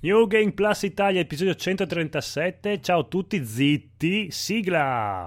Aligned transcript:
New 0.00 0.26
Game 0.26 0.52
Plus 0.52 0.82
Italia, 0.82 1.20
episodio 1.20 1.54
137. 1.54 2.80
Ciao 2.80 3.00
a 3.00 3.04
tutti, 3.04 3.42
zitti, 3.44 4.30
sigla! 4.30 5.24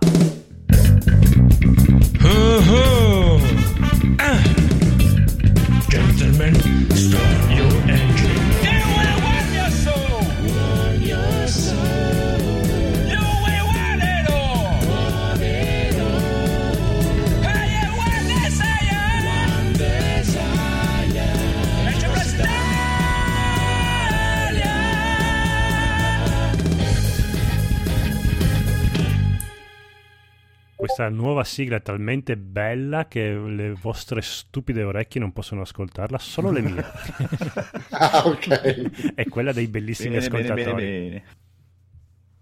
Oh, 2.21 3.41
ah. 4.17 4.41
Gentlemen, 5.87 6.53
start 6.93 7.18
Questa 30.99 31.15
nuova 31.15 31.45
sigla 31.45 31.77
è 31.77 31.81
talmente 31.81 32.35
bella 32.35 33.07
che 33.07 33.31
le 33.31 33.71
vostre 33.71 34.19
stupide 34.21 34.83
orecchie 34.83 35.21
non 35.21 35.31
possono 35.31 35.61
ascoltarla, 35.61 36.17
solo 36.17 36.51
le 36.51 36.59
mie. 36.59 36.83
Ah, 37.91 38.23
ok. 38.25 39.13
è 39.15 39.23
quella 39.29 39.53
dei 39.53 39.67
bellissimi 39.67 40.15
Bene, 40.17 40.27
bene, 40.27 40.43
ascoltatori. 40.43 40.83
bene, 40.83 40.99
bene. 41.09 41.23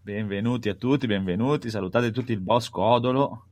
Benvenuti 0.02 0.70
a 0.70 0.74
tutti, 0.74 1.06
benvenuti, 1.06 1.70
salutate 1.70 2.10
tutti 2.10 2.32
il 2.32 2.40
boss 2.40 2.70
Codolo. 2.70 3.46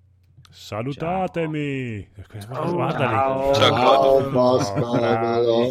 Salutatemi! 0.49 2.07
Oh, 2.49 2.71
Guardali. 2.73 3.13
ciao. 3.13 3.53
Ciao, 3.53 4.29
boss 4.31 4.73
Codolo. 4.73 5.69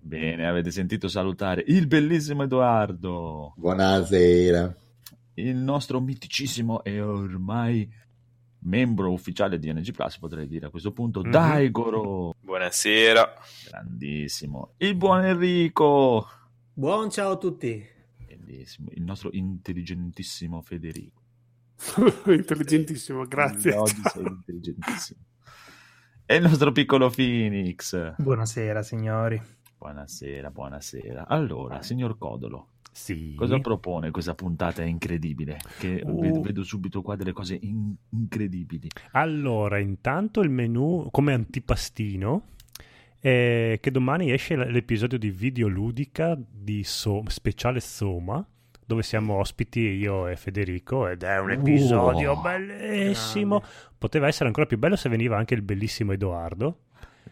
Bene, 0.00 0.46
avete 0.48 0.70
sentito 0.70 1.08
salutare 1.08 1.62
il 1.66 1.86
bellissimo 1.86 2.44
Edoardo, 2.44 3.52
Buonasera. 3.58 4.74
il 5.34 5.54
nostro 5.56 6.00
miticissimo 6.00 6.82
e 6.82 7.02
ormai 7.02 8.02
membro 8.64 9.12
ufficiale 9.12 9.58
di 9.58 9.72
NG 9.72 9.92
Plus, 9.92 10.18
potrei 10.18 10.46
dire 10.46 10.66
a 10.66 10.70
questo 10.70 10.92
punto, 10.92 11.22
Mhm. 11.22 11.30
Daigoro, 11.30 12.34
Buonasera. 12.40 13.32
grandissimo, 13.68 14.72
il 14.78 14.94
buon 14.96 15.24
Enrico, 15.24 16.26
Buon 16.72 17.10
ciao 17.10 17.32
a 17.32 17.36
tutti. 17.38 17.84
bellissimo, 18.26 18.88
il 18.92 19.02
nostro 19.02 19.30
intelligentissimo 19.32 20.60
Federico. 20.62 21.22
Intelligentissimo, 22.26 23.24
grazie. 23.26 23.74
Oggi 23.76 24.00
sei 24.12 24.22
intelligentissimo. 24.26 25.20
E 26.26 26.36
il 26.36 26.42
nostro 26.42 26.72
piccolo 26.72 27.10
Phoenix. 27.10 28.14
Buonasera 28.16 28.82
signori. 28.82 29.40
Buonasera, 29.76 30.50
buonasera. 30.50 31.26
Allora, 31.26 31.82
signor 31.82 32.16
Codolo, 32.16 32.68
Sì. 32.96 33.34
cosa 33.34 33.58
propone 33.58 34.10
questa 34.12 34.34
puntata 34.36 34.84
incredibile? 34.84 35.58
Che 35.78 36.00
Uh. 36.04 36.40
vedo, 36.40 36.62
subito 36.62 37.02
qua 37.02 37.16
delle 37.16 37.32
cose 37.32 37.58
in- 37.60 37.92
incredibili. 38.10 38.88
Allora, 39.12 39.78
intanto 39.80 40.40
il 40.40 40.50
menù 40.50 41.08
come 41.10 41.32
antipastino 41.32 42.44
è 43.18 43.78
che 43.80 43.90
domani 43.90 44.30
esce 44.32 44.54
l'episodio 44.54 45.18
di 45.18 45.30
videoludica 45.30 46.38
di 46.38 46.84
So- 46.84 47.22
speciale 47.26 47.80
Soma 47.80 48.46
dove 48.86 49.02
siamo 49.02 49.36
ospiti 49.38 49.80
io 49.80 50.28
e 50.28 50.36
Federico 50.36 51.08
ed 51.08 51.22
è 51.22 51.40
un 51.40 51.50
episodio 51.52 52.32
Wow. 52.34 52.42
bellissimo. 52.42 53.62
Poteva 53.96 54.26
essere 54.26 54.46
ancora 54.46 54.66
più 54.66 54.78
bello 54.78 54.94
se 54.94 55.08
veniva 55.08 55.38
anche 55.38 55.54
il 55.54 55.62
bellissimo 55.62 56.12
Edoardo, 56.12 56.80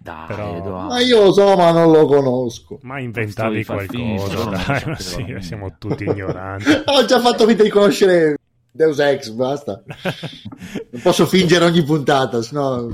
Dai, 0.02 0.26
Però- 0.26 0.56
Edoardo. 0.56 0.88
Ma 0.94 1.00
io 1.00 1.22
lo 1.24 1.32
so, 1.32 1.54
ma 1.56 1.70
non 1.70 1.92
lo 1.92 2.06
conosco. 2.06 2.78
ma 2.82 2.98
inventavi 2.98 3.64
qualcosa. 3.64 4.44
dai, 4.50 4.82
ma 4.86 4.96
sapevano. 4.98 5.40
sì, 5.40 5.46
siamo 5.46 5.76
tutti 5.78 6.04
ignoranti. 6.10 6.70
Ho 6.86 7.04
già 7.04 7.20
fatto 7.20 7.46
finta 7.46 7.62
di 7.62 7.68
conoscere 7.68 8.36
Deus 8.70 8.98
Ex, 8.98 9.30
basta. 9.30 9.82
Non 10.90 11.02
posso 11.02 11.26
fingere 11.26 11.64
ogni 11.64 11.84
puntata, 11.84 12.42
sennò... 12.42 12.88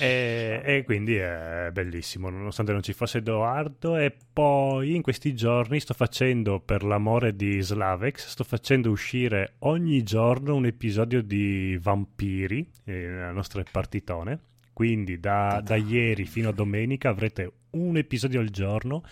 E, 0.00 0.60
e 0.64 0.82
quindi 0.84 1.14
è 1.14 1.70
bellissimo, 1.72 2.28
nonostante 2.28 2.72
non 2.72 2.82
ci 2.82 2.92
fosse 2.92 3.18
Edoardo. 3.18 3.96
E 3.96 4.14
poi 4.32 4.94
in 4.94 5.00
questi 5.00 5.34
giorni 5.34 5.78
sto 5.80 5.94
facendo, 5.94 6.60
per 6.60 6.82
l'amore 6.82 7.34
di 7.36 7.60
Slavex, 7.62 8.26
sto 8.26 8.44
facendo 8.44 8.90
uscire 8.90 9.54
ogni 9.60 10.02
giorno 10.02 10.54
un 10.56 10.66
episodio 10.66 11.22
di 11.22 11.78
Vampiri, 11.80 12.68
eh, 12.84 12.92
nella 12.92 13.30
nostra 13.30 13.62
partitone. 13.70 14.40
Quindi 14.76 15.18
da, 15.18 15.62
da 15.64 15.74
ieri 15.76 16.26
fino 16.26 16.50
a 16.50 16.52
domenica 16.52 17.08
avrete 17.08 17.50
un 17.70 17.96
episodio 17.96 18.40
al 18.40 18.50
giorno 18.50 19.02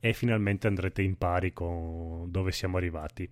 e 0.00 0.14
finalmente 0.14 0.66
andrete 0.66 1.00
in 1.02 1.16
pari 1.16 1.52
con 1.52 2.28
dove 2.28 2.50
siamo 2.50 2.76
arrivati. 2.76 3.30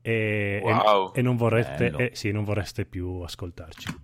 E, 0.00 0.10
e- 0.10 0.60
Wow. 0.62 1.12
e 1.14 1.20
non 1.20 1.36
vorreste, 1.36 1.90
Bello. 1.90 1.98
eh, 1.98 2.12
sì, 2.14 2.30
non 2.32 2.44
vorreste 2.44 2.86
più 2.86 3.20
ascoltarci. 3.20 3.94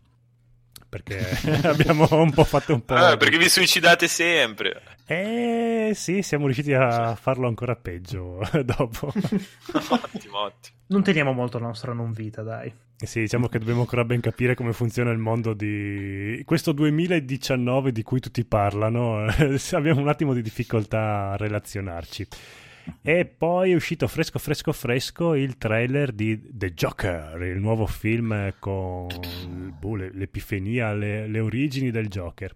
Perché 0.87 1.19
abbiamo 1.67 2.07
un 2.11 2.31
po' 2.31 2.45
fatto 2.45 2.75
un 2.75 2.85
po'. 2.85 2.93
Ah, 2.93 3.17
perché 3.17 3.39
vi 3.39 3.49
suicidate 3.49 4.07
sempre. 4.07 4.83
Eh 5.07 5.93
sì, 5.95 6.21
siamo 6.21 6.45
riusciti 6.45 6.75
a 6.75 7.15
farlo 7.15 7.49
ancora 7.49 7.75
peggio 7.75 8.41
dopo. 8.67 9.07
ottimo, 9.89 10.39
ottimo. 10.41 10.74
Non 10.87 11.03
teniamo 11.03 11.33
molto 11.33 11.59
la 11.59 11.67
nostra 11.67 11.93
non 11.93 12.13
vita, 12.13 12.43
dai. 12.43 12.73
Eh 12.99 13.07
Sì, 13.07 13.21
diciamo 13.21 13.49
che 13.49 13.59
dobbiamo 13.59 13.81
ancora 13.81 14.05
ben 14.05 14.21
capire 14.21 14.55
come 14.55 14.73
funziona 14.73 15.11
il 15.11 15.19
mondo 15.19 15.55
di 15.55 16.43
questo 16.45 16.73
2019 16.73 17.91
di 17.91 18.03
cui 18.03 18.21
tutti 18.21 18.45
parlano. 18.45 19.25
Abbiamo 19.73 20.01
un 20.01 20.09
attimo 20.09 20.35
di 20.35 20.43
difficoltà 20.43 21.31
a 21.31 21.37
relazionarci. 21.37 22.27
E 23.01 23.25
poi 23.25 23.73
è 23.73 23.75
uscito 23.75 24.07
fresco 24.07 24.39
fresco 24.39 24.73
fresco 24.73 25.35
il 25.35 25.57
trailer 25.57 26.13
di 26.13 26.39
The 26.51 26.75
Joker, 26.75 27.41
il 27.43 27.59
nuovo 27.59 27.87
film 27.87 28.53
con 28.59 29.07
boh, 29.79 29.95
le- 29.97 30.11
l'epifania, 30.13 30.93
le, 30.93 31.27
le 31.27 31.41
origini 31.41 31.91
del 31.91 32.09
Joker. 32.09 32.55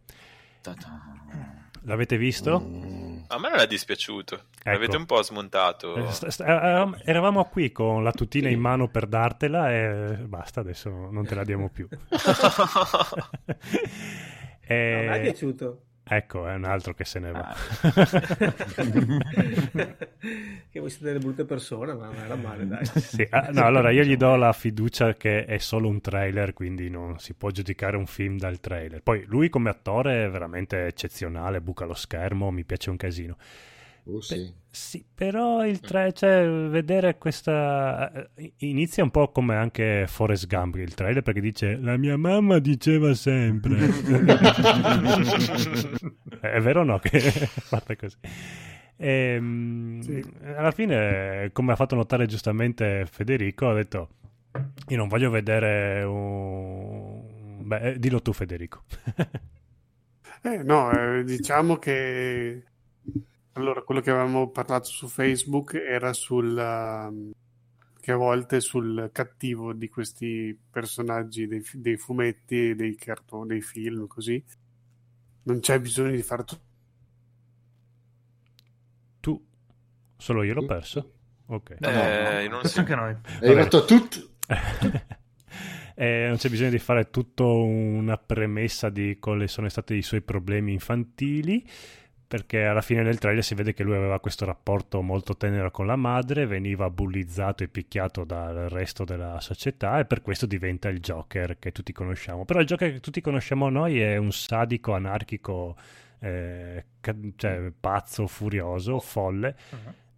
L'avete 1.82 2.18
visto? 2.18 3.07
A 3.30 3.38
me 3.38 3.50
non 3.50 3.58
è 3.58 3.66
dispiaciuto. 3.66 4.44
L'avete 4.64 4.96
un 4.96 5.04
po' 5.06 5.22
smontato. 5.22 5.94
Eh, 5.96 6.10
st- 6.12 6.40
eravamo- 6.40 6.96
eravamo 7.04 7.44
qui 7.44 7.70
con 7.72 8.02
la 8.02 8.12
tutina 8.12 8.48
in 8.48 8.58
mano 8.60 8.88
per 8.88 9.06
dartela 9.06 9.72
e 9.72 10.16
basta, 10.26 10.60
adesso 10.60 10.88
non 10.90 11.26
te 11.26 11.34
la 11.34 11.44
diamo 11.44 11.68
più. 11.68 11.86
E- 14.70 14.92
Non 14.96 15.06
mi 15.12 15.16
è 15.16 15.20
piaciuto. 15.22 15.82
Ecco, 16.10 16.48
è 16.48 16.54
un 16.54 16.64
altro 16.64 16.94
che 16.94 17.04
se 17.04 17.18
ne 17.18 17.32
va. 17.32 17.54
che 20.70 20.80
voi 20.80 20.88
siete 20.88 21.04
delle 21.04 21.18
brutte 21.18 21.44
persone, 21.44 21.92
ma 21.92 22.06
non 22.06 22.16
era 22.16 22.34
male, 22.34 22.66
dai. 22.66 22.84
Sì, 22.86 23.26
ah, 23.28 23.50
no, 23.52 23.64
allora 23.64 23.90
io 23.90 24.02
gli 24.02 24.16
do 24.16 24.36
la 24.36 24.52
fiducia 24.52 25.14
che 25.14 25.44
è 25.44 25.58
solo 25.58 25.88
un 25.88 26.00
trailer, 26.00 26.54
quindi 26.54 26.88
non 26.88 27.18
si 27.18 27.34
può 27.34 27.50
giudicare 27.50 27.96
un 27.96 28.06
film 28.06 28.38
dal 28.38 28.58
trailer. 28.60 29.02
Poi 29.02 29.24
lui 29.26 29.50
come 29.50 29.68
attore 29.68 30.24
è 30.24 30.30
veramente 30.30 30.86
eccezionale, 30.86 31.60
buca 31.60 31.84
lo 31.84 31.94
schermo, 31.94 32.50
mi 32.50 32.64
piace 32.64 32.88
un 32.90 32.96
casino. 32.96 33.36
Oh, 34.10 34.20
sì. 34.22 34.50
Sì, 34.70 35.04
però 35.14 35.66
il 35.66 35.80
tra- 35.80 36.10
cioè, 36.12 36.46
vedere 36.68 37.18
questa 37.18 38.10
eh, 38.36 38.52
inizia 38.58 39.02
un 39.02 39.10
po' 39.10 39.30
come 39.32 39.56
anche 39.56 40.04
Forrest 40.06 40.46
Gump 40.46 40.76
il 40.76 40.94
trailer 40.94 41.22
perché 41.22 41.40
dice 41.40 41.76
la 41.76 41.96
mia 41.96 42.16
mamma 42.16 42.58
diceva 42.58 43.12
sempre 43.14 43.76
è 46.40 46.60
vero 46.60 46.80
o 46.80 46.84
no 46.84 46.98
che 46.98 47.10
è 47.18 47.30
fatta 47.30 47.96
così 47.96 48.16
Ehm, 49.00 50.00
Sì. 50.00 50.24
alla 50.56 50.72
fine 50.72 51.50
come 51.52 51.72
ha 51.72 51.76
fatto 51.76 51.94
notare 51.94 52.26
giustamente 52.26 53.06
Federico 53.08 53.68
ha 53.68 53.74
detto 53.74 54.08
io 54.88 54.96
non 54.96 55.06
voglio 55.08 55.30
vedere 55.30 56.02
un 56.02 57.22
beh 57.62 57.80
eh, 57.92 57.98
dillo 57.98 58.20
tu 58.22 58.32
Federico 58.32 58.82
Eh, 60.42 60.62
no, 60.62 60.90
eh, 60.92 61.24
diciamo 61.24 61.76
che 61.78 62.62
allora 63.58 63.82
quello 63.82 64.00
che 64.00 64.10
avevamo 64.10 64.50
parlato 64.50 64.86
su 64.86 65.08
Facebook 65.08 65.74
era 65.74 66.12
sul 66.12 66.56
um, 66.56 67.32
che 68.00 68.12
a 68.12 68.16
volte 68.16 68.60
sul 68.60 69.10
cattivo 69.12 69.72
di 69.72 69.88
questi 69.88 70.56
personaggi 70.70 71.46
dei, 71.46 71.62
dei 71.74 71.96
fumetti, 71.96 72.74
dei 72.74 72.94
cartoni, 72.94 73.48
dei 73.48 73.60
film, 73.60 74.06
così 74.06 74.42
non 75.42 75.60
c'è 75.60 75.80
bisogno 75.80 76.10
di 76.12 76.22
fare 76.22 76.44
tutto. 76.44 76.62
tu 79.20 79.46
solo 80.16 80.42
io 80.42 80.54
l'ho 80.54 80.64
perso 80.64 81.12
ok 81.46 81.76
Eh, 81.80 82.42
io 82.44 82.50
non 82.50 82.60
Questo 82.60 82.68
so. 82.68 82.80
anche 82.80 82.94
noi. 82.94 83.16
Hai 83.40 83.54
fatto 83.62 83.84
tutto... 83.84 84.16
Eh, 86.00 86.26
non 86.28 86.36
c'è 86.36 86.48
bisogno 86.48 86.70
di 86.70 86.78
fare 86.78 87.10
tutta 87.10 87.42
una 87.42 88.16
premessa 88.18 88.88
di 88.88 89.18
quali 89.18 89.48
sono 89.48 89.68
stati 89.68 89.94
i 89.94 90.02
suoi 90.02 90.20
problemi 90.22 90.72
infantili, 90.72 91.68
perché 92.28 92.66
alla 92.66 92.82
fine 92.82 93.02
del 93.02 93.18
trailer 93.18 93.42
si 93.42 93.54
vede 93.54 93.72
che 93.72 93.82
lui 93.82 93.96
aveva 93.96 94.20
questo 94.20 94.44
rapporto 94.44 95.00
molto 95.00 95.34
tenero 95.34 95.70
con 95.70 95.86
la 95.86 95.96
madre, 95.96 96.44
veniva 96.44 96.90
bullizzato 96.90 97.64
e 97.64 97.68
picchiato 97.68 98.24
dal 98.24 98.68
resto 98.68 99.04
della 99.04 99.40
società 99.40 99.98
e 99.98 100.04
per 100.04 100.20
questo 100.20 100.44
diventa 100.44 100.90
il 100.90 101.00
Joker 101.00 101.58
che 101.58 101.72
tutti 101.72 101.90
conosciamo. 101.90 102.44
Però 102.44 102.60
il 102.60 102.66
Joker 102.66 102.92
che 102.92 103.00
tutti 103.00 103.22
conosciamo 103.22 103.70
noi 103.70 103.98
è 104.02 104.18
un 104.18 104.30
sadico 104.30 104.92
anarchico, 104.94 105.74
eh, 106.20 106.84
cioè 107.36 107.72
pazzo, 107.80 108.26
furioso, 108.26 109.00
folle. 109.00 109.56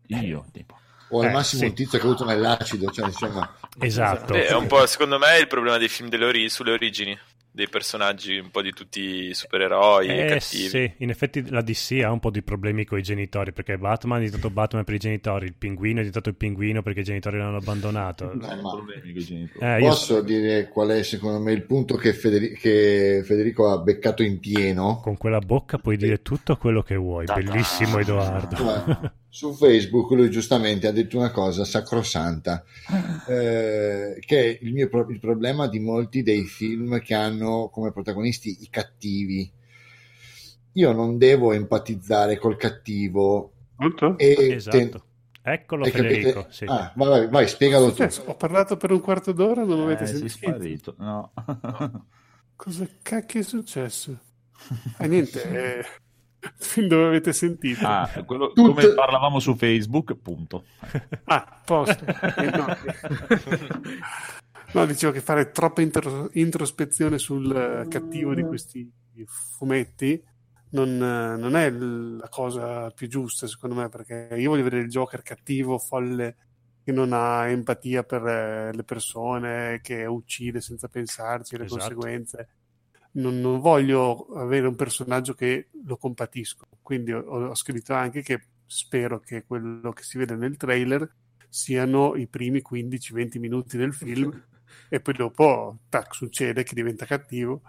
io, 0.06 0.46
tipo. 0.50 0.78
O 1.10 1.20
al 1.20 1.28
Eh, 1.28 1.32
massimo 1.32 1.62
sì. 1.62 1.68
un 1.68 1.74
tizio 1.74 1.98
caduto 2.00 2.24
nell'acido, 2.24 2.90
cioè 2.90 3.06
insomma... 3.06 3.54
Esatto. 3.78 4.34
Eh, 4.34 4.46
è 4.46 4.54
un 4.54 4.66
po', 4.66 4.84
secondo 4.86 5.16
me, 5.18 5.38
il 5.38 5.46
problema 5.46 5.76
dei 5.76 5.88
film 5.88 6.08
delle 6.08 6.24
ori- 6.24 6.48
sulle 6.48 6.72
origini 6.72 7.16
dei 7.52 7.68
personaggi, 7.68 8.38
un 8.38 8.50
po' 8.50 8.62
di 8.62 8.72
tutti 8.72 9.00
i 9.28 9.34
supereroi 9.34 10.06
Eh, 10.08 10.24
cattivi. 10.26 10.68
sì, 10.68 10.92
in 10.98 11.10
effetti 11.10 11.48
la 11.50 11.62
DC 11.62 12.00
ha 12.04 12.10
un 12.12 12.20
po' 12.20 12.30
di 12.30 12.42
problemi 12.42 12.84
con 12.84 12.98
i 12.98 13.02
genitori 13.02 13.52
perché 13.52 13.76
Batman 13.76 14.18
è 14.20 14.24
diventato 14.24 14.50
Batman 14.52 14.84
per 14.84 14.94
i 14.94 14.98
genitori, 14.98 15.46
il 15.46 15.54
pinguino 15.54 15.96
è 15.96 15.98
diventato 15.98 16.28
il 16.28 16.36
pinguino 16.36 16.82
perché 16.82 17.00
i 17.00 17.04
genitori 17.04 17.38
l'hanno 17.38 17.56
abbandonato. 17.56 18.30
Eh, 18.32 18.36
ma- 18.36 18.70
problemi 18.70 19.12
con 19.12 19.20
i 19.20 19.24
genitori. 19.24 19.64
Eh, 19.64 19.80
io- 19.80 19.88
Posso 19.88 20.20
dire 20.22 20.68
qual 20.68 20.88
è 20.90 21.02
secondo 21.02 21.40
me 21.40 21.52
il 21.52 21.62
punto 21.64 21.96
che, 21.96 22.12
Federi- 22.12 22.52
che 22.56 23.22
Federico 23.24 23.68
ha 23.70 23.78
beccato 23.78 24.22
in 24.22 24.38
pieno? 24.38 25.00
Con 25.02 25.16
quella 25.16 25.40
bocca 25.40 25.78
puoi 25.78 25.96
dire 25.96 26.22
tutto 26.22 26.56
quello 26.56 26.82
che 26.82 26.94
vuoi. 26.96 27.24
Bellissimo 27.26 27.98
Edoardo. 27.98 29.12
Su 29.32 29.54
Facebook 29.54 30.10
lui 30.10 30.28
giustamente 30.28 30.88
ha 30.88 30.90
detto 30.90 31.16
una 31.16 31.30
cosa 31.30 31.64
sacrosanta, 31.64 32.64
eh, 33.28 34.16
che 34.18 34.40
è 34.40 34.58
il, 34.62 34.72
mio 34.72 34.88
pro- 34.88 35.08
il 35.08 35.20
problema 35.20 35.68
di 35.68 35.78
molti 35.78 36.22
dei 36.24 36.44
film 36.44 37.00
che 37.00 37.14
hanno 37.14 37.68
come 37.72 37.92
protagonisti 37.92 38.58
i 38.62 38.68
cattivi. 38.68 39.50
Io 40.72 40.92
non 40.92 41.16
devo 41.16 41.52
empatizzare 41.52 42.38
col 42.38 42.56
cattivo 42.56 43.52
e 44.16 44.52
Esatto. 44.54 44.76
ten- 44.76 45.02
Eccolo 45.42 45.84
capito? 45.84 46.02
Federico. 46.02 46.46
Sì. 46.50 46.64
Ah, 46.66 46.92
vai, 46.96 47.08
vai, 47.08 47.28
vai, 47.28 47.48
spiegalo 47.48 47.92
tu. 47.92 48.06
Cioè, 48.06 48.28
ho 48.28 48.34
parlato 48.36 48.76
per 48.76 48.90
un 48.90 49.00
quarto 49.00 49.32
d'ora, 49.32 49.64
non 49.64 49.80
avete 49.80 50.02
Eh, 50.04 50.06
sei 50.06 50.28
sentito. 50.28 50.92
sparito. 50.92 50.94
No. 50.98 51.32
Cosa 52.56 52.86
cacchio 53.02 53.40
è 53.40 53.42
successo? 53.44 54.18
Ah, 54.98 55.06
niente, 55.06 55.42
eh, 55.78 55.84
fin 56.56 56.88
dove 56.88 57.06
avete 57.06 57.32
sentito? 57.32 57.86
Ah, 57.86 58.08
quello- 58.24 58.52
Tutte- 58.52 58.62
come 58.82 58.94
parlavamo 58.94 59.38
su 59.40 59.54
Facebook, 59.56 60.14
punto. 60.16 60.64
Ah, 61.24 61.60
posto. 61.64 62.04
Eh, 62.06 62.50
no. 62.50 62.66
No, 64.72 64.86
dicevo 64.86 65.12
che 65.12 65.20
fare 65.20 65.50
troppa 65.50 65.80
intro- 65.82 66.30
introspezione 66.34 67.18
sul 67.18 67.86
cattivo 67.88 68.34
di 68.34 68.42
questi 68.44 68.88
fumetti 69.26 70.22
non, 70.70 70.96
non 70.96 71.56
è 71.56 71.68
la 71.70 72.28
cosa 72.28 72.90
più 72.92 73.08
giusta, 73.08 73.48
secondo 73.48 73.74
me, 73.74 73.88
perché 73.88 74.28
io 74.36 74.50
voglio 74.50 74.62
vedere 74.62 74.82
il 74.82 74.88
Joker 74.88 75.22
cattivo, 75.22 75.78
folle, 75.78 76.36
che 76.84 76.92
non 76.92 77.12
ha 77.12 77.48
empatia 77.48 78.04
per 78.04 78.24
eh, 78.24 78.72
le 78.72 78.84
persone, 78.84 79.80
che 79.82 80.06
uccide 80.06 80.60
senza 80.60 80.86
pensarci 80.86 81.56
le 81.56 81.64
Esatto. 81.64 81.80
conseguenze. 81.80 82.48
Non, 83.12 83.40
non 83.40 83.60
voglio 83.60 84.26
avere 84.34 84.66
un 84.66 84.76
personaggio 84.76 85.34
che 85.34 85.68
lo 85.84 85.96
compatisco. 85.96 86.66
Quindi 86.82 87.12
ho, 87.12 87.22
ho 87.22 87.54
scritto 87.54 87.94
anche 87.94 88.22
che 88.22 88.40
spero 88.66 89.18
che 89.18 89.44
quello 89.44 89.92
che 89.92 90.02
si 90.02 90.16
vede 90.16 90.36
nel 90.36 90.56
trailer 90.56 91.12
siano 91.48 92.14
i 92.14 92.28
primi 92.28 92.62
15-20 92.62 93.38
minuti 93.40 93.76
del 93.76 93.92
film 93.92 94.30
e 94.88 95.00
poi 95.00 95.14
dopo 95.14 95.78
tac, 95.88 96.14
succede 96.14 96.62
che 96.62 96.74
diventa 96.74 97.04
cattivo 97.04 97.62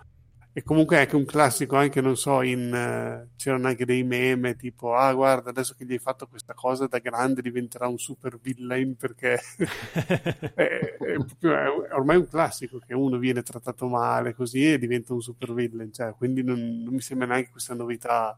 e 0.54 0.64
comunque 0.64 0.98
è 0.98 1.00
anche 1.02 1.16
un 1.16 1.24
classico 1.26 1.78
anche 1.78 2.02
non 2.02 2.18
so 2.18 2.42
in 2.42 2.74
eh, 2.74 3.30
c'erano 3.38 3.68
anche 3.68 3.86
dei 3.86 4.04
meme 4.04 4.56
tipo 4.58 4.94
ah 4.96 5.14
guarda 5.14 5.50
adesso 5.50 5.76
che 5.78 5.86
gli 5.86 5.94
hai 5.94 6.00
fatto 6.00 6.28
questa 6.28 6.54
cosa 6.54 6.88
da 6.88 7.00
grande 7.00 7.42
diventerà 7.42 7.88
un 7.88 7.98
super 7.98 8.38
villain 8.38 8.96
perché 8.98 9.40
è, 10.54 10.98
è 10.98 10.98
è 11.40 11.94
ormai 11.94 12.18
un 12.18 12.28
classico 12.28 12.80
che 12.80 12.94
uno 12.94 13.18
viene 13.18 13.44
trattato 13.44 13.88
male 13.88 14.34
così 14.34 14.74
e 14.74 14.78
diventa 14.78 15.14
un 15.14 15.22
super 15.22 15.54
villain 15.54 15.92
cioè, 15.94 16.14
quindi 16.16 16.44
non, 16.44 16.60
non 16.84 16.94
mi 16.94 17.02
sembra 17.02 17.28
neanche 17.28 17.52
questa 17.52 17.74
novità 17.74 18.38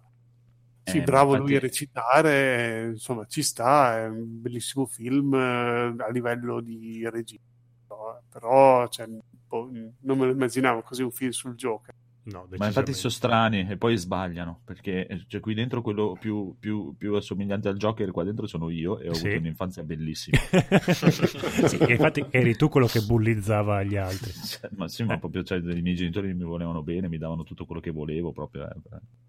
sì, 0.85 0.97
Eh, 0.97 1.03
bravo 1.03 1.31
infatti- 1.31 1.47
lui 1.49 1.55
a 1.55 1.59
recitare, 1.61 2.85
insomma, 2.91 3.25
ci 3.25 3.41
sta, 3.41 3.99
è 3.99 4.07
un 4.07 4.41
bellissimo 4.41 4.85
film 4.85 5.33
eh, 5.33 5.95
a 5.97 6.09
livello 6.09 6.59
di 6.61 7.07
regia, 7.09 7.39
no? 7.87 8.21
però 8.29 8.87
cioè, 8.89 9.07
boh, 9.07 9.69
non 10.01 10.17
me 10.17 10.25
lo 10.25 10.31
immaginavo 10.31 10.81
così 10.81 11.01
un 11.03 11.11
film 11.11 11.31
sul 11.31 11.55
Joker. 11.55 11.93
No, 12.25 12.47
Ma 12.55 12.67
infatti 12.67 12.93
sono 12.93 13.11
strani 13.11 13.67
e 13.69 13.75
poi 13.75 13.97
sbagliano 13.97 14.61
perché 14.63 15.07
eh, 15.07 15.25
cioè, 15.27 15.41
qui 15.41 15.53
dentro 15.53 15.81
quello 15.81 16.15
più, 16.17 16.55
più, 16.57 16.95
più 16.97 17.15
assomigliante 17.15 17.67
al 17.67 17.75
Joker 17.75 18.11
qua 18.11 18.23
dentro 18.23 18.47
sono 18.47 18.69
io 18.69 18.97
e 18.99 19.09
ho 19.09 19.13
Sì. 19.13 19.25
avuto 19.25 19.39
un'infanzia 19.41 19.83
bellissima. 19.83 20.37
sì, 21.67 21.77
infatti 21.91 22.25
eri 22.29 22.55
tu 22.55 22.69
quello 22.69 22.87
che 22.87 23.01
bullizzava 23.01 23.83
gli 23.83 23.97
altri. 23.97 24.31
Cioè, 24.53 24.69
ma 24.75 24.87
sì, 24.87 25.03
ma 25.03 25.15
Eh. 25.15 25.19
proprio 25.19 25.43
cioè, 25.43 25.57
i 25.57 25.81
miei 25.81 25.95
genitori 25.95 26.33
mi 26.33 26.43
volevano 26.43 26.81
bene, 26.81 27.09
mi 27.09 27.17
davano 27.17 27.43
tutto 27.43 27.65
quello 27.65 27.81
che 27.81 27.91
volevo, 27.91 28.31
proprio 28.31 28.69
eh, 28.69 28.75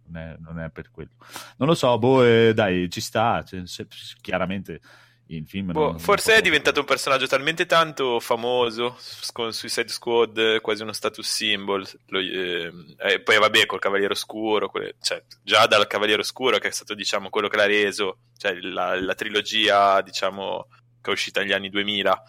non, 0.06 0.16
è, 0.16 0.36
non 0.38 0.60
è 0.60 0.70
per 0.70 0.90
quello. 0.92 1.10
Non 1.56 1.66
lo 1.68 1.74
so, 1.74 1.98
boh, 1.98 2.24
eh, 2.24 2.52
dai, 2.54 2.88
ci 2.90 3.00
sta, 3.00 3.42
cioè, 3.42 3.66
se- 3.66 3.86
chiaramente 4.20 4.80
in 5.28 5.46
film... 5.46 5.72
Boh, 5.72 5.90
non- 5.92 5.98
forse 5.98 6.30
non 6.30 6.38
è 6.40 6.42
diventato 6.42 6.80
un 6.80 6.86
personaggio 6.86 7.26
talmente 7.26 7.66
tanto 7.66 8.20
famoso 8.20 8.98
con 9.32 9.52
Suicide 9.52 9.88
Squad, 9.88 10.36
eh, 10.38 10.60
quasi 10.60 10.82
uno 10.82 10.92
status 10.92 11.26
symbol. 11.26 11.86
Lo- 12.08 12.18
ehm, 12.20 12.94
e 12.98 13.20
poi, 13.22 13.38
vabbè, 13.38 13.66
col 13.66 13.78
Cavaliere 13.80 14.12
Oscuro, 14.12 14.68
quelle- 14.68 14.96
cioè, 15.00 15.22
già 15.42 15.66
dal 15.66 15.86
Cavaliere 15.86 16.20
Oscuro, 16.22 16.58
che 16.58 16.68
è 16.68 16.72
stato, 16.72 16.94
diciamo, 16.94 17.30
quello 17.30 17.48
che 17.48 17.56
l'ha 17.56 17.66
reso, 17.66 18.18
cioè 18.36 18.54
la, 18.60 19.00
la 19.00 19.14
trilogia, 19.14 20.00
diciamo, 20.02 20.66
che 21.00 21.10
è 21.10 21.12
uscita 21.12 21.40
negli 21.40 21.52
anni 21.52 21.70
2000, 21.70 22.22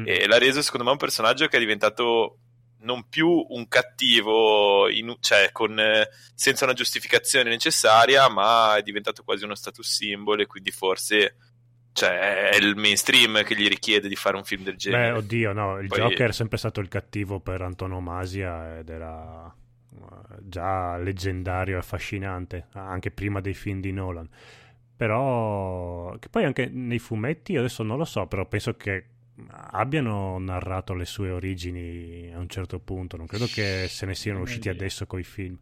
Mm. 0.00 0.04
e 0.06 0.26
l'ha 0.26 0.38
reso, 0.38 0.62
secondo 0.62 0.86
me, 0.86 0.92
un 0.92 0.96
personaggio 0.96 1.46
che 1.48 1.56
è 1.58 1.60
diventato 1.60 2.38
non 2.84 3.08
più 3.10 3.28
un 3.50 3.68
cattivo, 3.68 4.88
in- 4.88 5.16
cioè, 5.20 5.50
con, 5.52 5.78
eh, 5.78 6.08
senza 6.34 6.64
una 6.64 6.72
giustificazione 6.72 7.50
necessaria, 7.50 8.28
ma 8.28 8.74
è 8.76 8.82
diventato 8.82 9.22
quasi 9.22 9.44
uno 9.44 9.54
status 9.54 9.86
symbol, 9.86 10.40
e 10.40 10.46
quindi 10.46 10.70
forse 10.70 11.36
cioè 11.92 12.50
è 12.50 12.56
il 12.56 12.74
mainstream 12.76 13.42
che 13.44 13.54
gli 13.54 13.68
richiede 13.68 14.08
di 14.08 14.16
fare 14.16 14.36
un 14.36 14.44
film 14.44 14.62
del 14.62 14.74
Beh, 14.74 14.78
genere. 14.78 15.12
oddio, 15.12 15.52
no, 15.52 15.78
il 15.78 15.88
Poi- 15.88 15.98
Joker 15.98 16.30
è 16.30 16.32
sempre 16.32 16.58
stato 16.58 16.80
il 16.80 16.88
cattivo 16.88 17.40
per 17.40 17.62
antonomasia 17.62 18.78
ed 18.78 18.88
era 18.88 19.46
eh, 19.46 20.36
già 20.40 20.96
leggendario 20.96 21.76
e 21.76 21.78
affascinante, 21.78 22.66
anche 22.72 23.10
prima 23.10 23.40
dei 23.40 23.54
film 23.54 23.80
di 23.80 23.92
Nolan. 23.92 24.28
Però, 24.96 26.16
che 26.18 26.28
poi 26.28 26.44
anche 26.44 26.66
nei 26.66 26.98
fumetti, 26.98 27.56
adesso 27.56 27.82
non 27.82 27.98
lo 27.98 28.04
so, 28.04 28.26
però 28.26 28.46
penso 28.46 28.76
che 28.76 29.06
abbiano 29.48 30.38
narrato 30.38 30.94
le 30.94 31.04
sue 31.04 31.30
origini 31.30 32.30
a 32.32 32.38
un 32.38 32.48
certo 32.48 32.78
punto. 32.78 33.16
Non 33.16 33.26
credo 33.26 33.46
che 33.46 33.86
se 33.88 34.06
ne 34.06 34.14
siano 34.14 34.40
usciti 34.40 34.68
adesso 34.68 35.06
coi 35.06 35.24
film. 35.24 35.58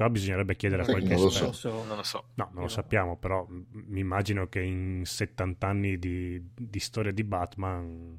Però 0.00 0.08
bisognerebbe 0.08 0.56
chiedere 0.56 0.80
a 0.80 0.86
qualche 0.86 1.10
non 1.10 1.20
lo 1.20 1.28
so. 1.28 1.84
non 1.84 1.96
lo 1.96 2.02
so. 2.02 2.24
No, 2.36 2.48
non 2.54 2.62
lo 2.62 2.68
sappiamo, 2.68 3.18
però 3.18 3.46
mi 3.50 4.00
immagino 4.00 4.48
che 4.48 4.60
in 4.62 5.02
70 5.04 5.66
anni 5.66 5.98
di, 5.98 6.42
di 6.56 6.78
storia 6.78 7.12
di 7.12 7.22
Batman 7.22 8.18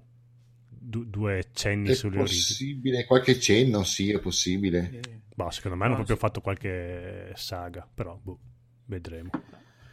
du- 0.69 1.05
due 1.05 1.47
cenni 1.53 1.89
È 1.89 1.93
sulle 1.95 2.19
origini. 2.19 2.39
possibile, 2.39 3.05
qualche 3.05 3.39
cenno, 3.39 3.81
sì, 3.83 4.11
è 4.11 4.19
possibile. 4.19 4.91
Boh, 5.33 5.49
secondo 5.49 5.75
me 5.75 5.85
hanno 5.85 5.93
No, 5.93 6.03
proprio 6.05 6.17
fatto 6.17 6.39
qualche 6.41 7.31
saga, 7.33 7.89
però 7.91 8.15
boh, 8.21 8.37
vedremo. 8.85 9.31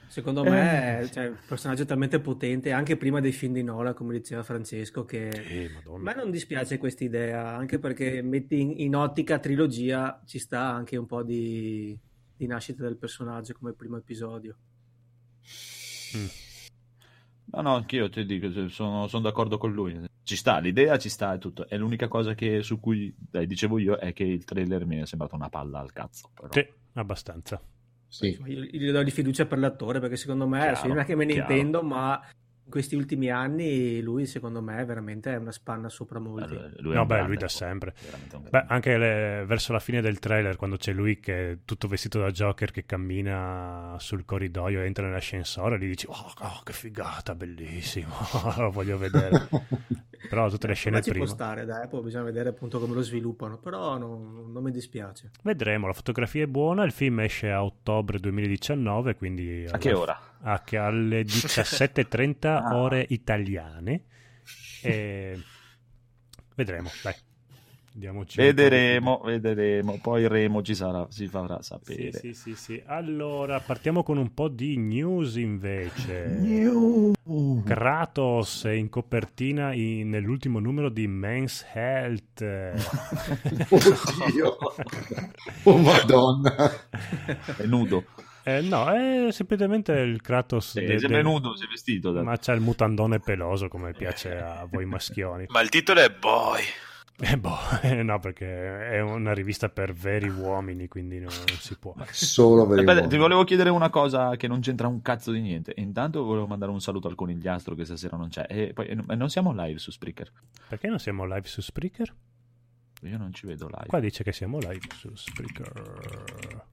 Secondo 0.09 0.43
me 0.43 1.01
è 1.01 1.09
cioè, 1.11 1.29
un 1.29 1.37
personaggio 1.47 1.85
talmente 1.85 2.19
potente, 2.19 2.73
anche 2.73 2.97
prima 2.97 3.21
dei 3.21 3.33
film 3.33 3.53
di 3.53 3.63
Nola, 3.63 3.93
come 3.93 4.15
diceva 4.15 4.43
Francesco, 4.43 5.05
che 5.05 5.29
Eh, 5.29 5.71
a 5.87 5.99
me 5.99 6.15
non 6.15 6.31
dispiace 6.31 6.79
questa 6.79 7.05
idea, 7.05 7.55
anche 7.55 7.79
perché 7.79 8.23
metti 8.23 8.59
in, 8.59 8.73
in 8.79 8.97
ottica 8.97 9.39
trilogia 9.39 10.21
ci 10.25 10.39
sta 10.39 10.63
anche 10.73 10.97
un 10.97 11.07
po' 11.07 11.23
di, 11.23 11.97
di 12.37 12.47
nascita 12.47 12.83
del 12.83 12.97
personaggio 12.97 13.53
come 13.53 13.75
primo 13.75 13.99
episodio. 13.99 14.57
Mm. 16.17 16.27
No, 17.51 17.61
no, 17.63 17.75
anch'io 17.77 18.09
ti 18.09 18.25
dico, 18.25 18.69
sono, 18.69 19.09
sono 19.09 19.23
d'accordo 19.23 19.59
con 19.59 19.73
lui. 19.73 20.07
Ci 20.23 20.37
sta, 20.37 20.59
l'idea 20.59 20.99
ci 20.99 21.09
sta 21.09 21.35
e 21.35 21.39
tutto. 21.39 21.69
È 21.69 21.77
l'unica 21.77 22.09
cosa 22.09 22.35
che, 22.35 22.63
su 22.63 22.81
cui 22.81 23.15
dai, 23.17 23.47
dicevo 23.47 23.79
io 23.79 23.97
è 23.97 24.13
che 24.13 24.25
il 24.25 24.45
trailer 24.45 24.85
mi 24.85 25.01
è 25.01 25.07
sembrato 25.07 25.35
una 25.35 25.49
palla 25.49 25.81
al 25.81 25.93
cazzo. 25.93 26.31
Però. 26.35 26.49
Sì, 26.51 26.67
abbastanza. 26.95 27.61
Sì. 28.09 28.29
Insomma, 28.29 28.49
io 28.49 28.61
gli 28.63 28.91
do 28.91 29.03
di 29.03 29.11
fiducia 29.11 29.47
per 29.47 29.59
l'attore 29.59 30.01
perché 30.01 30.17
secondo 30.17 30.47
me, 30.49 30.59
Chiaro, 30.61 30.81
io 30.83 30.89
non 30.89 30.99
è 30.99 31.05
che 31.05 31.15
me 31.15 31.25
ne 31.27 31.35
chiaro. 31.35 31.53
intendo, 31.53 31.83
ma 31.83 32.21
in 32.69 32.75
questi 32.75 32.97
ultimi 32.97 33.31
anni 33.31 34.03
lui 34.03 34.27
secondo 34.27 34.61
me 34.61 34.85
veramente 34.85 35.33
è 35.33 35.37
una 35.37 35.53
spanna 35.53 35.89
sopra 35.89 36.19
molti. 36.19 36.55
Eh, 36.55 36.83
lui 36.83 36.93
No, 36.95 37.07
beh, 37.07 37.15
grande, 37.15 37.29
lui 37.29 37.37
da 37.39 37.49
sempre. 37.49 37.95
Veramente 38.05 38.51
Beh, 38.51 38.65
anche 38.69 38.99
le- 38.99 39.45
verso 39.47 39.73
la 39.73 39.79
fine 39.79 40.03
del 40.03 40.19
trailer, 40.19 40.57
quando 40.57 40.77
c'è 40.77 40.93
lui 40.93 41.19
che 41.19 41.51
è 41.53 41.59
tutto 41.65 41.89
vestito 41.89 42.19
da 42.21 42.31
Joker 42.31 42.71
che 42.71 42.85
cammina 42.85 43.97
sul 43.99 44.27
corridoio, 44.27 44.83
entra 44.83 45.07
nell'ascensore, 45.07 45.79
gli 45.79 45.87
dici: 45.87 46.07
Oh, 46.09 46.33
oh, 46.41 46.61
che 46.63 46.75
figata, 46.75 47.35
bellissimo, 47.35 48.13
lo 48.59 48.71
voglio 48.71 48.99
vedere. 48.99 49.49
Però 50.29 50.51
tutte 50.51 50.67
le 50.67 50.75
scene 50.75 50.97
Ma 50.97 51.03
ci 51.03 51.11
prima. 51.11 51.25
può 51.25 51.33
stare, 51.35 51.65
dai, 51.65 51.87
poi 51.89 52.03
bisogna 52.03 52.25
vedere 52.25 52.49
appunto 52.51 52.81
come 52.81 52.93
lo 52.93 53.03
sviluppano, 53.03 53.57
però 53.57 53.97
non, 53.97 54.51
non 54.53 54.63
mi 54.65 54.73
dispiace. 54.73 55.31
Vedremo, 55.45 55.87
la 55.87 55.93
fotografia 55.93 56.43
è 56.43 56.47
buona, 56.49 56.83
il 56.83 56.91
film 56.91 57.21
esce 57.21 57.51
a 57.53 57.63
ottobre 57.65 58.19
2019, 58.19 59.15
quindi 59.15 59.65
A 59.71 59.79
che 59.79 59.93
ora? 59.93 60.19
A 60.43 60.63
che 60.63 60.77
alle 60.77 61.23
17.30 61.23 62.47
Ah. 62.47 62.77
ore 62.77 63.05
italiane. 63.09 64.05
E 64.83 65.39
vedremo, 66.55 66.91
dai. 67.03 67.15
Diamoci 67.91 68.37
Vedremo, 68.41 69.21
vedremo. 69.25 69.99
Poi 70.01 70.29
Remo 70.29 70.63
ci 70.63 70.77
sarà, 70.77 71.05
si 71.11 71.27
farà 71.27 71.57
Sì, 71.61 71.65
sapere. 71.65 72.13
sì, 72.13 72.33
sì, 72.33 72.55
sì. 72.55 72.81
Allora, 72.87 73.59
partiamo 73.59 74.05
con 74.05 74.19
un 74.19 74.33
po' 74.35 74.47
di 74.47 74.77
news 74.77 75.35
invece. 75.35 76.39
Kratos 77.65 78.69
in 78.73 78.89
copertina 78.89 79.73
in- 79.73 80.11
nell'ultimo 80.11 80.61
numero 80.61 80.91
di 80.91 81.09
Men's 81.09 81.67
Health. 81.73 82.41
Oddio. 83.69 84.57
Oh 85.65 85.77
madonna. 85.79 86.71
È 87.57 87.65
nudo. 87.65 88.05
Eh, 88.57 88.61
no, 88.63 88.89
è 88.91 89.31
semplicemente 89.33 89.93
il 89.93 90.21
Kratos. 90.23 90.71
Sì, 90.71 90.85
de- 90.85 90.99
sembra 90.99 91.19
de- 91.19 91.23
nudo, 91.23 91.57
si 91.57 91.65
è 91.65 91.69
vestito. 91.69 92.13
da- 92.13 92.23
Ma 92.23 92.37
c'ha 92.39 92.53
il 92.53 92.61
mutandone 92.61 93.21
peloso 93.21 93.69
come 93.69 93.93
piace 93.93 94.37
a 94.39 94.67
voi 94.71 94.85
maschioni. 94.87 95.45
Ma 95.51 95.61
il 95.61 95.69
titolo 95.69 96.01
è 96.01 96.11
Boy. 96.11 96.63
Eh, 97.21 97.37
boh, 97.37 97.57
eh, 97.83 98.03
no, 98.05 98.21
perché 98.21 98.91
è 98.91 99.01
una 99.01 99.33
rivista 99.35 99.69
per 99.69 99.93
veri 99.93 100.29
uomini, 100.29 100.87
quindi 100.87 101.17
non, 101.19 101.33
non 101.35 101.57
si 101.59 101.77
può. 101.77 101.93
Solo 102.13 102.63
per 102.65 102.77
i 102.77 102.81
Aspetta, 102.81 102.93
uomini. 102.93 103.09
ti 103.09 103.17
volevo 103.17 103.43
chiedere 103.43 103.71
una 103.71 103.91
cosa 103.91 104.37
che 104.37 104.47
non 104.47 104.61
c'entra 104.61 104.87
un 104.87 105.03
cazzo 105.03 105.33
di 105.33 105.41
niente. 105.41 105.73
Intanto 105.79 106.23
volevo 106.23 106.47
mandare 106.47 106.71
un 106.71 106.81
saluto 106.81 107.09
al 107.09 107.17
conigliastro 107.17 107.75
che 107.75 107.85
stasera 107.85 108.17
non 108.17 108.29
c'è. 108.29 108.47
E 108.49 108.73
poi 108.73 108.87
e 108.87 109.15
non 109.17 109.29
siamo 109.31 109.53
live 109.53 109.79
su 109.81 109.91
Spreaker. 109.91 110.31
Perché 110.69 110.87
non 110.87 111.01
siamo 111.01 111.25
live 111.25 111.47
su 111.49 111.61
Spreaker? 111.61 112.15
Io 113.03 113.19
non 113.19 113.33
ci 113.35 113.47
vedo 113.47 113.67
live. 113.67 113.87
Qua 113.89 113.99
dice 114.01 114.23
che 114.23 114.33
siamo 114.33 114.59
live 114.59 114.79
su 114.95 115.11
Spreaker. 115.15 116.65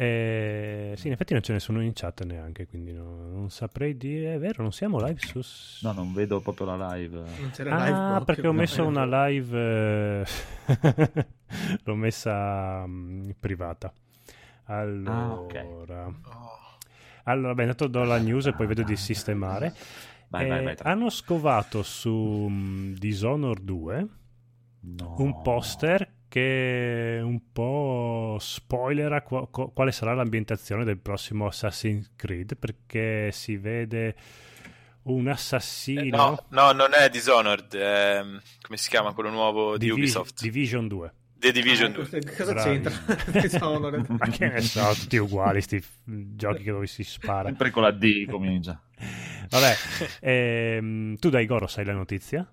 Eh, 0.00 0.94
sì, 0.96 1.08
in 1.08 1.12
effetti 1.12 1.32
non 1.32 1.42
ce 1.42 1.52
ne 1.54 1.58
sono 1.58 1.82
in 1.82 1.90
chat 1.92 2.22
neanche, 2.24 2.68
quindi 2.68 2.92
no- 2.92 3.26
non 3.32 3.50
saprei 3.50 3.96
dire. 3.96 4.34
È 4.34 4.38
vero, 4.38 4.62
non 4.62 4.70
siamo 4.72 5.04
live 5.04 5.18
su. 5.18 5.40
No, 5.84 5.92
non 5.92 6.12
vedo 6.12 6.40
proprio 6.40 6.66
la 6.76 6.94
live. 6.94 7.16
Non 7.16 7.50
c'era 7.52 7.70
live 7.84 7.98
Ah, 7.98 8.06
proprio, 8.06 8.24
perché 8.24 8.46
ho 8.46 8.52
messo 8.52 8.86
una 8.86 9.26
live. 9.26 9.58
eh, 10.22 10.24
L'ho 11.82 11.94
messa 11.96 12.84
mm, 12.86 13.30
privata. 13.40 13.92
Allora. 14.66 15.16
Ah, 15.16 15.32
ok. 15.34 16.14
Allora, 17.24 17.54
beh, 17.54 17.62
intanto 17.62 17.88
do 17.88 18.04
la 18.04 18.18
news 18.18 18.46
e 18.46 18.52
poi 18.52 18.66
vedo 18.66 18.82
di 18.84 18.94
sistemare. 18.96 19.74
Vai, 20.28 20.44
Eh, 20.44 20.48
vai, 20.48 20.62
vai. 20.62 20.76
hanno 20.82 21.10
scovato 21.10 21.82
su 21.82 22.46
mm, 22.48 22.94
Dishonored 22.94 23.64
2 23.64 24.08
No. 24.80 25.16
un 25.18 25.42
poster 25.42 26.08
che 26.28 27.18
un 27.22 27.40
po' 27.52 28.36
spoilera 28.40 29.22
quale 29.22 29.92
sarà 29.92 30.14
l'ambientazione 30.14 30.84
del 30.84 30.98
prossimo 30.98 31.46
Assassin's 31.46 32.10
Creed 32.16 32.56
perché 32.56 33.30
si 33.32 33.56
vede 33.56 34.14
un 35.04 35.26
assassino 35.28 36.16
No, 36.16 36.44
no, 36.50 36.72
non 36.72 36.90
è 36.92 37.08
Dishonored. 37.08 37.74
è- 37.74 38.20
come 38.60 38.76
si 38.76 38.88
chiama 38.90 39.12
quello 39.14 39.30
nuovo 39.30 39.78
di 39.78 39.86
Divi- 39.86 40.00
Ubisoft? 40.02 40.40
Division 40.42 40.86
2 40.86 41.12
The 41.38 41.52
Division 41.52 41.92
Ah, 41.92 41.94
2. 41.94 42.08
questo- 42.08 42.32
Cosa 42.36 42.52
Bravi. 42.52 42.68
c'entra? 42.68 43.14
Dishonored. 43.40 44.06
ma 44.08 44.28
che 44.28 44.48
ne 44.48 44.60
so 44.60 44.92
tutti 44.94 45.16
uguali 45.16 45.60
sti 45.62 45.82
giochi 46.04 46.62
che 46.64 46.70
dove 46.72 46.86
si 46.86 47.04
spara 47.04 47.48
Sempre 47.48 47.70
con 47.70 47.82
la 47.84 47.90
D 47.92 48.26
comincia. 48.28 48.78
vabbè 49.48 49.74
ehm, 50.20 51.16
tu 51.16 51.30
dai 51.30 51.46
Goro 51.46 51.66
sai 51.68 51.84
la 51.86 51.92
notizia? 51.94 52.46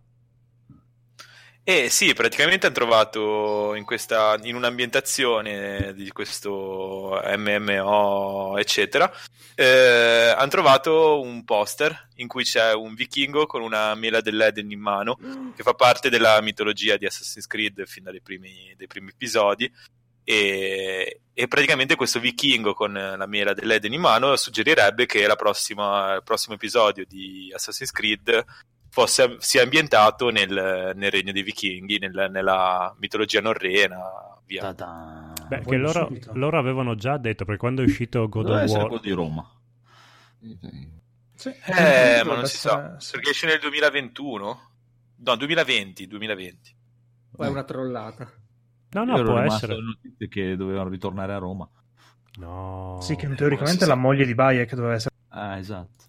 Eh 1.67 1.89
sì, 1.89 2.13
praticamente 2.13 2.67
hanno 2.67 2.75
trovato 2.75 3.74
in, 3.74 3.86
questa, 3.86 4.38
in 4.43 4.53
un'ambientazione 4.53 5.95
di 5.95 6.12
questo 6.12 7.19
MMO, 7.38 8.55
eccetera, 8.60 9.12
eh, 9.55 10.36
hanno 10.38 10.50
trovato 10.51 11.19
un 11.19 11.43
poster 11.43 12.10
in 12.17 12.27
cui 12.27 12.43
c'è 12.43 12.72
un 12.75 12.93
vichingo 12.93 13.48
con 13.48 13.63
una 13.63 13.95
mela 13.95 14.22
dell'Eden 14.22 14.69
in 14.69 14.79
mano, 14.79 15.17
che 15.55 15.63
fa 15.63 15.74
parte 15.74 16.12
della 16.12 16.39
mitologia 16.41 16.98
di 16.98 17.07
Assassin's 17.07 17.48
Creed 17.48 17.84
fin 17.88 18.03
dai 18.03 18.22
primi, 18.22 18.72
dai 18.77 18.86
primi 18.86 19.10
episodi. 19.10 19.67
E, 20.24 21.22
e 21.34 21.48
praticamente 21.48 21.95
questo 21.95 22.19
vichingo 22.19 22.75
con 22.75 22.93
la 22.93 23.25
mela 23.25 23.53
dell'Eden 23.53 23.93
in 23.93 24.01
mano 24.01 24.36
suggerirebbe 24.36 25.07
che 25.07 25.25
la 25.25 25.36
prossima- 25.36 26.13
il 26.13 26.24
prossimo 26.24 26.53
episodio 26.53 27.05
di 27.07 27.51
Assassin's 27.55 27.91
Creed 27.91 28.45
fosse, 28.95 29.35
sia 29.39 29.61
ambientato 29.63 30.29
nel, 30.29 30.93
nel 30.95 31.11
regno 31.11 31.33
dei 31.33 31.43
vichinghi, 31.43 31.99
nel- 31.99 32.29
nella 32.31 32.95
mitologia 32.97 33.41
norrena, 33.41 33.97
via. 34.45 34.73
Beh, 34.73 35.59
che 35.65 35.75
loro, 35.75 36.09
loro 36.31 36.57
avevano 36.57 36.95
già 36.95 37.17
detto 37.17 37.43
perché 37.43 37.59
quando 37.59 37.81
è 37.81 37.85
uscito 37.85 38.29
God 38.29 38.45
Doveva 38.45 38.63
of 38.63 38.71
War 38.71 38.85
quello 38.87 39.01
di 39.01 39.11
Roma. 39.11 39.51
Sì, 41.33 41.49
Eh, 41.49 41.53
ma 41.67 41.75
dovrebbe 42.23 42.35
non 42.35 42.45
si 42.47 42.57
sa, 42.57 42.95
essere- 42.95 43.17
perché 43.17 43.29
esce 43.31 43.47
nel 43.47 43.59
2021? 43.59 44.69
No, 45.17 45.35
2020, 45.35 46.07
2020. 46.07 46.75
O 47.37 47.43
è 47.43 47.47
una 47.49 47.63
trollata. 47.63 48.31
no 48.91 49.03
no 49.03 49.21
può 49.23 49.39
essere 49.39 49.75
notizie 49.75 50.29
che 50.29 50.55
dovevano 50.55 50.87
ritornare 50.89 51.33
a 51.33 51.37
Roma. 51.37 51.69
no 52.37 52.97
Sì, 53.01 53.15
che 53.17 53.27
non 53.27 53.35
teoricamente 53.35 53.85
la 53.85 53.93
sa. 53.93 53.99
moglie 53.99 54.25
di 54.25 54.33
Bayek 54.33 54.73
doveva 54.73 54.93
essere... 54.93 55.13
Ah, 55.29 55.57
esatto. 55.57 56.05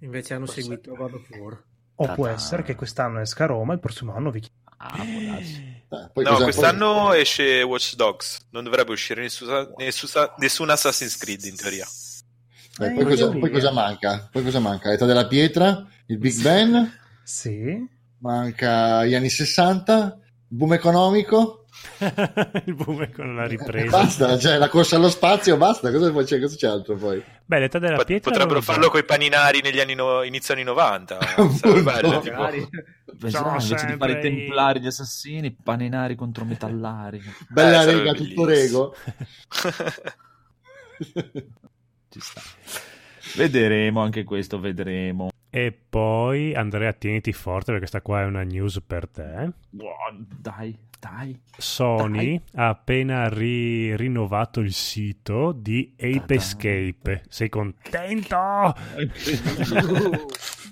Invece 0.00 0.34
hanno 0.34 0.46
seguito 0.46 0.94
God 0.94 1.14
of 1.14 1.30
War. 1.30 1.62
O 1.98 2.12
può 2.12 2.26
essere 2.26 2.62
che 2.62 2.74
quest'anno 2.74 3.20
esca 3.20 3.44
a 3.44 3.46
Roma, 3.46 3.72
il 3.72 3.80
prossimo 3.80 4.14
anno 4.14 4.30
vi 4.30 4.44
Ah, 4.78 5.06
può 5.10 5.20
darsi. 5.20 5.62
Eh, 5.88 6.10
poi 6.12 6.24
no, 6.24 6.36
quest'anno 6.42 7.12
esce 7.14 7.62
Watch 7.62 7.94
Dogs, 7.94 8.48
non 8.50 8.64
dovrebbe 8.64 8.92
uscire 8.92 9.22
nessun, 9.22 9.72
nessun, 9.78 10.10
nessun 10.36 10.68
Assassin's 10.68 11.16
Creed 11.16 11.44
in 11.44 11.56
teoria. 11.56 11.86
poi, 12.76 12.88
Eh, 12.88 12.92
poi 12.92 13.04
cosa, 13.04 13.28
poi 13.30 13.50
cosa 13.50 13.72
manca? 13.72 14.28
Poi 14.30 14.42
cosa 14.42 14.58
manca? 14.58 14.90
L'età 14.90 15.06
della 15.06 15.26
pietra, 15.26 15.86
il 16.06 16.18
Big 16.18 16.40
Ben, 16.42 16.92
Sì. 17.22 17.88
manca 18.18 19.06
gli 19.06 19.14
anni 19.14 19.30
60, 19.30 20.18
il 20.50 20.56
boom 20.56 20.74
economico. 20.74 21.64
il 22.66 22.74
boom 22.74 23.10
con 23.12 23.34
la 23.34 23.46
ripresa 23.46 23.90
basta, 23.90 24.38
cioè 24.38 24.58
la 24.58 24.68
corsa 24.68 24.96
allo 24.96 25.08
spazio, 25.08 25.56
basta. 25.56 25.90
Cosa, 25.90 26.12
c'è, 26.24 26.40
cosa 26.40 26.56
c'è 26.56 26.66
altro 26.68 26.96
poi? 26.96 27.22
beh 27.44 27.58
l'età 27.60 27.78
della 27.78 27.96
Pot- 27.96 28.06
pietra 28.06 28.30
Potrebbero 28.30 28.60
farlo 28.60 28.88
con 28.90 29.00
i 29.00 29.04
paninari 29.04 29.60
negli 29.62 29.80
anni 29.80 29.94
no- 29.94 30.22
inizio 30.22 30.54
anni 30.54 30.64
90. 30.64 31.18
Appunto. 31.18 31.56
Sarebbe 31.56 31.82
bello, 31.82 32.20
tipo. 32.20 32.68
Pensavo, 33.18 33.50
invece 33.60 33.86
di 33.86 33.96
fare 33.96 34.12
i 34.12 34.20
templari, 34.20 34.80
gli 34.80 34.86
assassini, 34.86 35.50
paninari 35.62 36.14
contro 36.16 36.44
metallari. 36.44 37.22
Bella 37.48 37.82
Eh, 37.82 37.84
rega, 37.86 38.12
tutto 38.12 38.44
rego. 38.44 38.94
Ci 42.08 42.20
sta. 42.20 42.40
Vedremo 43.34 44.00
anche 44.02 44.24
questo, 44.24 44.58
vedremo. 44.60 45.30
e 45.50 45.72
poi 45.72 46.54
Andrea 46.54 46.92
tieniti 46.92 47.32
forte 47.32 47.66
perché 47.72 47.78
questa 47.80 48.00
qua 48.02 48.20
è 48.20 48.24
una 48.24 48.42
news 48.42 48.80
per 48.86 49.08
te 49.08 49.50
Wow, 49.70 50.24
dai, 50.38 50.76
dai. 51.00 51.38
Sony 51.56 52.38
ha 52.54 52.68
appena 52.68 53.28
ri- 53.28 53.96
rinnovato 53.96 54.60
il 54.60 54.72
sito 54.72 55.52
di 55.52 55.94
Ape 55.98 56.18
Ta-da. 56.18 56.34
Escape 56.34 57.22
sei 57.28 57.48
contento? 57.48 58.36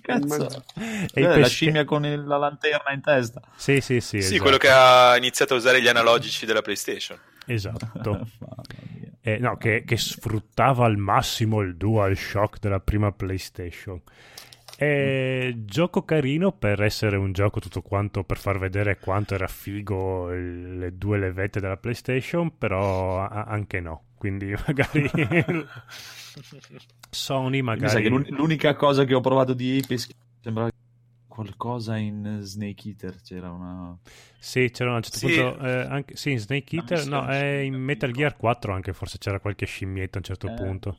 Cazzo. 0.03 0.45
Ape 0.47 0.65
Eh, 1.15 1.21
la 1.23 1.29
Escape- 1.29 1.49
scimmia 1.49 1.85
con 1.85 2.05
il- 2.05 2.25
la 2.25 2.37
lanterna 2.37 2.93
in 2.93 3.01
testa. 3.01 3.41
sì 3.57 3.81
sì 3.81 4.01
sì, 4.01 4.21
Sì, 4.21 4.35
esatto. 4.35 4.43
quello 4.43 4.57
che 4.59 4.69
ha 4.71 5.17
iniziato 5.17 5.55
a 5.55 5.57
usare 5.57 5.81
gli 5.81 5.89
analogici 5.89 6.45
della 6.47 6.61
PlayStation. 6.63 7.19
esatto. 7.47 8.27
Eh, 9.27 9.39
no, 9.39 9.57
che, 9.57 9.85
che 9.87 9.97
sfruttava 9.97 10.85
al 10.85 10.99
massimo 10.99 11.61
il 11.63 11.77
DualShock 11.77 12.59
della 12.59 12.81
prima 12.81 13.11
PlayStation. 13.11 14.03
È 14.77 15.53
gioco 15.57 16.03
carino 16.05 16.53
per 16.53 16.83
essere 16.83 17.17
un 17.17 17.33
gioco 17.33 17.59
tutto 17.61 17.81
quanto 17.81 18.23
per 18.25 18.37
far 18.39 18.59
vedere 18.59 18.99
quanto 18.99 19.35
era 19.35 19.47
figo 19.47 20.31
il- 20.33 20.79
le 20.79 20.99
due 20.99 21.17
levette 21.19 21.61
della 21.61 21.77
PlayStation, 21.79 22.59
però 22.59 23.23
a- 23.23 23.45
anche 23.45 23.81
no. 23.81 24.03
Quindi 24.19 24.53
magari 24.67 25.09
Sony 27.11 27.63
Mi 27.63 27.79
sa 27.89 27.99
magari 28.01 28.31
l'unica 28.31 28.75
cosa 28.75 29.05
che 29.05 29.15
ho 29.15 29.21
provato 29.21 29.55
di 29.55 29.81
Ape 29.83 29.97
sembrava 30.41 30.71
qualcosa 31.35 31.97
in 31.97 32.39
Snake 32.43 32.89
Eater. 32.89 33.21
C'era 33.23 33.51
una. 33.51 33.97
Sì, 34.39 34.71
c'era 34.71 34.93
a 34.93 34.97
un 34.97 35.03
certo 35.03 35.19
Sì. 35.19 35.35
punto 35.35 35.59
eh, 35.67 35.87
anche 35.89 36.17
sì, 36.17 36.31
in 36.33 36.39
Snake 36.39 36.77
Eater, 36.77 37.07
no, 37.07 37.27
è 37.27 37.45
in 37.59 37.75
Metal. 37.75 38.11
Gear 38.13 38.37
4 38.37 38.73
anche 38.73 38.93
forse 38.93 39.19
c'era 39.19 39.41
qualche 39.41 39.67
scimmietta 39.67 40.17
a 40.17 40.19
un 40.19 40.25
certo 40.25 40.47
Eh. 40.49 40.55
punto. 40.55 40.99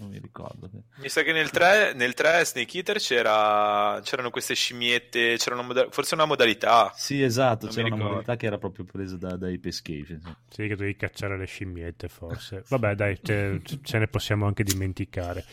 Non 0.00 0.10
mi 0.10 0.18
ricordo. 0.20 0.70
Mi 0.98 1.08
sa 1.08 1.22
che 1.22 1.32
nel 1.32 1.50
3, 1.50 1.92
nel 1.92 2.14
3 2.14 2.44
Snake 2.44 2.76
Eater 2.76 2.98
c'era, 2.98 4.00
c'erano 4.04 4.30
queste 4.30 4.54
scimmiette, 4.54 5.34
c'era 5.38 5.56
una 5.56 5.64
moda- 5.64 5.88
forse 5.90 6.14
una 6.14 6.24
modalità. 6.24 6.92
Sì, 6.94 7.20
esatto. 7.20 7.64
Non 7.64 7.74
c'era 7.74 7.86
una 7.88 7.96
ricordo. 7.96 8.14
modalità 8.18 8.36
che 8.36 8.46
era 8.46 8.58
proprio 8.58 8.84
presa 8.84 9.16
da, 9.16 9.36
da 9.36 9.48
Ape 9.48 9.68
Escape. 9.70 10.12
insomma. 10.12 10.38
Sì, 10.50 10.62
che 10.68 10.76
dovevi 10.76 10.94
cacciare 10.94 11.36
le 11.36 11.46
scimmiette, 11.46 12.06
forse. 12.08 12.62
Vabbè, 12.68 12.94
dai, 12.94 13.18
ce, 13.20 13.60
ce 13.82 13.98
ne 13.98 14.06
possiamo 14.06 14.46
anche 14.46 14.62
dimenticare. 14.62 15.44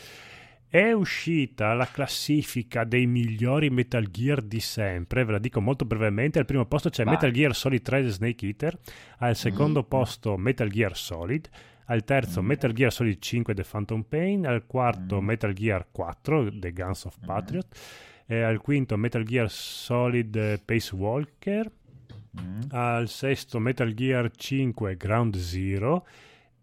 È 0.75 0.91
uscita 0.91 1.74
la 1.74 1.88
classifica 1.88 2.84
dei 2.84 3.05
migliori 3.08 3.70
Metal 3.70 4.12
Gear 4.12 4.41
di 4.41 4.60
sempre, 4.60 5.24
ve 5.24 5.32
la 5.32 5.38
dico 5.39 5.62
molto 5.62 5.86
brevemente. 5.86 6.38
Al 6.38 6.44
primo 6.44 6.65
posto 6.65 6.89
c'è 6.89 7.05
Vai. 7.05 7.13
Metal 7.13 7.32
Gear 7.32 7.55
Solid 7.55 7.82
3 7.82 8.10
Snake 8.10 8.46
Eater, 8.46 8.77
al 9.20 9.38
secondo 9.38 9.84
posto 9.86 10.36
Metal 10.36 10.67
Gear 10.67 10.98
Solid, 10.98 11.48
al 11.86 12.03
terzo 12.03 12.41
Mm. 12.41 12.46
Metal 12.46 12.74
Gear 12.74 12.91
Solid 12.91 13.20
5 13.22 13.53
The 13.53 13.63
Phantom 13.63 14.01
Pain, 14.03 14.46
al 14.46 14.65
quarto 14.65 15.22
Mm. 15.22 15.25
Metal 15.25 15.53
Gear 15.53 15.88
4 15.94 16.50
The 16.60 16.74
Guns 16.74 17.05
of 17.05 17.15
Mm. 17.22 17.25
Patriot, 17.25 17.67
e 18.25 18.41
al 18.41 18.58
quinto 18.60 18.98
Metal 18.98 19.24
Gear 19.24 19.50
Solid 19.50 20.36
eh, 20.36 20.62
Pace 20.65 20.94
Walker, 20.94 21.72
Mm. 22.38 22.62
al 22.72 23.08
sesto 23.08 23.60
Metal 23.60 23.94
Gear 23.94 24.29
5 24.36 24.98
Ground 24.98 25.38
Zero 25.38 26.05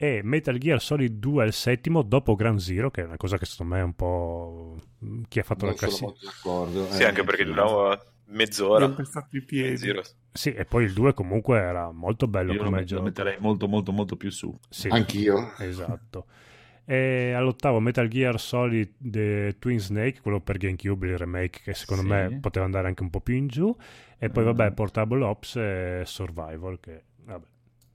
e 0.03 0.21
Metal 0.25 0.59
Gear 0.59 0.81
Solid 0.81 1.19
2 1.21 1.45
al 1.45 1.53
settimo 1.53 2.03
dopo 2.03 2.35
Ground 2.35 2.59
Zero 2.59 2.91
che 2.91 3.03
è 3.03 3.05
una 3.05 3.17
cosa 3.17 3.39
che 3.39 3.47
secondo 3.47 3.75
me 3.75 3.81
è 3.81 3.85
un 3.85 3.95
po' 3.95 4.77
mm, 5.05 5.23
chi 5.29 5.39
ha 5.39 5.45
fatto 5.45 5.65
Non 5.67 5.75
la 5.75 5.89
sono 5.89 5.91
classifica. 5.91 6.07
molto 6.11 6.27
d'accordo. 6.27 6.91
Sì, 6.93 7.03
eh, 7.03 7.05
anche 7.07 7.23
perché 7.23 7.45
durava 7.45 8.05
mezz'ora. 8.27 8.89
Per 8.89 9.07
farti 9.07 9.37
i 9.37 9.43
piedi. 9.43 9.77
Zero. 9.77 10.03
Sì, 10.33 10.53
e 10.55 10.65
poi 10.65 10.85
il 10.85 10.93
2 10.93 11.15
comunque 11.15 11.59
era 11.59 11.93
molto 11.93 12.27
bello 12.27 12.53
Io 12.53 12.65
come 12.65 12.79
lo 12.81 12.85
gioco. 12.85 13.03
metterei 13.03 13.37
molto 13.39 13.69
molto 13.69 13.93
molto 13.93 14.17
più 14.17 14.31
su. 14.31 14.53
Sì, 14.69 14.89
Anch'io. 14.89 15.53
esatto. 15.59 16.27
E 16.85 17.33
all'ottavo 17.33 17.79
Metal 17.79 18.09
Gear 18.09 18.41
Solid 18.41 18.95
The 18.99 19.55
Twin 19.61 19.79
Snake, 19.79 20.21
quello 20.21 20.41
per 20.41 20.57
GameCube, 20.59 21.07
il 21.07 21.17
remake 21.17 21.61
che 21.63 21.75
secondo 21.75 22.03
Sì. 22.03 22.09
me 22.09 22.39
poteva 22.41 22.65
andare 22.65 22.89
anche 22.89 23.03
un 23.05 23.11
po' 23.11 23.21
più 23.21 23.37
in 23.37 23.47
giù. 23.47 23.73
E 24.19 24.31
poi 24.31 24.43
Mm. 24.43 24.47
vabbè, 24.47 24.73
Portable 24.73 25.23
Ops 25.23 25.57
e 25.57 26.03
Survival, 26.07 26.81
che 26.81 27.05
vabbè, 27.25 27.47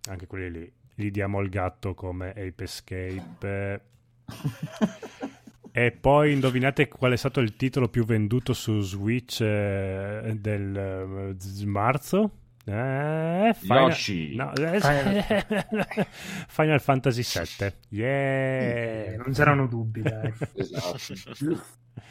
anche 0.09 0.25
quelli 0.25 0.51
lì. 0.51 0.71
Gli 0.99 1.11
diamo 1.11 1.41
il 1.41 1.49
gatto 1.49 1.93
come 1.93 2.29
Ape 2.29 2.63
Escape. 2.63 3.81
E 5.77 5.91
poi 5.91 6.33
indovinate 6.33 6.87
qual 6.87 7.11
è 7.11 7.15
stato 7.15 7.39
il 7.39 7.55
titolo 7.55 7.87
più 7.87 8.03
venduto 8.03 8.53
su 8.53 8.79
Switch 8.79 9.41
eh, 9.41 10.35
del 10.39 10.75
eh, 10.75 11.65
marzo? 11.67 12.31
Eh, 12.65 13.53
Final... 13.55 13.83
Yoshi. 13.83 14.35
no, 14.35 14.51
eh, 14.55 14.79
Final 16.49 16.81
Fantasy 16.81 17.21
VII. 17.21 17.73
Yeah! 17.89 19.17
Non 19.17 19.33
c'erano 19.33 19.67
dubbi, 19.67 20.01
dai. 20.01 20.33
Esatto. 20.55 20.97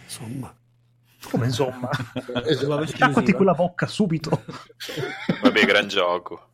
Insomma, 0.04 0.56
Come 1.28 1.46
insomma. 1.46 1.90
Esatto. 2.44 2.82
Esclusiva. 2.82 3.32
quella 3.34 3.54
bocca 3.54 3.88
subito. 3.88 4.44
Vabbè, 5.42 5.64
gran 5.64 5.88
gioco. 5.88 6.50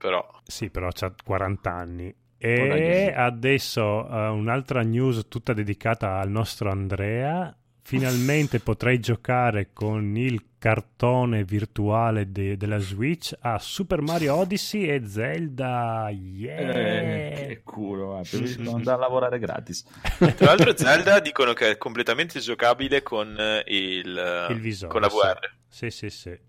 Però 0.00 0.26
Sì, 0.46 0.70
però 0.70 0.88
c'ha 0.92 1.12
40 1.22 1.70
anni. 1.70 2.14
E 2.38 3.10
sì. 3.12 3.14
adesso 3.14 4.08
eh, 4.08 4.28
un'altra 4.28 4.80
news 4.80 5.26
tutta 5.28 5.52
dedicata 5.52 6.18
al 6.18 6.30
nostro 6.30 6.70
Andrea. 6.70 7.54
Finalmente 7.82 8.60
potrai 8.64 8.98
giocare 8.98 9.72
con 9.74 10.16
il 10.16 10.42
cartone 10.56 11.44
virtuale 11.44 12.32
de- 12.32 12.56
della 12.56 12.78
Switch 12.78 13.36
a 13.40 13.58
Super 13.58 14.00
Mario 14.00 14.36
Odyssey 14.36 14.84
e 14.84 15.06
Zelda. 15.06 16.08
Yeah! 16.10 16.70
Eh, 16.70 17.46
che 17.48 17.60
culo, 17.62 18.18
eh, 18.18 18.22
preferisco 18.22 18.74
andare 18.74 18.96
a 18.96 19.00
lavorare 19.00 19.38
gratis. 19.38 19.84
Tra 20.16 20.46
l'altro 20.46 20.74
Zelda 20.74 21.20
dicono 21.20 21.52
che 21.52 21.72
è 21.72 21.76
completamente 21.76 22.40
giocabile 22.40 23.02
con 23.02 23.36
eh, 23.38 23.64
il, 23.66 24.46
Il 24.48 24.60
visore, 24.60 24.92
con 24.92 25.02
la 25.02 25.10
sì. 25.10 25.16
VR. 25.16 25.50
Sì, 25.68 25.90
sì, 25.90 26.08
sì. 26.08 26.48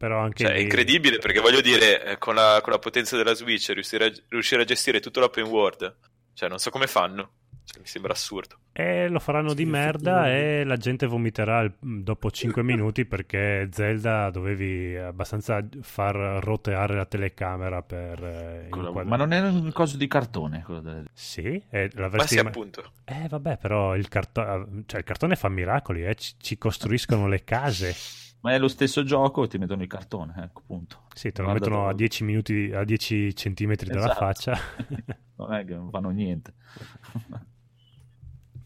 Però 0.00 0.18
anche 0.18 0.44
Cioè, 0.44 0.52
è 0.52 0.56
lì- 0.56 0.62
incredibile 0.62 1.18
perché 1.18 1.40
voglio 1.40 1.60
dire, 1.60 2.02
eh, 2.02 2.16
con 2.16 2.34
la, 2.34 2.60
con 2.62 2.72
la 2.72 2.78
potenza 2.78 3.18
della 3.18 3.34
Switch 3.34 3.68
riuscire 3.74 4.06
a, 4.06 4.12
riuscire 4.30 4.62
a 4.62 4.64
gestire 4.64 4.98
tutto 4.98 5.20
l'open 5.20 5.44
world, 5.44 5.94
cioè 6.32 6.48
non 6.48 6.56
so 6.56 6.70
come 6.70 6.86
fanno, 6.86 7.32
Cioè, 7.66 7.80
mi 7.80 7.86
sembra 7.86 8.14
assurdo. 8.14 8.56
E 8.72 9.08
lo 9.08 9.18
faranno 9.18 9.52
di 9.52 9.66
merda 9.66 10.30
e 10.32 10.64
la 10.64 10.78
gente 10.78 11.04
vomiterà 11.06 11.60
il- 11.60 11.74
dopo 11.78 12.30
5 12.30 12.62
minuti 12.64 13.04
perché 13.04 13.68
Zelda 13.70 14.30
dovevi 14.30 14.96
abbastanza 14.96 15.62
far 15.82 16.14
roteare 16.42 16.94
la 16.96 17.04
telecamera 17.04 17.82
per 17.82 18.24
eh, 18.24 18.66
Quello-. 18.70 19.04
Ma 19.04 19.16
non 19.16 19.32
è 19.34 19.40
un 19.40 19.70
coso 19.72 19.98
di 19.98 20.06
cartone. 20.06 20.62
quello 20.64 20.80
del- 20.80 21.10
Sì, 21.12 21.62
e 21.68 21.90
Ma 21.94 22.24
sì, 22.26 22.38
appunto. 22.38 22.92
Eh 23.04 23.26
vabbè, 23.28 23.58
però 23.58 23.94
il, 23.96 24.08
carto- 24.08 24.66
cioè, 24.86 25.00
il 25.00 25.04
cartone 25.04 25.36
fa 25.36 25.50
miracoli, 25.50 26.06
eh, 26.06 26.14
Ci, 26.14 26.36
ci 26.40 26.56
costruiscono 26.56 27.28
le 27.28 27.44
case. 27.44 27.94
Ma 28.42 28.52
è 28.52 28.58
lo 28.58 28.68
stesso 28.68 29.02
gioco, 29.04 29.46
ti 29.46 29.58
mettono 29.58 29.82
il 29.82 29.88
cartone, 29.88 30.32
ecco, 30.44 30.62
punto. 30.66 31.02
Sì, 31.14 31.30
te 31.30 31.42
lo 31.42 31.48
Guarda 31.48 31.64
mettono 31.66 31.82
a 31.82 31.90
dove- 31.90 31.96
10 31.96 32.24
minuti, 32.24 32.70
a 32.74 32.84
10 32.84 33.34
centimetri 33.36 33.88
dalla 33.90 34.06
Esatto. 34.06 34.18
faccia. 34.18 34.58
non 35.36 35.52
è 35.52 35.64
che 35.64 35.74
non 35.74 35.90
fanno 35.90 36.08
niente. 36.10 36.54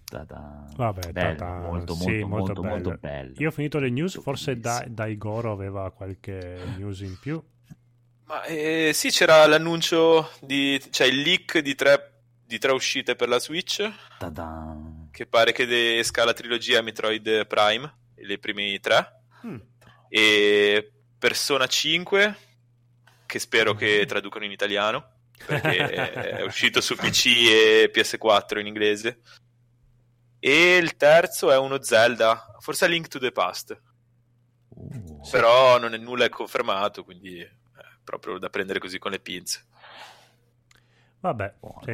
Ta-ta. 0.05 0.67
Vabbè, 0.77 1.13
Bello, 1.13 1.37
ta-ta. 1.39 1.59
molto, 1.61 1.95
Sì, 1.95 2.05
molto, 2.23 2.27
molto 2.27 2.29
molto, 2.29 2.63
molto 2.63 2.89
bello. 2.91 2.99
bello. 3.01 3.35
Io 3.39 3.49
ho 3.49 3.53
finito 3.53 3.79
le 3.79 3.91
news, 3.91 4.15
Molto 4.15 4.31
forse 4.31 4.59
da, 4.61 4.73
bellissimo. 4.75 4.95
Daigoro 4.95 5.53
aveva 5.53 5.91
qualche 5.91 6.59
news 6.77 7.01
in 7.01 7.19
più. 7.19 7.43
Ma 8.27 8.45
eh, 8.45 8.93
sì, 8.95 9.09
c'era 9.11 9.45
l'annuncio 9.47 10.31
di, 10.41 10.81
cioè 10.91 11.07
il 11.09 11.21
leak 11.21 11.59
di 11.59 11.75
tre, 11.75 12.23
di 12.47 12.59
tre 12.59 12.73
uscite 12.73 13.17
per 13.17 13.29
la 13.29 13.39
Switch, 13.41 13.83
Ta-da. 14.19 14.77
che 15.11 15.27
pare 15.27 15.53
che 15.53 15.99
esca 15.99 16.25
la 16.25 16.33
trilogia 16.33 16.81
Metroid 16.81 17.47
Prime, 17.47 17.93
le 18.15 18.39
prime 18.39 18.79
tre, 18.81 19.24
Mm. 19.47 19.57
e 20.09 20.93
Persona 21.19 21.67
5, 21.67 22.37
che 23.27 23.39
spero 23.39 23.75
che 23.75 24.05
traducano 24.07 24.45
in 24.45 24.51
italiano, 24.51 25.13
perché 25.47 25.77
è 26.39 26.43
uscito 26.43 26.81
su 26.81 26.95
PC 26.97 27.27
e 27.27 27.91
PS4 27.93 28.59
in 28.59 28.67
inglese. 28.67 29.21
E 30.39 30.77
il 30.77 30.97
terzo 30.97 31.51
è 31.51 31.57
uno 31.57 31.83
Zelda, 31.83 32.57
forse 32.61 32.87
Link 32.89 33.09
to 33.09 33.19
the 33.19 33.33
Past, 33.33 33.81
Uh. 34.77 35.21
però 35.31 35.79
non 35.79 35.95
è 35.95 35.99
nulla 35.99 36.25
è 36.25 36.29
confermato, 36.29 37.05
quindi 37.05 37.39
è 37.39 37.49
proprio 38.03 38.39
da 38.39 38.51
prendere 38.51 38.81
così 38.81 38.99
con 38.99 39.13
le 39.13 39.21
pinze. 39.21 39.65
Vabbè, 41.21 41.55
sì. 41.85 41.87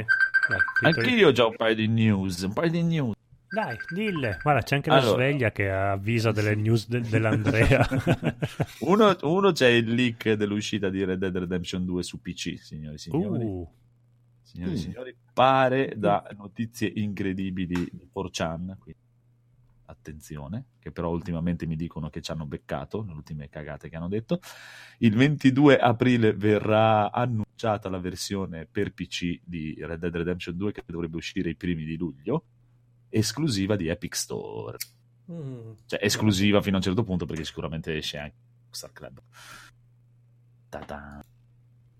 Dai, 0.48 0.58
Anche 0.82 1.10
io 1.10 1.28
ho 1.28 1.32
già 1.32 1.44
un 1.46 1.56
paio 1.56 1.74
di 1.74 1.86
news, 1.86 2.40
un 2.40 2.52
paio 2.52 2.70
di 2.70 2.82
news. 2.82 3.14
Dai, 3.50 3.76
dille. 3.92 4.38
Guarda, 4.42 4.62
c'è 4.62 4.76
anche 4.76 4.90
la 4.90 4.98
Allora. 4.98 5.14
sveglia 5.14 5.50
che 5.50 5.68
avvisa 5.70 6.30
delle 6.30 6.54
news 6.54 6.86
de- 6.88 7.00
dell'Andrea. 7.00 7.84
Uno, 8.80 9.16
uno 9.22 9.50
c'è 9.52 9.66
il 9.68 9.92
leak 9.92 10.32
dell'uscita 10.34 10.88
di 10.88 11.04
Red 11.04 11.18
Dead 11.18 11.36
Redemption 11.36 11.84
2 11.84 12.02
su 12.04 12.20
PC, 12.20 12.58
signori 12.58 12.94
e 12.94 12.98
signori. 12.98 13.44
uh, 13.44 13.68
Signori 14.42 14.70
e 14.72 14.74
Mm. 14.74 14.78
signori, 14.78 15.16
pare 15.32 15.94
da 15.96 16.28
notizie 16.36 16.90
incredibili 16.94 17.88
di 17.92 18.08
4chan, 18.12 18.76
quindi 18.78 18.98
attenzione, 19.86 20.66
che 20.78 20.92
però 20.92 21.10
ultimamente 21.10 21.66
mi 21.66 21.74
dicono 21.76 22.08
che 22.10 22.20
ci 22.20 22.30
hanno 22.30 22.46
beccato, 22.46 23.04
le 23.06 23.12
ultime 23.12 23.48
cagate 23.48 23.88
che 23.88 23.96
hanno 23.96 24.08
detto. 24.08 24.40
Il 24.98 25.14
22 25.16 25.76
aprile 25.78 26.32
verrà 26.32 27.10
annunciata 27.10 27.88
la 27.88 27.98
versione 27.98 28.66
per 28.70 28.92
PC 28.92 29.40
di 29.44 29.76
Red 29.80 29.98
Dead 30.00 30.14
Redemption 30.16 30.56
2 30.56 30.72
che 30.72 30.82
dovrebbe 30.86 31.16
uscire 31.16 31.50
i 31.50 31.56
primi 31.56 31.84
di 31.84 31.96
luglio, 31.96 32.44
esclusiva 33.11 33.77
di 33.77 33.88
Epic 33.88 34.14
Store. 34.16 34.79
Mm. 35.31 35.73
Cioè, 35.87 36.01
esclusiva 36.03 36.61
fino 36.62 36.77
a 36.77 36.79
un 36.79 36.85
certo 36.85 37.05
punto 37.05 37.27
perché 37.27 37.44
sicuramente 37.44 37.96
esce 37.96 38.18
anche 38.18 38.37
Star 38.70 38.92
Club. 38.92 39.20
Ta-da. 40.68 41.25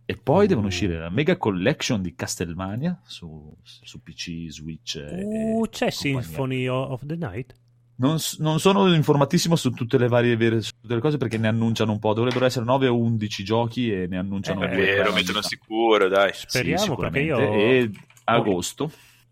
E 0.07 0.16
poi 0.16 0.44
Uh. 0.44 0.49
devono 0.49 0.66
uscire 0.68 0.99
la 0.99 1.09
Mega 1.11 1.37
Collection 1.37 2.03
di 2.03 2.14
Castlevania 2.14 3.01
su, 3.05 3.55
su 3.62 4.03
PC, 4.03 4.46
Switch. 4.49 4.96
e- 4.96 5.25
uh, 5.25 5.64
e 5.64 5.68
c'è 5.68 5.90
compagnia. 5.92 6.23
Symphony 6.23 6.66
of 6.68 7.07
the 7.07 7.16
Night? 7.16 7.55
Non, 7.96 8.16
non 8.38 8.59
sono 8.61 8.92
informatissimo 8.94 9.57
su 9.57 9.70
tutte 9.73 9.99
le 9.99 10.09
varie 10.09 10.35
ver- 10.35 10.61
su 10.62 10.73
tutte 10.81 10.94
le 10.94 11.01
cose 11.01 11.18
perché 11.18 11.37
ne 11.37 11.49
annunciano 11.49 11.92
un 11.92 11.99
po'. 11.99 12.14
Dovrebbero 12.14 12.46
essere 12.46 12.64
9 12.64 12.88
o 12.88 12.96
11 12.96 13.44
giochi 13.44 13.92
e 13.92 14.07
ne 14.07 14.16
annunciano 14.16 14.62
Eh, 14.64 14.96
lo 14.96 15.11
ogni 15.11 15.12
mettono 15.16 15.42
sicuro, 15.42 16.09
dai. 16.09 16.33
Sì, 16.33 16.44
Speriamo, 16.49 16.96
perché 16.96 17.20
io-. 17.20 17.38
E 17.38 17.90
agosto. 18.25 18.90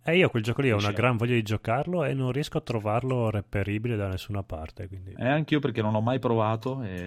E 0.08 0.16
io 0.16 0.30
quel 0.30 0.42
gioco 0.42 0.62
lì 0.62 0.70
ho 0.72 0.76
una 0.78 0.92
gran 0.92 1.16
voglia 1.16 1.34
di 1.34 1.42
giocarlo 1.42 2.04
e 2.04 2.14
non 2.14 2.32
riesco 2.32 2.56
a 2.56 2.62
trovarlo 2.62 3.28
reperibile 3.30 3.94
da 3.96 4.08
nessuna 4.08 4.42
parte. 4.42 4.88
Quindi... 4.88 5.12
E 5.16 5.26
anche 5.28 5.54
io 5.54 5.60
perché 5.60 5.82
non 5.82 5.92
l'ho 5.92 6.00
mai 6.00 6.18
provato. 6.18 6.82
E, 6.82 7.06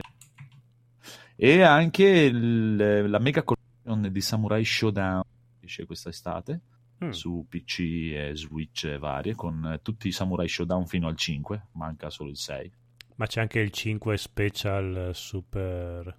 e 1.36 1.62
anche 1.64 2.04
il- 2.06 3.10
la 3.10 3.20
Mega 3.20 3.44
Collection 3.44 4.12
di 4.12 4.22
Samurai 4.22 4.64
Showdown 4.64 5.24
esce 5.62 5.86
quest'estate. 5.86 6.62
Mm. 7.04 7.10
su 7.10 7.48
PC 7.50 7.80
e 8.14 8.32
Switch 8.36 8.84
e 8.84 9.00
varie, 9.00 9.34
con 9.34 9.66
eh, 9.74 9.80
tutti 9.82 10.08
i 10.08 10.12
Samurai 10.12 10.48
Showdown 10.48 10.86
fino 10.86 11.08
al 11.08 11.16
5, 11.16 11.70
manca 11.72 12.12
solo 12.12 12.30
il 12.30 12.38
6. 12.38 12.72
Ma 13.16 13.26
c'è 13.26 13.42
anche 13.42 13.60
il 13.60 13.72
5 13.72 14.16
Special 14.18 15.10
Super. 15.12 16.16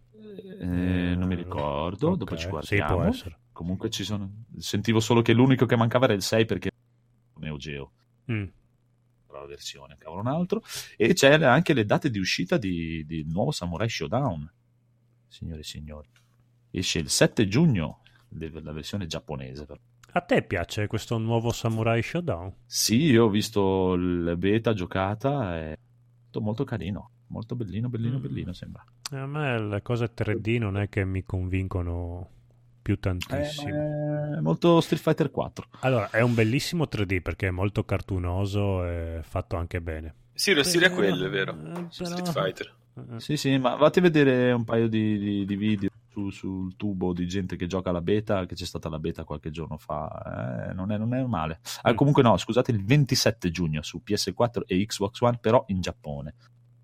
Eh, 0.61 0.64
non 1.14 1.29
mi 1.29 1.37
ricordo, 1.37 2.09
Ok, 2.11 2.16
dopo 2.16 2.35
ci 2.37 2.42
Sì, 2.42 2.49
guardiamo. 2.51 2.95
può 2.97 3.05
essere. 3.05 3.38
Comunque 3.53 3.91
ci 3.91 4.03
sono. 4.05 4.45
Sentivo 4.59 4.99
solo 5.01 5.23
che 5.23 5.33
l'unico 5.33 5.67
che 5.67 5.77
mancava 5.77 6.07
era 6.07 6.15
il 6.15 6.23
6 6.23 6.45
perché 6.47 6.71
Neo 7.38 7.57
Geo, 7.57 7.93
Mm. 8.31 8.45
la 9.33 9.47
versione, 9.47 9.97
cavolo 9.99 10.21
un 10.21 10.27
altro. 10.29 10.62
E 10.97 11.12
c'è 11.12 11.33
anche 11.43 11.73
le 11.75 11.85
date 11.85 12.11
di 12.11 12.19
uscita 12.19 12.57
di, 12.57 13.05
di 13.07 13.25
nuovo 13.29 13.51
Samurai 13.51 13.88
Showdown. 13.88 14.51
Signore 15.29 15.61
e 15.61 15.65
signori, 15.65 16.09
esce 16.71 16.99
il 16.99 17.09
7 17.09 17.47
giugno 17.49 18.01
la 18.29 18.73
versione 18.73 19.07
giapponese. 19.07 19.65
però. 19.67 19.79
A 20.15 20.21
te 20.21 20.43
piace 20.43 20.87
questo 20.87 21.17
nuovo 21.19 21.51
Samurai 21.53 22.03
Showdown? 22.03 22.55
Sì, 22.67 22.97
io 23.05 23.25
ho 23.25 23.29
visto 23.31 23.95
il 23.95 24.35
beta 24.38 24.73
giocata, 24.75 25.57
è 25.57 25.77
molto, 26.23 26.41
molto 26.41 26.65
carino, 26.65 27.11
molto 27.29 27.55
bellino, 27.57 27.88
bellino, 27.88 28.19
Mm. 28.19 28.23
bellino 28.23 28.53
sembra. 28.53 28.85
A 29.11 29.27
me 29.27 29.59
le 29.61 29.83
cose 29.83 30.12
3D 30.15 30.59
non 30.59 30.77
è 30.79 30.88
che 30.91 31.05
mi 31.05 31.23
convincono 31.23 32.29
più 32.83 32.95
Eh, 32.95 32.99
tantissimo. 32.99 34.37
è 34.37 34.40
molto 34.40 34.81
Street 34.81 35.01
Fighter 35.03 35.31
4. 35.31 35.66
Allora, 35.81 36.11
è 36.11 36.21
un 36.21 36.35
bellissimo 36.35 36.87
3D 36.87 37.21
perché 37.23 37.47
è 37.49 37.51
molto 37.51 37.85
cartunoso 37.85 38.85
e 38.85 39.21
fatto 39.23 39.57
anche 39.57 39.81
bene. 39.81 40.14
Sì, 40.35 40.53
lo 40.53 40.62
stile 40.62 40.87
è 40.87 40.88
Però- 40.90 41.01
quello, 41.01 41.27
è 41.27 41.31
vero. 41.31 41.53
eh, 41.53 41.87
Su 41.88 42.03
però- 42.03 42.16
Street 42.16 42.33
Fighter. 42.33 42.75
Eh, 43.14 43.21
Sì, 43.21 43.37
sì, 43.37 43.57
ma 43.59 43.77
vatti 43.77 44.01
a 44.01 44.03
vedere 44.03 44.53
un 44.53 44.64
paio 44.64 44.88
di, 44.88 45.18
di- 45.18 45.45
di 45.47 45.57
video 45.57 45.88
su- 46.11 46.29
sul 46.31 46.77
tubo 46.77 47.14
di 47.14 47.27
gente 47.27 47.57
che 47.57 47.66
gioca 47.66 47.88
alla 47.88 48.03
beta, 48.03 48.45
che 48.45 48.55
c'è 48.55 48.66
stata 48.66 48.90
la 48.90 48.99
beta 48.99 49.25
qualche 49.25 49.51
giorno 49.51 49.79
fa, 49.79 50.68
eh, 50.68 50.75
non, 50.75 50.90
è, 50.92 50.99
non 50.99 51.14
è 51.14 51.23
male. 51.25 51.61
Ah, 51.83 51.92
Mm. 51.92 51.95
comunque 51.95 52.23
no, 52.23 52.37
scusate, 52.37 52.71
il 52.71 52.85
27 52.85 53.51
giugno 53.51 53.81
su 53.83 54.03
PS4 54.05 54.64
e 54.66 54.85
Xbox 54.85 55.21
One, 55.21 55.38
però 55.40 55.64
in 55.68 55.81
Giappone. 55.81 56.35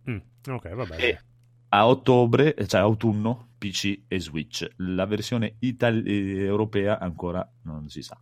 Mm, 0.08 0.16
ok, 0.48 0.74
vabbè. 0.74 0.96
E 0.98 1.20
a 1.70 1.87
ottobre, 1.87 2.54
cioè 2.66 2.80
autunno, 2.80 3.47
PC 3.58 4.02
e 4.08 4.20
Switch. 4.20 4.66
La 4.76 5.04
versione 5.06 5.56
itali- 5.58 6.02
eh, 6.38 6.44
europea 6.44 6.98
ancora 6.98 7.46
non 7.62 7.88
si 7.88 8.02
sa. 8.02 8.18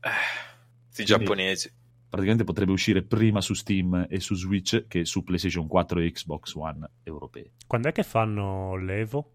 Quindi- 0.00 1.04
giapponesi. 1.04 1.70
Praticamente 2.08 2.44
potrebbe 2.44 2.70
uscire 2.72 3.02
prima 3.02 3.40
su 3.40 3.54
Steam 3.54 4.06
e 4.08 4.20
su 4.20 4.34
Switch 4.36 4.86
che 4.86 5.04
su 5.04 5.24
PlayStation 5.24 5.66
4 5.66 5.98
e 5.98 6.12
Xbox 6.12 6.54
One 6.54 6.88
europei. 7.02 7.50
Quando 7.66 7.88
è 7.88 7.92
che 7.92 8.04
fanno 8.04 8.76
l'Evo? 8.76 9.30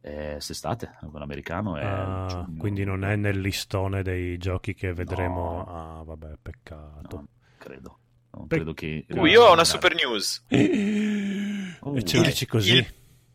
Eh, 0.00 0.30
quest'estate, 0.32 0.96
quello 1.08 1.24
americano 1.24 1.76
è 1.76 1.84
Ah, 1.84 2.48
quindi 2.58 2.82
non 2.84 3.04
è 3.04 3.14
nel 3.14 3.38
listone 3.40 4.02
dei 4.02 4.36
giochi 4.38 4.74
che 4.74 4.92
vedremo. 4.92 5.64
No. 5.64 5.98
Ah, 6.00 6.02
vabbè, 6.02 6.38
peccato. 6.42 7.16
No, 7.16 7.28
credo. 7.58 7.98
Non 8.32 8.46
Pe- 8.48 8.56
credo 8.56 8.74
che... 8.74 9.06
Uh, 9.10 9.24
io 9.26 9.44
ho 9.44 9.52
una 9.52 9.64
super 9.64 9.94
news. 9.94 10.44
Oh, 11.80 11.96
e 11.96 12.02
ce 12.02 12.16
lo 12.16 12.22
dici 12.24 12.44
così? 12.46 12.74
Il, 12.74 12.86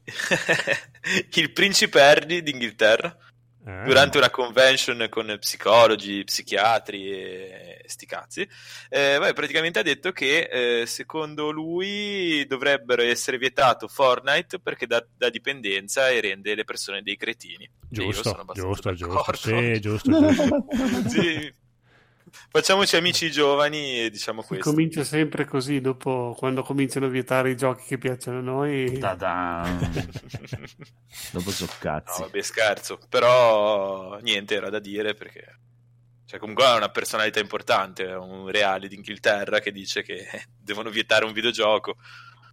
il 1.34 1.52
principe 1.52 2.02
Harry 2.02 2.42
d'Inghilterra, 2.42 3.18
Eh, 3.66 3.84
durante 3.86 4.18
una 4.18 4.30
convention 4.30 5.08
con 5.10 5.38
psicologi, 5.39 6.26
psichiatri 6.26 7.10
e 7.12 7.82
sti 7.86 8.06
cazzi, 8.06 8.42
eh, 8.89 9.18
beh, 9.18 9.32
praticamente 9.32 9.80
ha 9.80 9.84
detto 9.84 10.12
che 10.12 10.50
eh, 10.82 10.86
secondo 10.86 11.50
lui 11.50 12.46
dovrebbero 12.46 13.02
essere 13.04 13.38
vietato 13.38 13.88
Fortnite 13.88 14.60
perché 14.60 14.86
dà, 14.86 15.06
dà 15.18 15.30
dipendenza 15.30 16.10
e 16.10 16.20
rende 16.20 16.56
le 16.56 16.66
persone 16.66 17.02
dei 17.04 17.16
cretini. 17.16 17.70
Io 17.92 18.12
sono 18.12 18.44
Giusto, 18.54 18.94
giusto, 18.94 18.94
giusto. 19.00 19.34
Sì, 19.34 19.80
giusto, 19.80 20.12
giusto. 20.12 20.66
Sì. 21.08 21.54
Facciamoci 22.50 22.96
amici 22.96 23.32
giovani 23.32 24.02
e 24.02 24.10
diciamo 24.10 24.41
Si 24.41 24.48
questo. 24.48 24.69
comincia 24.69 25.04
sempre 25.04 25.46
così, 25.46 25.82
dopo 25.82 26.36
quando 26.38 26.63
cominciano 26.63 27.06
a 27.06 27.10
vietare 27.10 27.52
i 27.52 27.58
giochi 27.58 27.86
che 27.86 27.98
piacciono 27.98 28.39
a 28.39 28.41
noi. 28.41 28.98
Ta-da. 28.98 29.67
Dopo 31.32 31.52
so 31.52 31.67
No, 31.82 32.04
vabbè, 32.19 32.41
scherzo. 32.41 33.00
Però 33.10 34.17
niente, 34.22 34.56
era 34.56 34.69
da 34.69 34.80
dire 34.80 35.13
perché... 35.13 35.60
Cioè, 36.26 36.39
comunque 36.39 36.65
è 36.65 36.76
una 36.76 36.89
personalità 36.89 37.39
importante, 37.39 38.08
è 38.08 38.15
un 38.15 38.48
reale 38.50 38.88
d'Inghilterra 38.88 39.60
che 39.60 39.72
dice 39.72 40.02
che 40.02 40.26
devono 40.58 40.89
vietare 40.89 41.26
un 41.26 41.34
videogioco. 41.34 41.98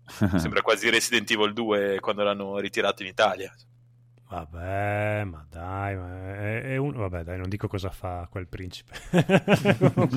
Sembra 0.37 0.61
quasi 0.61 0.91
Resident 0.91 1.31
Evil 1.31 1.53
2 1.53 2.01
quando 2.01 2.23
l'hanno 2.23 2.59
ritirato 2.59 3.03
in 3.03 3.09
Italia. 3.09 3.55
Vabbè, 4.31 5.25
ma 5.25 5.45
dai, 5.51 5.97
ma 5.97 6.35
è, 6.37 6.63
è 6.63 6.77
un... 6.77 6.93
vabbè, 6.93 7.25
dai, 7.25 7.37
non 7.37 7.49
dico 7.49 7.67
cosa 7.67 7.91
fa 7.91 8.29
quel 8.31 8.47
principe. 8.47 8.93
Credo 9.11 10.09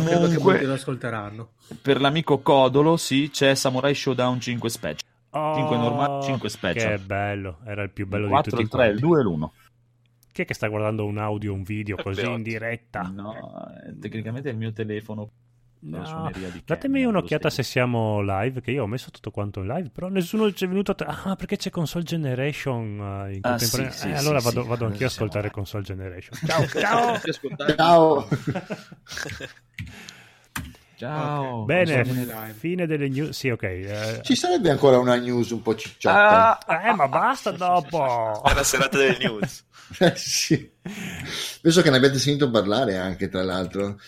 che 0.00 0.16
molti 0.16 0.36
Comunque, 0.38 0.62
lo 0.62 0.74
ascolteranno. 0.74 1.52
per 1.80 2.00
l'amico 2.00 2.38
Codolo, 2.40 2.96
sì, 2.96 3.28
c'è 3.30 3.54
Samurai 3.56 3.92
Showdown 3.94 4.38
5 4.40 4.70
Special. 4.70 5.10
Oh, 5.30 5.54
5 5.54 5.76
normali, 5.76 6.24
5 6.26 6.48
special. 6.48 6.88
Che 6.90 6.98
bello, 6.98 7.58
era 7.64 7.82
il 7.82 7.90
più 7.90 8.06
bello 8.06 8.24
il 8.24 8.28
di 8.28 8.30
4, 8.30 8.50
tutti 8.50 8.62
il 8.62 8.68
3, 8.68 8.86
il 8.86 9.00
quanti. 9.00 9.00
2 9.00 9.20
e 9.20 9.24
l'1. 9.24 9.48
Chi 10.32 10.42
è 10.42 10.44
che 10.44 10.54
sta 10.54 10.68
guardando 10.68 11.04
un 11.04 11.18
audio, 11.18 11.52
un 11.52 11.62
video 11.62 11.96
Eh, 11.96 12.02
così 12.02 12.24
in 12.24 12.42
diretta? 12.42 13.02
No, 13.02 13.34
eh, 13.84 13.98
tecnicamente 13.98 14.48
è 14.48 14.52
il 14.52 14.58
mio 14.58 14.72
telefono. 14.72 15.30
La 15.90 15.98
No, 15.98 16.04
suoneria 16.04 16.48
di 16.50 16.62
datemi 16.64 17.00
Ken, 17.00 17.08
un'occhiata 17.08 17.50
se 17.50 17.62
siamo 17.64 18.20
live, 18.22 18.60
che 18.60 18.70
io 18.70 18.84
ho 18.84 18.86
messo 18.86 19.10
tutto 19.10 19.32
quanto 19.32 19.60
in 19.60 19.66
live, 19.66 19.90
però 19.90 20.08
nessuno 20.08 20.52
ci 20.52 20.64
è 20.64 20.68
venuto 20.68 20.92
a... 20.92 20.94
te- 20.94 21.04
Ah, 21.04 21.34
perché 21.34 21.56
c'è 21.56 21.70
Console 21.70 22.04
Generation 22.04 23.26
eh, 23.28 23.34
in 23.34 23.40
Ah, 23.42 23.58
contemporanea. 23.58 23.90
sì, 23.90 23.98
sì, 23.98 24.06
Eh, 24.06 24.10
sì, 24.10 24.16
allora 24.16 24.38
sì, 24.38 24.44
vado, 24.44 24.64
vado 24.64 24.84
anch'io 24.86 25.06
a 25.06 25.08
ascoltare 25.08 25.42
live. 25.42 25.54
Console 25.54 25.82
Generation. 25.82 26.38
Ciao, 26.46 26.66
ciao! 26.68 27.20
Ciao. 27.76 28.28
Ciao. 30.94 31.64
Bene, 31.64 32.04
Console 32.04 32.24
live. 32.26 32.52
fine 32.52 32.86
delle 32.86 33.08
news. 33.08 33.36
Sì, 33.36 33.48
ok. 33.50 33.62
eh, 33.64 34.20
Ci 34.22 34.36
sarebbe 34.36 34.70
ancora 34.70 34.98
una 34.98 35.16
news 35.16 35.50
un 35.50 35.62
po' 35.62 35.74
cicciotta. 35.74 36.64
Ah, 36.64 36.88
eh, 36.88 36.94
ma 36.94 37.08
basta 37.08 37.50
dopo! 37.50 38.42
È 38.44 38.54
la 38.54 38.62
serata 38.62 38.98
delle 38.98 39.18
news. 39.18 39.64
Eh, 39.98 40.14
sì. 40.16 40.70
Penso 41.60 41.82
che 41.82 41.90
ne 41.90 41.96
abbiate 41.98 42.18
sentito 42.18 42.50
parlare 42.50 42.96
anche, 42.96 43.28
tra 43.28 43.42
l'altro, 43.42 43.98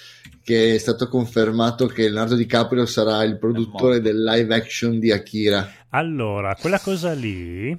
che 0.44 0.74
è 0.74 0.78
stato 0.78 1.08
confermato 1.08 1.86
che 1.86 2.02
Leonardo 2.02 2.36
DiCaprio 2.36 2.84
sarà 2.84 3.24
il 3.24 3.38
produttore 3.38 4.02
del 4.02 4.22
live 4.22 4.54
action 4.54 4.98
di 4.98 5.10
Akira. 5.10 5.66
Allora, 5.88 6.54
quella 6.54 6.78
cosa 6.78 7.14
lì, 7.14 7.70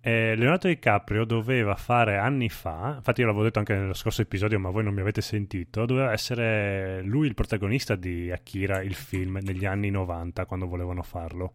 eh, 0.00 0.34
Leonardo 0.34 0.66
DiCaprio 0.66 1.24
doveva 1.24 1.76
fare 1.76 2.16
anni 2.16 2.48
fa, 2.48 2.94
infatti 2.96 3.20
io 3.20 3.28
l'avevo 3.28 3.44
detto 3.44 3.60
anche 3.60 3.74
nello 3.74 3.94
scorso 3.94 4.20
episodio, 4.20 4.58
ma 4.58 4.70
voi 4.70 4.82
non 4.82 4.94
mi 4.94 5.00
avete 5.00 5.20
sentito, 5.20 5.86
doveva 5.86 6.10
essere 6.10 7.02
lui 7.02 7.28
il 7.28 7.34
protagonista 7.34 7.94
di 7.94 8.32
Akira, 8.32 8.82
il 8.82 8.94
film, 8.94 9.38
negli 9.40 9.64
anni 9.64 9.90
90, 9.90 10.44
quando 10.44 10.66
volevano 10.66 11.04
farlo. 11.04 11.54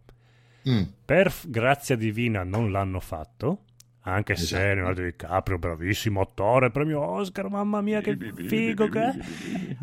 Mm. 0.69 0.83
Per 1.03 1.33
grazia 1.47 1.97
divina 1.97 2.43
non 2.43 2.71
l'hanno 2.71 3.01
fatto, 3.01 3.63
anche 4.03 4.35
se 4.35 4.43
Esatto. 4.43 4.73
Leonardo 4.73 5.01
DiCaprio, 5.03 5.57
bravissimo 5.59 6.21
attore, 6.21 6.71
premio 6.71 7.01
Oscar, 7.01 7.49
mamma 7.49 7.81
mia 7.81 8.01
che 8.01 8.17
figo 8.33 8.87
che 8.87 8.99
è. 8.99 9.15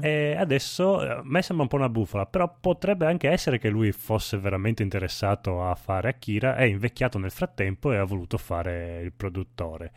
E 0.01 0.37
adesso 0.37 1.03
eh, 1.03 1.09
a 1.09 1.21
me 1.25 1.43
sembra 1.43 1.65
un 1.65 1.71
po' 1.71 1.77
una 1.77 1.89
bufala, 1.89 2.27
però 2.27 2.57
potrebbe 2.61 3.07
anche 3.07 3.29
essere 3.29 3.59
che 3.59 3.69
lui 3.69 3.93
fosse 3.93 4.39
veramente 4.39 4.83
interessato 4.83 5.65
a 5.65 5.75
fare 5.75 6.09
Akira, 6.09 6.57
è 6.57 6.65
invecchiato 6.65 7.19
nel 7.19 7.31
frattempo 7.31 7.93
e 7.93 7.97
ha 7.97 8.05
voluto 8.05 8.39
fare 8.39 9.01
il 9.03 9.13
produttore. 9.13 9.93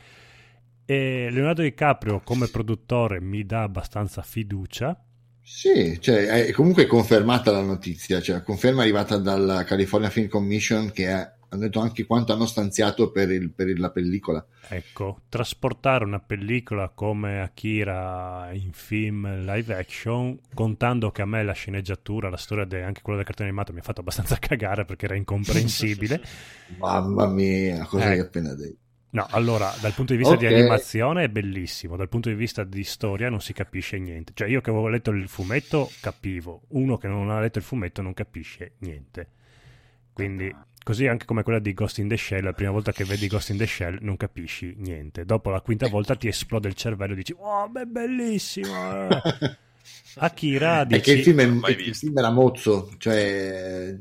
E 0.85 1.29
Leonardo 1.31 1.61
DiCaprio 1.61 2.19
come 2.19 2.47
produttore 2.47 3.21
mi 3.21 3.45
dà 3.45 3.63
abbastanza 3.63 4.21
fiducia. 4.21 5.03
Sì, 5.43 5.99
cioè, 5.99 6.45
è 6.45 6.51
comunque 6.51 6.85
confermata 6.85 7.51
la 7.51 7.61
notizia, 7.61 8.21
cioè, 8.21 8.43
conferma 8.43 8.81
è 8.81 8.83
arrivata 8.83 9.17
dalla 9.17 9.63
California 9.63 10.09
Film 10.09 10.27
Commission 10.27 10.91
che 10.91 11.11
ha, 11.11 11.35
hanno 11.53 11.63
detto 11.63 11.79
anche 11.81 12.05
quanto 12.05 12.31
hanno 12.31 12.45
stanziato 12.45 13.11
per, 13.11 13.29
il- 13.29 13.51
per 13.51 13.77
la 13.77 13.89
pellicola. 13.91 14.45
Ecco, 14.69 15.23
trasportare 15.27 16.05
una 16.05 16.19
pellicola 16.19 16.87
come 16.89 17.41
Akira 17.41 18.51
in 18.53 18.71
film 18.71 19.43
live 19.43 19.75
action, 19.75 20.39
contando 20.53 21.11
che 21.11 21.21
a 21.21 21.25
me 21.25 21.43
la 21.43 21.51
sceneggiatura, 21.51 22.29
la 22.29 22.37
storia 22.37 22.63
de- 22.63 22.83
anche 22.83 23.01
quella 23.01 23.17
del 23.17 23.27
cartone 23.27 23.49
animato 23.49 23.73
mi 23.73 23.79
ha 23.79 23.83
fatto 23.83 23.99
abbastanza 23.99 24.37
cagare 24.39 24.85
perché 24.85 25.05
era 25.05 25.15
incomprensibile. 25.15 26.21
Mamma 26.77 27.27
mia, 27.27 27.83
cosa 27.85 28.05
Eh. 28.05 28.11
hai 28.13 28.19
appena 28.19 28.53
detto. 28.55 28.77
No, 29.13 29.27
allora, 29.31 29.73
dal 29.81 29.91
punto 29.91 30.13
di 30.13 30.19
vista 30.19 30.37
di 30.37 30.45
Ok. 30.45 30.53
animazione 30.53 31.25
è 31.25 31.27
bellissimo, 31.27 31.97
dal 31.97 32.07
punto 32.07 32.29
di 32.29 32.35
vista 32.35 32.63
di 32.63 32.85
storia 32.85 33.29
non 33.29 33.41
si 33.41 33.51
capisce 33.51 33.97
niente. 33.99 34.31
Cioè, 34.33 34.47
io 34.47 34.61
che 34.61 34.69
avevo 34.69 34.87
letto 34.87 35.11
il 35.11 35.27
fumetto 35.27 35.91
capivo, 35.99 36.61
uno 36.69 36.97
che 36.97 37.09
non 37.09 37.29
ha 37.29 37.41
letto 37.41 37.57
il 37.57 37.65
fumetto 37.65 38.01
non 38.01 38.13
capisce 38.13 38.75
niente. 38.77 39.27
Quindi, 40.13 40.53
così 40.83 41.07
anche 41.07 41.25
come 41.25 41.43
quella 41.43 41.59
di 41.59 41.73
Ghost 41.73 41.99
in 41.99 42.07
the 42.07 42.17
Shell, 42.17 42.43
la 42.43 42.53
prima 42.53 42.71
volta 42.71 42.91
che 42.91 43.03
vedi 43.03 43.27
Ghost 43.27 43.49
in 43.49 43.57
the 43.57 43.67
Shell 43.67 43.99
non 44.01 44.17
capisci 44.17 44.73
niente. 44.77 45.25
Dopo 45.25 45.49
la 45.49 45.61
quinta 45.61 45.87
volta 45.87 46.15
ti 46.15 46.27
esplode 46.27 46.67
il 46.67 46.75
cervello 46.75 47.13
e 47.13 47.17
dici, 47.17 47.33
oh, 47.37 47.69
beh, 47.69 47.85
bellissimo! 47.85 49.09
eh." 49.09 49.57
Akira 50.15 50.81
È 50.81 50.85
dici... 50.85 51.01
che 51.01 51.11
il 51.13 51.23
film, 51.23 51.65
è- 51.65 51.71
il 51.71 51.95
film 51.95 52.17
era 52.17 52.29
mozzo, 52.31 52.91
cioè 52.97 53.95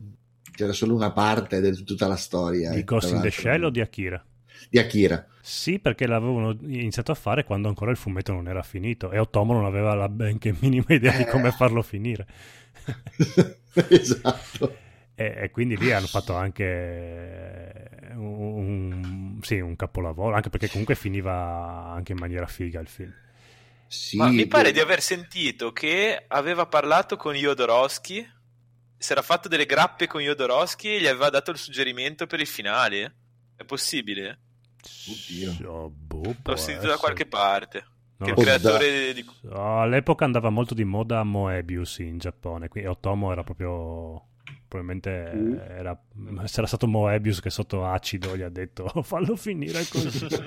c'era 0.53 0.73
solo 0.73 0.95
una 0.95 1.13
parte 1.13 1.61
di 1.61 1.85
tutta 1.85 2.07
la 2.07 2.17
storia. 2.17 2.71
Di 2.71 2.81
eh, 2.81 2.85
Ghost 2.85 3.13
in 3.13 3.21
the. 3.21 3.31
Shell 3.31 3.65
o 3.65 3.71
di 3.71 3.81
Akira? 3.81 4.23
Di 4.69 4.79
Akira. 4.79 5.25
Sì, 5.43 5.79
perché 5.79 6.07
l'avevano 6.07 6.57
iniziato 6.63 7.13
a 7.13 7.15
fare 7.15 7.45
quando 7.45 7.69
ancora 7.69 7.91
il 7.91 7.97
fumetto 7.97 8.33
non 8.33 8.47
era 8.47 8.63
finito 8.63 9.11
e 9.11 9.19
Otomo 9.19 9.53
non 9.55 9.65
aveva 9.65 9.95
la 9.95 10.09
benché 10.09 10.55
minima 10.61 10.85
idea 10.89 11.17
di 11.17 11.25
come 11.25 11.51
farlo 11.51 11.83
finire. 11.83 12.27
esatto. 13.89 14.77
E, 15.21 15.35
e 15.37 15.51
quindi 15.51 15.77
lì 15.77 15.93
hanno 15.93 16.07
fatto 16.07 16.35
anche 16.35 18.09
un, 18.13 18.23
un- 18.23 19.39
sì, 19.43 19.61
un 19.61 19.77
capolavoro, 19.77 20.35
anche 20.35 20.49
perché 20.49 20.71
comunque 20.71 20.95
finiva 20.95 21.91
anche 21.93 22.13
in 22.13 22.19
maniera 22.19 22.47
figa 22.47 22.81
il 22.81 22.89
film. 22.89 23.13
Sì, 23.87 24.17
Ma 24.17 24.29
mi 24.31 24.47
pare 24.47 24.71
eh, 24.71 24.73
di 24.73 24.81
aver 24.81 25.03
sentito 25.03 25.73
che 25.73 26.25
aveva 26.27 26.65
parlato 26.65 27.17
con 27.19 27.35
Jodorowsky, 27.35 28.27
si 28.97 29.13
era 29.13 29.21
fatto 29.21 29.49
delle 29.49 29.67
grappe 29.67 30.07
con 30.07 30.23
Jodorowsky 30.23 30.89
e 30.89 31.01
gli 31.03 31.07
aveva 31.07 31.29
dato 31.29 31.51
il 31.51 31.59
suggerimento 31.59 32.27
per 32.27 32.41
il 32.41 32.47
finale. 32.47 33.17
È 33.57 33.65
possibile? 33.65 34.39
Oddio. 35.07 35.69
Oh, 35.69 35.91
boh, 35.91 36.35
L'ho 36.45 36.57
sentito 36.57 36.87
da 36.87 36.97
qualche 36.97 37.27
parte. 37.27 37.85
Non 38.17 38.35
che 38.35 38.41
creatore 38.41 39.13
di... 39.13 39.27
All'epoca 39.53 40.25
andava 40.25 40.49
molto 40.49 40.73
di 40.73 40.85
moda 40.85 41.23
Moebius 41.25 41.99
in 41.99 42.17
Giappone, 42.17 42.69
quindi 42.69 42.89
Otomo 42.89 43.33
era 43.33 43.43
proprio 43.43 44.29
Probabilmente 44.71 45.33
Mm. 45.35 45.55
era, 45.59 46.01
sarà 46.45 46.69
stato 46.69 46.87
Moebius 46.87 47.41
che 47.41 47.51
sotto 47.51 47.85
acido 47.85 48.37
gli 48.37 48.43
ha 48.43 48.49
detto 48.49 48.87
fallo 49.03 49.35
finire 49.35 49.83
così. 49.91 50.27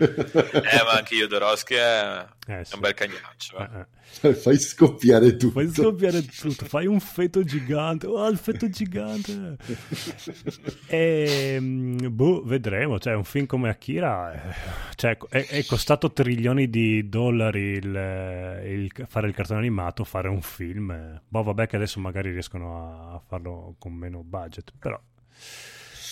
Eh, 0.63 0.83
ma 0.86 0.93
anche 0.97 1.15
Jodorowsky 1.15 1.75
è, 1.75 2.25
Eh, 2.47 2.59
è 2.62 2.63
sì. 2.63 2.75
un 2.75 2.79
bel 2.79 2.93
cagnaccio. 2.93 3.57
eh. 3.57 3.86
Eh, 4.21 4.27
eh. 4.29 4.33
Fai 4.33 4.57
scoppiare 4.57 5.36
tutto. 5.36 5.51
Fai 5.59 5.67
scoppiare 5.69 6.23
tutto, 6.23 6.65
fai 6.65 6.86
un 6.88 6.99
feto 7.01 7.43
gigante, 7.43 8.07
oh, 8.07 8.27
il 8.29 8.38
feto 8.38 8.69
gigante. 8.69 9.57
e, 10.88 11.57
mm, 11.59 11.97
boh, 12.09 12.43
vedremo, 12.43 12.99
cioè 12.99 13.13
un 13.15 13.23
film 13.23 13.45
come 13.45 13.69
Akira, 13.69 14.33
eh, 14.33 14.53
cioè, 14.95 15.17
è, 15.29 15.45
è 15.47 15.65
costato 15.65 16.12
trilioni 16.13 16.69
di 16.69 17.09
dollari 17.09 17.59
il, 17.62 18.62
il- 18.65 19.05
fare 19.07 19.27
il 19.27 19.33
cartone 19.33 19.59
animato, 19.59 20.03
fare 20.03 20.27
un 20.29 20.41
film. 20.41 21.21
Boh, 21.27 21.43
vabbè 21.43 21.67
che 21.67 21.75
adesso 21.75 21.99
magari 21.99 22.31
riescono 22.31 23.13
a 23.13 23.19
farlo 23.25 23.75
con 23.79 23.93
meno 23.93 24.12
budget, 24.21 24.71
però... 24.78 24.99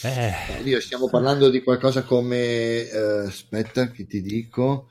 Eh, 0.04 0.34
Oddio, 0.60 0.82
stiamo 0.82 1.08
parlando 1.10 1.50
di 1.52 1.62
qualcosa 1.62 2.04
come, 2.04 2.90
eh, 2.90 3.26
aspetta 3.28 3.92
che 3.92 4.08
ti 4.08 4.22
dico, 4.24 4.90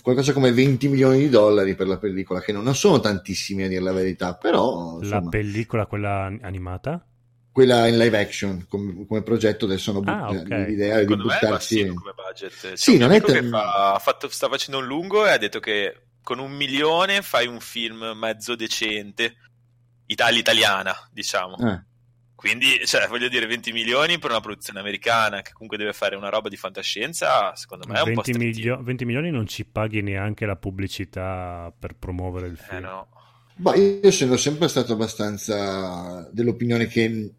qualcosa 0.00 0.32
come 0.32 0.52
20 0.52 0.86
milioni 0.88 1.18
di 1.18 1.28
dollari 1.28 1.74
per 1.74 1.88
la 1.88 1.98
pellicola, 1.98 2.40
che 2.40 2.52
non 2.52 2.72
sono 2.74 3.00
tantissimi 3.00 3.64
a 3.64 3.68
dire 3.68 3.80
la 3.80 3.92
verità, 3.92 4.34
però 4.36 4.98
la 5.00 5.04
insomma, 5.04 5.28
pellicola, 5.28 5.86
quella 5.86 6.24
animata? 6.42 7.04
quella 7.52 7.86
in 7.86 7.98
live 7.98 8.18
action 8.18 8.64
come, 8.66 9.04
come 9.06 9.22
progetto 9.22 9.66
adesso 9.66 9.90
hanno 9.90 10.00
Ah, 10.10 10.32
but- 10.32 10.40
ok. 10.40 10.48
l'idea 10.68 11.02
di 11.04 11.12
è 11.12 11.16
buttarsi 11.16 11.48
bassino 11.50 11.94
come 11.94 12.12
budget. 12.14 12.72
Sì, 12.72 12.96
non 12.96 13.10
è 13.12 13.20
che 13.20 13.42
fa- 13.42 13.92
ha 13.92 13.98
fatto- 13.98 14.30
sta 14.30 14.48
facendo 14.48 14.78
un 14.78 14.86
lungo 14.86 15.26
e 15.26 15.32
ha 15.32 15.36
detto 15.36 15.60
che 15.60 16.04
con 16.22 16.38
un 16.38 16.50
milione 16.52 17.20
fai 17.20 17.46
un 17.46 17.60
film 17.60 18.12
mezzo 18.14 18.54
decente, 18.56 19.36
Ita- 20.06 20.26
all'italiana, 20.26 20.94
diciamo. 21.12 21.56
Eh, 21.58 21.82
Quindi, 22.42 22.84
cioè, 22.86 23.06
voglio 23.06 23.28
dire, 23.28 23.46
20 23.46 23.70
milioni 23.70 24.18
per 24.18 24.30
una 24.30 24.40
produzione 24.40 24.80
americana 24.80 25.42
che 25.42 25.52
comunque 25.52 25.76
deve 25.78 25.92
fare 25.92 26.16
una 26.16 26.28
roba 26.28 26.48
di 26.48 26.56
fantascienza, 26.56 27.54
secondo 27.54 27.86
me 27.86 27.94
è 27.94 28.02
un 28.02 28.14
po' 28.14 28.22
20, 28.22 28.32
strettino. 28.32 28.52
milio- 28.74 28.82
20 28.82 29.04
milioni 29.04 29.30
non 29.30 29.46
ci 29.46 29.64
paghi 29.64 30.02
neanche 30.02 30.44
la 30.44 30.56
pubblicità 30.56 31.72
per 31.78 31.94
promuovere 31.94 32.48
il 32.48 32.58
Eh, 32.60 32.64
film. 32.64 32.80
no. 32.80 33.06
Boh, 33.54 33.74
io 33.76 34.10
sono 34.10 34.36
sempre 34.36 34.66
stato 34.66 34.92
abbastanza 34.92 36.28
dell'opinione 36.32 36.88
che 36.88 37.32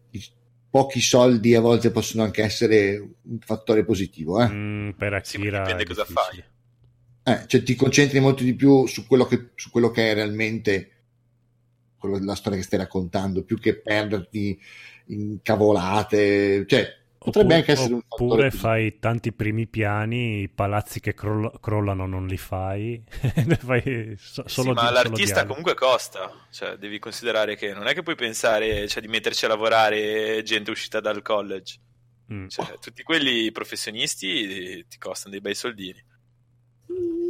pochi 0.70 1.02
soldi 1.02 1.54
a 1.54 1.60
volte 1.60 1.90
possono 1.90 2.22
anche 2.22 2.42
essere 2.42 2.96
un 3.24 3.38
fattore 3.40 3.84
positivo, 3.84 4.40
eh. 4.40 4.48
Mm, 4.48 4.90
per 4.92 5.20
Sì, 5.22 5.36
ma 5.36 5.44
Akira 5.44 5.58
dipende 5.60 5.82
è 5.82 5.86
cosa 5.86 6.06
difficile. 6.08 6.50
Eh, 7.24 7.44
cioè 7.46 7.62
ti 7.62 7.74
concentri 7.74 8.20
molto 8.20 8.42
di 8.42 8.54
più 8.54 8.86
su 8.86 9.06
quello 9.06 9.26
che, 9.26 9.50
su 9.54 9.70
quello 9.70 9.90
che 9.90 10.10
è 10.10 10.14
realmente 10.14 10.88
quello- 12.08 12.24
la 12.24 12.34
storia 12.34 12.58
che 12.58 12.64
stai 12.64 12.78
raccontando, 12.78 13.42
più 13.44 13.58
che 13.58 13.76
perderti 13.80 14.58
in 15.08 15.38
cavolate. 15.42 16.64
Cioè, 16.66 17.02
potrebbe 17.18 17.54
Oppure- 17.54 17.54
anche 17.54 17.72
essere 17.72 17.94
un 17.94 18.02
Oppure 18.06 18.50
fai 18.50 18.98
tanti 18.98 19.32
primi 19.32 19.66
piani, 19.66 20.42
i 20.42 20.48
palazzi 20.48 21.00
che 21.00 21.14
croll- 21.14 21.58
crollano 21.60 22.06
non 22.06 22.26
li 22.26 22.36
fai, 22.36 23.02
ne 23.46 23.56
fai 23.56 24.14
so- 24.18 24.44
Sì, 24.46 24.54
solo 24.54 24.72
ma 24.72 24.80
di- 24.82 24.86
solo 24.86 24.90
l'artista 24.90 25.24
dialoghi. 25.42 25.46
comunque 25.48 25.74
costa, 25.74 26.30
cioè 26.50 26.76
devi 26.76 26.98
considerare 26.98 27.56
che 27.56 27.72
non 27.72 27.86
è 27.86 27.94
che 27.94 28.02
puoi 28.02 28.14
pensare 28.16 28.86
cioè, 28.88 29.00
di 29.02 29.08
metterci 29.08 29.44
a 29.46 29.48
lavorare 29.48 30.42
gente 30.44 30.70
uscita 30.70 31.00
dal 31.00 31.22
college, 31.22 31.78
Mm. 32.32 32.46
cioè, 32.48 32.78
tutti 32.80 33.02
quelli 33.02 33.50
professionisti 33.52 34.86
ti 34.88 34.98
costano 34.98 35.32
dei 35.32 35.40
bei 35.42 35.54
soldini. 35.54 36.02
Mm. 36.92 37.23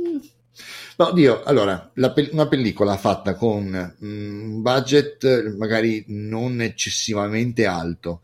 No, 0.96 1.10
Dio, 1.12 1.42
allora, 1.42 1.90
pel- 1.92 2.30
una 2.32 2.46
pellicola 2.46 2.96
fatta 2.96 3.34
con 3.34 3.96
mm, 4.04 4.52
un 4.52 4.62
budget 4.62 5.54
magari 5.56 6.04
non 6.08 6.60
eccessivamente 6.60 7.66
alto 7.66 8.22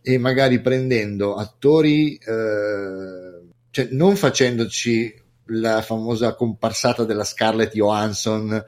e 0.00 0.18
magari 0.18 0.60
prendendo 0.60 1.34
attori, 1.34 2.16
eh, 2.16 3.40
cioè 3.70 3.88
non 3.90 4.14
facendoci 4.16 5.22
la 5.46 5.82
famosa 5.82 6.34
comparsata 6.34 7.04
della 7.04 7.24
Scarlett 7.24 7.72
Johansson 7.72 8.64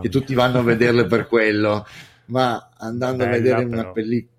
che 0.00 0.08
tutti 0.08 0.34
vanno 0.34 0.60
a 0.60 0.62
vederle 0.62 1.06
per 1.06 1.26
quello, 1.28 1.86
ma 2.26 2.70
andando 2.78 3.24
a 3.24 3.26
Bella, 3.26 3.38
vedere 3.38 3.64
una 3.64 3.92
pellicola... 3.92 4.32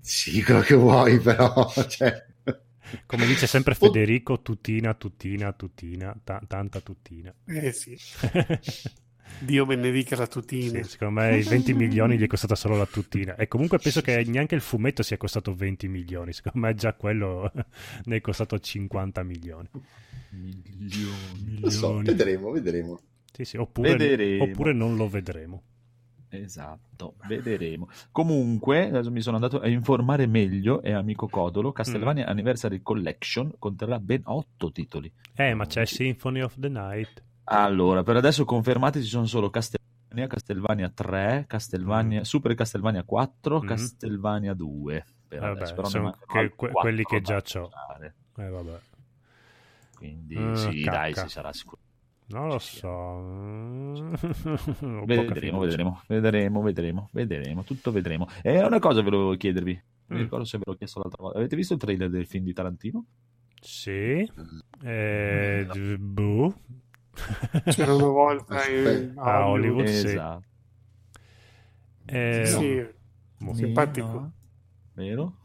Sì, 0.00 0.42
quello 0.42 0.60
che 0.60 0.74
vuoi, 0.74 1.18
però... 1.20 1.72
Cioè... 1.88 2.26
Come 3.06 3.26
dice 3.26 3.46
sempre 3.46 3.74
Federico, 3.74 4.40
tutina, 4.42 4.94
tutina, 4.94 5.52
tutina, 5.52 6.16
ta- 6.22 6.42
tanta 6.46 6.80
tutina. 6.80 7.34
Eh 7.46 7.72
sì, 7.72 7.96
Dio 9.40 9.66
benedica 9.66 10.16
la 10.16 10.26
tutina. 10.26 10.82
Sì, 10.82 10.90
secondo 10.90 11.20
me 11.20 11.38
i 11.38 11.42
20 11.42 11.74
milioni 11.74 12.16
gli 12.16 12.22
è 12.22 12.26
costata 12.26 12.54
solo 12.54 12.76
la 12.76 12.86
tutina. 12.86 13.36
E 13.36 13.48
comunque 13.48 13.78
penso 13.78 14.00
che 14.00 14.22
neanche 14.26 14.54
il 14.54 14.60
fumetto 14.60 15.02
sia 15.02 15.16
costato 15.16 15.54
20 15.54 15.88
milioni. 15.88 16.32
Secondo 16.32 16.66
me 16.66 16.74
già 16.74 16.94
quello 16.94 17.50
ne 18.04 18.16
è 18.16 18.20
costato 18.20 18.58
50 18.58 19.22
milioni. 19.22 19.68
Milioni. 20.30 21.58
Non 21.60 21.70
so, 21.70 21.86
Milioni. 21.88 22.04
vedremo, 22.06 22.50
vedremo. 22.50 23.00
Sì, 23.32 23.44
sì, 23.44 23.56
oppure, 23.56 23.96
Vedremo. 23.96 24.44
oppure 24.44 24.72
non 24.72 24.96
lo 24.96 25.08
vedremo. 25.08 25.62
Esatto, 26.36 27.14
vedremo. 27.26 27.88
Comunque, 28.10 28.88
adesso 28.88 29.10
mi 29.10 29.20
sono 29.20 29.36
andato 29.36 29.60
a 29.60 29.68
informare 29.68 30.26
meglio 30.26 30.82
e 30.82 30.92
amico 30.92 31.28
Codolo, 31.28 31.68
Mm. 31.68 31.72
Castlevania 31.72 32.26
Anniversary 32.26 32.82
Collection 32.82 33.52
conterrà 33.58 33.98
ben 34.00 34.22
8 34.24 34.70
titoli. 34.72 35.12
Eh, 35.34 35.54
ma 35.54 35.66
c'è 35.66 35.84
Symphony 35.86 36.40
of 36.40 36.56
the 36.58 36.68
Night. 36.68 37.22
Allora, 37.44 38.02
per 38.02 38.16
adesso 38.16 38.44
confermati 38.44 39.02
ci 39.02 39.08
sono 39.08 39.26
solo 39.26 39.50
Castlevania, 39.50 40.26
Castlevania 40.28 40.88
3, 40.88 41.44
Castlevania, 41.46 42.20
Mm. 42.20 42.22
Super 42.22 42.54
Castlevania 42.54 43.02
4, 43.04 43.62
Mm. 43.62 43.66
Castlevania 43.66 44.54
2. 44.54 45.04
Per 45.28 45.40
Vabbè, 45.40 45.52
adesso, 45.56 45.74
però 45.74 45.88
sono 45.88 46.16
che- 46.26 46.52
que- 46.54 46.70
quelli 46.70 47.02
che 47.04 47.20
già 47.20 47.42
usare. 47.44 48.14
Eh, 48.36 48.48
vabbè. 48.48 48.78
Quindi 49.94 50.36
Ah, 50.36 50.54
sì, 50.56 50.82
dai, 50.82 51.12
cacca. 51.12 51.26
ci 51.26 51.32
sarà 51.32 51.52
sicuro. 51.52 51.80
Non 52.34 52.48
lo 52.48 52.58
Sì. 52.58 52.76
so. 52.78 53.20
Vedremo, 55.06 55.58
vedremo, 55.60 56.00
vedremo, 56.08 56.62
vedremo, 56.62 57.08
vedremo, 57.12 57.62
tutto 57.62 57.92
vedremo. 57.92 58.26
E 58.42 58.60
una 58.64 58.80
cosa 58.80 59.02
volevo 59.02 59.36
chiedervi, 59.36 59.72
non 59.72 59.82
mi 60.08 60.16
Mm. 60.18 60.22
ricordo 60.24 60.44
se 60.44 60.58
ve 60.58 60.64
l'ho 60.66 60.74
chiesto 60.74 60.98
l'altra 61.00 61.22
volta. 61.22 61.38
Avete 61.38 61.54
visto 61.54 61.74
il 61.74 61.78
trailer 61.78 62.10
del 62.10 62.26
film 62.26 62.44
di 62.44 62.52
Tarantino? 62.52 63.04
Sì. 63.60 64.28
Eh, 64.82 65.66
d- 65.72 65.96
boh. 65.96 66.54
C'era 67.66 67.94
una 67.94 68.06
volta 68.06 68.56
in-. 68.68 69.12
A 69.16 69.48
Hollywood, 69.48 69.86
sì. 69.86 70.06
Esatto. 70.08 70.44
Eh, 72.06 72.44
Sì, 72.46 72.86
boh. 73.38 73.54
simpatico. 73.54 74.06
No? 74.08 74.32
Vero? 74.94 75.36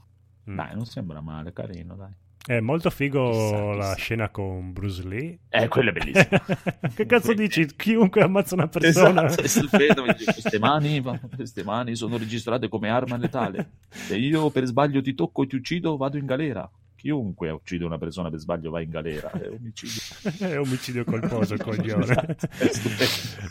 Mm. 0.50 0.56
Dai, 0.56 0.74
non 0.76 0.86
sembra 0.86 1.22
male, 1.22 1.54
carino, 1.54 1.96
dai. 1.96 2.12
È 2.50 2.60
molto 2.62 2.90
figo 2.90 3.30
Chissà, 3.30 3.64
la 3.76 3.84
chissà. 3.84 3.96
scena 3.96 4.30
con 4.30 4.74
Bruce 4.74 5.08
Lee. 5.08 5.38
Eh, 5.50 5.68
quello 5.68 5.92
è 5.92 5.94
bellissimo. 5.94 6.40
che 6.96 7.06
cazzo 7.06 7.36
dici? 7.36 7.68
Chiunque 7.76 8.24
ammazza 8.24 8.56
una 8.56 8.68
persona. 8.68 9.28
Esatto, 9.28 9.44
queste 10.34 10.58
mani, 10.58 11.00
queste 11.36 11.64
mani 11.64 11.96
sono 11.96 12.18
registrate 12.18 12.68
come 12.68 12.90
arma 12.90 13.18
letale. 13.18 13.74
Se 13.90 14.18
io 14.18 14.50
per 14.50 14.66
sbaglio 14.66 15.00
ti 15.00 15.14
tocco 15.14 15.44
e 15.44 15.46
ti 15.46 15.58
uccido, 15.58 15.96
vado 15.96 16.18
in 16.18 16.26
galera. 16.26 16.68
Chiunque 17.00 17.50
uccide 17.50 17.86
una 17.86 17.98
persona 17.98 18.30
per 18.30 18.40
sbaglio 18.40 18.72
va 18.72 18.82
in 18.82 18.90
galera. 18.90 19.32
È 19.40 19.48
omicidio. 19.48 20.48
è 20.50 20.60
omicidio 20.60 21.06
colposo, 21.06 21.54
il 21.54 21.62
coglione. 21.64 22.04
Esatto. 22.04 22.48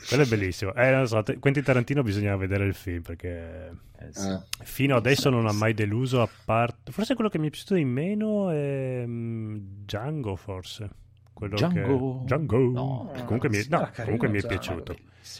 Quello 0.06 0.22
è 0.22 0.26
bellissimo. 0.26 0.74
Eh, 0.74 0.90
non 0.90 1.06
so, 1.06 1.22
Quentin 1.40 1.62
Tarantino 1.62 2.02
bisogna 2.02 2.36
vedere 2.36 2.66
il 2.66 2.74
film 2.74 3.00
perché 3.00 3.70
Eh, 3.98 4.08
sì. 4.12 4.28
Eh, 4.28 4.40
fino 4.64 4.96
adesso 4.96 5.30
non 5.30 5.46
ha 5.46 5.52
mai 5.52 5.72
deluso 5.72 6.20
a 6.20 6.28
parte... 6.44 6.92
Forse 6.92 7.14
quello 7.14 7.30
che 7.30 7.38
mi 7.38 7.46
è 7.46 7.50
piaciuto 7.50 7.74
di 7.74 7.84
meno 7.86 8.50
è 8.50 9.04
mm, 9.06 9.56
Django, 9.86 10.36
forse. 10.36 10.90
Quello 11.32 11.54
Django? 11.56 12.18
Che... 12.18 12.24
Django. 12.26 12.58
No, 12.58 13.12
comunque 13.24 13.48
mi 13.48 13.56
è, 13.56 13.64
no, 13.70 13.78
carino, 13.78 14.02
comunque 14.04 14.28
mi 14.28 14.36
è 14.36 14.40
cioè, 14.42 14.50
piaciuto. 14.50 14.96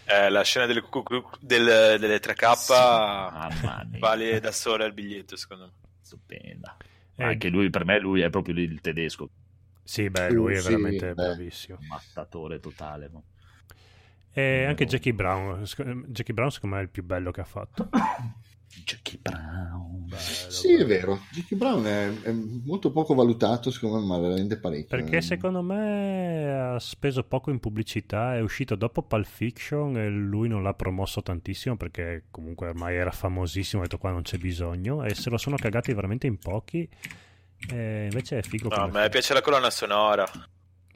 Eh, 0.07 0.31
la 0.31 0.43
scena 0.45 0.65
del, 0.65 0.81
cu- 0.81 1.03
cu- 1.03 1.37
del- 1.41 1.99
delle 1.99 2.21
3K 2.21 2.55
Mamma 2.71 3.87
mia. 3.91 3.99
vale 3.99 4.41
da 4.41 4.51
sola 4.53 4.87
il 4.87 4.95
biglietto, 4.95 5.37
secondo 5.37 5.65
me. 5.65 5.73
Stupenda. 6.01 6.75
Eh, 7.19 7.25
Anche 7.25 7.49
lui, 7.49 7.69
per 7.71 7.85
me, 7.85 7.99
lui 7.99 8.21
è 8.21 8.31
proprio 8.31 8.55
il 8.55 8.81
tedesco. 8.81 9.29
Sì, 9.83 10.09
beh, 10.11 10.31
lui 10.31 10.55
è 10.55 10.61
Sì, 10.61 10.65
veramente 10.65 11.15
beh. 11.15 11.15
bravissimo. 11.15 11.79
Un 11.81 11.87
mattatore 11.87 12.61
totale. 12.61 13.09
no? 13.11 13.23
E 14.33 14.65
anche 14.65 14.85
No. 14.85 14.91
Jackie 14.91 15.13
Brown. 15.15 15.65
Jackie 16.09 16.35
Brown 16.35 16.51
secondo 16.51 16.77
me 16.77 16.83
è 16.83 16.85
il 16.85 16.91
più 16.91 17.03
bello 17.05 17.31
che 17.31 17.41
ha 17.41 17.45
fatto. 17.45 17.89
Jackie 18.85 19.19
Brown. 19.21 20.07
Bello, 20.09 20.51
sì, 20.51 20.73
è 20.73 20.85
bello. 20.85 20.87
vero. 20.87 21.21
Jackie 21.31 21.57
Brown 21.57 21.85
è, 21.85 22.23
è 22.23 22.33
molto 22.33 22.91
poco 22.91 23.15
valutato, 23.15 23.71
secondo 23.71 23.99
me, 23.99 24.07
ma 24.07 24.19
veramente 24.19 24.59
parecchio. 24.59 24.87
Perché 24.97 25.17
Eh, 25.17 25.23
secondo 25.23 25.63
me 25.63 26.51
ha 26.75 26.79
speso 26.79 27.25
poco 27.25 27.51
in 27.51 27.61
pubblicità, 27.61 28.35
è 28.37 28.41
uscito 28.41 28.75
dopo 28.75 29.03
Pulp 29.03 29.27
Fiction 29.27 29.97
e 29.99 30.09
lui 30.09 30.49
non 30.49 30.63
l'ha 30.63 30.75
promosso 30.75 31.23
tantissimo 31.23 31.77
perché 31.77 32.25
comunque 32.31 32.69
ormai 32.69 32.97
era 32.97 33.11
famosissimo, 33.11 33.83
ha 33.83 33.85
detto 33.85 33.99
qua 33.99 34.11
non 34.11 34.23
c'è 34.23 34.39
bisogno 34.39 35.05
e 35.05 35.15
se 35.15 35.29
lo 35.31 35.37
sono 35.39 35.57
cagati 35.57 35.93
veramente 35.93 36.27
in 36.27 36.39
pochi. 36.39 36.89
E 37.71 38.05
invece 38.05 38.39
è 38.39 38.43
figo 38.43 38.69
No, 38.69 38.77
a 38.85 38.87
me 38.89 39.09
piace 39.09 39.35
la 39.35 39.41
colonna 39.41 39.71
sonora. 39.71 40.25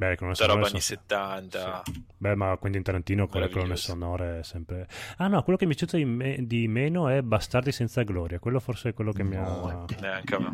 Beh, 0.03 0.17
roba 0.17 0.35
sonore 0.35 0.59
anni 0.59 0.69
sono- 0.69 0.81
70. 0.81 1.83
sì. 1.85 2.05
Beh, 2.17 2.35
ma 2.35 2.57
Quentin 2.57 2.83
Tarantino 2.83 3.29
con 3.29 3.41
le 3.41 3.49
colonne 3.51 3.77
sonore 3.77 4.41
è 4.41 4.43
sempre... 4.43 4.89
Ah 5.19 5.29
no, 5.29 5.43
quello 5.43 5.57
che 5.59 5.67
mi 5.67 5.75
è 5.75 5.77
piaciuto 5.77 5.97
di, 5.97 6.05
me- 6.05 6.39
di 6.47 6.67
meno 6.67 7.09
è 7.09 7.23
Bastardi 7.23 7.71
senza 7.73 8.03
gloria. 8.03 8.39
Quello 8.41 8.59
forse 8.59 8.89
è 8.91 8.95
quello 8.95 9.13
che 9.13 9.23
mi 9.23 9.37
ha... 9.37 9.43
No, 9.43 9.87
Neanche 10.01 10.35
a. 10.35 10.53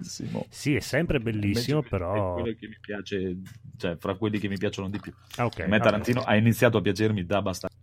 Sì, 0.50 0.74
è 0.74 0.80
sempre 0.80 1.18
bellissimo, 1.20 1.76
Invece 1.78 1.96
però... 1.96 2.36
È 2.36 2.40
quello 2.42 2.56
che 2.58 2.68
mi 2.68 2.76
piace, 2.80 3.36
cioè, 3.78 3.96
fra 3.96 4.14
quelli 4.16 4.38
che 4.38 4.48
mi 4.48 4.58
piacciono 4.58 4.90
di 4.90 4.98
più. 5.00 5.12
Ah, 5.36 5.46
ok. 5.46 5.60
A 5.60 5.66
me 5.66 5.78
Tarantino 5.80 6.20
vabbè. 6.20 6.32
ha 6.32 6.36
iniziato 6.36 6.78
a 6.78 6.80
piacermi 6.82 7.24
da 7.24 7.36
abbastanza. 7.38 7.76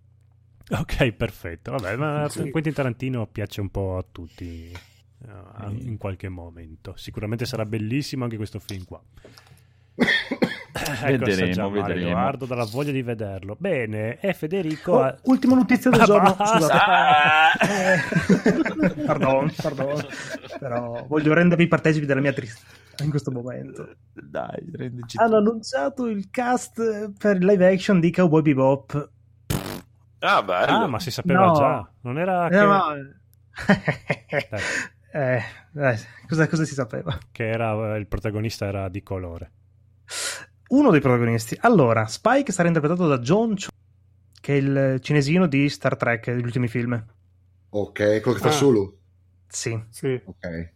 Ok, 0.70 1.12
perfetto. 1.14 1.72
Vabbè, 1.72 1.96
ma 1.96 2.28
Sì. 2.30 2.50
Quentin 2.52 2.74
Tarantino 2.74 3.28
piace 3.28 3.62
un 3.62 3.70
po' 3.70 3.98
a 3.98 4.06
tutti 4.12 4.72
eh, 4.72 5.70
in 5.82 5.98
qualche 5.98 6.30
momento. 6.30 6.94
Sicuramente 6.96 7.46
sarà 7.46 7.66
bellissimo 7.66 8.24
anche 8.24 8.38
questo 8.38 8.60
film 8.60 8.84
qua. 8.86 9.02
Ecco, 10.78 11.24
Vedremo, 11.26 11.70
vedremo. 11.70 12.10
Guardo 12.12 12.46
dalla 12.46 12.66
voglia 12.66 12.92
di 12.92 13.02
vederlo. 13.02 13.56
Bene, 13.58 14.20
e 14.20 14.34
Federico... 14.34 15.02
ha- 15.02 15.16
Oh, 15.22 15.30
ultima 15.32 15.56
notizia 15.56 15.90
del 15.90 16.02
Ah, 16.02 16.06
giorno. 16.06 16.36
Eh, 17.62 19.06
pardon, 19.06 19.52
pardon. 19.62 20.06
Però 20.60 21.06
voglio 21.08 21.34
rendervi 21.34 21.68
partecipi 21.68 22.06
della 22.06 22.20
mia 22.20 22.34
tristezza 22.34 23.04
in 23.04 23.10
questo 23.10 23.32
momento. 23.32 23.88
Dai, 24.12 24.70
rendici 24.74 25.18
Hanno 25.18 25.38
annunciato 25.38 26.08
il 26.08 26.30
cast 26.30 27.12
per 27.18 27.38
il 27.38 27.46
live 27.46 27.68
action 27.72 28.00
di 28.02 28.12
Cowboy 28.12 28.42
Bebop. 28.42 29.10
Ah, 30.20 30.44
bello. 30.44 30.72
Ah, 30.78 30.88
ma 30.88 31.00
si 31.00 31.12
sapeva 31.12 31.46
No. 31.46 31.54
già. 31.54 31.90
Non 32.02 32.20
era 32.20 32.50
che, 32.50 32.56
Eh, 32.60 32.66
ma- 32.66 32.96
Eh, 35.12 35.42
eh, 35.74 36.00
cosa, 36.28 36.48
cosa 36.50 36.66
si 36.66 36.74
sapeva? 36.74 37.18
che 37.32 37.48
era, 37.48 37.96
il 37.96 38.08
protagonista 38.08 38.66
era 38.66 38.90
di 38.90 39.02
colore. 39.04 39.52
Uno 40.70 40.92
dei 40.92 41.00
protagonisti. 41.02 41.58
Allora, 41.62 42.06
Spike 42.08 42.52
sarà 42.52 42.68
interpretato 42.68 43.08
da 43.08 43.20
John 43.20 43.56
Cho, 43.56 43.70
che 44.42 44.54
è 44.54 44.58
il 44.58 45.00
cinesino 45.02 45.48
di 45.48 45.70
Star 45.70 45.96
Trek, 45.96 46.32
degli 46.32 46.44
ultimi 46.44 46.68
film. 46.68 47.04
Ok, 47.70 48.22
quello 48.22 48.34
che 48.34 48.40
fa 48.40 48.48
Ah. 48.50 48.52
Sulu. 48.52 48.98
Sì. 49.48 49.80
Sì. 49.90 50.20
Ok. 50.26 50.74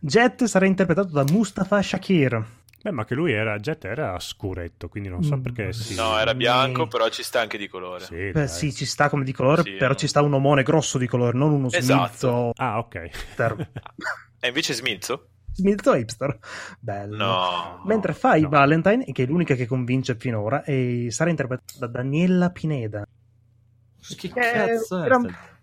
Jet 0.00 0.44
sarà 0.44 0.66
interpretato 0.66 1.08
da 1.12 1.24
Mustafa 1.30 1.82
Shakir. 1.82 2.44
Beh, 2.82 2.92
ma 2.92 3.04
che 3.04 3.14
lui 3.16 3.32
era, 3.32 3.58
Jet 3.58 3.84
era 3.84 4.16
scuretto, 4.20 4.88
quindi 4.88 5.08
non 5.08 5.24
so 5.24 5.36
Mm. 5.36 5.40
perché 5.42 5.72
sì. 5.72 5.96
No, 5.96 6.16
era 6.18 6.34
bianco, 6.34 6.86
però 6.86 7.08
ci 7.08 7.24
sta 7.24 7.40
anche 7.40 7.58
di 7.58 7.66
colore. 7.66 8.04
Sì, 8.04 8.30
Beh, 8.30 8.46
sì, 8.46 8.72
ci 8.72 8.86
sta 8.86 9.08
come 9.08 9.24
di 9.24 9.32
colore, 9.32 9.62
Sì, 9.62 9.72
però 9.72 9.90
no. 9.90 9.96
ci 9.96 10.06
sta 10.06 10.22
un 10.22 10.32
omone 10.34 10.62
grosso 10.62 10.96
di 10.98 11.08
colore, 11.08 11.36
non 11.36 11.50
uno 11.50 11.68
Esatto. 11.70 12.06
smilzo 12.06 12.50
Ah, 12.54 12.78
ok. 12.78 13.10
E 14.38 14.48
invece 14.48 14.74
Smilzo? 14.74 15.30
Smilzo 15.56 15.94
hipster. 15.94 16.38
Bello. 16.78 17.16
No. 17.16 17.82
Mentre 17.86 18.12
Fai 18.12 18.42
no. 18.42 18.48
Valentine, 18.50 19.04
che 19.12 19.22
è 19.24 19.26
l'unica 19.26 19.54
che 19.54 19.66
convince 19.66 20.14
finora, 20.16 20.62
e 20.64 21.08
sarà 21.10 21.30
interpretata 21.30 21.78
da 21.80 21.86
Daniela 21.88 22.50
Pineda. 22.50 23.06
Che 24.16 24.26
Eh, 24.26 24.30
cazzo 24.30 25.02
è 25.02 25.06
era- 25.06 25.18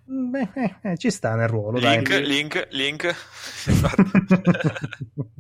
Beh, 0.05 0.49
eh, 0.53 0.75
eh, 0.81 0.97
ci 0.97 1.09
sta 1.09 1.33
nel 1.35 1.47
ruolo, 1.47 1.77
Link, 1.79 2.09
dai. 2.09 2.25
link, 2.27 2.67
link. 2.71 3.15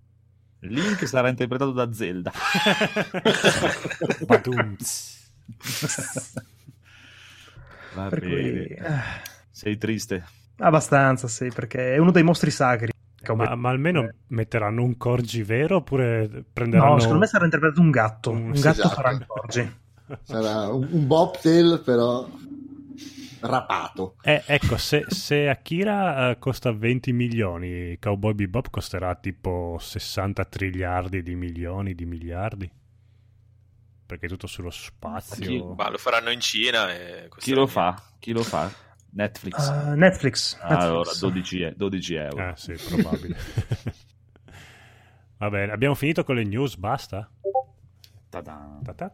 Link 0.65 1.05
sarà 1.05 1.27
interpretato 1.27 1.71
da 1.73 1.91
Zelda. 1.91 2.31
Va 7.95 8.07
Per 8.07 8.19
bene. 8.21 8.31
cui, 8.41 8.65
eh, 8.75 9.01
Sei 9.51 9.77
triste. 9.77 10.23
abbastanza, 10.59 11.27
sì, 11.27 11.49
perché 11.53 11.95
è 11.95 11.97
uno 11.97 12.11
dei 12.11 12.23
mostri 12.23 12.49
sacri. 12.51 12.92
Ma, 13.35 13.55
ma 13.55 13.69
almeno 13.69 14.03
Eh. 14.03 14.13
metteranno 14.27 14.83
un 14.83 14.97
corgi 14.97 15.43
vero 15.43 15.77
oppure 15.77 16.43
prenderanno... 16.51 16.93
No, 16.93 16.99
secondo 16.99 17.19
me 17.21 17.27
sarà 17.27 17.45
interpretato 17.45 17.81
un 17.81 17.89
gatto. 17.91 18.31
Un- 18.31 18.47
Un 18.49 18.55
sì, 18.55 18.61
gatto 18.63 18.79
esatto. 18.81 18.95
farà 18.95 19.11
il 19.11 19.25
Corgi. 19.25 19.81
Sarà 20.23 20.67
un, 20.67 20.87
un 20.91 21.07
bobtail, 21.07 21.81
però 21.83 22.27
rapato. 23.39 24.15
Eh, 24.21 24.43
ecco, 24.45 24.77
se, 24.77 25.05
se 25.07 25.47
Akira 25.49 26.31
eh, 26.31 26.39
costa 26.39 26.71
20 26.71 27.11
milioni, 27.13 27.97
Cowboy 27.99 28.33
Bebop 28.33 28.69
costerà 28.69 29.15
tipo 29.15 29.77
60 29.79 30.45
triliardi 30.45 31.23
di 31.23 31.35
milioni 31.35 31.93
di 31.95 32.05
miliardi. 32.05 32.71
Perché 34.05 34.25
è 34.25 34.29
tutto 34.29 34.47
sullo 34.47 34.69
Chi- 34.69 34.77
spazio. 34.77 35.73
Ma 35.75 35.89
lo 35.89 35.97
faranno 35.97 36.29
in 36.29 36.39
Cina 36.41 36.93
e 36.93 37.29
Chi 37.37 37.53
lo 37.53 37.65
fa? 37.67 38.01
Chi 38.19 38.31
lo 38.31 38.43
fa? 38.43 38.71
Netflix. 39.15 39.69
Uh, 39.69 39.93
Netflix. 39.95 40.57
allora, 40.61 40.97
Netflix. 41.09 41.19
12, 41.19 41.61
e- 41.61 41.73
12 41.75 42.13
euro. 42.15 42.47
Eh, 42.49 42.53
sì, 42.55 42.73
probabile. 42.73 43.35
Va 45.37 45.49
bene, 45.49 45.71
abbiamo 45.71 45.95
finito 45.95 46.23
con 46.23 46.35
le 46.35 46.43
news, 46.43 46.75
basta? 46.77 47.29
Ta-da. 48.29 48.79
Ta-ta. 48.83 49.13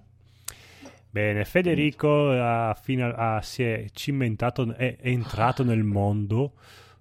Bene, 1.10 1.44
Federico 1.44 2.30
ha 2.30 2.78
fino 2.80 3.08
a- 3.12 3.42
si 3.42 3.64
è 3.64 3.86
cimentato, 3.92 4.74
è, 4.76 4.98
è 4.98 5.08
entrato 5.10 5.64
nel 5.64 5.84
mondo, 5.84 6.54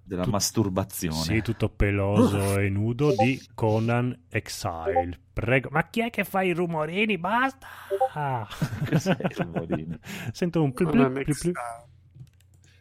Della 0.03 0.23
Tu- 0.23 0.31
masturbazione. 0.31 1.13
sì, 1.15 1.41
tutto 1.43 1.69
peloso 1.69 2.57
e 2.57 2.69
nudo, 2.69 3.13
di 3.15 3.39
Conan 3.53 4.23
Exile. 4.29 5.19
Prego, 5.31 5.69
ma 5.71 5.87
chi 5.87 6.01
è 6.01 6.09
che 6.09 6.23
fa 6.23 6.41
i 6.41 6.51
rumorini? 6.53 7.17
Basta! 7.17 7.67
Ah. 8.11 8.47
Cos'è 8.89 9.15
il 9.19 9.35
rumorino? 9.35 9.99
Sento 10.33 10.63
un 10.63 10.73
plu 10.73 10.89
plu 10.89 11.11
plu 11.11 11.23
plu. 11.35 11.51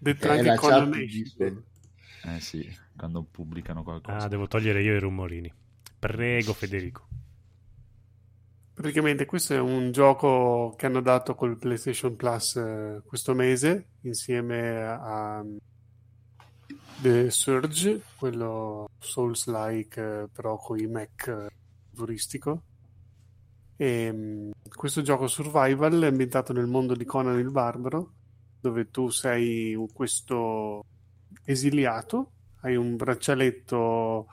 È 0.03 0.17
anche. 0.29 1.05
Discord. 1.07 1.63
Eh 2.25 2.41
sì, 2.41 2.69
quando 2.97 3.23
pubblicano 3.23 3.83
qualcosa. 3.83 4.19
Ah, 4.19 4.29
devo 4.29 4.47
togliere 4.47 4.83
io 4.83 4.95
i 4.95 4.99
rumorini. 4.99 5.53
Prego, 5.99 6.53
Federico. 6.53 7.07
Praticamente 8.75 9.27
questo 9.27 9.55
è 9.55 9.59
un 9.59 9.91
gioco 9.91 10.75
che 10.77 10.87
hanno 10.87 11.01
dato 11.01 11.35
col 11.35 11.59
PlayStation 11.59 12.15
Plus 12.15 12.55
eh, 12.55 13.03
questo 13.05 13.35
mese 13.35 13.89
insieme 14.03 14.85
a 14.85 15.45
The 17.01 17.29
Surge, 17.31 18.03
quello 18.17 18.89
Souls-like 19.01 20.01
eh, 20.01 20.29
però 20.33 20.59
con 20.59 20.79
i 20.79 20.87
mech 20.87 21.27
eh, 21.27 21.49
futuristico. 21.91 22.63
E, 23.77 24.13
mh, 24.13 24.51
questo 24.69 25.03
gioco 25.03 25.27
survival 25.27 26.03
è 26.03 26.07
ambientato 26.07 26.53
nel 26.53 26.67
mondo 26.67 26.95
di 26.95 27.05
Conan 27.05 27.39
il 27.39 27.51
Barbaro, 27.51 28.13
dove 28.61 28.91
tu 28.91 29.09
sei 29.09 29.77
questo 29.93 30.85
esiliato, 31.45 32.33
hai 32.61 32.77
un 32.77 32.97
braccialetto 32.97 34.27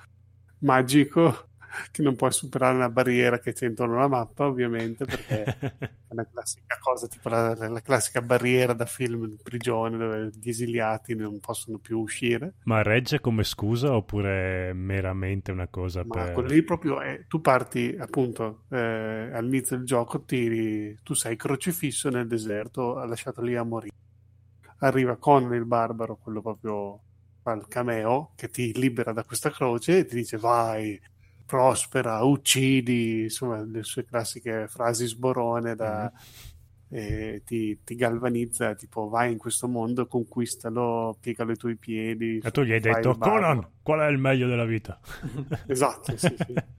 magico 0.59 1.49
che 1.91 2.01
non 2.01 2.15
puoi 2.15 2.31
superare 2.31 2.75
una 2.75 2.89
barriera 2.89 3.39
che 3.39 3.53
c'è 3.53 3.67
intorno 3.67 3.97
alla 3.97 4.07
mappa, 4.07 4.45
ovviamente, 4.45 5.05
perché 5.05 5.43
è 5.43 5.89
una 6.09 6.25
classica 6.25 6.77
cosa, 6.79 7.07
tipo 7.07 7.29
la, 7.29 7.53
la 7.53 7.81
classica 7.81 8.21
barriera 8.21 8.73
da 8.73 8.85
film 8.85 9.27
di 9.27 9.37
prigione 9.41 9.97
dove 9.97 10.29
gli 10.33 10.49
esiliati 10.49 11.15
non 11.15 11.39
possono 11.39 11.77
più 11.77 11.99
uscire. 11.99 12.55
Ma 12.63 12.81
regge 12.81 13.19
come 13.19 13.43
scusa 13.43 13.93
oppure 13.93 14.69
è 14.69 14.73
meramente 14.73 15.51
una 15.51 15.67
cosa 15.67 16.03
Ma 16.05 16.31
per... 16.31 16.45
lì 16.45 16.63
proprio 16.63 17.01
è, 17.01 17.25
tu 17.27 17.41
parti 17.41 17.95
appunto 17.97 18.63
eh, 18.69 19.29
all'inizio 19.33 19.77
del 19.77 19.85
gioco, 19.85 20.23
tiri, 20.23 20.97
tu 21.03 21.13
sei 21.13 21.35
crocifisso 21.35 22.09
nel 22.09 22.27
deserto, 22.27 23.03
lasciato 23.05 23.41
lì 23.41 23.55
a 23.55 23.63
morire. 23.63 23.93
Arriva 24.85 25.15
con 25.17 25.51
il 25.53 25.65
barbaro, 25.65 26.17
quello 26.17 26.41
proprio 26.41 26.99
fa 27.41 27.53
il 27.53 27.65
cameo, 27.67 28.33
che 28.35 28.49
ti 28.49 28.71
libera 28.77 29.13
da 29.13 29.23
questa 29.23 29.49
croce 29.49 29.99
e 29.99 30.05
ti 30.05 30.15
dice 30.15 30.37
vai, 30.37 30.99
prospera, 31.45 32.23
uccidi, 32.23 33.23
insomma 33.23 33.63
le 33.63 33.83
sue 33.83 34.05
classiche 34.05 34.67
frasi 34.67 35.07
sborone 35.07 35.73
da, 35.75 36.11
e 36.89 37.41
ti, 37.43 37.79
ti 37.83 37.95
galvanizza, 37.95 38.75
tipo 38.75 39.09
vai 39.09 39.31
in 39.31 39.39
questo 39.39 39.67
mondo, 39.67 40.05
conquistalo, 40.05 41.17
piegalo 41.19 41.49
ai 41.51 41.57
tuoi 41.57 41.77
piedi. 41.77 42.39
E 42.43 42.51
tu 42.51 42.61
gli 42.61 42.71
hai 42.71 42.79
detto, 42.79 43.09
il 43.09 43.17
barbaro." 43.17 43.39
Conan, 43.39 43.71
qual 43.81 43.99
è 44.01 44.07
il 44.07 44.19
meglio 44.19 44.47
della 44.47 44.65
vita? 44.65 44.99
Esatto, 45.67 46.15
sì, 46.15 46.35
sì. 46.37 46.53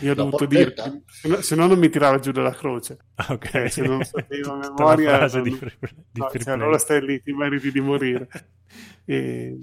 Io 0.00 0.12
ho 0.12 0.14
La 0.14 0.14
dovuto 0.14 0.46
dire, 0.46 0.74
se 1.40 1.54
no, 1.54 1.62
no 1.62 1.68
non 1.68 1.78
mi 1.78 1.88
tirava 1.90 2.18
giù 2.18 2.32
dalla 2.32 2.52
croce. 2.54 2.98
Ok. 3.28 3.54
Eh, 3.54 3.68
se 3.68 3.82
non 3.82 4.02
sapevo 4.04 4.52
a 4.54 4.56
memoria, 4.58 5.26
non- 5.26 5.42
di 5.42 5.50
free, 5.50 5.76
di 6.10 6.20
No, 6.20 6.28
free 6.28 6.42
cioè, 6.42 6.54
play. 6.54 6.54
allora 6.54 6.78
stai 6.78 7.04
lì, 7.04 7.22
ti 7.22 7.32
meriti 7.32 7.70
di 7.72 7.80
morire. 7.80 8.28
E, 9.10 9.58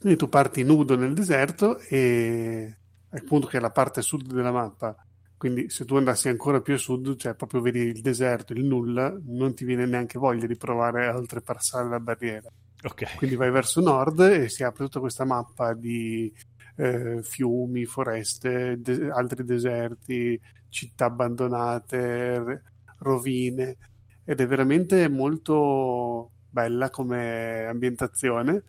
quindi 0.00 0.18
tu 0.18 0.28
parti 0.28 0.64
nudo 0.64 0.96
nel 0.96 1.12
deserto 1.14 1.78
e 1.78 2.76
appunto 3.10 3.46
che 3.46 3.58
è 3.58 3.60
la 3.60 3.70
parte 3.70 4.02
sud 4.02 4.32
della 4.32 4.50
mappa. 4.50 4.96
Quindi 5.36 5.70
se 5.70 5.84
tu 5.84 5.94
andassi 5.96 6.28
ancora 6.28 6.60
più 6.60 6.74
a 6.74 6.78
sud, 6.78 7.16
cioè 7.16 7.34
proprio 7.36 7.60
vedi 7.60 7.78
il 7.80 8.00
deserto, 8.00 8.52
il 8.52 8.64
nulla, 8.64 9.16
non 9.26 9.54
ti 9.54 9.64
viene 9.64 9.86
neanche 9.86 10.18
voglia 10.18 10.46
di 10.46 10.56
provare 10.56 11.06
a 11.06 11.16
oltrepassare 11.16 11.88
la 11.88 12.00
barriera. 12.00 12.50
Ok. 12.82 13.14
Quindi 13.16 13.36
vai 13.36 13.50
verso 13.50 13.80
nord 13.80 14.20
e 14.20 14.48
si 14.48 14.64
apre 14.64 14.84
tutta 14.84 15.00
questa 15.00 15.24
mappa 15.24 15.72
di 15.74 16.32
eh, 16.80 17.22
fiumi, 17.22 17.84
foreste, 17.84 18.80
de- 18.80 19.10
altri 19.10 19.44
deserti, 19.44 20.40
città 20.68 21.06
abbandonate, 21.06 22.38
r- 22.38 22.62
rovine 22.98 23.76
ed 24.24 24.40
è 24.40 24.46
veramente 24.46 25.08
molto 25.08 26.32
bella 26.48 26.90
come 26.90 27.66
ambientazione. 27.66 28.64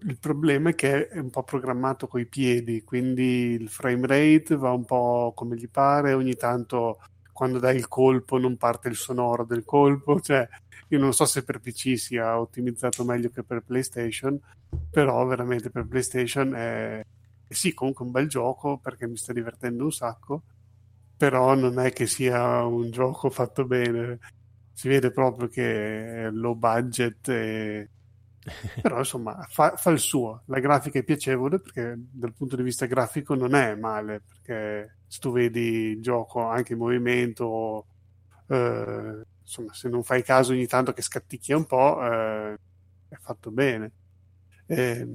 Il 0.00 0.18
problema 0.18 0.70
è 0.70 0.74
che 0.74 1.08
è 1.08 1.18
un 1.18 1.30
po' 1.30 1.42
programmato 1.42 2.06
coi 2.06 2.26
piedi, 2.26 2.82
quindi 2.84 3.22
il 3.52 3.68
frame 3.68 4.06
rate 4.06 4.56
va 4.56 4.70
un 4.72 4.84
po' 4.84 5.32
come 5.34 5.56
gli 5.56 5.68
pare, 5.68 6.12
ogni 6.12 6.34
tanto 6.36 6.98
quando 7.36 7.58
dai 7.58 7.76
il 7.76 7.86
colpo 7.86 8.38
non 8.38 8.56
parte 8.56 8.88
il 8.88 8.96
sonoro 8.96 9.44
del 9.44 9.62
colpo, 9.62 10.20
cioè 10.22 10.48
io 10.88 10.98
non 10.98 11.12
so 11.12 11.26
se 11.26 11.44
per 11.44 11.60
PC 11.60 11.98
sia 11.98 12.40
ottimizzato 12.40 13.04
meglio 13.04 13.28
che 13.28 13.42
per 13.42 13.60
PlayStation, 13.60 14.40
però 14.90 15.22
veramente 15.26 15.68
per 15.68 15.86
PlayStation 15.86 16.54
è 16.54 17.04
sì, 17.46 17.74
comunque 17.74 18.06
un 18.06 18.10
bel 18.10 18.26
gioco 18.26 18.78
perché 18.78 19.06
mi 19.06 19.18
sta 19.18 19.34
divertendo 19.34 19.84
un 19.84 19.92
sacco, 19.92 20.44
però 21.14 21.54
non 21.54 21.78
è 21.78 21.92
che 21.92 22.06
sia 22.06 22.64
un 22.64 22.90
gioco 22.90 23.28
fatto 23.28 23.66
bene. 23.66 24.18
Si 24.72 24.88
vede 24.88 25.10
proprio 25.10 25.48
che 25.48 26.24
è 26.24 26.30
low 26.30 26.54
budget 26.54 27.28
e 27.28 27.90
però 28.80 28.98
insomma 28.98 29.44
fa, 29.48 29.76
fa, 29.76 29.90
il 29.90 29.98
suo. 29.98 30.42
La 30.46 30.60
grafica 30.60 30.98
è 30.98 31.02
piacevole 31.04 31.60
perché 31.60 31.94
dal 31.96 32.34
punto 32.34 32.56
di 32.56 32.62
vista 32.62 32.86
grafico 32.86 33.34
non 33.34 33.54
è 33.54 33.74
male 33.74 34.22
perché 34.26 34.98
se 35.06 35.18
tu 35.20 35.32
vedi 35.32 35.60
il 35.60 36.02
gioco 36.02 36.44
anche 36.44 36.72
in 36.72 36.78
movimento 36.78 37.86
eh, 38.48 39.22
insomma 39.42 39.72
se 39.72 39.88
non 39.88 40.02
fai 40.02 40.22
caso 40.22 40.52
ogni 40.52 40.66
tanto 40.66 40.92
che 40.92 41.02
scatticchia 41.02 41.56
un 41.56 41.66
po' 41.66 42.02
eh, 42.02 42.58
è 43.08 43.16
fatto 43.16 43.50
bene. 43.50 43.92
Eh, 44.66 45.08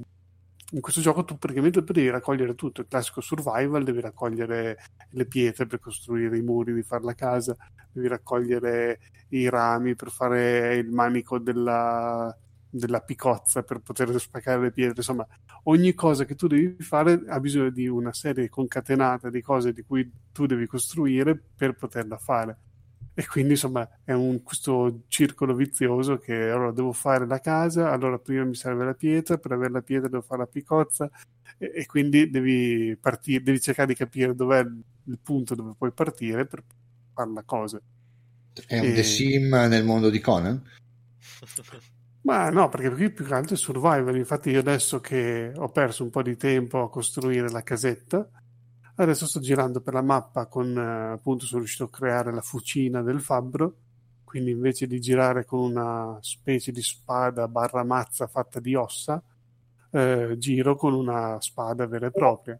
in 0.74 0.80
questo 0.80 1.02
gioco 1.02 1.24
tu 1.24 1.36
praticamente 1.36 1.82
devi 1.82 2.08
raccogliere 2.08 2.54
tutto. 2.54 2.80
Il 2.80 2.86
classico 2.88 3.20
survival 3.20 3.84
devi 3.84 4.00
raccogliere 4.00 4.78
le 5.10 5.26
pietre 5.26 5.66
per 5.66 5.80
costruire 5.80 6.36
i 6.36 6.42
muri 6.42 6.72
di 6.72 6.82
fare 6.82 7.04
la 7.04 7.14
casa 7.14 7.56
devi 7.92 8.08
raccogliere 8.08 8.98
i 9.28 9.48
rami 9.48 9.94
per 9.94 10.10
fare 10.10 10.76
il 10.76 10.90
manico 10.90 11.38
della 11.38 12.34
della 12.74 13.00
picozza 13.00 13.62
per 13.62 13.80
poter 13.80 14.18
spaccare 14.18 14.62
le 14.62 14.72
pietre, 14.72 14.94
insomma, 14.96 15.26
ogni 15.64 15.92
cosa 15.92 16.24
che 16.24 16.34
tu 16.34 16.46
devi 16.46 16.74
fare 16.78 17.22
ha 17.28 17.38
bisogno 17.38 17.68
di 17.68 17.86
una 17.86 18.14
serie 18.14 18.48
concatenata 18.48 19.28
di 19.28 19.42
cose 19.42 19.74
di 19.74 19.82
cui 19.82 20.10
tu 20.32 20.46
devi 20.46 20.66
costruire 20.66 21.38
per 21.54 21.74
poterla 21.74 22.16
fare. 22.16 22.58
E 23.14 23.26
quindi, 23.26 23.52
insomma, 23.52 23.86
è 24.04 24.12
un, 24.12 24.42
questo 24.42 25.02
circolo 25.08 25.54
vizioso 25.54 26.16
che 26.16 26.48
allora 26.48 26.72
devo 26.72 26.92
fare 26.92 27.26
la 27.26 27.40
casa, 27.40 27.90
allora 27.92 28.18
prima 28.18 28.44
mi 28.44 28.54
serve 28.54 28.86
la 28.86 28.94
pietra, 28.94 29.36
per 29.36 29.52
avere 29.52 29.70
la 29.70 29.82
pietra 29.82 30.08
devo 30.08 30.22
fare 30.22 30.40
la 30.40 30.46
picozza 30.46 31.10
e, 31.58 31.72
e 31.74 31.84
quindi 31.84 32.30
devi, 32.30 32.96
partire, 32.98 33.42
devi 33.42 33.60
cercare 33.60 33.88
di 33.88 33.94
capire 33.94 34.34
dov'è 34.34 34.60
il 34.60 35.18
punto 35.22 35.54
dove 35.54 35.74
puoi 35.76 35.92
partire 35.92 36.46
per 36.46 36.64
fare 37.12 37.30
la 37.34 37.42
cosa. 37.42 37.78
È 38.66 38.78
un 38.78 38.86
e... 38.86 38.92
The 38.94 39.02
Sim 39.02 39.50
nel 39.50 39.84
mondo 39.84 40.08
di 40.08 40.18
Conan? 40.18 40.62
Ma 42.22 42.50
no, 42.50 42.68
perché 42.68 42.90
qui 42.90 43.10
più 43.10 43.24
che 43.24 43.34
altro 43.34 43.54
è 43.54 43.58
survival. 43.58 44.16
Infatti, 44.16 44.50
io 44.50 44.60
adesso 44.60 45.00
che 45.00 45.52
ho 45.56 45.68
perso 45.70 46.04
un 46.04 46.10
po' 46.10 46.22
di 46.22 46.36
tempo 46.36 46.82
a 46.82 46.90
costruire 46.90 47.50
la 47.50 47.62
casetta, 47.62 48.28
adesso 48.96 49.26
sto 49.26 49.40
girando 49.40 49.80
per 49.80 49.94
la 49.94 50.02
mappa 50.02 50.46
con 50.46 50.76
eh, 50.76 51.12
appunto 51.12 51.46
sono 51.46 51.60
riuscito 51.60 51.84
a 51.84 51.90
creare 51.90 52.32
la 52.32 52.40
fucina 52.40 53.02
del 53.02 53.20
fabbro. 53.20 53.76
Quindi 54.24 54.52
invece 54.52 54.86
di 54.86 55.00
girare 55.00 55.44
con 55.44 55.60
una 55.60 56.16
specie 56.22 56.72
di 56.72 56.80
spada 56.80 57.48
barra 57.48 57.84
mazza 57.84 58.26
fatta 58.26 58.60
di 58.60 58.74
ossa, 58.74 59.22
eh, 59.90 60.36
giro 60.38 60.74
con 60.76 60.94
una 60.94 61.38
spada 61.40 61.86
vera 61.86 62.06
e 62.06 62.12
propria. 62.12 62.58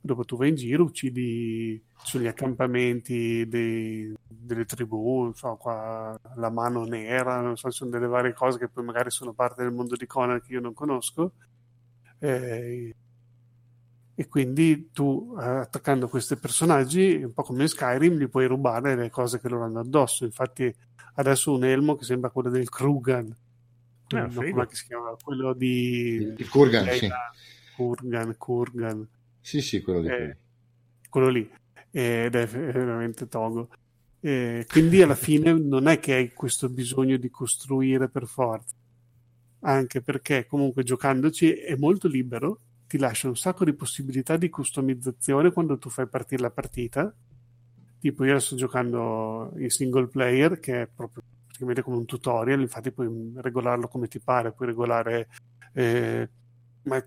Dopo 0.00 0.24
tu 0.24 0.36
vai 0.36 0.48
in 0.50 0.54
giro, 0.54 0.84
uccidi 0.84 1.82
sugli 2.02 2.26
accampamenti 2.26 3.46
dei, 3.46 4.14
delle 4.30 4.64
tribù, 4.64 5.22
non 5.22 5.34
so, 5.34 5.56
qua, 5.56 6.18
la 6.36 6.50
mano 6.50 6.84
nera, 6.84 7.40
non 7.40 7.56
so, 7.56 7.70
sono 7.70 7.90
delle 7.90 8.06
varie 8.06 8.32
cose 8.32 8.58
che 8.58 8.68
poi 8.68 8.84
magari 8.84 9.10
sono 9.10 9.32
parte 9.32 9.62
del 9.62 9.72
mondo 9.72 9.96
di 9.96 10.06
Conan 10.06 10.40
che 10.40 10.52
io 10.52 10.60
non 10.60 10.72
conosco. 10.72 11.32
Eh, 12.18 12.94
e 14.14 14.28
quindi 14.28 14.90
tu 14.92 15.34
eh, 15.40 15.44
attaccando 15.44 16.06
questi 16.06 16.36
personaggi, 16.36 17.22
un 17.22 17.32
po' 17.32 17.42
come 17.42 17.62
in 17.62 17.68
Skyrim, 17.68 18.18
gli 18.18 18.28
puoi 18.28 18.46
rubare 18.46 18.94
le 18.94 19.10
cose 19.10 19.40
che 19.40 19.48
loro 19.48 19.64
hanno 19.64 19.80
addosso. 19.80 20.24
Infatti, 20.24 20.74
adesso 21.14 21.54
un 21.54 21.64
elmo 21.64 21.96
che 21.96 22.04
sembra 22.04 22.30
quello 22.30 22.50
del 22.50 22.68
Krugan, 22.68 23.34
ah, 24.10 24.28
come 24.32 24.68
si 24.72 24.86
chiama? 24.86 25.16
Quello 25.22 25.54
di 25.54 26.16
il, 26.20 26.34
il 26.36 26.48
Kurgan, 26.48 26.86
sì. 26.90 27.08
Kurgan, 27.76 28.36
Kurgan. 28.36 29.08
Sì, 29.40 29.62
sì, 29.62 29.80
quello, 29.80 30.06
eh, 30.06 30.36
quello 31.08 31.28
lì. 31.28 31.50
Ed 31.90 32.34
è 32.34 32.46
veramente 32.46 33.26
Togo. 33.26 33.70
Eh, 34.22 34.66
quindi 34.68 35.00
alla 35.00 35.14
fine 35.14 35.52
non 35.52 35.88
è 35.88 35.98
che 35.98 36.14
hai 36.14 36.32
questo 36.32 36.68
bisogno 36.68 37.16
di 37.16 37.30
costruire 37.30 38.08
per 38.08 38.26
forza, 38.26 38.74
anche 39.60 40.02
perché 40.02 40.46
comunque 40.46 40.82
giocandoci 40.82 41.52
è 41.52 41.74
molto 41.76 42.06
libero, 42.06 42.60
ti 42.86 42.98
lascia 42.98 43.28
un 43.28 43.36
sacco 43.36 43.64
di 43.64 43.72
possibilità 43.72 44.36
di 44.36 44.50
customizzazione 44.50 45.52
quando 45.52 45.78
tu 45.78 45.88
fai 45.88 46.06
partire 46.06 46.42
la 46.42 46.50
partita. 46.50 47.12
Tipo 48.00 48.24
io 48.24 48.38
sto 48.38 48.56
giocando 48.56 49.52
in 49.56 49.68
single 49.70 50.06
player 50.08 50.58
che 50.58 50.82
è 50.82 50.88
proprio 50.88 51.22
praticamente 51.46 51.82
come 51.82 51.96
un 51.98 52.06
tutorial, 52.06 52.60
infatti 52.60 52.90
puoi 52.90 53.32
regolarlo 53.36 53.88
come 53.88 54.08
ti 54.08 54.18
pare, 54.20 54.52
puoi 54.52 54.68
regolare 54.68 55.28
eh, 55.74 56.28
ma 56.82 57.04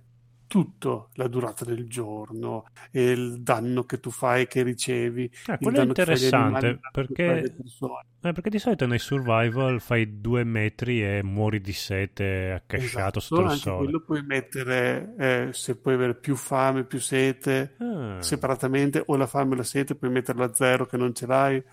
tutto 0.47 1.09
la 1.13 1.27
durata 1.27 1.65
del 1.65 1.87
giorno 1.87 2.65
e 2.91 3.11
il 3.11 3.41
danno 3.41 3.83
che 3.83 3.99
tu 3.99 4.11
fai 4.11 4.47
che 4.47 4.61
ricevi 4.61 5.31
eh, 5.47 5.57
quello 5.59 5.81
è 5.81 5.85
interessante 5.85 6.79
perché, 6.91 7.41
eh, 7.41 8.31
perché 8.31 8.49
di 8.49 8.59
solito 8.59 8.85
nei 8.85 8.99
survival 8.99 9.81
fai 9.81 10.21
due 10.21 10.43
metri 10.43 11.03
e 11.03 11.23
muori 11.23 11.59
di 11.59 11.73
sete 11.73 12.51
accasciato 12.51 13.17
esatto, 13.17 13.19
sotto 13.19 13.53
il 13.53 13.59
sole. 13.59 13.77
quello 13.77 13.99
puoi 14.01 14.23
mettere 14.23 15.15
eh, 15.17 15.49
se 15.51 15.77
puoi 15.77 15.95
avere 15.95 16.15
più 16.15 16.35
fame 16.35 16.83
più 16.83 16.99
sete 16.99 17.75
ah. 17.79 18.21
separatamente 18.21 19.03
o 19.05 19.15
la 19.15 19.27
fame 19.27 19.53
e 19.53 19.57
la 19.57 19.63
sete 19.63 19.95
puoi 19.95 20.11
metterla 20.11 20.45
a 20.45 20.53
zero 20.53 20.85
che 20.85 20.97
non 20.97 21.13
ce 21.13 21.25
l'hai. 21.25 21.63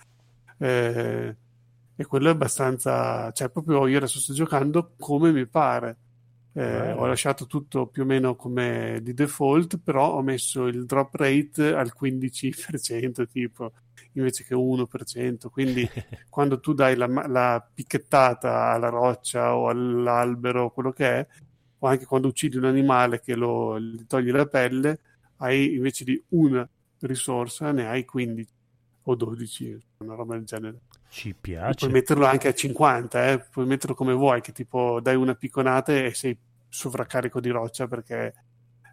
Eh, 0.59 1.37
e 1.97 2.07
quello 2.07 2.29
è 2.29 2.33
abbastanza 2.33 3.31
cioè 3.33 3.51
proprio 3.51 3.87
io 3.87 3.99
adesso 3.99 4.21
sto 4.21 4.33
giocando 4.33 4.95
come 4.99 5.33
mi 5.33 5.47
pare 5.47 5.97
eh, 6.53 6.93
ho 6.93 7.07
lasciato 7.07 7.47
tutto 7.47 7.87
più 7.87 8.03
o 8.03 8.07
meno 8.07 8.35
come 8.35 8.99
di 9.03 9.15
default, 9.15 9.79
però 9.79 10.15
ho 10.15 10.23
messo 10.23 10.67
il 10.67 10.85
drop 10.85 11.15
rate 11.15 11.73
al 11.73 11.93
15% 11.99 13.27
tipo 13.29 13.73
invece 14.15 14.45
che 14.45 14.55
1%. 14.55 15.49
Quindi 15.51 15.89
quando 16.29 16.61
tu 16.61 16.73
dai 16.73 16.97
la, 16.97 17.07
la, 17.07 17.71
picchettata 17.73 18.73
alla 18.73 18.89
roccia 18.89 19.55
o 19.55 19.69
all'albero, 19.69 20.71
quello 20.71 20.91
che 20.93 21.07
è, 21.07 21.27
o 21.79 21.87
anche 21.87 22.05
quando 22.07 22.29
uccidi 22.29 22.57
un 22.57 22.65
animale 22.65 23.21
che 23.21 23.35
lo, 23.35 23.79
gli 23.81 24.05
togli 24.07 24.31
la 24.31 24.47
pelle, 24.47 25.01
hai 25.37 25.75
invece 25.75 26.05
di 26.05 26.23
una 26.31 26.69
risorsa 27.01 27.73
ne 27.73 27.87
hai 27.87 28.05
15 28.05 28.53
o 29.05 29.15
12, 29.15 29.79
una 29.99 30.15
roba 30.15 30.35
del 30.35 30.45
genere. 30.45 30.81
Ci 31.11 31.35
piace. 31.35 31.75
Puoi 31.77 31.91
metterlo 31.91 32.25
anche 32.25 32.49
a 32.49 32.55
50, 32.55 33.31
eh? 33.31 33.39
puoi 33.41 33.67
metterlo 33.67 33.97
come 33.97 34.13
vuoi, 34.13 34.41
che 34.41 34.53
tipo 34.53 35.01
dai 35.01 35.17
una 35.17 35.35
picconata 35.35 35.93
e 35.93 36.15
sei 36.15 36.37
sovraccarico 36.69 37.41
di 37.41 37.49
roccia 37.49 37.89
perché 37.89 38.33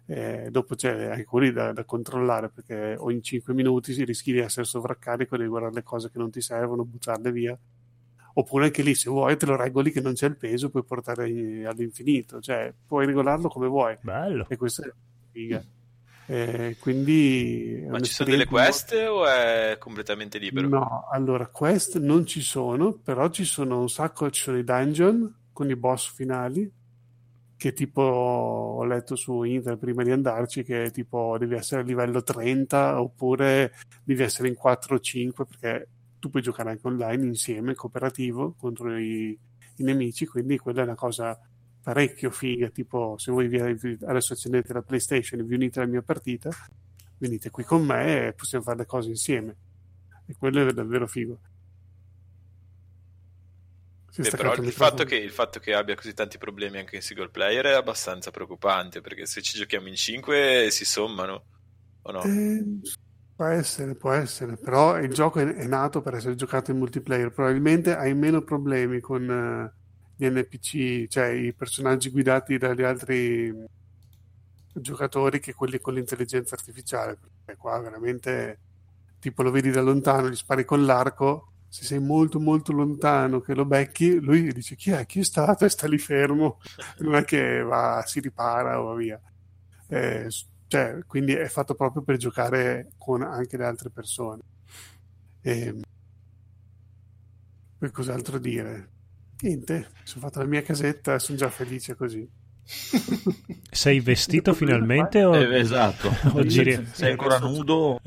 eh, 0.06 0.48
dopo 0.50 0.74
c'è 0.74 1.10
anche 1.10 1.24
quelli 1.24 1.52
da, 1.52 1.72
da, 1.72 1.84
controllare 1.84 2.48
perché 2.48 2.96
o 2.98 3.12
in 3.12 3.22
5 3.22 3.54
minuti 3.54 3.92
rischi 4.04 4.32
di 4.32 4.38
essere 4.38 4.66
sovraccarico, 4.66 5.36
devi 5.36 5.48
guardare 5.48 5.74
le 5.74 5.82
cose 5.84 6.10
che 6.10 6.18
non 6.18 6.30
ti 6.30 6.40
servono, 6.40 6.84
buttarle 6.84 7.30
via. 7.30 7.56
Oppure 8.34 8.64
anche 8.64 8.82
lì, 8.82 8.94
se 8.94 9.10
vuoi, 9.10 9.36
te 9.36 9.46
lo 9.46 9.54
regoli 9.54 9.92
che 9.92 10.00
non 10.00 10.14
c'è 10.14 10.26
il 10.26 10.36
peso, 10.36 10.70
puoi 10.70 10.84
portare 10.84 11.24
all'infinito, 11.66 12.40
cioè 12.40 12.72
puoi 12.86 13.06
regolarlo 13.06 13.48
come 13.48 13.68
vuoi. 13.68 13.96
Bello. 14.00 14.44
E 14.48 14.56
questo 14.56 14.82
è 14.84 14.92
figa. 15.30 15.64
Eh, 16.30 16.76
quindi 16.78 17.86
ma 17.88 18.00
ci 18.00 18.12
sono 18.12 18.28
delle 18.28 18.44
quest 18.44 18.92
o 18.92 19.26
è 19.26 19.76
completamente 19.78 20.36
libero? 20.36 20.68
No, 20.68 21.08
allora 21.10 21.46
quest 21.46 21.98
non 21.98 22.26
ci 22.26 22.42
sono, 22.42 22.92
però 22.92 23.30
ci 23.30 23.44
sono 23.44 23.80
un 23.80 23.88
sacco, 23.88 24.28
ci 24.28 24.42
sono 24.42 24.58
i 24.58 24.64
dungeon 24.64 25.34
con 25.54 25.70
i 25.70 25.74
boss 25.74 26.12
finali 26.12 26.70
che 27.56 27.72
tipo 27.72 28.02
ho 28.02 28.84
letto 28.84 29.16
su 29.16 29.42
internet 29.42 29.80
prima 29.80 30.02
di 30.02 30.10
andarci 30.10 30.62
che 30.62 30.90
tipo 30.92 31.36
devi 31.38 31.54
essere 31.54 31.80
a 31.80 31.84
livello 31.84 32.22
30 32.22 33.00
oppure 33.00 33.72
devi 34.04 34.22
essere 34.22 34.48
in 34.48 34.54
4 34.54 34.96
o 34.96 35.00
5 35.00 35.46
perché 35.46 35.88
tu 36.18 36.28
puoi 36.28 36.42
giocare 36.42 36.70
anche 36.70 36.86
online 36.86 37.24
insieme, 37.24 37.74
cooperativo 37.74 38.54
contro 38.58 38.96
i, 38.98 39.30
i 39.76 39.82
nemici, 39.82 40.26
quindi 40.26 40.58
quella 40.58 40.82
è 40.82 40.84
una 40.84 40.94
cosa 40.94 41.38
parecchio 41.88 42.30
figa, 42.30 42.68
tipo 42.68 43.14
se 43.16 43.32
voi 43.32 43.48
vi, 43.48 43.58
adesso 43.58 44.34
accendete 44.34 44.74
la 44.74 44.82
PlayStation 44.82 45.40
e 45.40 45.42
vi 45.42 45.54
unite 45.54 45.80
alla 45.80 45.88
mia 45.88 46.02
partita, 46.02 46.50
venite 47.16 47.48
qui 47.48 47.64
con 47.64 47.82
me 47.82 48.26
e 48.26 48.32
possiamo 48.34 48.62
fare 48.62 48.76
le 48.76 48.84
cose 48.84 49.08
insieme. 49.08 49.56
E 50.26 50.34
quello 50.36 50.68
è 50.68 50.72
davvero 50.74 51.06
figo. 51.06 51.40
Beh, 54.18 54.30
però 54.32 54.54
il 54.56 54.70
fatto, 54.70 55.04
che, 55.04 55.14
il 55.14 55.30
fatto, 55.30 55.60
che, 55.60 55.72
abbia 55.72 55.94
così 55.94 56.12
tanti 56.12 56.36
problemi 56.36 56.76
anche 56.76 56.96
in 56.96 57.02
single 57.02 57.30
player 57.30 57.64
è 57.64 57.72
abbastanza 57.72 58.30
preoccupante 58.30 59.00
perché 59.00 59.24
se 59.24 59.40
ci 59.40 59.56
giochiamo 59.56 59.88
in 59.88 59.94
5 59.94 60.68
si 60.70 60.84
sommano 60.84 61.44
o 62.02 62.12
no? 62.12 62.22
Eh, 62.22 62.80
può 63.34 63.46
essere, 63.46 63.94
può 63.94 64.12
essere, 64.12 64.58
però 64.58 64.98
il 64.98 65.14
gioco 65.14 65.38
è, 65.38 65.46
è, 65.46 65.66
nato 65.66 66.02
per 66.02 66.16
essere 66.16 66.34
giocato 66.34 66.70
in 66.70 66.76
multiplayer. 66.76 67.30
Probabilmente 67.30 67.96
hai 67.96 68.12
meno 68.14 68.42
problemi 68.42 69.00
con 69.00 69.26
uh, 69.26 69.77
gli 70.18 70.26
NPC, 70.28 71.06
cioè 71.06 71.26
i 71.26 71.54
personaggi 71.54 72.10
guidati 72.10 72.58
dagli 72.58 72.82
altri 72.82 73.54
giocatori 74.72 75.38
che 75.38 75.54
quelli 75.54 75.78
con 75.78 75.94
l'intelligenza 75.94 76.56
artificiale, 76.56 77.16
perché 77.44 77.60
qua 77.60 77.78
veramente 77.78 78.58
tipo 79.20 79.44
lo 79.44 79.52
vedi 79.52 79.70
da 79.70 79.80
lontano, 79.80 80.28
gli 80.28 80.34
spari 80.34 80.64
con 80.64 80.84
l'arco, 80.84 81.52
se 81.68 81.84
sei 81.84 82.00
molto 82.00 82.40
molto 82.40 82.72
lontano 82.72 83.40
che 83.40 83.54
lo 83.54 83.64
becchi, 83.64 84.18
lui 84.18 84.52
dice 84.52 84.74
chi 84.74 84.90
è, 84.90 85.06
chi 85.06 85.20
è 85.20 85.24
stato 85.24 85.64
e 85.64 85.68
sta 85.68 85.86
lì 85.86 85.98
fermo, 85.98 86.58
non 86.98 87.14
è 87.14 87.24
che 87.24 87.62
va, 87.62 88.02
si 88.04 88.18
ripara 88.18 88.80
o 88.80 88.86
va 88.86 88.94
via. 88.96 89.20
Eh, 89.86 90.28
cioè, 90.66 90.98
quindi 91.06 91.32
è 91.34 91.46
fatto 91.46 91.74
proprio 91.76 92.02
per 92.02 92.16
giocare 92.16 92.90
con 92.98 93.22
anche 93.22 93.56
le 93.56 93.64
altre 93.64 93.90
persone. 93.90 94.42
E, 95.42 95.80
poi 97.78 97.90
cos'altro 97.92 98.38
dire? 98.38 98.96
Niente, 99.40 99.90
sono 100.02 100.26
fatto 100.26 100.40
la 100.40 100.46
mia 100.46 100.62
casetta 100.62 101.14
e 101.14 101.18
sono 101.20 101.38
già 101.38 101.48
felice 101.48 101.94
così. 101.94 102.28
Sei 103.70 104.00
vestito 104.00 104.52
finalmente 104.52 105.22
o... 105.24 105.34
Eh, 105.34 105.58
esatto. 105.58 106.10
o 106.34 106.44
giri- 106.44 106.86
Sei 106.92 107.12
ancora 107.12 107.38
nudo? 107.40 108.00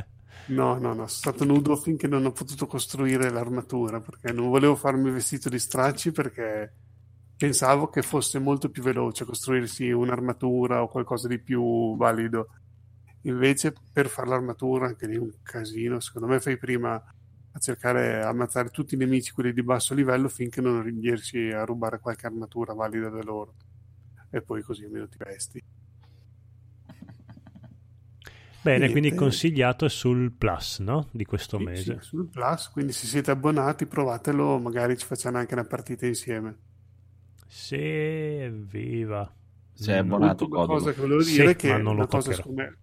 No, 0.48 0.78
no, 0.78 0.90
no, 0.90 0.94
sono 0.94 1.08
stato 1.08 1.46
nudo 1.46 1.76
finché 1.78 2.08
non 2.08 2.26
ho 2.26 2.32
potuto 2.32 2.68
costruire 2.68 3.30
l'armatura 3.30 4.02
perché 4.02 4.34
non 4.34 4.50
volevo 4.50 4.76
farmi 4.76 5.10
vestito 5.10 5.48
di 5.48 5.58
stracci 5.58 6.12
perché 6.12 6.74
pensavo 7.38 7.88
che 7.88 8.02
fosse 8.02 8.38
molto 8.40 8.70
più 8.70 8.84
veloce 8.84 9.24
costruirsi 9.24 9.90
un'armatura 9.90 10.84
o 10.84 10.90
qualcosa 10.90 11.28
di 11.30 11.40
più 11.40 11.96
valido. 11.96 12.48
Invece 13.22 13.74
per 13.94 14.10
fare 14.10 14.28
l'armatura, 14.30 14.88
anche 14.88 15.08
lì 15.08 15.16
è 15.16 15.20
un 15.20 15.32
casino, 15.42 16.00
secondo 16.00 16.28
me 16.28 16.40
fai 16.40 16.58
prima 16.58 17.02
a 17.54 17.60
cercare 17.60 18.18
di 18.20 18.24
ammazzare 18.26 18.70
tutti 18.70 18.96
i 18.96 18.98
nemici, 18.98 19.32
quelli 19.34 19.54
di 19.54 19.64
basso 19.64 19.94
livello, 19.94 20.28
finché 20.30 20.62
non 20.62 20.84
riesci 20.84 21.52
a 21.52 21.64
rubare 21.66 22.00
qualche 22.00 22.26
armatura 22.28 22.74
valida 22.74 23.10
da 23.10 23.22
loro. 23.22 23.56
E 24.30 24.42
poi 24.44 24.62
così 24.64 24.86
almeno 24.86 25.08
ti 25.08 25.18
vesti. 25.20 25.62
Bene, 28.62 28.90
Niente. 28.90 28.90
quindi 28.90 29.14
consigliato 29.14 29.86
è 29.86 29.90
sul 29.90 30.32
Plus, 30.32 30.80
no? 30.80 31.10
Di 31.12 31.26
questo 31.26 31.60
Sì, 31.60 31.60
mese. 31.60 32.00
sì, 32.00 32.00
sul 32.00 32.30
Plus, 32.30 32.70
quindi 32.70 32.94
se 32.94 33.06
siete 33.06 33.30
abbonati 33.32 33.86
provatelo, 33.86 34.58
magari 34.60 34.98
ci 34.98 35.06
facciamo 35.06 35.38
anche 35.38 35.54
una 35.54 35.66
partita 35.66 36.06
insieme. 36.08 36.60
Sì, 37.48 37.76
evviva. 37.76 39.32
Sei 39.74 39.98
abbonato 39.98 40.48
L'ultima 40.48 40.50
codico. 40.50 40.90
cosa 40.90 40.94
che 40.94 41.00
volevo 41.02 41.24
Sì, 41.24 41.42
dire 41.42 41.52
è 41.52 41.56
che 41.56 41.74
una 41.74 42.08
cosa 42.08 42.08
toccherò. 42.08 42.34
secondo 42.34 42.62
me 42.62 42.80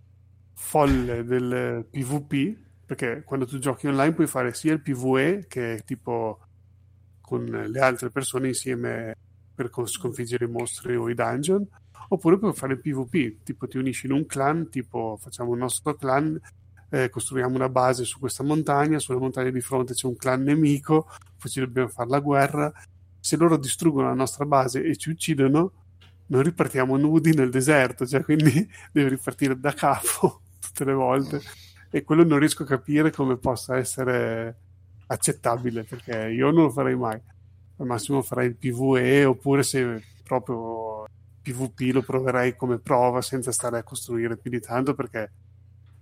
folle 0.54 1.24
del 1.24 1.86
PvP, 1.90 2.67
perché 2.88 3.22
quando 3.22 3.44
tu 3.44 3.58
giochi 3.58 3.86
online 3.86 4.14
puoi 4.14 4.26
fare 4.26 4.54
sia 4.54 4.72
il 4.72 4.80
PvE 4.80 5.44
che 5.46 5.74
è 5.74 5.84
tipo 5.84 6.38
con 7.20 7.44
le 7.44 7.80
altre 7.80 8.08
persone 8.08 8.48
insieme 8.48 9.14
per 9.54 9.68
con- 9.68 9.86
sconfiggere 9.86 10.46
i 10.46 10.48
mostri 10.48 10.96
o 10.96 11.10
i 11.10 11.14
dungeon, 11.14 11.66
oppure 12.08 12.38
puoi 12.38 12.54
fare 12.54 12.72
il 12.72 12.80
PvP, 12.80 13.42
tipo 13.42 13.68
ti 13.68 13.76
unisci 13.76 14.06
in 14.06 14.12
un 14.12 14.24
clan, 14.24 14.70
tipo 14.70 15.18
facciamo 15.20 15.52
il 15.52 15.58
nostro 15.58 15.96
clan, 15.96 16.40
eh, 16.88 17.10
costruiamo 17.10 17.54
una 17.54 17.68
base 17.68 18.04
su 18.04 18.18
questa 18.18 18.42
montagna, 18.42 18.98
sulla 18.98 19.18
montagna 19.18 19.50
di 19.50 19.60
fronte 19.60 19.92
c'è 19.92 20.06
un 20.06 20.16
clan 20.16 20.42
nemico, 20.42 21.10
poi 21.38 21.50
ci 21.50 21.60
dobbiamo 21.60 21.88
fare 21.88 22.08
la 22.08 22.20
guerra, 22.20 22.72
se 23.20 23.36
loro 23.36 23.58
distruggono 23.58 24.08
la 24.08 24.14
nostra 24.14 24.46
base 24.46 24.82
e 24.82 24.96
ci 24.96 25.10
uccidono, 25.10 25.72
noi 26.28 26.42
ripartiamo 26.42 26.96
nudi 26.96 27.34
nel 27.34 27.50
deserto, 27.50 28.06
cioè 28.06 28.24
quindi 28.24 28.66
devi 28.90 29.10
ripartire 29.10 29.60
da 29.60 29.74
capo 29.74 30.40
tutte 30.58 30.86
le 30.86 30.94
volte 30.94 31.42
e 31.90 32.02
quello 32.04 32.24
non 32.24 32.38
riesco 32.38 32.64
a 32.64 32.66
capire 32.66 33.10
come 33.10 33.36
possa 33.36 33.76
essere 33.76 34.56
accettabile 35.06 35.84
perché 35.84 36.28
io 36.28 36.50
non 36.50 36.64
lo 36.64 36.70
farei 36.70 36.96
mai 36.96 37.18
al 37.78 37.86
massimo 37.86 38.22
farei 38.22 38.48
il 38.48 38.56
PvE 38.56 39.24
oppure 39.24 39.62
se 39.62 40.02
proprio 40.22 41.04
PvP 41.42 41.92
lo 41.94 42.02
proverei 42.02 42.56
come 42.56 42.78
prova 42.78 43.22
senza 43.22 43.52
stare 43.52 43.78
a 43.78 43.82
costruire 43.82 44.36
più 44.36 44.50
di 44.50 44.60
tanto 44.60 44.94
perché 44.94 45.30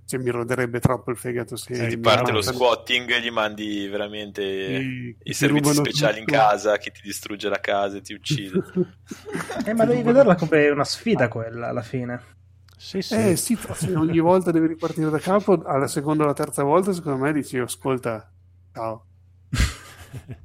cioè, 0.07 0.21
mi 0.21 0.31
roderebbe 0.31 0.79
troppo 0.79 1.11
il 1.11 1.17
fegato 1.17 1.57
se 1.57 1.75
Se 1.75 1.89
ti 1.89 1.99
parte 1.99 2.31
lo 2.31 2.41
squatting, 2.41 3.19
gli 3.19 3.31
mandi 3.31 3.89
veramente 3.89 4.43
i 4.45 5.17
ti 5.19 5.33
servizi 5.33 5.75
speciali 5.75 6.21
in 6.21 6.27
tutto. 6.27 6.39
casa, 6.39 6.79
chi 6.79 6.93
ti 6.93 7.01
distrugge 7.03 7.49
la 7.49 7.59
casa 7.59 7.97
e 7.97 8.01
ti 8.03 8.15
uccide. 8.15 8.63
Eh, 9.65 9.75
ma 9.75 9.85
devi 9.85 10.03
vederla 10.03 10.37
come 10.37 10.69
una 10.69 10.85
sfida 10.85 11.27
quella 11.27 11.69
alla 11.69 11.83
fine. 11.83 12.36
Sì, 12.77 13.01
sì. 13.01 13.15
Eh 13.15 13.37
sì, 13.37 13.57
ogni 13.95 14.19
volta 14.21 14.51
devi 14.51 14.67
ripartire 14.67 15.09
da 15.11 15.19
capo, 15.19 15.63
alla 15.65 15.87
seconda 15.89 16.23
o 16.23 16.27
alla 16.27 16.35
terza 16.35 16.63
volta, 16.63 16.93
secondo 16.93 17.25
me 17.25 17.33
dici, 17.33 17.59
ascolta, 17.59 18.31
ciao. 18.73 19.07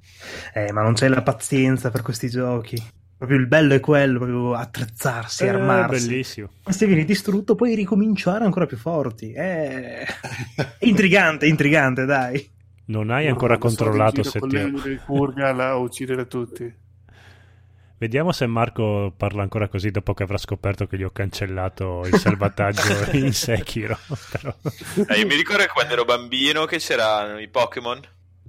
Eh, 0.54 0.72
ma 0.72 0.82
non 0.84 0.94
c'è 0.94 1.08
la 1.08 1.24
pazienza 1.24 1.90
per 1.90 2.02
questi 2.04 2.30
giochi. 2.30 2.76
Proprio 3.18 3.40
il 3.40 3.48
bello 3.48 3.74
è 3.74 3.80
quello, 3.80 4.18
proprio 4.20 4.54
attrezzarsi, 4.54 5.44
Eh, 5.46 5.50
armarsi. 5.50 6.08
bellissimo. 6.08 6.50
Se 6.70 6.86
vieni 6.86 7.06
distrutto, 7.06 7.56
puoi 7.56 7.74
ricominciare 7.76 8.44
ancora 8.46 8.66
più 8.66 8.78
forti. 8.78 9.32
Eh... 9.32 10.02
È 10.04 10.86
intrigante, 10.86 11.48
intrigante, 11.48 12.06
dai. 12.06 12.50
Non 12.86 13.10
hai 13.12 13.28
ancora 13.28 13.58
No, 13.58 13.60
adesso 13.60 13.84
controllato 13.84 14.24
se 14.24 14.32
ti... 14.32 14.40
con 14.40 14.50
del 14.50 15.02
Kurgal 15.06 15.60
a 15.60 15.76
uccidere 15.78 16.28
tutti. 16.28 16.72
Vediamo 18.02 18.32
se 18.32 18.48
Marco 18.48 19.14
parla 19.16 19.44
ancora 19.44 19.68
così 19.68 19.92
dopo 19.92 20.16
che 20.16 20.24
avrà 20.24 20.40
scoperto 20.40 20.88
che 20.88 20.98
gli 20.98 21.04
ho 21.04 21.12
cancellato 21.12 22.02
il 22.08 22.18
salvataggio 22.18 23.12
in 23.16 23.32
Sekiro. 23.32 23.96
Però... 24.32 24.56
Eh, 25.08 25.20
io 25.20 25.28
mi 25.28 25.36
ricordo 25.36 25.62
che 25.62 25.70
quando 25.70 25.94
ero 25.94 26.04
bambino 26.04 26.66
che 26.66 26.80
c'erano 26.80 27.40
i 27.40 27.48
Pokémon 27.48 28.02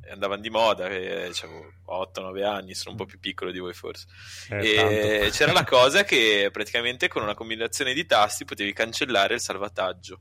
e 0.06 0.10
andavano 0.10 0.40
di 0.40 0.48
moda, 0.48 0.88
che 0.88 1.30
avevo 1.42 1.70
8-9 1.86 2.44
anni, 2.46 2.74
sono 2.74 2.92
un 2.92 2.96
po' 2.96 3.04
più 3.04 3.20
piccolo 3.20 3.50
di 3.50 3.58
voi 3.58 3.74
forse. 3.74 4.06
Eh, 4.48 4.70
e 4.70 4.74
tanto. 5.20 5.36
c'era 5.36 5.52
la 5.52 5.64
cosa 5.64 6.02
che 6.04 6.48
praticamente 6.50 7.08
con 7.08 7.22
una 7.22 7.34
combinazione 7.34 7.92
di 7.92 8.06
tasti 8.06 8.46
potevi 8.46 8.72
cancellare 8.72 9.34
il 9.34 9.40
salvataggio. 9.40 10.20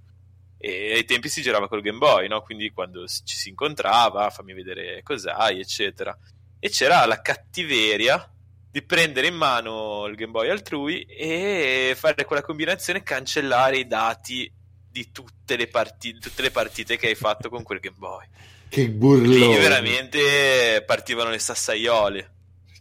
E 0.58 0.92
ai 0.92 1.06
tempi 1.06 1.30
si 1.30 1.42
girava 1.42 1.70
col 1.70 1.80
Game 1.80 2.00
Boy, 2.00 2.28
no? 2.28 2.42
Quindi 2.42 2.70
quando 2.72 3.08
ci 3.08 3.38
si 3.38 3.48
incontrava, 3.48 4.30
fammi 4.30 4.52
vedere 4.52 5.02
cos'hai, 5.04 5.62
eccetera. 5.62 6.14
E 6.60 6.68
c'era 6.68 7.06
la 7.06 7.22
cattiveria 7.22 8.31
di 8.72 8.82
prendere 8.82 9.28
in 9.28 9.36
mano 9.36 10.06
il 10.08 10.16
Game 10.16 10.32
Boy 10.32 10.50
altrui 10.50 11.02
e 11.04 11.94
fare 11.98 12.24
quella 12.26 12.42
combinazione, 12.42 13.04
cancellare 13.04 13.78
i 13.78 13.86
dati 13.88 14.52
di 14.90 15.12
tutte 15.12 15.56
le, 15.58 15.68
parti- 15.68 16.18
tutte 16.20 16.42
le 16.42 16.52
partite 16.52 16.98
che 16.98 17.08
hai 17.08 17.16
fatto 17.16 17.50
con 17.50 17.64
quel 17.64 17.80
Game 17.80 17.98
Boy. 17.98 18.26
Che 18.70 18.82
Lì 18.84 18.90
burlone. 18.90 19.60
veramente 19.60 20.84
partivano 20.86 21.30
le 21.30 21.40
sassaiole. 21.40 22.32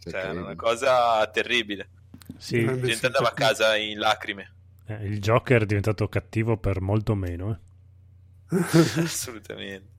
Cioè, 0.03 0.15
era 0.15 0.31
una 0.31 0.55
cosa 0.55 1.27
terribile. 1.27 1.89
Sì, 2.37 2.63
La 2.63 2.79
gente 2.79 3.05
andava 3.07 3.29
a 3.29 3.33
casa 3.33 3.75
in 3.75 3.99
lacrime. 3.99 4.53
eh, 4.87 5.05
il 5.05 5.19
Joker 5.19 5.63
è 5.63 5.65
diventato 5.65 6.07
cattivo 6.07 6.57
per 6.57 6.79
molto 6.81 7.13
meno. 7.15 7.51
eh. 7.51 8.57
Assolutamente. 9.01 9.89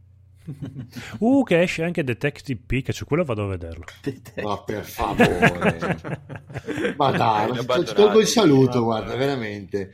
Uh, 1.18 1.42
che 1.44 1.60
esce 1.62 1.84
anche 1.84 2.02
Detective 2.04 2.60
Pikachu, 2.66 3.04
quello 3.04 3.24
vado 3.24 3.44
a 3.44 3.48
vederlo. 3.48 3.84
Ma 4.42 4.58
per 4.62 4.84
favore. 4.84 6.20
Ma 6.96 7.10
dai, 7.12 7.52
ti 7.84 7.94
tolgo 7.94 8.20
il 8.20 8.26
saluto, 8.26 8.82
guarda, 8.82 9.14
veramente. 9.16 9.92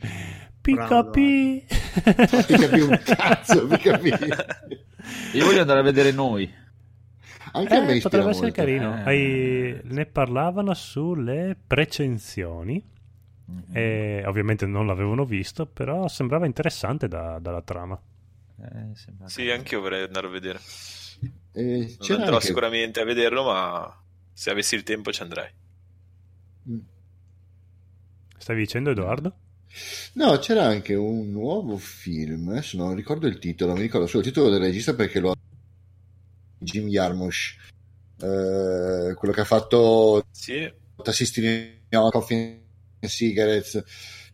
Pika 0.61 0.85
Bravo. 0.87 1.09
Pi. 1.11 1.65
Ti 1.67 2.53
capi 2.55 2.79
un 2.81 2.99
cazzo, 3.03 3.67
mi 3.67 3.77
capi? 3.77 4.09
Io 5.33 5.45
voglio 5.45 5.61
andare 5.61 5.79
a 5.79 5.83
vedere 5.83 6.11
noi. 6.11 6.51
Anche 7.51 7.73
a 7.75 7.81
me 7.83 7.93
Eh, 7.95 8.01
potrebbe 8.01 8.29
essere 8.29 8.47
molto. 8.47 8.61
carino. 8.61 8.97
Eh. 8.97 9.01
Hai- 9.05 9.79
Ne 9.83 10.05
parlavano 10.05 10.73
sulle 10.73 11.55
precensioni. 11.65 12.83
E 13.73 14.23
ovviamente 14.27 14.67
non 14.67 14.85
l'avevano 14.85 15.25
visto, 15.25 15.65
però 15.65 16.07
sembrava 16.07 16.45
interessante 16.45 17.07
da- 17.07 17.39
dalla 17.39 17.63
trama. 17.63 17.99
Eh, 18.61 19.27
Sì, 19.27 19.43
che- 19.43 19.51
anche 19.53 19.75
io 19.75 19.81
vorrei 19.81 20.03
andare 20.03 20.27
a 20.27 20.29
vedere. 20.29 20.59
Eh, 21.53 21.95
Non 21.99 22.19
andrò 22.19 22.35
anche- 22.35 22.47
sicuramente 22.47 22.99
a 22.99 23.05
vederlo, 23.05 23.43
ma 23.43 24.03
se 24.33 24.49
avessi 24.49 24.75
il 24.75 24.83
tempo 24.83 25.11
ci 25.11 25.21
andrei. 25.21 25.49
Stavi 28.37 28.59
dicendo, 28.61 28.89
Edoardo? 28.91 29.33
No, 30.13 30.37
c'era 30.39 30.65
anche 30.65 30.95
un 30.95 31.31
nuovo 31.31 31.77
film, 31.77 32.49
adesso 32.49 32.77
non 32.77 32.95
ricordo 32.95 33.27
il 33.27 33.37
titolo, 33.39 33.73
mi 33.73 33.81
ricordo 33.81 34.07
solo 34.07 34.19
il 34.23 34.27
titolo 34.29 34.49
del 34.49 34.59
regista 34.61 34.95
perché 34.95 35.19
lo 35.19 35.33
Jim 36.57 36.87
Jarmusch, 36.87 37.55
eh, 38.21 39.13
quello 39.15 39.33
che 39.33 39.41
ha 39.41 39.45
fatto 39.45 40.25
Sì, 40.31 40.71
Tassistini 41.01 41.83
Coffee 41.89 42.63
and 42.99 43.09
Cigarettes, 43.11 43.83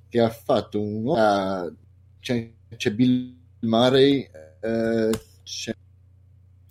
che 0.10 0.20
ha 0.20 0.30
fatto 0.30 0.82
un 0.82 1.02
nuovo... 1.04 1.20
ah, 1.20 1.72
c'è, 2.20 2.52
c'è 2.76 2.92
Bill 2.92 3.36
Murray, 3.66 4.30
eh, 4.62 5.10
c'è 5.44 5.74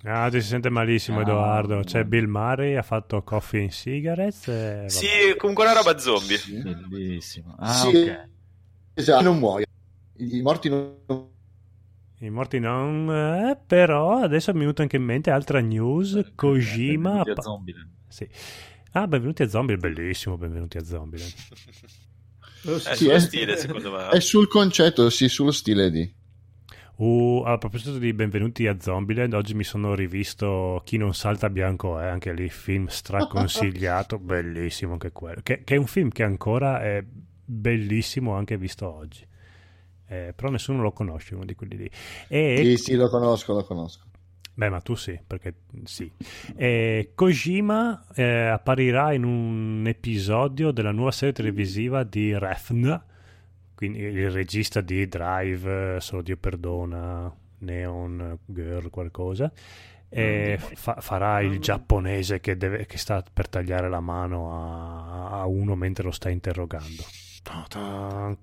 Ah, 0.06 0.28
ti 0.28 0.40
si 0.42 0.48
sente 0.48 0.68
malissimo, 0.68 1.18
Ah, 1.18 1.22
Edoardo. 1.22 1.80
C'è 1.80 2.00
no. 2.02 2.04
Bill 2.08 2.26
Murray, 2.26 2.74
ha 2.74 2.82
fatto 2.82 3.22
Coffee 3.22 3.62
and 3.62 3.70
Cigarettes. 3.70 4.48
e 4.48 4.84
sì, 4.88 5.06
comunque 5.38 5.64
una 5.64 5.72
roba 5.74 5.96
zombie. 5.98 6.36
Sì. 6.36 6.60
Bellissimo. 6.60 7.54
Ah, 7.58 7.72
Sì. 7.72 7.86
ok. 7.96 8.28
Esatto, 8.94 9.22
non 9.24 9.38
muoiono. 9.38 9.64
I 10.18 10.42
morti 10.42 10.68
non 10.68 10.98
I 12.20 12.30
morti 12.30 12.58
non... 12.58 13.10
eh, 13.10 13.58
però 13.66 14.18
adesso 14.22 14.50
mi 14.52 14.58
è 14.58 14.60
venuto 14.60 14.82
anche 14.82 14.96
in 14.96 15.02
mente 15.04 15.30
altra 15.30 15.60
news. 15.60 16.32
Kojima... 16.34 17.22
Benvenuti 17.22 17.30
a 17.30 17.42
Zombieland. 17.42 17.90
Sì. 18.08 18.28
Ah, 18.92 19.06
benvenuti 19.08 19.42
a 19.42 19.48
Zombie, 19.48 19.76
bellissimo, 19.76 20.36
benvenuti 20.36 20.76
a 20.76 20.84
Zombie. 20.84 21.24
Lo 22.62 22.76
È 22.76 22.78
so. 22.78 22.90
il 22.90 22.96
Sì, 22.96 23.08
è- 23.08 23.18
stile, 23.18 23.56
secondo 23.56 23.90
me. 23.90 24.08
È 24.10 24.20
sul 24.20 24.48
concetto, 24.48 25.08
sì, 25.10 25.28
sullo 25.28 25.50
stile 25.50 25.90
di... 25.90 26.14
Uh, 26.96 27.42
a 27.44 27.58
proposito 27.58 27.98
di 27.98 28.12
Benvenuti 28.12 28.68
a 28.68 28.76
Zombieland, 28.78 29.32
oggi 29.32 29.54
mi 29.54 29.64
sono 29.64 29.96
rivisto 29.96 30.80
Chi 30.84 30.96
non 30.96 31.12
salta 31.12 31.50
bianco 31.50 31.98
è, 31.98 32.06
anche 32.06 32.32
lì 32.32 32.48
film 32.48 32.86
straconsigliato, 32.86 34.18
bellissimo 34.22 34.92
anche 34.92 35.10
quello, 35.10 35.40
che, 35.42 35.64
che 35.64 35.74
è 35.74 35.78
un 35.78 35.86
film 35.86 36.10
che 36.10 36.22
ancora 36.22 36.80
è 36.80 37.04
bellissimo 37.44 38.34
anche 38.34 38.56
visto 38.56 38.88
oggi. 38.88 39.26
Eh, 40.06 40.32
però 40.36 40.50
nessuno 40.50 40.82
lo 40.82 40.92
conosce, 40.92 41.34
uno 41.34 41.44
di 41.44 41.56
quelli 41.56 41.76
lì. 41.78 41.90
E 42.28 42.60
Sì, 42.62 42.76
sì, 42.76 42.94
lo 42.94 43.08
conosco, 43.08 43.54
lo 43.54 43.64
conosco. 43.64 44.04
Beh, 44.54 44.68
ma 44.68 44.80
tu 44.80 44.94
sì, 44.94 45.18
perché 45.26 45.54
sì. 45.82 46.08
E 46.54 47.10
Kojima 47.16 48.06
eh, 48.14 48.46
apparirà 48.46 49.12
in 49.12 49.24
un 49.24 49.82
episodio 49.84 50.70
della 50.70 50.92
nuova 50.92 51.10
serie 51.10 51.34
televisiva 51.34 52.04
di 52.04 52.38
Refn, 52.38 53.02
quindi 53.86 54.00
il 54.00 54.30
regista 54.30 54.80
di 54.80 55.06
Drive, 55.06 55.96
eh, 55.96 56.00
Solo 56.00 56.22
Dio 56.22 56.36
Perdona, 56.36 57.32
Neon 57.58 58.38
Girl, 58.46 58.90
qualcosa. 58.90 59.50
E 60.08 60.58
fa- 60.74 61.00
farà 61.00 61.40
il 61.40 61.58
giapponese 61.58 62.38
che, 62.38 62.56
deve- 62.56 62.86
che 62.86 62.98
sta 62.98 63.22
per 63.32 63.48
tagliare 63.48 63.88
la 63.88 63.98
mano 64.00 64.52
a, 64.54 65.40
a 65.40 65.46
uno 65.46 65.74
mentre 65.74 66.04
lo 66.04 66.12
sta 66.12 66.30
interrogando. 66.30 67.04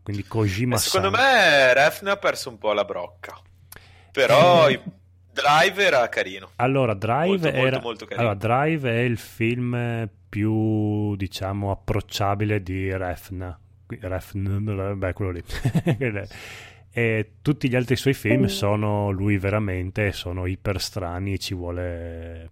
Quindi 0.04 0.26
Kojima 0.26 0.76
E 0.76 0.80
secondo 0.80 1.10
me 1.10 1.74
Refn 1.74 2.08
ha 2.10 2.18
perso 2.18 2.50
un 2.50 2.58
po' 2.58 2.74
la 2.74 2.84
brocca. 2.84 3.40
Però 4.12 4.70
i 4.70 4.80
Drive 5.32 5.82
era 5.84 6.08
carino. 6.10 6.50
Allora, 6.58 6.94
Drive 6.94 7.28
Molto, 7.28 7.52
molto, 7.52 7.66
era... 7.66 7.80
molto 7.80 8.06
carino. 8.06 8.30
allora, 8.30 8.38
Drive 8.38 8.92
è 8.92 9.00
il 9.00 9.18
film 9.18 10.10
più, 10.28 11.16
diciamo, 11.16 11.72
approcciabile 11.72 12.62
di 12.62 12.96
Refn. 12.96 13.60
Beh, 13.98 15.14
quello 15.14 15.32
lì. 15.32 15.44
e 16.94 17.32
tutti 17.42 17.70
gli 17.70 17.76
altri 17.76 17.96
suoi 17.96 18.14
film 18.14 18.46
sono 18.46 19.10
lui 19.12 19.38
veramente, 19.38 20.12
sono 20.12 20.46
iper 20.46 20.80
strani 20.82 21.34
e 21.34 21.38
ci 21.38 21.54
vuole 21.54 22.50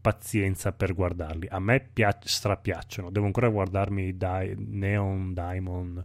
pazienza 0.00 0.72
per 0.72 0.94
guardarli. 0.94 1.46
A 1.50 1.58
me 1.60 1.80
pia- 1.92 2.16
strapiacciono. 2.22 3.10
Devo 3.10 3.26
ancora 3.26 3.48
guardarmi 3.48 4.16
Di- 4.16 4.54
Neon 4.56 5.34
Diamond. 5.34 6.02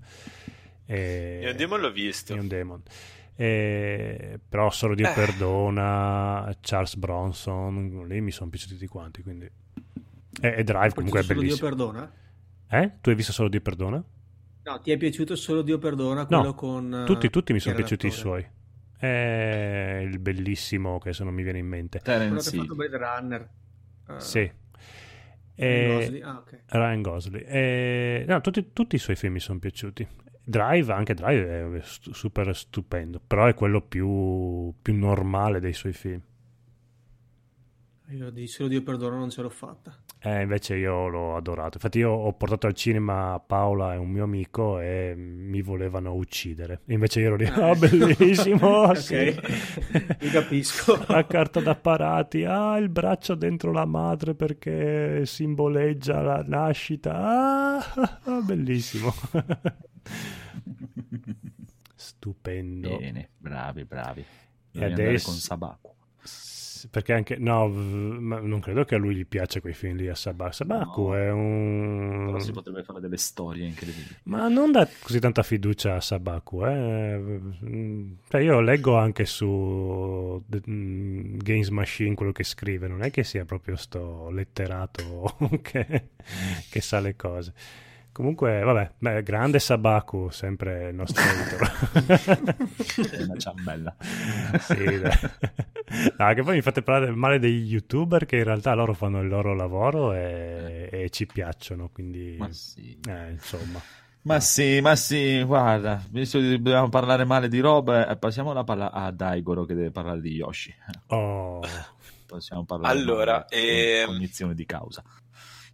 E... 0.86 1.40
Io 1.44 1.54
Demon 1.56 1.80
l'ho 1.80 1.92
visto. 1.92 2.34
Neon 2.34 2.48
Demon. 2.48 2.82
Eh, 3.36 4.40
però 4.48 4.70
solo 4.70 4.94
Dio 4.94 5.10
Eh. 5.10 5.14
perdona 5.14 6.54
Charles 6.60 6.96
Bronson 6.98 8.06
lì 8.06 8.20
mi 8.22 8.30
sono 8.30 8.50
piaciuti 8.52 8.74
tutti 8.74 8.88
quanti 8.88 9.24
quindi 9.24 9.46
e, 10.42 10.54
e 10.58 10.64
Drive 10.64 10.94
comunque 10.94 11.22
è 11.22 11.24
Solo 11.24 11.40
Dio 11.40 11.48
bellissimo 11.56 11.70
perdona? 11.70 12.12
eh? 12.70 12.92
tu 13.02 13.10
hai 13.10 13.16
visto 13.16 13.32
solo 13.32 13.48
Dio 13.48 13.62
perdona? 13.62 14.04
No, 14.64 14.80
ti 14.80 14.92
è 14.92 14.98
piaciuto 14.98 15.36
solo 15.36 15.62
Dio 15.64 15.78
perdona 15.80 16.26
quello 16.26 16.44
no 16.44 16.54
con... 16.54 16.94
eh, 16.94 17.06
tutti, 17.06 17.30
tutti 17.30 17.52
mi 17.54 17.60
sono 17.60 17.76
piaciuti 17.76 18.08
i 18.08 18.12
suoi 18.12 18.46
è 18.98 20.00
il 20.08 20.20
bellissimo 20.20 21.00
che 21.00 21.14
se 21.14 21.24
non 21.24 21.34
mi 21.34 21.42
viene 21.44 21.58
in 21.58 21.66
mente 21.68 22.00
Quello 22.20 22.20
Terence 22.20 22.50
che 22.52 22.56
ha 22.58 22.60
Hill. 22.60 22.68
fatto 22.68 22.76
Blade 22.76 22.98
Runner. 22.98 23.50
Eh, 24.10 24.20
sì 24.20 24.52
Ryan 25.64 25.84
E- 25.84 25.86
Gosling. 25.86 26.24
Ah, 26.24 26.38
ok. 26.38 26.60
Ryan 26.68 27.02
Gosling 27.02 27.46
E- 27.48 28.26
no, 28.28 28.42
tutti, 28.42 28.72
tutti 28.74 28.96
i 28.96 29.00
suoi 29.00 29.16
film 29.16 29.34
mi 29.34 29.40
sono 29.40 29.60
piaciuti 29.60 30.08
Drive, 30.44 30.92
anche 30.92 31.14
Drive 31.14 31.78
è 31.78 31.82
super 31.84 32.56
stupendo 32.56 33.20
però 33.26 33.46
è 33.48 33.54
quello 33.54 33.82
più, 33.82 34.74
più 34.82 34.96
normale 34.96 35.60
dei 35.60 35.74
suoi 35.74 35.94
film 35.94 36.22
Io 38.12 38.30
di 38.30 38.46
solo 38.48 38.68
Dio 38.68 38.82
perdona 38.84 39.16
non 39.16 39.30
ce 39.30 39.42
l'ho 39.42 39.50
fatta. 39.50 39.96
Eh, 40.20 40.42
invece 40.42 40.76
io 40.76 41.08
l'ho 41.08 41.36
adorato. 41.38 41.72
Infatti, 41.76 42.00
io 42.00 42.12
ho 42.12 42.34
portato 42.34 42.68
al 42.68 42.74
cinema 42.74 43.40
Paola 43.40 43.94
e 43.94 43.98
un 43.98 44.10
mio 44.10 44.24
amico 44.26 44.80
e 44.80 45.14
mi 45.16 45.62
volevano 45.62 46.14
uccidere. 46.14 46.82
Invece 46.88 47.22
io 47.22 47.28
ero 47.28 47.36
lì, 47.38 47.46
Ah, 47.46 47.70
ah, 47.70 47.76
bellissimo! 47.76 48.82
ok. 48.92 48.98
sì. 48.98 49.16
Mi 50.20 50.30
capisco. 50.30 51.04
La 51.08 51.26
carta 51.26 51.62
d'apparati, 51.62 52.44
ah, 52.44 52.76
il 52.78 52.90
braccio 52.90 53.34
dentro 53.36 53.72
la 53.72 53.86
madre 53.86 54.36
perché 54.36 55.26
simboleggia 55.26 56.22
la 56.22 56.44
nascita. 56.46 57.16
Ah, 57.16 57.78
ah, 58.26 58.42
bellissimo. 58.46 59.14
Stupendo. 61.96 62.98
Bene, 62.98 63.30
bravi, 63.38 63.86
bravi. 63.86 64.26
E 64.74 64.84
adesso- 64.84 65.30
con 65.30 65.38
Sabaku. 65.38 65.90
Perché 66.90 67.14
anche 67.14 67.38
no, 67.38 67.68
non 67.68 68.60
credo 68.62 68.84
che 68.86 68.96
a 68.96 68.98
lui 68.98 69.16
gli 69.16 69.26
piaccia 69.26 69.60
quei 69.62 69.74
film 69.74 69.96
lì 69.98 70.08
a 70.08 70.16
Sabaku. 70.16 70.52
Sabaku 70.54 71.02
No. 71.02 71.16
è 71.16 71.32
un 71.32 72.24
Però 72.28 72.40
si 72.40 72.52
potrebbe 72.52 72.84
fare 72.84 73.00
delle 73.00 73.18
storie 73.18 73.66
incredibili. 73.66 74.08
Ma 74.24 74.48
non 74.48 74.72
dà 74.72 74.88
così 75.02 75.20
tanta 75.20 75.44
fiducia 75.44 75.96
a 75.96 76.02
Sabaku, 76.02 76.66
eh. 76.66 77.40
Cioè, 78.30 78.42
io 78.42 78.60
leggo 78.62 78.96
anche 78.98 79.26
su 79.26 80.42
The- 80.48 80.62
mm, 80.70 81.38
Games 81.38 81.70
Machine 81.70 82.16
quello 82.16 82.32
che 82.32 82.44
scrive, 82.44 82.88
non 82.88 83.04
è 83.04 83.12
che 83.12 83.24
sia 83.24 83.46
proprio 83.46 83.76
sto 83.76 84.30
letterato 84.32 85.36
che, 85.62 86.10
che 86.70 86.82
sa 86.82 87.00
le 87.00 87.16
cose. 87.16 87.54
Comunque, 88.14 88.62
vabbè, 88.62 88.92
beh, 88.98 89.24
grande 89.24 89.60
Sabaku, 89.60 90.30
sempre 90.30 90.90
il 90.90 90.96
nostro 90.96 91.24
editor. 91.24 91.72
Una 93.24 93.38
ciambella. 93.38 93.96
sì, 94.60 95.00
dai. 95.00 95.20
No, 96.18 96.34
che 96.34 96.44
poi 96.44 96.56
mi 96.56 96.62
fate 96.62 96.82
parlare 96.82 97.12
male 97.12 97.40
degli 97.40 97.72
youtuber 97.72 98.26
che 98.26 98.38
in 98.38 98.44
realtà 98.44 98.74
loro 98.74 98.94
fanno 98.94 99.22
il 99.22 99.30
loro 99.30 99.54
lavoro 99.54 100.14
e, 100.14 100.90
e 100.92 101.10
ci 101.10 101.26
piacciono, 101.26 101.90
quindi... 101.92 102.36
Ma 102.38 102.52
sì. 102.52 102.98
Eh, 103.08 103.32
insomma. 103.32 103.82
Ma 104.24 104.40
sì, 104.40 104.82
ma 104.82 104.96
sì, 104.96 105.42
guarda, 105.44 106.04
visto 106.10 106.38
che 106.38 106.50
dobbiamo 106.50 106.90
parlare 106.90 107.26
male 107.26 107.48
di 107.48 107.60
roba, 107.60 108.08
eh, 108.08 108.18
passiamo 108.18 108.54
la 108.54 108.64
palla 108.64 108.92
a 108.92 109.10
Daigoro 109.12 109.66
che 109.66 109.74
deve 109.74 109.92
parlare 109.92 110.22
di 110.22 110.34
Yoshi. 110.34 110.74
Oh... 111.08 111.62
Possiamo 112.32 112.64
parlare 112.64 112.98
Allora, 112.98 113.46
con 113.50 113.60
ehm, 113.60 114.06
cognizione 114.06 114.54
di 114.54 114.66
causa. 114.66 115.04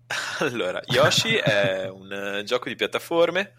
Allora, 0.40 0.82
Yoshi 0.86 1.36
è 1.36 1.90
un 1.90 2.12
eh, 2.12 2.44
gioco 2.44 2.70
di 2.70 2.76
piattaforme 2.76 3.54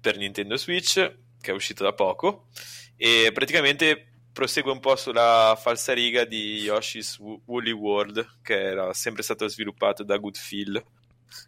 per 0.00 0.16
Nintendo 0.18 0.56
Switch 0.56 0.94
che 1.40 1.50
è 1.50 1.54
uscito 1.54 1.82
da 1.82 1.92
poco 1.92 2.48
e 2.96 3.30
praticamente 3.32 4.06
prosegue 4.32 4.70
un 4.72 4.80
po' 4.80 4.96
sulla 4.96 5.58
falsariga 5.60 6.24
di 6.24 6.58
Yoshi's 6.58 7.18
Wo- 7.18 7.40
Woolly 7.46 7.70
World 7.72 8.38
che 8.42 8.60
era 8.60 8.92
sempre 8.92 9.22
stato 9.22 9.48
sviluppato 9.48 10.02
da 10.04 10.16
Good 10.16 10.36
Feel 10.36 10.84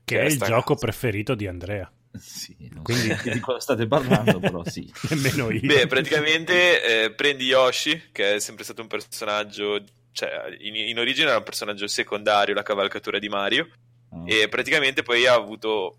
che 0.04 0.20
è 0.20 0.24
il 0.24 0.32
sta- 0.32 0.46
gioco 0.46 0.74
preferito 0.74 1.34
di 1.34 1.46
Andrea. 1.46 1.90
Sì, 2.18 2.56
non 2.72 2.82
Quindi- 2.82 3.14
so 3.14 3.30
di 3.30 3.40
cosa 3.40 3.60
state 3.60 3.86
parlando, 3.86 4.40
però 4.40 4.64
sì. 4.64 4.90
Nemmeno 5.10 5.50
io. 5.50 5.60
Beh, 5.60 5.86
praticamente 5.86 7.04
eh, 7.04 7.10
prendi 7.12 7.44
Yoshi, 7.44 8.08
che 8.10 8.36
è 8.36 8.40
sempre 8.40 8.64
stato 8.64 8.80
un 8.80 8.88
personaggio, 8.88 9.84
cioè 10.12 10.30
in, 10.60 10.76
in 10.76 10.98
origine 10.98 11.28
era 11.28 11.36
un 11.36 11.44
personaggio 11.44 11.86
secondario, 11.86 12.54
la 12.54 12.62
cavalcatura 12.62 13.18
di 13.18 13.28
Mario, 13.28 13.68
Ah. 14.16 14.24
e 14.26 14.48
praticamente 14.48 15.02
poi 15.02 15.26
ha 15.26 15.34
avuto 15.34 15.98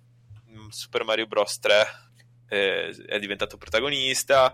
mm, 0.49 0.67
Super 0.69 1.03
Mario 1.03 1.27
Bros. 1.27 1.59
3, 1.59 1.73
eh, 2.49 2.95
è 3.07 3.19
diventato 3.19 3.57
protagonista, 3.57 4.53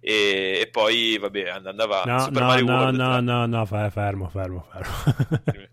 e, 0.00 0.58
e 0.62 0.68
poi, 0.70 1.16
vabbè, 1.18 1.48
andando 1.48 1.82
avanti, 1.82 2.08
No, 2.10 2.18
Super 2.20 2.42
no, 2.42 2.48
Mario 2.48 2.64
no, 2.64 2.76
World 2.76 2.96
no, 2.96 3.12
3. 3.12 3.20
no, 3.22 3.46
no, 3.46 3.64
fa- 3.66 3.90
fermo, 3.90 4.28
fermo, 4.28 4.66
fermo. 4.70 5.72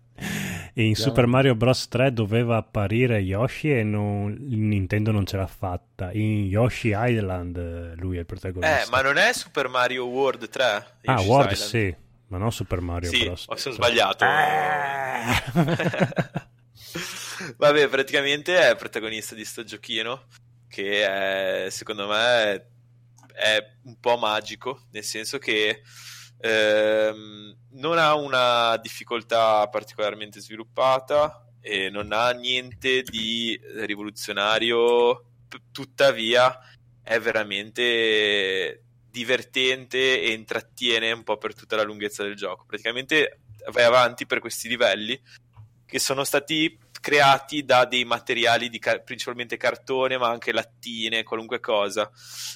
In. 0.74 0.94
Super 0.94 1.26
Mario 1.26 1.54
Bros. 1.54 1.88
3 1.88 2.12
doveva 2.14 2.56
apparire 2.56 3.18
Yoshi 3.18 3.70
e 3.76 3.82
non- 3.82 4.36
Nintendo 4.40 5.10
non 5.10 5.26
ce 5.26 5.36
l'ha 5.36 5.46
fatta. 5.46 6.12
In 6.12 6.44
Yoshi 6.46 6.94
Island 6.96 7.56
eh, 7.58 7.94
lui 7.96 8.16
è 8.16 8.20
il 8.20 8.26
protagonista. 8.26 8.82
Eh, 8.82 8.88
ma 8.88 9.02
non 9.02 9.18
è 9.18 9.32
Super 9.34 9.68
Mario 9.68 10.06
World 10.06 10.48
3? 10.48 10.86
Ah, 11.04 11.20
World 11.22 11.50
Island? 11.50 11.56
sì, 11.70 11.94
ma 12.28 12.38
non 12.38 12.52
Super 12.52 12.80
Mario 12.80 13.10
Sì, 13.10 13.24
Bros. 13.24 13.44
ho 13.48 13.56
sono 13.56 13.74
sbagliato. 13.74 14.24
Ah! 14.24 15.42
Vabbè, 17.56 17.88
praticamente 17.88 18.68
è 18.68 18.76
protagonista 18.76 19.34
di 19.34 19.44
sto 19.44 19.64
giochino 19.64 20.26
che 20.68 21.66
è, 21.66 21.70
secondo 21.70 22.08
me 22.08 22.68
è, 23.34 23.74
un 23.84 24.00
po' 24.00 24.16
magico, 24.16 24.86
nel 24.92 25.04
senso 25.04 25.36
che 25.38 25.82
ehm, 26.38 27.56
non 27.72 27.98
ha 27.98 28.14
una 28.14 28.78
difficoltà 28.78 29.68
particolarmente 29.68 30.40
sviluppata 30.40 31.46
e 31.60 31.90
non 31.90 32.12
ha 32.12 32.30
niente 32.30 33.02
di 33.02 33.60
rivoluzionario, 33.84 35.24
tuttavia 35.70 36.58
è 37.02 37.18
veramente 37.20 38.82
divertente 39.10 40.22
e 40.22 40.32
intrattiene 40.32 41.12
un 41.12 41.22
po' 41.22 41.36
per 41.36 41.54
tutta 41.54 41.76
la 41.76 41.82
lunghezza 41.82 42.22
del 42.22 42.34
gioco. 42.34 42.64
Praticamente 42.66 43.40
vai 43.70 43.84
avanti 43.84 44.24
per 44.24 44.38
questi 44.40 44.68
livelli 44.68 45.20
che 45.84 45.98
sono 45.98 46.24
stati 46.24 46.78
creati 47.02 47.64
da 47.64 47.84
dei 47.84 48.04
materiali 48.04 48.70
di 48.70 48.78
car- 48.78 49.02
principalmente 49.02 49.56
cartone, 49.56 50.16
ma 50.16 50.28
anche 50.28 50.52
lattine, 50.52 51.24
qualunque 51.24 51.58
cosa. 51.58 52.08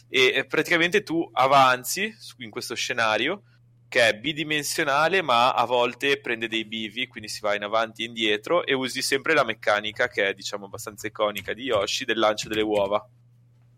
E 0.08 0.46
praticamente 0.48 1.02
tu 1.02 1.28
avanzi 1.32 2.14
in 2.38 2.50
questo 2.50 2.76
scenario 2.76 3.42
che 3.88 4.08
è 4.08 4.18
bidimensionale, 4.18 5.20
ma 5.20 5.52
a 5.52 5.64
volte 5.64 6.20
prende 6.20 6.46
dei 6.46 6.64
bivi, 6.64 7.08
quindi 7.08 7.28
si 7.28 7.40
va 7.40 7.56
in 7.56 7.64
avanti 7.64 8.02
e 8.02 8.06
indietro 8.06 8.64
e 8.64 8.72
usi 8.72 9.02
sempre 9.02 9.34
la 9.34 9.44
meccanica 9.44 10.06
che 10.06 10.28
è, 10.28 10.32
diciamo, 10.32 10.66
abbastanza 10.66 11.08
iconica 11.08 11.52
di 11.52 11.64
Yoshi 11.64 12.04
del 12.04 12.18
lancio 12.18 12.48
delle 12.48 12.62
uova. 12.62 13.04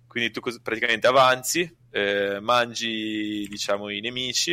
Quindi 0.07 0.31
tu 0.31 0.41
cos- 0.41 0.61
praticamente 0.61 1.07
avanzi, 1.07 1.75
eh, 1.91 2.41
mangi 2.41 3.47
diciamo 3.49 3.89
i 3.89 4.01
nemici 4.01 4.53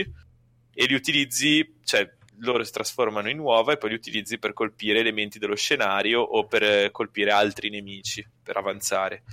e 0.74 0.86
li 0.86 0.94
utilizzi, 0.94 1.78
cioè 1.84 2.10
loro 2.40 2.64
si 2.64 2.72
trasformano 2.72 3.30
in 3.30 3.40
uova 3.40 3.74
e 3.74 3.78
poi 3.78 3.90
li 3.90 3.96
utilizzi 3.96 4.38
per 4.38 4.54
colpire 4.54 5.00
elementi 5.00 5.40
dello 5.40 5.56
scenario 5.56 6.22
o 6.22 6.46
per 6.46 6.64
eh, 6.64 6.92
colpire 6.92 7.32
altri 7.32 7.70
nemici 7.70 8.28
per 8.44 8.58
avanzare. 8.58 9.24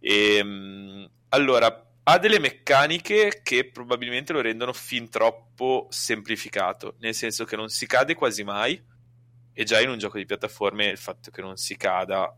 E, 0.00 0.42
mh, 0.42 1.10
allora, 1.30 1.86
ha 2.04 2.18
delle 2.18 2.38
meccaniche 2.38 3.40
che 3.42 3.70
probabilmente 3.70 4.32
lo 4.32 4.40
rendono 4.40 4.72
fin 4.72 5.10
troppo 5.10 5.86
semplificato, 5.90 6.94
nel 7.00 7.14
senso 7.14 7.44
che 7.44 7.56
non 7.56 7.68
si 7.68 7.86
cade 7.86 8.14
quasi 8.14 8.44
mai 8.44 8.82
e 9.52 9.64
già 9.64 9.80
in 9.80 9.90
un 9.90 9.98
gioco 9.98 10.16
di 10.18 10.24
piattaforme 10.24 10.86
il 10.86 10.98
fatto 10.98 11.30
che 11.30 11.42
non 11.42 11.56
si 11.56 11.76
cada 11.76 12.34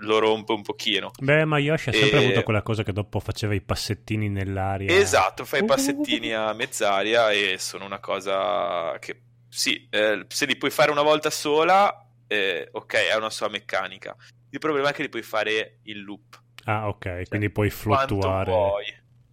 lo 0.00 0.18
rompe 0.18 0.52
un 0.52 0.62
pochino. 0.62 1.10
Beh, 1.18 1.44
ma 1.44 1.58
Yoshi 1.58 1.90
ha 1.90 1.92
sempre 1.92 2.18
E- 2.18 2.24
avuto 2.24 2.42
quella 2.42 2.62
cosa 2.62 2.82
che 2.82 2.92
dopo 2.92 3.20
faceva 3.20 3.54
i 3.54 3.62
passettini 3.62 4.28
nell'aria. 4.28 4.94
Esatto, 4.94 5.44
fai 5.44 5.62
i 5.62 5.64
passettini 5.64 6.32
a 6.32 6.52
mezz'aria 6.52 7.30
e 7.30 7.56
sono 7.58 7.84
una 7.84 8.00
cosa 8.00 8.96
che 8.98 9.20
sì, 9.56 9.86
eh, 9.90 10.26
se 10.28 10.44
li 10.44 10.56
puoi 10.56 10.70
fare 10.70 10.90
una 10.90 11.00
volta 11.02 11.30
sola, 11.30 12.06
eh, 12.26 12.68
ok, 12.70 12.92
è 12.94 13.14
una 13.16 13.30
sua 13.30 13.48
meccanica. 13.48 14.14
Il 14.50 14.58
problema 14.58 14.90
è 14.90 14.92
che 14.92 15.00
li 15.02 15.08
puoi 15.08 15.22
fare 15.22 15.78
in 15.84 16.00
loop. 16.02 16.42
Ah, 16.64 16.88
ok, 16.88 17.28
quindi 17.28 17.48
puoi 17.50 17.70
fluttuare. 17.70 18.50
vuoi. 18.50 18.84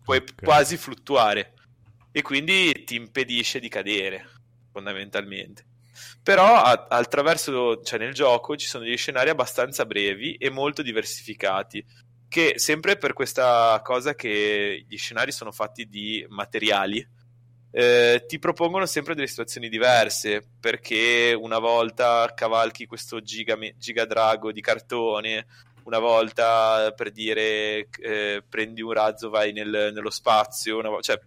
Puoi 0.02 0.18
Ok. 0.20 0.44
quasi 0.44 0.78
fluttuare 0.78 1.54
e 2.12 2.22
quindi 2.22 2.84
ti 2.86 2.96
impedisce 2.96 3.60
di 3.60 3.68
cadere, 3.68 4.30
fondamentalmente. 4.72 5.66
Però 6.22 6.56
a- 6.56 6.88
attraverso, 6.90 7.82
cioè 7.82 8.00
nel 8.00 8.14
gioco 8.14 8.56
ci 8.56 8.68
sono 8.68 8.84
degli 8.86 8.98
scenari 8.98 9.30
abbastanza 9.30 9.86
brevi 9.86 10.36
e 10.36 10.50
molto 10.50 10.82
diversificati, 10.82 11.86
che 12.30 12.54
sempre 12.58 12.98
per 12.98 13.14
questa 13.14 13.80
cosa 13.84 14.16
che 14.16 14.86
gli 14.88 14.98
scenari 14.98 15.32
sono 15.32 15.52
fatti 15.52 15.88
di 15.88 16.26
materiali, 16.30 17.06
eh, 17.76 18.26
ti 18.28 18.38
propongono 18.38 18.86
sempre 18.86 19.16
delle 19.16 19.26
situazioni 19.26 19.68
diverse, 19.68 20.44
perché 20.60 21.36
una 21.36 21.58
volta 21.58 22.32
cavalchi 22.36 22.86
questo 22.86 23.20
giga, 23.22 23.58
giga 23.78 24.06
drago 24.06 24.52
di 24.52 24.62
cartone, 24.62 25.48
una 25.86 25.98
volta 25.98 26.94
per 26.96 27.12
dire 27.12 27.88
eh, 28.00 28.44
prendi 28.48 28.82
un 28.84 28.92
razzo, 28.92 29.32
vai 29.32 29.54
nel- 29.54 29.90
nello 29.92 30.12
spazio, 30.12 30.82
vo- 30.82 31.02
cioè, 31.02 31.20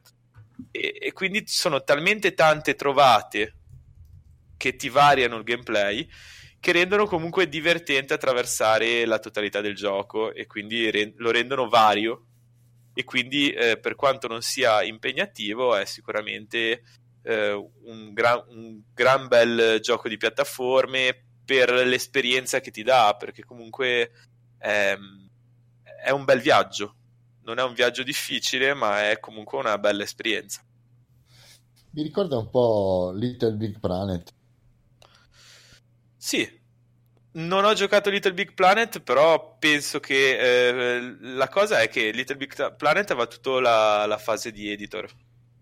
e, 0.71 0.97
e 1.01 1.13
quindi 1.13 1.45
ci 1.45 1.57
sono 1.57 1.83
talmente 1.83 2.33
tante 2.33 2.77
trovate 2.77 3.55
che 4.57 4.77
ti 4.77 4.89
variano 4.89 5.39
il 5.39 5.43
gameplay 5.43 6.09
che 6.61 6.73
rendono 6.73 7.07
comunque 7.07 7.49
divertente 7.49 8.15
attraversare 8.15 9.05
la 9.05 9.19
totalità 9.19 9.61
del 9.61 9.75
gioco 9.75 10.33
e 10.33 10.47
quindi 10.47 10.91
re- 10.93 11.13
lo 11.17 11.33
rendono 11.33 11.69
vario 11.69 12.27
e 12.99 13.05
quindi 13.05 13.51
eh, 13.51 13.79
per 13.79 13.95
quanto 13.95 14.27
non 14.27 14.41
sia 14.41 14.83
impegnativo 14.83 15.77
è 15.77 15.85
sicuramente 15.85 16.83
eh, 17.21 17.53
un, 17.53 18.15
gran, 18.15 18.43
un 18.49 18.81
gran 18.95 19.29
bel 19.29 19.81
gioco 19.83 20.09
di 20.09 20.17
piattaforme 20.17 21.25
per 21.45 21.71
l'esperienza 21.73 22.61
che 22.61 22.71
ti 22.71 22.83
dà 22.83 23.15
perché 23.19 23.45
comunque 23.45 24.13
ehm, 24.61 25.29
è 26.03 26.09
un 26.09 26.25
bel 26.25 26.41
viaggio. 26.41 26.95
Non 27.43 27.59
è 27.59 27.63
un 27.63 27.75
viaggio 27.75 28.03
difficile 28.03 28.73
ma 28.73 29.11
è 29.11 29.21
comunque 29.21 29.59
una 29.59 29.77
bella 29.77 30.03
esperienza. 30.03 30.65
Mi 31.91 32.03
ricorda 32.03 32.39
un 32.39 32.49
po' 32.49 33.13
Little 33.15 33.57
Big 33.57 33.79
Planet. 33.79 34.33
Sì, 36.17 36.49
non 37.37 37.65
ho 37.65 37.73
giocato 37.75 38.11
Little 38.11 38.33
Big 38.35 38.53
Planet, 38.55 39.01
però 39.01 39.57
penso 39.59 40.01
che 40.01 40.39
eh, 40.99 41.17
la 41.21 41.49
cosa 41.49 41.81
è 41.81 41.89
che 41.89 42.11
Little 42.11 42.37
Big 42.37 42.77
Planet 42.77 43.11
aveva 43.11 43.27
tutta 43.27 43.61
la, 43.61 44.07
la 44.07 44.19
fase 44.19 44.51
di 44.53 44.71
editor, 44.71 45.11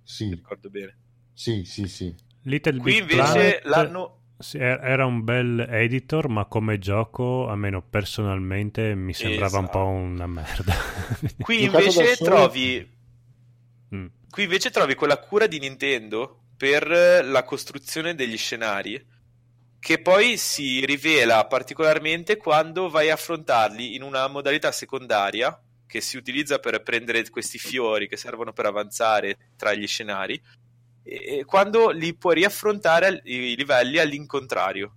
Sì, 0.02 0.28
ricordo 0.30 0.70
bene. 0.70 0.96
sì, 1.32 1.64
sì, 1.64 1.86
sì. 1.88 2.14
Little 2.42 2.76
Qui 2.78 2.92
Big 2.92 3.00
invece 3.00 3.60
Planet, 3.62 3.64
l'hanno... 3.64 4.20
sì, 4.38 4.58
er- 4.58 4.80
era 4.84 5.06
un 5.06 5.24
bel 5.24 5.66
editor, 5.68 6.28
ma 6.28 6.44
come 6.44 6.78
gioco, 6.78 7.48
almeno 7.48 7.82
personalmente, 7.82 8.94
mi 8.94 9.12
sembrava 9.14 9.58
un 9.58 9.64
Esatto. 9.64 9.78
po' 9.78 9.86
una 9.86 10.26
merda. 10.26 10.74
Qui 11.38 11.64
invece 11.64 12.16
trovi 12.16 12.92
Mm. 13.94 14.06
Qui 14.30 14.42
invece 14.44 14.70
trovi 14.70 14.94
quella 14.94 15.18
cura 15.18 15.46
di 15.46 15.58
Nintendo 15.60 16.46
per 16.56 16.88
la 16.88 17.42
costruzione 17.44 18.14
degli 18.14 18.36
scenari 18.36 19.00
che 19.84 20.00
poi 20.00 20.38
si 20.38 20.82
rivela 20.86 21.46
particolarmente 21.46 22.38
quando 22.38 22.88
vai 22.88 23.10
a 23.10 23.14
affrontarli 23.14 23.94
in 23.94 24.00
una 24.02 24.26
modalità 24.28 24.72
secondaria 24.72 25.60
che 25.86 26.00
si 26.00 26.16
utilizza 26.16 26.58
per 26.58 26.82
prendere 26.82 27.28
questi 27.28 27.58
fiori 27.58 28.08
che 28.08 28.16
servono 28.16 28.54
per 28.54 28.64
avanzare 28.64 29.36
tra 29.58 29.74
gli 29.74 29.86
scenari 29.86 30.40
e 31.02 31.44
quando 31.44 31.90
li 31.90 32.16
puoi 32.16 32.36
riaffrontare 32.36 33.20
i 33.24 33.54
livelli 33.54 33.98
all'incontrario 33.98 34.94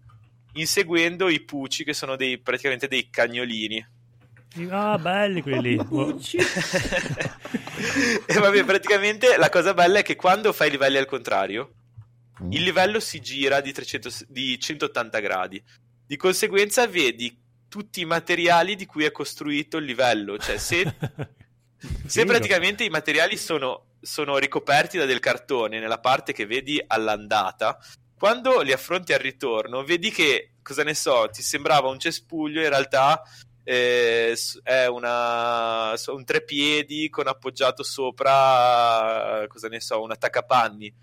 inseguendo 0.53 1.27
i 1.27 1.43
puci 1.43 1.83
che 1.83 1.91
sono 1.91 2.15
dei, 2.15 2.39
praticamente 2.39 2.87
dei 2.87 3.09
cagnolini 3.09 3.85
Ah, 4.69 4.97
belli 4.97 5.41
quelli. 5.41 5.75
Oh, 5.91 6.17
e 8.25 8.39
vabbè, 8.39 8.63
praticamente 8.63 9.35
la 9.37 9.49
cosa 9.49 9.73
bella 9.73 9.99
è 9.99 10.03
che 10.03 10.15
quando 10.15 10.53
fai 10.53 10.69
i 10.69 10.71
livelli 10.71 10.95
al 10.97 11.05
contrario. 11.05 11.73
Il 12.49 12.63
livello 12.63 12.99
si 12.99 13.19
gira 13.19 13.61
di, 13.61 13.71
300 13.71 14.09
di 14.27 14.59
180 14.59 15.19
gradi. 15.19 15.63
Di 16.05 16.15
conseguenza 16.15 16.87
vedi 16.87 17.45
tutti 17.67 18.01
i 18.01 18.05
materiali 18.05 18.75
di 18.75 18.85
cui 18.85 19.03
è 19.03 19.11
costruito 19.11 19.77
il 19.77 19.85
livello. 19.85 20.37
Cioè, 20.37 20.57
se, 20.57 20.93
se 22.05 22.25
praticamente 22.25 22.83
i 22.83 22.89
materiali 22.89 23.37
sono, 23.37 23.95
sono 24.01 24.37
ricoperti 24.37 24.97
da 24.97 25.05
del 25.05 25.19
cartone 25.19 25.79
nella 25.79 25.99
parte 25.99 26.33
che 26.33 26.45
vedi 26.45 26.81
all'andata, 26.85 27.77
quando 28.17 28.61
li 28.61 28.71
affronti 28.71 29.13
al 29.13 29.19
ritorno, 29.19 29.83
vedi 29.83 30.11
che, 30.11 30.53
cosa 30.63 30.83
ne 30.83 30.93
so, 30.93 31.29
ti 31.31 31.41
sembrava 31.41 31.89
un 31.89 31.99
cespuglio, 31.99 32.61
in 32.61 32.69
realtà 32.69 33.21
eh, 33.63 34.35
è 34.63 34.85
una, 34.85 35.93
un 36.07 36.23
trepiedi 36.23 37.09
con 37.09 37.27
appoggiato 37.27 37.83
sopra, 37.83 39.45
cosa 39.47 39.67
ne 39.67 39.81
so, 39.81 40.01
un 40.01 40.11
attaccapanni 40.11 40.93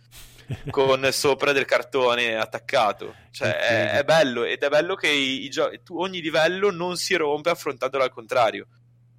con 0.70 1.08
sopra 1.12 1.52
del 1.52 1.64
cartone 1.64 2.36
attaccato. 2.36 3.14
Cioè, 3.30 3.56
è, 3.56 3.90
è 3.98 4.04
bello 4.04 4.44
ed 4.44 4.62
è 4.62 4.68
bello 4.68 4.94
che 4.94 5.08
i, 5.08 5.44
i 5.44 5.48
gio- 5.48 5.70
tu- 5.82 5.98
ogni 5.98 6.20
livello 6.20 6.70
non 6.70 6.96
si 6.96 7.14
rompe 7.14 7.50
affrontandolo 7.50 8.04
al 8.04 8.10
contrario. 8.10 8.68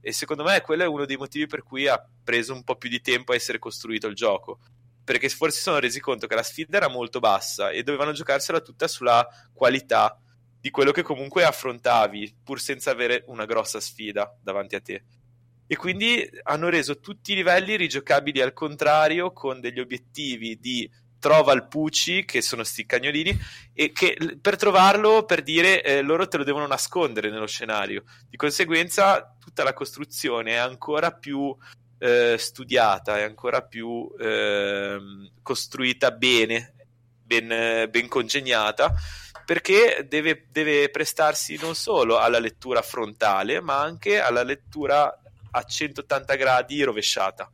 E 0.02 0.12
secondo 0.12 0.44
me 0.44 0.62
quello 0.62 0.84
è 0.84 0.88
uno 0.88 1.06
dei 1.06 1.18
motivi 1.18 1.48
per 1.48 1.64
cui 1.64 1.88
ha 1.88 2.04
preso 2.24 2.54
un 2.54 2.64
po' 2.64 2.76
più 2.76 2.90
di 2.90 3.02
tempo 3.02 3.32
a 3.32 3.36
essere 3.36 3.60
costruito 3.60 4.08
il 4.08 4.16
gioco. 4.16 4.60
Perché 5.04 5.30
forse 5.30 5.58
si 5.58 5.64
sono 5.64 5.80
resi 5.80 6.00
conto 6.00 6.28
che 6.28 6.36
la 6.36 6.44
sfida 6.44 6.78
era 6.78 6.88
molto 6.88 7.20
bassa 7.20 7.70
e 7.70 7.84
dovevano 7.84 8.12
giocarsela 8.12 8.60
tutta 8.60 8.88
sulla 8.88 9.28
qualità 9.54 10.20
di 10.60 10.72
quello 10.72 10.92
che 10.92 11.04
comunque 11.04 11.44
affrontavi, 11.44 12.38
pur 12.44 12.60
senza 12.60 12.90
avere 12.90 13.24
una 13.28 13.46
grossa 13.46 13.80
sfida 13.80 14.36
davanti 14.42 14.76
a 14.76 14.82
te. 14.82 15.04
E 15.68 15.76
quindi 15.76 16.28
hanno 16.44 16.70
reso 16.70 17.00
tutti 17.00 17.32
i 17.32 17.36
livelli 17.36 17.76
rigiocabili 17.76 18.42
al 18.42 18.54
contrario, 18.54 19.32
con 19.32 19.60
degli 19.60 19.80
obiettivi 19.80 20.60
di 20.60 20.90
trova 21.26 21.54
il 21.54 21.66
Pucci, 21.66 22.24
che 22.24 22.44
sono 22.44 22.64
sti 22.64 22.86
cagnolini, 22.86 23.36
e 23.74 23.92
che 23.92 24.16
per 24.40 24.58
trovarlo, 24.58 25.26
per 25.26 25.42
dire, 25.42 25.82
eh, 25.82 26.04
loro 26.04 26.28
te 26.28 26.38
lo 26.38 26.44
devono 26.44 26.68
nascondere 26.68 27.32
nello 27.32 27.48
scenario. 27.48 28.04
Di 28.30 28.38
conseguenza, 28.38 29.36
tutta 29.40 29.64
la 29.64 29.74
costruzione 29.74 30.52
è 30.52 30.58
ancora 30.58 31.12
più 31.14 31.56
eh, 31.98 32.36
studiata, 32.38 33.18
è 33.18 33.24
ancora 33.24 33.64
più 33.64 34.08
ehm, 34.20 35.32
costruita 35.42 36.12
bene, 36.12 36.76
ben, 37.24 37.52
eh, 37.52 37.90
ben 37.90 38.08
congegnata, 38.08 38.94
perché 39.48 40.06
deve, 40.08 40.46
deve 40.52 40.92
prestarsi 40.92 41.58
non 41.60 41.74
solo 41.74 42.20
alla 42.20 42.38
lettura 42.38 42.84
frontale, 42.84 43.62
ma 43.62 43.82
anche 43.82 44.20
alla 44.20 44.44
lettura 44.44 45.12
a 45.50 45.64
180 45.64 46.36
gradi 46.36 46.84
rovesciata. 46.84 47.52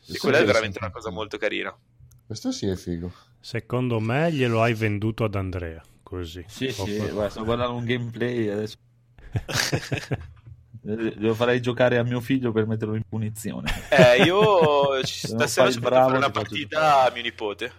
Sì, 0.00 0.14
E 0.14 0.18
quella 0.18 0.38
è 0.38 0.44
veramente 0.46 0.78
una 0.80 0.90
cosa 0.90 1.10
molto 1.10 1.36
carina. 1.36 1.78
Questo 2.28 2.52
sì 2.52 2.66
è 2.66 2.76
figo. 2.76 3.10
Secondo 3.40 4.00
me 4.00 4.30
glielo 4.30 4.60
hai 4.62 4.74
venduto 4.74 5.24
ad 5.24 5.34
Andrea. 5.34 5.82
Così. 6.02 6.44
Sì, 6.46 6.66
Ho 6.66 6.84
sì, 6.84 6.98
fatto- 6.98 7.12
guarda, 7.14 7.30
sto 7.30 7.44
guardando 7.44 7.74
un 7.76 7.84
gameplay 7.86 8.48
adesso. 8.48 8.76
Eh, 10.80 11.14
Lo 11.16 11.34
farei 11.34 11.60
giocare 11.60 11.98
a 11.98 12.02
mio 12.04 12.20
figlio 12.20 12.52
per 12.52 12.66
metterlo 12.66 12.94
in 12.94 13.02
punizione. 13.06 13.70
Eh, 13.90 14.22
io 14.22 15.04
stasera 15.04 15.70
ci 15.70 15.80
bravo, 15.80 16.06
fare 16.06 16.18
una 16.18 16.30
partita 16.30 17.04
a 17.04 17.10
mio 17.12 17.22
nipote. 17.22 17.72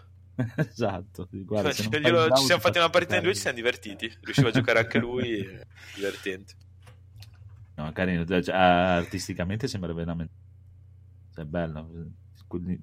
esatto. 0.55 1.27
guarda, 1.31 1.71
se 1.71 1.87
non 1.89 2.01
Glielo- 2.01 2.25
bravo, 2.25 2.35
ci 2.35 2.45
siamo 2.45 2.59
ti 2.61 2.65
fatti 2.67 2.77
una 2.77 2.89
partita 2.89 3.15
in 3.15 3.21
due 3.21 3.31
e 3.31 3.35
ci 3.35 3.41
siamo 3.41 3.55
divertiti. 3.55 4.11
Riusciva 4.21 4.49
a 4.49 4.51
giocare 4.51 4.79
anche 4.79 4.99
lui, 4.99 5.37
è 5.39 5.65
divertente. 5.95 6.53
No, 7.75 7.91
carino, 7.93 8.25
cioè, 8.25 8.53
artisticamente 8.55 9.67
sembra 9.67 9.93
veramente 9.93 10.33
cioè, 11.33 11.45
bello. 11.45 11.89
Una- 12.49 12.77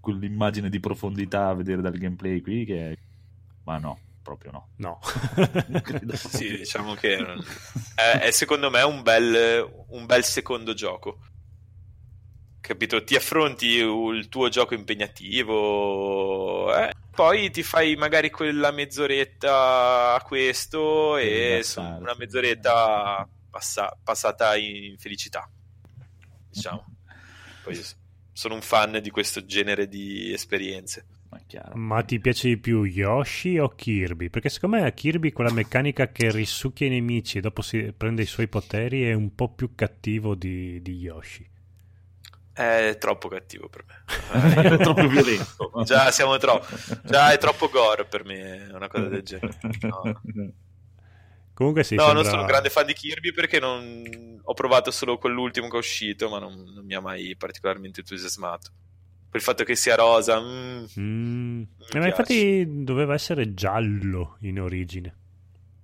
Quell'immagine 0.00 0.68
di 0.68 0.80
profondità 0.80 1.48
a 1.48 1.54
vedere 1.54 1.82
dal 1.82 1.98
gameplay 1.98 2.40
qui 2.40 2.64
che 2.64 2.96
ma 3.68 3.78
no, 3.78 3.98
proprio 4.22 4.50
no. 4.50 4.68
No. 4.76 4.98
Sì, 6.16 6.56
diciamo 6.56 6.94
che 6.94 7.18
è, 7.94 8.20
è 8.20 8.30
secondo 8.30 8.70
me 8.70 8.80
un 8.82 9.02
bel, 9.02 9.84
un 9.88 10.06
bel 10.06 10.24
secondo 10.24 10.72
gioco. 10.72 11.18
capito? 12.60 13.04
Ti 13.04 13.14
affronti 13.14 13.66
il 13.66 14.28
tuo 14.28 14.48
gioco 14.48 14.74
impegnativo, 14.74 16.74
eh, 16.74 16.92
poi 17.10 17.50
ti 17.50 17.62
fai 17.62 17.94
magari 17.96 18.30
quella 18.30 18.70
mezz'oretta 18.70 20.14
a 20.14 20.22
questo 20.22 21.18
e 21.18 21.62
una 21.76 22.14
mezz'oretta 22.16 23.28
passa- 23.50 23.96
passata 24.02 24.56
in 24.56 24.96
felicità, 24.98 25.48
diciamo. 26.50 26.84
Poi 27.62 27.74
sono 28.38 28.54
un 28.54 28.62
fan 28.62 29.00
di 29.02 29.10
questo 29.10 29.44
genere 29.44 29.88
di 29.88 30.32
esperienze. 30.32 31.06
Ma. 31.28 31.40
Ma 31.74 32.02
ti 32.04 32.20
piace 32.20 32.46
di 32.46 32.56
più 32.56 32.84
Yoshi 32.84 33.58
o 33.58 33.68
Kirby? 33.68 34.30
Perché 34.30 34.48
secondo 34.48 34.76
me 34.76 34.94
Kirby 34.94 35.32
quella 35.32 35.50
meccanica 35.50 36.12
che 36.12 36.30
risucchia 36.30 36.86
i 36.86 36.90
nemici 36.90 37.38
e 37.38 37.40
dopo 37.40 37.62
si 37.62 37.92
prende 37.94 38.22
i 38.22 38.26
suoi 38.26 38.46
poteri 38.46 39.02
è 39.02 39.12
un 39.12 39.34
po' 39.34 39.48
più 39.48 39.74
cattivo 39.74 40.36
di, 40.36 40.80
di 40.80 40.98
Yoshi. 40.98 41.50
È 42.52 42.96
troppo 43.00 43.26
cattivo 43.26 43.68
per 43.68 43.84
me. 43.88 44.04
È 44.62 44.76
troppo 44.78 45.08
violento. 45.08 45.72
Già 45.84 46.12
siamo 46.12 46.36
troppo. 46.36 46.64
Già 47.02 47.32
è 47.32 47.38
troppo 47.38 47.68
gore 47.68 48.04
per 48.04 48.24
me 48.24 48.68
una 48.72 48.86
cosa 48.86 49.08
del 49.08 49.22
genere. 49.22 49.58
No. 49.80 50.20
Comunque 51.58 51.82
sì, 51.82 51.96
no, 51.96 52.02
sembra- 52.02 52.22
non 52.22 52.30
sono 52.30 52.42
un 52.42 52.46
grande 52.46 52.70
fan 52.70 52.86
di 52.86 52.92
Kirby 52.92 53.32
perché 53.32 53.58
non... 53.58 54.40
ho 54.40 54.54
provato 54.54 54.92
solo 54.92 55.18
quell'ultimo 55.18 55.66
che 55.66 55.74
è 55.74 55.78
uscito, 55.80 56.28
ma 56.28 56.38
non, 56.38 56.54
non 56.72 56.84
mi 56.84 56.94
ha 56.94 57.00
mai 57.00 57.34
particolarmente 57.36 57.98
entusiasmato. 57.98 58.70
Per 59.28 59.40
il 59.40 59.42
fatto 59.42 59.64
che 59.64 59.74
sia 59.74 59.96
rosa, 59.96 60.40
mm, 60.40 60.84
Mm. 61.00 61.62
Eh, 61.94 61.98
ma 61.98 62.06
infatti 62.06 62.84
doveva 62.84 63.14
essere 63.14 63.54
giallo 63.54 64.36
in 64.42 64.60
origine. 64.60 65.12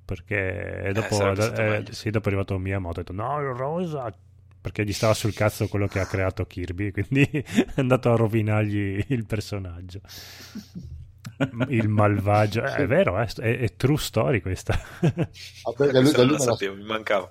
Perché 0.04 0.92
dopo, 0.94 1.12
sarebbe 1.12 1.42
stato 1.42 1.60
eh, 1.60 1.68
meglio. 1.68 1.92
sì, 1.92 2.10
dopo 2.10 2.26
è 2.26 2.28
arrivato 2.28 2.56
Miyamoto 2.56 3.00
e 3.00 3.02
ha 3.02 3.04
detto 3.04 3.20
no, 3.20 3.40
il 3.40 3.56
rosa. 3.56 4.16
Perché 4.60 4.84
gli 4.84 4.92
stava 4.92 5.12
sul 5.12 5.34
cazzo 5.34 5.66
quello 5.66 5.88
che 5.88 5.98
ha 5.98 6.06
creato 6.06 6.46
Kirby, 6.46 6.92
quindi 6.94 7.28
è 7.32 7.80
andato 7.80 8.12
a 8.12 8.14
rovinargli 8.14 9.06
il 9.08 9.26
personaggio. 9.26 10.02
Il 11.68 11.88
malvagio, 11.88 12.62
Eh, 12.64 12.74
è 12.74 12.86
vero, 12.86 13.20
eh, 13.20 13.26
è, 13.26 13.58
è 13.58 13.76
true 13.76 13.96
story 13.98 14.40
questa. 14.40 14.78
Vabbè, 15.00 15.90
da 15.90 16.00
lui, 16.00 16.12
questa 16.12 16.22
lui 16.22 16.32
la 16.32 16.38
me 16.38 16.44
la- 16.44 16.52
sapevo, 16.52 16.74
mi 16.76 16.84
mancava. 16.84 17.30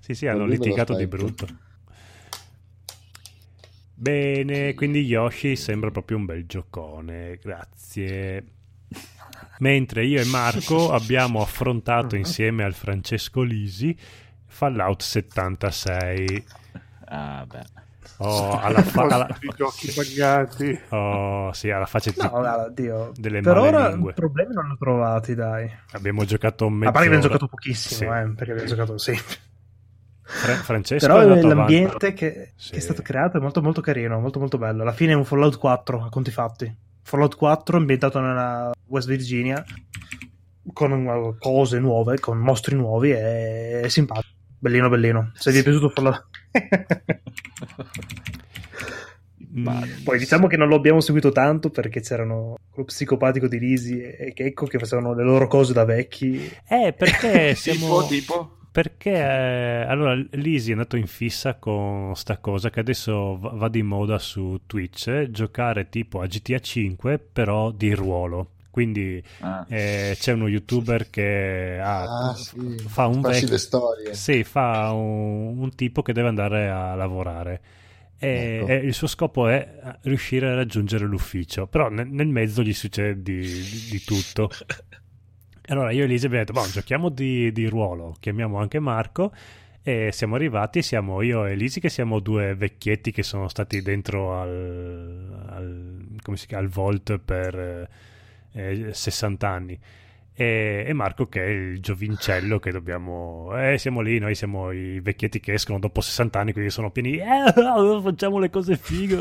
sì, 0.00 0.14
sì, 0.14 0.26
hanno 0.26 0.40
Da 0.40 0.44
lo 0.46 0.50
litigato 0.50 0.94
di 0.94 1.06
brutto. 1.06 1.46
Bene, 3.96 4.74
quindi 4.74 5.00
Yoshi 5.04 5.56
sembra 5.56 5.90
proprio 5.90 6.16
un 6.16 6.24
bel 6.24 6.46
giocone, 6.46 7.38
grazie. 7.40 8.44
Mentre 9.58 10.04
io 10.04 10.20
e 10.20 10.24
Marco 10.24 10.90
abbiamo 10.92 11.40
affrontato 11.40 12.16
insieme 12.16 12.64
al 12.64 12.74
Francesco 12.74 13.42
Lisi 13.42 13.96
Fallout 14.46 15.00
76. 15.02 16.44
Ah, 17.06 17.44
beh. 17.46 17.82
Oh, 18.18 18.58
alla, 18.60 18.80
fa- 18.82 19.02
alla- 19.02 19.36
I 19.40 19.48
giochi 19.56 19.92
buggati. 19.92 20.80
oh, 20.90 21.52
sì, 21.52 21.70
alla 21.70 21.86
faccia 21.86 22.10
di- 22.10 22.16
No, 22.20 22.28
guarda, 22.30 22.68
Dio. 22.68 23.12
delle 23.16 23.40
per 23.40 23.56
ora 23.56 23.78
malelingue. 23.80 24.12
problemi 24.12 24.54
non 24.54 24.66
li 24.66 24.72
ho 24.72 24.76
trovati, 24.76 25.34
dai. 25.34 25.70
Abbiamo 25.92 26.24
giocato 26.24 26.66
A 26.66 26.70
mezz'ora. 26.70 26.92
parte 26.92 27.08
che 27.08 27.14
abbiamo 27.14 27.22
giocato 27.32 27.48
pochissimo, 27.48 28.12
Sì. 28.12 28.18
eh, 28.18 28.34
perché 28.34 28.50
abbiamo 28.52 28.68
giocato 28.68 28.98
sì. 28.98 29.18
Fra- 30.26 30.54
Francesco 30.54 31.06
Però 31.06 31.22
l'ambiente 31.42 32.12
che, 32.14 32.52
Sì. 32.56 32.70
che 32.70 32.76
è 32.78 32.80
stato 32.80 33.02
creato 33.02 33.36
è 33.36 33.40
molto 33.40 33.60
molto 33.60 33.80
carino, 33.80 34.18
molto 34.20 34.38
molto 34.38 34.58
bello. 34.58 34.82
Alla 34.82 34.92
fine 34.92 35.12
è 35.12 35.16
un 35.16 35.24
Fallout 35.24 35.58
4, 35.58 36.02
a 36.04 36.08
conti 36.08 36.30
fatti. 36.30 36.74
Fallout 37.02 37.36
4 37.36 37.76
ambientato 37.76 38.20
nella 38.20 38.72
West 38.86 39.08
Virginia 39.08 39.62
con 40.72 40.92
uh, 40.92 41.36
cose 41.38 41.78
nuove, 41.78 42.18
con 42.20 42.38
mostri 42.38 42.74
nuovi 42.74 43.10
è, 43.10 43.80
è 43.80 43.88
simpatico. 43.88 44.32
Bellino 44.58 44.88
bellino. 44.88 45.30
Se 45.34 45.50
vi 45.52 45.58
è 45.58 45.62
piaciuto 45.62 45.90
Fallout 45.90 46.24
Mm, 49.56 50.02
Poi 50.02 50.18
diciamo 50.18 50.48
che 50.48 50.56
non 50.56 50.66
lo 50.68 50.74
abbiamo 50.74 51.00
seguito 51.00 51.30
tanto 51.30 51.70
perché 51.70 52.00
c'erano 52.00 52.56
quello 52.70 52.88
psicopatico 52.88 53.46
di 53.46 53.58
Lisi 53.60 54.00
e 54.00 54.32
Checco 54.32 54.66
che 54.66 54.78
facevano 54.78 55.14
le 55.14 55.22
loro 55.22 55.46
cose 55.46 55.72
da 55.72 55.84
vecchi. 55.84 56.50
Eh, 56.68 56.92
perché 56.96 57.54
siamo... 57.56 58.04
Tipo, 58.04 58.06
tipo? 58.06 58.58
Perché 58.74 59.12
eh, 59.12 59.84
allora 59.86 60.14
Lisi 60.32 60.70
è 60.70 60.72
andato 60.72 60.96
in 60.96 61.06
fissa 61.06 61.54
con 61.54 62.16
sta 62.16 62.38
cosa 62.38 62.70
che 62.70 62.80
adesso 62.80 63.38
va, 63.38 63.50
va 63.50 63.68
di 63.68 63.82
moda 63.84 64.18
su 64.18 64.62
Twitch, 64.66 65.06
eh, 65.06 65.30
giocare 65.30 65.88
tipo 65.88 66.20
a 66.20 66.26
GTA 66.26 66.58
5 66.58 67.18
però 67.20 67.70
di 67.70 67.94
ruolo. 67.94 68.53
Quindi 68.74 69.22
Ah. 69.38 69.64
eh, 69.68 70.16
c'è 70.18 70.32
uno 70.32 70.48
youtuber 70.48 71.08
che 71.08 71.78
ha- 71.80 72.30
Ah, 72.30 72.34
sì. 72.34 72.76
fa 72.88 73.06
un 73.06 73.20
vecchio... 73.20 73.56
storie. 73.56 74.14
Sì, 74.14 74.42
fa 74.42 74.90
un, 74.90 75.56
un 75.58 75.74
tipo 75.76 76.02
che 76.02 76.12
deve 76.12 76.26
andare 76.26 76.68
a 76.70 76.96
lavorare. 76.96 77.60
E, 78.18 78.58
Ecco. 78.62 78.66
e 78.72 78.74
il 78.78 78.92
suo 78.92 79.06
scopo 79.06 79.46
è 79.46 79.96
riuscire 80.02 80.48
a 80.50 80.54
raggiungere 80.56 81.04
l'ufficio, 81.06 81.68
però 81.68 81.88
nel, 81.88 82.08
nel 82.08 82.26
mezzo 82.26 82.62
gli 82.62 82.74
succede 82.74 83.22
di, 83.22 83.38
di- 83.42 83.86
di 83.92 84.02
tutto. 84.04 84.50
E 84.50 85.72
Allora 85.72 85.92
io 85.92 86.02
e 86.02 86.06
Elisa 86.06 86.26
abbiamo 86.26 86.44
detto, 86.44 86.68
giochiamo 86.72 87.10
di, 87.10 87.52
di 87.52 87.66
ruolo, 87.68 88.16
chiamiamo 88.18 88.58
anche 88.58 88.80
Marco 88.80 89.32
e 89.84 90.10
siamo 90.10 90.34
arrivati, 90.34 90.82
siamo 90.82 91.22
io 91.22 91.46
e 91.46 91.54
Lisi 91.54 91.78
che 91.78 91.90
siamo 91.90 92.18
due 92.18 92.56
vecchietti 92.56 93.12
che 93.12 93.22
sono 93.22 93.46
stati 93.46 93.82
dentro 93.82 94.36
al, 94.40 95.44
al, 95.48 96.06
come 96.22 96.36
si 96.36 96.48
chiama, 96.48 96.64
al 96.64 96.70
Vault 96.70 97.18
per 97.18 97.88
eh, 98.54 98.92
60 98.92 99.48
anni 99.48 99.78
e, 100.36 100.84
e 100.86 100.92
Marco 100.92 101.28
che 101.28 101.44
è 101.44 101.48
il 101.48 101.80
giovincello 101.80 102.58
che 102.58 102.72
dobbiamo 102.72 103.56
eh 103.56 103.78
siamo 103.78 104.00
lì 104.00 104.18
noi 104.18 104.34
siamo 104.34 104.72
i 104.72 104.98
vecchietti 105.00 105.38
che 105.38 105.52
escono 105.52 105.78
dopo 105.78 106.00
60 106.00 106.38
anni 106.40 106.52
quindi 106.52 106.70
sono 106.70 106.90
pieni 106.90 107.18
eh, 107.18 107.52
facciamo 108.02 108.38
le 108.38 108.50
cose 108.50 108.76
fighe 108.76 109.16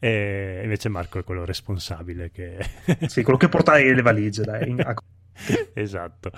e 0.00 0.60
invece 0.64 0.88
Marco 0.88 1.20
è 1.20 1.24
quello 1.24 1.44
responsabile 1.44 2.30
che 2.32 2.58
Sì, 3.06 3.22
quello 3.22 3.38
che 3.38 3.48
porta 3.48 3.76
le 3.76 4.02
valigie, 4.02 4.42
dai. 4.42 4.68
in- 4.70 4.94
esatto 5.74 6.32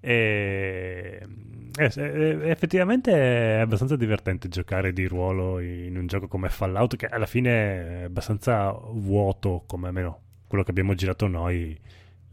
e, 0.00 1.20
eh, 1.76 2.50
effettivamente 2.50 3.12
è 3.12 3.58
abbastanza 3.60 3.96
divertente 3.96 4.48
giocare 4.48 4.92
di 4.92 5.06
ruolo 5.06 5.60
in 5.60 5.96
un 5.96 6.06
gioco 6.06 6.26
come 6.26 6.48
Fallout 6.48 6.96
che 6.96 7.06
alla 7.06 7.26
fine 7.26 8.00
è 8.00 8.02
abbastanza 8.04 8.70
vuoto 8.70 9.64
come 9.66 9.88
almeno 9.88 10.22
quello 10.48 10.64
che 10.64 10.70
abbiamo 10.70 10.94
girato 10.94 11.26
noi 11.28 11.78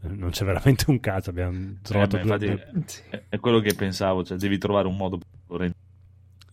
non 0.00 0.30
c'è 0.30 0.44
veramente 0.44 0.84
un 0.88 0.98
cazzo 1.00 1.30
abbiamo 1.30 1.76
trovato 1.82 2.16
Eh, 2.16 2.20
beh, 2.20 2.24
infatti, 2.24 2.46
due- 2.46 2.82
è, 3.10 3.22
è 3.30 3.38
quello 3.38 3.60
che 3.60 3.74
pensavo, 3.74 4.24
cioè 4.24 4.36
devi 4.36 4.58
trovare 4.58 4.88
un 4.88 4.96
modo 4.96 5.18
per 5.46 5.70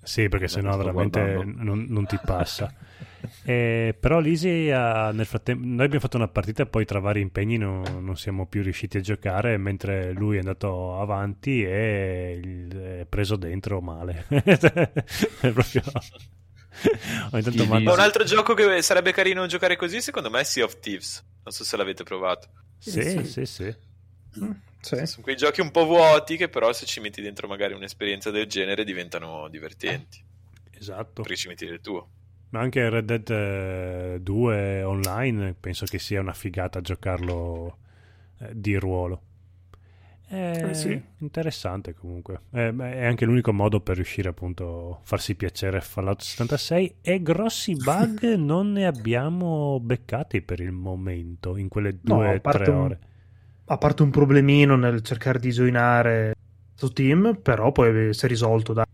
sì 0.02 0.28
perché 0.28 0.48
sennò 0.50 0.76
veramente 0.76 1.44
non, 1.46 1.86
non 1.88 2.06
ti 2.06 2.20
passa. 2.24 2.74
Eh, 3.44 3.96
però 3.98 4.20
Lisi 4.20 4.70
ha- 4.70 5.12
nel 5.12 5.26
frattempo 5.26 5.64
noi 5.66 5.86
abbiamo 5.86 6.00
fatto 6.02 6.18
una 6.18 6.28
partita 6.28 6.66
poi 6.66 6.84
tra 6.84 7.00
vari 7.00 7.22
impegni 7.22 7.56
non, 7.58 7.84
non 8.04 8.18
siamo 8.18 8.46
più 8.48 8.62
riusciti 8.64 8.98
a 8.98 9.02
giocare 9.02 9.56
mentre 9.56 10.12
lui 10.12 10.36
è 10.36 10.40
andato 10.40 11.00
avanti 11.00 11.64
e 11.64 12.40
il- 12.44 12.76
è 13.02 13.06
preso 13.08 13.38
dentro 13.38 13.80
male. 13.80 14.26
È 14.28 15.52
proprio 15.52 15.84
ogni 17.32 17.44
tanto 17.44 17.50
Chi 17.64 17.68
manda- 17.68 17.90
Ma 17.90 17.94
un 17.94 18.00
altro 18.02 18.24
gioco 18.26 18.54
che 18.56 18.82
sarebbe 18.82 19.14
carino 19.14 19.46
giocare 19.46 19.76
così, 19.78 20.02
secondo 20.02 20.30
me, 20.30 20.40
è 20.42 20.44
Sea 20.44 20.66
of 20.66 20.80
Thieves. 20.80 21.24
Non 21.44 21.54
so 21.54 21.64
se 21.64 21.78
l'avete 21.78 22.04
provato. 22.04 22.50
sì 22.78 23.24
sì 23.26 23.46
sì 23.46 23.76
Sì. 24.82 25.06
Sono 25.06 25.22
quei 25.22 25.36
giochi 25.36 25.62
un 25.62 25.72
po' 25.72 25.86
vuoti 25.86 26.36
che 26.38 26.50
però 26.50 26.74
se 26.74 26.86
ci 26.86 27.00
metti 27.00 27.22
dentro 27.22 27.48
magari 27.48 27.74
un'esperienza 27.74 28.32
del 28.32 28.48
genere 28.48 28.84
diventano 28.84 29.48
divertenti. 29.48 30.22
esatto 30.72 31.22
Perché 31.22 31.38
ci 31.38 31.48
metti 31.48 31.66
del 31.66 31.80
tuo. 31.82 32.10
ma 32.50 32.60
anche 32.60 32.88
Red 32.90 33.06
Dead 33.06 33.30
eh, 33.30 34.20
2 34.22 34.84
online 34.84 35.54
penso 35.60 35.86
che 35.88 36.00
sia 36.00 36.20
una 36.22 36.34
figata 36.34 36.82
giocarlo 36.82 37.78
eh, 38.40 38.52
di 38.54 38.76
ruolo 38.76 39.22
Eh, 40.34 40.74
sì. 40.74 41.00
interessante 41.20 41.94
comunque 41.94 42.42
è, 42.50 42.68
è 42.74 43.06
anche 43.06 43.26
l'unico 43.26 43.54
modo 43.54 43.82
per 43.82 43.96
riuscire 43.96 44.30
appunto 44.30 44.96
a 44.96 45.00
farsi 45.04 45.36
piacere 45.36 45.80
Fallout 45.82 46.22
76 46.22 46.96
e 47.02 47.22
grossi 47.22 47.74
bug 47.78 48.34
non 48.36 48.72
ne 48.72 48.86
abbiamo 48.88 49.80
beccati 49.80 50.42
per 50.42 50.60
il 50.60 50.72
momento 50.72 51.56
in 51.58 51.68
quelle 51.68 51.92
No, 52.02 52.16
due 52.16 52.28
o 52.36 52.40
parte 52.40 52.64
tre 52.64 52.72
un- 52.72 52.82
ore 52.82 53.00
A 53.66 53.78
parte 53.78 54.02
un 54.04 54.10
problemino 54.10 54.76
nel 54.76 55.02
cercare 55.02 55.40
di 55.40 55.50
joinare 55.52 56.34
su 56.76 56.90
team, 56.92 57.40
però 57.42 57.72
poi 57.72 58.14
si 58.14 58.26
è 58.26 58.28
risolto, 58.28 58.74
dai. 58.74 58.86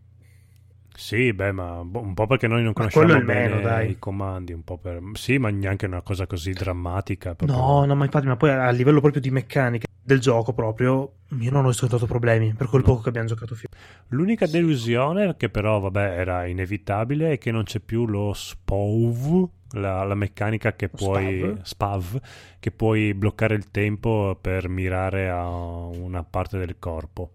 Sì, 0.95 1.31
beh, 1.33 1.51
ma 1.53 1.81
boh, 1.83 2.01
un 2.01 2.13
po' 2.13 2.27
perché 2.27 2.47
noi 2.47 2.61
non 2.61 2.73
conosciamo 2.73 3.07
bene 3.07 3.23
meno, 3.23 3.61
dai. 3.61 3.91
i 3.91 3.97
comandi, 3.97 4.51
un 4.53 4.63
po' 4.63 4.77
per... 4.77 5.01
Sì, 5.13 5.37
ma 5.37 5.49
neanche 5.49 5.85
una 5.85 6.01
cosa 6.01 6.27
così 6.27 6.51
drammatica. 6.51 7.33
proprio- 7.35 7.57
No, 7.57 7.85
no, 7.85 7.95
ma 7.95 8.03
infatti, 8.03 8.27
ma 8.27 8.35
poi 8.35 8.49
a 8.51 8.69
livello 8.69 8.99
proprio 8.99 9.21
di 9.21 9.31
meccanica 9.31 9.87
del 10.09 10.19
gioco 10.19 10.53
proprio, 10.53 11.13
io 11.39 11.51
non 11.51 11.65
ho 11.65 11.67
riscontrato 11.67 12.07
problemi 12.07 12.53
per 12.53 12.67
quel 12.67 12.81
poco 12.81 13.01
che 13.03 13.09
abbiamo 13.09 13.27
giocato 13.27 13.53
fino. 13.53 13.69
L'unica 14.07 14.47
delusione, 14.47 15.35
che 15.37 15.49
però, 15.49 15.79
vabbè, 15.79 16.17
era 16.17 16.47
inevitabile, 16.47 17.33
è 17.33 17.37
che 17.37 17.51
non 17.51 17.63
c'è 17.63 17.79
più 17.79 18.07
lo 18.07 18.33
SPOV, 18.33 19.47
la, 19.73 20.03
la 20.03 20.15
meccanica 20.15 20.73
che 20.73 20.89
Lo 20.91 20.97
puoi... 20.97 21.39
spav? 21.61 21.61
SPAV, 21.63 22.21
che 22.59 22.71
puoi 22.71 23.13
bloccare 23.13 23.53
il 23.53 23.69
tempo 23.69 24.35
per 24.41 24.67
mirare 24.67 25.29
a 25.29 25.47
una 25.47 26.23
parte 26.23 26.57
del 26.57 26.77
corpo. 26.79 27.33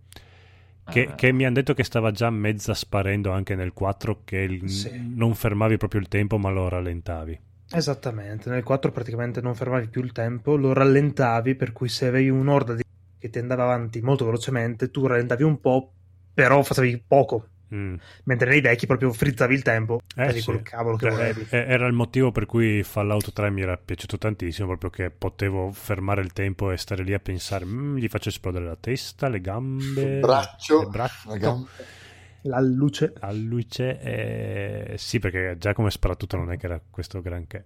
Che, 0.91 1.01
Eh, 1.03 1.14
che 1.14 1.33
mi 1.33 1.45
hanno 1.45 1.55
detto 1.55 1.75
che 1.75 1.85
stava 1.85 2.11
già 2.11 2.29
mezza 2.31 2.75
sparendo 2.75 3.31
anche 3.31 3.55
nel 3.55 3.72
4, 3.72 4.22
che 4.25 4.39
il- 4.39 4.68
Sì. 4.68 4.91
non 5.14 5.35
fermavi 5.35 5.77
proprio 5.77 6.01
il 6.01 6.09
tempo, 6.09 6.39
ma 6.39 6.51
lo 6.51 6.68
rallentavi. 6.68 7.39
Esattamente, 7.75 8.51
nel 8.51 8.62
4 8.62 8.91
praticamente 8.93 9.41
non 9.41 9.55
fermavi 9.55 9.89
più 9.89 10.03
il 10.03 10.12
tempo, 10.12 10.57
lo 10.57 10.72
rallentavi, 10.72 11.55
per 11.55 11.72
cui 11.72 11.89
se 11.89 12.07
avevi 12.07 12.29
un'orda 12.31 12.75
di... 12.75 12.83
che 13.18 13.29
ti 13.31 13.39
andava 13.39 13.64
avanti 13.64 14.01
molto 14.01 14.25
velocemente, 14.25 14.91
tu 14.91 15.07
rallentavi 15.07 15.43
un 15.43 15.61
po', 15.61 15.93
però 16.33 16.62
facevi 16.62 17.05
poco, 17.07 17.49
Mm. 17.75 17.95
mentre 18.25 18.51
nei 18.51 18.61
vecchi 18.61 18.87
proprio 18.87 19.11
frizzavi 19.12 19.55
il 19.55 19.62
tempo, 19.62 20.01
Eh, 20.16 20.31
sì. 20.33 20.45
quel 20.45 20.62
cavolo 20.62 20.97
che 20.97 21.07
Eh, 21.07 21.11
volevi. 21.11 21.47
eh, 21.51 21.64
Era 21.66 21.87
il 21.87 21.93
motivo 21.95 22.31
per 22.31 22.47
cui 22.47 22.83
Fallout 22.85 23.33
3 23.33 23.51
mi 23.51 23.62
era 23.62 23.77
piaciuto 23.77 24.16
tantissimo, 24.18 24.68
proprio 24.68 24.91
che 24.91 25.11
potevo 25.11 25.72
fermare 25.72 26.20
il 26.20 26.33
tempo 26.33 26.70
e 26.70 26.77
stare 26.77 27.03
lì 27.03 27.14
a 27.14 27.18
pensare, 27.18 27.64
"Mm, 27.64 27.97
gli 27.97 28.07
faccio 28.07 28.29
esplodere 28.29 28.66
la 28.66 28.77
testa, 28.77 29.29
le 29.29 29.41
gambe, 29.41 30.03
Il 30.03 30.20
braccio, 30.20 30.81
il 30.83 30.87
braccio, 30.91 31.29
la 31.31 31.37
gamba. 31.37 31.66
La 32.47 32.61
luce... 32.61 33.12
a 33.20 33.32
luce. 33.32 34.01
eh, 34.01 34.95
sì, 34.99 35.18
perché 35.18 35.57
già 35.59 35.72
come 35.72 35.90
sparatutto 35.90 36.36
non 36.36 36.53
è 36.53 36.59
che 36.59 36.66
era 36.66 36.80
questo 36.90 37.20
granché. 37.20 37.64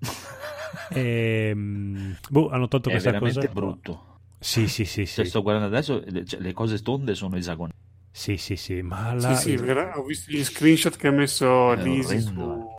Ehm, 0.88 2.16
boh, 2.30 2.48
hanno 2.48 2.66
tolto 2.66 2.88
è 2.88 2.92
questa 2.92 3.18
cosa. 3.18 3.40
brutto. 3.48 4.20
Sì, 4.38 4.66
sì, 4.68 4.84
sì, 4.84 5.06
Se 5.06 5.22
sì. 5.22 5.28
sto 5.28 5.42
guardando 5.42 5.68
adesso, 5.68 6.02
le, 6.06 6.24
cioè, 6.24 6.40
le 6.40 6.52
cose 6.52 6.80
tonde 6.80 7.14
sono 7.14 7.36
esagonali. 7.36 7.76
Sì, 8.10 8.36
sì, 8.36 8.56
sì, 8.56 8.82
ma 8.82 9.14
la... 9.14 9.34
Sì, 9.34 9.56
sì, 9.56 9.70
ho 9.70 10.02
visto 10.02 10.30
gli 10.32 10.42
screenshot 10.42 10.96
che 10.96 11.08
ha 11.08 11.12
messo 11.12 11.72
È 11.72 11.82
Lisi 11.82 12.20
su, 12.20 12.28
orrendo, 12.30 12.76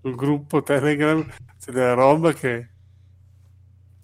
sul 0.00 0.14
gruppo 0.14 0.62
Telegram. 0.62 1.26
C'è 1.58 1.72
della 1.72 1.94
roba 1.94 2.32
che. 2.32 2.69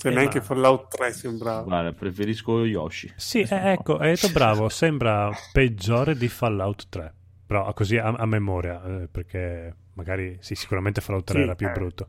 Cioè, 0.09 0.13
Eh, 0.13 0.21
neanche 0.21 0.39
ma- 0.39 0.45
Fallout 0.45 0.97
3 0.97 1.13
sembrava. 1.13 1.63
Guarda, 1.63 1.93
preferisco 1.93 2.65
Yoshi. 2.65 3.13
Sì, 3.17 3.41
eh, 3.41 3.73
ecco, 3.73 3.97
hai 3.99 4.11
detto 4.11 4.31
bravo, 4.31 4.69
sembra 4.71 5.31
peggiore 5.53 6.17
di 6.17 6.29
Fallout 6.29 6.87
3. 6.89 7.15
Però 7.47 7.73
così 7.75 7.97
a, 7.97 8.07
a 8.13 8.27
memoria, 8.27 8.83
eh, 8.85 9.09
perché 9.09 9.75
magari 9.95 10.37
sì, 10.41 10.55
sicuramente 10.55 11.01
Fallout 11.01 11.25
3 11.25 11.37
Sì, 11.39 11.43
era 11.45 11.55
più 11.55 11.69
eh. 11.69 11.73
brutto. 11.73 12.07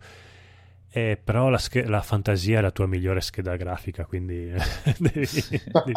Eh, 0.89 1.19
però 1.23 1.49
la, 1.49 1.57
sch- 1.57 1.85
la 1.85 2.01
fantasia 2.01 2.59
è 2.59 2.61
la 2.61 2.71
tua 2.71 2.87
migliore 2.87 3.21
scheda 3.21 3.55
grafica, 3.55 4.05
quindi 4.05 4.51
devi, 4.97 5.27
devi, 5.27 5.93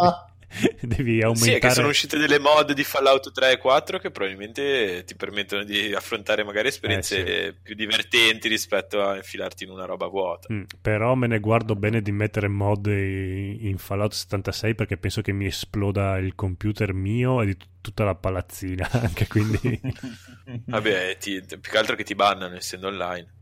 devi 0.82 1.22
aumentare. 1.22 1.52
Sì, 1.52 1.58
che 1.58 1.70
sono 1.70 1.88
uscite 1.88 2.18
delle 2.18 2.38
mod 2.38 2.72
di 2.72 2.82
Fallout 2.84 3.32
3 3.32 3.52
e 3.52 3.58
4 3.58 3.98
che 3.98 4.10
probabilmente 4.10 5.04
ti 5.04 5.14
permettono 5.14 5.62
di 5.64 5.92
affrontare 5.94 6.42
magari 6.44 6.68
esperienze 6.68 7.46
Eh, 7.46 7.54
più 7.54 7.74
divertenti 7.74 8.48
rispetto 8.48 9.02
a 9.02 9.16
infilarti 9.16 9.64
in 9.64 9.70
una 9.70 9.84
roba 9.84 10.06
vuota. 10.06 10.52
Mm, 10.52 10.62
però 10.80 11.14
me 11.14 11.26
ne 11.28 11.38
guardo 11.38 11.76
bene 11.76 12.02
di 12.02 12.12
mettere 12.12 12.48
mod 12.48 12.86
in, 12.86 13.76
Fallout 13.78 14.12
76 14.12 14.74
perché 14.74 14.96
penso 14.96 15.22
che 15.22 15.32
mi 15.32 15.46
esploda 15.46 16.18
il 16.18 16.34
computer 16.34 16.92
mio 16.92 17.40
e 17.42 17.46
di 17.46 17.56
tutta 17.80 18.04
la 18.04 18.14
palazzina 18.14 18.88
anche 18.92 19.26
quindi 19.26 19.80
Vabbè, 20.66 21.16
ti- 21.18 21.42
più 21.42 21.70
che 21.70 21.78
altro 21.78 21.96
che 21.96 22.04
ti 22.04 22.14
bannano 22.14 22.56
essendo 22.56 22.88
online. 22.88 23.38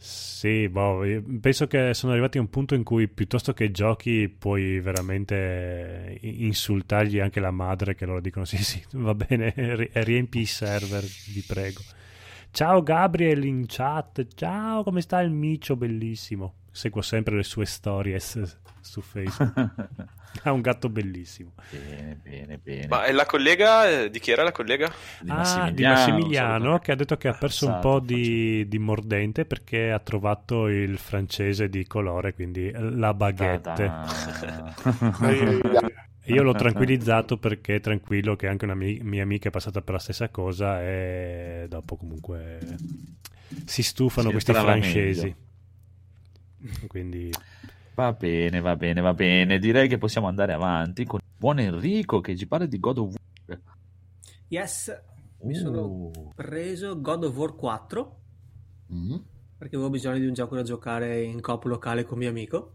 Sì, 0.00 0.68
boh, 0.68 1.02
penso 1.40 1.66
che 1.66 1.92
sono 1.92 2.12
arrivati 2.12 2.38
a 2.38 2.40
un 2.40 2.48
punto 2.48 2.76
in 2.76 2.84
cui 2.84 3.08
piuttosto 3.08 3.52
che 3.52 3.72
giochi 3.72 4.28
puoi 4.28 4.78
veramente 4.78 6.16
insultargli 6.20 7.18
anche 7.18 7.40
la 7.40 7.50
madre 7.50 7.96
che 7.96 8.06
loro 8.06 8.20
dicono 8.20 8.44
sì 8.46 8.62
sì 8.62 8.80
va 8.92 9.12
bene 9.14 9.52
ri- 9.56 9.90
riempi 9.92 10.38
i 10.38 10.46
server 10.46 11.02
vi 11.02 11.42
prego. 11.44 11.80
Ciao 12.52 12.82
Gabriel 12.82 13.44
in 13.44 13.64
chat, 13.66 14.24
ciao 14.34 14.84
come 14.84 15.00
sta 15.00 15.20
il 15.20 15.30
micio 15.32 15.74
bellissimo. 15.74 16.54
Seguo 16.70 17.02
sempre 17.02 17.34
le 17.34 17.42
sue 17.42 17.66
stories 17.66 18.56
su 18.80 19.00
Facebook. 19.00 20.06
Ha 20.44 20.52
un 20.52 20.60
gatto 20.60 20.88
bellissimo. 20.88 21.52
bene, 21.70 22.16
bene, 22.16 22.58
bene. 22.58 22.86
Ma 22.88 23.04
è 23.04 23.12
la 23.12 23.26
collega? 23.26 23.88
eh, 24.04 24.10
Di 24.10 24.18
chi 24.20 24.30
era 24.30 24.42
la 24.42 24.52
collega? 24.52 24.92
Di 25.16 25.30
Ah, 25.30 25.70
di 25.72 25.84
Massimiliano, 25.84 25.84
Massimiliano 25.84 26.78
assolutamente. 26.78 26.80
che 26.80 26.92
ha 26.92 26.94
detto 26.94 27.16
che 27.18 27.28
ha 27.28 27.34
perso 27.34 27.66
un 27.66 27.78
Incazzato, 27.78 27.78
po' 27.78 28.00
di, 28.00 28.66
di 28.66 28.78
mordente 28.78 29.44
perché 29.44 29.90
ha 29.92 29.98
trovato 29.98 30.68
il 30.68 30.96
francese 30.98 31.68
di 31.68 31.86
colore, 31.86 32.32
quindi 32.34 32.70
la 32.72 33.12
baguette. 33.14 33.96
Io 36.28 36.42
l'ho 36.42 36.54
tranquillizzato 36.54 37.38
perché 37.38 37.76
è 37.76 37.80
tranquillo 37.80 38.36
che 38.36 38.48
anche 38.48 38.64
una 38.64 38.74
mi- 38.74 39.00
mia 39.02 39.22
amica 39.22 39.48
è 39.48 39.52
passata 39.52 39.80
per 39.82 39.94
la 39.94 40.00
stessa 40.00 40.28
cosa 40.28 40.82
e 40.82 41.66
dopo 41.68 41.96
comunque 41.96 42.80
si 43.64 43.82
stufano 43.82 44.30
Si 44.30 44.32
questi 44.32 44.54
francesi. 44.54 45.34
Quindi 46.86 47.36
Va 47.98 48.12
bene, 48.12 48.60
va 48.60 48.76
bene, 48.76 49.00
va 49.00 49.12
bene. 49.12 49.58
Direi 49.58 49.88
che 49.88 49.98
possiamo 49.98 50.28
andare 50.28 50.52
avanti 50.52 51.04
con 51.04 51.18
il 51.18 51.32
buon 51.36 51.58
Enrico 51.58 52.20
che 52.20 52.36
ci 52.36 52.46
parla 52.46 52.64
di 52.66 52.78
God 52.78 52.98
of 52.98 53.14
War. 53.46 53.60
Yes, 54.46 54.96
mi 55.42 55.54
sono 55.56 55.80
Uh, 55.82 56.32
preso 56.32 57.00
God 57.00 57.24
of 57.24 57.36
War 57.36 57.56
4 57.56 58.20
Mm. 58.92 59.16
perché 59.58 59.74
avevo 59.74 59.90
bisogno 59.90 60.18
di 60.20 60.26
un 60.26 60.32
gioco 60.32 60.54
da 60.54 60.62
giocare 60.62 61.22
in 61.24 61.40
coop 61.40 61.64
locale 61.64 62.04
con 62.04 62.18
mio 62.18 62.28
amico 62.30 62.72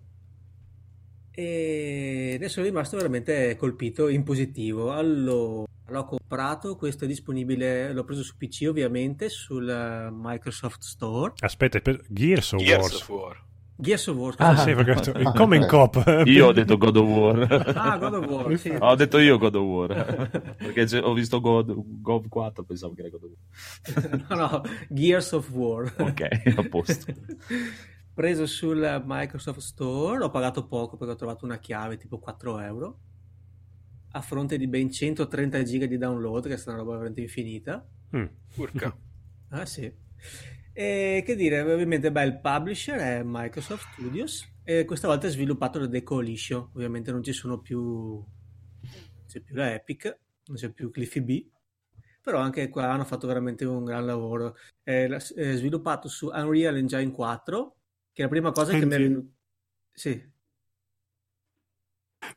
e 1.32 2.34
adesso 2.36 2.56
sono 2.56 2.66
rimasto 2.68 2.98
veramente 2.98 3.56
colpito 3.56 4.10
in 4.10 4.24
positivo. 4.24 4.92
Allora, 4.92 5.66
l'ho 5.88 6.04
comprato, 6.06 6.76
questo 6.76 7.06
è 7.06 7.08
disponibile, 7.08 7.94
l'ho 7.94 8.04
preso 8.04 8.24
su 8.24 8.36
PC 8.38 8.66
ovviamente, 8.68 9.30
sul 9.30 10.10
Microsoft 10.12 10.82
Store. 10.84 11.34
aspetta, 11.40 11.80
per- 11.80 12.04
Gears 12.10 12.52
of 12.52 12.62
Gears 12.62 12.82
Wars. 12.82 13.02
of 13.02 13.10
War. 13.10 13.44
Gears 13.84 14.08
of 14.08 14.16
War, 14.16 14.34
Ah, 14.38 14.56
sì, 14.56 14.74
perché 14.74 14.92
ho 14.92 14.96
detto, 15.14 15.32
come 15.34 15.58
in 15.58 15.68
coop. 15.68 16.24
io 16.26 16.48
ho 16.48 16.52
detto 16.54 16.78
God 16.78 16.96
of 16.96 17.08
War. 17.08 17.74
Ah, 17.76 17.98
God 17.98 18.14
of 18.14 18.26
War, 18.28 18.58
sì. 18.58 18.74
Ho 18.80 18.96
detto 18.96 19.18
io 19.20 19.38
God 19.38 19.56
of 19.56 19.64
War. 19.64 20.56
Perché 20.58 20.98
ho 21.00 21.14
visto 21.14 21.42
God, 21.42 21.74
God 22.02 22.28
4, 22.30 22.64
pensavo 22.64 22.94
che 22.94 23.02
era 23.02 23.10
God 23.10 23.24
of 23.24 23.32
War. 23.32 24.26
no, 24.30 24.36
no, 24.36 24.62
Gears 24.90 25.32
of 25.34 25.50
War. 25.52 25.94
Ok, 25.98 26.22
a 26.56 26.64
posto. 26.70 27.14
Preso 28.16 28.46
sul 28.46 29.02
Microsoft 29.06 29.60
Store, 29.60 30.18
l'ho 30.20 30.30
pagato 30.30 30.66
poco 30.68 30.98
perché 30.98 31.14
ho 31.14 31.18
trovato 31.18 31.46
una 31.46 31.58
chiave 31.58 31.98
tipo 31.98 32.20
4 32.20 32.60
euro 32.60 33.00
a 34.12 34.22
fronte 34.22 34.58
di 34.60 34.68
ben 34.68 34.92
130 34.92 35.64
giga 35.64 35.88
di 35.88 35.98
download, 35.98 36.46
che 36.48 36.54
è 36.54 36.58
stata 36.58 36.76
una 36.78 36.84
roba 36.84 36.94
veramente 36.94 37.22
infinita. 37.22 37.84
Mm. 38.16 38.26
Urca. 38.58 38.96
Ah 39.50 39.66
sì. 39.66 39.92
E 40.74 41.22
che 41.24 41.36
dire, 41.36 41.62
ovviamente 41.62 42.12
beh, 42.12 42.24
il 42.24 42.40
publisher 42.40 43.00
è 43.00 43.22
Microsoft 43.24 43.94
Studios 43.94 44.52
e 44.64 44.86
questa 44.86 45.08
volta 45.08 45.28
è 45.28 45.30
sviluppato 45.30 45.80
da 45.80 45.88
The 45.88 46.02
Coalition. 46.02 46.72
Ovviamente 46.74 47.12
non 47.12 47.22
ci 47.24 47.32
sono 47.32 47.60
più 47.60 47.80
non 47.80 49.26
c'è 49.28 49.40
più 49.42 49.56
la 49.56 49.74
Epic, 49.74 50.20
non 50.46 50.58
c'è 50.58 50.72
più 50.72 50.90
Cliffy 50.90 51.22
B, 51.22 51.48
però 52.22 52.40
anche 52.40 52.70
qua 52.70 52.90
hanno 52.92 53.06
fatto 53.06 53.28
veramente 53.28 53.66
un 53.66 53.84
gran 53.84 54.06
lavoro. 54.06 54.56
È, 54.82 55.06
è 55.06 55.56
sviluppato 55.56 56.08
su 56.08 56.28
Unreal 56.28 56.78
Engine 56.78 57.12
4, 57.12 57.76
che 58.12 58.22
è 58.22 58.26
la 58.26 58.30
prima 58.30 58.52
cosa 58.52 58.74
che 58.74 58.86
mi 58.86 58.92
è 58.92 58.96
Engine. 58.96 59.08
venuta. 59.08 59.34
Sì. 59.92 60.32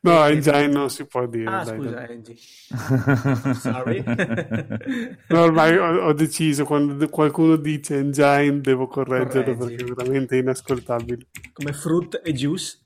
No, 0.01 0.25
Engine 0.25 0.67
non 0.67 0.89
si 0.89 1.05
può 1.05 1.25
dire. 1.27 1.49
Ah, 1.49 1.63
dai, 1.63 1.75
scusa, 1.77 1.89
dai. 1.91 2.11
Angie. 2.11 2.37
Sorry. 3.55 4.03
No, 5.29 5.41
ormai 5.41 5.75
ho, 5.77 6.05
ho 6.05 6.13
deciso, 6.13 6.63
quando 6.65 7.07
qualcuno 7.09 7.55
dice 7.55 7.97
Engine 7.97 8.61
devo 8.61 8.87
correggerlo 8.87 9.55
Correggi. 9.55 9.75
perché 9.75 9.91
è 9.91 9.95
veramente 9.95 10.37
inascoltabile. 10.37 11.27
Come 11.53 11.73
Fruit 11.73 12.21
e 12.23 12.33
Juice. 12.33 12.79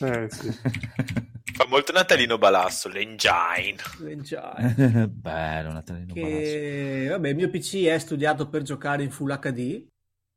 Eh, 0.00 0.28
sì. 0.30 0.50
Fa 1.56 1.66
molto 1.68 1.92
Natalino 1.92 2.36
Balasso, 2.36 2.88
l'engine. 2.88 3.76
Engine. 4.06 5.08
Bello, 5.08 5.72
Natalino 5.72 6.12
che 6.12 7.06
vabbè, 7.08 7.28
il 7.28 7.34
mio 7.36 7.48
PC 7.48 7.84
è 7.84 7.98
studiato 7.98 8.48
per 8.48 8.62
giocare 8.62 9.02
in 9.02 9.10
Full 9.10 9.38
HD 9.38 9.86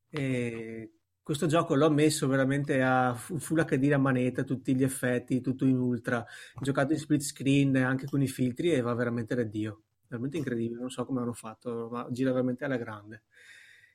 e 0.10 0.99
questo 1.30 1.46
gioco 1.46 1.76
l'ho 1.76 1.92
messo 1.92 2.28
veramente 2.28 2.82
a 2.82 3.14
fu- 3.14 3.38
Full 3.38 3.64
HD 3.64 3.88
la 3.88 4.00
manetta, 4.00 4.44
tutti 4.44 4.76
gli 4.76 4.82
effetti, 4.82 5.42
tutto 5.42 5.64
in 5.64 5.78
ultra, 5.78 6.26
giocato 6.60 6.94
in 6.94 6.98
split 6.98 7.22
screen 7.22 7.76
anche 7.76 8.08
con 8.08 8.24
i 8.24 8.28
filtri 8.28 8.72
e 8.72 8.82
va 8.82 8.96
veramente 8.96 9.36
da 9.36 9.44
Dio, 9.44 9.84
veramente 10.08 10.38
incredibile, 10.38 10.80
non 10.80 10.90
so 10.90 11.06
come 11.06 11.22
hanno 11.22 11.34
fatto, 11.34 11.88
ma 11.92 12.08
gira 12.10 12.32
veramente 12.32 12.66
alla 12.66 12.78
grande. 12.78 13.26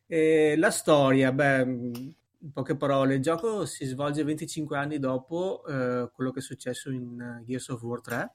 E 0.06 0.54
la 0.56 0.70
storia, 0.70 1.32
beh, 1.32 1.64
mh, 1.64 2.14
in 2.38 2.52
poche 2.52 2.76
parole, 2.76 3.16
il 3.16 3.20
gioco 3.20 3.66
si 3.66 3.84
svolge 3.84 4.22
25 4.22 4.76
anni 4.76 5.00
dopo 5.00 5.64
eh, 5.66 6.08
quello 6.12 6.30
che 6.30 6.38
è 6.38 6.42
successo 6.42 6.92
in 6.92 7.20
eh, 7.20 7.44
Gears 7.44 7.66
of 7.70 7.82
War 7.82 8.00
3. 8.00 8.34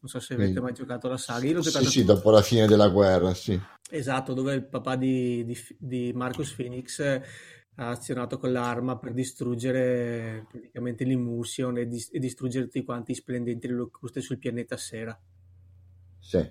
Non 0.00 0.08
so 0.08 0.18
se 0.20 0.34
avete 0.34 0.54
Sì. 0.54 0.60
mai 0.60 0.72
giocato 0.72 1.08
la 1.08 1.16
saga. 1.16 1.46
Io 1.46 1.54
l'ho 1.54 1.62
Sì, 1.62 1.70
giocato 1.70 1.90
sì, 1.90 2.04
dopo 2.04 2.30
la 2.30 2.42
fine 2.42 2.66
della 2.66 2.88
guerra, 2.88 3.34
sì. 3.34 3.58
Esatto, 3.90 4.32
dove 4.32 4.54
il 4.54 4.64
papà 4.66 4.96
di, 4.96 5.44
di, 5.44 5.56
di 5.78 6.12
Marcus 6.14 6.52
Phoenix 6.52 7.00
ha 7.76 7.88
azionato 7.88 8.38
con 8.38 8.52
l'arma 8.52 8.98
per 8.98 9.12
distruggere 9.12 10.46
praticamente 10.50 11.04
l'immersion 11.04 11.76
e, 11.78 11.86
dis- 11.86 12.10
e 12.12 12.18
distruggere 12.18 12.64
tutti 12.64 12.84
quanti 12.84 13.12
i 13.12 13.14
splendenti 13.14 13.68
locuste 13.68 14.20
sul 14.20 14.38
pianeta 14.38 14.76
Sera. 14.76 15.18
Sì. 16.18 16.50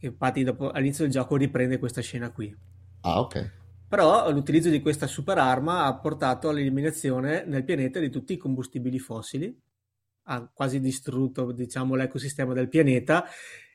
Infatti 0.00 0.44
dopo, 0.44 0.70
all'inizio 0.70 1.04
del 1.04 1.12
gioco 1.12 1.36
riprende 1.36 1.78
questa 1.78 2.00
scena 2.00 2.30
qui. 2.30 2.54
Ah, 3.00 3.20
ok. 3.20 3.52
Però 3.88 4.30
l'utilizzo 4.30 4.68
di 4.68 4.80
questa 4.80 5.06
super 5.06 5.38
arma 5.38 5.84
ha 5.86 5.98
portato 5.98 6.48
all'eliminazione 6.50 7.44
nel 7.46 7.64
pianeta 7.64 7.98
di 7.98 8.10
tutti 8.10 8.34
i 8.34 8.36
combustibili 8.36 8.98
fossili, 8.98 9.58
ha 10.30 10.48
quasi 10.52 10.80
distrutto 10.80 11.52
diciamo, 11.52 11.94
l'ecosistema 11.94 12.52
del 12.52 12.68
pianeta 12.68 13.24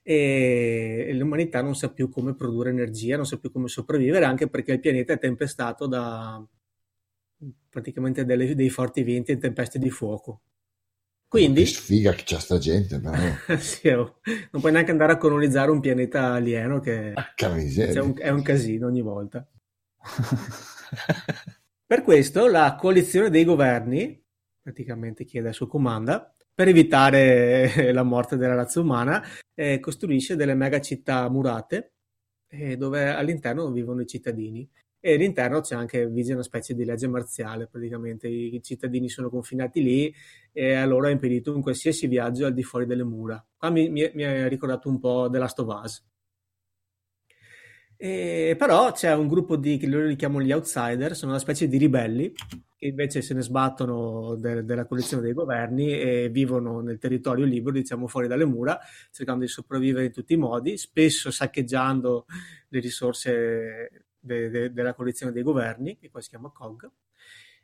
e 0.03 1.11
l'umanità 1.13 1.61
non 1.61 1.75
sa 1.75 1.91
più 1.91 2.09
come 2.09 2.35
produrre 2.35 2.69
energia, 2.69 3.15
non 3.15 3.25
sa 3.25 3.37
più 3.37 3.51
come 3.51 3.67
sopravvivere, 3.67 4.25
anche 4.25 4.47
perché 4.49 4.73
il 4.73 4.79
pianeta 4.79 5.13
è 5.13 5.19
tempestato 5.19 5.87
da 5.87 6.45
praticamente 7.69 8.25
delle, 8.25 8.55
dei 8.55 8.69
forti 8.69 9.03
venti 9.03 9.31
e 9.31 9.37
tempeste 9.37 9.79
di 9.79 9.89
fuoco. 9.89 10.41
Quindi, 11.27 11.61
Che 11.61 11.67
sfiga 11.67 12.11
che 12.13 12.23
c'è 12.23 12.39
sta 12.39 12.57
gente, 12.59 12.99
però. 12.99 13.17
sì, 13.57 13.87
oh, 13.89 14.19
non 14.51 14.61
puoi 14.61 14.71
neanche 14.71 14.91
andare 14.91 15.13
a 15.13 15.17
colonizzare 15.17 15.71
un 15.71 15.79
pianeta 15.79 16.33
alieno 16.33 16.79
che 16.79 17.13
miseria. 17.55 17.93
cioè, 17.93 18.03
un- 18.03 18.19
è 18.19 18.29
un 18.29 18.41
casino 18.43 18.87
ogni 18.87 19.01
volta. 19.01 19.47
Per 21.85 22.01
questo 22.03 22.47
la 22.47 22.75
coalizione 22.75 23.29
dei 23.29 23.43
governi, 23.43 24.23
praticamente 24.61 25.25
chi 25.25 25.37
adesso 25.39 25.67
comanda, 25.67 26.35
per 26.53 26.67
evitare 26.67 27.91
la 27.93 28.03
morte 28.03 28.37
della 28.37 28.55
razza 28.55 28.79
umana, 28.79 29.23
eh, 29.53 29.79
costruisce 29.79 30.35
delle 30.35 30.55
mega 30.55 30.79
città 30.79 31.29
murate 31.29 31.93
eh, 32.53 32.77
dove 32.77 33.09
all'interno 33.09 33.71
vivono 33.71 34.01
i 34.01 34.07
cittadini. 34.07 34.67
E 35.05 35.15
all'interno 35.15 35.59
c'è 35.59 35.75
anche 35.75 36.07
vige 36.07 36.31
una 36.31 36.43
specie 36.43 36.73
di 36.73 36.85
legge 36.85 37.07
marziale, 37.09 37.67
praticamente 37.67 38.29
i 38.29 38.61
cittadini 38.63 39.09
sono 39.09 39.29
confinati 39.29 39.83
lì 39.83 40.13
e 40.53 40.75
a 40.75 40.85
loro 40.85 41.07
è 41.07 41.11
impedito 41.11 41.53
un 41.53 41.61
qualsiasi 41.61 42.07
viaggio 42.07 42.45
al 42.45 42.53
di 42.53 42.63
fuori 42.63 42.85
delle 42.85 43.03
mura. 43.03 43.45
Qua 43.57 43.69
mi, 43.69 43.89
mi 43.89 44.23
ha 44.23 44.47
ricordato 44.47 44.87
un 44.87 44.99
po' 44.99 45.27
The 45.29 45.39
Last 45.39 45.59
of 45.59 45.81
Us. 45.83 46.03
E, 48.03 48.55
però 48.57 48.91
c'è 48.91 49.13
un 49.15 49.29
gruppo 49.29 49.55
di, 49.55 49.77
che 49.77 49.87
loro 49.87 50.07
li 50.07 50.17
chiamano 50.17 50.43
gli 50.43 50.51
outsider, 50.51 51.15
sono 51.15 51.31
una 51.31 51.39
specie 51.39 51.69
di 51.69 51.77
ribelli 51.77 52.33
che 52.75 52.87
invece 52.87 53.21
se 53.21 53.33
ne 53.33 53.41
sbattono 53.41 54.35
de- 54.35 54.65
della 54.65 54.85
collezione 54.85 55.23
dei 55.23 55.31
governi 55.31 55.97
e 55.97 56.27
vivono 56.27 56.81
nel 56.81 56.97
territorio 56.97 57.45
libero, 57.45 57.77
diciamo 57.77 58.07
fuori 58.07 58.27
dalle 58.27 58.43
mura, 58.43 58.77
cercando 59.09 59.45
di 59.45 59.49
sopravvivere 59.49 60.07
in 60.07 60.11
tutti 60.11 60.33
i 60.33 60.35
modi, 60.35 60.75
spesso 60.77 61.31
saccheggiando 61.31 62.25
le 62.67 62.79
risorse 62.81 64.03
de- 64.19 64.49
de- 64.49 64.73
della 64.73 64.93
collezione 64.93 65.31
dei 65.31 65.43
governi, 65.43 65.97
che 65.97 66.09
qua 66.09 66.19
si 66.19 66.27
chiama 66.27 66.51
COG. 66.53 66.91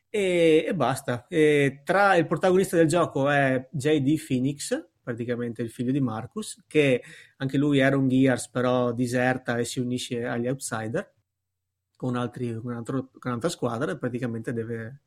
E, 0.09 0.63
e 0.65 0.73
basta. 0.73 1.27
E 1.27 1.81
tra 1.83 2.15
il 2.15 2.27
protagonista 2.27 2.77
del 2.77 2.87
gioco 2.87 3.29
è 3.29 3.67
JD 3.71 4.15
Phoenix, 4.25 4.88
praticamente 5.09 5.63
il 5.63 5.71
figlio 5.71 5.91
di 5.91 5.99
Marcus, 5.99 6.63
che 6.67 7.01
anche 7.37 7.57
lui 7.57 7.79
era 7.79 7.97
un 7.97 8.07
Gears, 8.07 8.49
però 8.49 8.91
diserta 8.91 9.57
e 9.57 9.65
si 9.65 9.79
unisce 9.79 10.23
agli 10.23 10.47
outsider 10.47 11.11
con, 11.95 12.15
altri, 12.15 12.53
con, 12.61 12.73
altro- 12.73 13.09
con 13.11 13.31
un'altra 13.31 13.49
squadra 13.49 13.91
e 13.91 13.97
praticamente 13.97 14.53
deve 14.53 15.01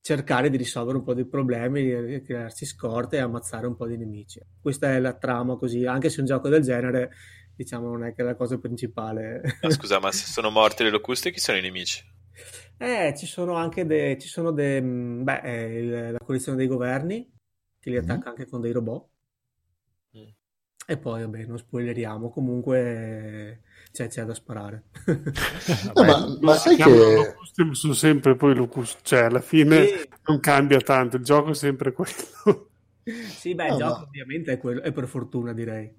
cercare 0.00 0.48
di 0.48 0.56
risolvere 0.56 0.96
un 0.96 1.04
po' 1.04 1.12
dei 1.12 1.26
problemi, 1.26 2.06
di 2.06 2.22
crearsi 2.22 2.64
scorte 2.64 3.16
e 3.16 3.20
ammazzare 3.20 3.66
un 3.66 3.76
po' 3.76 3.86
di 3.86 3.98
nemici. 3.98 4.40
Questa 4.60 4.90
è 4.90 4.98
la 4.98 5.12
trama 5.12 5.56
così, 5.56 5.84
anche 5.84 6.08
se 6.08 6.20
un 6.20 6.26
gioco 6.26 6.48
del 6.48 6.62
genere, 6.62 7.12
diciamo, 7.54 7.88
non 7.88 8.04
è 8.04 8.14
che 8.14 8.22
è 8.22 8.24
la 8.24 8.34
cosa 8.34 8.58
principale. 8.58 9.42
Ma 9.60 9.70
scusa, 9.70 10.00
ma 10.00 10.10
se 10.10 10.26
sono 10.26 10.48
morti 10.48 10.84
le 10.84 10.90
locuste, 10.90 11.30
chi 11.30 11.38
sono 11.38 11.58
i 11.58 11.62
nemici? 11.62 12.02
Eh, 12.78 13.14
ci 13.16 13.26
sono 13.26 13.54
anche 13.56 13.84
de- 13.84 14.16
ci 14.18 14.26
sono 14.26 14.52
de- 14.52 14.80
mh, 14.80 15.22
beh, 15.22 15.40
eh, 15.42 16.10
la 16.12 16.18
coalizione 16.18 16.56
dei 16.56 16.66
governi 16.66 17.31
che 17.82 17.90
li 17.90 17.98
attacca 17.98 18.30
anche 18.30 18.46
con 18.48 18.62
dei 18.62 18.72
robot. 18.72 19.08
Mm. 20.14 20.28
E 20.86 20.98
poi, 20.98 21.22
vabbè, 21.22 21.44
non 21.46 21.58
spoileriamo, 21.58 22.30
comunque 22.30 23.62
c'è, 23.92 24.08
c'è 24.08 24.24
da 24.24 24.34
sparare. 24.34 24.84
No, 25.94 26.04
ma, 26.04 26.38
ma 26.40 26.56
sai 26.56 26.78
che 26.78 27.36
sono 27.72 27.92
sempre 27.94 28.36
poi 28.36 28.54
Locuste, 28.54 29.00
cioè 29.02 29.20
alla 29.24 29.40
fine 29.40 29.90
Sì, 29.90 30.08
non 30.26 30.40
cambia 30.40 30.80
tanto, 30.80 31.16
il 31.16 31.24
gioco 31.24 31.50
è 31.50 31.54
sempre 31.54 31.92
quello. 31.92 32.14
sì, 33.34 33.54
beh, 33.54 33.68
il 33.70 33.74
No, 33.74 33.76
gioco 33.76 34.04
ma- 34.04 34.04
ovviamente 34.04 34.52
è, 34.52 34.58
quello, 34.58 34.80
è 34.82 34.92
per 34.92 35.06
fortuna, 35.08 35.52
direi. 35.52 35.92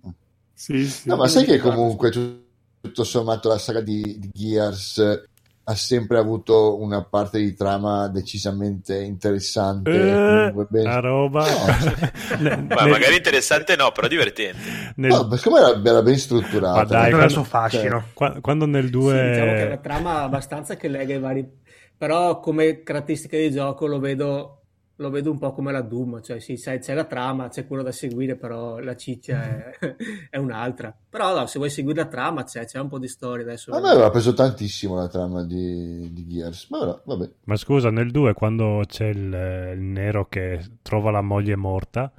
sì, 0.54 0.90
sì. 0.90 1.10
No, 1.10 1.18
ma 1.18 1.28
sai 1.28 1.46
che 1.46 1.60
comunque 1.60 2.12
tu- 2.12 2.42
tutto 2.82 3.04
sommato 3.04 3.48
la 3.50 3.58
saga 3.58 3.82
di, 3.82 4.20
di 4.20 4.30
Gears 4.32 5.24
ha 5.66 5.76
sempre 5.76 6.18
avuto 6.18 6.78
una 6.82 7.04
parte 7.06 7.40
di 7.40 7.54
trama 7.56 8.08
decisamente 8.10 8.98
interessante. 9.02 9.92
Eh, 9.92 10.54
ben- 10.70 10.84
la 10.84 11.00
roba. 11.00 11.46
No, 11.46 11.66
Ne- 12.40 12.66
Ma 12.70 12.84
ne- 12.84 12.90
magari 12.90 13.16
interessante 13.16 13.76
no, 13.76 13.92
però 13.92 14.08
divertente. 14.08 14.94
nel- 14.96 15.12
No, 15.12 15.28
ma 15.30 15.38
siccome 15.38 15.60
era, 15.60 15.82
era 15.84 16.02
ben 16.02 16.18
strutturata. 16.18 16.76
Ma 16.80 16.84
dai, 16.84 17.12
quando- 17.12 17.30
suo 17.30 17.44
fascino. 17.44 18.06
qua- 18.14 18.38
quando 18.42 18.66
nel 18.66 18.86
Sì, 18.86 18.90
diciamo 18.90 19.12
che 19.14 19.32
è 19.32 19.34
2 19.58 19.66
una 19.68 19.78
trama 19.78 20.22
abbastanza 20.24 20.76
che 20.76 20.88
lega 20.88 21.14
i 21.14 21.20
vari... 21.20 21.62
Però 21.98 22.40
come 22.42 22.84
caratteristica 22.84 23.38
di 23.38 23.50
gioco 23.52 23.86
lo 23.86 24.00
vedo, 24.00 24.63
lo 24.98 25.10
vedo 25.10 25.32
un 25.32 25.40
po' 25.40 25.54
come 25.54 25.72
la 25.72 25.82
Doom, 25.82 26.22
cioè 26.22 26.40
sì, 26.40 26.56
sai, 26.56 26.80
c'è 26.80 26.94
la 26.94 27.06
trama, 27.06 27.48
c'è 27.50 27.66
quello 27.66 27.82
da 27.82 27.92
seguire, 27.92 28.36
però 28.36 28.80
la 28.80 28.96
ciccia 28.96 29.42
è, 29.42 29.72
è 30.30 30.38
un'altra. 30.38 30.96
Però 31.10 31.36
no, 31.38 31.46
se 31.48 31.58
vuoi 31.58 31.70
seguire 31.72 32.02
la 32.04 32.08
trama 32.08 32.44
c'è, 32.44 32.66
c'è 32.66 32.80
un 32.80 32.90
po' 32.90 33.00
di 33.00 33.08
storia 33.08 33.44
adesso. 33.44 33.72
A 33.72 33.80
me 33.80 33.90
aveva 33.90 34.10
preso 34.12 34.34
tantissimo 34.34 34.96
la 34.96 35.08
trama 35.08 35.44
di, 35.44 36.12
di 36.14 36.28
Gears, 36.28 36.70
ma 36.70 36.80
ora, 36.80 37.02
vabbè. 37.04 37.30
Ma 37.46 37.56
scusa, 37.56 37.90
nel 37.90 38.12
2 38.12 38.34
quando 38.34 38.84
c'è 38.86 39.08
il, 39.08 39.74
il 39.76 39.82
nero 39.82 40.28
che 40.28 40.64
trova 40.82 41.12
la 41.12 41.22
moglie 41.22 41.56
morta 41.56 42.12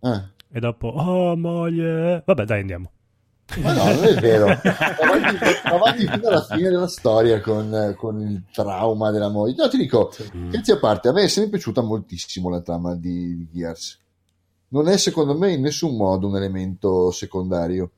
Eh. 0.00 0.22
e 0.50 0.60
dopo, 0.60 0.88
oh 0.88 1.36
moglie, 1.36 2.22
vabbè 2.24 2.44
dai 2.44 2.60
andiamo. 2.60 2.90
Ma 3.60 3.72
no, 3.72 3.84
non 3.94 4.04
è 4.04 4.14
vero. 4.14 4.46
Avanti, 4.46 5.36
avanti 5.64 6.06
fino 6.06 6.28
alla 6.28 6.42
fine 6.44 6.68
della 6.70 6.88
storia 6.88 7.40
con, 7.40 7.94
con 7.96 8.20
il 8.20 8.42
trauma 8.52 9.10
della 9.10 9.28
moglie. 9.28 9.54
No, 9.56 9.68
ti 9.68 9.76
dico, 9.76 10.10
scherzi 10.12 10.70
a 10.72 10.78
parte, 10.78 11.08
a 11.08 11.12
me 11.12 11.22
è 11.24 11.28
sempre 11.28 11.50
piaciuta 11.52 11.82
moltissimo 11.82 12.48
la 12.48 12.60
trama 12.60 12.94
di, 12.94 13.36
di 13.36 13.48
Gears. 13.52 13.98
Non 14.68 14.88
è 14.88 14.96
secondo 14.96 15.36
me 15.36 15.52
in 15.52 15.60
nessun 15.60 15.96
modo 15.96 16.28
un 16.28 16.36
elemento 16.36 17.10
secondario. 17.10 17.90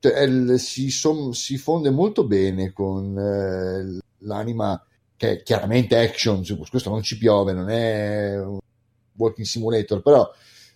Cioè, 0.00 0.20
il- 0.22 0.58
si, 0.58 0.90
son- 0.90 1.32
si 1.34 1.56
fonde 1.58 1.90
molto 1.90 2.24
bene 2.24 2.72
con 2.72 3.16
eh, 3.18 3.98
l'anima 4.18 4.80
che 5.16 5.30
è 5.32 5.42
chiaramente 5.42 5.98
action, 5.98 6.44
questo 6.70 6.90
non 6.90 7.02
ci 7.02 7.18
piove, 7.18 7.52
non 7.52 7.68
è 7.68 8.38
un 8.40 8.58
walking 9.16 9.44
simulator, 9.46 10.00
però 10.00 10.28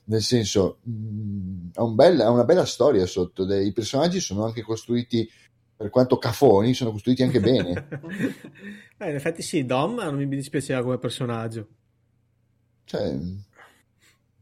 nel 0.04 0.22
senso 0.22 0.78
mh, 0.82 1.70
ha, 1.74 1.82
un 1.82 1.94
bel- 1.94 2.20
ha 2.20 2.30
una 2.30 2.44
bella 2.44 2.64
storia 2.64 3.06
sotto, 3.06 3.44
dei- 3.44 3.68
i 3.68 3.72
personaggi 3.72 4.20
sono 4.20 4.44
anche 4.44 4.62
costruiti, 4.62 5.28
per 5.76 5.90
quanto 5.90 6.18
cafoni, 6.18 6.74
sono 6.74 6.92
costruiti 6.92 7.22
anche 7.22 7.40
bene. 7.40 7.88
Eh, 9.02 9.08
in 9.10 9.16
effetti 9.16 9.42
sì, 9.42 9.66
Dom 9.66 9.96
non 9.96 10.14
mi 10.14 10.28
dispiaceva 10.28 10.80
come 10.80 10.96
personaggio. 10.96 11.66
Cioè, 12.84 13.18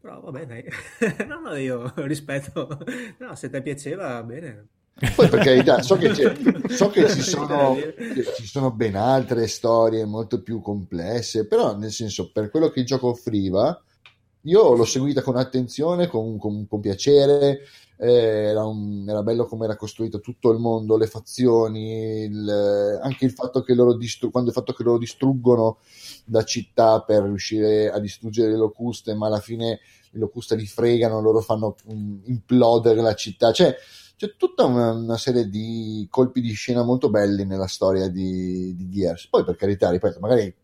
Però 0.01 0.21
vabbè, 0.21 0.47
dai. 0.47 0.65
No, 1.27 1.41
no, 1.41 1.57
io 1.57 1.93
rispetto. 2.07 2.79
No, 3.19 3.35
se 3.37 3.51
ti 3.51 3.63
piaceva, 3.63 4.09
va 4.15 4.23
bene. 4.23 4.69
Poi 5.15 5.29
per 5.29 5.41
carità, 5.43 5.81
so 5.81 5.97
che, 5.97 6.13
so 6.69 6.91
che 6.91 7.09
ci, 7.09 7.21
sono, 7.23 7.75
ci 8.37 8.47
sono 8.47 8.71
ben 8.71 8.97
altre 8.97 9.47
storie 9.47 10.05
molto 10.05 10.43
più 10.43 10.61
complesse, 10.61 11.47
però 11.47 11.75
nel 11.77 11.91
senso, 11.91 12.31
per 12.33 12.51
quello 12.51 12.69
che 12.69 12.81
il 12.81 12.87
gioco 12.87 13.09
offriva, 13.09 13.83
io 14.43 14.75
l'ho 14.75 14.85
seguita 14.85 15.23
con 15.23 15.37
attenzione, 15.37 16.07
con, 16.07 16.39
con- 16.39 16.67
con 16.67 16.81
piacere, 16.81 17.61
eh, 17.99 18.11
era, 18.51 18.65
un- 18.65 19.05
era 19.09 19.23
bello 19.23 19.45
come 19.47 19.65
era 19.67 19.77
costruito 19.77 20.21
tutto 20.21 20.51
il 20.51 20.59
mondo, 20.59 20.97
le 20.97 21.07
fazioni, 21.07 22.23
il- 22.25 22.99
anche 23.03 23.25
il 23.27 23.33
fatto 23.33 23.63
che 23.63 23.75
loro 23.75 23.95
distru- 23.97 24.35
il 24.45 24.53
fatto 24.53 24.73
che 24.73 24.83
loro 24.83 24.99
distruggono 24.99 25.79
la 26.27 26.43
città 26.45 27.03
per 27.03 27.23
riuscire 27.25 27.91
a 27.91 27.99
distruggere 27.99 28.51
le 28.51 28.57
locuste, 28.57 29.15
ma 29.15 29.27
alla 29.27 29.41
fine 29.41 29.81
le 30.13 30.19
locuste 30.19 30.57
li 30.57 30.67
fregano, 30.67 31.21
loro 31.21 31.41
fanno 31.41 31.77
mm, 31.93 32.21
implodere 32.25 33.01
la 33.03 33.15
città, 33.15 33.53
cioè 33.53 33.75
c'è 34.17 34.37
tutta 34.37 34.65
una, 34.65 34.93
una 34.93 35.17
serie 35.17 35.49
di 35.49 36.07
colpi 36.11 36.41
di 36.43 36.53
scena 36.53 36.83
molto 36.83 37.09
belli 37.11 37.45
nella 37.47 37.67
storia 37.67 38.09
di, 38.09 38.75
di 38.77 38.89
Gears. 38.91 39.29
Poi, 39.29 39.45
per 39.45 39.57
carità, 39.57 39.89
ripeto, 39.91 40.21
magari 40.21 40.55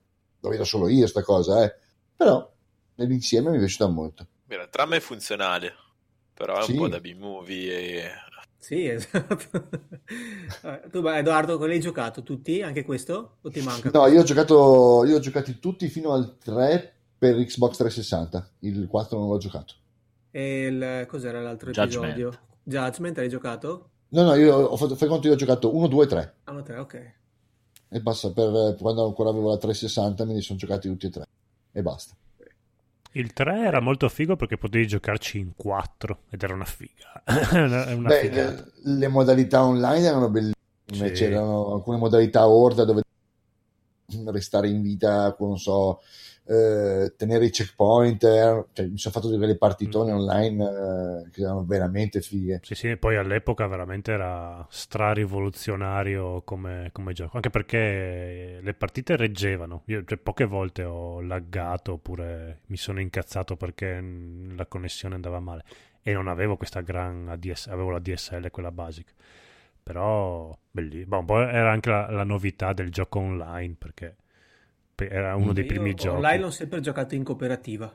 lo 0.40 0.48
vedo 0.50 0.64
solo 0.64 0.88
io 0.88 1.06
sta 1.06 1.22
cosa, 1.22 1.64
eh. 1.64 1.74
però 2.14 2.46
nell'insieme 2.96 3.50
mi 3.50 3.56
è 3.56 3.58
piaciuta 3.60 3.86
molto. 3.88 4.26
Beh, 4.44 4.56
la 4.56 4.66
trama 4.68 4.96
è 4.96 5.00
funzionale, 5.00 5.72
però 6.34 6.58
è 6.58 6.62
Sì. 6.62 6.72
un 6.72 6.78
po' 6.78 6.88
da 6.88 7.00
B-movie 7.00 7.72
e... 7.78 8.10
Sì, 8.58 8.86
esatto. 8.88 9.68
Eh, 10.62 10.82
Tu, 10.90 11.06
Edoardo, 11.06 11.56
quali 11.56 11.74
hai 11.74 11.80
giocato? 11.80 12.22
Tutti? 12.22 12.62
Anche 12.62 12.84
questo? 12.84 13.36
O 13.42 13.50
ti 13.50 13.60
manca? 13.60 13.90
No, 13.92 14.06
io 14.06 14.20
ho 14.20 14.24
giocato, 14.24 15.04
io 15.06 15.16
ho 15.16 15.20
giocati 15.20 15.58
tutti 15.58 15.88
fino 15.88 16.12
al 16.12 16.36
3 16.38 16.94
per 17.18 17.36
Xbox 17.36 17.76
360, 17.76 18.50
il 18.60 18.86
4 18.88 19.18
non 19.18 19.28
l'ho 19.28 19.38
giocato. 19.38 19.74
E 20.30 20.66
il, 20.66 21.06
cos'era 21.08 21.40
l'altro 21.40 21.70
Judgment. 21.70 22.12
episodio? 22.12 22.38
Judgment, 22.62 23.18
hai 23.18 23.28
giocato? 23.28 23.90
No, 24.08 24.22
no, 24.22 24.34
io 24.34 24.54
ho 24.54 24.76
fatto, 24.76 24.96
fai 24.96 25.08
conto, 25.08 25.26
io 25.28 25.32
ho 25.34 25.36
giocato 25.36 25.74
1, 25.74 25.86
2 25.88 26.06
3 26.06 26.34
Ah, 26.44 26.52
no, 26.52 26.62
te, 26.62 26.74
ok. 26.76 27.12
e 27.88 28.00
basta, 28.00 28.30
per, 28.32 28.76
quando 28.80 29.04
ancora 29.06 29.30
avevo 29.30 29.50
la 29.50 29.58
360 29.58 30.24
me 30.24 30.34
li 30.34 30.40
sono 30.42 30.58
giocati 30.58 30.88
tutti 30.88 31.06
e 31.06 31.10
tre 31.10 31.24
e 31.72 31.82
basta. 31.82 32.14
Il 33.16 33.32
3 33.32 33.64
era 33.64 33.80
molto 33.80 34.08
figo 34.10 34.36
perché 34.36 34.58
potevi 34.58 34.86
giocarci 34.86 35.38
in 35.38 35.52
4 35.56 36.24
ed 36.28 36.42
era 36.42 36.52
una 36.52 36.66
figa. 36.66 37.22
Una 37.96 38.08
Beh, 38.08 38.28
le, 38.28 38.72
le 38.82 39.08
modalità 39.08 39.64
online 39.64 40.06
erano 40.06 40.28
bellissime, 40.28 40.54
Sì. 40.86 41.12
c'erano 41.12 41.72
alcune 41.72 41.96
modalità 41.96 42.46
horda 42.46 42.84
dove 42.84 43.02
restare 44.26 44.68
in 44.68 44.82
vita 44.82 45.34
non 45.38 45.58
so, 45.58 46.00
eh, 46.46 47.14
tenere 47.16 47.46
i 47.46 47.50
checkpoint, 47.50 48.22
eh, 48.24 48.64
cioè, 48.72 48.86
mi 48.86 48.98
sono 48.98 49.14
fatto 49.14 49.28
delle 49.28 49.56
partitone 49.56 50.12
online 50.12 51.24
eh, 51.26 51.30
che 51.30 51.42
erano 51.42 51.64
veramente 51.64 52.20
fighe. 52.20 52.60
Sì, 52.62 52.74
sì, 52.74 52.96
poi 52.96 53.16
all'epoca 53.16 53.66
veramente 53.66 54.12
era 54.12 54.64
strarivoluzionario 54.70 56.42
come, 56.42 56.90
come 56.92 57.12
gioco, 57.12 57.36
anche 57.36 57.50
perché 57.50 58.60
le 58.62 58.74
partite 58.74 59.16
reggevano. 59.16 59.82
Io 59.86 60.04
cioè, 60.04 60.18
poche 60.18 60.44
volte 60.44 60.84
ho 60.84 61.20
laggato 61.20 61.92
oppure 61.94 62.60
mi 62.66 62.76
sono 62.76 63.00
incazzato 63.00 63.56
perché 63.56 64.00
mm, 64.00 64.56
la 64.56 64.66
connessione 64.66 65.14
andava 65.14 65.40
male 65.40 65.64
e 66.02 66.12
non 66.12 66.28
avevo 66.28 66.56
questa 66.56 66.82
gran 66.82 67.28
ADS, 67.28 67.66
avevo 67.66 67.90
la 67.90 67.98
DSL, 67.98 68.50
quella 68.50 68.70
basic. 68.70 69.12
Però 69.82 70.56
bellissimo. 70.70 71.08
Boh, 71.08 71.18
un 71.18 71.24
po' 71.26 71.40
era 71.40 71.70
anche 71.70 71.90
la, 71.90 72.10
la 72.10 72.24
novità 72.24 72.72
del 72.72 72.90
gioco 72.90 73.18
online 73.18 73.74
perché 73.78 74.16
pe- 74.16 74.24
era 74.96 75.36
uno 75.36 75.52
dei 75.52 75.64
Io 75.64 75.68
primi 75.68 75.94
giochi. 75.94 76.16
Online 76.16 76.44
ho 76.44 76.50
sempre 76.50 76.80
giocato 76.80 77.14
in 77.14 77.22
cooperativa. 77.24 77.94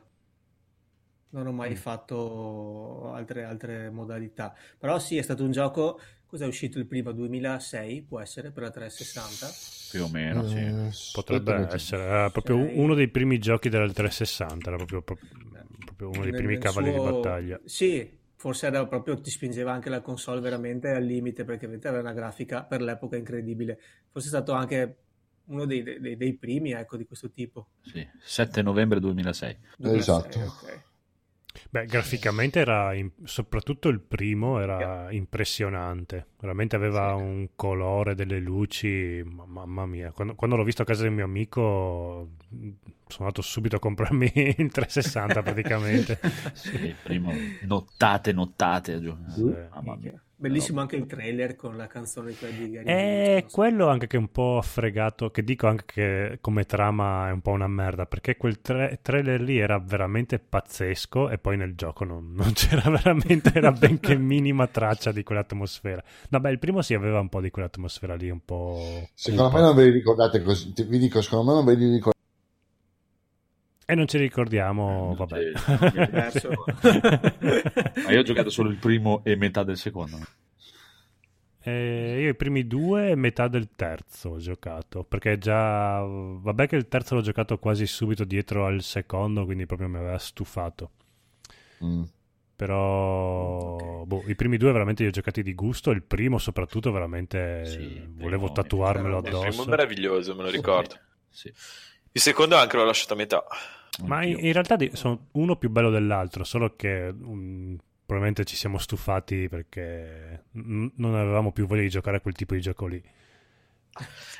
Non 1.30 1.48
ho 1.48 1.52
Mm. 1.52 1.56
mai 1.56 1.76
fatto 1.76 3.11
altre, 3.14 3.44
altre 3.44 3.90
modalità. 3.90 4.53
Però 4.78 4.99
sì, 4.99 5.18
è 5.18 5.22
stato 5.22 5.44
un 5.44 5.52
gioco. 5.52 5.99
Cos'è 6.26 6.45
uscito 6.45 6.78
il 6.78 6.88
primo? 6.88 7.11
2006 7.14 8.02
può 8.03 8.19
essere 8.19 8.52
per 8.52 8.64
la 8.64 8.69
360? 8.72 9.48
Più 9.90 10.03
o 10.03 10.07
meno, 10.10 10.44
sì. 10.44 10.57
Eh, 10.57 10.90
Potrebbe 11.11 11.53
aspetta, 11.53 11.73
essere, 11.73 12.03
era 12.03 12.30
proprio 12.32 12.56
Sei. 12.57 12.78
uno 12.78 12.94
dei 12.94 13.10
primi 13.10 13.40
giochi 13.40 13.69
del 13.69 13.91
360, 13.94 14.69
era 14.69 14.78
proprio, 14.78 15.02
proprio- 15.03 16.10
uno 16.10 16.23
dei 16.23 16.32
Nel- 16.32 16.34
primi 16.34 16.53
nel 16.53 16.61
cavalli 16.64 16.90
suo- 16.90 16.91
di 16.91 16.99
battaglia. 16.99 17.61
Sì, 17.64 18.19
forse 18.36 18.68
era 18.68 18.86
proprio 18.88 19.19
ti 19.19 19.30
spingeva 19.30 19.72
anche 19.72 19.90
la 19.90 20.02
console 20.02 20.40
veramente 20.41 20.90
al 20.90 21.03
limite 21.03 21.44
perché 21.45 21.65
aveva 21.65 21.99
una 21.99 22.14
grafica 22.14 22.64
per 22.64 22.82
l'epoca 22.82 23.15
incredibile. 23.18 23.80
Forse 24.11 24.28
è 24.28 24.32
stato 24.32 24.53
anche 24.53 24.98
uno 25.45 25.65
dei, 25.65 25.84
dei- 25.84 26.18
dei 26.18 26.34
primi 26.34 26.72
ecco, 26.72 26.97
di 26.97 27.05
questo 27.05 27.30
tipo. 27.31 27.69
Sì. 27.81 28.05
7 28.22 28.61
novembre 28.61 28.99
2006. 28.99 29.57
2006, 29.77 29.99
Esatto. 29.99 30.39
ok. 30.39 30.84
Beh, 31.69 31.85
graficamente 31.85 32.59
era, 32.59 32.93
in- 32.93 33.11
soprattutto 33.26 33.89
il 33.89 33.99
primo 33.99 34.59
era 34.61 35.11
impressionante, 35.11 36.27
veramente 36.39 36.77
aveva 36.77 37.13
un 37.15 37.49
colore, 37.55 38.15
delle 38.15 38.39
luci, 38.39 39.22
ma- 39.26 39.45
mamma 39.45 39.85
mia, 39.85 40.11
quando, 40.11 40.35
quando 40.35 40.55
l'ho 40.55 40.63
visto 40.63 40.81
a 40.81 40.85
casa 40.85 41.03
del 41.03 41.11
mio 41.11 41.26
amico 41.26 42.30
sono 43.07 43.26
andato 43.27 43.41
subito 43.41 43.76
a 43.76 43.80
comprarmi 43.80 44.31
il 44.57 44.72
360 44.72 45.41
praticamente. 45.43 46.19
Sì, 46.53 46.76
il 46.85 46.95
primo 47.03 47.34
nottate, 47.63 48.31
nottate. 48.31 48.93
a 48.93 49.01
giocare. 49.01 49.31
Sì. 49.34 49.53
Mamma 49.73 49.95
mia. 49.97 50.23
Bellissimo 50.41 50.81
anche 50.81 50.95
il 50.95 51.05
trailer 51.05 51.55
con 51.55 51.77
la 51.77 51.85
canzone 51.85 52.34
quella 52.34 52.57
di 52.57 52.72
Gary 52.72 52.85
È 52.85 53.30
Moore, 53.30 53.45
quello 53.51 53.88
anche 53.89 54.07
che 54.07 54.18
è 54.18 54.19
un 54.19 54.31
po' 54.31 54.59
fregato, 54.63 55.30
che 55.30 55.43
dico 55.43 55.68
anche 55.68 55.84
che 55.85 56.38
come 56.41 56.65
trama 56.65 57.27
è 57.30 57.31
un 57.31 57.41
po' 57.41 57.51
una 57.51 57.68
merda, 57.68 58.07
perché 58.07 58.38
quel 58.38 58.59
tra- 58.59 58.89
trailer 58.99 59.39
lì 59.39 59.59
era 59.59 59.77
veramente 59.77 60.39
pazzesco 60.39 61.30
e 61.30 61.38
poi 61.38 61.57
nel 61.57 61.76
gioco 61.76 62.05
non, 62.05 62.34
non 62.34 62.53
c'era 62.53 62.89
veramente, 62.89 63.51
era 63.53 63.72
benché 63.72 64.15
minima 64.18 64.65
traccia 64.65 65.11
di 65.11 65.22
quell'atmosfera. 65.22 66.03
No, 66.30 66.39
beh, 66.39 66.49
il 66.49 66.59
primo 66.59 66.81
sì 66.81 66.95
aveva 66.95 67.19
un 67.19 67.30
po' 67.30 67.39
di 67.39 67.51
quell'atmosfera 67.51 68.15
lì, 68.15 68.31
un 68.31 68.43
po'... 68.43 69.09
Secondo 69.13 69.45
cupa. 69.45 69.59
me 69.59 69.65
non 69.68 69.76
ve 69.76 69.84
li 69.84 69.91
ricordate 69.91 70.41
così. 70.41 70.73
Vi 70.76 70.97
dico, 70.97 71.22
secondo 71.22 71.51
me 71.51 71.53
non 71.57 71.65
ve 71.65 71.76
li 71.76 71.85
ricordate. 71.85 72.20
E 73.91 73.95
non 73.95 74.07
ci 74.07 74.18
ricordiamo, 74.18 75.11
Eh, 75.11 75.15
vabbè. 75.18 75.51
Ma 78.05 78.11
io 78.11 78.19
ho 78.19 78.23
giocato 78.23 78.49
solo 78.49 78.69
il 78.69 78.77
primo 78.77 79.22
e 79.26 79.35
metà 79.35 79.63
del 79.63 79.76
secondo. 79.76 80.18
Eh, 81.61 82.19
io 82.22 82.30
i 82.30 82.35
primi 82.35 82.65
due 82.68 83.09
e 83.09 83.15
metà 83.15 83.49
del 83.49 83.72
terzo 83.76 84.30
ho 84.30 84.38
giocato, 84.38 85.03
perché 85.03 85.38
già... 85.38 85.99
Vabbè 85.99 86.68
che 86.68 86.77
il 86.77 86.88
terzo 86.88 87.15
l'ho 87.15 87.22
giocato 87.22 87.59
quasi 87.59 87.85
subito 87.85 88.23
dietro 88.23 88.65
al 88.65 88.81
secondo, 88.81 89.43
quindi 89.43 89.65
proprio 89.65 89.89
mi 89.89 89.97
aveva 89.97 90.18
stufato. 90.18 90.91
Mm. 91.84 92.03
Però 92.55 94.05
boh, 94.05 94.23
i 94.26 94.35
primi 94.35 94.55
due 94.55 94.72
veramente 94.72 95.03
li 95.03 95.09
ho 95.09 95.11
giocati 95.11 95.43
di 95.43 95.53
gusto, 95.53 95.91
il 95.91 96.03
primo 96.03 96.38
soprattutto 96.38 96.93
veramente 96.93 97.65
Sì, 97.65 97.76
primo 97.77 98.22
volevo 98.22 98.45
mi 98.45 98.53
tatuarmelo 98.53 99.19
piaceva. 99.19 99.43
Il 99.43 99.47
primo 99.47 99.63
addosso. 99.63 99.68
è 99.68 99.69
meraviglioso, 99.69 100.34
me 100.35 100.43
lo 100.43 100.49
ricordo. 100.49 100.95
Sì. 101.27 101.51
Il 102.13 102.22
secondo 102.22 102.55
anche 102.55 102.77
l'ho 102.77 102.85
lasciato 102.85 103.15
a 103.15 103.18
metà. 103.18 103.43
Ma 104.05 104.23
in, 104.23 104.38
in 104.39 104.53
realtà 104.53 104.77
sono 104.93 105.27
uno 105.34 105.55
più 105.57 105.69
bello 105.69 105.89
dell'altro, 105.89 106.43
solo 106.43 106.76
che 106.76 107.11
mm, 107.13 107.76
probabilmente 108.05 108.45
ci 108.45 108.55
siamo 108.55 108.77
stufati 108.77 109.47
perché 109.49 110.45
mm, 110.57 110.88
non 110.95 111.15
avevamo 111.15 111.51
più 111.51 111.65
voglia 111.68 111.81
di 111.81 111.89
giocare 111.89 112.18
a 112.18 112.22
quel 112.22 112.34
tipo 112.34 112.53
di 112.53 112.61
gioco 112.61 112.88
lì. 112.88 113.01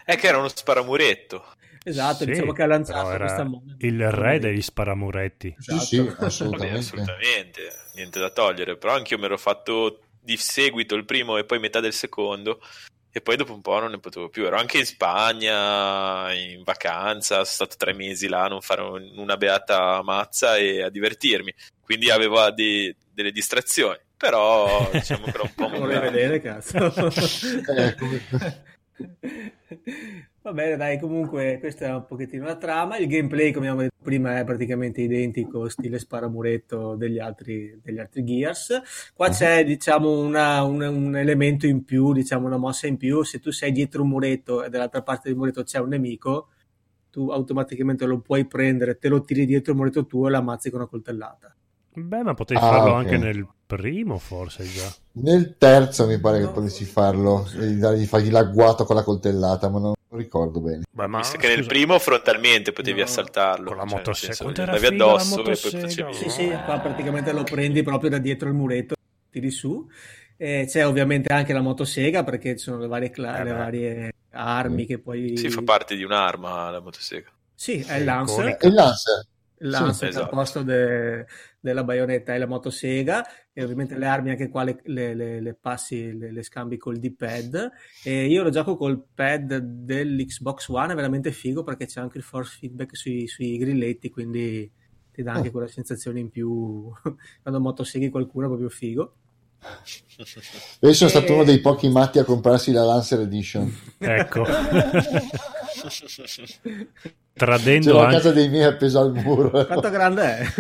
È 0.06 0.16
che 0.16 0.28
era 0.28 0.38
uno 0.38 0.48
sparamuretto. 0.48 1.44
Esatto, 1.84 2.24
Sì, 2.24 2.32
diciamo 2.32 2.54
che 2.54 2.62
ha 2.64 2.68
lanciato 2.68 3.18
questa 3.18 3.44
moda. 3.44 3.76
il 3.80 4.12
re 4.12 4.40
degli 4.40 4.62
sparamuretti. 4.62 5.56
Sì, 5.58 5.78
sì, 5.80 5.98
Esatto. 5.98 6.12
Vabbè, 6.14 6.26
assolutamente. 6.26 6.78
assolutamente, 6.78 7.62
niente 7.96 8.20
da 8.20 8.30
togliere. 8.30 8.78
Però 8.78 8.94
anch'io 8.94 9.18
mi 9.18 9.26
ero 9.26 9.38
fatto 9.38 10.02
di 10.20 10.38
seguito 10.38 10.96
il 10.96 11.06
primo 11.06 11.38
e 11.38 11.44
poi 11.44 11.60
metà 11.60 11.80
del 11.80 11.94
secondo. 11.94 12.62
E 13.14 13.20
poi 13.22 13.36
dopo 13.36 13.54
un 13.54 13.62
po' 13.62 13.78
non 13.80 13.92
ne 13.92 14.00
potevo 14.00 14.30
più. 14.30 14.46
Ero 14.46 14.58
anche 14.58 14.78
in 14.78 14.86
Spagna, 14.86 16.32
in 16.34 16.64
vacanza, 16.64 17.36
sono 17.36 17.44
stato 17.44 17.76
tre 17.78 17.94
mesi 17.94 18.28
là 18.30 18.46
a 18.46 18.48
non 18.48 18.62
fare 18.62 18.82
un- 18.82 19.12
una 19.18 19.36
beata 19.38 20.02
mazza 20.02 20.56
e 20.58 20.82
a 20.82 20.90
divertirmi. 20.90 21.54
Quindi 21.82 22.10
avevo 22.10 22.50
dei- 22.52 22.96
delle 23.14 23.32
distrazioni. 23.32 23.98
Però 24.16 24.90
diciamo 24.92 25.26
che 25.26 25.30
era 25.32 25.42
un 25.44 25.54
po' 25.54 25.68
Non 25.70 25.80
vorrei 25.80 26.00
vedere, 26.00 26.40
cazzo. 26.42 26.78
Va 30.44 30.54
bene, 30.54 30.76
dai, 30.76 31.00
comunque 31.00 31.58
questa 31.60 31.86
è 31.86 31.94
un 31.94 32.06
pochettino 32.08 32.46
la 32.46 32.56
trama. 32.56 32.98
Il 32.98 33.06
gameplay, 33.08 33.52
come 33.52 33.68
abbiamo 33.68 33.82
detto 33.82 34.02
prima, 34.02 34.40
è 34.40 34.44
praticamente 34.44 35.00
identico, 35.02 35.70
stile 35.70 36.00
sparamuretto 36.00 36.96
degli 36.96 37.20
altri, 37.20 37.80
degli 37.84 38.00
altri 38.00 38.24
Gears. 38.24 38.82
Qua 39.14 39.30
c'è, 39.30 39.64
diciamo, 39.64 40.20
una- 40.20 40.64
un, 40.64 40.82
un 40.82 41.16
elemento 41.16 41.68
in 41.68 41.84
più, 41.86 42.12
diciamo, 42.12 42.48
una 42.48 42.58
mossa 42.58 42.88
in 42.88 42.98
più. 42.98 43.22
Se 43.22 43.40
tu 43.40 43.52
sei 43.52 43.72
dietro 43.72 44.02
un 44.02 44.10
muretto 44.10 44.64
e 44.64 44.70
dall'altra 44.70 45.04
parte 45.04 45.30
del 45.30 45.38
muretto 45.38 45.62
c'è 45.62 45.78
un 45.78 45.90
nemico, 45.90 46.48
tu 47.12 47.30
automaticamente 47.30 48.06
lo 48.08 48.20
puoi 48.20 48.48
prendere, 48.48 48.98
te 48.98 49.10
lo 49.10 49.22
tiri 49.22 49.46
dietro 49.46 49.74
il 49.74 49.78
muretto 49.78 50.08
tuo 50.08 50.28
e 50.28 50.32
l'ammazzi 50.32 50.72
con 50.72 50.80
una 50.80 50.90
coltellata. 50.90 51.56
Beh, 51.94 52.24
ma 52.24 52.34
potevi 52.34 52.60
Ah, 52.60 52.68
farlo 52.68 52.92
ok. 52.92 52.96
anche 52.96 53.18
nel 53.18 53.48
primo, 53.68 54.18
forse 54.18 54.64
già. 54.64 54.92
Nel 55.22 55.56
terzo 55.60 56.08
mi 56.08 56.20
pare 56.20 56.40
che 56.40 56.48
potessi 56.48 56.84
farlo 56.86 57.46
e 57.60 57.76
dargli 57.76 58.06
fargli 58.06 58.32
l'agguato 58.32 58.86
con 58.86 58.96
la 58.96 59.04
coltellata, 59.04 59.70
ma 59.70 59.78
non 59.80 59.94
ricordo 60.18 60.60
bene. 60.60 60.84
Beh, 60.92 61.08
ma 61.08 61.20
Visto 61.20 61.38
che 61.38 61.48
nel 61.48 61.58
scusa, 61.58 61.70
primo 61.70 62.00
frontalmente 62.00 62.72
potevi 62.72 63.00
No, 63.00 63.06
assaltarlo. 63.06 63.66
con 63.66 63.78
la 63.78 63.84
cioè, 63.86 63.96
nel 63.96 64.06
motosega. 64.06 64.34
andavi 64.64 64.80
figa 64.88 65.06
la 65.06 65.12
addosso 65.14 65.40
e 65.40 65.44
poi 65.44 65.44
motosega, 65.54 65.80
facevi- 65.88 66.14
Sì, 66.14 66.30
sì, 66.30 66.48
qua 66.66 66.80
praticamente 66.80 67.32
lo 67.32 67.44
prendi 67.44 67.84
proprio 67.84 68.10
da 68.10 68.18
dietro 68.18 68.48
il 68.50 68.56
muretto, 68.56 68.96
tiri 69.30 69.52
su. 69.52 69.90
E 70.38 70.66
c'è 70.68 70.88
ovviamente 70.88 71.32
anche 71.34 71.54
la 71.54 71.62
motosega 71.62 72.24
perché 72.24 72.58
ci 72.58 72.64
sono 72.64 72.80
le 72.80 72.88
varie, 72.88 73.10
cla- 73.12 73.40
Eh 73.40 73.44
le 73.44 73.52
varie 73.52 74.12
armi 74.32 74.86
che 74.86 74.98
poi... 74.98 75.38
Sì, 75.38 75.50
fa 75.50 75.62
parte 75.62 75.96
di 75.96 76.04
un'arma 76.04 76.70
la 76.72 76.80
motosega. 76.80 77.30
Sì, 77.54 77.80
è 77.82 77.86
È 77.86 77.98
il 77.98 78.06
Lancer. 78.06 78.58
E 78.60 78.68
il 78.68 78.74
Lancer? 78.74 79.26
Lancer 79.64 79.94
Sì, 79.94 80.06
esatto. 80.08 80.24
al 80.26 80.30
posto 80.30 80.64
de- 80.64 81.26
della 81.60 81.84
baionetta 81.84 82.34
e 82.34 82.38
la 82.40 82.48
motosega 82.48 83.24
e 83.54 83.64
ovviamente 83.64 83.96
le 83.98 84.06
armi 84.08 84.32
anche 84.32 84.50
qua 84.50 84.64
le, 84.64 84.80
le- 84.86 85.14
le- 85.14 85.40
le 85.42 85.54
passi, 85.54 86.18
le, 86.18 86.32
le 86.32 86.44
scambi 86.44 86.78
col 86.78 86.98
D-pad 86.98 87.70
e 88.04 88.26
io 88.28 88.44
lo 88.44 88.50
gioco 88.50 88.76
col 88.76 89.04
pad 89.14 89.58
dell'Xbox 89.58 90.68
One, 90.70 90.94
è 90.94 90.96
veramente 90.96 91.32
figo 91.32 91.64
perché 91.64 91.86
c'è 91.86 92.00
anche 92.02 92.18
il 92.18 92.24
force 92.24 92.58
feedback 92.60 92.96
sui, 92.96 93.28
sui 93.28 93.58
grilletti, 93.58 94.10
quindi 94.10 94.72
ti 95.12 95.24
dà 95.24 95.34
anche 95.34 95.50
Oh. 95.50 95.52
quella 95.52 95.68
sensazione 95.68 96.20
in 96.20 96.30
più 96.30 96.90
quando 97.44 97.60
motoseghi 97.60 98.10
qualcuno 98.10 98.46
è 98.46 98.50
proprio 98.50 98.70
figo. 98.70 99.16
Io 100.82 100.94
sono 100.94 101.10
stato 101.10 101.28
E- 101.28 101.34
uno 101.34 101.44
dei 101.44 101.60
pochi 101.60 101.90
matti 101.90 102.20
a 102.20 102.24
comprarsi 102.24 102.72
la 102.72 102.84
Lancer 102.84 103.20
Edition. 103.22 103.74
Ecco. 103.98 104.46
Ce 105.90 106.60
Tradendo 107.34 108.00
a 108.00 108.04
anche... 108.06 108.16
casa 108.18 108.32
dei 108.32 108.50
miei 108.50 108.64
appeso 108.66 109.00
al 109.00 109.14
muro. 109.14 109.50
Quanto 109.50 109.90
grande 109.90 110.24
è? 110.38 110.46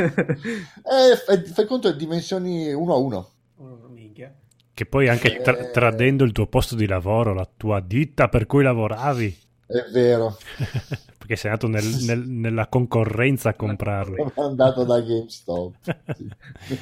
Eh, 0.82 1.44
fai, 1.53 1.65
conto 1.65 1.91
di 1.91 1.98
dimensioni 1.98 2.72
uno 2.73 2.94
a 2.94 2.98
uno. 2.98 3.30
Oh, 3.57 3.88
minchia. 3.91 4.34
Che 4.73 4.86
poi 4.86 5.07
anche 5.10 5.41
tra- 5.41 5.57
Eh. 5.57 5.72
tradendo 5.72 6.23
il 6.23 6.32
tuo 6.32 6.48
posto 6.48 6.76
di 6.76 6.88
lavoro, 6.88 7.34
la 7.34 7.48
tua 7.56 7.80
ditta 7.82 8.30
per 8.30 8.45
cui 8.48 8.64
lavoravi. 8.64 9.38
È 9.68 9.86
vero. 9.91 10.38
Perché 11.22 11.36
sei 11.36 11.52
andato 11.52 11.68
nel- 11.68 12.03
nel- 12.03 12.28
nella 12.28 12.68
concorrenza 12.68 13.49
a 13.49 13.53
comprarli. 13.53 14.15
Sono 14.34 14.48
andato 14.48 14.84
da 14.84 14.99
GameStop. 15.02 15.76
Sì. 16.15 16.80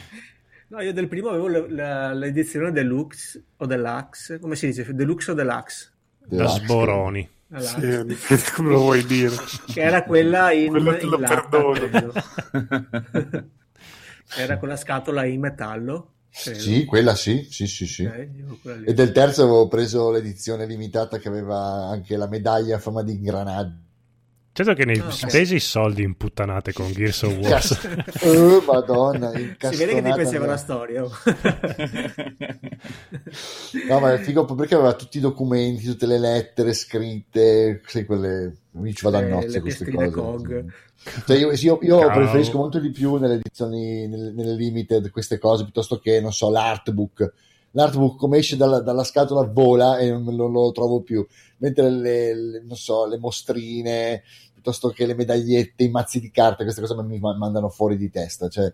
No, 0.70 0.82
io 0.82 0.94
del 0.94 1.08
primo 1.08 1.30
avevo 1.30 1.48
le- 1.48 1.70
la- 1.70 2.14
l'edizione 2.14 2.72
deluxe 2.72 3.44
o 3.58 3.66
deluxe, 3.66 4.40
come 4.40 4.56
si 4.56 4.68
dice? 4.68 4.94
Deluxe 4.94 5.32
o 5.32 5.34
deluxe? 5.34 5.92
Da 6.28 6.48
sboroni. 6.48 7.28
Sì, 7.56 8.16
come 8.54 8.70
lo 8.70 8.78
vuoi 8.80 9.04
dire. 9.06 9.36
Che 9.66 9.82
era 9.82 10.04
quella 10.04 10.52
in, 10.52 10.70
Quello 10.70 10.96
te 10.96 11.06
lo 11.06 11.16
in 11.16 11.22
latta. 11.22 11.58
Era 14.38 14.60
con 14.60 14.68
la 14.68 14.76
scatola 14.76 15.26
in 15.26 15.40
metallo. 15.40 16.14
credo. 16.30 16.60
Sì, 16.60 16.86
quella 16.86 17.16
sì, 17.16 17.48
sì, 17.50 17.66
sì, 17.66 17.88
sì. 17.88 18.06
Ok, 18.06 18.30
io 18.38 18.60
quella 18.62 18.78
lì. 18.78 18.86
E 18.86 18.94
del 18.94 19.12
terzo 19.12 19.42
avevo 19.42 19.68
preso 19.68 20.12
l'edizione 20.12 20.68
limitata 20.68 21.18
che 21.18 21.28
aveva 21.28 21.88
anche 21.88 22.16
la 22.16 22.28
medaglia 22.28 22.76
a 22.76 22.80
forma 22.80 23.02
di 23.02 23.14
ingranaggio. 23.14 23.88
Certo 24.60 24.74
che 24.74 24.84
ne 24.84 25.00
ok. 25.00 25.14
spesi 25.14 25.56
i 25.56 25.60
soldi 25.62 26.04
in 26.04 26.18
puttanate 26.18 26.74
con 26.74 26.92
Gears 26.92 27.22
of 27.22 27.38
War. 27.38 27.64
Oh, 28.28 28.62
madonna, 28.66 29.32
Si 29.32 29.76
vede 29.78 29.94
che 29.94 30.02
ti 30.02 30.12
piaceva 30.14 30.46
la 30.48 30.58
storia. 30.58 31.04
oh. 31.06 31.12
No, 33.88 34.00
ma 34.00 34.14
è 34.14 34.18
figo 34.18 34.44
perché 34.46 34.76
aveva 34.76 34.94
tutti 34.94 35.18
i 35.18 35.22
documenti, 35.22 35.86
tutte 35.86 36.06
le 36.06 36.20
lettere 36.20 36.74
scritte, 36.74 37.82
sai, 37.86 38.06
quelle... 38.06 38.58
Mi 38.72 38.94
ci 38.94 39.04
vado 39.06 39.18
a 39.18 39.22
Le- 39.22 39.30
nozze 39.30 39.62
queste 39.62 39.90
cose. 39.92 40.10
Cog. 40.12 40.66
Cioè, 41.26 41.38
io 41.38 41.52
io- 41.54 41.80
io 41.82 42.12
preferisco 42.12 42.58
molto 42.58 42.80
di 42.80 42.92
più 42.92 43.16
nelle 43.16 43.36
edizioni, 43.36 44.08
nelle, 44.08 44.32
nelle 44.32 44.54
limited, 44.56 45.10
queste 45.10 45.38
cose, 45.38 45.64
piuttosto 45.64 46.00
che, 46.00 46.20
non 46.22 46.34
so, 46.34 46.50
l'artbook. 46.52 47.34
L'artbook 47.72 48.18
come 48.18 48.38
esce 48.40 48.58
dalla, 48.58 48.80
dalla 48.80 49.04
scatola 49.04 49.44
vola 49.46 49.98
e 50.00 50.10
non, 50.12 50.24
non 50.36 50.52
lo 50.52 50.72
trovo 50.72 51.02
più. 51.02 51.26
Mentre 51.58 51.90
le, 51.90 52.34
le- 52.36 52.64
non 52.66 52.76
so, 52.78 53.06
le 53.06 53.18
mostrine, 53.18 54.24
piuttosto 54.60 54.90
che 54.90 55.06
le 55.06 55.16
medagliette, 55.16 55.86
i 55.86 55.90
mazzi 55.90 56.20
di 56.20 56.30
carte, 56.32 56.64
queste 56.64 56.82
cose 56.82 57.02
mi 57.02 57.18
ma- 57.20 57.38
mandano 57.38 57.70
fuori 57.70 57.96
di 57.98 58.10
testa. 58.10 58.50
Cioè, 58.50 58.72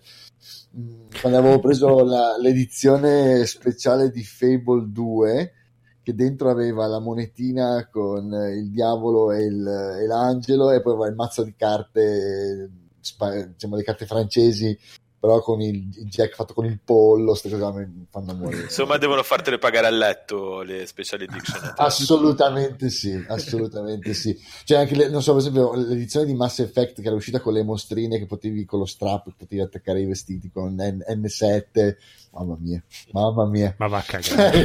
mh, 0.72 1.20
quando 1.22 1.38
avevo 1.38 1.60
preso 1.60 2.04
la- 2.04 2.38
l'edizione 2.42 3.46
speciale 3.46 4.10
di 4.10 4.24
Fable 4.24 4.86
2, 4.92 5.54
che 6.02 6.16
dentro 6.16 6.50
aveva 6.50 6.88
la 6.88 7.00
monetina 7.00 7.88
con 7.92 8.32
il 8.32 8.70
diavolo 8.72 9.32
e, 9.32 9.44
il- 9.46 9.98
e 10.02 10.06
l'angelo, 10.08 10.72
e 10.72 10.82
poi 10.82 10.94
aveva 10.94 11.08
il 11.08 11.16
mazzo 11.16 11.44
di 11.44 11.56
carte, 11.56 12.70
spa- 13.00 13.46
diciamo 13.46 13.76
le 13.76 13.84
carte 13.84 14.06
francesi, 14.08 14.78
però 15.26 15.42
con 15.42 15.60
il, 15.60 15.90
jack 16.06 16.36
fatto 16.36 16.54
con 16.54 16.66
il 16.66 16.80
pollo, 16.84 17.32
queste 17.32 17.50
cose 17.50 17.86
mi 17.88 18.06
fanno 18.12 18.36
morire. 18.36 18.62
Insomma, 18.64 18.98
devono 18.98 19.24
fartele 19.24 19.58
pagare 19.58 19.88
a 19.88 19.90
letto 19.90 20.62
le 20.62 20.86
special 20.86 21.22
edition. 21.22 21.74
Assolutamente 21.78 22.90
sì, 22.92 23.26
assolutamente 23.28 24.14
sì. 24.14 24.40
Cioè 24.64 24.78
anche, 24.78 24.96
le- 24.96 25.10
non 25.10 25.24
so, 25.24 25.32
per 25.32 25.42
esempio, 25.42 25.74
l'edizione 25.74 26.28
di 26.28 26.36
Mass 26.36 26.60
Effect 26.60 27.02
che 27.02 27.08
era 27.08 27.16
uscita 27.16 27.40
con 27.40 27.54
le 27.54 27.64
mostrine 27.64 28.20
che 28.20 28.28
potevi 28.28 28.66
con 28.66 28.78
lo 28.80 28.86
strap, 28.86 29.34
potevi 29.36 29.62
attaccare 29.62 30.02
i 30.02 30.06
vestiti 30.06 30.52
con 30.52 30.76
N- 30.76 31.04
N7, 31.08 31.96
mamma 32.34 32.56
mia, 32.60 32.84
mamma 33.12 33.46
mia. 33.48 33.74
Ma 33.80 33.88
va 33.88 33.98
a 33.98 34.04
cagare. 34.06 34.60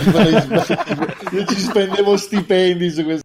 Io 1.32 1.44
ci 1.46 1.58
spendevo 1.58 2.18
stipendi 2.18 2.90
su 2.90 3.02
questo. 3.04 3.24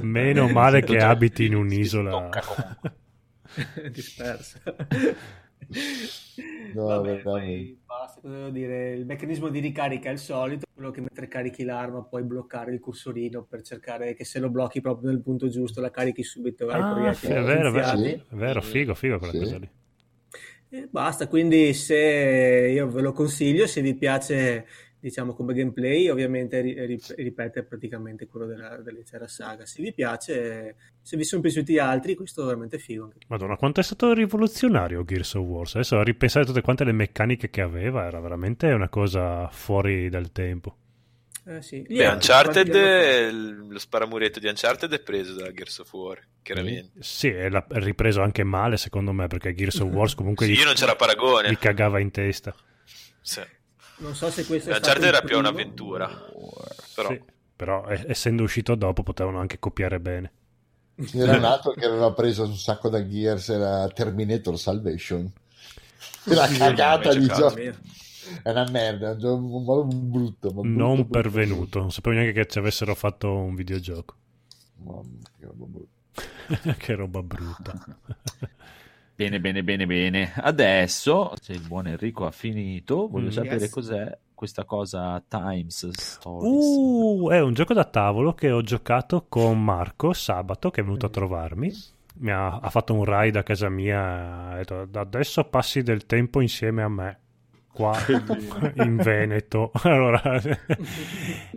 Meno 0.00 0.48
male 0.48 0.80
che 0.80 0.98
Cioè, 0.98 1.02
abiti 1.02 1.44
in 1.44 1.56
un'isola. 1.56 2.28
dispersa. 3.92 4.60
No, 6.72 6.84
Vabbè, 6.86 7.18
poi 7.22 7.78
basta, 7.84 8.20
cosa 8.20 8.34
devo 8.34 8.50
dire? 8.50 8.92
Il 8.92 9.04
meccanismo 9.04 9.48
di 9.48 9.58
ricarica 9.58 10.08
è 10.08 10.12
il 10.12 10.18
solito, 10.18 10.66
quello 10.72 10.90
che 10.90 11.00
mentre 11.00 11.26
carichi 11.28 11.64
l'arma 11.64 12.02
puoi 12.04 12.22
bloccare 12.22 12.72
il 12.72 12.78
cursorino 12.80 13.42
per 13.44 13.62
cercare 13.62 14.14
che 14.14 14.24
se 14.24 14.38
lo 14.38 14.50
blocchi 14.50 14.80
proprio 14.80 15.10
nel 15.10 15.20
punto 15.20 15.48
giusto 15.48 15.80
la 15.80 15.90
carichi 15.90 16.22
subito 16.22 16.68
Ah, 16.68 16.92
proiettili 16.92 17.32
è 17.34 17.42
vero, 17.42 17.72
vero. 17.72 17.96
Sì. 17.96 18.10
è 18.10 18.24
vero, 18.34 18.62
figo, 18.62 18.94
figo 18.94 19.18
quella 19.18 19.32
Sì. 19.32 19.38
cosa 19.40 19.58
lì. 19.58 19.70
E 20.72 20.86
basta, 20.88 21.26
quindi 21.26 21.74
se 21.74 21.96
io 22.72 22.88
ve 22.88 23.00
lo 23.00 23.12
consiglio, 23.12 23.66
se 23.66 23.80
vi 23.82 23.96
piace 23.96 24.66
diciamo 25.00 25.32
come 25.34 25.54
gameplay, 25.54 26.08
ovviamente 26.08 26.60
ri- 26.60 26.86
ri- 26.86 27.00
ripete 27.16 27.62
praticamente 27.62 28.26
quello 28.26 28.46
della, 28.46 28.76
dell'intera 28.76 29.26
saga. 29.26 29.64
Se 29.66 29.82
vi 29.82 29.92
piace, 29.92 30.76
se 31.00 31.16
vi 31.16 31.24
sono 31.24 31.40
piaciuti 31.40 31.78
altri, 31.78 32.14
questo 32.14 32.42
è 32.42 32.46
veramente 32.46 32.78
figo. 32.78 33.04
anche. 33.04 33.18
Madonna, 33.28 33.56
quanto 33.56 33.80
è 33.80 33.82
stato 33.82 34.12
rivoluzionario 34.12 35.04
Gears 35.04 35.34
of 35.34 35.44
War. 35.46 35.66
Adesso 35.72 35.98
a 35.98 36.02
ripensare 36.04 36.44
tutte 36.44 36.60
quante 36.60 36.84
le 36.84 36.92
meccaniche 36.92 37.50
che 37.50 37.60
aveva, 37.62 38.04
era 38.06 38.20
veramente 38.20 38.66
una 38.66 38.88
cosa 38.88 39.48
fuori 39.48 40.08
dal 40.10 40.30
tempo. 40.32 40.76
Eh, 41.46 41.62
sì. 41.62 41.80
Beh, 41.80 42.04
altri, 42.04 42.30
Uncharted, 42.30 42.74
il- 42.74 43.66
lo 43.70 43.78
sparamuretto 43.78 44.38
di 44.38 44.46
Uncharted 44.46 44.92
è 44.92 45.00
preso 45.00 45.34
da 45.34 45.50
Gears 45.50 45.78
of 45.78 45.92
War, 45.94 46.20
chiaramente. 46.42 46.90
Sì, 47.02 47.28
e 47.28 47.48
l'ha 47.48 47.64
ripreso 47.70 48.20
anche 48.20 48.44
male 48.44 48.76
secondo 48.76 49.12
me, 49.12 49.26
perché 49.26 49.54
Gears 49.54 49.78
of 49.80 49.90
War 49.90 50.12
comunque 50.14 50.44
Sì, 50.46 50.52
gli, 50.52 50.58
io 50.58 50.64
non 50.66 50.74
c'era 50.74 50.94
paragone. 50.94 51.50
gli 51.50 51.56
cagava 51.56 51.98
in 51.98 52.10
testa. 52.10 52.54
Sì. 53.22 53.40
Non 54.00 54.14
so 54.14 54.30
se 54.30 54.44
questo 54.46 54.70
è 54.70 54.74
stato 54.74 54.88
Uncharted 54.88 55.04
era 55.04 55.22
più 55.22 55.38
un'avventura. 55.38 56.08
Però, 56.94 57.08
Sì, 57.08 57.20
però 57.56 57.86
eh, 57.88 58.04
essendo 58.08 58.42
uscito 58.42 58.74
dopo 58.74 59.02
potevano 59.02 59.38
anche 59.38 59.58
copiare 59.58 60.00
bene. 60.00 60.32
C'era 61.04 61.36
un 61.36 61.44
altro 61.44 61.72
che 61.72 61.84
aveva 61.86 62.12
preso 62.12 62.44
un 62.44 62.56
sacco 62.56 62.88
da 62.88 63.06
Gears, 63.06 63.48
era 63.50 63.88
Terminator 63.88 64.58
Salvation. 64.58 65.30
La 66.24 66.46
Sì, 66.46 66.56
cagata 66.58 67.14
di 67.14 67.26
gioco. 67.26 67.56
È 67.56 68.50
una 68.50 68.68
merda, 68.70 69.10
è 69.10 69.12
un 69.12 69.18
gioco 69.18 69.84
brutto. 69.84 70.52
ma 70.52 70.62
brutto, 70.62 71.02
non 71.02 71.04
brutto, 71.04 71.10
pervenuto, 71.10 71.80
non 71.80 71.92
sapevo 71.92 72.14
neanche 72.16 72.32
che 72.32 72.46
ci 72.46 72.58
avessero 72.58 72.94
fatto 72.94 73.34
un 73.34 73.54
videogioco. 73.54 74.14
brutto. 74.74 74.92
Mamma, 74.92 75.30
che 75.38 75.46
roba 75.46 75.66
brutta. 75.66 76.02
che 76.78 76.94
roba 76.94 77.22
brutta. 77.22 77.78
Bene, 79.20 79.38
bene, 79.38 79.62
bene, 79.62 79.84
bene. 79.84 80.32
Adesso, 80.34 81.34
se 81.42 81.52
il 81.52 81.60
buon 81.60 81.86
Enrico 81.88 82.24
ha 82.24 82.30
finito, 82.30 83.06
voglio 83.06 83.26
Mm, 83.26 83.30
sapere 83.32 83.56
yes. 83.56 83.70
cos'è 83.70 84.18
questa 84.34 84.64
cosa 84.64 85.22
Times 85.28 85.90
Stories. 85.90 86.64
Uh, 86.64 87.28
è 87.30 87.38
un 87.42 87.52
gioco 87.52 87.74
da 87.74 87.84
tavolo 87.84 88.32
che 88.32 88.50
ho 88.50 88.62
giocato 88.62 89.26
con 89.28 89.62
Marco 89.62 90.14
sabato 90.14 90.70
che 90.70 90.80
è 90.80 90.84
venuto 90.84 91.04
a 91.04 91.10
trovarmi. 91.10 91.70
Mi 92.14 92.30
ha, 92.30 92.60
ha 92.60 92.70
fatto 92.70 92.94
un 92.94 93.04
ride 93.04 93.38
a 93.38 93.42
casa 93.42 93.68
mia. 93.68 94.52
Ha 94.52 94.56
detto, 94.56 94.86
"Da 94.86 95.00
adesso 95.00 95.44
passi 95.44 95.82
del 95.82 96.06
tempo 96.06 96.40
insieme 96.40 96.82
a 96.82 96.88
me. 96.88 97.18
Qua 97.72 97.96
in 98.74 98.96
Veneto. 98.96 99.70
Allora, 99.82 100.40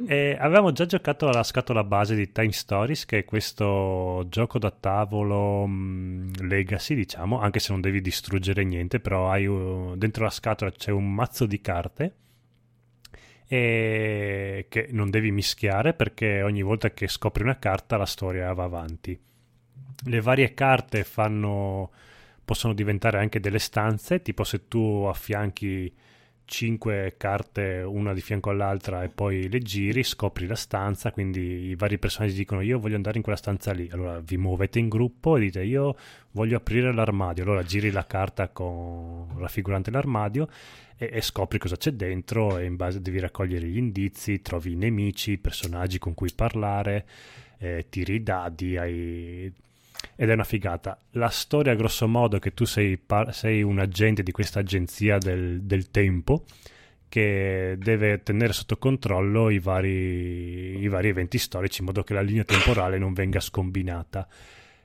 e 0.07 0.37
avevamo 0.39 0.71
già 0.71 0.85
giocato 0.85 1.27
alla 1.27 1.43
scatola 1.43 1.83
base 1.83 2.15
di 2.15 2.31
Time 2.31 2.51
Stories, 2.51 3.05
che 3.05 3.19
è 3.19 3.25
questo 3.25 4.25
gioco 4.29 4.59
da 4.59 4.71
tavolo 4.71 5.65
mh, 5.65 6.47
legacy, 6.47 6.95
diciamo, 6.95 7.39
anche 7.39 7.59
se 7.59 7.71
non 7.71 7.81
devi 7.81 7.99
distruggere 8.01 8.63
niente, 8.63 8.99
però 8.99 9.29
hai 9.29 9.45
uh, 9.45 9.95
dentro 9.95 10.23
la 10.23 10.29
scatola 10.29 10.71
c'è 10.71 10.91
un 10.91 11.13
mazzo 11.13 11.45
di 11.45 11.61
carte 11.61 12.15
e 13.47 14.65
che 14.69 14.87
non 14.91 15.09
devi 15.09 15.31
mischiare 15.31 15.93
perché 15.93 16.41
ogni 16.41 16.61
volta 16.61 16.91
che 16.91 17.07
scopri 17.07 17.43
una 17.43 17.59
carta 17.59 17.97
la 17.97 18.05
storia 18.05 18.53
va 18.53 18.63
avanti. 18.63 19.19
Le 20.05 20.21
varie 20.21 20.53
carte 20.53 21.03
fanno 21.03 21.91
possono 22.43 22.73
diventare 22.73 23.19
anche 23.19 23.39
delle 23.39 23.59
stanze, 23.59 24.21
tipo 24.21 24.43
se 24.43 24.67
tu 24.67 25.05
affianchi 25.07 25.91
5 26.45 27.15
carte 27.17 27.81
una 27.85 28.13
di 28.13 28.21
fianco 28.21 28.49
all'altra 28.49 29.03
e 29.03 29.09
poi 29.09 29.49
le 29.49 29.59
giri, 29.59 30.03
scopri 30.03 30.45
la 30.45 30.55
stanza, 30.55 31.11
quindi 31.11 31.69
i 31.69 31.75
vari 31.75 31.97
personaggi 31.97 32.35
dicono 32.35 32.61
io 32.61 32.79
voglio 32.79 32.95
andare 32.95 33.17
in 33.17 33.23
quella 33.23 33.37
stanza 33.37 33.71
lì, 33.71 33.89
allora 33.91 34.19
vi 34.19 34.37
muovete 34.37 34.79
in 34.79 34.89
gruppo 34.89 35.37
e 35.37 35.41
dite 35.41 35.63
io 35.63 35.95
voglio 36.31 36.57
aprire 36.57 36.93
l'armadio, 36.93 37.43
allora 37.43 37.63
giri 37.63 37.91
la 37.91 38.05
carta 38.05 38.49
con 38.49 39.35
raffigurante 39.37 39.89
l'armadio 39.89 40.47
e, 40.97 41.09
e 41.13 41.21
scopri 41.21 41.57
cosa 41.57 41.77
c'è 41.77 41.91
dentro 41.91 42.57
e 42.57 42.65
in 42.65 42.75
base 42.75 43.01
devi 43.01 43.19
raccogliere 43.19 43.65
gli 43.65 43.77
indizi, 43.77 44.41
trovi 44.41 44.73
i 44.73 44.75
nemici, 44.75 45.31
i 45.31 45.37
personaggi 45.37 45.97
con 45.97 46.13
cui 46.13 46.31
parlare, 46.35 47.05
eh, 47.57 47.85
tiri 47.89 48.15
i 48.15 48.23
dadi, 48.23 48.77
hai 48.77 49.51
ed 50.15 50.29
è 50.29 50.33
una 50.33 50.43
figata. 50.43 50.99
La 51.11 51.29
storia, 51.29 51.75
grosso 51.75 52.07
modo, 52.07 52.37
è 52.37 52.39
che 52.39 52.53
tu 52.53 52.65
sei, 52.65 52.97
par- 52.97 53.33
sei 53.33 53.61
un 53.63 53.79
agente 53.79 54.23
di 54.23 54.31
questa 54.31 54.59
agenzia 54.59 55.17
del, 55.17 55.61
del 55.63 55.91
tempo 55.91 56.45
che 57.13 57.75
deve 57.77 58.23
tenere 58.23 58.53
sotto 58.53 58.77
controllo 58.77 59.51
i 59.51 59.59
vari, 59.59 60.81
i 60.81 60.87
vari 60.87 61.09
eventi 61.09 61.37
storici 61.37 61.81
in 61.81 61.85
modo 61.85 62.03
che 62.03 62.15
la 62.15 62.21
linea 62.21 62.43
temporale 62.43 62.97
non 62.97 63.13
venga 63.13 63.39
scombinata. 63.39 64.27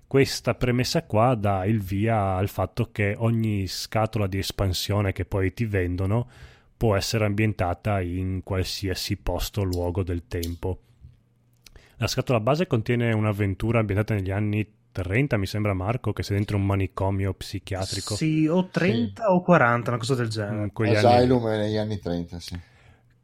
Questa 0.06 0.54
premessa 0.54 1.04
qua 1.04 1.34
dà 1.34 1.64
il 1.64 1.80
via 1.80 2.34
al 2.34 2.48
fatto 2.48 2.90
che 2.92 3.14
ogni 3.16 3.66
scatola 3.66 4.26
di 4.26 4.38
espansione 4.38 5.12
che 5.12 5.24
poi 5.24 5.54
ti 5.54 5.64
vendono 5.64 6.28
può 6.76 6.94
essere 6.96 7.24
ambientata 7.24 8.00
in 8.00 8.42
qualsiasi 8.44 9.16
posto 9.16 9.62
o 9.62 9.64
luogo 9.64 10.02
del 10.02 10.26
tempo. 10.28 10.80
La 11.96 12.06
scatola 12.06 12.40
base 12.40 12.66
contiene 12.66 13.12
un'avventura 13.12 13.80
ambientata 13.80 14.14
negli 14.14 14.30
anni 14.30 14.77
30, 15.02 15.36
mi 15.36 15.46
sembra 15.46 15.72
Marco, 15.74 16.12
che 16.12 16.22
sei 16.22 16.36
dentro 16.36 16.56
un 16.56 16.66
manicomio 16.66 17.32
psichiatrico. 17.34 18.14
Sì, 18.14 18.46
o 18.46 18.68
30 18.68 19.32
o 19.32 19.42
40, 19.42 19.90
una 19.90 19.98
cosa 19.98 20.14
del 20.14 20.28
genere. 20.28 20.70
anni- 20.74 20.94
Asylum 20.96 21.48
è 21.48 21.56
negli 21.56 21.76
anni 21.76 21.98
30, 21.98 22.40
sì. 22.40 22.58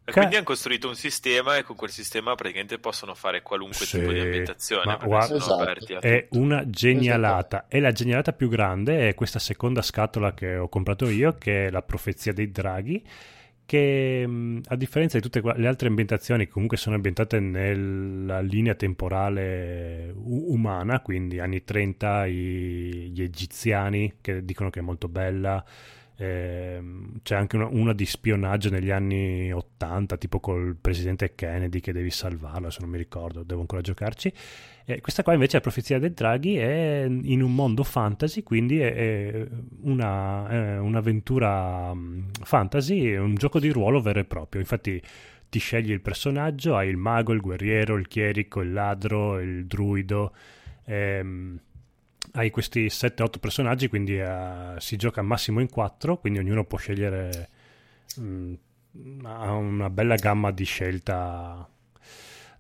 E 0.07 0.13
quindi 0.13 0.35
hanno 0.35 0.45
costruito 0.45 0.87
un 0.87 0.97
sistema 0.97 1.57
e 1.57 1.63
con 1.63 1.77
quel 1.77 1.89
sistema 1.91 2.35
praticamente 2.35 2.79
possono 2.79 3.15
fare 3.15 3.41
qualunque 3.41 3.87
Sì, 3.87 3.99
tipo 3.99 4.13
di 4.13 4.21
ambientazione 4.21 4.99
guarda- 5.03 5.39
sono 5.39 5.63
Esatto. 5.63 5.95
a 5.95 5.99
È 6.01 6.27
una 6.33 6.69
genialata. 6.69 7.65
E 7.69 7.81
la 7.81 7.91
genialata 7.91 8.35
più 8.35 8.51
grande 8.51 9.09
è 9.09 9.15
questa 9.15 9.39
seconda 9.39 9.81
scatola 9.81 10.35
che 10.35 10.57
ho 10.57 10.69
comprato 10.69 11.09
io, 11.09 11.33
che 11.39 11.69
è 11.69 11.71
la 11.71 11.81
profezia 11.81 12.35
dei 12.35 12.51
draghi, 12.51 13.03
che 13.67 14.27
a 14.67 14.77
differenza 14.77 15.17
di 15.19 15.23
tutte 15.23 15.41
le 15.57 15.67
altre 15.67 15.89
ambientazioni 15.89 16.47
comunque 16.49 16.77
sono 16.77 16.97
ambientate 16.97 17.41
nella 17.41 18.41
linea 18.41 18.75
temporale 18.75 20.13
umana, 20.17 21.01
quindi 21.01 21.41
anni 21.41 21.65
30, 21.65 22.27
i- 22.27 23.11
gli 23.13 23.23
egiziani 23.23 24.15
che 24.21 24.45
dicono 24.45 24.71
che 24.71 24.81
è 24.81 24.83
molto 24.83 25.09
bella, 25.09 25.65
Ehm, 26.17 27.21
c'è 27.23 27.35
anche 27.35 27.57
una, 27.57 27.67
una 27.67 27.93
di 27.93 28.07
spionaggio 28.07 28.71
negli 28.71 28.91
anni 28.91 29.53
80, 29.53 30.17
tipo 30.17 30.41
col 30.41 30.77
presidente 30.81 31.35
Kennedy 31.35 31.81
che 31.81 31.93
devi 31.93 32.11
salvarlo, 32.11 32.71
se 32.71 32.79
non 32.81 32.91
mi 32.91 32.99
ricordo, 32.99 33.43
devo 33.43 33.61
ancora 33.61 33.81
giocarci. 33.81 34.33
Eh, 34.87 35.01
questa 35.01 35.23
qua 35.23 35.33
invece, 35.33 35.57
la 35.57 35.63
profezia 35.63 35.99
del 35.99 36.13
Draghi, 36.13 36.57
è 36.57 37.07
in 37.09 37.43
un 37.43 37.55
mondo 37.55 37.83
fantasy, 37.83 38.43
quindi 38.43 38.79
è, 38.79 38.95
è 38.95 39.49
una, 39.83 40.49
è 40.49 40.79
un'avventura 40.79 41.95
mm, 41.95 42.23
fantasy, 42.43 43.11
è 43.11 43.19
un 43.19 43.35
gioco 43.35 43.59
di 43.59 43.71
ruolo 43.71 44.01
vero 44.01 44.21
e 44.21 44.25
proprio. 44.25 44.61
Infatti 44.61 45.01
ti 45.49 45.59
scegli 45.59 45.91
il 45.91 46.01
personaggio, 46.01 46.77
hai 46.77 46.89
il 46.89 46.97
mago, 46.97 47.33
il 47.33 47.41
guerriero, 47.41 47.97
il 47.97 48.09
chierico, 48.09 48.61
il 48.61 48.73
ladro, 48.73 49.41
il 49.41 49.67
druido. 49.67 50.33
Ehm, 50.85 51.59
hai 52.33 52.51
questi 52.51 52.87
7-8 52.87 53.39
personaggi, 53.39 53.89
quindi 53.89 54.19
uh, 54.19 54.79
si 54.79 54.97
gioca 54.97 55.21
al 55.21 55.27
massimo 55.27 55.61
in 55.61 55.69
4, 55.69 56.19
quindi 56.19 56.39
ognuno 56.39 56.65
può 56.65 56.79
scegliere 56.79 57.49
mh, 58.17 58.55
ha 59.25 59.53
una 59.53 59.91
bella 59.91 60.15
gamma 60.17 60.51
di 60.51 60.65
scelta 60.65 61.69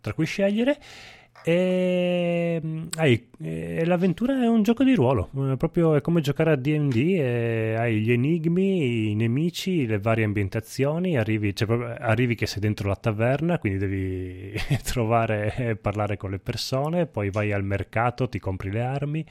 tra 0.01 0.12
cui 0.12 0.27
scegliere. 0.27 0.78
E, 1.47 2.89
hai, 2.97 3.29
e 3.39 3.85
l'avventura 3.85 4.43
è 4.43 4.47
un 4.49 4.62
gioco 4.62 4.83
di 4.83 4.95
ruolo, 4.95 5.29
è 5.53 5.57
proprio 5.59 5.95
è 5.95 6.01
come 6.01 6.23
giocare 6.23 6.53
a 6.53 6.57
DD, 6.57 7.77
hai 7.77 8.01
gli 8.01 8.12
enigmi, 8.12 9.11
i 9.11 9.15
nemici, 9.15 9.85
le 9.85 9.99
varie 9.99 10.25
ambientazioni, 10.25 11.19
arrivi, 11.19 11.55
cioè, 11.55 11.66
proprio, 11.66 11.95
arrivi 11.99 12.35
che 12.35 12.47
sei 12.47 12.62
dentro 12.62 12.89
la 12.89 12.97
taverna, 12.97 13.59
quindi 13.59 13.79
devi 13.79 14.55
trovare 14.83 15.55
e 15.55 15.77
parlare 15.77 16.16
con 16.16 16.31
le 16.31 16.39
persone, 16.39 17.05
poi 17.05 17.29
vai 17.29 17.53
al 17.53 17.62
mercato, 17.62 18.27
ti 18.27 18.39
compri 18.39 18.71
le 18.71 18.81
armi, 18.81 19.27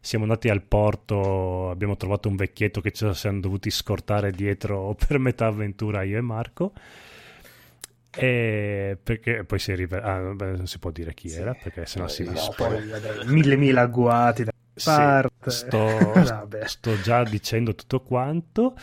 siamo 0.00 0.24
andati 0.24 0.48
al 0.48 0.62
porto, 0.62 1.68
abbiamo 1.68 1.98
trovato 1.98 2.30
un 2.30 2.36
vecchietto 2.36 2.80
che 2.80 2.90
ci 2.90 3.06
siamo 3.12 3.40
dovuti 3.40 3.68
scortare 3.70 4.30
dietro 4.30 4.96
per 5.06 5.18
metà 5.18 5.48
avventura 5.48 6.04
io 6.04 6.16
e 6.16 6.22
Marco. 6.22 6.72
E 8.12 8.98
perché 9.02 9.44
poi 9.44 9.58
si 9.58 9.72
è 9.72 9.76
rivelato, 9.76 10.44
ah, 10.44 10.50
non 10.56 10.66
si 10.66 10.78
può 10.78 10.90
dire 10.90 11.14
chi 11.14 11.30
era 11.30 11.54
perché 11.54 11.86
sennò 11.86 12.08
si 12.08 12.24
no, 12.24 12.34
spoiler. 12.34 12.82
poi, 12.82 12.88
vabbè, 12.88 13.24
mille 13.24 13.56
mila 13.56 13.82
agguati 13.82 14.44
da 14.44 14.52
Sì, 14.74 15.20
parte. 15.22 15.30
sto, 15.44 16.22
sto 16.62 16.98
già 16.98 17.24
dicendo 17.24 17.74
tutto 17.74 18.00
quanto. 18.02 18.74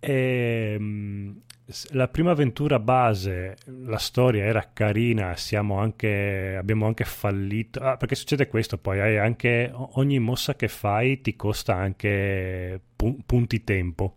Ehm, 0.00 1.42
s- 1.66 1.90
la 1.92 2.08
prima 2.08 2.30
avventura 2.32 2.78
base, 2.78 3.56
la 3.66 3.98
storia 3.98 4.44
era 4.44 4.70
carina, 4.72 5.36
siamo 5.36 5.78
anche, 5.78 6.56
abbiamo 6.58 6.86
anche 6.86 7.04
fallito. 7.04 7.80
Ah, 7.80 7.96
perché 7.96 8.14
succede 8.14 8.48
questo, 8.48 8.78
poi 8.78 9.00
hai 9.00 9.18
anche 9.18 9.70
ogni 9.74 10.18
mossa 10.18 10.54
che 10.56 10.68
fai 10.68 11.20
ti 11.20 11.36
costa 11.36 11.74
anche 11.74 12.80
pu- 12.96 13.18
punti 13.26 13.64
tempo. 13.64 14.16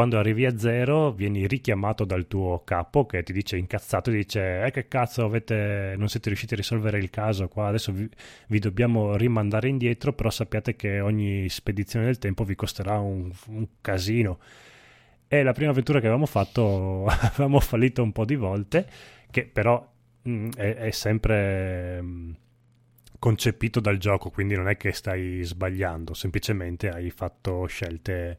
Quando 0.00 0.16
arrivi 0.16 0.46
a 0.46 0.56
zero 0.56 1.12
vieni 1.12 1.46
richiamato 1.46 2.06
dal 2.06 2.26
tuo 2.26 2.62
capo 2.64 3.04
che 3.04 3.22
ti 3.22 3.34
dice 3.34 3.58
incazzato, 3.58 4.10
dice 4.10 4.64
eh 4.64 4.70
che 4.70 4.88
cazzo 4.88 5.26
avete, 5.26 5.94
non 5.98 6.08
siete 6.08 6.30
riusciti 6.30 6.54
a 6.54 6.56
risolvere 6.56 6.96
il 6.96 7.10
caso 7.10 7.48
qua, 7.48 7.66
adesso 7.66 7.92
vi, 7.92 8.08
vi 8.46 8.58
dobbiamo 8.60 9.14
rimandare 9.16 9.68
indietro, 9.68 10.14
però 10.14 10.30
sappiate 10.30 10.74
che 10.74 11.00
ogni 11.00 11.50
spedizione 11.50 12.06
del 12.06 12.16
tempo 12.16 12.44
vi 12.44 12.54
costerà 12.54 12.98
un, 12.98 13.30
un 13.48 13.66
casino. 13.82 14.38
E 15.28 15.42
la 15.42 15.52
prima 15.52 15.72
avventura 15.72 15.98
che 15.98 16.06
avevamo 16.06 16.24
fatto 16.24 17.04
avevamo 17.20 17.60
fallito 17.60 18.02
un 18.02 18.12
po' 18.12 18.24
di 18.24 18.36
volte, 18.36 18.86
che 19.30 19.44
però 19.44 19.86
mh, 20.22 20.48
è, 20.56 20.76
è 20.76 20.90
sempre 20.92 22.00
mh, 22.00 22.36
concepito 23.18 23.80
dal 23.80 23.98
gioco, 23.98 24.30
quindi 24.30 24.54
non 24.54 24.66
è 24.66 24.78
che 24.78 24.92
stai 24.92 25.42
sbagliando, 25.42 26.14
semplicemente 26.14 26.88
hai 26.88 27.10
fatto 27.10 27.66
scelte 27.66 28.38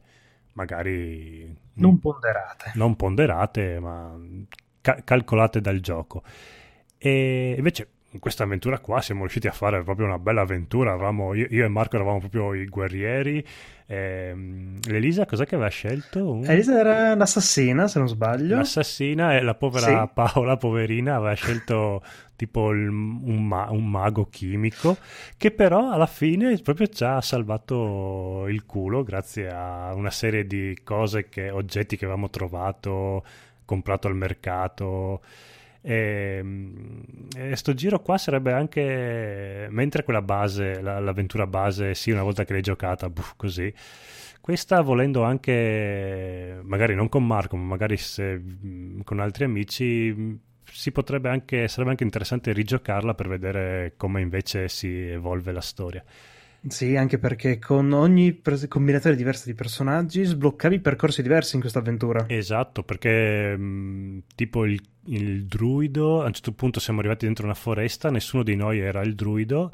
magari 0.54 1.54
Non 1.74 1.98
ponderate. 1.98 2.72
non 2.74 2.96
ponderate, 2.96 3.78
ma 3.80 4.14
ca- 4.80 5.00
calcolate 5.04 5.60
dal 5.60 5.80
gioco. 5.80 6.22
E 6.98 7.54
invece 7.56 7.88
in 8.10 8.18
questa 8.20 8.44
avventura 8.44 8.78
qua 8.78 9.00
siamo 9.00 9.20
riusciti 9.22 9.46
a 9.46 9.52
fare 9.52 9.82
proprio 9.82 10.06
una 10.06 10.18
bella 10.18 10.42
avventura. 10.42 10.92
Avevamo- 10.92 11.34
io, 11.34 11.46
io 11.50 11.64
e 11.64 11.68
Marco 11.68 11.96
eravamo 11.96 12.18
proprio 12.18 12.54
i 12.54 12.66
guerrieri. 12.66 13.44
Ehm, 13.94 14.78
L'Elisa 14.88 15.26
cos'è 15.26 15.44
che 15.44 15.54
aveva 15.54 15.68
scelto? 15.68 16.32
Un- 16.32 16.44
Elisa 16.48 16.78
era 16.78 17.14
l'assassina, 17.14 17.86
se 17.88 17.98
non 17.98 18.08
sbaglio. 18.08 18.56
L'assassina 18.56 19.36
e 19.36 19.42
la 19.42 19.54
povera 19.54 20.06
Sì. 20.06 20.10
Paola, 20.14 20.56
poverina, 20.56 21.16
aveva 21.16 21.34
scelto 21.34 22.02
tipo 22.34 22.70
il- 22.70 22.88
un, 22.88 23.46
ma- 23.46 23.70
un 23.70 23.88
mago 23.88 24.26
chimico 24.30 24.96
che 25.36 25.50
però 25.50 25.90
alla 25.92 26.06
fine 26.06 26.56
proprio 26.62 26.86
ci 26.86 27.04
ha 27.04 27.20
salvato 27.20 28.46
il 28.48 28.64
culo 28.64 29.02
grazie 29.02 29.48
a 29.50 29.92
una 29.94 30.10
serie 30.10 30.46
di 30.46 30.76
cose 30.82 31.28
che, 31.28 31.50
oggetti 31.50 31.96
che 31.96 32.04
avevamo 32.06 32.30
trovato, 32.30 33.24
comprato 33.66 34.08
al 34.08 34.16
mercato. 34.16 35.20
E, 35.84 36.44
e 37.36 37.56
sto 37.56 37.74
giro 37.74 38.00
qua 38.00 38.16
sarebbe 38.18 38.52
anche 38.52 39.66
mentre 39.70 40.04
quella 40.04 40.22
base, 40.22 40.80
la- 40.80 41.00
l'avventura 41.00 41.46
base, 41.46 41.94
sì, 41.94 42.10
una 42.10 42.22
volta 42.22 42.44
che 42.44 42.52
l'hai 42.52 42.62
giocata, 42.62 43.08
buff, 43.10 43.32
così. 43.36 43.72
Questa 44.40 44.80
volendo 44.80 45.22
anche, 45.22 46.58
magari 46.62 46.94
non 46.94 47.08
con 47.08 47.24
Marco, 47.26 47.56
ma 47.56 47.64
magari 47.64 47.96
se, 47.96 48.40
con 49.04 49.20
altri 49.20 49.44
amici, 49.44 50.40
si 50.64 50.90
potrebbe 50.92 51.28
anche, 51.28 51.68
sarebbe 51.68 51.90
anche 51.90 52.04
interessante 52.04 52.52
rigiocarla 52.52 53.14
per 53.14 53.28
vedere 53.28 53.94
come 53.96 54.20
invece 54.20 54.68
si 54.68 54.88
evolve 55.08 55.52
la 55.52 55.60
storia. 55.60 56.04
Sì, 56.68 56.94
anche 56.94 57.18
perché 57.18 57.58
con 57.58 57.92
ogni 57.92 58.32
pres- 58.32 58.68
combinazione 58.68 59.16
diversa 59.16 59.46
di 59.46 59.54
personaggi 59.54 60.22
sbloccavi 60.22 60.78
percorsi 60.78 61.20
diversi 61.20 61.56
in 61.56 61.60
questa 61.60 61.80
avventura. 61.80 62.24
Esatto, 62.28 62.84
perché 62.84 63.56
mh, 63.56 64.22
tipo 64.36 64.64
il, 64.64 64.80
il 65.06 65.44
druido, 65.46 66.22
a 66.22 66.26
un 66.26 66.32
certo 66.32 66.52
punto 66.52 66.78
siamo 66.78 67.00
arrivati 67.00 67.24
dentro 67.24 67.44
una 67.44 67.54
foresta, 67.54 68.10
nessuno 68.10 68.44
di 68.44 68.54
noi 68.54 68.78
era 68.78 69.02
il 69.02 69.16
druido 69.16 69.72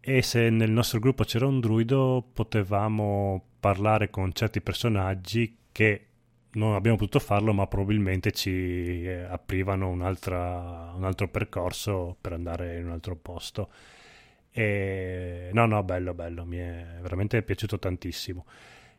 e 0.00 0.22
se 0.22 0.50
nel 0.50 0.70
nostro 0.70 0.98
gruppo 0.98 1.22
c'era 1.22 1.46
un 1.46 1.60
druido 1.60 2.28
potevamo 2.32 3.42
parlare 3.60 4.10
con 4.10 4.32
certi 4.32 4.60
personaggi 4.60 5.56
che 5.70 6.06
non 6.54 6.74
abbiamo 6.74 6.96
potuto 6.96 7.20
farlo, 7.20 7.52
ma 7.52 7.66
probabilmente 7.66 8.32
ci 8.32 9.04
eh, 9.04 9.22
aprivano 9.22 9.88
un 9.88 10.02
altro 10.02 11.28
percorso 11.28 12.16
per 12.20 12.32
andare 12.32 12.78
in 12.78 12.86
un 12.86 12.92
altro 12.92 13.16
posto. 13.16 13.70
E... 14.56 15.50
No, 15.52 15.66
no, 15.66 15.82
bello, 15.82 16.14
bello, 16.14 16.44
mi 16.44 16.58
è 16.58 16.98
veramente 17.00 17.42
piaciuto 17.42 17.76
tantissimo. 17.80 18.46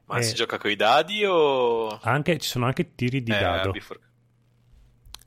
Ma 0.08 0.18
Eh, 0.18 0.22
si 0.24 0.36
gioca 0.36 0.58
con 0.58 0.70
i 0.70 0.76
dadi 0.76 1.24
o... 1.26 1.98
Anche, 2.02 2.38
ci 2.40 2.50
sono 2.50 2.66
anche 2.66 2.94
tiri 2.94 3.24
di 3.24 3.32
Eh, 3.32 3.40
dado. 3.40 3.72
before- 3.72 4.00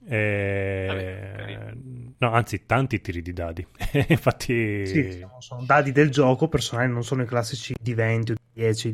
Eh, 0.06 0.84
Vabbè, 0.86 1.32
carino. 1.36 2.14
no, 2.18 2.32
anzi, 2.32 2.64
tanti 2.66 3.00
tiri 3.00 3.20
di 3.22 3.32
dadi. 3.32 3.66
Infatti, 4.08 4.86
Sì, 4.86 5.02
diciamo, 5.02 5.40
sono 5.40 5.64
dadi 5.64 5.92
del 5.92 6.10
gioco, 6.10 6.48
personali 6.48 6.90
non 6.92 7.02
sono 7.04 7.22
i 7.22 7.26
classici 7.26 7.74
di 7.80 7.94
20 7.94 8.32
o 8.32 8.34
di 8.34 8.40
10. 8.52 8.92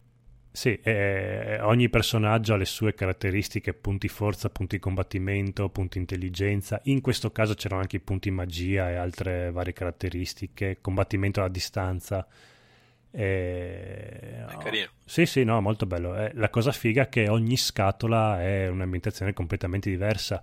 Sì, 0.56 0.78
eh, 0.84 1.58
ogni 1.62 1.88
personaggio 1.88 2.54
ha 2.54 2.56
le 2.56 2.64
sue 2.64 2.94
caratteristiche, 2.94 3.74
punti 3.74 4.06
forza, 4.06 4.50
punti 4.50 4.78
combattimento, 4.78 5.68
punti 5.68 5.98
intelligenza. 5.98 6.80
In 6.84 7.00
questo 7.00 7.32
caso 7.32 7.54
c'erano 7.54 7.80
anche 7.80 7.96
i 7.96 8.00
punti 8.00 8.30
magia 8.30 8.88
e 8.88 8.94
altre 8.94 9.50
varie 9.50 9.72
caratteristiche, 9.72 10.78
combattimento 10.80 11.42
a 11.42 11.48
distanza. 11.48 12.24
Eh, 13.10 14.44
È 14.46 14.56
carino. 14.62 14.90
Sì, 15.04 15.26
sì, 15.26 15.42
no, 15.42 15.60
molto 15.60 15.86
bello. 15.86 16.14
Eh, 16.16 16.30
la 16.34 16.50
cosa 16.50 16.70
figa 16.70 17.02
è 17.02 17.08
che 17.08 17.28
ogni 17.28 17.56
scatola 17.56 18.40
è 18.40 18.68
un'ambientazione 18.68 19.32
completamente 19.32 19.90
diversa. 19.90 20.40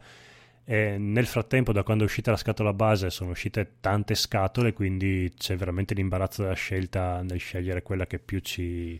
E 0.65 0.97
nel 0.97 1.25
frattempo, 1.25 1.71
da 1.71 1.83
quando 1.83 2.03
è 2.03 2.07
uscita 2.07 2.31
la 2.31 2.37
scatola 2.37 2.73
base, 2.73 3.09
sono 3.11 3.29
uscite 3.29 3.75
tante 3.79 4.15
scatole, 4.15 4.73
quindi 4.73 5.31
c'è 5.37 5.55
veramente 5.55 5.93
l'imbarazzo 5.93 6.41
della 6.41 6.53
scelta 6.53 7.21
nel 7.21 7.39
scegliere 7.39 7.81
quella 7.81 8.05
che 8.05 8.19
più 8.19 8.39
ci, 8.39 8.99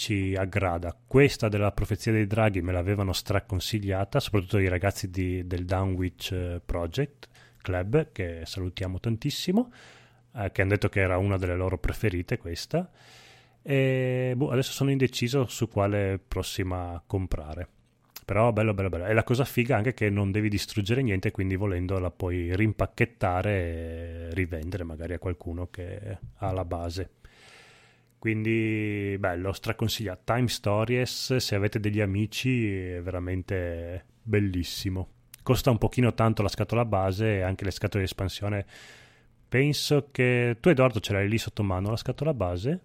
ci 0.00 0.34
aggrada. 0.34 0.96
Questa 1.06 1.50
della 1.50 1.72
profezia 1.72 2.10
dei 2.10 2.26
draghi 2.26 2.62
me 2.62 2.72
l'avevano 2.72 3.12
straconsigliata, 3.12 4.18
soprattutto 4.18 4.56
i 4.56 4.66
ragazzi 4.66 5.10
di- 5.10 5.46
del 5.46 5.66
Downwitch 5.66 6.32
eh, 6.32 6.62
Project 6.64 7.28
Club, 7.60 8.10
che 8.10 8.40
salutiamo 8.44 8.98
tantissimo, 8.98 9.70
eh, 10.36 10.50
che 10.52 10.62
hanno 10.62 10.70
detto 10.70 10.88
che 10.88 11.00
era 11.00 11.18
una 11.18 11.36
delle 11.36 11.54
loro 11.54 11.76
preferite 11.76 12.38
questa. 12.38 12.90
E 13.60 14.32
boh, 14.34 14.50
adesso 14.50 14.72
sono 14.72 14.90
indeciso 14.90 15.46
su 15.48 15.68
quale 15.68 16.18
prossima 16.26 17.02
comprare. 17.06 17.68
Però 18.24 18.52
bello, 18.52 18.72
bello, 18.72 18.88
bello. 18.88 19.04
E 19.04 19.12
la 19.12 19.22
cosa 19.22 19.44
figa 19.44 19.76
anche 19.76 19.92
che 19.92 20.08
non 20.08 20.30
devi 20.30 20.48
distruggere 20.48 21.02
niente, 21.02 21.30
quindi 21.30 21.56
volendo 21.56 21.98
la 21.98 22.10
puoi 22.10 22.56
rimpacchettare 22.56 23.50
e 23.50 24.28
rivendere 24.34 24.82
magari 24.82 25.12
a 25.12 25.18
qualcuno 25.18 25.68
che 25.68 26.16
ha 26.36 26.52
la 26.52 26.64
base. 26.64 27.10
Quindi 28.20 29.16
bello, 29.18 29.50
straconsigliato. 29.50 30.20
Time 30.24 30.46
Stories, 30.46 31.36
se 31.36 31.54
avete 31.54 31.80
degli 31.80 32.02
amici, 32.02 32.70
è 32.70 33.00
veramente 33.00 34.04
bellissimo. 34.22 35.08
Costa 35.42 35.70
un 35.70 35.78
pochino 35.78 36.12
tanto 36.12 36.42
la 36.42 36.50
scatola 36.50 36.84
base 36.84 37.36
e 37.36 37.40
anche 37.40 37.64
le 37.64 37.70
scatole 37.70 38.04
di 38.04 38.10
espansione. 38.10 38.66
Penso 39.48 40.08
che 40.12 40.58
tu 40.60 40.68
Edoardo 40.68 41.00
ce 41.00 41.14
l'hai 41.14 41.30
lì 41.30 41.38
sotto 41.38 41.62
mano 41.62 41.88
la 41.88 41.96
scatola 41.96 42.34
base? 42.34 42.80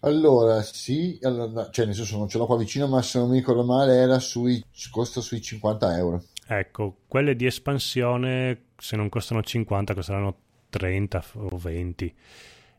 Allora, 0.00 0.62
sì, 0.62 1.20
allora, 1.22 1.70
cioè 1.70 1.86
nel 1.86 1.94
senso 1.94 2.18
non 2.18 2.28
ce 2.28 2.38
l'ho 2.38 2.46
qua 2.46 2.56
vicino, 2.56 2.88
ma 2.88 3.00
se 3.02 3.20
non 3.20 3.30
mi 3.30 3.36
ricordo 3.36 3.62
male 3.62 3.94
era 3.94 4.18
sui, 4.18 4.60
costa 4.90 5.20
sui 5.20 5.40
50 5.40 5.96
euro. 5.96 6.24
Ecco, 6.48 7.02
quelle 7.06 7.36
di 7.36 7.46
espansione, 7.46 8.70
se 8.76 8.96
non 8.96 9.08
costano 9.08 9.44
50, 9.44 9.94
costeranno 9.94 10.36
30 10.70 11.24
o 11.34 11.56
20. 11.56 12.14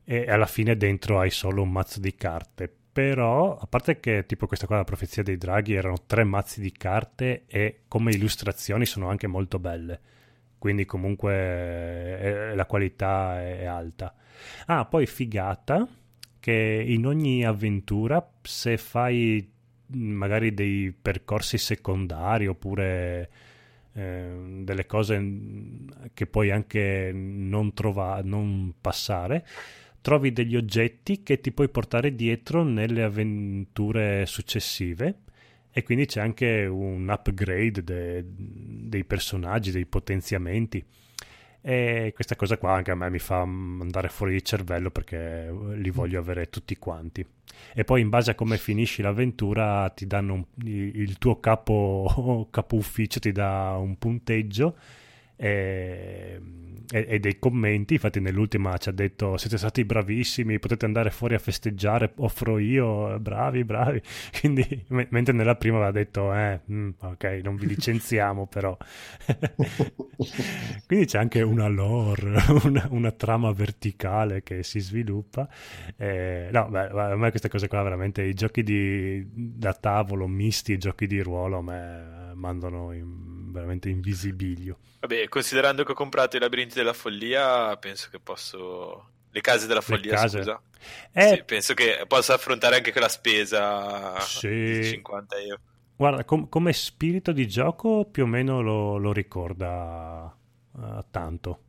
E 0.03 0.29
alla 0.29 0.45
fine 0.45 0.75
dentro 0.77 1.19
hai 1.19 1.29
solo 1.29 1.61
un 1.61 1.71
mazzo 1.71 1.99
di 1.99 2.15
carte. 2.15 2.73
Però, 2.91 3.57
a 3.57 3.65
parte 3.67 3.99
che 3.99 4.25
tipo 4.25 4.47
questa 4.47 4.67
qua, 4.67 4.77
la 4.77 4.83
profezia 4.83 5.23
dei 5.23 5.37
draghi, 5.37 5.73
erano 5.73 6.03
tre 6.05 6.23
mazzi 6.23 6.59
di 6.59 6.71
carte 6.71 7.45
e 7.47 7.81
come 7.87 8.11
illustrazioni 8.11 8.85
sono 8.85 9.09
anche 9.09 9.27
molto 9.27 9.59
belle. 9.59 9.99
Quindi 10.57 10.85
comunque 10.85 11.33
eh, 11.33 12.55
la 12.55 12.65
qualità 12.65 13.41
è 13.41 13.65
alta. 13.65 14.13
Ah, 14.65 14.85
poi 14.85 15.05
figata 15.05 15.87
che 16.39 16.83
in 16.85 17.05
ogni 17.05 17.45
avventura, 17.45 18.27
se 18.41 18.77
fai 18.77 19.49
magari 19.93 20.53
dei 20.53 20.93
percorsi 20.99 21.57
secondari 21.57 22.47
oppure 22.47 23.29
eh, 23.93 24.59
delle 24.63 24.85
cose 24.85 25.21
che 26.13 26.25
puoi 26.25 26.51
anche 26.51 27.11
non, 27.13 27.73
trovare, 27.73 28.23
non 28.23 28.73
passare, 28.79 29.45
trovi 30.01 30.33
degli 30.33 30.55
oggetti 30.55 31.23
che 31.23 31.39
ti 31.39 31.51
puoi 31.51 31.69
portare 31.69 32.15
dietro 32.15 32.63
nelle 32.63 33.03
avventure 33.03 34.25
successive 34.25 35.19
e 35.71 35.83
quindi 35.83 36.05
c'è 36.05 36.19
anche 36.19 36.65
un 36.65 37.07
upgrade 37.07 37.83
de, 37.83 38.25
dei 38.27 39.05
personaggi, 39.05 39.71
dei 39.71 39.85
potenziamenti. 39.85 40.83
E 41.63 42.11
questa 42.15 42.35
cosa 42.35 42.57
qua 42.57 42.73
anche 42.73 42.89
a 42.89 42.95
me 42.95 43.09
mi 43.11 43.19
fa 43.19 43.41
andare 43.41 44.09
fuori 44.09 44.33
di 44.33 44.43
cervello 44.43 44.89
perché 44.89 45.53
li 45.75 45.91
voglio 45.91 46.19
avere 46.19 46.49
tutti 46.49 46.75
quanti. 46.77 47.25
E 47.73 47.83
poi 47.83 48.01
in 48.01 48.09
base 48.09 48.31
a 48.31 48.35
come 48.35 48.57
finisci 48.57 49.01
l'avventura 49.01 49.89
ti 49.89 50.07
danno 50.07 50.33
un, 50.33 50.45
il 50.65 51.17
tuo 51.19 51.39
capo, 51.39 52.47
capo 52.51 52.75
ufficio 52.75 53.19
ti 53.19 53.31
dà 53.31 53.77
un 53.77 53.97
punteggio 53.97 54.75
e, 55.41 56.39
e, 56.91 57.05
e, 57.09 57.19
dei 57.19 57.39
commenti. 57.39 57.95
Infatti, 57.95 58.19
nell'ultima 58.19 58.77
ci 58.77 58.89
ha 58.89 58.91
detto: 58.91 59.37
Siete 59.37 59.57
stati 59.57 59.83
bravissimi, 59.83 60.59
potete 60.59 60.85
andare 60.85 61.09
fuori 61.09 61.33
a 61.33 61.39
festeggiare, 61.39 62.13
offro 62.17 62.59
io, 62.59 63.19
bravi, 63.19 63.63
bravi. 63.63 63.99
Quindi, 64.39 64.85
m- 64.89 65.07
mentre 65.09 65.33
nella 65.33 65.55
prima 65.55 65.77
aveva 65.77 65.91
detto: 65.91 66.31
eh, 66.33 66.59
mm, 66.71 66.89
Ok, 66.99 67.23
non 67.43 67.55
vi 67.55 67.65
licenziamo, 67.65 68.45
però. 68.45 68.77
Quindi 70.85 71.07
c'è 71.07 71.17
anche 71.17 71.41
una 71.41 71.67
lore, 71.67 72.35
una, 72.63 72.87
una, 72.91 73.11
trama 73.11 73.51
verticale 73.51 74.43
che 74.43 74.61
si 74.61 74.79
sviluppa. 74.79 75.49
Eh, 75.97 76.49
no, 76.51 76.69
beh, 76.69 76.89
a 76.89 77.15
me 77.15 77.31
queste 77.31 77.49
cose 77.49 77.67
qua, 77.67 77.81
veramente, 77.81 78.21
i 78.21 78.35
giochi 78.35 78.61
di, 78.61 79.25
da 79.33 79.73
tavolo 79.73 80.27
misti 80.27 80.73
e 80.73 80.77
giochi 80.77 81.07
di 81.07 81.19
ruolo, 81.21 81.57
a 81.57 81.61
me 81.63 82.19
mandano 82.35 82.93
in, 82.93 83.40
veramente 83.51 83.89
in 83.89 84.01
visibilio. 84.01 84.77
Vabbè, 84.99 85.27
considerando 85.27 85.83
che 85.83 85.91
ho 85.91 85.95
comprato 85.95 86.37
i 86.37 86.39
labirinti 86.39 86.75
della 86.75 86.93
follia, 86.93 87.75
penso 87.77 88.09
che 88.09 88.19
posso. 88.19 89.09
Le 89.33 89.41
case 89.41 89.65
della 89.65 89.81
follia, 89.81 90.15
case. 90.15 90.39
scusa. 90.39 90.61
Eh... 91.13 91.27
Sì, 91.27 91.43
penso 91.45 91.73
che 91.73 92.03
possa 92.07 92.33
affrontare 92.33 92.75
anche 92.75 92.91
quella 92.91 93.07
spesa 93.07 94.19
sì. 94.19 94.47
di 94.49 94.83
50 94.85 95.35
euro. 95.37 95.61
Guarda, 95.95 96.25
com- 96.25 96.49
come 96.49 96.73
spirito 96.73 97.31
di 97.31 97.47
gioco 97.47 98.05
più 98.05 98.23
o 98.23 98.25
meno 98.25 98.61
lo, 98.61 98.97
lo 98.97 99.13
ricorda 99.13 100.35
uh, 100.71 101.05
tanto. 101.11 101.59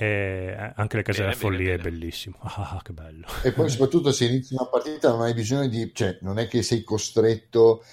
E 0.00 0.54
anche 0.76 0.96
le 0.96 1.02
case 1.02 1.18
bene, 1.18 1.34
della 1.34 1.40
follia 1.40 1.76
bene, 1.76 1.78
è 1.78 1.82
bellissimo. 1.82 2.36
Ah, 2.42 2.80
che 2.82 2.92
bello. 2.92 3.26
E 3.42 3.52
poi 3.52 3.68
soprattutto 3.68 4.12
se 4.12 4.26
inizi 4.26 4.54
una 4.54 4.66
partita 4.66 5.10
non 5.10 5.22
hai 5.22 5.34
bisogno 5.34 5.68
di... 5.68 5.90
cioè 5.92 6.18
non 6.22 6.38
è 6.38 6.46
che 6.48 6.62
sei 6.62 6.82
costretto 6.82 7.84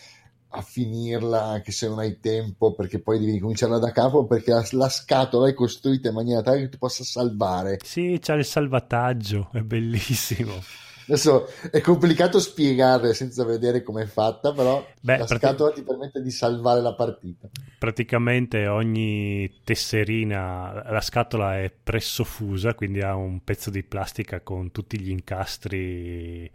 a 0.55 0.61
finirla 0.61 1.43
anche 1.43 1.71
se 1.71 1.87
non 1.87 1.99
hai 1.99 2.19
tempo 2.19 2.73
perché 2.73 2.99
poi 2.99 3.19
devi 3.19 3.39
cominciarla 3.39 3.77
da 3.77 3.91
capo 3.91 4.25
perché 4.25 4.51
la, 4.51 4.65
la 4.71 4.89
scatola 4.89 5.47
è 5.47 5.53
costruita 5.53 6.09
in 6.09 6.15
maniera 6.15 6.41
tale 6.41 6.61
che 6.61 6.69
tu 6.69 6.77
possa 6.77 7.03
salvare. 7.03 7.79
Sì, 7.83 8.17
c'è 8.21 8.35
il 8.35 8.45
salvataggio, 8.45 9.49
è 9.51 9.61
bellissimo. 9.61 10.61
Adesso 11.07 11.47
è 11.69 11.81
complicato 11.81 12.39
spiegare 12.39 13.13
senza 13.13 13.45
vedere 13.45 13.83
com'è 13.83 14.05
fatta, 14.05 14.51
però 14.53 14.83
Beh, 15.01 15.17
la 15.17 15.25
prati... 15.25 15.45
scatola 15.45 15.71
ti 15.71 15.83
permette 15.83 16.19
di 16.21 16.31
salvare 16.31 16.81
la 16.81 16.95
partita. 16.95 17.47
Praticamente 17.77 18.67
ogni 18.67 19.61
tesserina, 19.63 20.83
la 20.89 21.01
scatola 21.01 21.59
è 21.59 21.71
presso 21.71 22.23
fusa, 22.23 22.73
quindi 22.73 23.01
ha 23.01 23.15
un 23.15 23.43
pezzo 23.43 23.69
di 23.69 23.83
plastica 23.83 24.41
con 24.41 24.71
tutti 24.71 24.99
gli 24.99 25.11
incastri 25.11 26.51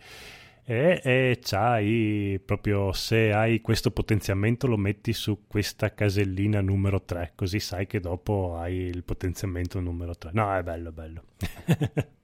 e, 0.71 1.01
e 1.03 1.39
c'hai 1.43 2.41
proprio 2.45 2.93
se 2.93 3.33
hai 3.33 3.61
questo 3.61 3.91
potenziamento 3.91 4.69
lo 4.69 4.77
metti 4.77 5.13
su 5.13 5.49
questa 5.49 5.93
casellina 5.93 6.61
numero 6.61 7.03
3 7.03 7.33
così 7.35 7.59
sai 7.59 7.89
che 7.89 7.99
dopo 7.99 8.57
hai 8.57 8.77
il 8.77 9.03
potenziamento 9.03 9.81
numero 9.81 10.15
3 10.15 10.31
no 10.33 10.55
è 10.55 10.63
bello 10.63 10.93
bello. 10.93 11.25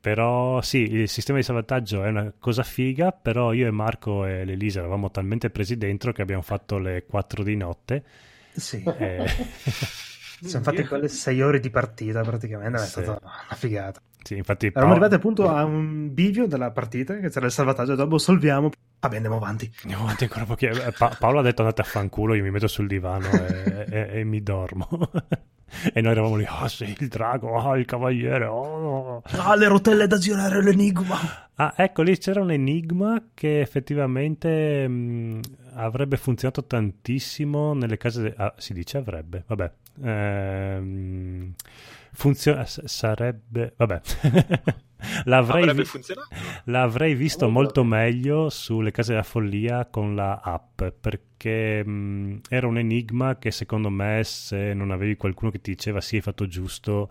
Però 0.00 0.62
sì 0.62 0.78
il 0.78 1.06
sistema 1.06 1.36
di 1.36 1.44
salvataggio 1.44 2.02
è 2.02 2.08
una 2.08 2.32
cosa 2.38 2.62
figa 2.62 3.12
però 3.12 3.52
io 3.52 3.66
e 3.66 3.70
Marco 3.70 4.24
e 4.24 4.46
l'Elisa 4.46 4.78
eravamo 4.78 5.10
talmente 5.10 5.50
presi 5.50 5.76
dentro 5.76 6.12
che 6.12 6.22
abbiamo 6.22 6.40
fatto 6.40 6.78
le 6.78 7.04
4 7.04 7.42
di 7.42 7.56
notte. 7.56 8.04
Sì. 8.52 8.82
E... 8.84 9.26
siamo 10.48 10.64
fatti 10.64 10.86
quelle 10.86 11.08
6 11.08 11.42
ore 11.42 11.60
di 11.60 11.68
partita 11.68 12.22
praticamente 12.22 12.78
è 12.78 12.86
stata 12.86 13.18
una 13.20 13.54
figata 13.54 14.00
sì, 14.22 14.36
infatti 14.36 14.66
Eravamo 14.66 14.92
arrivati 14.92 15.14
appunto 15.14 15.48
a 15.48 15.64
un 15.64 16.12
bivio 16.12 16.46
della 16.46 16.70
partita, 16.70 17.18
che 17.18 17.28
c'era 17.28 17.46
il 17.46 17.52
salvataggio, 17.52 17.94
dopo 17.94 18.18
solviamo, 18.18 18.70
vabbè 19.00 19.16
andiamo 19.16 19.36
avanti. 19.36 19.70
Andiamo 19.82 20.04
avanti 20.04 20.24
ancora 20.24 20.44
un 20.48 20.54
po'. 20.54 20.58
Eh, 20.58 20.92
pa- 20.96 21.16
Paolo 21.18 21.40
ha 21.40 21.42
detto 21.42 21.62
andate 21.62 21.80
a 21.80 21.84
fanculo, 21.84 22.34
io 22.34 22.42
mi 22.42 22.50
metto 22.50 22.68
sul 22.68 22.86
divano 22.86 23.28
e, 23.30 23.86
e, 23.88 24.08
e 24.20 24.24
mi 24.24 24.42
dormo. 24.42 24.88
e 25.92 26.00
noi 26.00 26.12
eravamo 26.12 26.36
lì, 26.36 26.44
ah 26.46 26.62
oh, 26.62 26.68
sì, 26.68 26.94
il 26.98 27.08
drago, 27.08 27.58
ah 27.58 27.68
oh, 27.68 27.76
il 27.76 27.84
cavaliere, 27.84 28.44
oh. 28.44 29.22
ah 29.22 29.56
le 29.56 29.66
rotelle 29.66 30.06
da 30.06 30.18
girare, 30.18 30.62
l'enigma. 30.62 31.48
Ah, 31.54 31.74
ecco, 31.76 32.02
lì 32.02 32.16
c'era 32.18 32.40
un 32.40 32.50
enigma 32.52 33.22
che 33.34 33.60
effettivamente 33.60 34.86
mh, 34.86 35.40
avrebbe 35.74 36.16
funzionato 36.16 36.64
tantissimo 36.64 37.74
nelle 37.74 37.96
case... 37.96 38.22
De- 38.22 38.34
ah, 38.36 38.54
si 38.56 38.72
dice 38.72 38.98
avrebbe, 38.98 39.44
vabbè. 39.46 39.72
Ehm 40.02 41.54
funziona 42.12 42.64
sarebbe 42.66 43.74
vabbè. 43.76 44.00
L'avrei, 45.24 45.74
vi- 45.74 45.84
l'avrei 46.66 47.14
visto 47.16 47.48
molto. 47.48 47.82
meglio 47.82 48.48
sulle 48.50 48.92
case 48.92 49.10
della 49.10 49.24
follia 49.24 49.86
con 49.86 50.14
la 50.14 50.38
app 50.40 50.80
perché 50.84 51.84
mh, 51.84 52.42
era 52.48 52.68
un 52.68 52.78
enigma 52.78 53.36
che 53.36 53.50
secondo 53.50 53.90
me 53.90 54.22
se 54.22 54.74
non 54.74 54.92
avevi 54.92 55.16
qualcuno 55.16 55.50
che 55.50 55.60
ti 55.60 55.72
diceva 55.72 56.00
sì 56.00 56.16
hai 56.16 56.22
fatto 56.22 56.46
giusto 56.46 57.10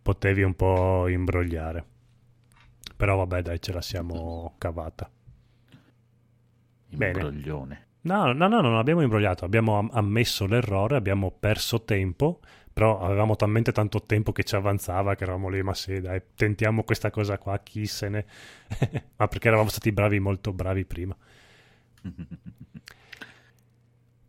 potevi 0.00 0.42
un 0.42 0.54
po' 0.54 1.08
imbrogliare. 1.08 1.84
Però 2.96 3.16
vabbè 3.16 3.42
dai 3.42 3.60
ce 3.60 3.72
la 3.72 3.80
siamo 3.82 4.54
cavata. 4.58 5.10
Imbroglione. 6.90 7.86
No, 8.02 8.32
no, 8.32 8.48
no, 8.48 8.60
non 8.60 8.76
abbiamo 8.76 9.02
imbrogliato, 9.02 9.44
abbiamo 9.44 9.88
ammesso 9.90 10.46
l'errore, 10.46 10.96
abbiamo 10.96 11.30
perso 11.38 11.82
tempo 11.84 12.40
però 12.72 13.00
avevamo 13.00 13.36
talmente 13.36 13.72
tanto 13.72 14.02
tempo 14.02 14.32
che 14.32 14.44
ci 14.44 14.54
avanzava 14.54 15.14
che 15.14 15.24
eravamo 15.24 15.48
lì, 15.48 15.62
ma 15.62 15.74
sì, 15.74 16.00
dai, 16.00 16.22
tentiamo 16.34 16.84
questa 16.84 17.10
cosa 17.10 17.38
qua, 17.38 17.58
chi 17.58 17.86
se 17.86 18.08
ne... 18.08 18.24
ma 19.16 19.28
perché 19.28 19.48
eravamo 19.48 19.68
stati 19.68 19.92
bravi, 19.92 20.18
molto 20.18 20.52
bravi 20.52 20.84
prima. 20.84 21.16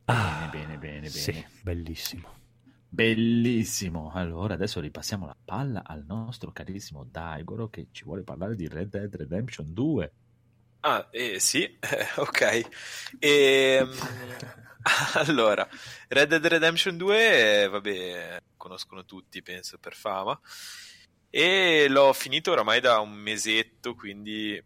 ah, 0.05 0.49
bene, 0.51 0.77
bene, 0.77 0.99
bene, 0.99 1.09
sì, 1.09 1.31
bene. 1.31 1.49
bellissimo. 1.61 2.39
Bellissimo. 2.93 4.11
Allora, 4.13 4.55
adesso 4.55 4.81
ripassiamo 4.81 5.25
la 5.25 5.37
palla 5.45 5.83
al 5.85 6.03
nostro 6.05 6.51
carissimo 6.51 7.07
Daigoro 7.09 7.69
che 7.69 7.87
ci 7.91 8.03
vuole 8.03 8.21
parlare 8.23 8.55
di 8.55 8.67
Red 8.67 8.89
Dead 8.89 9.15
Redemption 9.15 9.71
2. 9.73 10.13
Ah, 10.81 11.07
eh, 11.09 11.39
sì, 11.39 11.77
ok. 12.17 12.41
E, 13.19 13.77
ehm, 13.79 13.89
allora, 15.15 15.67
Red 16.07 16.29
Dead 16.29 16.45
Redemption 16.45 16.97
2, 16.97 17.67
vabbè, 17.69 18.41
conoscono 18.57 19.05
tutti, 19.05 19.41
penso, 19.41 19.77
per 19.77 19.95
fama. 19.95 20.39
E 21.29 21.87
l'ho 21.87 22.11
finito 22.13 22.51
oramai 22.51 22.79
da 22.81 22.99
un 22.99 23.11
mesetto, 23.11 23.95
quindi 23.95 24.61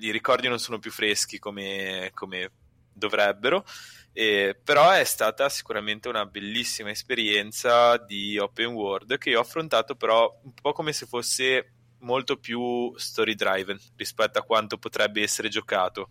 i 0.00 0.10
ricordi 0.10 0.48
non 0.48 0.58
sono 0.58 0.78
più 0.78 0.90
freschi 0.90 1.38
come, 1.38 2.10
come 2.14 2.50
dovrebbero. 2.92 3.64
Eh, 4.12 4.56
però 4.62 4.90
è 4.90 5.02
stata 5.02 5.48
sicuramente 5.48 6.08
una 6.08 6.24
bellissima 6.24 6.90
esperienza 6.90 7.96
di 7.96 8.38
open 8.38 8.72
world 8.72 9.18
che 9.18 9.34
ho 9.34 9.40
affrontato 9.40 9.96
però 9.96 10.32
un 10.44 10.52
po' 10.54 10.72
come 10.72 10.92
se 10.92 11.04
fosse 11.06 11.72
molto 11.98 12.36
più 12.36 12.96
story 12.96 13.34
driven 13.34 13.76
rispetto 13.96 14.38
a 14.38 14.44
quanto 14.44 14.78
potrebbe 14.78 15.20
essere 15.20 15.48
giocato 15.48 16.10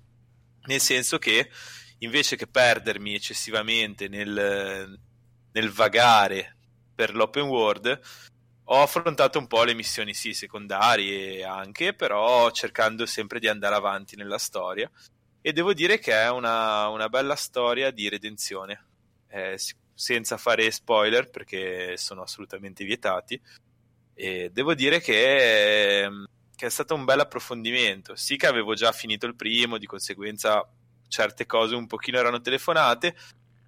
nel 0.65 0.81
senso 0.81 1.17
che 1.17 1.49
invece 2.03 2.35
che 2.35 2.47
perdermi 2.47 3.15
eccessivamente 3.15 4.07
nel, 4.07 4.99
nel 5.51 5.69
vagare 5.71 6.57
per 6.93 7.15
l'open 7.15 7.47
world, 7.47 7.99
ho 8.65 8.81
affrontato 8.81 9.39
un 9.39 9.47
po' 9.47 9.63
le 9.63 9.73
missioni, 9.73 10.13
sì, 10.13 10.33
secondarie 10.33 11.43
anche, 11.43 11.93
però 11.93 12.49
cercando 12.51 13.05
sempre 13.05 13.39
di 13.39 13.47
andare 13.47 13.75
avanti 13.75 14.15
nella 14.15 14.37
storia. 14.37 14.89
E 15.41 15.51
devo 15.51 15.73
dire 15.73 15.99
che 15.99 16.13
è 16.13 16.29
una, 16.29 16.87
una 16.87 17.09
bella 17.09 17.35
storia 17.35 17.91
di 17.91 18.07
redenzione, 18.07 18.85
eh, 19.27 19.57
senza 19.93 20.37
fare 20.37 20.71
spoiler 20.71 21.29
perché 21.29 21.97
sono 21.97 22.21
assolutamente 22.21 22.85
vietati. 22.85 23.39
E 24.13 24.49
devo 24.51 24.73
dire 24.73 25.01
che, 25.01 26.07
che 26.55 26.65
è 26.65 26.69
stato 26.69 26.95
un 26.95 27.03
bel 27.03 27.19
approfondimento. 27.19 28.15
Sì 28.15 28.37
che 28.37 28.47
avevo 28.47 28.73
già 28.73 28.91
finito 28.91 29.25
il 29.25 29.35
primo, 29.35 29.77
di 29.77 29.85
conseguenza 29.85 30.65
certe 31.13 31.45
cose 31.45 31.75
un 31.75 31.85
pochino 31.85 32.17
erano 32.17 32.41
telefonate, 32.41 33.15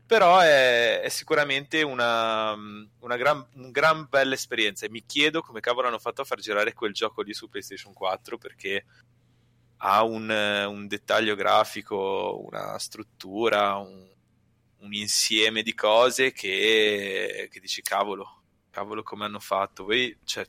però 0.04 0.40
è, 0.40 1.02
è 1.02 1.10
sicuramente 1.10 1.84
una, 1.84 2.54
una 2.54 3.18
gran, 3.18 3.46
un 3.54 3.70
gran 3.70 4.08
bella 4.10 4.34
esperienza 4.34 4.86
e 4.88 4.90
mi 4.90 5.06
chiedo 5.06 5.42
come 5.42 5.60
cavolo 5.60 5.88
hanno 5.88 6.00
fatto 6.00 6.22
a 6.22 6.26
far 6.26 6.40
girare 6.40 6.74
quel 6.74 6.92
gioco 6.92 7.22
lì 7.22 7.36
su 7.36 7.48
PlayStation 7.48 7.94
4 7.94 8.40
perché 8.40 8.86
ha 9.78 10.04
un, 10.04 10.28
un 10.28 10.88
dettaglio 10.88 11.36
grafico, 11.36 12.44
una 12.48 12.80
struttura, 12.80 13.76
un, 13.76 14.10
un 14.80 14.94
insieme 14.94 15.62
di 15.62 15.76
cose 15.76 16.32
che, 16.32 17.48
che, 17.52 17.60
dici 17.60 17.84
cavolo, 17.84 18.42
cavolo 18.72 19.04
come 19.04 19.26
hanno 19.26 19.40
fatto. 19.40 19.84
Voi, 19.84 20.18
cioè, 20.24 20.48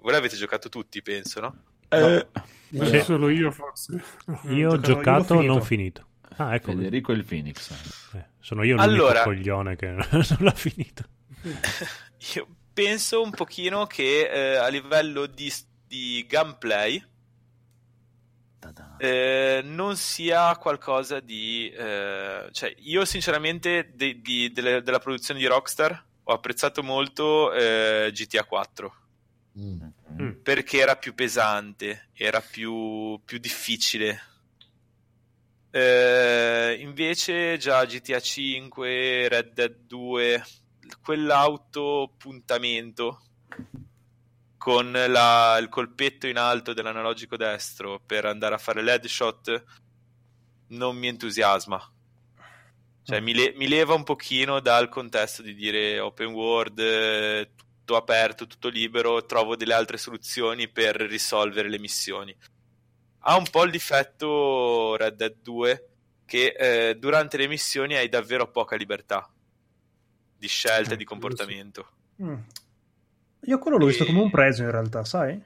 voi 0.00 0.12
l'avete 0.12 0.34
giocato 0.34 0.68
tutti, 0.68 1.00
penso, 1.00 1.40
no? 1.40 1.62
Eh, 1.90 2.26
no. 2.70 2.84
Sì. 2.86 3.00
Solo 3.02 3.28
io 3.28 3.52
forse. 3.52 4.02
Io 4.48 4.72
ho 4.72 4.80
giocato, 4.80 5.40
non 5.40 5.62
finito. 5.62 6.08
Ah, 6.36 6.54
ecco. 6.54 6.72
Federico 6.72 7.12
il 7.12 7.24
Phoenix. 7.24 7.70
Eh, 8.14 8.24
sono 8.40 8.62
io 8.62 8.76
l'unico 8.76 8.92
allora, 8.92 9.22
coglione 9.22 9.76
che 9.76 9.88
non 10.10 10.24
l'ha 10.38 10.52
finito. 10.52 11.04
io 12.34 12.48
penso 12.72 13.22
un 13.22 13.30
pochino 13.30 13.86
che 13.86 14.28
eh, 14.28 14.56
a 14.56 14.68
livello 14.68 15.26
di, 15.26 15.52
di 15.86 16.24
gameplay 16.28 17.02
eh, 18.98 19.60
non 19.64 19.96
sia 19.96 20.56
qualcosa 20.56 21.20
di... 21.20 21.68
Eh, 21.70 22.48
cioè, 22.50 22.74
io 22.78 23.04
sinceramente 23.04 23.92
de, 23.94 24.20
di, 24.20 24.50
delle, 24.52 24.82
della 24.82 24.98
produzione 24.98 25.40
di 25.40 25.46
Rockstar 25.46 26.04
ho 26.24 26.32
apprezzato 26.32 26.82
molto 26.82 27.52
eh, 27.52 28.10
GTA 28.12 28.44
4. 28.44 28.94
Mm. 29.58 29.82
mm. 30.20 30.30
Perché 30.42 30.78
era 30.78 30.96
più 30.96 31.14
pesante, 31.14 32.08
era 32.14 32.40
più, 32.40 33.20
più 33.24 33.38
difficile 33.38 34.20
eh, 35.76 36.76
invece 36.78 37.58
già 37.58 37.84
GTA 37.84 38.20
5, 38.20 39.28
Red 39.28 39.54
Dead 39.54 39.74
2, 39.88 40.44
quell'autopuntamento 41.02 43.20
con 44.56 44.92
la, 44.92 45.56
il 45.58 45.68
colpetto 45.68 46.28
in 46.28 46.38
alto 46.38 46.74
dell'analogico 46.74 47.36
destro 47.36 47.98
per 47.98 48.24
andare 48.24 48.54
a 48.54 48.58
fare 48.58 48.82
l'headshot 48.82 49.64
non 50.68 50.96
mi 50.96 51.08
entusiasma. 51.08 51.92
Cioè, 53.02 53.18
mi, 53.18 53.34
le, 53.34 53.52
mi, 53.56 53.66
leva 53.66 53.94
un 53.94 54.04
pochino 54.04 54.60
dal 54.60 54.88
contesto 54.88 55.42
di 55.42 55.56
dire 55.56 55.98
open 55.98 56.28
world, 56.28 57.50
tutto 57.56 57.96
aperto, 57.96 58.46
tutto 58.46 58.68
libero, 58.68 59.26
trovo 59.26 59.56
delle 59.56 59.74
altre 59.74 59.98
soluzioni 59.98 60.68
per 60.68 60.94
risolvere 61.00 61.68
le 61.68 61.80
missioni 61.80 62.32
ha 63.26 63.36
un 63.36 63.46
po' 63.50 63.64
il 63.64 63.70
difetto 63.70 64.96
Red 64.96 65.16
Dead 65.16 65.34
2 65.42 65.88
che 66.26 66.54
eh, 66.58 66.96
durante 66.96 67.36
le 67.36 67.48
missioni 67.48 67.94
hai 67.94 68.08
davvero 68.08 68.50
poca 68.50 68.76
libertà 68.76 69.28
di 70.36 70.48
scelta 70.48 70.90
e 70.90 70.94
eh, 70.94 70.96
di 70.96 71.04
comportamento. 71.04 71.88
Mm. 72.22 72.34
Io 73.46 73.58
quello 73.58 73.76
l'ho 73.76 73.84
e... 73.84 73.88
visto 73.88 74.04
come 74.04 74.20
un 74.20 74.30
preso 74.30 74.62
in 74.62 74.70
realtà, 74.70 75.04
sai? 75.04 75.42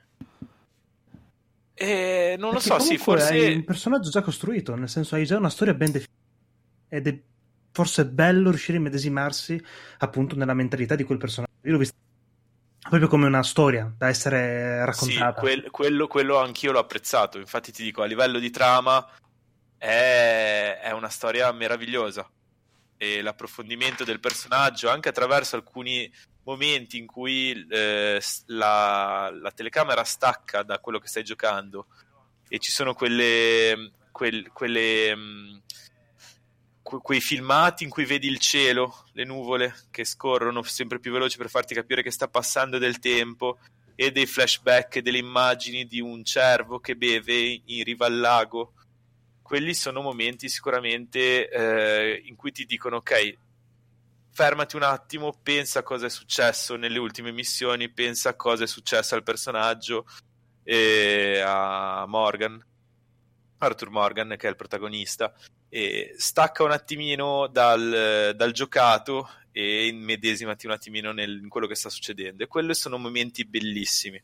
Eh, 1.74 2.34
non 2.38 2.52
Perché 2.52 2.68
lo 2.68 2.78
so, 2.78 2.84
sì, 2.84 2.98
forse... 2.98 3.32
Hai 3.32 3.54
un 3.54 3.64
personaggio 3.64 4.10
già 4.10 4.22
costruito, 4.22 4.74
nel 4.74 4.88
senso 4.88 5.14
hai 5.14 5.24
già 5.24 5.36
una 5.36 5.50
storia 5.50 5.74
ben 5.74 5.92
definita. 5.92 6.16
Ed 6.88 7.06
è 7.06 7.20
forse 7.70 8.06
bello 8.06 8.50
riuscire 8.50 8.78
a 8.78 8.80
medesimarsi 8.80 9.62
appunto 9.98 10.34
nella 10.34 10.54
mentalità 10.54 10.96
di 10.96 11.04
quel 11.04 11.18
personaggio. 11.18 11.52
Io 11.62 11.72
l'ho 11.72 11.78
visto 11.78 11.94
proprio 12.80 13.08
come 13.08 13.26
una 13.26 13.42
storia 13.42 13.92
da 13.96 14.08
essere 14.08 14.84
raccontata. 14.84 15.34
Sì, 15.34 15.40
quel, 15.40 15.70
quello, 15.70 16.06
quello 16.06 16.38
anch'io 16.38 16.72
l'ho 16.72 16.78
apprezzato. 16.78 17.38
Infatti, 17.38 17.72
ti 17.72 17.82
dico, 17.82 18.02
a 18.02 18.06
livello 18.06 18.38
di 18.38 18.50
trama 18.50 19.06
è, 19.76 20.78
è 20.82 20.90
una 20.92 21.08
storia 21.08 21.50
meravigliosa. 21.52 22.28
E 22.96 23.22
l'approfondimento 23.22 24.04
del 24.04 24.20
personaggio, 24.20 24.90
anche 24.90 25.08
attraverso 25.08 25.56
alcuni 25.56 26.10
momenti 26.44 26.98
in 26.98 27.06
cui 27.06 27.66
eh, 27.68 28.20
la, 28.46 29.30
la, 29.30 29.50
telecamera 29.52 30.02
stacca 30.02 30.62
da 30.62 30.78
quello 30.78 30.98
che 30.98 31.06
stai 31.06 31.22
giocando 31.22 31.88
e 32.48 32.58
ci 32.58 32.72
sono 32.72 32.94
quelle, 32.94 33.92
quel, 34.10 34.50
quelle 34.52 35.14
mh, 35.14 35.62
quei 37.02 37.20
filmati 37.20 37.84
in 37.84 37.90
cui 37.90 38.04
vedi 38.04 38.26
il 38.26 38.38
cielo, 38.38 39.04
le 39.12 39.24
nuvole 39.24 39.74
che 39.90 40.04
scorrono 40.04 40.62
sempre 40.62 40.98
più 40.98 41.12
veloci 41.12 41.36
per 41.36 41.50
farti 41.50 41.74
capire 41.74 42.02
che 42.02 42.10
sta 42.10 42.28
passando 42.28 42.78
del 42.78 42.98
tempo 42.98 43.58
e 43.94 44.10
dei 44.12 44.26
flashback 44.26 45.00
delle 45.00 45.18
immagini 45.18 45.84
di 45.84 46.00
un 46.00 46.24
cervo 46.24 46.78
che 46.78 46.96
beve 46.96 47.62
in 47.64 47.84
riva 47.84 48.06
al 48.06 48.18
lago. 48.18 48.74
Quelli 49.42 49.74
sono 49.74 50.00
momenti 50.00 50.48
sicuramente 50.48 51.48
eh, 51.48 52.22
in 52.24 52.36
cui 52.36 52.52
ti 52.52 52.64
dicono 52.64 52.96
ok, 52.96 53.36
fermati 54.30 54.76
un 54.76 54.82
attimo, 54.82 55.36
pensa 55.42 55.80
a 55.80 55.82
cosa 55.82 56.06
è 56.06 56.10
successo 56.10 56.76
nelle 56.76 56.98
ultime 56.98 57.32
missioni, 57.32 57.90
pensa 57.90 58.30
a 58.30 58.34
cosa 58.36 58.64
è 58.64 58.66
successo 58.68 59.14
al 59.14 59.24
personaggio 59.24 60.06
e 60.62 61.42
a 61.44 62.04
Morgan, 62.06 62.64
Arthur 63.58 63.90
Morgan 63.90 64.34
che 64.38 64.46
è 64.46 64.50
il 64.50 64.56
protagonista 64.56 65.32
stacca 66.16 66.62
un 66.62 66.70
attimino 66.70 67.46
dal, 67.46 68.32
dal 68.34 68.52
giocato 68.52 69.28
e 69.52 69.88
immedesimati 69.88 70.66
un 70.66 70.72
attimino 70.72 71.12
nel, 71.12 71.40
in 71.42 71.48
quello 71.48 71.66
che 71.66 71.74
sta 71.74 71.90
succedendo. 71.90 72.44
E 72.44 72.46
quelli 72.46 72.74
sono 72.74 72.96
momenti 72.96 73.44
bellissimi. 73.44 74.22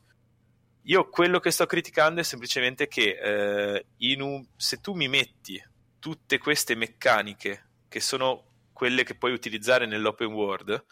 Io 0.83 1.09
quello 1.09 1.39
che 1.39 1.51
sto 1.51 1.65
criticando 1.65 2.21
è 2.21 2.23
semplicemente 2.23 2.87
che 2.87 3.17
eh, 3.21 3.85
un, 4.21 4.45
se 4.55 4.79
tu 4.81 4.93
mi 4.93 5.07
metti 5.07 5.61
tutte 5.99 6.37
queste 6.37 6.75
meccaniche 6.75 7.69
che 7.87 7.99
sono 7.99 8.67
quelle 8.71 9.03
che 9.03 9.15
puoi 9.15 9.33
utilizzare 9.33 9.85
nell'open 9.87 10.31
world, 10.31 10.85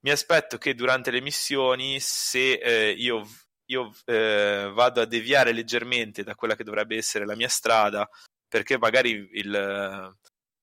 mi 0.00 0.10
aspetto 0.10 0.58
che 0.58 0.74
durante 0.74 1.10
le 1.10 1.20
missioni, 1.20 1.98
se 2.00 2.54
eh, 2.54 2.90
io, 2.90 3.26
io 3.70 3.92
eh, 4.04 4.70
vado 4.72 5.00
a 5.00 5.06
deviare 5.06 5.52
leggermente 5.52 6.22
da 6.22 6.34
quella 6.34 6.54
che 6.54 6.64
dovrebbe 6.64 6.96
essere 6.96 7.26
la 7.26 7.36
mia 7.36 7.48
strada 7.48 8.08
perché 8.48 8.78
magari 8.78 9.28
il, 9.32 10.16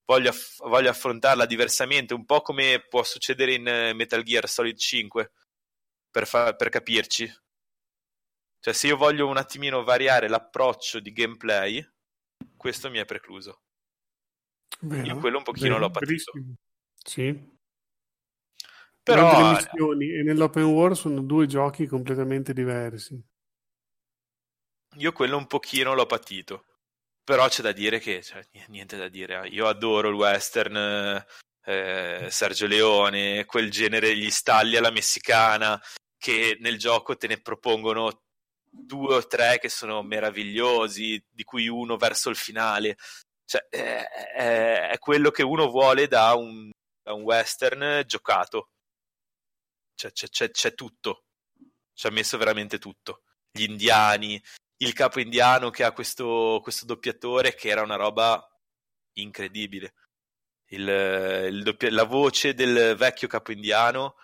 voglio, 0.06 0.32
voglio, 0.64 0.90
affrontarla 0.90 1.46
diversamente, 1.46 2.14
un 2.14 2.26
po' 2.26 2.42
come 2.42 2.86
può 2.88 3.04
succedere 3.04 3.54
in 3.54 3.68
eh, 3.68 3.94
Metal 3.94 4.24
Gear 4.24 4.48
Solid 4.48 4.78
5, 4.78 5.32
per, 6.10 6.26
fa, 6.26 6.56
per 6.56 6.70
capirci. 6.70 7.32
Cioè, 8.60 8.74
se 8.74 8.88
io 8.88 8.98
voglio 8.98 9.28
un 9.28 9.38
attimino 9.38 9.84
variare 9.84 10.28
l'approccio 10.28 11.00
di 11.00 11.12
gameplay, 11.12 11.88
questo 12.58 12.90
mi 12.90 12.98
è 12.98 13.06
precluso. 13.06 13.62
Vero, 14.82 15.06
io 15.06 15.18
quello 15.18 15.38
un 15.38 15.44
pochino 15.44 15.76
vero, 15.76 15.80
l'ho 15.80 15.92
patito. 15.92 16.32
Sì. 16.96 17.54
Però 19.06 19.42
le 19.42 19.50
missioni 19.52 20.12
e 20.12 20.24
nell'open 20.24 20.64
world 20.64 20.96
sono 20.96 21.22
due 21.22 21.46
giochi 21.46 21.86
completamente 21.86 22.54
diversi. 22.54 23.22
Io 24.98 25.12
quello 25.12 25.38
un 25.38 25.48
pochino 25.48 25.94
l'ho 25.94 26.06
patito 26.06 26.66
però 27.26 27.48
c'è 27.48 27.64
da 27.64 27.72
dire 27.72 28.00
che 28.00 28.22
cioè, 28.22 28.46
niente 28.68 28.96
da 28.98 29.10
dire. 29.10 29.48
Io 29.48 29.68
adoro 29.68 30.10
il 30.10 30.14
western, 30.14 31.26
eh, 31.66 32.28
Sergio 32.30 32.68
Leone, 32.68 33.46
quel 33.46 33.72
genere, 33.72 34.16
gli 34.16 34.30
stalli 34.30 34.78
alla 34.78 34.92
messicana, 34.92 35.82
che 36.18 36.58
nel 36.62 36.78
gioco 36.78 37.18
te 37.18 37.26
ne 37.26 37.42
propongono 37.42 38.22
due 38.70 39.16
o 39.16 39.28
tre 39.28 39.58
che 39.60 39.70
sono 39.70 40.04
meravigliosi, 40.04 41.22
di 41.28 41.44
cui 41.44 41.68
uno 41.68 41.98
verso 41.98 42.30
il 42.30 42.36
finale. 42.36 42.96
Cioè, 43.44 43.66
è, 43.70 44.08
è, 44.36 44.90
è 44.90 45.00
quello 45.00 45.32
che 45.32 45.42
uno 45.42 45.68
vuole 45.70 46.08
da 46.08 46.36
un, 46.36 46.70
da 47.02 47.14
un 47.14 47.24
western 47.24 48.04
giocato. 48.06 48.68
C'è, 49.96 50.12
c'è, 50.12 50.52
c'è 50.52 50.74
tutto. 50.74 51.26
Ci 51.94 52.08
ha 52.08 52.12
messo 52.12 52.38
veramente 52.38 52.78
tutto. 52.78 53.24
Gli 53.52 53.64
indiani, 53.64 54.42
il 54.78 54.94
capo 54.94 55.20
indiano 55.20 55.70
che 55.70 55.84
ha 55.84 55.94
questo, 55.94 56.60
questo 56.62 56.86
doppiatore 56.86 57.56
che 57.56 57.70
era 57.70 57.82
una 57.82 57.96
roba 57.96 58.46
incredibile. 59.14 59.94
Il, 60.70 60.88
il 60.88 61.64
doppia- 61.64 61.92
la 61.92 62.04
voce 62.04 62.54
del 62.54 62.96
vecchio 62.98 63.28
capo 63.28 63.52
indiano 63.52 64.16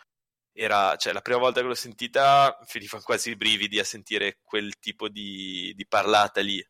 era, 0.53 0.95
cioè, 0.97 1.13
la 1.13 1.21
prima 1.21 1.39
volta 1.39 1.61
che 1.61 1.67
l'ho 1.67 1.75
sentita 1.75 2.57
mi 2.73 2.87
fanno 2.87 3.03
quasi 3.03 3.31
i 3.31 3.35
brividi 3.37 3.79
a 3.79 3.83
sentire 3.83 4.39
quel 4.43 4.77
tipo 4.79 5.07
di, 5.09 5.73
di 5.75 5.87
parlata 5.87 6.41
lì. 6.41 6.63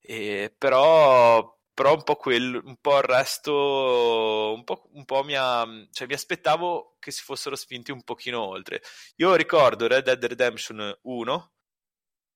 E, 0.00 0.54
però 0.56 1.55
però 1.76 1.92
un 1.92 2.04
po' 2.04 2.16
quello, 2.16 2.62
un 2.64 2.76
po' 2.80 2.96
il 2.96 3.04
resto, 3.04 4.54
un 4.56 4.64
po', 4.64 4.88
un 4.94 5.04
po' 5.04 5.22
mi, 5.24 5.34
ha, 5.36 5.66
cioè 5.92 6.06
mi 6.06 6.14
aspettavo 6.14 6.96
che 6.98 7.10
si 7.10 7.22
fossero 7.22 7.54
spinti 7.54 7.90
un 7.90 8.02
pochino 8.02 8.40
oltre. 8.42 8.80
Io 9.16 9.34
ricordo 9.34 9.86
Red 9.86 10.04
Dead 10.04 10.24
Redemption 10.24 10.98
1 11.02 11.52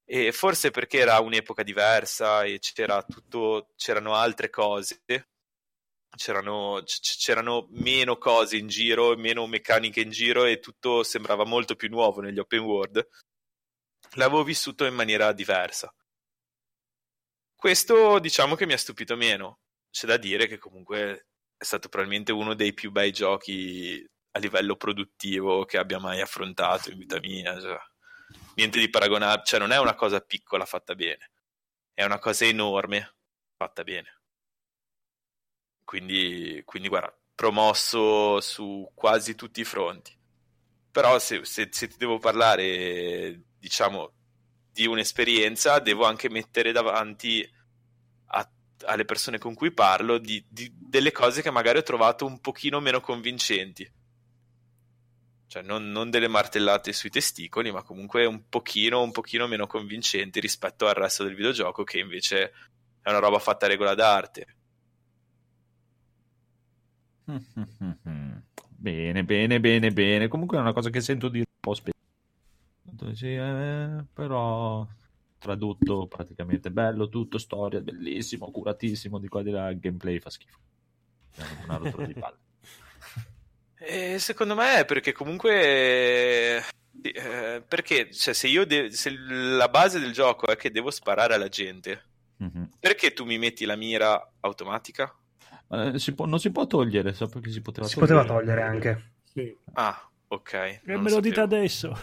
e 0.05 0.33
forse 0.33 0.71
perché 0.71 0.99
era 0.99 1.21
un'epoca 1.21 1.63
diversa 1.63 2.45
e 2.45 2.59
c'era 2.59 3.03
tutto, 3.03 3.73
c'erano 3.77 4.15
altre 4.15 4.51
cose, 4.51 5.05
c'erano, 6.17 6.83
c'erano 6.85 7.67
meno 7.71 8.19
cose 8.19 8.59
in 8.59 8.69
giro, 8.69 9.17
meno 9.17 9.47
meccaniche 9.47 10.03
in 10.03 10.11
giro 10.11 10.45
e 10.45 10.61
tutto 10.61 11.03
sembrava 11.03 11.45
molto 11.47 11.77
più 11.77 11.89
nuovo 11.89 12.21
negli 12.21 12.39
open 12.39 12.61
world. 12.61 13.09
L'avevo 14.17 14.45
vissuto 14.45 14.85
in 14.85 14.95
maniera 14.95 15.33
diversa. 15.33 15.91
Questo 17.61 18.19
diciamo 18.21 18.55
che 18.55 18.65
mi 18.65 18.73
ha 18.73 18.79
stupito 18.79 19.17
meno. 19.17 19.59
C'è 19.91 20.07
da 20.07 20.17
dire 20.17 20.47
che 20.47 20.57
comunque 20.57 21.27
è 21.55 21.63
stato 21.63 21.91
probabilmente 21.91 22.33
uno 22.33 22.55
dei 22.55 22.73
più 22.73 22.91
bei 22.91 23.13
giochi 23.13 24.03
a 24.31 24.39
livello 24.39 24.77
produttivo 24.77 25.67
che 25.67 25.77
abbia 25.77 25.99
mai 25.99 26.23
affrontato 26.23 26.91
in 26.91 26.97
vita 26.97 27.19
mia. 27.21 27.61
Cioè, 27.61 27.79
niente 28.55 28.79
di 28.79 28.89
paragonabile, 28.89 29.45
cioè 29.45 29.61
non 29.61 29.73
è 29.73 29.79
una 29.79 29.95
cosa 29.95 30.21
piccola 30.21 30.65
fatta 30.65 30.95
bene, 30.95 31.33
è 31.93 32.03
una 32.03 32.19
cosa 32.19 32.47
enorme 32.47 33.17
fatta 33.59 33.85
bene. 33.85 34.23
Quindi, 35.85 36.63
quindi 36.65 36.89
guarda, 36.89 37.15
promosso 37.35 38.41
su 38.41 38.91
quasi 38.95 39.35
tutti 39.35 39.61
i 39.61 39.65
fronti. 39.65 40.19
Però 40.91 41.19
se, 41.19 41.45
se, 41.45 41.69
se 41.71 41.89
ti 41.89 41.99
devo 41.99 42.19
parlare, 42.19 43.39
diciamo, 43.59 44.15
di 44.73 44.87
un'esperienza, 44.87 45.79
devo 45.79 46.05
anche 46.05 46.29
mettere 46.29 46.73
davanti 46.73 47.49
a, 48.27 48.51
alle 48.87 49.05
persone 49.05 49.39
con 49.39 49.55
cui 49.55 49.73
parlo 49.73 50.19
di, 50.19 50.45
di, 50.49 50.73
delle 50.75 51.13
cose 51.13 51.43
che 51.43 51.51
magari 51.51 51.79
ho 51.79 51.83
trovato 51.83 52.27
un 52.27 52.41
pochino 52.41 52.81
meno 52.81 53.01
convincenti. 53.01 53.91
Cioè, 55.47 55.63
non, 55.63 55.91
non, 55.91 56.11
delle 56.11 56.29
martellate 56.29 56.93
sui 56.93 57.11
testicoli, 57.11 57.73
ma 57.73 57.83
comunque 57.83 58.25
un 58.25 58.49
pochino, 58.49 59.03
un 59.03 59.11
pochino 59.11 59.49
meno 59.49 59.67
convincenti 59.67 60.39
rispetto 60.39 60.87
al 60.87 60.95
resto 60.95 61.25
del 61.25 61.35
videogioco, 61.35 61.83
che 61.83 61.99
invece 61.99 62.53
è 63.03 63.11
una 63.11 63.19
roba 63.19 63.41
fatta 63.41 63.67
a 63.67 63.69
regola 63.69 63.95
d'arte. 63.95 64.47
Bene, 68.81 69.25
bene, 69.25 69.61
bene, 69.61 69.91
bene. 69.91 70.29
Comunque 70.29 70.57
è 70.57 70.61
una 70.61 70.73
cosa 70.73 70.89
che 70.89 71.03
sento 71.03 71.29
dire 71.29 71.45
un 71.47 71.61
po' 71.61 71.75
spesso 71.75 72.00
sì, 73.15 73.35
eh, 73.35 74.05
però 74.13 74.87
tradotto 75.39 76.07
praticamente 76.07 76.71
bello 76.71 77.09
tutto, 77.09 77.39
storia 77.39 77.81
bellissimo, 77.81 78.51
curatissimo, 78.51 79.19
di 79.19 79.29
qua 79.29 79.43
di 79.43 79.51
là, 79.51 79.73
gameplay 79.73 80.21
fa 80.21 80.31
schifo. 80.31 80.59
Una 81.65 81.77
rottura 81.77 82.07
di 82.07 82.15
palle. 82.15 82.39
E 83.83 84.19
secondo 84.19 84.55
me 84.55 84.81
è 84.81 84.85
perché 84.85 85.13
comunque 85.13 86.63
eh, 87.03 87.63
perché 87.67 88.13
cioè, 88.13 88.35
se 88.35 88.47
io 88.47 88.67
de- 88.67 88.91
se 88.91 89.11
la 89.11 89.69
base 89.69 89.99
del 89.99 90.13
gioco 90.13 90.49
è 90.49 90.57
che 90.57 90.71
devo 90.71 90.91
sparare 90.91 91.33
alla 91.33 91.49
gente 91.49 92.03
mm-hmm. 92.43 92.65
perché 92.79 93.15
tu 93.15 93.25
mi 93.25 93.39
metti 93.39 93.65
la 93.65 93.77
mira 93.77 94.33
automatica? 94.41 95.15
Eh, 95.71 95.99
si 95.99 96.13
può, 96.15 96.27
non 96.27 96.39
si 96.39 96.51
può 96.51 96.67
togliere 96.67 97.15
so 97.15 97.27
perché 97.29 97.51
si 97.51 97.63
poteva 97.63 97.87
si 97.87 97.95
togliere. 97.95 98.19
poteva 98.19 98.39
togliere 98.39 98.63
anche 98.63 99.13
sì. 99.25 99.57
ah 99.73 100.10
Ok. 100.33 100.53
E 100.53 100.81
me 100.85 101.11
lo 101.11 101.19
dite 101.19 101.41
adesso. 101.41 101.93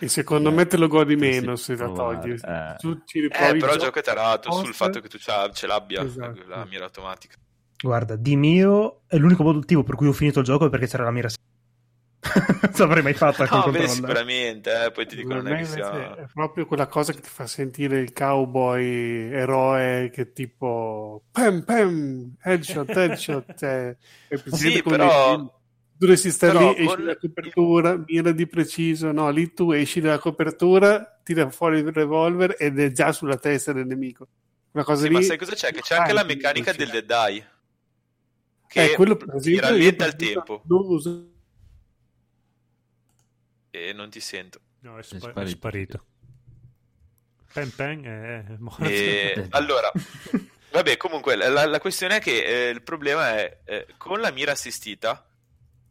e 0.00 0.08
secondo 0.08 0.52
me 0.52 0.66
te 0.66 0.76
lo 0.76 0.86
godi 0.86 1.16
meno 1.16 1.56
se 1.56 1.76
la 1.76 1.90
togli. 1.90 2.32
Eh. 2.32 2.74
Tu 2.76 3.04
ci 3.06 3.24
eh, 3.24 3.28
però 3.28 3.72
il 3.74 3.78
gioco 3.78 3.98
è 3.98 4.02
tarato 4.02 4.52
sul 4.52 4.74
fatto 4.74 5.00
che 5.00 5.08
tu 5.08 5.16
ce 5.16 5.66
l'abbia 5.66 6.02
esatto. 6.02 6.44
la, 6.46 6.56
la 6.56 6.66
mira 6.66 6.84
automatica. 6.84 7.36
Guarda, 7.80 8.16
di 8.16 8.36
mio 8.36 9.04
è 9.06 9.16
l'unico 9.16 9.44
motivo 9.44 9.82
per 9.82 9.94
cui 9.94 10.08
ho 10.08 10.12
finito 10.12 10.40
il 10.40 10.44
gioco 10.44 10.66
è 10.66 10.68
perché 10.68 10.86
c'era 10.86 11.04
la 11.04 11.10
mira 11.10 11.30
non 12.76 12.88
l'avrei 12.88 13.02
mai 13.02 13.14
fatta 13.14 13.46
no, 13.48 13.70
beh, 13.70 13.86
sicuramente 13.86 14.86
eh, 14.86 14.90
poi 14.90 15.06
ti 15.06 15.14
dico 15.14 15.34
non 15.34 15.46
è 15.46 15.58
che 15.58 15.64
sia 15.66 16.16
è 16.16 16.26
proprio 16.32 16.66
quella 16.66 16.88
cosa 16.88 17.12
che 17.12 17.20
ti 17.20 17.28
fa 17.28 17.46
sentire 17.46 18.00
il 18.00 18.12
cowboy 18.12 19.30
eroe 19.32 20.10
che 20.10 20.32
tipo 20.32 21.22
pam 21.30 21.62
pam 21.62 22.34
headshot 22.42 22.88
headshot 22.90 23.54
cioè, 23.56 23.96
sì 24.46 24.82
però 24.82 25.48
dovresti 25.98 26.30
stare 26.30 26.58
lì, 26.58 26.84
esci 26.84 26.96
dalla 26.96 27.16
copertura, 27.16 28.04
mira 28.06 28.30
di 28.30 28.46
preciso, 28.46 29.10
no, 29.10 29.28
lì 29.30 29.52
tu 29.52 29.72
esci 29.72 30.00
dalla 30.00 30.20
copertura, 30.20 31.20
tira 31.24 31.50
fuori 31.50 31.80
il 31.80 31.92
revolver 31.92 32.54
ed 32.56 32.78
è 32.78 32.92
già 32.92 33.10
sulla 33.10 33.36
testa 33.36 33.72
del 33.72 33.86
nemico. 33.86 34.28
Una 34.70 34.84
cosa 34.84 35.02
sì, 35.02 35.08
lì... 35.08 35.14
ma 35.14 35.22
sai 35.22 35.36
cosa 35.36 35.54
c'è? 35.54 35.72
Che 35.72 35.80
c'è 35.80 35.96
anche 35.96 36.12
la 36.12 36.24
meccanica 36.24 36.72
del 36.72 36.90
dead 36.90 37.10
eye. 37.10 37.50
Che 38.68 38.84
eh, 38.84 38.94
quello, 38.94 39.16
per 39.16 39.34
esempio, 39.34 39.62
rallenta 39.62 40.06
il 40.06 40.14
tempo. 40.14 40.62
Non 40.66 40.84
uso 40.86 41.30
e 43.86 43.92
non 43.92 44.10
ti 44.10 44.20
sento. 44.20 44.60
No, 44.80 44.98
è, 44.98 45.02
spa- 45.02 45.16
è 45.16 45.20
sparito. 45.20 45.40
È 45.40 45.48
sparito. 45.48 46.04
Pen 47.52 47.74
pen 47.74 48.02
è 48.04 48.56
morto. 48.58 48.84
E... 48.84 49.46
allora, 49.50 49.90
vabbè, 50.70 50.96
comunque 50.96 51.36
la, 51.36 51.66
la 51.66 51.80
questione 51.80 52.16
è 52.16 52.20
che 52.20 52.44
eh, 52.44 52.68
il 52.70 52.82
problema 52.82 53.36
è 53.36 53.60
eh, 53.64 53.86
con 53.96 54.20
la 54.20 54.30
mira 54.30 54.52
assistita 54.52 55.28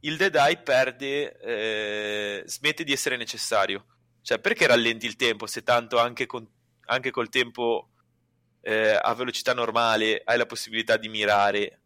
il 0.01 0.15
Dead 0.15 0.35
Eye 0.35 0.57
perde, 0.57 1.37
eh, 1.39 2.43
smette 2.45 2.83
di 2.83 2.91
essere 2.91 3.17
necessario. 3.17 3.85
Cioè, 4.21 4.39
perché 4.39 4.67
rallenti 4.67 5.05
il 5.05 5.15
tempo 5.15 5.47
se 5.47 5.63
tanto 5.63 5.99
anche, 5.99 6.25
con, 6.25 6.45
anche 6.85 7.11
col 7.11 7.29
tempo 7.29 7.91
eh, 8.61 8.99
a 9.01 9.13
velocità 9.13 9.53
normale 9.53 10.21
hai 10.25 10.37
la 10.37 10.45
possibilità 10.45 10.97
di 10.97 11.07
mirare 11.07 11.79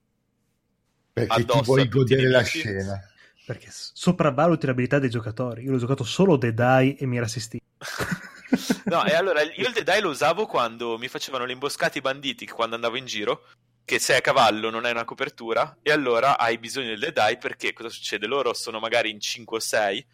perché 1.13 1.45
ti 1.45 1.61
vuoi 1.61 1.87
godere 1.87 2.27
la 2.27 2.41
scena 2.41 2.99
perché 3.45 3.69
sopravvaluti 3.71 4.65
l'abilità 4.65 4.99
dei 4.99 5.09
giocatori. 5.09 5.63
Io 5.63 5.71
l'ho 5.71 5.77
giocato 5.77 6.03
solo 6.03 6.37
Dead 6.37 6.59
Eye 6.59 6.97
e 6.97 7.05
mi 7.05 7.17
era 7.17 7.25
assistito. 7.25 7.63
no, 8.85 9.05
e 9.05 9.13
allora 9.13 9.41
io 9.41 9.67
il 9.67 9.73
Dead 9.73 9.87
Eye 9.87 10.01
lo 10.01 10.09
usavo 10.09 10.45
quando 10.45 10.97
mi 10.97 11.07
facevano 11.07 11.45
le 11.45 11.53
imboscate 11.53 11.99
i 11.99 12.01
banditi 12.01 12.47
quando 12.47 12.75
andavo 12.75 12.97
in 12.97 13.05
giro. 13.05 13.45
Che 13.83 13.99
sei 13.99 14.17
a 14.17 14.21
cavallo 14.21 14.69
non 14.69 14.85
hai 14.85 14.91
una 14.91 15.05
copertura, 15.05 15.79
e 15.81 15.91
allora 15.91 16.37
hai 16.37 16.57
bisogno 16.59 16.89
del 16.89 16.99
Dead 16.99 17.17
Eye 17.17 17.37
perché 17.37 17.73
cosa 17.73 17.89
succede? 17.89 18.27
Loro 18.27 18.53
sono 18.53 18.79
magari 18.79 19.09
in 19.09 19.19
5 19.19 19.57
o 19.57 19.59
6, 19.59 20.07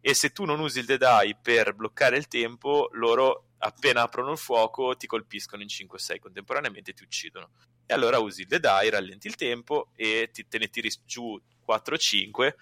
e 0.00 0.14
se 0.14 0.30
tu 0.30 0.44
non 0.44 0.60
usi 0.60 0.78
il 0.78 0.86
Dead 0.86 1.02
Eye 1.02 1.36
per 1.40 1.74
bloccare 1.74 2.16
il 2.16 2.28
tempo, 2.28 2.88
loro 2.92 3.48
appena 3.58 4.02
aprono 4.02 4.30
il 4.30 4.38
fuoco 4.38 4.96
ti 4.96 5.08
colpiscono 5.08 5.62
in 5.62 5.68
5 5.68 5.96
o 5.96 6.00
6 6.00 6.18
contemporaneamente 6.20 6.92
e 6.92 6.94
ti 6.94 7.02
uccidono. 7.02 7.50
E 7.84 7.92
allora 7.92 8.18
usi 8.18 8.42
il 8.42 8.46
Dead 8.46 8.64
Eye, 8.64 8.90
rallenti 8.90 9.26
il 9.26 9.34
tempo 9.34 9.90
e 9.94 10.30
ti, 10.32 10.46
te 10.46 10.58
ne 10.58 10.68
tiri 10.68 10.90
giù 11.04 11.38
4-5 11.68 12.54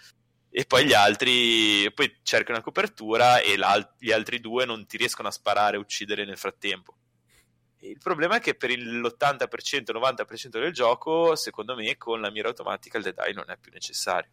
e 0.51 0.65
poi 0.65 0.87
gli 0.87 0.95
altri 0.95 1.93
poi 1.93 2.19
cerchi 2.23 2.51
una 2.51 2.63
copertura 2.63 3.41
e 3.41 3.57
gli 3.99 4.11
altri 4.11 4.41
due 4.41 4.65
non 4.65 4.87
ti 4.87 4.97
riescono 4.97 5.29
a 5.29 5.31
sparare 5.31 5.77
e 5.77 5.79
uccidere 5.79 6.25
nel 6.25 6.39
frattempo. 6.39 6.97
E 7.79 7.91
il 7.91 7.99
problema 7.99 8.37
è 8.37 8.41
che 8.41 8.55
per 8.55 8.71
l'80%, 8.71 9.93
90% 9.93 10.49
del 10.49 10.73
gioco, 10.73 11.37
secondo 11.37 11.75
me, 11.75 11.97
con 11.99 12.23
la 12.23 12.31
mira 12.31 12.49
automatica 12.49 12.97
il 12.97 13.05
Dead 13.05 13.19
Eye 13.19 13.35
non 13.35 13.51
è 13.51 13.59
più 13.59 13.71
necessario. 13.71 14.31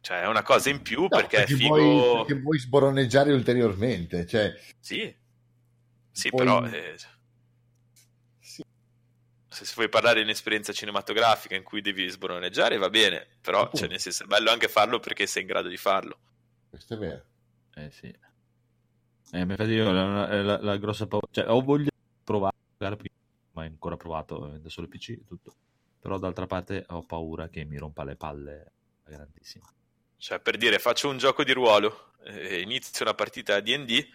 Cioè, 0.00 0.22
è 0.22 0.26
una 0.26 0.42
cosa 0.42 0.68
in 0.70 0.82
più 0.82 1.02
no, 1.02 1.08
perché, 1.08 1.36
perché, 1.36 1.54
è 1.54 1.56
figo... 1.56 1.76
Vuoi, 1.76 2.16
perché 2.26 2.42
vuoi 2.42 2.58
sboroneggiare 2.58 3.32
ulteriormente. 3.32 4.26
Cioè, 4.26 4.52
sì, 4.80 5.14
sì 6.10 6.28
puoi... 6.30 6.44
però... 6.44 6.64
Eh 6.66 6.96
se 9.54 9.72
vuoi 9.74 9.88
parlare 9.88 10.16
di 10.16 10.24
un'esperienza 10.24 10.72
cinematografica 10.72 11.54
in 11.54 11.62
cui 11.62 11.80
devi 11.80 12.08
sbroneggiare 12.08 12.76
va 12.76 12.90
bene, 12.90 13.26
però 13.40 13.70
cioè, 13.72 13.88
nel 13.88 14.00
senso, 14.00 14.24
è 14.24 14.26
bello 14.26 14.50
anche 14.50 14.68
farlo 14.68 14.98
perché 14.98 15.26
sei 15.26 15.42
in 15.42 15.48
grado 15.48 15.68
di 15.68 15.76
farlo. 15.76 16.18
Questo 16.68 16.94
è 16.94 16.96
vero. 16.98 17.24
Eh 17.74 17.90
sì. 17.90 18.06
Eh, 19.32 19.40
infatti 19.40 19.70
io 19.70 19.90
la, 19.90 20.42
la, 20.42 20.60
la, 20.60 20.76
grossa 20.76 21.06
paura, 21.06 21.26
cioè 21.30 21.48
ho 21.48 21.60
voglia 21.60 21.90
di 21.92 22.22
provare, 22.22 22.54
mai 23.52 23.66
ancora 23.66 23.96
provato, 23.96 24.58
da 24.60 24.68
solo 24.68 24.88
PC 24.88 25.10
e 25.10 25.24
tutto, 25.24 25.54
però 25.98 26.18
d'altra 26.18 26.46
parte 26.46 26.84
ho 26.88 27.02
paura 27.04 27.48
che 27.48 27.64
mi 27.64 27.78
rompa 27.78 28.04
le 28.04 28.16
palle 28.16 28.72
grandissima. 29.04 29.64
Cioè 30.16 30.40
per 30.40 30.56
dire 30.56 30.78
faccio 30.78 31.08
un 31.08 31.18
gioco 31.18 31.42
di 31.42 31.52
ruolo, 31.52 32.12
eh, 32.24 32.60
inizio 32.60 33.04
una 33.04 33.14
partita 33.14 33.60
D&D, 33.60 34.08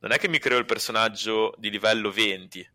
non 0.00 0.12
è 0.12 0.18
che 0.18 0.28
mi 0.28 0.38
creo 0.38 0.58
il 0.58 0.64
personaggio 0.64 1.54
di 1.58 1.70
livello 1.70 2.10
20, 2.10 2.71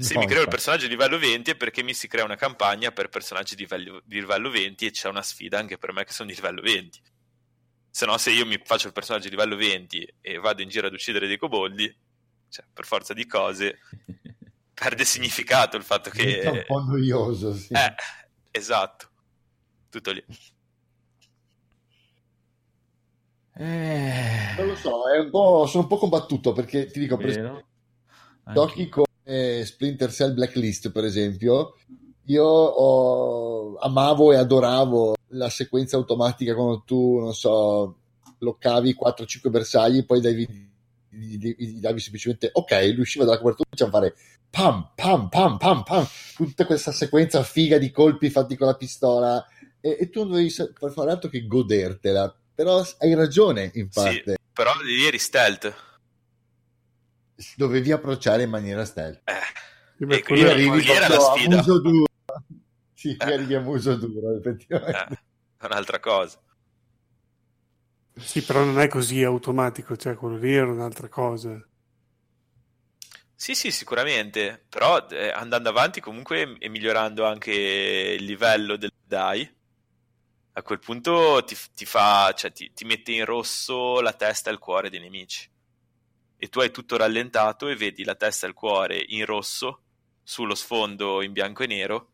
se 0.00 0.14
no, 0.14 0.20
mi 0.20 0.26
creo 0.26 0.42
il 0.42 0.48
personaggio 0.48 0.84
di 0.84 0.90
livello 0.90 1.18
20 1.18 1.50
è 1.50 1.56
perché 1.56 1.82
mi 1.82 1.92
si 1.92 2.08
crea 2.08 2.24
una 2.24 2.36
campagna 2.36 2.90
per 2.90 3.08
personaggi 3.08 3.54
di 3.54 3.62
livello, 3.62 4.00
di 4.04 4.18
livello 4.18 4.48
20 4.48 4.86
e 4.86 4.90
c'è 4.90 5.08
una 5.08 5.22
sfida 5.22 5.58
anche 5.58 5.76
per 5.76 5.92
me 5.92 6.04
che 6.04 6.12
sono 6.12 6.30
di 6.30 6.34
livello 6.34 6.62
20. 6.62 7.02
Se 7.90 8.06
no, 8.06 8.16
se 8.16 8.30
io 8.30 8.46
mi 8.46 8.58
faccio 8.64 8.86
il 8.86 8.92
personaggio 8.94 9.24
di 9.24 9.34
livello 9.34 9.56
20 9.56 10.14
e 10.20 10.38
vado 10.38 10.62
in 10.62 10.68
giro 10.68 10.86
ad 10.86 10.94
uccidere 10.94 11.26
dei 11.26 11.36
coboldi, 11.36 11.94
cioè, 12.48 12.64
per 12.72 12.86
forza 12.86 13.12
di 13.12 13.26
cose, 13.26 13.78
perde 14.72 15.04
significato 15.04 15.76
il 15.76 15.82
fatto 15.82 16.08
che... 16.08 16.40
È 16.40 16.48
un 16.48 16.64
po' 16.66 16.80
noioso, 16.80 17.52
sì. 17.54 17.74
Eh, 17.74 17.94
esatto. 18.50 19.08
Tutto 19.90 20.12
lì. 20.12 20.24
Eh, 23.54 24.54
Non 24.56 24.68
lo 24.68 24.76
so, 24.76 25.10
è 25.10 25.18
un 25.18 25.28
po', 25.28 25.66
sono 25.66 25.82
un 25.82 25.88
po' 25.88 25.98
combattuto 25.98 26.52
perché 26.52 26.86
ti 26.86 27.00
dico, 27.00 27.18
per 27.18 27.26
vero. 27.26 27.66
Come 29.30 29.64
Splinter 29.64 30.10
Cell 30.12 30.34
Blacklist, 30.34 30.90
per 30.90 31.04
esempio, 31.04 31.76
io 32.24 32.44
ho- 32.44 33.76
amavo 33.76 34.32
e 34.32 34.36
adoravo 34.36 35.14
la 35.28 35.48
sequenza 35.48 35.96
automatica 35.96 36.54
quando 36.54 36.82
tu, 36.84 37.18
non 37.20 37.32
so, 37.32 37.96
bloccavi 38.38 38.96
4-5 39.00 39.50
bersagli, 39.50 40.04
poi 40.04 40.20
davi, 40.20 40.46
gli, 41.10 41.36
gli- 41.36 41.54
gli 41.56 41.80
davi 41.80 42.00
semplicemente 42.00 42.50
ok, 42.52 42.72
lui 42.92 43.00
usciva 43.00 43.24
dalla 43.24 43.38
copertura 43.38 43.68
e 43.68 43.76
faceva 43.76 43.90
fare 43.90 44.14
pam, 44.50 44.90
pam, 44.96 45.28
pam, 45.28 45.56
pam, 45.58 45.82
pam, 45.84 46.06
tutta 46.34 46.66
questa 46.66 46.90
sequenza 46.90 47.42
figa 47.44 47.78
di 47.78 47.92
colpi 47.92 48.30
fatti 48.30 48.56
con 48.56 48.66
la 48.66 48.74
pistola 48.74 49.46
e, 49.80 49.96
e 50.00 50.10
tu 50.10 50.20
non 50.20 50.30
dovevi 50.30 50.50
fare 50.50 51.10
altro 51.10 51.30
che 51.30 51.46
godertela. 51.46 52.34
Però 52.52 52.84
hai 52.98 53.14
ragione 53.14 53.70
in 53.74 53.88
parte, 53.88 54.36
Però 54.52 54.70
lì 54.82 55.06
eri 55.06 55.18
stealth. 55.18 55.88
Dovevi 57.56 57.92
approcciare 57.92 58.42
in 58.44 58.50
maniera 58.50 58.84
stealth. 58.84 59.22
Eh, 59.24 59.32
E 60.14 60.22
quello 60.22 60.22
quindi 60.22 60.42
è- 60.42 60.50
arrivi- 60.50 60.90
era 60.90 61.08
la 61.08 61.16
proprio 61.16 61.26
a 61.28 61.36
sfida. 61.36 61.56
muso 61.56 61.80
duro. 61.80 62.04
Sì, 62.94 63.16
Eh. 63.18 63.24
arrivi 63.32 63.54
a 63.54 63.60
muso 63.60 63.94
duro, 63.96 64.36
effettivamente. 64.36 65.14
eh, 65.14 65.18
è 65.58 65.64
un'altra 65.66 66.00
cosa. 66.00 66.38
Sì, 68.16 68.42
però 68.44 68.64
non 68.64 68.78
è 68.78 68.88
così 68.88 69.22
automatico, 69.24 69.96
cioè 69.96 70.14
quello 70.14 70.36
lì 70.36 70.52
era 70.54 70.70
un'altra 70.70 71.08
cosa. 71.08 71.58
Sì, 73.34 73.54
sì, 73.54 73.70
sicuramente, 73.70 74.66
però 74.68 75.06
eh, 75.08 75.30
andando 75.30 75.70
avanti 75.70 76.00
comunque 76.00 76.56
e 76.58 76.68
migliorando 76.68 77.24
anche 77.24 77.52
il 77.52 78.24
livello 78.24 78.76
del 78.76 78.92
DAI, 79.02 79.54
a 80.52 80.62
quel 80.62 80.78
punto 80.78 81.42
ti, 81.46 81.56
ti 81.74 81.86
fa, 81.86 82.32
cioè 82.36 82.52
ti, 82.52 82.70
ti 82.74 82.84
mette 82.84 83.12
in 83.12 83.24
rosso 83.24 84.00
la 84.02 84.12
testa 84.12 84.50
e 84.50 84.52
il 84.52 84.58
cuore 84.58 84.90
dei 84.90 85.00
nemici. 85.00 85.48
E 86.42 86.48
tu 86.48 86.60
hai 86.60 86.70
tutto 86.70 86.96
rallentato 86.96 87.68
e 87.68 87.76
vedi 87.76 88.02
la 88.02 88.14
testa 88.14 88.46
e 88.46 88.48
il 88.48 88.54
cuore 88.54 89.04
in 89.08 89.26
rosso 89.26 89.82
sullo 90.22 90.54
sfondo 90.54 91.20
in 91.20 91.32
bianco 91.32 91.64
e 91.64 91.66
nero 91.66 92.10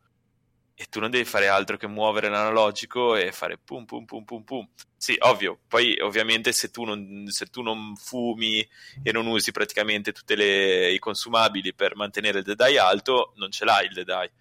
e 0.79 0.87
tu 0.91 1.01
non 1.01 1.11
devi 1.11 1.25
fare 1.25 1.49
altro 1.49 1.79
che 1.79 1.87
muovere 1.87 2.29
l'analogico 2.29 3.15
e 3.15 3.33
fare 3.33 3.57
pum 3.57 3.87
pum 3.87 4.05
pum 4.05 4.25
pum 4.25 4.43
pum. 4.43 4.69
Sì, 4.95 5.17
ovvio, 5.21 5.61
poi 5.69 5.99
ovviamente 6.01 6.53
se 6.53 6.71
tu 6.71 6.85
non, 6.85 7.25
se 7.29 7.47
tu 7.47 7.63
non 7.63 7.97
fumi 7.97 8.67
e 9.03 9.13
non 9.13 9.27
usi 9.27 9.53
praticamente 9.53 10.13
tutti 10.13 10.35
i 10.35 10.99
consumabili 10.99 11.73
per 11.73 11.97
mantenere 11.97 12.41
il 12.41 12.45
deadeye 12.45 12.79
alto, 12.79 13.33
non 13.37 13.51
ce 13.51 13.65
l'hai 13.65 13.87
il 13.87 13.95
deadeye. 13.95 14.33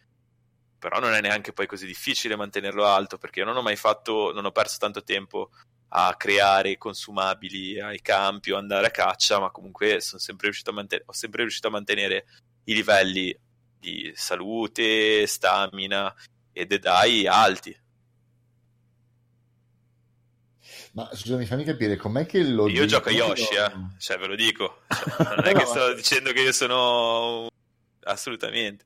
Però 0.78 1.00
non 1.00 1.14
è 1.14 1.22
neanche 1.22 1.54
poi 1.54 1.68
così 1.68 1.86
difficile 1.86 2.36
mantenerlo 2.36 2.86
alto 2.86 3.18
perché 3.18 3.40
io 3.40 3.46
non 3.46 3.56
ho 3.56 3.62
mai 3.62 3.78
fatto, 3.78 4.34
non 4.34 4.44
ho 4.44 4.52
perso 4.52 4.78
tanto 4.78 5.04
tempo 5.04 5.52
a 5.90 6.16
creare 6.18 6.78
consumabili 6.78 7.80
ai 7.80 8.02
campi 8.02 8.52
o 8.52 8.58
andare 8.58 8.88
a 8.88 8.92
caccia, 8.92 9.40
ma 9.40 9.52
comunque 9.52 10.02
sono 10.02 10.20
sempre 10.20 10.48
riuscito 10.48 10.72
a 10.72 10.74
mantenere, 10.74 11.08
ho 11.10 11.14
sempre 11.14 11.42
riuscito 11.42 11.68
a 11.68 11.72
mantenere 11.72 12.26
i 12.66 12.74
livelli 12.74 13.38
di 13.80 14.12
salute, 14.16 15.26
stamina 15.28 16.14
e 16.52 16.66
deadeye 16.66 17.28
alti. 17.28 17.78
Ma 20.94 21.10
scusami, 21.14 21.46
fammi 21.46 21.64
capire, 21.66 21.98
com'è 21.98 22.26
che 22.26 22.42
lo 22.44 22.68
Io 22.70 22.86
gioco 22.86 23.10
a 23.10 23.12
Yoshi, 23.12 23.54
eh. 23.56 23.72
cioè 24.00 24.18
ve 24.18 24.28
lo 24.28 24.36
dico. 24.36 24.82
Cioè, 24.88 25.36
non 25.36 25.46
è 25.46 25.52
No, 25.54 25.60
che 25.60 25.66
sto 25.66 25.80
ma- 25.80 25.94
dicendo 25.94 26.32
che 26.32 26.42
io 26.42 26.52
sono 26.54 27.48
assolutamente. 28.04 28.86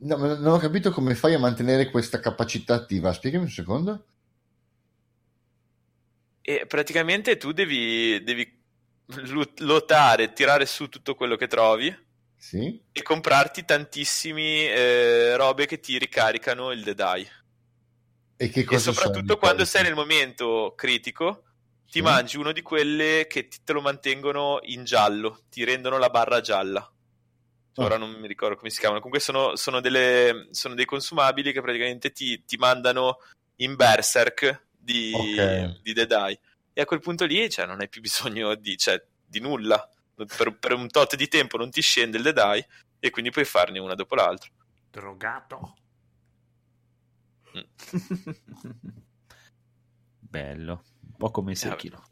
No, 0.00 0.16
ma 0.16 0.28
non 0.36 0.54
ho 0.54 0.58
capito 0.58 0.92
come 0.92 1.14
fai 1.16 1.34
a 1.34 1.38
mantenere 1.40 1.90
questa 1.90 2.20
capacità 2.20 2.74
attiva. 2.74 3.12
Spiegami 3.12 3.44
un 3.44 3.50
secondo. 3.50 4.04
E 6.48 6.64
praticamente 6.66 7.36
tu 7.36 7.52
devi, 7.52 8.22
devi 8.24 8.58
lottare, 9.58 10.32
tirare 10.32 10.64
su 10.64 10.88
tutto 10.88 11.14
quello 11.14 11.36
che 11.36 11.46
trovi 11.46 11.94
Sì? 12.38 12.82
e 12.90 13.02
comprarti 13.02 13.66
tantissimi 13.66 14.66
eh, 14.66 15.36
robe 15.36 15.66
che 15.66 15.78
ti 15.78 15.98
ricaricano 15.98 16.72
il 16.72 16.82
deadeye. 16.82 17.30
E 18.38 18.48
che 18.48 18.62
E 18.62 18.64
cosa 18.64 18.92
soprattutto 18.92 19.34
sono? 19.34 19.36
quando 19.36 19.64
sei 19.66 19.82
nel 19.82 19.94
momento 19.94 20.72
critico, 20.74 21.44
ti 21.90 21.98
Sì? 21.98 22.00
mangi 22.00 22.38
uno 22.38 22.52
di 22.52 22.62
quelle 22.62 23.26
che 23.28 23.48
te 23.48 23.72
lo 23.74 23.82
mantengono 23.82 24.60
in 24.62 24.84
giallo, 24.84 25.42
ti 25.50 25.64
rendono 25.64 25.98
la 25.98 26.08
barra 26.08 26.40
gialla. 26.40 26.80
Ah. 26.80 27.84
Ora 27.84 27.98
non 27.98 28.10
mi 28.12 28.26
ricordo 28.26 28.56
come 28.56 28.70
si 28.70 28.78
chiamano. 28.78 29.00
Comunque 29.00 29.22
sono, 29.22 29.54
sono 29.54 29.80
delle, 29.80 30.48
sono 30.52 30.74
dei 30.74 30.86
consumabili 30.86 31.52
che 31.52 31.60
praticamente 31.60 32.10
ti, 32.10 32.42
ti 32.46 32.56
mandano 32.56 33.18
in 33.56 33.76
berserk 33.76 34.66
di, 34.88 35.12
Ok. 35.14 35.82
di 35.82 35.92
Deadeye. 35.92 36.40
E 36.72 36.80
a 36.80 36.86
quel 36.86 37.00
punto 37.00 37.26
lì 37.26 37.50
cioè, 37.50 37.66
non 37.66 37.80
hai 37.80 37.88
più 37.88 38.00
bisogno 38.08 38.54
di, 38.54 38.76
cioè, 38.78 39.02
di 39.24 39.40
nulla. 39.40 39.90
Per, 40.14 40.58
per 40.58 40.72
un 40.72 40.88
tot 40.88 41.14
di 41.14 41.28
tempo 41.28 41.56
non 41.58 41.70
ti 41.70 41.80
scende 41.80 42.16
il 42.16 42.22
Deadeye 42.24 42.66
e 42.98 43.10
quindi 43.10 43.30
puoi 43.30 43.44
farne 43.44 43.78
una 43.78 43.94
dopo 43.94 44.14
l'altra. 44.14 44.50
Drogato. 44.90 45.76
Bello, 50.18 50.82
un 51.00 51.16
po' 51.16 51.30
come 51.30 51.54
Sekiro. 51.54 52.02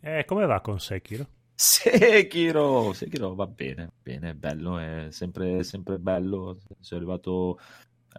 Eh, 0.00 0.24
come 0.26 0.46
va 0.46 0.60
con 0.60 0.78
Sekiro? 0.78 1.26
Sekiro, 1.54 2.92
Sekiro 2.92 3.34
va 3.34 3.46
bene, 3.48 3.90
bene, 4.00 4.34
bello, 4.34 4.78
è 4.78 5.08
sempre, 5.10 5.64
sempre 5.64 5.98
bello. 5.98 6.58
Sono 6.78 7.00
arrivato. 7.00 7.58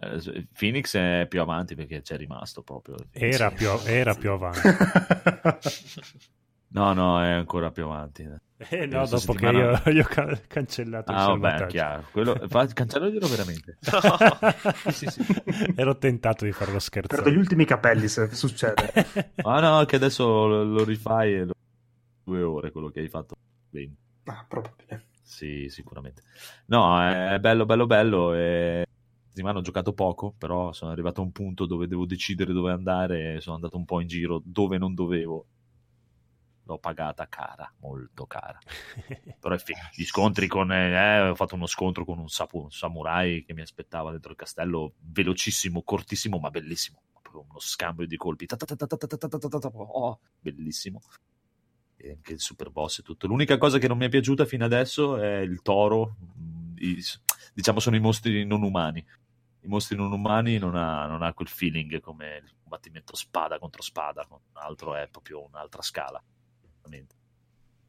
Eh, 0.00 0.46
Phoenix 0.58 0.96
è 0.96 1.26
più 1.28 1.40
avanti 1.40 1.74
perché 1.74 2.02
c'è 2.02 2.16
rimasto 2.16 2.62
proprio. 2.62 2.96
Era 3.10 3.48
Sì. 3.50 3.54
più, 3.56 3.68
era 3.86 4.14
più 4.14 4.30
avanti. 4.30 4.60
No, 6.72 6.92
no, 6.92 7.20
è 7.20 7.30
ancora 7.30 7.72
più 7.72 7.82
avanti. 7.82 8.22
Eh 8.58 8.86
no, 8.86 9.04
dopo 9.04 9.32
che 9.32 9.40
settimana- 9.40 9.82
io, 9.86 9.92
io 9.92 10.02
ho 10.02 10.06
ca- 10.06 10.40
cancellato 10.46 11.10
il 11.10 11.18
Ah, 11.18 11.26
vabbè, 11.26 11.38
è 11.38 11.40
salvataggio. 11.40 11.66
chiaro. 11.66 12.04
Quello... 12.12 12.46
fa- 12.46 12.66
Cancellatelo 12.68 13.26
veramente. 13.26 13.78
Sì, 14.92 15.06
sì, 15.10 15.20
sì. 15.24 15.42
Ero 15.74 15.98
tentato 15.98 16.44
di 16.44 16.52
farlo 16.52 16.74
Perdo 16.74 16.78
scherzare. 16.78 17.32
gli 17.32 17.36
ultimi 17.36 17.64
capelli 17.64 18.06
se 18.06 18.32
succede. 18.32 18.92
Ah, 19.42 19.58
no, 19.58 19.84
che 19.84 19.96
adesso 19.96 20.46
lo, 20.46 20.62
lo 20.62 20.84
rifai 20.84 21.34
e 21.34 21.44
lo... 21.46 21.52
due 22.22 22.42
ore 22.42 22.70
quello 22.70 22.90
che 22.90 23.00
hai 23.00 23.08
fatto. 23.08 23.34
Bene. 23.68 23.92
Ah, 24.26 24.44
probabile. 24.46 25.06
Sì, 25.22 25.66
sicuramente. 25.70 26.22
No, 26.66 27.02
è 27.04 27.36
bello, 27.40 27.66
bello, 27.66 27.86
bello. 27.86 28.32
E 28.34 28.84
settimana 29.30 29.60
ho 29.60 29.62
giocato 29.62 29.92
poco, 29.92 30.34
però 30.36 30.72
sono 30.72 30.90
arrivato 30.90 31.20
a 31.20 31.24
un 31.24 31.30
punto 31.30 31.64
dove 31.64 31.86
devo 31.86 32.04
decidere 32.04 32.52
dove 32.52 32.72
andare 32.72 33.40
sono 33.40 33.54
andato 33.54 33.76
un 33.76 33.84
po' 33.84 34.00
in 34.00 34.08
giro 34.08 34.42
dove 34.44 34.76
non 34.76 34.94
dovevo. 34.94 35.46
L'ho 36.64 36.78
pagata 36.78 37.26
cara, 37.28 37.72
molto 37.80 38.26
cara. 38.26 38.58
però 39.40 39.54
effetti, 39.54 39.80
gli 39.94 40.04
scontri 40.04 40.46
con... 40.46 40.70
Eh, 40.72 41.30
ho 41.30 41.34
fatto 41.34 41.54
uno 41.54 41.66
scontro 41.66 42.04
con 42.04 42.18
un, 42.18 42.28
sapu, 42.28 42.58
un, 42.58 42.70
samurai 42.70 43.44
che 43.44 43.54
mi 43.54 43.60
aspettava 43.60 44.10
dentro 44.10 44.30
il 44.30 44.36
castello, 44.36 44.94
velocissimo, 44.98 45.82
cortissimo, 45.82 46.38
ma 46.38 46.50
bellissimo. 46.50 47.02
Uno 47.32 47.58
scambio 47.58 48.06
di 48.06 48.16
colpi. 48.16 48.46
Oh, 49.72 50.20
bellissimo 50.40 51.00
anche 52.08 52.32
il 52.32 52.40
super 52.40 52.70
boss 52.70 53.00
e 53.00 53.02
tutto. 53.02 53.26
L'unica 53.26 53.58
cosa 53.58 53.78
che 53.78 53.86
non 53.86 53.98
mi 53.98 54.06
è 54.06 54.08
piaciuta 54.08 54.44
fino 54.44 54.64
adesso 54.64 55.18
è 55.18 55.38
il 55.38 55.60
toro. 55.62 56.16
I, 56.76 57.02
diciamo 57.52 57.80
sono 57.80 57.96
i 57.96 58.00
mostri 58.00 58.44
non 58.44 58.62
umani. 58.62 59.04
I 59.62 59.68
mostri 59.68 59.96
non 59.96 60.12
umani 60.12 60.58
non 60.58 60.74
ha, 60.74 61.06
non 61.06 61.22
ha 61.22 61.34
quel 61.34 61.48
feeling 61.48 62.00
come 62.00 62.40
il 62.42 62.54
combattimento 62.62 63.14
spada 63.14 63.58
contro 63.58 63.82
spada, 63.82 64.26
con 64.26 64.40
un 64.52 64.60
altro 64.62 64.94
è 64.94 65.08
proprio 65.08 65.44
un'altra 65.44 65.82
scala. 65.82 66.22
veramente. 66.82 67.16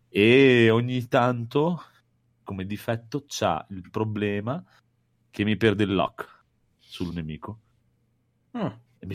E 0.09 0.69
ogni 0.69 1.07
tanto, 1.07 1.83
come 2.43 2.65
difetto, 2.65 3.23
c'ha 3.27 3.65
il 3.69 3.89
problema 3.89 4.61
che 5.29 5.43
mi 5.45 5.55
perde 5.55 5.83
il 5.83 5.93
lock 5.93 6.43
sul 6.77 7.13
nemico. 7.13 7.59
Mm 8.57 8.67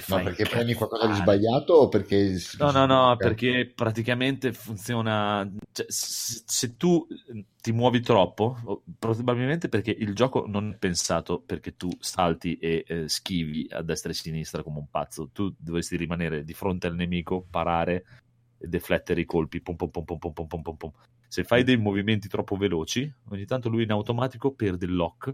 ma 0.08 0.20
perché 0.20 0.44
prendi 0.44 0.74
qualcosa 0.74 1.06
di 1.06 1.14
sbagliato 1.14 1.72
o 1.74 1.88
perché... 1.88 2.36
No, 2.58 2.72
no, 2.72 2.86
no, 2.86 3.12
eh? 3.12 3.16
perché 3.16 3.70
praticamente 3.72 4.52
funziona... 4.52 5.48
Cioè, 5.70 5.86
se 5.88 6.76
tu 6.76 7.06
mm, 7.08 7.40
ti 7.60 7.70
muovi 7.70 8.00
troppo, 8.00 8.82
probabilmente 8.98 9.68
perché 9.68 9.92
il 9.92 10.12
gioco 10.14 10.44
non 10.46 10.72
è 10.72 10.76
pensato 10.76 11.40
perché 11.40 11.76
tu 11.76 11.88
salti 12.00 12.56
e 12.58 12.84
eh, 12.86 13.08
schivi 13.08 13.68
a 13.70 13.82
destra 13.82 14.10
e 14.10 14.12
a 14.12 14.16
sinistra 14.16 14.62
come 14.64 14.78
un 14.78 14.90
pazzo. 14.90 15.30
Tu 15.32 15.54
dovresti 15.56 15.96
rimanere 15.96 16.42
di 16.42 16.52
fronte 16.52 16.88
al 16.88 16.96
nemico, 16.96 17.46
parare 17.48 18.04
e 18.58 18.66
deflettere 18.66 19.20
i 19.20 19.24
colpi. 19.24 19.60
Pum, 19.60 19.76
pum, 19.76 19.90
pum, 19.90 20.04
pum, 20.04 20.18
pum, 20.18 20.32
pum, 20.32 20.62
pum, 20.62 20.76
pum. 20.76 20.92
Se 21.28 21.44
fai 21.44 21.62
mm. 21.62 21.64
dei 21.64 21.76
movimenti 21.76 22.26
troppo 22.26 22.56
veloci, 22.56 23.12
ogni 23.28 23.44
tanto 23.44 23.68
lui 23.68 23.84
in 23.84 23.92
automatico 23.92 24.52
perde 24.52 24.86
il 24.86 24.96
lock 24.96 25.32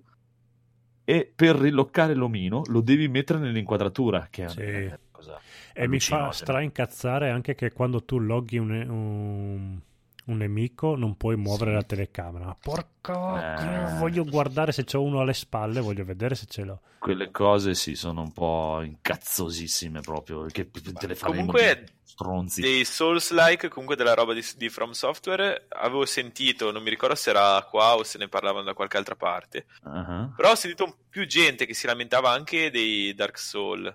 e 1.04 1.30
per 1.34 1.56
riloccare 1.56 2.14
l'omino 2.14 2.62
lo 2.66 2.80
devi 2.80 3.08
mettere 3.08 3.38
nell'inquadratura, 3.40 4.28
che 4.30 4.44
è 4.44 4.48
Sì. 4.48 4.60
una 4.60 4.98
cosa 5.10 5.40
E 5.72 5.88
mi 5.88 5.98
fa 5.98 6.16
allucinogena. 6.16 6.32
straincazzare 6.32 7.30
anche 7.30 7.54
che 7.54 7.72
quando 7.72 8.04
tu 8.04 8.18
loghi 8.18 8.58
un, 8.58 8.70
un- 8.70 9.80
un 10.26 10.36
nemico 10.36 10.94
non 10.96 11.16
puoi 11.16 11.36
muovere 11.36 11.72
la 11.72 11.82
telecamera. 11.82 12.56
Porca, 12.60 13.94
Eh. 13.94 13.98
voglio 13.98 14.24
guardare 14.24 14.72
se 14.72 14.84
c'è 14.84 14.96
uno 14.98 15.20
alle 15.20 15.34
spalle, 15.34 15.80
voglio 15.80 16.04
vedere 16.04 16.34
se 16.34 16.46
ce 16.46 16.62
l'ho. 16.64 16.80
Quelle 16.98 17.30
cose 17.32 17.74
sì, 17.74 17.94
sono 17.96 18.22
un 18.22 18.32
po' 18.32 18.80
incazzosissime 18.82 20.00
proprio. 20.00 20.44
Che 20.46 20.70
te 20.70 21.06
le 21.08 21.16
Comunque, 21.16 21.86
stronzi. 22.04 22.60
dei 22.60 22.84
Souls-like, 22.84 23.68
comunque 23.68 23.96
della 23.96 24.14
roba 24.14 24.32
di, 24.34 24.44
di 24.56 24.68
From 24.68 24.92
Software, 24.92 25.66
avevo 25.70 26.06
sentito, 26.06 26.70
non 26.70 26.82
mi 26.82 26.90
ricordo 26.90 27.14
se 27.16 27.30
era 27.30 27.60
qua 27.68 27.96
o 27.96 28.04
se 28.04 28.18
ne 28.18 28.28
parlavano 28.28 28.64
da 28.64 28.74
qualche 28.74 28.98
altra 28.98 29.16
parte, 29.16 29.66
Ah, 29.82 30.30
però 30.36 30.52
ho 30.52 30.54
sentito 30.54 30.98
più 31.08 31.26
gente 31.26 31.66
che 31.66 31.74
si 31.74 31.86
lamentava 31.86 32.30
anche 32.30 32.70
dei 32.70 33.12
Dark 33.14 33.38
Souls, 33.38 33.92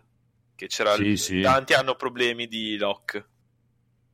che 0.56 0.68
c'era 0.68 0.96
Sì, 0.96 1.16
sì. 1.16 1.42
tanti 1.42 1.74
hanno 1.74 1.96
problemi 1.96 2.48
di 2.48 2.76
lock, 2.78 3.26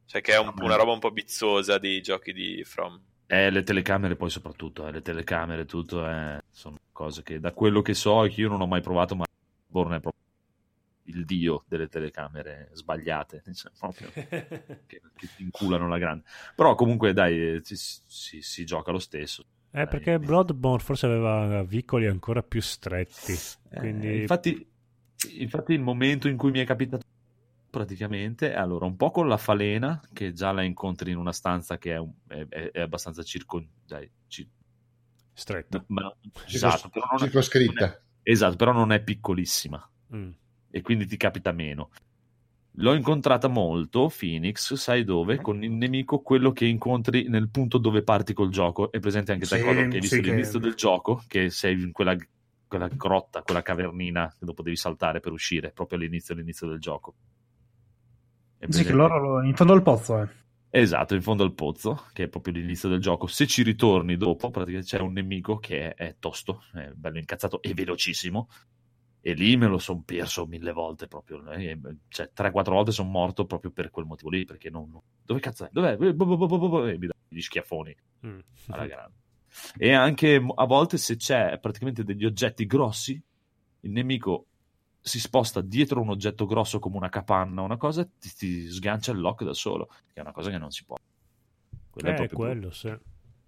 cioè 0.05 0.21
che 0.21 0.33
è 0.33 0.39
un- 0.39 0.47
Vabbè. 0.47 0.63
una 0.63 0.75
roba 0.75 0.91
un 0.91 0.99
po' 0.99 1.11
bizzosa 1.11 1.77
dei 1.77 2.01
giochi 2.01 2.33
di 2.33 2.63
From. 2.63 2.99
Eh, 3.27 3.49
le 3.49 3.63
telecamere 3.63 4.15
poi 4.15 4.29
soprattutto, 4.29 4.87
eh, 4.87 4.91
le 4.91 5.01
telecamere 5.01 5.65
tutto 5.65 6.07
eh, 6.07 6.39
sono 6.51 6.77
cose 6.91 7.23
che 7.23 7.39
da 7.39 7.51
quello 7.51 7.81
che 7.81 7.93
so 7.93 8.21
che 8.23 8.41
io 8.41 8.49
non 8.49 8.61
ho 8.61 8.67
mai 8.67 8.81
provato, 8.81 9.15
ma 9.15 9.25
Born 9.65 9.93
è 9.93 9.99
proprio 9.99 10.21
il 11.07 11.25
dio 11.25 11.63
delle 11.67 11.87
telecamere 11.87 12.69
sbagliate, 12.73 13.41
cioè, 13.53 13.71
proprio, 13.77 14.09
che, 14.13 14.77
che 14.85 15.01
ti 15.35 15.43
inculano 15.43 15.87
la 15.87 15.97
grande. 15.97 16.23
Però 16.55 16.75
comunque 16.75 17.13
dai, 17.13 17.55
eh, 17.55 17.59
si, 17.63 17.75
si- 17.75 18.41
si 18.41 18.65
gioca 18.65 18.91
lo 18.91 18.99
stesso. 18.99 19.43
Eh, 19.71 19.87
perché 19.87 20.19
Bloodborne 20.19 20.83
forse 20.83 21.07
aveva 21.07 21.63
vicoli 21.63 22.05
ancora 22.05 22.43
più 22.43 22.61
stretti. 22.61 23.33
Eh, 23.71 23.79
Quindi... 23.79 24.21
infatti, 24.21 24.67
infatti 25.39 25.73
il 25.73 25.81
momento 25.81 26.27
in 26.27 26.37
cui 26.37 26.51
mi 26.51 26.59
è 26.59 26.65
capitato 26.65 27.03
praticamente 27.77 28.53
allora 28.53 28.85
un 28.85 28.95
po' 28.95 29.09
con 29.09 29.27
la 29.27 29.37
falena 29.37 29.99
che 30.13 30.31
già 30.31 30.51
la 30.51 30.61
incontri 30.61 31.09
in 31.09 31.17
una 31.17 31.31
stanza 31.31 31.79
che 31.79 31.93
è, 31.93 31.97
un- 31.97 32.13
è- 32.27 32.45
è- 32.71 32.79
abbastanza 32.81 33.23
circo, 33.23 33.65
dai, 33.83 34.07
ci- 34.27 34.47
Stretto. 35.33 35.85
ma- 35.87 36.15
esatto, 36.45 36.89
però 36.89 37.07
non 37.09 37.15
è- 37.15 37.23
circoscritta. 37.23 37.73
non 37.85 37.89
è- 37.89 38.01
esatto, 38.29 38.55
però 38.57 38.73
non 38.73 38.91
è 38.91 39.01
piccolissima 39.01 39.89
Mm. 40.13 40.29
e 40.69 40.81
quindi 40.83 41.07
ti 41.07 41.17
capita 41.17 41.51
meno. 41.51 41.89
L'ho 42.77 42.93
incontrata 42.93 43.47
molto, 43.47 44.11
Phoenix, 44.15 44.75
sai 44.75 45.03
dove? 45.03 45.41
Con 45.41 45.63
il 45.63 45.71
nemico, 45.71 46.21
quello 46.21 46.51
che 46.51 46.65
incontri 46.65 47.27
nel 47.27 47.49
punto 47.49 47.79
dove 47.79 48.03
parti 48.03 48.33
col 48.33 48.49
gioco. 48.51 48.91
È 48.91 48.99
presente 48.99 49.31
anche 49.31 49.47
te, 49.47 49.57
Sì, 49.57 49.63
Codor, 49.63 49.87
che 49.87 49.95
hai 49.95 49.99
visto 50.01 50.15
sì, 50.15 50.21
che- 50.21 50.29
l'inizio 50.29 50.59
del 50.59 50.75
gioco, 50.75 51.23
che 51.27 51.49
sei 51.49 51.81
in 51.81 51.91
quella, 51.91 52.15
quella 52.67 52.87
grotta, 52.87 53.41
quella 53.41 53.63
cavernina 53.63 54.27
che 54.37 54.45
dopo 54.45 54.61
devi 54.61 54.75
saltare 54.75 55.19
per 55.19 55.31
uscire, 55.31 55.71
proprio 55.71 55.97
all'inizio, 55.97 56.35
all'inizio 56.35 56.67
del 56.67 56.79
gioco. 56.79 57.15
Sì, 58.69 58.83
che 58.83 58.93
loro 58.93 59.19
lo- 59.19 59.41
in 59.43 59.55
fondo 59.55 59.73
al 59.73 59.81
pozzo, 59.81 60.21
eh. 60.21 60.27
Esatto, 60.75 61.13
in 61.13 61.21
fondo 61.21 61.43
al 61.43 61.53
pozzo, 61.53 62.05
che 62.13 62.23
è 62.23 62.27
proprio 62.27 62.53
l'inizio 62.55 62.89
del 62.89 62.99
gioco. 62.99 63.27
Se 63.27 63.45
ci 63.45 63.61
ritorni 63.61 64.17
dopo, 64.17 64.49
praticamente 64.49 64.89
c'è 64.89 64.99
un 64.99 65.13
nemico 65.13 65.57
che 65.57 65.93
è, 65.93 66.15
tosto, 66.19 66.63
è 66.73 66.89
bello 66.95 67.19
incazzato 67.19 67.61
e 67.61 67.73
velocissimo. 67.75 68.49
E 69.25 69.33
lì 69.33 69.55
me 69.55 69.67
lo 69.67 69.77
sono 69.77 70.01
perso 70.03 70.45
mille 70.47 70.71
volte 70.73 71.07
proprio. 71.07 71.47
eh, 71.51 71.79
Cioè, 72.09 72.31
3-4 72.33 72.73
volte 72.73 72.91
sono 72.91 73.07
morto 73.09 73.45
proprio 73.45 73.71
per 73.71 73.89
quel 73.91 74.05
motivo 74.05 74.29
lì. 74.31 74.43
Perché 74.45 74.69
non. 74.69 74.99
Dove 75.23 75.39
cazzo 75.39 75.65
è? 75.65 75.69
Dov'è? 75.71 75.95
Eh, 75.99 76.07
E 76.93 76.97
mi 76.97 77.07
dà 77.07 77.13
gli 77.27 77.39
schiaffoni 77.39 77.95
Mm. 78.25 78.39
alla 78.69 78.85
grande. 78.87 79.15
E 79.77 79.91
anche 79.93 80.43
a 80.55 80.65
volte 80.65 80.97
se 80.97 81.15
c'è 81.17 81.59
praticamente 81.59 82.03
degli 82.03 82.25
oggetti 82.25 82.65
grossi, 82.65 83.21
il 83.81 83.91
nemico 83.91 84.47
si 85.05 85.19
sposta 85.19 85.59
dietro 85.61 86.01
un 86.01 86.09
oggetto 86.09 86.45
grosso 86.45 86.79
come 86.79 86.95
una 86.95 87.09
capanna 87.09 87.61
una 87.61 87.77
cosa, 87.77 88.05
ti, 88.05 88.33
ti 88.35 88.69
sgancia 88.69 89.11
il 89.11 89.19
lock 89.19 89.43
da 89.43 89.53
solo, 89.53 89.87
che 89.87 90.13
è 90.13 90.21
una 90.21 90.31
cosa 90.31 90.49
che 90.49 90.57
non 90.57 90.71
si 90.71 90.85
può. 90.85 90.95
Quello 91.89 92.07
è 92.09 92.11
Eh, 92.11 92.15
proprio 92.15 92.37
quello, 92.37 92.71
sì. 92.71 92.95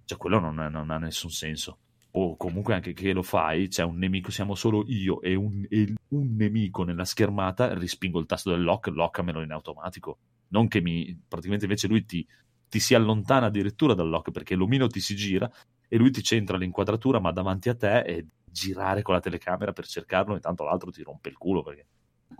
cioè 0.06 0.18
quello 0.18 0.40
non, 0.40 0.60
è- 0.60 0.70
non 0.70 0.90
ha 0.92 0.98
nessun 0.98 1.30
senso. 1.32 1.80
O 2.18 2.38
comunque 2.38 2.74
anche 2.74 2.94
che 2.94 3.12
lo 3.12 3.24
fai, 3.24 3.68
c'è 3.68 3.84
un 3.84 3.98
nemico, 3.98 4.32
siamo 4.32 4.56
solo 4.56 4.84
io 4.88 5.22
e 5.22 5.36
un, 5.36 5.66
e 5.70 5.94
un 6.10 6.36
nemico 6.36 6.84
nella 6.84 7.04
schermata, 7.06 7.74
rispingo 7.74 8.20
il 8.20 8.26
tasto 8.26 8.52
del 8.52 8.64
lock, 8.64 8.88
loccamelo 8.88 9.42
in 9.42 9.52
automatico. 9.52 10.18
Non 10.50 10.68
che 10.68 10.80
mi, 10.82 11.18
praticamente 11.28 11.66
invece 11.66 11.88
lui 11.88 12.06
ti, 12.06 12.26
ti 12.70 12.80
si 12.80 12.94
allontana 12.96 13.48
addirittura 13.48 13.94
dal 13.94 14.08
lock 14.10 14.32
perché 14.32 14.56
l'omino 14.56 14.88
ti 14.88 15.00
si 15.02 15.16
gira 15.16 15.50
e 15.88 15.98
lui 15.98 16.12
ti 16.12 16.24
centra 16.24 16.58
l'inquadratura 16.58 17.20
ma 17.20 17.32
davanti 17.32 17.68
a 17.70 17.76
te 17.76 18.00
e 18.02 18.26
girare 18.56 19.02
con 19.02 19.14
la 19.14 19.20
telecamera 19.20 19.74
per 19.74 19.86
cercarlo 19.86 20.36
e 20.36 20.40
tanto 20.40 20.64
l'altro 20.64 20.90
ti 20.90 21.04
rompe 21.04 21.30
il 21.30 21.38
culo 21.38 21.62
perché 21.62 21.86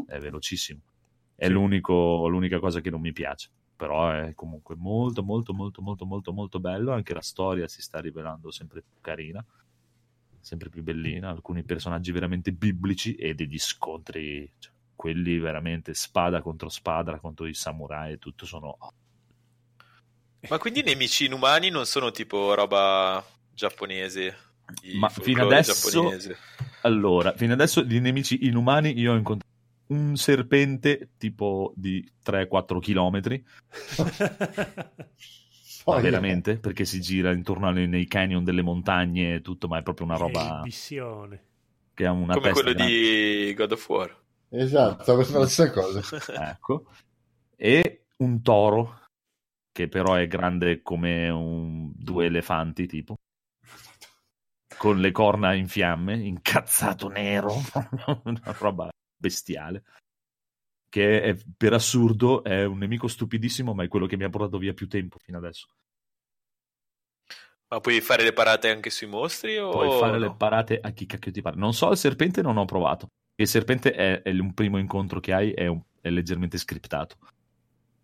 è 0.08 0.18
velocissimo. 0.20 0.80
È 1.36 1.46
Sì. 1.46 1.52
l'unico- 1.52 2.28
l'unica 2.28 2.60
cosa 2.60 2.80
che 2.80 2.90
non 2.90 3.02
mi 3.02 3.12
piace 3.12 3.50
però 3.76 4.10
è 4.10 4.34
comunque 4.34 4.76
molto 4.78 5.22
molto 5.22 5.54
molto 5.54 5.82
molto 5.82 6.06
molto 6.06 6.32
molto 6.32 6.60
bello 6.62 6.94
anche 6.94 7.14
la 7.14 7.20
storia 7.22 7.68
si 7.68 7.82
sta 7.82 8.00
rivelando 8.00 8.50
sempre 8.50 8.82
più 8.82 9.02
carina 9.02 9.46
sempre 10.40 10.70
più 10.70 10.82
bellina 10.82 11.30
alcuni 11.30 11.64
personaggi 11.66 12.14
veramente 12.14 12.54
biblici 12.54 13.16
e 13.16 13.34
degli 13.34 13.60
scontri 13.60 14.50
cioè, 14.60 14.72
quelli 14.96 15.38
veramente 15.40 15.94
spada 15.94 16.42
contro 16.42 16.70
spada 16.70 17.20
contro 17.20 17.48
i 17.48 17.54
samurai 17.54 18.14
e 18.14 18.18
tutto 18.18 18.46
sono 18.46 18.78
Ma 20.48 20.58
quindi 20.58 20.80
i 20.80 20.84
nemici 20.84 21.26
inumani 21.26 21.70
non 21.70 21.86
sono 21.86 22.10
tipo 22.12 22.54
roba 22.54 23.24
giapponese? 23.52 24.55
Ma 25.00 25.10
fino 25.10 25.44
adesso- 25.44 25.90
giapponese? 25.90 26.38
allora 26.82 27.34
fino 27.34 27.54
adesso 27.54 27.82
di 27.82 28.00
nemici 28.00 28.46
inumani 28.48 28.98
io 29.00 29.14
ho 29.14 29.16
incontrato 29.16 29.54
un 29.88 30.16
serpente 30.18 31.12
tipo 31.18 31.74
di 31.76 32.08
3-4 32.24 32.80
km 32.80 33.42
ma 35.86 36.00
veramente 36.00 36.58
perché 36.58 36.86
si 36.86 37.00
gira 37.00 37.32
intorno 37.32 37.68
alle- 37.68 37.86
nei 37.88 38.06
canyon 38.08 38.44
delle 38.44 38.62
montagne 38.64 39.36
e 39.36 39.42
tutto 39.42 39.68
ma 39.68 39.78
è 39.78 39.84
proprio 39.84 40.08
una 40.08 40.18
roba 40.18 40.62
Missione. 40.64 41.44
che 41.94 42.06
ha 42.06 42.12
una 42.12 42.34
Come 42.34 42.52
quello 42.52 42.74
grande. 42.74 42.92
di 42.94 43.54
God 43.54 43.72
of 43.72 43.90
War. 43.90 44.24
Esatto, 44.50 45.04
stavo 45.04 45.18
pensando 45.20 45.40
la 45.44 45.48
stessa 45.48 45.72
cosa. 45.72 46.02
ecco, 46.52 46.86
e 47.56 48.06
un 48.18 48.42
toro 48.42 49.00
che 49.72 49.88
però 49.88 50.14
è 50.16 50.28
grande 50.28 50.82
come 50.82 51.30
un- 51.30 51.92
due 51.94 52.26
elefanti 52.26 52.88
tipo 52.88 53.16
con 54.78 55.00
le 55.00 55.12
corna 55.12 55.54
in 55.54 55.68
fiamme, 55.68 56.16
incazzato 56.16 57.08
nero, 57.08 57.54
una 58.24 58.56
roba 58.58 58.90
bestiale. 59.16 59.84
Che 60.90 61.22
è, 61.22 61.38
per 61.58 61.74
assurdo 61.74 62.44
è 62.44 62.64
un 62.66 62.78
nemico 62.78 63.08
stupidissimo, 63.08 63.74
ma 63.74 63.84
è 63.84 63.88
quello 63.88 64.06
che 64.06 64.18
mi 64.18 64.24
ha 64.24 64.30
portato 64.30 64.58
via 64.58 64.74
più 64.74 64.88
tempo 64.88 65.18
fino 65.20 65.38
adesso. 65.38 65.68
Ma 67.68 67.80
puoi 67.82 68.00
fare 68.00 68.24
le 68.24 68.32
parate 68.32 68.70
anche 68.70 68.90
sui 68.90 69.08
mostri? 69.08 69.58
O... 69.58 69.72
Puoi 69.72 70.00
fare 70.00 70.20
le 70.20 70.28
no? 70.28 70.38
parate 70.38 70.80
a 70.80 70.92
chi 70.92 71.06
cacchio 71.06 71.32
ti 71.32 71.42
pare. 71.42 71.58
Non 71.58 71.74
so, 71.74 71.92
il 71.92 71.98
serpente 71.98 72.42
non 72.42 72.58
ho 72.58 72.66
provato. 72.66 73.10
Il 73.36 73.48
serpente 73.48 73.92
è, 73.92 74.22
è 74.22 74.32
un 74.32 74.54
primo 74.54 74.78
incontro 74.78 75.20
che 75.20 75.34
hai, 75.34 75.52
è, 75.52 75.68
un- 75.68 75.82
è 76.00 76.10
leggermente 76.10 76.58
scriptato. 76.58 77.18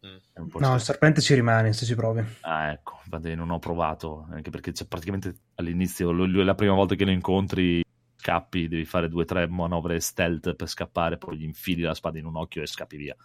Mm. 0.06 0.18
È 0.34 0.60
No, 0.60 0.73
il 0.73 0.82
serpente 0.82 1.22
ci 1.22 1.34
rimane 1.36 1.73
se 1.73 1.86
ci 1.86 1.95
provi. 1.95 2.23
Ah, 2.41 2.72
ecco, 2.72 2.99
infatti 3.03 3.36
non 3.36 3.52
ho 3.52 3.60
provato, 3.60 4.26
anche 4.32 4.49
perché 4.49 4.72
c'è 4.72 4.88
praticamente 4.88 5.36
all'inizio, 5.56 6.11
lo- 6.11 6.26
lo- 6.26 6.44
la 6.44 6.56
prima 6.56 6.73
volta 6.73 6.95
che 6.95 7.06
lo 7.06 7.11
incontri, 7.11 7.84
scappi, 8.15 8.68
devi 8.68 8.86
fare 8.86 9.10
due 9.10 9.23
o 9.23 9.26
tre 9.26 9.48
manovre 9.48 9.99
stealth 9.99 10.56
per 10.56 10.68
scappare, 10.68 11.18
poi 11.18 11.38
gli 11.38 11.44
infili 11.44 11.82
la 11.84 11.94
spada 11.94 12.18
in 12.18 12.26
un 12.26 12.36
occhio 12.38 12.64
e 12.64 12.68
scappi 12.68 12.98
via. 12.98 13.15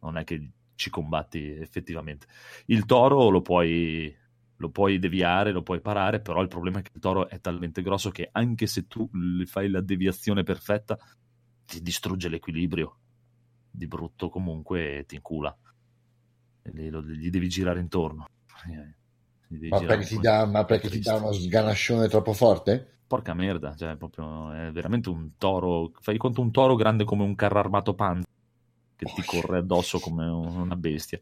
Non 0.00 0.18
è 0.18 0.24
che 0.24 0.50
ci 0.74 0.90
combatti 0.90 1.50
effettivamente. 1.56 2.26
Il 2.66 2.84
toro 2.84 3.30
lo 3.30 3.40
puoi, 3.40 4.14
lo 4.56 4.70
puoi 4.70 4.98
deviare, 4.98 5.50
lo 5.52 5.62
puoi 5.62 5.80
parare, 5.80 6.20
però 6.20 6.42
il 6.42 6.48
problema 6.48 6.80
è 6.80 6.82
che 6.82 6.90
il 6.94 7.00
toro 7.00 7.28
è 7.28 7.40
talmente 7.40 7.80
grosso 7.82 8.10
che 8.10 8.28
anche 8.32 8.66
se 8.66 8.86
tu 8.86 9.08
gli 9.12 9.44
fai 9.46 9.70
la 9.70 9.80
deviazione 9.80 10.42
perfetta, 10.42 10.98
ti 11.64 11.80
distrugge 11.80 12.28
l'equilibrio. 12.28 12.98
Di 13.70 13.86
brutto 13.86 14.28
comunque 14.28 14.98
e 14.98 15.04
ti 15.06 15.14
incula. 15.14 15.56
Gli 16.72 17.30
devi 17.30 17.48
girare 17.48 17.80
intorno. 17.80 18.26
Eh, 18.68 18.94
devi 19.46 19.68
Ma 19.68 19.78
girare 19.78 19.98
perché, 19.98 20.14
ti 20.14 20.20
dà, 20.20 20.46
ma 20.46 20.64
perché 20.64 20.88
ti 20.88 21.00
dà 21.00 21.14
uno 21.16 21.32
sganascione 21.32 22.08
troppo 22.08 22.32
forte? 22.32 22.98
Porca 23.06 23.32
merda, 23.34 23.74
cioè 23.74 23.96
proprio 23.96 24.52
è 24.52 24.70
veramente 24.70 25.08
un 25.08 25.30
toro. 25.38 25.92
Fai 26.00 26.18
conto 26.18 26.40
un 26.40 26.50
toro 26.50 26.74
grande 26.74 27.04
come 27.04 27.22
un 27.24 27.34
carro 27.34 27.58
armato 27.58 27.94
panza 27.94 28.26
che 28.96 29.06
ti 29.14 29.24
corre 29.24 29.58
addosso 29.58 29.98
come 29.98 30.26
un- 30.26 30.56
una 30.60 30.76
bestia. 30.76 31.20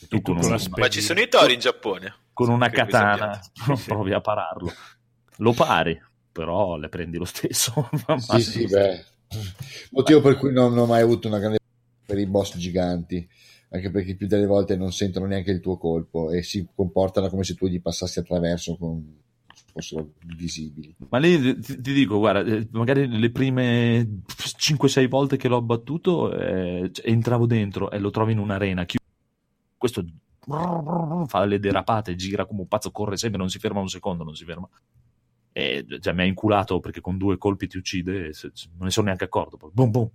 E 0.00 0.08
tu 0.08 0.16
E 0.16 0.22
con, 0.22 0.34
con 0.36 0.44
un- 0.46 0.50
la 0.50 0.58
spe- 0.58 0.80
Ma 0.80 0.88
ci 0.88 1.00
sono 1.00 1.20
i 1.20 1.28
tori 1.28 1.54
in 1.54 1.60
Giappone? 1.60 2.14
con 2.32 2.48
una 2.50 2.68
katana 2.70 3.40
provi 3.86 4.12
a 4.12 4.20
pararlo. 4.20 4.72
Lo 5.38 5.52
pari, 5.52 5.98
però 6.32 6.76
le 6.76 6.88
prendi 6.88 7.18
lo 7.18 7.24
stesso. 7.24 7.88
Sì, 8.18 8.40
sì, 8.42 8.66
beh. 8.66 9.04
Motivo 9.90 10.20
per 10.20 10.36
cui 10.36 10.52
non 10.52 10.76
ho 10.76 10.86
mai 10.86 11.02
avuto 11.02 11.28
una 11.28 11.38
grande 11.38 11.58
per 12.04 12.18
i 12.18 12.26
boss 12.26 12.56
giganti, 12.56 13.28
anche 13.76 13.90
perché 13.90 14.14
più 14.16 14.26
delle 14.26 14.46
volte 14.46 14.76
non 14.76 14.92
sentono 14.92 15.26
neanche 15.26 15.50
il 15.50 15.60
tuo 15.60 15.76
colpo 15.76 16.30
e 16.30 16.42
si 16.42 16.66
comportano 16.74 17.28
come 17.28 17.44
se 17.44 17.54
tu 17.54 17.66
gli 17.66 17.80
passassi 17.80 18.18
attraverso 18.18 18.76
con 18.76 19.24
fossero 19.76 20.12
visibili. 20.36 20.94
Ma 21.10 21.18
lì 21.18 21.60
ti, 21.60 21.80
ti 21.80 21.92
dico, 21.92 22.18
guarda, 22.18 22.40
eh, 22.50 22.66
magari 22.72 23.06
le 23.06 23.30
prime 23.30 24.22
5-6 24.26 25.06
volte 25.06 25.36
che 25.36 25.48
l'ho 25.48 25.60
battuto 25.62 26.32
eh, 26.32 26.90
cioè, 26.92 27.08
entravo 27.08 27.46
dentro 27.46 27.90
e 27.90 27.98
lo 27.98 28.10
trovi 28.10 28.32
in 28.32 28.38
un'arena 28.38 28.84
chiusa. 28.84 29.04
Questo 29.76 30.04
fa 31.26 31.44
le 31.44 31.58
derapate, 31.58 32.14
gira 32.14 32.46
come 32.46 32.60
un 32.60 32.68
pazzo, 32.68 32.90
corre 32.90 33.16
sempre, 33.16 33.38
non 33.38 33.50
si 33.50 33.58
ferma 33.58 33.80
un 33.80 33.88
secondo, 33.88 34.24
non 34.24 34.34
si 34.34 34.44
ferma. 34.44 34.68
E 35.52 35.84
cioè, 36.00 36.12
mi 36.12 36.22
ha 36.22 36.26
inculato 36.26 36.80
perché 36.80 37.00
con 37.00 37.16
due 37.18 37.36
colpi 37.36 37.66
ti 37.66 37.76
uccide 37.76 38.32
se- 38.32 38.52
non 38.76 38.84
ne 38.86 38.90
sono 38.90 39.06
neanche 39.06 39.24
accorto. 39.24 39.70
Boom, 39.72 39.90
boom, 39.90 40.10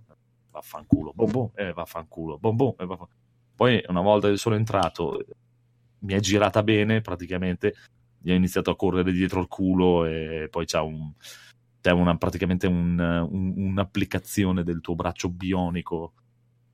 vaffanculo, 0.50 1.12
boom, 1.14 1.30
boom, 1.30 1.50
e 1.54 1.72
vaffanculo, 1.72 2.38
boom, 2.38 2.56
boom, 2.56 2.74
e 2.78 2.86
vaffanculo. 2.86 3.20
Poi 3.54 3.82
una 3.88 4.00
volta 4.00 4.28
che 4.28 4.36
sono 4.36 4.54
entrato, 4.56 5.24
mi 6.00 6.14
è 6.14 6.20
girata 6.20 6.62
bene 6.62 7.00
praticamente, 7.00 7.74
gli 8.18 8.30
ho 8.30 8.34
iniziato 8.34 8.70
a 8.70 8.76
correre 8.76 9.12
dietro 9.12 9.40
il 9.40 9.48
culo 9.48 10.04
e 10.04 10.48
poi 10.50 10.66
c'ha 10.66 10.82
un, 10.82 11.12
c'è 11.80 11.90
una, 11.92 12.16
praticamente 12.16 12.66
un- 12.66 12.98
un- 12.98 13.54
un'applicazione 13.56 14.62
del 14.64 14.80
tuo 14.80 14.94
braccio 14.94 15.28
bionico 15.28 16.14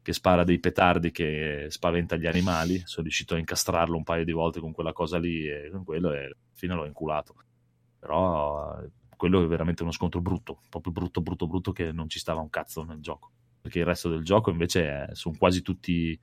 che 0.02 0.12
spara 0.12 0.44
dei 0.44 0.58
petardi 0.58 1.10
che 1.10 1.66
spaventa 1.70 2.16
gli 2.16 2.26
animali. 2.26 2.80
Sono 2.84 3.02
riuscito 3.04 3.34
a 3.34 3.38
incastrarlo 3.38 3.96
un 3.96 4.04
paio 4.04 4.24
di 4.24 4.32
volte 4.32 4.60
con 4.60 4.72
quella 4.72 4.92
cosa 4.92 5.18
lì 5.18 5.46
e 5.46 5.70
con 5.70 5.84
quello 5.84 6.12
e 6.12 6.18
alla 6.24 6.34
fine 6.54 6.74
l'ho 6.74 6.86
inculato. 6.86 7.34
Però 7.98 8.80
quello 9.16 9.42
è 9.42 9.46
veramente 9.46 9.82
uno 9.82 9.92
scontro 9.92 10.20
brutto, 10.20 10.60
proprio 10.68 10.92
brutto, 10.92 11.20
brutto, 11.20 11.46
brutto 11.46 11.72
che 11.72 11.92
non 11.92 12.08
ci 12.08 12.18
stava 12.18 12.40
un 12.40 12.50
cazzo 12.50 12.84
nel 12.84 13.00
gioco. 13.00 13.30
Perché 13.60 13.80
il 13.80 13.84
resto 13.84 14.08
del 14.08 14.22
gioco 14.24 14.50
invece 14.50 15.06
è- 15.08 15.14
sono 15.14 15.36
quasi 15.36 15.62
tutti 15.62 16.18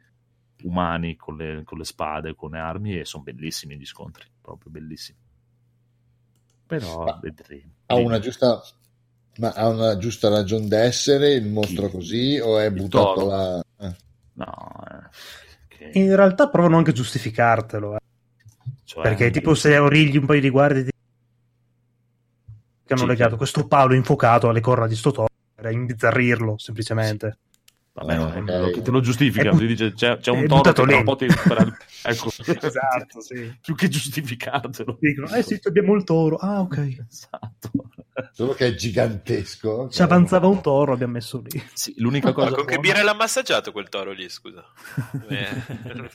umani 0.63 1.15
con 1.15 1.35
le, 1.37 1.63
con 1.63 1.77
le 1.77 1.83
spade, 1.85 2.35
con 2.35 2.51
le 2.51 2.59
armi 2.59 2.97
e 2.99 3.05
sono 3.05 3.23
bellissimi 3.23 3.77
gli 3.77 3.85
scontri, 3.85 4.25
proprio 4.41 4.71
bellissimi. 4.71 5.17
Però 6.67 7.05
Ma 7.05 7.19
vedremo. 7.21 7.71
Ha 7.87 7.95
una 7.95 8.19
giusta, 8.19 8.61
ma 9.37 9.49
ha 9.51 9.67
una 9.67 9.97
giusta 9.97 10.29
ragione 10.29 10.67
d'essere 10.67 11.33
il 11.33 11.45
mostro 11.47 11.89
così 11.89 12.39
o 12.39 12.57
è 12.57 12.65
Il 12.65 12.73
buttato 12.73 13.13
toro. 13.13 13.27
là? 13.27 13.63
Eh. 13.79 13.95
No, 14.33 14.83
eh, 14.89 15.09
che- 15.67 15.91
In 15.99 16.15
realtà 16.15 16.49
provano 16.49 16.77
anche 16.77 16.89
a 16.89 16.93
giustificartelo. 16.93 17.95
eh. 17.95 17.99
cioè, 18.83 19.03
Perché 19.03 19.29
tipo 19.29 19.53
se 19.53 19.77
origli 19.77 20.17
un 20.17 20.25
paio 20.25 20.41
di 20.41 20.49
guardie 20.49 20.83
di- 20.85 20.89
che 22.85 22.93
hanno 22.93 23.01
Sì, 23.03 23.07
legato 23.07 23.31
sì. 23.31 23.37
questo 23.37 23.67
palo 23.67 23.93
infuocato 23.93 24.49
alle 24.49 24.59
corna 24.61 24.87
di 24.87 24.95
sto 24.95 25.11
toro 25.11 25.27
per 25.53 25.71
imbizzarrirlo 25.71 26.57
semplicemente. 26.57 27.37
Vabbè, 27.97 28.15
no, 28.17 28.33
Eh, 28.33 28.39
non- 28.41 28.63
ok. 28.65 28.71
che 28.71 28.81
te 28.81 28.91
lo 28.91 28.99
giustifica, 28.99 29.47
È 29.47 29.51
bu- 29.51 29.57
ti 29.59 29.67
dice 29.67 29.93
c'è, 29.93 30.17
c'è 30.17 30.29
un 30.31 30.45
toro 30.47 30.73
che 30.73 31.03
po' 31.03 31.15
ti 31.15 31.29
spara- 31.29 31.63
ecco. 32.03 32.27
Esatto, 32.27 33.21
sì. 33.21 33.55
Più 33.63 33.73
che 33.73 33.87
giustificartelo. 33.87 34.97
Dicono, 34.99 35.33
eh 35.33 35.41
sì, 35.43 35.57
abbiamo 35.63 35.93
il 35.95 36.03
toro. 36.03 36.35
Ah, 36.35 36.59
ok. 36.59 36.77
Esatto. 37.09 37.71
Solo 38.33 38.53
che 38.53 38.67
è 38.67 38.75
gigantesco. 38.75 39.87
Ci 39.89 40.01
avanzava 40.01 40.47
un 40.47 40.61
toro, 40.61 40.91
abbiamo 40.91 41.13
messo 41.13 41.41
lì. 41.41 41.61
Sì, 41.73 41.93
l'unica 41.97 42.27
Ma 42.27 42.33
cosa 42.33 42.55
con 42.55 42.65
che 42.65 42.75
buona- 42.75 42.81
birra 42.81 43.03
l'ha 43.03 43.13
massaggiato 43.13 43.71
quel 43.71 43.87
toro 43.87 44.11
lì, 44.11 44.27
scusa? 44.29 44.63
Eh, 45.29 46.09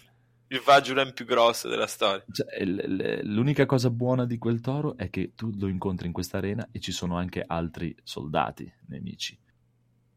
Il 0.48 0.61
Vagiulan 0.65 1.12
più 1.15 1.24
grosso 1.24 1.69
della 1.69 1.86
storia. 1.86 2.24
Cioè, 2.31 2.62
l- 2.65 2.74
l- 2.97 3.20
l'unica 3.32 3.65
cosa 3.66 3.89
buona 3.89 4.27
di 4.27 4.36
quel 4.36 4.61
toro 4.61 4.97
è 4.98 5.09
che 5.09 5.32
tu 5.35 5.51
lo 5.57 5.66
incontri 5.69 6.07
in 6.09 6.12
questa 6.12 6.39
arena 6.39 6.69
e 6.73 6.81
ci 6.81 6.90
sono 6.93 7.16
anche 7.16 7.43
altri 7.47 7.94
soldati 8.02 8.70
nemici. 8.89 9.39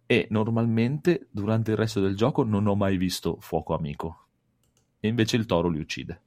E 0.05 0.27
normalmente 0.29 1.27
durante 1.31 1.71
il 1.71 1.77
resto 1.77 1.99
del 2.01 2.15
gioco 2.15 2.43
non 2.43 2.67
ho 2.67 2.75
mai 2.75 2.97
visto 2.97 3.37
fuoco 3.39 3.73
amico. 3.73 4.27
E 4.99 5.07
invece 5.07 5.35
il 5.37 5.45
toro 5.45 5.69
li 5.69 5.79
uccide. 5.79 6.21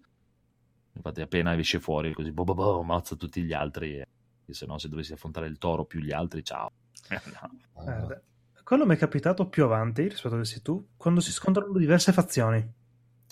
Infatti, 0.93 1.21
appena 1.21 1.57
esce 1.57 1.79
fuori, 1.79 2.13
così 2.13 2.33
boh, 2.33 2.45
boh, 2.45 2.55
boh, 2.55 2.81
ammazza 2.81 3.17
tutti 3.17 3.43
gli 3.43 3.53
altri. 3.53 3.99
E 3.99 4.07
se 4.55 4.65
no, 4.67 4.79
se 4.79 4.89
dovessi 4.89 5.13
affrontare 5.13 5.47
il 5.47 5.59
toro 5.59 5.85
più 5.85 6.01
gli 6.01 6.13
altri, 6.13 6.43
ciao. 6.43 6.71
No. 7.75 7.85
Ah. 7.85 8.13
Eh, 8.13 8.21
quello 8.65 8.87
mi 8.87 8.95
è 8.95 8.99
capitato 8.99 9.47
più 9.49 9.65
avanti 9.65 10.03
rispetto 10.09 10.35
a 10.35 10.39
dove 10.39 10.61
tu, 10.63 10.89
quando 10.97 11.21
si 11.21 11.31
scontrano 11.31 11.77
diverse 11.79 12.13
fazioni. 12.13 12.67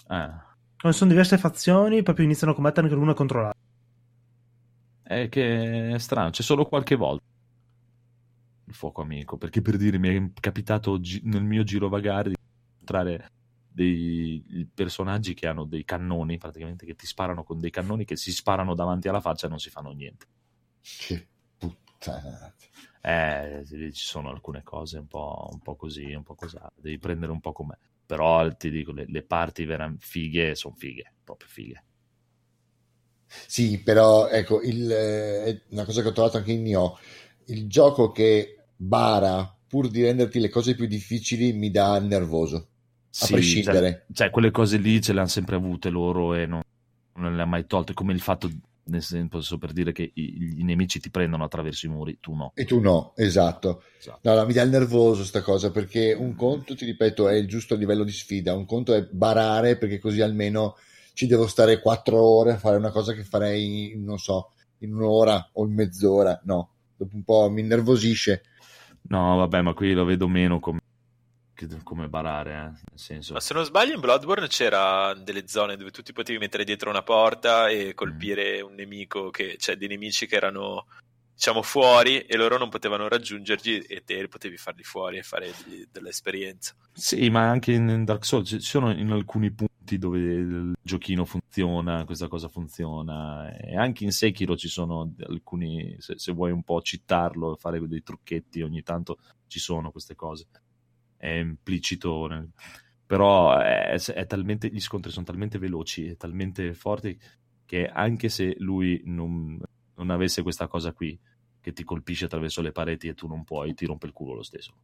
Ah, 0.08 0.54
Quando 0.78 0.96
sono 0.96 1.10
diverse 1.10 1.38
fazioni, 1.38 2.02
proprio 2.02 2.24
iniziano 2.26 2.52
a 2.52 2.54
combattere 2.54 2.86
anche 2.86 2.98
l'una 2.98 3.14
contro 3.14 3.40
l'altra. 3.40 3.60
è 5.02 5.28
che 5.28 5.90
è 5.94 5.98
strano, 5.98 6.30
c'è 6.30 6.42
solo 6.42 6.66
qualche 6.66 6.94
volta 6.94 7.24
il 8.74 8.80
fuoco 8.80 9.00
amico, 9.02 9.36
perché 9.38 9.62
per 9.62 9.76
dire 9.76 9.98
mi 9.98 10.08
è 10.08 10.30
capitato 10.40 11.00
gi- 11.00 11.20
nel 11.24 11.44
mio 11.44 11.62
girovagare 11.62 12.30
di 12.30 12.36
incontrare 12.80 13.30
dei 13.68 14.68
personaggi 14.72 15.34
che 15.34 15.46
hanno 15.46 15.64
dei 15.64 15.84
cannoni, 15.84 16.38
praticamente 16.38 16.84
che 16.84 16.94
ti 16.94 17.06
sparano 17.06 17.44
con 17.44 17.58
dei 17.58 17.70
cannoni 17.70 18.04
che 18.04 18.16
si 18.16 18.32
sparano 18.32 18.74
davanti 18.74 19.08
alla 19.08 19.20
faccia 19.20 19.46
e 19.46 19.50
non 19.50 19.58
si 19.58 19.70
fanno 19.70 19.90
niente. 19.92 20.26
Che 20.80 21.26
puttana. 21.58 22.54
Eh, 23.00 23.64
ci 23.66 24.04
sono 24.04 24.30
alcune 24.30 24.62
cose 24.62 24.98
un 24.98 25.06
po', 25.06 25.48
un 25.52 25.60
po' 25.60 25.76
così, 25.76 26.12
un 26.12 26.22
po' 26.22 26.34
così, 26.34 26.56
devi 26.74 26.98
prendere 26.98 27.32
un 27.32 27.40
po' 27.40 27.52
com'è. 27.52 27.76
Però 28.06 28.54
ti 28.56 28.70
dico, 28.70 28.92
le, 28.92 29.06
le 29.08 29.22
parti 29.22 29.64
vera- 29.64 29.92
fighe 29.98 30.54
sono 30.54 30.74
fighe, 30.74 31.12
proprio 31.22 31.48
fighe. 31.48 31.84
Sì, 33.46 33.82
però 33.82 34.28
ecco, 34.28 34.62
il, 34.62 34.90
eh, 34.90 35.62
una 35.70 35.84
cosa 35.84 36.02
che 36.02 36.08
ho 36.08 36.12
trovato 36.12 36.36
anche 36.36 36.52
in 36.52 36.62
Nioh, 36.62 36.96
il 37.46 37.66
gioco 37.68 38.12
che 38.12 38.53
bara 38.76 39.56
pur 39.66 39.88
di 39.88 40.02
renderti 40.02 40.38
le 40.38 40.48
cose 40.48 40.74
più 40.74 40.86
difficili 40.86 41.52
mi 41.52 41.70
dà 41.70 41.98
nervoso, 41.98 42.56
a 43.18 43.26
Sì, 43.26 43.32
prescindere. 43.32 43.90
Cioè, 44.06 44.14
cioè, 44.14 44.30
quelle 44.30 44.50
cose 44.50 44.76
lì 44.76 45.00
ce 45.00 45.12
le 45.12 45.20
hanno 45.20 45.28
sempre 45.28 45.56
avute 45.56 45.90
loro 45.90 46.34
e 46.34 46.46
non, 46.46 46.60
non 47.16 47.34
le 47.34 47.42
ha 47.42 47.46
mai 47.46 47.66
tolte. 47.66 47.92
Come 47.92 48.12
il 48.12 48.20
fatto, 48.20 48.50
nel 48.84 49.02
senso, 49.02 49.58
per 49.58 49.72
dire 49.72 49.92
che 49.92 50.10
i, 50.14 50.58
i 50.58 50.62
nemici 50.62 51.00
ti 51.00 51.10
prendono 51.10 51.44
attraverso 51.44 51.86
i 51.86 51.88
muri, 51.88 52.18
tu 52.20 52.34
no. 52.34 52.52
E 52.54 52.64
tu 52.64 52.80
no, 52.80 53.14
esatto. 53.16 53.82
Esatto. 53.98 54.20
No, 54.22 54.36
no, 54.36 54.46
mi 54.46 54.52
dà 54.52 54.62
il 54.62 54.70
nervoso 54.70 55.24
sta 55.24 55.42
cosa 55.42 55.70
perché 55.70 56.12
un 56.12 56.36
conto, 56.36 56.76
ti 56.76 56.84
ripeto, 56.84 57.28
è 57.28 57.34
il 57.34 57.48
giusto 57.48 57.74
livello 57.74 58.04
di 58.04 58.12
sfida, 58.12 58.54
un 58.54 58.66
conto 58.66 58.94
è 58.94 59.02
barare 59.10 59.76
perché 59.76 59.98
così 59.98 60.20
almeno 60.20 60.76
ci 61.14 61.26
devo 61.26 61.46
stare 61.46 61.80
quattro 61.80 62.20
ore 62.20 62.52
a 62.52 62.58
fare 62.58 62.76
una 62.76 62.90
cosa 62.90 63.12
che 63.12 63.24
farei, 63.24 63.94
non 63.96 64.18
so, 64.18 64.50
in 64.78 64.94
un'ora 64.94 65.50
o 65.54 65.64
in 65.64 65.72
mezz'ora. 65.72 66.40
No, 66.44 66.70
dopo 66.96 67.16
un 67.16 67.24
po' 67.24 67.48
mi 67.50 67.60
innervosisce. 67.60 68.42
No, 69.08 69.36
vabbè, 69.36 69.60
ma 69.60 69.74
qui 69.74 69.92
lo 69.92 70.04
vedo 70.04 70.28
meno 70.28 70.60
come, 70.60 70.80
come 71.82 72.08
barare, 72.08 72.52
eh, 72.52 72.62
nel 72.62 72.78
senso. 72.94 73.34
Ma 73.34 73.40
se 73.40 73.54
non 73.54 73.64
sbaglio 73.64 73.94
in 73.94 74.00
Bloodborne 74.00 74.46
c'era 74.48 75.14
delle 75.14 75.46
zone 75.46 75.76
dove 75.76 75.90
tu 75.90 76.02
ti 76.02 76.12
potevi 76.12 76.38
mettere 76.38 76.64
dietro 76.64 76.90
una 76.90 77.02
porta 77.02 77.68
e 77.68 77.94
colpire 77.94 78.60
un 78.60 78.74
nemico, 78.74 79.30
che, 79.30 79.56
cioè 79.58 79.76
dei 79.76 79.88
nemici 79.88 80.26
che 80.26 80.36
erano 80.36 80.86
diciamo 81.34 81.62
fuori 81.62 82.20
e 82.20 82.36
loro 82.36 82.56
non 82.58 82.68
potevano 82.68 83.08
raggiungerti 83.08 83.78
e 83.80 84.04
te 84.04 84.28
potevi 84.28 84.56
farli 84.56 84.84
fuori 84.84 85.18
e 85.18 85.22
fare 85.22 85.50
degli- 85.64 85.86
dell'esperienza. 85.90 86.74
Sì, 86.92 87.28
ma 87.28 87.48
anche 87.50 87.72
in 87.72 88.04
Dark 88.04 88.24
Souls 88.24 88.48
ci 88.48 88.60
sono 88.60 88.92
in 88.92 89.10
alcuni 89.10 89.52
punti 89.52 89.98
dove 89.98 90.18
il 90.18 90.72
giochino 90.80 91.24
funziona, 91.24 92.04
questa 92.04 92.28
cosa 92.28 92.48
funziona, 92.48 93.54
e 93.56 93.76
anche 93.76 94.04
in 94.04 94.12
Sekiro 94.12 94.56
ci 94.56 94.68
sono 94.68 95.12
alcuni, 95.26 95.96
se, 95.98 96.14
se 96.18 96.32
vuoi 96.32 96.52
un 96.52 96.62
po' 96.62 96.80
cittarlo, 96.80 97.56
fare 97.56 97.86
dei 97.86 98.02
trucchetti 98.02 98.62
ogni 98.62 98.82
tanto 98.82 99.18
ci 99.48 99.58
sono 99.58 99.90
queste 99.90 100.14
cose. 100.14 100.46
È 101.16 101.28
implicito, 101.28 102.28
però 103.06 103.58
è, 103.58 103.94
è 103.98 104.26
talmente, 104.26 104.68
gli 104.68 104.80
scontri 104.80 105.10
sono 105.10 105.24
talmente 105.24 105.58
veloci 105.58 106.06
e 106.06 106.16
talmente 106.16 106.72
forti 106.74 107.18
che 107.66 107.86
anche 107.88 108.28
se 108.28 108.54
lui 108.58 109.00
non, 109.06 109.58
non 109.96 110.10
avesse 110.10 110.42
questa 110.42 110.66
cosa 110.66 110.92
qui 110.92 111.18
che 111.60 111.72
ti 111.72 111.84
colpisce 111.84 112.26
attraverso 112.26 112.60
le 112.60 112.72
pareti 112.72 113.08
e 113.08 113.14
tu 113.14 113.26
non 113.26 113.44
puoi, 113.44 113.74
ti 113.74 113.86
rompe 113.86 114.06
il 114.06 114.12
culo 114.12 114.34
lo 114.34 114.42
stesso. 114.42 114.74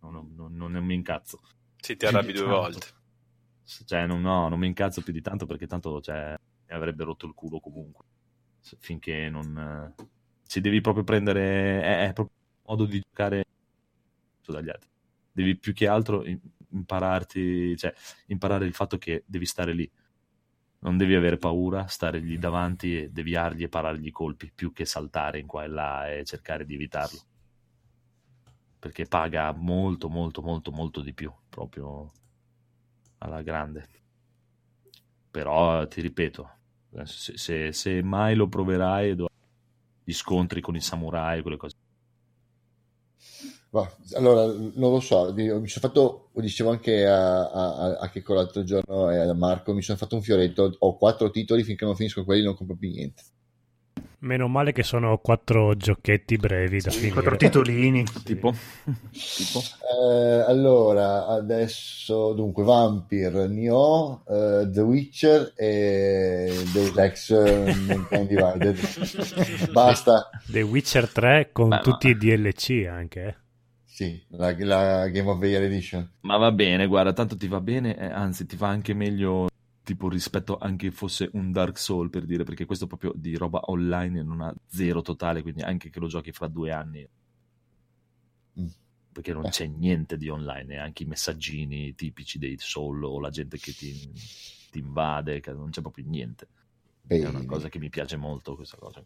Non, 0.00 0.12
non, 0.34 0.54
non, 0.54 0.70
non 0.70 0.84
mi 0.84 0.94
incazzo. 0.94 1.40
Sì, 1.76 1.96
ti 1.96 2.06
arrabbi 2.06 2.32
due 2.32 2.42
Tanto. 2.42 2.56
volte. 2.56 2.86
Cioè, 3.84 4.06
non, 4.06 4.20
no, 4.20 4.48
non 4.48 4.58
mi 4.58 4.66
incazzo 4.66 5.02
più 5.02 5.12
di 5.12 5.22
tanto 5.22 5.46
perché 5.46 5.66
tanto 5.66 6.00
cioè, 6.00 6.36
mi 6.66 6.74
avrebbe 6.74 7.04
rotto 7.04 7.26
il 7.26 7.34
culo 7.34 7.60
comunque. 7.60 8.04
Finché 8.78 9.28
non... 9.28 9.94
eh, 9.98 10.04
Ci 10.46 10.60
devi 10.60 10.80
proprio 10.80 11.04
prendere... 11.04 11.82
È, 11.82 12.08
è 12.08 12.12
proprio 12.12 12.36
un 12.36 12.76
modo 12.76 12.84
di 12.84 13.00
giocare 13.00 13.44
dagli 14.46 14.68
altri. 14.68 14.88
Devi 15.32 15.56
più 15.56 15.72
che 15.72 15.88
altro 15.88 16.24
im- 16.24 16.40
impararti... 16.70 17.76
Cioè, 17.76 17.92
imparare 18.26 18.66
il 18.66 18.74
fatto 18.74 18.98
che 18.98 19.24
devi 19.26 19.46
stare 19.46 19.72
lì. 19.72 19.90
Non 20.84 20.98
devi 20.98 21.14
avere 21.14 21.38
paura, 21.38 21.86
stare 21.86 22.18
lì 22.18 22.38
davanti 22.38 23.00
e 23.00 23.08
deviargli 23.10 23.62
e 23.62 23.70
parargli 23.70 24.06
i 24.06 24.10
colpi, 24.10 24.52
più 24.54 24.70
che 24.74 24.84
saltare 24.84 25.38
in 25.38 25.46
qua 25.46 25.64
e 25.64 25.68
là 25.68 26.12
e 26.12 26.24
cercare 26.24 26.66
di 26.66 26.74
evitarlo. 26.74 27.20
Perché 28.78 29.06
paga 29.06 29.50
molto, 29.52 30.10
molto, 30.10 30.42
molto, 30.42 30.70
molto 30.70 31.00
di 31.00 31.14
più, 31.14 31.32
proprio 31.48 32.12
alla 33.18 33.40
grande. 33.40 33.88
Però 35.30 35.88
ti 35.88 36.02
ripeto, 36.02 36.50
se, 37.04 37.38
se- 37.38 37.72
se 37.72 38.02
mai 38.02 38.34
lo 38.34 38.46
proverai, 38.46 39.16
gli 40.04 40.12
scontri 40.12 40.60
con 40.60 40.76
i 40.76 40.82
samurai, 40.82 41.40
quelle 41.40 41.56
cose. 41.56 41.76
Ma, 43.74 43.90
allora, 44.12 44.44
non 44.46 44.92
lo 44.92 45.00
so, 45.00 45.34
mi 45.34 45.48
sono 45.48 45.66
fatto, 45.66 46.28
lo 46.32 46.40
dicevo 46.40 46.70
anche 46.70 47.04
a, 47.08 47.50
a, 47.50 47.96
a- 47.98 48.08
Checco 48.08 48.32
l'altro 48.34 48.62
giorno 48.62 49.10
e 49.10 49.18
a 49.18 49.34
Marco, 49.34 49.74
mi 49.74 49.82
sono 49.82 49.98
fatto 49.98 50.14
un 50.14 50.22
fioretto, 50.22 50.76
ho 50.78 50.96
quattro 50.96 51.28
titoli, 51.30 51.64
finché 51.64 51.84
non 51.84 51.96
finisco 51.96 52.22
quelli 52.24 52.44
non 52.44 52.54
compro 52.54 52.76
più 52.76 52.88
niente. 52.90 53.22
Meno 54.20 54.46
male 54.46 54.70
che 54.70 54.84
sono 54.84 55.18
quattro 55.18 55.74
giochetti 55.74 56.36
brevi 56.36 56.80
da 56.80 56.90
finire. 56.90 57.14
Quattro 57.14 57.36
titolini. 57.36 58.04
Tipo? 58.24 58.54
tipo? 59.12 59.60
Eh, 60.00 60.44
allora, 60.46 61.26
adesso 61.26 62.32
dunque 62.32 62.62
Vampire, 62.62 63.48
Nioh, 63.48 64.22
eh, 64.28 64.70
The 64.70 64.80
Witcher 64.82 65.52
e 65.56 66.54
Deus 66.72 66.96
Ex 66.96 67.30
eh, 67.30 67.74
Mankind 67.74 68.28
Divided. 68.28 69.68
Basta. 69.72 70.30
The 70.46 70.62
Witcher 70.62 71.08
3 71.10 71.50
con 71.52 71.68
Beh, 71.70 71.76
ma- 71.76 71.82
tutti 71.82 72.08
i 72.08 72.16
DLC 72.16 72.86
anche. 72.88 73.38
Eh. 73.94 73.96
Sì, 73.96 74.24
la, 74.30 74.54
la 74.64 75.08
Game 75.08 75.28
of 75.30 75.38
the 75.40 75.46
Year 75.46 75.62
Edition. 75.62 76.10
Ma 76.22 76.36
va 76.36 76.50
bene, 76.52 76.86
guarda, 76.86 77.12
tanto 77.12 77.36
ti 77.36 77.46
va 77.48 77.60
bene, 77.60 77.96
eh, 77.96 78.06
anzi 78.06 78.44
ti 78.46 78.56
fa 78.56 78.68
anche 78.68 78.92
meglio 78.94 79.48
tipo 79.84 80.08
rispetto 80.08 80.56
anche 80.58 80.90
fosse 80.90 81.28
un 81.34 81.52
Dark 81.52 81.78
Soul 81.78 82.08
per 82.10 82.24
dire, 82.24 82.42
perché 82.44 82.64
questo 82.64 82.86
proprio 82.86 83.12
di 83.14 83.36
roba 83.36 83.60
online 83.66 84.22
non 84.22 84.40
ha 84.40 84.54
zero 84.66 85.02
totale, 85.02 85.42
quindi 85.42 85.62
anche 85.62 85.90
che 85.90 86.00
lo 86.00 86.06
giochi 86.08 86.32
fra 86.32 86.48
due 86.48 86.72
anni, 86.72 87.06
Mm. 88.58 88.66
perché 89.12 89.32
non 89.32 89.46
Eh. 89.46 89.50
c'è 89.50 89.66
niente 89.66 90.16
di 90.16 90.28
online, 90.28 90.78
anche 90.78 91.02
i 91.02 91.06
messaggini 91.06 91.94
tipici 91.94 92.38
dei 92.38 92.56
Soul 92.58 93.04
o 93.04 93.20
la 93.20 93.30
gente 93.30 93.58
che 93.58 93.72
ti, 93.72 93.92
ti 94.70 94.78
invade, 94.78 95.40
non 95.54 95.70
c'è 95.70 95.80
proprio 95.82 96.04
niente. 96.06 96.46
È 97.06 97.18
una 97.18 97.30
Bene. 97.32 97.44
cosa 97.46 97.68
che 97.68 97.78
mi 97.78 97.90
piace 97.90 98.16
molto 98.16 98.54
questa 98.56 98.76
cosa. 98.76 99.04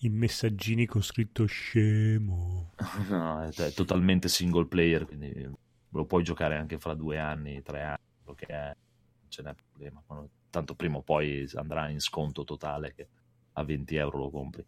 I 0.00 0.08
messaggini 0.10 0.86
con 0.86 1.02
scritto 1.02 1.46
scemo. 1.46 2.72
No, 3.08 3.42
è, 3.42 3.48
è 3.52 3.72
totalmente 3.72 4.28
single 4.28 4.66
player, 4.66 5.06
quindi 5.06 5.48
lo 5.90 6.04
puoi 6.04 6.22
giocare 6.22 6.56
anche 6.56 6.78
fra 6.78 6.94
due 6.94 7.18
anni, 7.18 7.62
tre 7.62 7.82
anni, 7.82 7.98
quello 8.22 8.36
che 8.38 8.46
è, 8.46 8.64
non 8.66 9.30
ce 9.30 9.42
n'è 9.42 9.54
problema. 9.54 10.02
Tanto 10.50 10.74
prima 10.74 10.98
o 10.98 11.02
poi 11.02 11.48
andrà 11.54 11.88
in 11.88 12.00
sconto 12.00 12.44
totale 12.44 12.94
che 12.94 13.08
a 13.54 13.62
20 13.64 13.96
euro 13.96 14.18
lo 14.18 14.30
compri. 14.30 14.64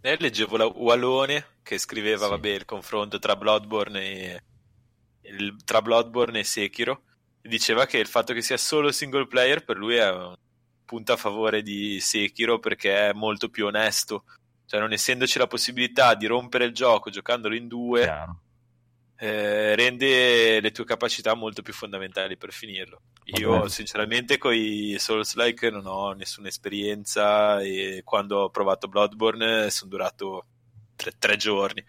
Eh, 0.00 0.16
leggevo 0.18 0.56
la 0.56 0.66
Walone 0.66 1.44
che 1.62 1.76
scriveva 1.78 2.24
Sì. 2.24 2.30
vabbè, 2.30 2.48
il 2.50 2.64
confronto 2.64 3.18
tra 3.18 3.34
Bloodborne 3.36 4.00
e 4.00 4.42
il- 5.22 5.56
tra 5.64 5.82
Bloodborne 5.82 6.38
e 6.40 6.44
Sekiro 6.44 7.02
diceva 7.40 7.86
che 7.86 7.98
il 7.98 8.06
fatto 8.06 8.32
che 8.32 8.42
sia 8.42 8.56
solo 8.56 8.92
single 8.92 9.26
player 9.26 9.64
per 9.64 9.76
lui 9.76 9.96
è 9.96 10.08
un 10.10 10.34
punto 10.84 11.12
a 11.12 11.16
favore 11.16 11.62
di 11.62 12.00
Sekiro 12.00 12.58
perché 12.58 13.08
è 13.08 13.12
molto 13.12 13.48
più 13.48 13.66
onesto. 13.66 14.24
Cioè 14.66 14.80
non 14.80 14.92
essendoci 14.92 15.38
la 15.38 15.46
possibilità 15.46 16.14
di 16.14 16.26
rompere 16.26 16.64
il 16.64 16.72
gioco 16.72 17.10
giocandolo 17.10 17.54
in 17.54 17.68
due 17.68 18.40
eh, 19.22 19.76
rende 19.76 20.60
le 20.60 20.72
tue 20.72 20.84
capacità 20.84 21.34
molto 21.34 21.62
più 21.62 21.72
fondamentali 21.72 22.36
per 22.36 22.52
finirlo. 22.52 23.02
Io 23.38 23.68
sinceramente 23.68 24.36
con 24.36 24.52
i 24.52 24.96
Souls-like 24.98 25.70
non 25.70 25.86
ho 25.86 26.10
nessuna 26.10 26.48
esperienza 26.48 27.60
e 27.60 28.02
quando 28.04 28.38
ho 28.38 28.50
provato 28.50 28.88
Bloodborne 28.88 29.70
sono 29.70 29.90
durato 29.90 30.46
tre, 30.96 31.12
tre 31.16 31.36
giorni, 31.36 31.84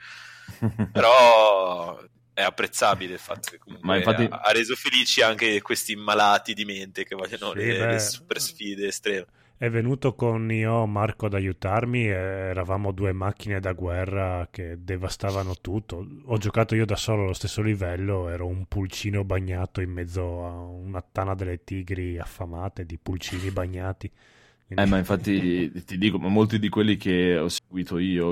però 0.93 1.99
è 2.33 2.41
apprezzabile 2.41 3.13
il 3.13 3.19
fatto 3.19 3.49
che 3.51 3.57
comunque 3.59 3.87
Ma 3.87 3.97
infatti- 3.97 4.23
ha, 4.29 4.41
ha 4.43 4.51
reso 4.51 4.75
felici 4.75 5.21
anche 5.21 5.61
questi 5.61 5.95
malati 5.95 6.53
di 6.53 6.65
mente 6.65 7.03
che 7.05 7.15
vogliono 7.15 7.51
Sì, 7.51 7.57
le, 7.57 7.77
beh. 7.77 7.91
le 7.91 7.99
super 7.99 8.39
sfide 8.41 8.87
estreme. 8.87 9.25
È 9.55 9.69
venuto 9.69 10.13
con 10.13 10.51
io 10.51 10.85
Marco 10.87 11.27
ad 11.27 11.35
aiutarmi 11.35 12.05
e 12.07 12.11
eravamo 12.11 12.91
due 12.91 13.13
macchine 13.13 13.61
da 13.61 13.71
guerra 13.71 14.49
che 14.51 14.75
devastavano 14.83 15.55
tutto. 15.61 16.05
Ho 16.25 16.37
giocato 16.37 16.75
io 16.75 16.85
da 16.85 16.97
solo 16.97 17.23
allo 17.23 17.33
stesso 17.33 17.61
livello, 17.61 18.27
ero 18.27 18.45
un 18.45 18.65
pulcino 18.65 19.23
bagnato 19.23 19.79
in 19.79 19.91
mezzo 19.91 20.45
a 20.45 20.51
una 20.63 21.01
tana 21.01 21.33
delle 21.33 21.63
tigri 21.63 22.17
affamate 22.19 22.85
di 22.85 22.97
pulcini 23.01 23.51
bagnati. 23.51 24.11
Quindi- 24.65 24.83
Eh, 24.83 24.87
ma 24.87 24.97
infatti 24.97 25.71
ti 25.85 25.97
dico, 25.97 26.17
ma 26.19 26.27
molti 26.27 26.59
di 26.59 26.67
quelli 26.67 26.97
che 26.97 27.37
ho 27.37 27.47
seguito 27.47 27.99
io 27.99 28.31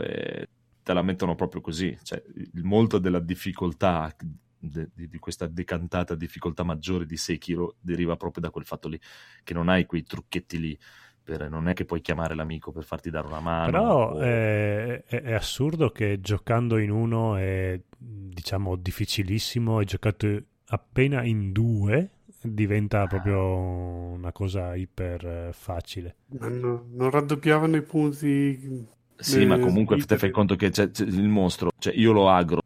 eh, 0.00 0.46
te 0.82 0.92
la 0.92 1.02
mettono 1.02 1.34
proprio 1.34 1.60
così. 1.60 1.96
Cioè, 2.02 2.22
molto 2.62 2.98
della 2.98 3.20
difficoltà, 3.20 4.14
de- 4.58 4.90
di, 4.94 5.08
di 5.08 5.18
questa 5.18 5.46
decantata 5.46 6.14
difficoltà 6.14 6.62
maggiore 6.62 7.06
di 7.06 7.16
Sekiro 7.16 7.76
deriva 7.80 8.16
proprio 8.16 8.42
da 8.42 8.50
quel 8.50 8.64
fatto 8.64 8.88
lì, 8.88 9.00
che 9.42 9.54
non 9.54 9.68
hai 9.68 9.86
quei 9.86 10.02
trucchetti 10.04 10.58
lì. 10.58 10.78
per- 11.22 11.48
non 11.50 11.68
è 11.68 11.74
che 11.74 11.84
puoi 11.84 12.00
chiamare 12.00 12.34
l'amico 12.34 12.72
per 12.72 12.82
farti 12.82 13.10
dare 13.10 13.26
una 13.26 13.40
mano. 13.40 13.70
Però 13.70 14.10
o- 14.14 14.18
è, 14.20 15.04
è- 15.04 15.22
è 15.22 15.32
assurdo 15.34 15.90
che 15.90 16.20
giocando 16.20 16.78
in 16.78 16.90
uno 16.90 17.36
è 17.36 17.78
diciamo 17.96 18.74
difficilissimo 18.74 19.80
e 19.80 19.84
giocato 19.84 20.42
appena 20.68 21.22
in 21.22 21.52
due 21.52 22.10
diventa 22.42 23.06
proprio 23.06 23.38
una 23.54 24.32
cosa 24.32 24.74
iper 24.74 25.24
eh, 25.26 25.50
facile. 25.52 26.16
No- 26.28 26.86
non 26.90 27.10
raddoppiavano 27.10 27.76
i 27.76 27.82
punti. 27.82 28.88
Sì, 29.20 29.42
eh, 29.42 29.46
ma 29.46 29.58
comunque 29.58 29.98
te 29.98 30.18
fai 30.18 30.30
conto 30.30 30.56
che 30.56 30.70
c'è, 30.70 30.90
c'è 30.90 31.04
il 31.04 31.28
mostro, 31.28 31.70
cioè 31.78 31.94
io 31.94 32.12
lo 32.12 32.30
agro. 32.30 32.62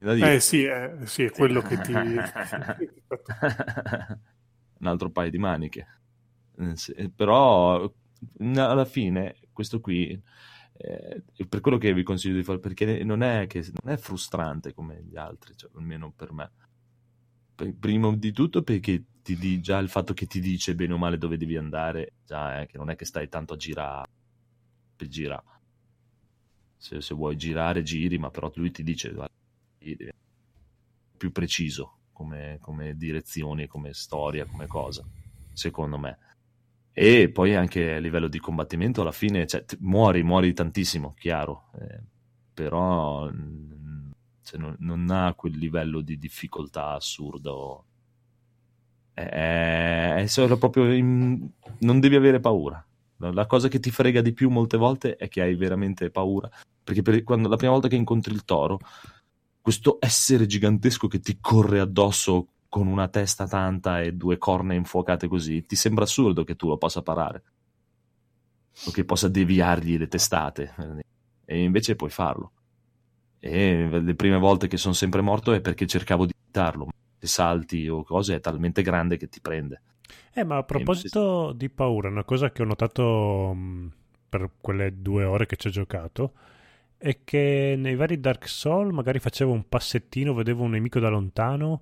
Eh 0.00 0.40
sì, 0.40 0.64
eh, 0.64 0.96
sì, 1.04 1.24
è 1.24 1.30
quello 1.30 1.60
che 1.60 1.78
ti... 1.80 1.92
un 1.92 2.22
altro 4.86 5.10
paio 5.10 5.30
di 5.30 5.38
maniche. 5.38 5.86
Eh, 6.56 6.74
eh, 6.96 7.10
Però 7.10 7.92
alla 8.46 8.84
fine 8.84 9.36
questo 9.52 9.80
qui 9.80 10.20
eh, 10.80 11.24
per 11.48 11.60
quello 11.60 11.78
che 11.78 11.92
vi 11.92 12.04
consiglio 12.04 12.36
di 12.36 12.44
fare 12.44 12.60
perché 12.60 13.02
non 13.02 13.22
è, 13.22 13.46
che, 13.48 13.66
non 13.82 13.92
è 13.92 13.96
frustrante 13.96 14.72
come 14.72 15.02
gli 15.02 15.16
altri, 15.16 15.56
cioè, 15.56 15.70
almeno 15.74 16.12
per 16.14 16.32
me. 16.32 16.50
Per- 17.54 17.74
prima 17.74 18.14
di 18.14 18.32
tutto 18.32 18.62
perché 18.62 19.04
ti 19.22 19.36
di, 19.36 19.60
già 19.60 19.78
il 19.78 19.88
fatto 19.88 20.14
che 20.14 20.26
ti 20.26 20.40
dice 20.40 20.76
bene 20.76 20.92
o 20.92 20.98
male 20.98 21.18
dove 21.18 21.36
devi 21.36 21.56
andare, 21.56 22.14
già 22.24 22.60
eh, 22.60 22.66
che 22.66 22.78
non 22.78 22.90
è 22.90 22.96
che 22.96 23.04
stai 23.04 23.28
tanto 23.28 23.54
a 23.54 23.56
girare 23.56 24.08
per 24.96 25.08
girare. 25.08 25.42
Se, 26.78 27.00
se 27.00 27.14
vuoi 27.14 27.36
girare, 27.36 27.82
giri, 27.82 28.18
ma 28.18 28.30
però 28.30 28.50
lui 28.54 28.70
ti 28.70 28.82
dice 28.82 29.12
più 31.16 31.32
preciso 31.32 31.96
come, 32.12 32.58
come 32.60 32.96
direzioni, 32.96 33.66
come 33.66 33.92
storia, 33.92 34.46
come 34.46 34.66
cosa, 34.66 35.04
secondo 35.52 35.98
me. 35.98 36.18
E 36.92 37.30
poi 37.30 37.54
anche 37.54 37.94
a 37.94 37.98
livello 37.98 38.28
di 38.28 38.40
combattimento, 38.40 39.02
alla 39.02 39.12
fine 39.12 39.46
cioè, 39.46 39.64
muori, 39.80 40.22
muori 40.22 40.52
tantissimo, 40.52 41.14
chiaro, 41.16 41.70
eh, 41.80 42.00
però 42.54 43.30
cioè, 44.42 44.58
non, 44.58 44.76
non 44.80 45.10
ha 45.10 45.34
quel 45.34 45.56
livello 45.56 46.00
di 46.00 46.18
difficoltà 46.18 46.94
assurdo. 46.94 47.84
È, 49.12 50.14
è 50.16 50.26
solo 50.26 50.56
proprio 50.58 50.92
in- 50.92 51.48
non 51.80 52.00
devi 52.00 52.16
avere 52.16 52.40
paura. 52.40 52.84
La 53.18 53.46
cosa 53.46 53.68
che 53.68 53.80
ti 53.80 53.90
frega 53.90 54.20
di 54.20 54.32
più 54.32 54.48
molte 54.48 54.76
volte 54.76 55.16
è 55.16 55.28
che 55.28 55.42
hai 55.42 55.56
veramente 55.56 56.10
paura. 56.10 56.48
Perché 56.84 57.02
per- 57.02 57.24
quando, 57.24 57.48
la 57.48 57.56
prima 57.56 57.72
volta 57.72 57.88
che 57.88 57.96
incontri 57.96 58.32
il 58.32 58.44
toro, 58.44 58.78
questo 59.60 59.98
essere 60.00 60.46
gigantesco 60.46 61.08
che 61.08 61.18
ti 61.18 61.38
corre 61.40 61.80
addosso 61.80 62.48
con 62.68 62.86
una 62.86 63.08
testa 63.08 63.46
tanta 63.46 64.00
e 64.00 64.12
due 64.12 64.38
corna 64.38 64.74
infuocate 64.74 65.26
così, 65.26 65.66
ti 65.66 65.74
sembra 65.74 66.04
assurdo 66.04 66.44
che 66.44 66.54
tu 66.54 66.68
lo 66.68 66.76
possa 66.76 67.02
parare 67.02 67.42
o 68.86 68.90
che 68.92 69.04
possa 69.04 69.28
deviargli 69.28 69.98
le 69.98 70.06
testate 70.06 70.74
e 71.44 71.62
invece 71.62 71.96
puoi 71.96 72.10
farlo. 72.10 72.52
E 73.40 73.88
le 73.88 74.14
prime 74.14 74.38
volte 74.38 74.68
che 74.68 74.76
sono 74.76 74.94
sempre 74.94 75.20
morto 75.22 75.52
è 75.52 75.60
perché 75.60 75.86
cercavo 75.86 76.26
di 76.26 76.32
evitarlo. 76.40 76.88
Se 77.18 77.26
salti 77.26 77.88
o 77.88 78.04
cose 78.04 78.36
è 78.36 78.40
talmente 78.40 78.82
grande 78.82 79.16
che 79.16 79.28
ti 79.28 79.40
prende. 79.40 79.82
Eh, 80.32 80.44
ma 80.44 80.56
a 80.58 80.62
proposito 80.62 81.52
di 81.52 81.68
paura, 81.68 82.08
una 82.08 82.24
cosa 82.24 82.50
che 82.50 82.62
ho 82.62 82.66
notato 82.66 83.52
mh, 83.54 83.92
per 84.28 84.50
quelle 84.60 85.00
due 85.00 85.24
ore 85.24 85.46
che 85.46 85.56
ci 85.56 85.68
ho 85.68 85.70
giocato 85.70 86.32
è 86.96 87.20
che 87.24 87.74
nei 87.78 87.94
vari 87.94 88.18
Dark 88.20 88.48
Souls 88.48 88.92
magari 88.92 89.20
facevo 89.20 89.52
un 89.52 89.68
passettino, 89.68 90.34
vedevo 90.34 90.64
un 90.64 90.70
nemico 90.70 90.98
da 90.98 91.08
lontano, 91.08 91.80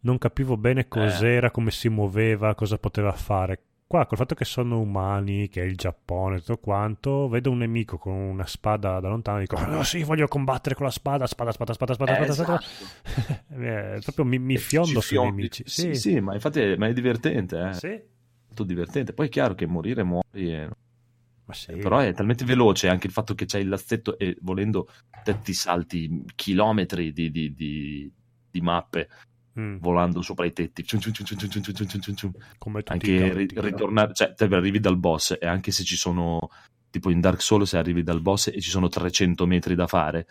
non 0.00 0.18
capivo 0.18 0.56
bene 0.56 0.88
cos'era, 0.88 1.50
come 1.50 1.70
si 1.70 1.88
muoveva, 1.88 2.54
cosa 2.54 2.78
poteva 2.78 3.12
fare. 3.12 3.62
Qua, 3.88 4.04
col 4.04 4.18
fatto 4.18 4.34
che 4.34 4.44
sono 4.44 4.80
umani, 4.80 5.48
che 5.48 5.62
è 5.62 5.64
il 5.64 5.74
Giappone 5.74 6.36
e 6.36 6.38
tutto 6.40 6.58
quanto, 6.58 7.26
vedo 7.26 7.50
un 7.50 7.56
nemico 7.56 7.96
con 7.96 8.12
una 8.12 8.44
spada 8.44 9.00
da 9.00 9.08
lontano 9.08 9.38
e 9.38 9.46
dico, 9.48 9.56
oh 9.56 9.82
sì, 9.82 10.02
voglio 10.02 10.28
combattere 10.28 10.74
con 10.74 10.84
la 10.84 10.90
spada, 10.92 11.26
spada, 11.26 11.52
spada, 11.52 11.72
spada, 11.72 11.94
spada, 11.94 12.12
Eh, 12.12 12.14
spada, 12.16 12.32
esatto. 12.32 12.58
spada. 12.60 13.44
Eh, 13.96 14.00
proprio 14.02 14.26
mi, 14.26 14.38
mi 14.38 14.54
E 14.54 14.58
fiondo 14.58 15.00
sui 15.00 15.18
nemici. 15.18 15.62
Sì, 15.66 15.94
Sì, 15.94 15.94
sì, 15.94 16.20
ma 16.20 16.34
infatti 16.34 16.60
è, 16.60 16.76
ma 16.76 16.86
è 16.88 16.92
divertente, 16.92 17.58
eh. 17.58 17.72
Sì. 17.72 17.98
molto 18.48 18.64
divertente. 18.64 19.14
Poi 19.14 19.28
è 19.28 19.30
chiaro 19.30 19.54
che 19.54 19.64
morire 19.66 20.02
muori, 20.02 20.26
e- 20.52 20.68
sì. 21.52 21.72
però 21.76 21.96
è 22.00 22.12
talmente 22.12 22.44
veloce 22.44 22.88
anche 22.90 23.06
il 23.06 23.12
fatto 23.14 23.34
che 23.34 23.46
c'hai 23.46 23.62
il 23.62 23.68
lazzetto 23.70 24.18
e 24.18 24.36
volendo 24.42 24.86
te 25.24 25.38
ti 25.40 25.54
salti 25.54 26.24
chilometri 26.34 27.10
di, 27.14 27.30
di- 27.30 27.54
di- 27.54 28.12
di 28.50 28.60
mappe 28.60 29.08
Mm. 29.58 29.78
volando 29.78 30.22
sopra 30.22 30.46
i 30.46 30.52
tetti. 30.52 30.84
Cium, 30.84 31.00
cium, 31.00 31.12
cium, 31.12 32.32
Come 32.58 32.82
tutti 32.82 32.92
anche 32.92 33.32
ri- 33.32 33.48
ritornare, 33.54 34.12
cioè, 34.14 34.34
te 34.34 34.44
arrivi 34.44 34.78
dal 34.78 34.96
boss 34.96 35.36
e 35.40 35.46
anche 35.46 35.72
se 35.72 35.84
ci 35.84 35.96
sono, 35.96 36.50
tipo 36.90 37.10
in 37.10 37.20
Dark 37.20 37.42
Souls, 37.42 37.70
se 37.70 37.78
arrivi 37.78 38.02
dal 38.02 38.20
boss 38.20 38.48
e 38.48 38.60
ci 38.60 38.70
sono 38.70 38.88
300 38.88 39.46
metri 39.46 39.74
da 39.74 39.86
fare, 39.86 40.26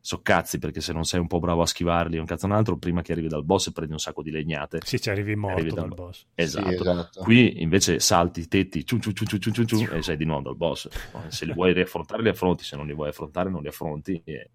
so 0.00 0.20
cazzi 0.20 0.58
perché 0.58 0.80
se 0.80 0.92
non 0.92 1.04
sei 1.04 1.20
un 1.20 1.28
po' 1.28 1.38
bravo 1.38 1.62
a 1.62 1.66
schivarli 1.66 2.18
un 2.18 2.26
cazzo 2.26 2.46
un 2.46 2.52
altro, 2.52 2.76
prima 2.76 3.02
che 3.02 3.12
arrivi 3.12 3.28
dal 3.28 3.44
boss 3.44 3.70
prendi 3.70 3.92
un 3.92 4.00
sacco 4.00 4.22
di 4.22 4.32
legnate. 4.32 4.80
Sì, 4.84 5.00
ci 5.00 5.10
arrivi 5.10 5.36
morto 5.36 5.58
arrivi 5.58 5.74
dal, 5.74 5.86
dal 5.86 5.94
boss. 5.94 6.26
Esatto. 6.34 6.68
Sì, 6.68 6.74
esatto. 6.74 7.22
Qui 7.22 7.62
invece 7.62 8.00
salti 8.00 8.40
i 8.40 8.48
tetti 8.48 8.84
e 8.84 10.02
sei 10.02 10.16
di 10.16 10.24
nuovo 10.24 10.42
dal 10.42 10.56
boss. 10.56 10.88
Se 11.28 11.44
li 11.44 11.52
vuoi 11.52 11.72
riaffrontare, 11.72 12.20
li 12.22 12.30
affronti, 12.30 12.64
se 12.64 12.74
non 12.74 12.86
li 12.86 12.94
vuoi 12.94 13.10
affrontare, 13.10 13.48
non 13.48 13.62
li 13.62 13.68
affronti 13.68 14.20
e, 14.24 14.50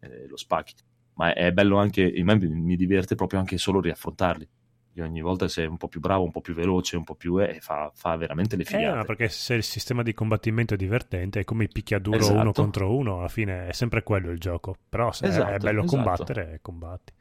e 0.00 0.26
lo 0.26 0.36
spacchi 0.36 0.74
ma 1.18 1.32
è 1.34 1.52
bello 1.52 1.78
anche 1.78 2.04
a 2.04 2.24
me 2.24 2.36
mi 2.38 2.76
diverte 2.76 3.14
proprio 3.14 3.38
anche 3.40 3.58
solo 3.58 3.80
riaffrontarli 3.80 4.48
Io 4.94 5.04
ogni 5.04 5.20
volta 5.22 5.48
sei 5.48 5.66
un 5.66 5.76
po' 5.76 5.88
più 5.88 6.00
bravo 6.00 6.24
un 6.24 6.30
po' 6.32 6.40
più 6.40 6.54
veloce 6.54 6.96
un 6.96 7.04
po' 7.04 7.14
più 7.16 7.40
e 7.42 7.60
fa, 7.60 7.90
fa 7.94 8.16
veramente 8.16 8.56
le 8.56 8.64
Eh, 8.64 8.78
figate 8.78 8.94
ma 8.94 9.04
perché 9.04 9.28
se 9.30 9.54
il 9.54 9.62
sistema 9.64 10.02
di 10.04 10.12
combattimento 10.12 10.74
è 10.74 10.76
divertente, 10.76 11.40
è 11.40 11.44
come 11.44 11.64
i 11.64 11.68
picchiaduro 11.68 12.28
Esatto. 12.28 12.38
uno 12.38 12.52
contro 12.52 12.94
uno, 12.96 13.18
alla 13.18 13.28
fine 13.28 13.66
è 13.68 13.72
sempre 13.72 14.02
quello 14.02 14.30
il 14.30 14.38
gioco. 14.38 14.76
Però 14.88 15.10
se 15.12 15.26
è 15.26 15.28
Esatto, 15.28 15.58
bello 15.58 15.80
esatto. 15.80 15.84
combattere, 15.84 16.58
combatti. 16.62 17.12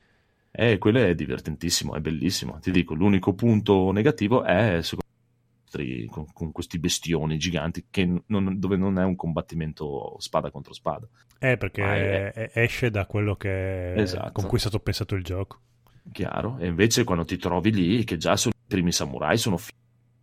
E 0.52 0.78
quello 0.80 1.00
è 1.00 1.14
divertentissimo, 1.16 1.94
è 1.96 2.00
bellissimo. 2.02 2.60
Ti 2.60 2.72
dico, 2.72 2.94
l'unico 2.96 3.34
punto 3.36 3.92
negativo 3.92 4.44
è 4.44 4.80
secondo 4.82 5.06
me, 5.78 6.06
con, 6.10 6.26
con 6.34 6.52
questi 6.52 6.80
bestioni 6.80 7.38
giganti 7.38 7.88
che 7.90 8.06
non- 8.28 8.60
dove 8.60 8.78
non 8.78 8.98
è 9.00 9.04
un 9.04 9.16
combattimento 9.16 10.16
spada 10.20 10.50
contro 10.52 10.74
spada. 10.74 11.08
Eh, 11.40 11.58
perché 11.58 11.84
è- 11.84 12.32
è- 12.34 12.52
esce 12.62 12.90
da 12.90 13.06
quello 13.06 13.36
che 13.36 13.94
Esatto. 13.94 14.32
con 14.32 14.48
cui 14.48 14.58
è 14.58 14.62
stato 14.62 14.80
pensato 14.80 15.16
il 15.16 15.24
gioco. 15.24 15.62
Chiaro? 16.12 16.58
E 16.60 16.68
invece 16.68 17.04
quando 17.04 17.26
ti 17.26 17.38
trovi 17.38 17.72
lì, 17.72 18.04
che 18.04 18.18
già 18.18 18.36
sono 18.38 18.54
i 18.58 18.68
primi 18.68 18.92
samurai, 18.92 19.38
sono 19.38 19.58
fighi, 19.58 19.76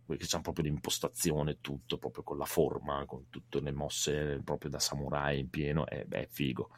perché 0.05 0.25
c'hanno 0.27 0.43
proprio 0.43 0.65
l'impostazione, 0.65 1.57
tutto 1.61 1.97
proprio 1.97 2.23
con 2.23 2.37
la 2.37 2.45
forma, 2.45 3.03
con 3.05 3.25
tutte 3.29 3.59
le 3.61 3.71
mosse 3.71 4.41
proprio 4.43 4.69
da 4.69 4.79
samurai 4.79 5.39
in 5.39 5.49
pieno, 5.49 5.85
è, 5.85 6.05
è 6.07 6.27
figo. 6.29 6.69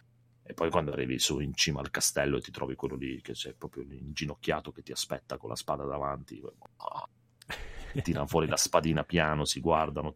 E 0.43 0.53
poi 0.53 0.69
quando 0.69 0.91
arrivi 0.93 1.19
su 1.19 1.39
in 1.39 1.53
cima 1.53 1.79
al 1.81 1.89
castello 1.89 2.37
e 2.37 2.41
ti 2.41 2.51
trovi 2.51 2.75
quello 2.75 2.95
lì 2.95 3.21
che 3.21 3.33
c'è 3.33 3.53
proprio 3.53 3.83
inginocchiato 3.83 4.71
che 4.71 4.81
ti 4.81 4.91
aspetta 4.93 5.37
con 5.37 5.49
la 5.49 5.55
spada 5.57 5.83
davanti, 5.83 6.41
ah, 6.77 7.07
tirano 8.01 8.27
fuori 8.27 8.47
la 8.47 8.55
spadina 8.55 9.03
piano, 9.03 9.43
si 9.45 9.59
guardano. 9.59 10.13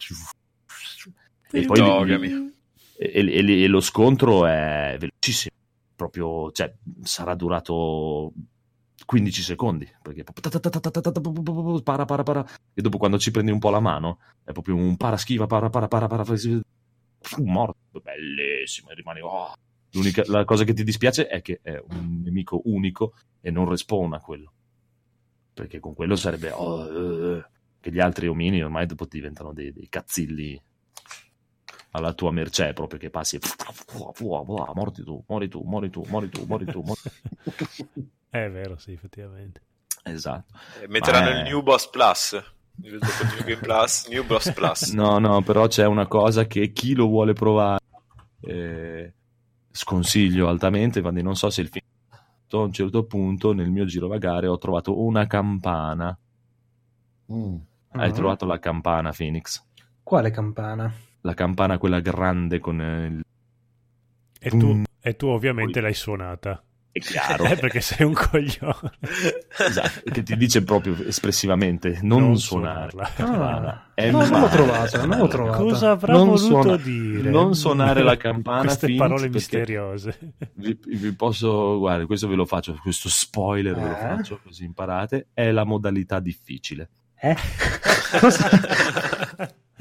E 1.51 1.65
poi. 1.65 2.59
E, 3.01 3.25
e- 3.25 3.63
e 3.63 3.67
lo 3.67 3.79
scontro 3.79 4.45
è 4.45 4.95
velocissimo, 4.99 5.55
proprio, 5.95 6.51
cioè, 6.51 6.71
sarà 7.01 7.33
durato 7.33 8.31
15 9.03 9.41
secondi, 9.41 9.91
perché 10.03 10.23
para, 11.83 12.05
para, 12.05 12.23
para, 12.23 12.45
e 12.73 12.81
dopo 12.81 12.99
quando 12.99 13.17
ci 13.17 13.31
prendi 13.31 13.49
un 13.49 13.57
po' 13.57 13.71
la 13.71 13.79
mano, 13.79 14.19
è 14.43 14.51
proprio 14.51 14.75
un 14.75 14.97
para 14.97 15.17
schiva, 15.17 15.47
para, 15.47 15.69
para, 15.71 15.87
para, 15.87 16.07
para, 16.07 16.23
morto, 17.43 18.01
bellissimo, 18.01 18.91
e 18.91 18.93
rimani, 18.93 19.21
oh. 19.21 19.53
L'unica, 19.93 20.23
la 20.27 20.45
cosa 20.45 20.63
che 20.63 20.73
ti 20.73 20.85
dispiace 20.85 21.27
è 21.27 21.41
che 21.41 21.59
è 21.61 21.83
un 21.89 22.21
nemico 22.23 22.61
unico 22.65 23.13
e 23.41 23.51
non 23.51 23.67
respawna 23.67 24.19
quello, 24.19 24.53
perché 25.53 25.79
con 25.79 25.95
quello 25.95 26.15
sarebbe, 26.15 26.51
oh, 26.51 27.37
eh, 27.37 27.45
che 27.79 27.91
gli 27.91 27.99
altri 27.99 28.27
omini 28.27 28.63
ormai 28.63 28.85
dopo 28.85 29.05
diventano 29.05 29.51
dei, 29.51 29.73
dei 29.73 29.89
cazzilli 29.89 30.61
alla 31.91 32.13
tua 32.13 32.31
mercé 32.31 32.73
proprio 32.73 32.99
che 32.99 33.09
passi 33.09 33.37
morti 34.73 35.03
tu, 35.03 35.23
mori 35.27 35.47
tu, 35.49 35.61
mori 35.65 35.89
tu, 35.89 36.03
mori 36.07 36.29
tu, 36.29 36.43
mori 36.45 36.65
tu, 36.65 36.81
mori 36.81 36.99
tu. 37.01 37.09
È 38.29 38.49
vero, 38.49 38.77
sì, 38.77 38.93
effettivamente. 38.93 39.61
Esatto. 40.03 40.53
Eh, 40.81 40.87
Metteranno 40.87 41.29
Ma 41.29 41.35
è- 41.35 41.37
il 41.39 41.43
New 41.43 41.61
Boss 41.61 41.89
Plus. 41.89 42.41
Il 42.83 42.93
New 42.93 43.43
Game 43.43 43.57
Plus, 43.57 44.07
New 44.07 44.25
Boss 44.25 44.51
Plus. 44.53 44.91
No, 44.95 45.19
no, 45.19 45.41
però 45.41 45.67
c'è 45.67 45.85
una 45.85 46.07
cosa 46.07 46.45
che 46.47 46.71
chi 46.71 46.93
lo 46.95 47.07
vuole 47.07 47.33
provare 47.33 47.79
eh, 48.39 49.13
sconsiglio 49.69 50.47
altamente, 50.47 51.01
quindi 51.01 51.21
non 51.21 51.35
so 51.35 51.49
se 51.49 51.61
il 51.61 51.67
film 51.67 51.85
a 52.53 52.57
un 52.57 52.71
certo 52.73 53.03
punto 53.05 53.53
nel 53.53 53.69
mio 53.69 53.85
girovagare 53.85 54.47
ho 54.47 54.57
trovato 54.57 54.99
una 55.01 55.27
campana. 55.27 56.17
Mm. 57.31 57.55
Hai 57.91 58.09
Mhm. 58.09 58.15
trovato 58.15 58.45
la 58.45 58.59
campana 58.59 59.11
Phoenix? 59.11 59.63
Quale 60.03 60.31
campana? 60.31 60.91
La 61.21 61.33
campana 61.33 61.77
quella 61.77 61.99
grande 61.99 62.59
con 62.59 62.81
eh, 62.81 63.05
il... 63.07 63.21
E 64.39 64.49
tu, 64.49 64.73
Mm. 64.73 64.83
e 65.01 65.15
tu 65.15 65.27
ovviamente 65.27 65.73
Poi- 65.73 65.81
l'hai 65.83 65.93
suonata. 65.93 66.63
È 66.93 66.99
chiaro. 66.99 67.45
Eh, 67.51 67.55
perché 67.55 67.79
sei 67.79 68.05
un 68.05 68.11
coglione. 68.13 68.91
Esatto, 69.59 70.01
che 70.11 70.23
ti 70.23 70.35
dice 70.35 70.63
proprio 70.63 70.93
espressivamente 71.07 71.99
non, 72.01 72.21
Non 72.23 72.37
suonare. 72.37 72.89
suonarla. 72.89 73.03
Ah. 73.03 73.13
Campana. 73.15 73.91
È 73.93 74.09
No, 74.11 74.19
non 74.19 74.29
l'ho 74.29 74.37
male. 74.39 74.49
trovata, 74.51 75.05
non 75.05 75.17
l'ho 75.19 75.27
trovata. 75.27 75.57
Cosa 75.57 75.91
avrà 75.91 76.11
Non 76.13 76.25
voluto 76.25 76.45
suona- 76.45 76.75
dire? 76.77 77.29
non 77.29 77.55
suonare 77.55 78.01
la 78.03 78.17
campana, 78.17 78.61
Queste 78.63 78.87
Phoenix, 78.87 78.99
parole 79.07 79.29
misteriose. 79.29 80.17
Vi, 80.55 80.77
vi 80.85 81.13
posso, 81.13 81.77
guarda, 81.77 82.05
questo 82.07 82.27
ve 82.27 82.35
lo 82.35 82.45
faccio, 82.45 82.77
questo 82.81 83.07
spoiler 83.09 83.75
ve 83.75 83.81
lo 83.83 83.95
Eh? 83.95 83.99
faccio 83.99 84.39
così 84.43 84.65
imparate. 84.65 85.27
È 85.33 85.49
la 85.51 85.63
modalità 85.63 86.19
difficile. 86.19 86.89
Eh? 87.21 87.35
Cosa? 88.19 88.49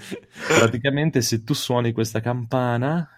Praticamente, 0.58 1.22
se 1.22 1.42
tu 1.44 1.54
suoni 1.54 1.92
questa 1.92 2.20
campana, 2.20 3.08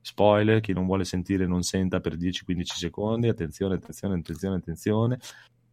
spoiler, 0.00 0.60
chi 0.60 0.72
non 0.72 0.86
vuole 0.86 1.04
sentire 1.04 1.46
non 1.46 1.62
senta 1.62 2.00
per 2.00 2.16
10-15 2.16 2.62
secondi. 2.64 3.28
Attenzione, 3.28 3.74
attenzione, 3.74 4.18
attenzione, 4.18 4.56
attenzione. 4.56 5.18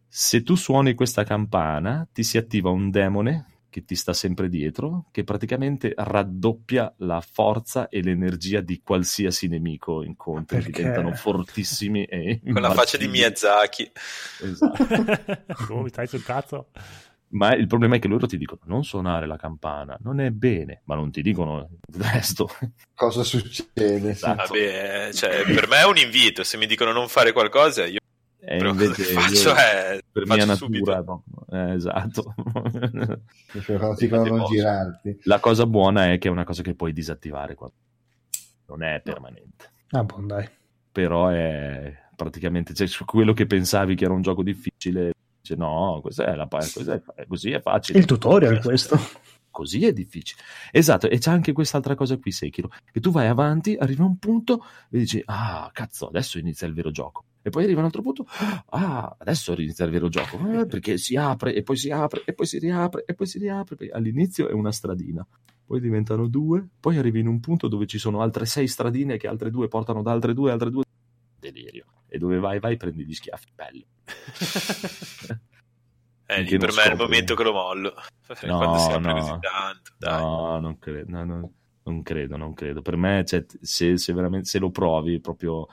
Se 0.06 0.42
tu 0.42 0.54
suoni 0.54 0.94
questa 0.94 1.24
campana, 1.24 2.06
ti 2.12 2.22
si 2.22 2.38
attiva 2.38 2.70
un 2.70 2.90
demone 2.90 3.58
che 3.70 3.84
ti 3.84 3.94
sta 3.94 4.14
sempre 4.14 4.48
dietro, 4.48 5.06
che 5.10 5.24
praticamente 5.24 5.92
raddoppia 5.94 6.94
la 6.98 7.20
forza 7.20 7.88
e 7.88 8.02
l'energia 8.02 8.60
di 8.60 8.80
qualsiasi 8.82 9.46
nemico 9.46 10.02
incontri. 10.02 10.58
Perché? 10.58 10.82
Diventano 10.82 11.12
fortissimi 11.14 12.04
e 12.04 12.40
Con 12.42 12.62
la 12.62 12.72
faccia 12.72 12.96
di. 12.96 13.08
Miyazaki. 13.08 13.90
Esatto. 14.42 14.86
Come 15.66 15.82
mi 15.82 15.88
stai 15.90 16.06
sul 16.06 16.22
cazzo? 16.22 16.68
Ma 17.30 17.54
il 17.54 17.66
problema 17.66 17.96
è 17.96 17.98
che 17.98 18.08
loro 18.08 18.26
ti 18.26 18.38
dicono 18.38 18.60
non 18.64 18.84
suonare 18.84 19.26
la 19.26 19.36
campana, 19.36 19.96
non 20.02 20.18
è 20.20 20.30
bene, 20.30 20.80
ma 20.84 20.94
non 20.94 21.10
ti 21.10 21.20
dicono 21.22 21.68
il 21.92 22.00
resto. 22.02 22.48
Cosa 22.94 23.22
succede? 23.22 24.10
Esatto. 24.10 24.54
Vabbè, 24.54 25.10
cioè, 25.12 25.44
per 25.44 25.68
me 25.68 25.80
è 25.80 25.84
un 25.84 25.98
invito. 25.98 26.42
Se 26.42 26.56
mi 26.56 26.66
dicono 26.66 26.90
non 26.92 27.06
fare 27.08 27.32
qualcosa, 27.32 27.84
io 27.84 27.98
E 28.40 28.56
però 28.56 28.70
invece 28.70 29.02
faccio 29.12 29.50
io, 29.50 29.54
è 29.56 30.00
per 30.10 30.26
faccio 30.26 30.44
mia 30.46 30.54
subito. 30.54 30.90
natura, 30.90 31.02
no. 31.02 31.24
Eh, 31.50 31.74
esatto. 31.74 32.34
Quando 32.42 33.94
ti 33.94 34.04
dicono 34.04 34.24
non 34.24 34.38
Posso. 34.38 34.52
girarti. 34.54 35.18
La 35.24 35.38
cosa 35.40 35.66
buona 35.66 36.10
è 36.12 36.18
che 36.18 36.28
è 36.28 36.30
una 36.30 36.44
cosa 36.44 36.62
che 36.62 36.74
puoi 36.74 36.92
disattivare 36.92 37.54
qua. 37.54 37.70
Non 38.66 38.82
è 38.82 39.00
permanente, 39.02 39.70
Ah, 39.90 40.04
buon 40.04 40.26
dai. 40.26 40.48
però 40.92 41.28
è 41.28 41.94
praticamente 42.16 42.74
cioè, 42.74 42.86
su 42.86 43.04
quello 43.04 43.32
che 43.32 43.46
pensavi 43.46 43.94
che 43.94 44.04
era 44.04 44.12
un 44.14 44.22
gioco 44.22 44.42
difficile. 44.42 45.12
Dice, 45.48 45.54
no, 45.56 46.00
questa 46.02 46.26
è 46.26 46.34
la, 46.34 46.46
pa- 46.46 46.58
questa 46.58 47.00
è, 47.14 47.26
così 47.26 47.52
è 47.52 47.60
facile. 47.60 47.98
Il 47.98 48.04
tutorial 48.04 48.60
questo. 48.60 48.98
così 49.50 49.84
è 49.86 49.92
difficile. 49.92 50.42
Esatto, 50.70 51.08
e 51.08 51.18
c'è 51.18 51.30
anche 51.30 51.52
quest'altra 51.52 51.94
cosa 51.94 52.18
qui, 52.18 52.30
Sekiro, 52.30 52.70
che 52.92 53.00
tu 53.00 53.10
vai 53.10 53.26
avanti, 53.28 53.74
arriva 53.74 54.04
a 54.04 54.06
un 54.06 54.18
punto 54.18 54.62
e 54.90 54.98
dici, 54.98 55.22
ah, 55.24 55.70
cazzo, 55.72 56.08
adesso 56.08 56.38
inizia 56.38 56.66
il 56.66 56.74
vero 56.74 56.90
gioco. 56.90 57.24
E 57.40 57.50
poi 57.50 57.64
arriva 57.64 57.78
un 57.78 57.86
altro 57.86 58.02
punto, 58.02 58.26
ah, 58.66 59.16
adesso 59.18 59.52
inizia 59.58 59.86
il 59.86 59.90
vero 59.90 60.08
gioco, 60.08 60.36
eh, 60.52 60.66
perché 60.66 60.98
si 60.98 61.16
apre 61.16 61.54
e 61.54 61.62
poi 61.62 61.76
si 61.76 61.90
apre 61.90 62.22
e 62.26 62.34
poi 62.34 62.46
si 62.46 62.58
riapre 62.58 63.04
e 63.06 63.14
poi 63.14 63.26
si 63.26 63.38
riapre. 63.38 63.88
All'inizio 63.90 64.48
è 64.48 64.52
una 64.52 64.70
stradina, 64.70 65.26
poi 65.64 65.80
diventano 65.80 66.28
due, 66.28 66.66
poi 66.78 66.98
arrivi 66.98 67.20
in 67.20 67.26
un 67.26 67.40
punto 67.40 67.68
dove 67.68 67.86
ci 67.86 67.98
sono 67.98 68.20
altre 68.20 68.44
sei 68.44 68.68
stradine 68.68 69.16
che 69.16 69.28
altre 69.28 69.50
due 69.50 69.68
portano 69.68 70.02
da 70.02 70.12
altre 70.12 70.34
due, 70.34 70.52
altre 70.52 70.70
due. 70.70 70.84
Delirio. 71.38 71.97
E 72.08 72.18
dove 72.18 72.38
vai, 72.38 72.58
vai, 72.58 72.76
prendi 72.76 73.04
gli 73.04 73.14
schiaffi. 73.14 73.48
Bello. 73.54 73.84
Eh, 76.30 76.44
per 76.58 76.72
me 76.74 76.82
è 76.82 76.90
il 76.90 76.96
momento 76.98 77.34
che 77.34 77.42
lo 77.42 77.52
mollo. 77.52 77.94
No, 78.44 78.58
Quando 78.58 78.76
si 78.76 78.90
apre 78.90 79.12
no. 79.14 79.18
così 79.18 79.38
tanto. 79.40 79.92
No, 80.00 80.60
non 80.60 80.78
credo, 80.78 81.10
no, 81.10 81.24
no, 81.24 81.52
non 81.84 82.02
credo, 82.02 82.36
non 82.36 82.52
credo. 82.52 82.82
Per 82.82 82.96
me, 82.96 83.24
cioè, 83.24 83.46
se, 83.62 83.96
se 83.96 84.12
veramente 84.12 84.46
se 84.46 84.58
lo 84.58 84.70
provi, 84.70 85.18
proprio 85.20 85.66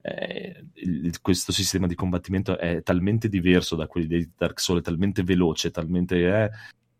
eh, 0.00 0.64
il- 0.74 1.20
questo 1.20 1.52
sistema 1.52 1.86
di 1.86 1.94
combattimento 1.94 2.58
è 2.58 2.82
talmente 2.82 3.28
diverso 3.28 3.76
da 3.76 3.86
quelli 3.86 4.08
dei 4.08 4.28
Dark 4.36 4.58
Souls, 4.58 4.80
è 4.80 4.84
talmente 4.84 5.22
veloce, 5.22 5.70
talmente 5.70 6.16
eh, 6.44 6.50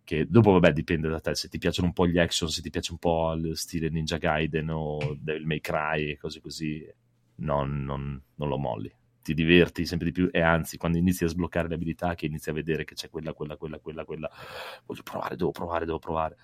che 0.04 0.26
dopo, 0.28 0.52
vabbè, 0.52 0.72
dipende 0.72 1.08
da 1.08 1.18
te. 1.18 1.34
Se 1.34 1.48
ti 1.48 1.58
piacciono 1.58 1.88
un 1.88 1.92
po' 1.94 2.06
gli 2.06 2.18
action, 2.18 2.48
se 2.48 2.62
ti 2.62 2.70
piace 2.70 2.92
un 2.92 2.98
po' 2.98 3.32
il 3.32 3.56
stile 3.56 3.88
Ninja 3.88 4.18
Gaiden 4.18 4.70
o 4.70 5.16
Devil 5.18 5.46
May 5.46 5.58
Cry 5.60 6.10
e 6.12 6.16
cose 6.16 6.40
così, 6.40 6.88
non, 7.40 7.82
non- 7.84 8.20
non 8.36 8.48
lo 8.48 8.56
molli. 8.58 8.92
Ti 9.22 9.34
diverti 9.34 9.84
sempre 9.84 10.06
di 10.06 10.12
più 10.12 10.28
e 10.32 10.40
anzi, 10.40 10.78
quando 10.78 10.96
inizi 10.96 11.24
a 11.24 11.28
sbloccare 11.28 11.68
le 11.68 11.74
abilità, 11.74 12.14
che 12.14 12.26
inizi 12.26 12.48
a 12.50 12.54
vedere 12.54 12.84
che 12.84 12.94
c'è 12.94 13.10
quella, 13.10 13.34
quella, 13.34 13.56
quella, 13.56 13.78
quella, 13.78 14.04
quella, 14.04 14.30
voglio 14.86 15.02
provare, 15.02 15.36
devo 15.36 15.50
provare, 15.50 15.84
devo 15.84 15.98
provare. 15.98 16.36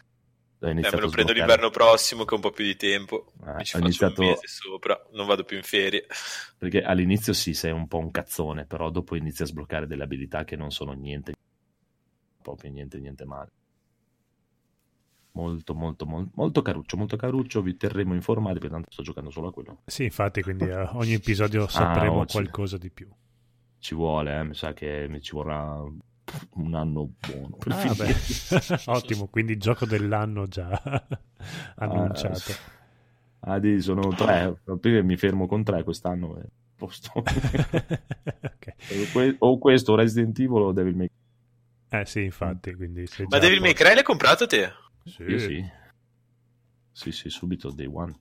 Eh, 0.61 0.71
iniziato 0.71 0.97
me 0.97 1.03
lo 1.03 1.09
prendo 1.11 1.33
l'inverno 1.33 1.71
prossimo 1.71 2.25
che 2.25 2.33
ho 2.33 2.37
un 2.37 2.43
po' 2.43 2.51
più 2.51 2.65
di 2.65 2.77
tempo. 2.77 3.33
Eh, 3.59 3.65
ci 3.65 3.77
ho 3.77 3.79
iniziato- 3.79 4.21
un 4.21 4.29
mese 4.29 4.47
sopra, 4.47 5.01
non 5.13 5.27
vado 5.27 5.45
più 5.45 5.57
in 5.57 5.63
ferie. 5.63 6.07
Perché 6.59 6.83
all'inizio 6.83 7.33
sì, 7.33 7.55
sei 7.55 7.73
un 7.73 7.87
po' 7.89 7.99
un 7.99 8.11
cazzone, 8.11 8.67
però 8.67 8.91
dopo 8.91 9.17
inizi 9.17 9.43
a 9.43 9.47
sbloccare 9.47 9.87
delle 9.87 10.03
abilità 10.05 10.45
che 10.45 10.57
non 10.57 10.71
sono 10.71 10.93
niente, 10.93 11.35
proprio 12.43 12.71
niente, 12.71 12.99
niente 12.99 13.25
male. 13.25 13.51
Molto, 15.37 15.75
molto, 15.75 16.07
molto, 16.07 16.31
molto 16.35 16.63
caruccio, 16.63 16.97
molto 16.97 17.17
caruccio. 17.17 17.61
Vi 17.61 17.77
terremo 17.77 18.15
informati, 18.15 18.55
perché 18.55 18.73
tanto 18.73 18.91
sto 18.91 19.03
giocando 19.03 19.31
solo 19.31 19.49
a 19.49 19.53
quello. 19.53 19.83
Sì, 19.85 20.05
infatti, 20.05 20.41
quindi 20.41 20.65
a 20.71 20.97
ogni 20.97 21.13
episodio 21.21 21.69
sapremo 21.69 22.21
oggi. 22.21 22.33
qualcosa 22.33 22.79
di 22.79 22.91
più. 22.91 23.07
Ci 23.79 23.95
vuole, 23.95 24.39
eh, 24.39 24.45
mi 24.45 24.55
sa 24.55 24.73
che 24.73 25.07
mi 25.11 25.21
ci 25.21 25.33
vorrà 25.33 25.79
un 26.55 26.75
anno 26.75 27.11
buono 27.21 27.57
per 27.59 27.73
Ah. 27.75 28.91
Ottimo, 28.97 29.27
quindi 29.27 29.59
gioco 29.59 29.85
dell'anno 29.85 30.47
già 30.47 30.71
annunciato. 31.77 32.53
Ah, 33.41 33.59
di, 33.59 33.81
sono 33.83 34.09
tre. 34.09 34.57
Prima 34.81 35.03
mi 35.03 35.19
fermo 35.19 35.47
con 35.47 35.63
tre 35.63 35.85
quest'anno. 35.85 36.39
eh, 36.39 36.47
posto. 36.77 37.11
Ok. 37.15 38.75
O 38.91 39.13
que- 39.13 39.37
o 39.39 39.59
questo, 39.59 39.95
Resident 39.95 40.39
Evil 40.39 40.63
o 40.63 40.73
Devil 40.73 40.97
May 40.97 41.11
Eh 41.91 42.07
sì, 42.07 42.23
infatti, 42.25 42.75
quindi 42.75 43.07
sei 43.07 43.27
Ma 43.29 43.39
Devil 43.39 43.61
May. 43.61 43.75
Cry 43.75 43.95
l'hai 43.95 44.03
comprato 44.03 44.47
te? 44.47 44.73
Sì. 45.07 45.23
Io 45.23 45.39
sì. 45.39 45.65
Sì, 46.93 47.13
sì, 47.13 47.29
subito 47.31 47.71
day 47.71 47.87
one. 47.93 48.15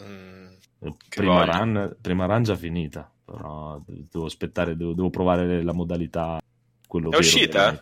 Mm, 0.00 0.46
Eh, 0.80 0.94
Prima 1.08 1.44
run, 1.44 1.96
prima 2.00 2.26
run 2.26 2.42
già 2.42 2.54
finita, 2.54 3.10
però 3.24 3.80
devo 3.86 4.26
aspettare, 4.26 4.76
devo, 4.76 4.92
devo 4.92 5.08
provare 5.10 5.62
la 5.62 5.72
modalità. 5.72 6.40
Quello 6.86 7.10
È 7.10 7.16
uscita? 7.16 7.78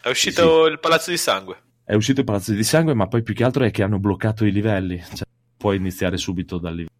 È 0.00 0.08
uscito 0.08 0.66
il 0.66 0.78
Palazzo 0.80 1.10
di 1.10 1.16
Sangue. 1.18 1.62
È 1.84 1.94
uscito 1.94 2.20
il 2.20 2.26
Palazzo 2.26 2.52
di 2.52 2.64
Sangue, 2.64 2.94
ma 2.94 3.06
poi 3.06 3.22
più 3.22 3.34
che 3.34 3.44
altro 3.44 3.64
è 3.64 3.70
che 3.70 3.82
hanno 3.82 3.98
bloccato 3.98 4.44
i 4.44 4.52
livelli. 4.52 4.98
Cioè, 5.02 5.26
puoi 5.56 5.76
iniziare 5.76 6.16
subito 6.16 6.58
dal 6.58 6.72
livello 6.74 6.94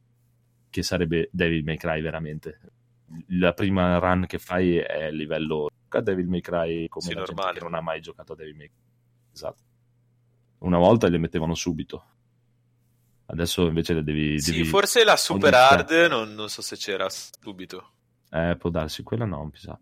che 0.68 0.82
sarebbe 0.82 1.28
Devil 1.32 1.64
May 1.64 1.76
Cry 1.76 2.02
veramente. 2.02 2.60
La 3.28 3.52
prima 3.54 3.98
run 3.98 4.26
che 4.26 4.38
fai 4.38 4.76
è 4.76 5.04
il 5.06 5.16
livello 5.16 5.70
a 5.88 6.00
Devil 6.00 6.26
May 6.28 6.40
Cry 6.40 6.88
come 6.88 7.04
Sì, 7.04 7.14
la 7.14 7.20
gente 7.20 7.32
normale. 7.34 7.58
che 7.58 7.64
non 7.64 7.74
ha 7.74 7.80
mai 7.80 8.00
giocato 8.00 8.32
a 8.32 8.36
Devil 8.36 8.56
May 8.56 8.66
Cry. 8.66 8.76
Esatto. 9.32 9.58
Una 10.66 10.78
volta 10.78 11.08
le 11.08 11.18
mettevano 11.18 11.54
subito. 11.54 12.04
Adesso 13.26 13.66
invece 13.66 13.94
le 13.94 14.02
devi... 14.02 14.40
Sì, 14.40 14.50
devi- 14.50 14.64
forse 14.64 15.04
la 15.04 15.16
super 15.16 15.54
hard 15.54 15.90
non, 16.10 16.34
non 16.34 16.48
so 16.48 16.60
se 16.60 16.76
c'era 16.76 17.06
subito. 17.08 17.90
Eh, 18.30 18.56
può 18.58 18.68
darsi, 18.70 19.04
quella 19.04 19.24
no, 19.24 19.44
mi 19.44 19.52
sa. 19.54 19.78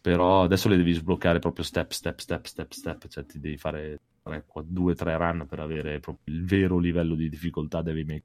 Però 0.00 0.44
adesso 0.44 0.68
le 0.70 0.78
devi 0.78 0.92
sbloccare 0.92 1.40
proprio 1.40 1.62
step, 1.62 1.90
step, 1.90 2.18
step, 2.20 2.46
step, 2.46 2.72
step. 2.72 3.06
Cioè 3.08 3.26
ti 3.26 3.38
devi 3.38 3.58
fare 3.58 4.00
tre, 4.22 4.44
qua- 4.46 4.64
due, 4.64 4.94
tre 4.94 5.14
run 5.18 5.46
per 5.46 5.60
avere 5.60 6.00
proprio 6.00 6.34
il 6.34 6.44
vero 6.46 6.78
livello 6.78 7.14
di 7.14 7.28
difficoltà 7.28 7.82
May 7.82 8.04
Cry. 8.04 8.22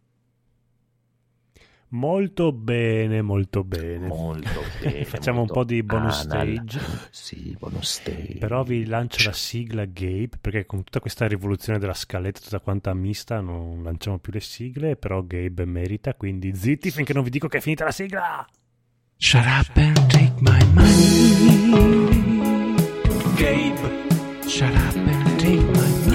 Molto 1.94 2.52
bene, 2.52 3.22
molto 3.22 3.64
bene. 3.64 4.07
Molto 4.07 4.49
bene. 4.82 5.06
Facciamo 5.06 5.38
molto 5.40 5.53
un 5.53 5.60
po' 5.60 5.65
di 5.65 5.84
bonus 5.84 6.26
anal. 6.26 6.64
stage. 6.65 6.80
Sì, 7.11 7.56
bonus 7.60 7.99
stage. 7.99 8.38
Però 8.40 8.64
vi 8.64 8.86
lancio 8.86 9.28
la 9.28 9.34
sigla 9.34 9.86
Gabe, 9.86 10.38
perché 10.41 10.65
con 10.65 10.84
tutta 10.84 10.99
questa 10.99 11.28
rivoluzione 11.28 11.78
della 11.78 11.94
scaletta, 11.94 12.40
tutta 12.40 12.60
quanta 12.60 12.91
mista, 12.95 13.41
non 13.41 13.84
lanciamo 13.84 14.18
più 14.18 14.34
le 14.34 14.40
sigle, 14.40 14.95
però 14.95 15.22
Gabe 15.22 15.65
merita, 15.65 16.15
quindi 16.15 16.56
zitti 16.56 16.90
finché 16.90 17.14
non 17.14 17.24
vi 17.24 17.30
dico 17.30 17.48
che 17.48 17.57
è 17.57 17.61
finita 17.61 17.84
la 17.86 17.91
sigla! 17.91 18.48
Shut 19.18 19.45
up 19.45 19.78
and 19.78 20.07
take 20.10 20.34
my 20.40 20.60
money. 20.74 22.74
Gabe, 23.36 24.48
shut 24.48 24.74
up 24.74 24.95
and 24.95 25.40
take 25.40 25.61
my 25.61 26.06
money. 26.06 26.12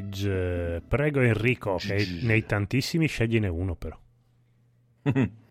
Stage, 0.00 0.82
prego 0.86 1.20
Enrico, 1.20 1.76
che 1.76 2.06
nei 2.22 2.44
tantissimi 2.46 3.06
scegliene 3.06 3.48
uno 3.48 3.74
però. 3.74 3.98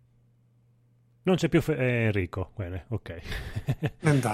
Non 1.24 1.36
c'è 1.38 1.50
più 1.50 1.60
Fe- 1.62 1.76
eh, 1.76 2.04
Enrico, 2.06 2.52
bene, 2.56 2.86
ok. 2.90 3.22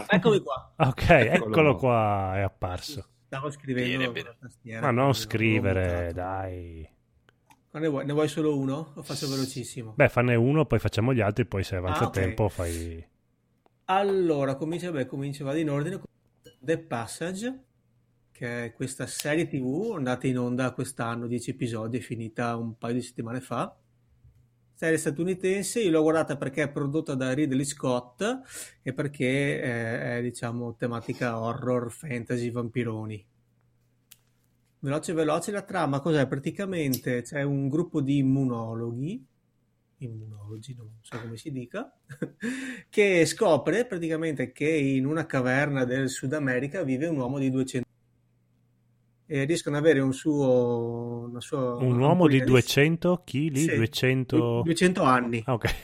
Eccomi 0.09 0.39
qua. 0.41 0.73
ok, 0.75 1.09
eccolo 1.09 1.75
qua, 1.77 2.33
è 2.35 2.41
apparso. 2.41 3.05
Stavo 3.27 3.49
scrivendo 3.49 4.11
Bene, 4.11 4.35
bene. 4.63 4.79
Ma 4.81 4.91
non 4.91 5.13
scrivere, 5.13 6.11
dai. 6.13 6.85
Ma 7.71 7.79
ne 7.79 7.88
vuoi, 7.88 8.05
ne 8.05 8.11
vuoi 8.11 8.27
solo 8.27 8.57
uno? 8.57 8.91
Lo 8.93 9.01
faccio 9.03 9.29
velocissimo. 9.29 9.93
Beh, 9.95 10.09
fanne 10.09 10.35
uno, 10.35 10.65
poi 10.65 10.79
facciamo 10.79 11.13
gli 11.13 11.21
altri, 11.21 11.45
poi 11.45 11.63
se 11.63 11.77
avanza 11.77 12.01
Ah, 12.01 12.03
il 12.03 12.09
ok. 12.09 12.15
tempo 12.15 12.49
fai... 12.49 13.07
Allora, 13.85 14.55
comincia, 14.55 14.91
beh, 14.91 15.05
comincia, 15.05 15.43
vado 15.43 15.59
in 15.59 15.69
ordine 15.69 15.97
con 15.97 16.05
The 16.59 16.77
Passage, 16.79 17.63
che 18.41 18.65
è 18.65 18.73
questa 18.73 19.05
serie 19.05 19.47
TV 19.47 19.93
andata 19.95 20.26
in 20.26 20.39
onda 20.39 20.72
quest'anno, 20.72 21.27
10 21.27 21.51
episodi, 21.51 21.99
è 21.99 22.01
finita 22.01 22.55
un 22.55 22.76
paio 22.76 22.95
di 22.95 23.01
settimane 23.03 23.39
fa. 23.39 23.77
Serie 24.73 24.97
statunitense, 24.97 25.80
io 25.81 25.91
l'ho 25.91 26.01
guardata 26.01 26.35
perché 26.38 26.63
è 26.63 26.72
prodotta 26.72 27.13
da 27.13 27.34
Ridley 27.34 27.63
Scott 27.63 28.23
e 28.81 28.93
perché 28.93 29.61
eh, 29.61 30.18
è, 30.18 30.22
diciamo, 30.23 30.73
tematica 30.76 31.39
horror, 31.39 31.91
fantasy, 31.91 32.49
vampironi. 32.49 33.23
Veloce 34.80 35.13
veloce 35.13 35.51
la 35.51 35.61
trama, 35.61 35.99
cos'è? 35.99 36.26
Praticamente 36.26 37.22
c'è 37.22 37.43
un 37.43 37.69
gruppo 37.69 38.01
di 38.01 38.18
immunologhi, 38.18 39.23
immunologi, 39.99 40.73
non 40.73 40.89
so 41.01 41.22
come 41.22 41.38
si 41.38 41.51
dica, 41.51 41.95
che 42.89 43.23
scopre 43.27 43.85
praticamente 43.85 44.51
che 44.51 44.68
in 44.68 45.05
una 45.05 45.27
caverna 45.27 45.85
del 45.85 46.09
Sud 46.09 46.34
America 46.34 46.81
vive 46.81 47.05
un 47.05 47.18
uomo 47.18 47.38
di 47.38 47.51
200 47.51 47.89
e 49.31 49.45
riescono 49.45 49.77
ad 49.77 49.83
avere 49.83 50.01
un 50.01 50.11
suo 50.11 51.27
una 51.29 51.39
sua 51.39 51.75
Un 51.75 51.97
uomo 51.99 52.27
di 52.27 52.39
ampolla 52.39 52.43
200 52.43 53.21
kg? 53.23 53.55
Sì, 53.55 53.73
200... 53.75 54.61
200 54.63 55.03
anni. 55.03 55.41
Ah, 55.45 55.53
ok. 55.53 55.75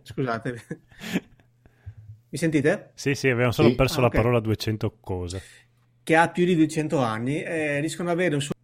Scusate. 0.02 0.64
Mi 2.30 2.38
sentite? 2.38 2.92
sì, 2.94 3.14
sì, 3.14 3.28
avevamo 3.28 3.52
solo 3.52 3.68
Sì. 3.68 3.74
perso 3.74 3.98
Ah, 3.98 4.02
la 4.04 4.08
parola 4.08 4.40
200 4.40 4.96
cose. 4.98 5.42
che 6.02 6.16
ha 6.16 6.30
più 6.30 6.44
di 6.46 6.54
200 6.54 6.98
anni, 6.98 7.42
eh, 7.42 7.80
riescono 7.80 8.08
ad 8.10 8.14
avere 8.16 8.34
un 8.36 8.40
suo 8.40 8.54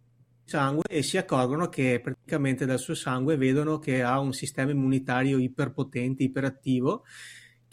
sangue 0.45 0.83
e 0.89 1.03
si 1.03 1.17
accorgono 1.17 1.67
che 1.69 1.99
praticamente 2.03 2.65
dal 2.65 2.79
suo 2.79 2.95
sangue 2.95 3.37
vedono 3.37 3.79
che 3.79 4.01
ha 4.01 4.19
un 4.19 4.33
sistema 4.33 4.71
immunitario 4.71 5.37
iperpotente, 5.37 6.23
iperattivo, 6.23 7.03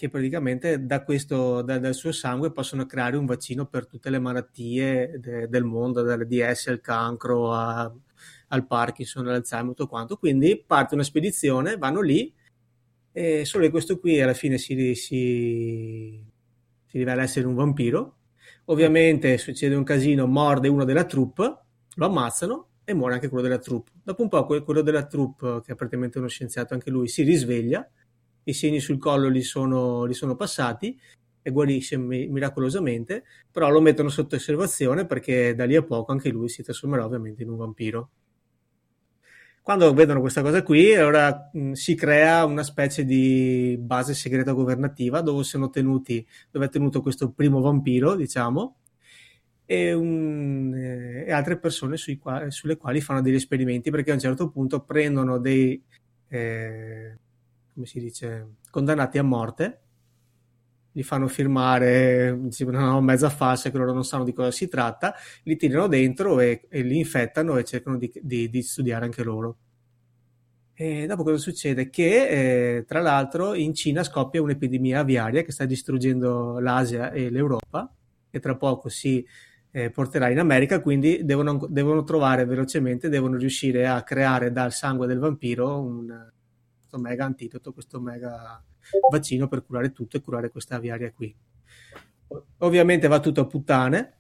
che 0.01 0.09
praticamente 0.09 0.85
da 0.87 1.03
questo, 1.05 1.63
da- 1.63 1.79
dal 1.79 1.95
suo 1.95 2.13
sangue 2.13 2.53
possono 2.53 2.87
creare 2.87 3.17
un 3.17 3.27
vaccino 3.27 3.67
per 3.67 3.87
tutte 3.87 4.09
le 4.11 4.19
malattie 4.19 5.19
de- 5.21 5.49
del 5.49 5.65
mondo, 5.65 6.03
dalle 6.03 6.27
DS 6.27 6.69
al 6.69 6.81
cancro 6.81 7.53
a- 7.53 7.93
al 8.49 8.67
Parkinson, 8.67 9.27
all'Alzheimer, 9.27 9.75
tutto 9.75 9.87
quanto. 9.89 10.17
Quindi 10.17 10.63
parte 10.67 10.95
una 10.95 11.03
spedizione, 11.05 11.77
vanno 11.77 12.01
lì 12.01 12.33
e 13.13 13.45
solo 13.45 13.65
che 13.65 13.71
questo 13.71 13.99
qui 13.99 14.21
alla 14.21 14.35
fine 14.35 14.57
si, 14.59 14.95
si, 14.95 16.25
si 16.87 16.99
rivela 16.99 17.23
essere 17.23 17.47
un 17.47 17.55
vampiro 17.55 18.17
Ovviamente 18.67 19.37
succede 19.39 19.75
un 19.75 19.83
casino, 19.83 20.27
morde 20.29 20.69
uno 20.69 20.85
della 20.85 21.05
troupe, 21.05 21.59
lo 21.97 22.07
ammazzano 22.07 22.69
e 22.85 22.95
muore 22.95 23.15
anche 23.15 23.29
quello 23.29 23.43
della 23.43 23.59
troupe. 23.59 23.91
Dopo 24.03 24.23
un 24.23 24.29
po' 24.29 24.45
que- 24.47 24.63
quello 24.63 24.81
della 24.83 25.07
troupe, 25.07 25.61
che 25.65 25.73
è 25.73 25.75
praticamente 25.75 26.19
uno 26.19 26.29
scienziato 26.29 26.75
anche 26.75 26.89
lui, 26.91 27.09
si 27.09 27.23
risveglia, 27.25 27.89
i 28.51 28.55
segni 28.55 28.81
sul 28.81 28.99
collo 28.99 29.31
gli 29.31 29.43
sono, 29.43 30.07
gli 30.09 30.15
sono 30.15 30.37
passati 30.37 30.99
e 31.43 31.51
guarisce 31.51 31.97
mi- 31.97 32.29
miracolosamente, 32.29 33.25
però 33.51 33.71
lo 33.71 33.81
mettono 33.81 34.09
sotto 34.11 34.37
osservazione 34.37 35.07
perché 35.07 35.55
da 35.55 35.65
lì 35.65 35.77
a 35.77 35.83
poco 35.83 36.13
anche 36.13 36.29
lui 36.31 36.49
si 36.49 36.63
trasformerà 36.63 37.05
ovviamente 37.05 37.43
in 37.43 37.51
un 37.51 37.57
vampiro. 37.57 38.11
Quando 39.63 39.93
vedono 39.93 40.21
questa 40.21 40.43
cosa 40.43 40.63
qui, 40.63 40.95
allora 40.95 41.51
mh, 41.53 41.73
si 41.73 41.95
crea 41.95 42.45
una 42.45 42.63
specie 42.63 43.05
di 43.05 43.77
base 43.79 44.15
segreta 44.15 44.53
governativa 44.53 45.21
dove 45.21 45.45
tenuti 45.71 46.27
dove 46.51 46.67
è 46.67 46.69
tenuto 46.71 47.03
questo 47.03 47.31
primo 47.31 47.61
vampiro, 47.61 48.15
diciamo, 48.17 48.77
e, 49.67 49.93
un- 49.93 50.75
eh, 50.75 51.25
e 51.27 51.33
altre 51.33 51.59
persone 51.59 51.97
sui 51.97 52.19
qua- 52.19 52.51
sulle 52.51 52.77
quali 52.77 53.01
fanno 53.01 53.21
degli 53.23 53.35
esperimenti 53.35 53.91
perché 53.91 54.11
a 54.11 54.15
un 54.15 54.21
certo 54.21 54.51
punto 54.51 54.81
prendono 54.83 55.39
dei, 55.39 55.81
eh, 56.29 57.19
come 57.81 57.87
si 57.87 58.01
dice, 58.01 58.57
condannati 58.71 59.17
a 59.17 59.23
morte, 59.23 59.81
li 60.93 61.03
fanno 61.03 61.29
firmare 61.29 62.31
una 62.61 63.01
mezza 63.01 63.31
falsa 63.31 63.71
che 63.71 63.79
loro 63.79 63.95
non 63.95 64.05
sanno 64.05 64.25
di 64.25 64.35
cosa 64.35 64.51
si 64.51 64.69
tratta, 64.69 65.15
li 65.45 65.57
tirano 65.57 65.87
dentro 65.87 66.41
e, 66.41 66.67
e 66.69 66.83
li 66.83 66.99
infettano 66.99 67.57
e 67.57 67.65
cercano 67.65 67.97
di, 67.97 68.13
di- 68.21 68.51
di 68.51 68.63
studiare 68.63 69.07
anche 69.07 69.23
loro. 69.23 69.57
E 70.75 71.07
dopo 71.07 71.23
cosa 71.23 71.39
succede? 71.39 71.89
Che 71.89 72.77
eh, 72.77 72.85
tra 72.85 73.01
l'altro 73.01 73.55
in 73.55 73.73
Cina 73.75 74.03
scoppia 74.03 74.43
un'epidemia 74.43 75.01
aviaria 75.01 75.43
che 75.43 75.53
sta 75.53 75.65
distruggendo 75.65 76.59
l'Asia 76.59 77.13
e 77.13 77.31
l'Europa 77.31 77.91
e 78.31 78.41
tra 78.41 78.57
poco 78.57 78.89
si 78.91 79.25
eh, 79.71 79.91
porterà 79.91 80.29
in 80.29 80.39
America, 80.39 80.81
quindi 80.81 81.25
devono, 81.25 81.67
devono 81.69 82.03
trovare 82.03 82.45
velocemente, 82.45 83.09
devono 83.09 83.37
riuscire 83.37 83.87
a 83.87 84.03
creare 84.03 84.53
dal 84.53 84.73
sangue 84.73 85.07
del 85.07 85.19
vampiro 85.19 85.81
un 85.81 86.31
questo 86.91 86.99
mega 86.99 87.25
antidoto, 87.25 87.73
questo 87.73 88.01
mega 88.01 88.63
vaccino 89.11 89.47
per 89.47 89.65
curare 89.65 89.93
tutto 89.93 90.17
e 90.17 90.21
curare 90.21 90.51
questa 90.51 90.77
aviaria 90.77 91.13
qui. 91.13 91.35
Ovviamente 92.59 93.07
va 93.07 93.21
tutto 93.21 93.41
a 93.43 93.47
puttane 93.47 94.15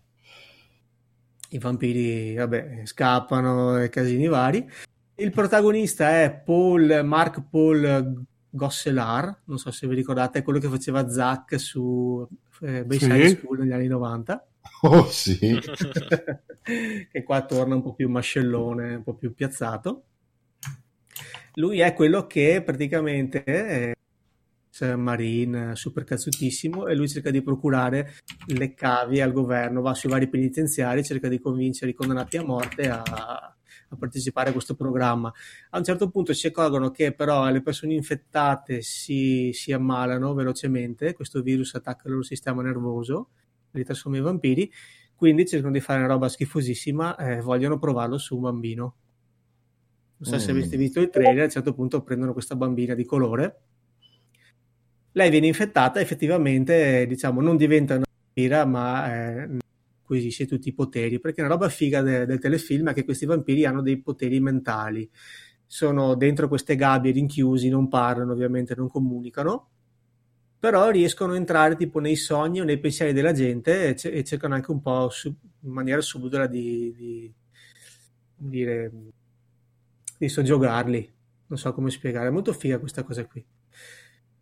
i 1.52 1.58
vampiri, 1.58 2.36
vabbè, 2.36 2.82
scappano 2.84 3.82
e 3.82 3.88
casini 3.88 4.28
vari. 4.28 4.68
Il 5.16 5.32
protagonista 5.32 6.22
è 6.22 6.42
Paul, 6.44 7.02
Mark 7.04 7.42
Paul 7.50 8.24
Gosselar, 8.48 9.42
non 9.44 9.58
so 9.58 9.72
se 9.72 9.88
vi 9.88 9.96
ricordate, 9.96 10.38
è 10.38 10.42
quello 10.42 10.60
che 10.60 10.68
faceva 10.68 11.08
Zack 11.08 11.58
su 11.58 12.26
eh, 12.62 12.84
Bayside 12.84 13.28
Sì. 13.28 13.36
School 13.36 13.58
negli 13.58 13.72
anni 13.72 13.88
90. 13.88 14.44
Oh 14.82 15.04
sì, 15.04 15.36
che 16.62 17.22
qua 17.22 17.44
torna 17.44 17.74
un 17.74 17.82
po' 17.82 17.92
più 17.92 18.08
mascellone, 18.08 18.94
un 18.94 19.02
po' 19.02 19.14
più 19.14 19.34
piazzato. 19.34 20.04
Lui 21.54 21.80
è 21.80 21.94
quello 21.94 22.26
che 22.26 22.62
praticamente 22.64 23.42
è 23.44 23.92
un 24.80 25.00
marine 25.00 25.76
super 25.76 26.04
cazzutissimo 26.04 26.86
e 26.86 26.94
lui 26.94 27.08
cerca 27.08 27.30
di 27.30 27.42
procurare 27.42 28.14
le 28.46 28.72
cavie 28.74 29.20
al 29.22 29.32
governo, 29.32 29.82
va 29.82 29.94
sui 29.94 30.08
vari 30.08 30.28
penitenziari, 30.28 31.04
cerca 31.04 31.28
di 31.28 31.38
convincere 31.38 31.90
i 31.90 31.94
condannati 31.94 32.38
a 32.38 32.44
morte 32.44 32.88
a, 32.88 33.02
a 33.02 33.96
partecipare 33.96 34.50
a 34.50 34.52
questo 34.52 34.74
programma. 34.74 35.32
A 35.70 35.78
un 35.78 35.84
certo 35.84 36.08
punto 36.08 36.32
si 36.32 36.46
accorgono 36.46 36.90
che 36.90 37.12
però 37.12 37.48
le 37.50 37.62
persone 37.62 37.94
infettate 37.94 38.80
si, 38.82 39.50
si 39.52 39.72
ammalano 39.72 40.32
velocemente, 40.34 41.14
questo 41.14 41.42
virus 41.42 41.74
attacca 41.74 42.02
il 42.04 42.12
loro 42.12 42.22
sistema 42.22 42.62
nervoso, 42.62 43.30
li 43.72 43.84
trasforma 43.84 44.18
in 44.18 44.24
vampiri, 44.24 44.70
quindi 45.14 45.46
cercano 45.46 45.72
di 45.72 45.80
fare 45.80 45.98
una 45.98 46.08
roba 46.08 46.28
schifosissima 46.28 47.16
e 47.16 47.40
vogliono 47.40 47.78
provarlo 47.78 48.16
su 48.16 48.36
un 48.36 48.42
bambino. 48.42 48.94
Non 50.22 50.32
so 50.32 50.38
se 50.38 50.52
Mm. 50.52 50.56
avete 50.56 50.76
visto 50.76 51.00
il 51.00 51.08
trailer, 51.10 51.40
a 51.40 51.44
un 51.44 51.50
certo 51.50 51.72
punto 51.72 52.02
prendono 52.02 52.32
questa 52.32 52.54
bambina 52.54 52.94
di 52.94 53.04
colore. 53.04 53.60
Lei 55.12 55.30
viene 55.30 55.46
infettata, 55.46 55.98
effettivamente, 56.00 57.06
diciamo, 57.06 57.40
non 57.40 57.56
diventa 57.56 57.96
una 57.96 58.04
vampira, 58.06 58.64
ma 58.64 59.12
eh, 59.42 59.48
acquisisce 60.02 60.46
tutti 60.46 60.68
i 60.68 60.72
poteri. 60.74 61.18
Perché 61.18 61.40
una 61.40 61.50
roba 61.50 61.68
figa 61.68 62.02
de- 62.02 62.26
del 62.26 62.38
telefilm 62.38 62.90
è 62.90 62.92
che 62.94 63.04
questi 63.04 63.24
vampiri 63.26 63.64
hanno 63.64 63.82
dei 63.82 64.00
poteri 64.00 64.38
mentali. 64.40 65.08
Sono 65.66 66.14
dentro 66.14 66.48
queste 66.48 66.76
gabbie 66.76 67.12
rinchiusi, 67.12 67.68
non 67.68 67.88
parlano, 67.88 68.32
ovviamente, 68.32 68.74
non 68.74 68.88
comunicano 68.88 69.68
però 70.60 70.90
riescono 70.90 71.32
a 71.32 71.36
entrare 71.36 71.74
tipo 71.74 72.00
nei 72.00 72.16
sogni 72.16 72.60
o 72.60 72.64
nei 72.64 72.78
pensieri 72.78 73.14
della 73.14 73.32
gente 73.32 73.88
e, 73.88 73.96
ce- 73.96 74.10
e 74.10 74.22
cercano 74.24 74.52
anche 74.54 74.70
un 74.70 74.82
po' 74.82 75.08
su- 75.08 75.34
in 75.62 75.70
maniera 75.70 76.02
subdola 76.02 76.46
di, 76.46 76.92
di, 76.94 77.32
come 78.36 78.50
dire, 78.50 78.92
di 80.20 80.28
soggiogarli. 80.28 81.10
Non 81.46 81.58
so 81.58 81.72
come 81.72 81.90
spiegare, 81.90 82.28
è 82.28 82.30
molto 82.30 82.52
figa 82.52 82.78
questa 82.78 83.02
cosa 83.02 83.24
qui. 83.24 83.42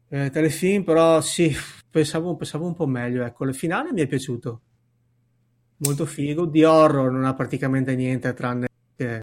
Eh, 0.09 0.30
telefilm, 0.30 0.82
però 0.82 1.20
sì, 1.20 1.55
pensavo, 1.88 2.34
pensavo 2.34 2.66
un 2.66 2.74
po' 2.74 2.86
meglio. 2.86 3.24
Ecco, 3.24 3.44
il 3.44 3.55
finale 3.55 3.92
mi 3.92 4.00
è 4.00 4.09
piaciuto. 4.09 4.60
Molto 5.76 6.05
figo. 6.05 6.46
Di 6.46 6.64
horror 6.64 7.12
non 7.12 7.24
ha 7.24 7.34
praticamente 7.34 7.94
niente 7.94 8.34
tranne 8.34 8.66
che 8.96 9.22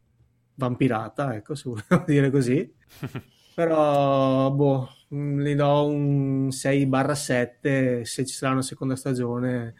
vampirata, 0.55 1.35
ecco, 1.35 1.55
se 1.55 1.69
vogliamo 1.69 2.05
dire 2.07 2.31
così. 2.31 2.73
Però, 3.53 4.49
boh, 4.51 4.89
gli 5.09 5.55
do 5.55 5.85
un 5.87 6.47
6-7. 6.47 8.03
Se 8.03 8.25
ci 8.25 8.33
sarà 8.33 8.53
una 8.53 8.61
seconda 8.61 8.95
stagione, 8.95 9.75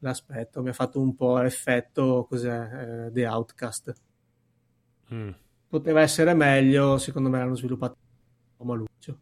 l'aspetto. 0.00 0.60
Mi 0.60 0.68
ha 0.68 0.74
fatto 0.74 1.00
un 1.00 1.14
po' 1.14 1.40
effetto, 1.40 2.26
cos'è, 2.28 3.06
eh, 3.06 3.10
The 3.10 3.26
Outcast. 3.26 3.94
Mm. 5.14 5.30
Poteva 5.70 6.00
essere 6.00 6.34
meglio, 6.34 6.98
secondo 6.98 7.28
me 7.28 7.38
l'hanno 7.38 7.54
sviluppato 7.54 7.94
un 7.96 8.56
po' 8.56 8.64
maluccio. 8.64 9.18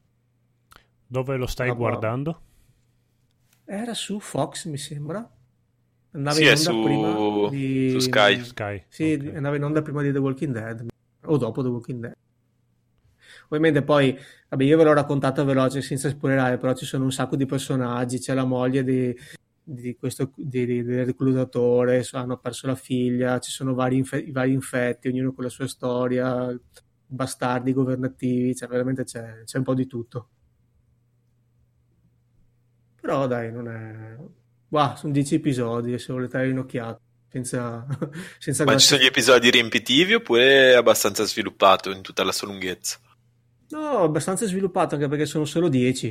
Dove 1.07 1.37
lo 1.37 1.47
stai 1.47 1.69
Ah, 1.69 1.73
boh. 1.73 1.77
guardando? 1.79 2.41
Era 3.67 3.93
su 3.93 4.19
Fox, 4.19 4.65
mi 4.65 4.79
sembra. 4.79 5.29
Andava 6.13 6.37
Sì, 6.37 6.43
in 6.45 6.49
è 6.49 6.53
onda 6.53 6.61
su- 6.71 6.83
prima 6.83 7.49
di... 7.51 7.91
su 7.91 7.99
Sky. 7.99 8.43
Sky. 8.43 8.85
Sì, 8.89 9.19
ok. 9.23 9.35
andava 9.37 9.57
in 9.57 9.65
onda 9.65 9.83
prima 9.83 10.01
di 10.01 10.11
The 10.11 10.19
Walking 10.19 10.55
Dead 10.55 10.87
o 11.27 11.37
dopo 11.37 11.63
The 11.63 11.69
Walking 11.69 12.01
Dead. 12.01 12.15
Ovviamente 13.51 13.83
poi, 13.83 14.19
vabbè, 14.49 14.65
io 14.65 14.77
ve 14.79 14.85
l'ho 14.85 14.95
raccontato 14.95 15.45
veloce 15.45 15.83
senza 15.83 16.09
spoilerare, 16.09 16.57
però 16.57 16.73
ci 16.75 16.87
sono 16.87 17.05
un 17.05 17.13
sacco 17.13 17.37
di 17.37 17.45
personaggi, 17.45 18.19
c'è 18.19 18.33
la 18.33 18.45
moglie 18.47 18.83
di, 18.83 19.15
di 19.71 19.97
questo 19.97 20.33
di- 20.35 20.65
di- 20.65 20.83
del 20.83 21.05
reclutatore, 21.05 22.07
hanno 22.13 22.39
perso 22.39 22.67
la 22.67 22.75
figlia, 22.75 23.39
ci 23.39 23.51
sono 23.51 23.75
vari, 23.75 23.97
infe- 23.97 24.19
i 24.21 24.31
vari 24.31 24.53
infetti, 24.53 25.09
ognuno 25.09 25.33
con 25.33 25.45
la 25.45 25.51
sua 25.51 25.69
storia, 25.69 26.59
bastardi 27.07 27.73
governativi, 27.73 28.55
cioè 28.55 28.69
veramente 28.69 29.05
c'è, 29.05 29.43
c'è 29.45 29.59
un 29.59 29.65
po' 29.65 29.75
di 29.75 29.87
tutto. 29.87 30.29
Però 33.01 33.27
dai, 33.27 33.53
non 33.53 33.69
è... 33.69 34.17
Wow, 34.71 34.97
sono 34.97 35.13
10 35.13 35.37
episodi, 35.37 35.99
se 35.99 36.13
volete 36.13 36.39
dare 36.39 36.51
un'occhiata, 36.51 37.01
senza, 37.31 37.87
senza 38.39 38.65
Ma 38.65 38.77
ci 38.77 38.87
sono 38.87 39.03
gli 39.03 39.07
episodi 39.07 39.51
riempitivi 39.51 40.15
oppure 40.15 40.73
è 40.73 40.75
abbastanza 40.75 41.25
sviluppato 41.25 41.91
in 41.91 42.03
tutta 42.03 42.25
la 42.25 42.33
sua 42.33 42.49
lunghezza? 42.49 42.99
No, 43.71 44.03
abbastanza 44.03 44.47
sviluppato 44.47 44.95
anche 44.95 45.09
perché 45.09 45.27
sono 45.27 45.45
solo 45.45 45.69
10. 45.69 46.11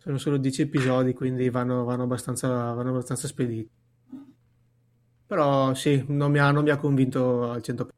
Sono 0.00 0.16
solo 0.16 0.38
10 0.38 0.62
episodi, 0.62 1.12
quindi 1.12 1.50
vanno, 1.50 1.84
vanno 1.84 2.04
abbastanza, 2.04 2.48
vanno 2.72 2.88
abbastanza 2.90 3.28
spediti. 3.28 3.68
Però 5.26 5.74
sì, 5.74 6.02
non 6.08 6.30
mi 6.30 6.38
ha, 6.38 6.50
non 6.50 6.64
mi 6.64 6.70
ha 6.70 6.76
convinto 6.76 7.50
al 7.50 7.60
100%. 7.60 7.88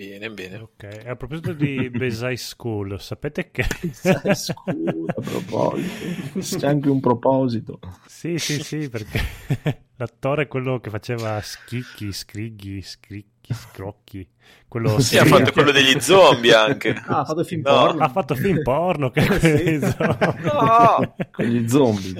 Bene, 0.00 0.30
bene. 0.30 0.56
Ok, 0.56 1.02
a 1.06 1.14
proposito 1.14 1.52
di 1.52 1.90
Besai 1.90 2.38
School, 2.38 2.98
sapete 2.98 3.50
che... 3.50 3.64
Scusa, 3.92 4.54
a 4.64 5.20
proposito. 5.20 6.58
C'è 6.58 6.66
anche 6.66 6.88
un 6.88 7.00
proposito. 7.00 7.78
sì, 8.06 8.38
sì, 8.38 8.62
sì, 8.62 8.88
perché 8.88 9.20
l'attore 9.96 10.44
è 10.44 10.48
quello 10.48 10.80
che 10.80 10.88
faceva 10.88 11.38
schicchi, 11.42 12.12
scrighi, 12.12 12.80
scricchi, 12.80 13.29
scrocchi. 13.54 14.28
Quello 14.68 14.98
Sì, 15.00 15.18
ha 15.18 15.24
fatto 15.24 15.50
quello 15.52 15.72
degli 15.72 15.98
zombie 16.00 16.54
anche. 16.54 16.94
Ah, 17.10 17.20
ha 17.20 17.24
fatto 17.24 17.42
film 17.44 17.62
No, 17.64 17.86
porno. 17.86 18.04
Ha 18.04 18.08
fatto 18.08 18.34
film 18.34 18.62
porno 18.62 19.10
che 19.10 19.20
Sì. 19.40 19.80
No! 19.80 21.14
Con 21.32 21.44
gli 21.44 21.68
zombie. 21.68 22.14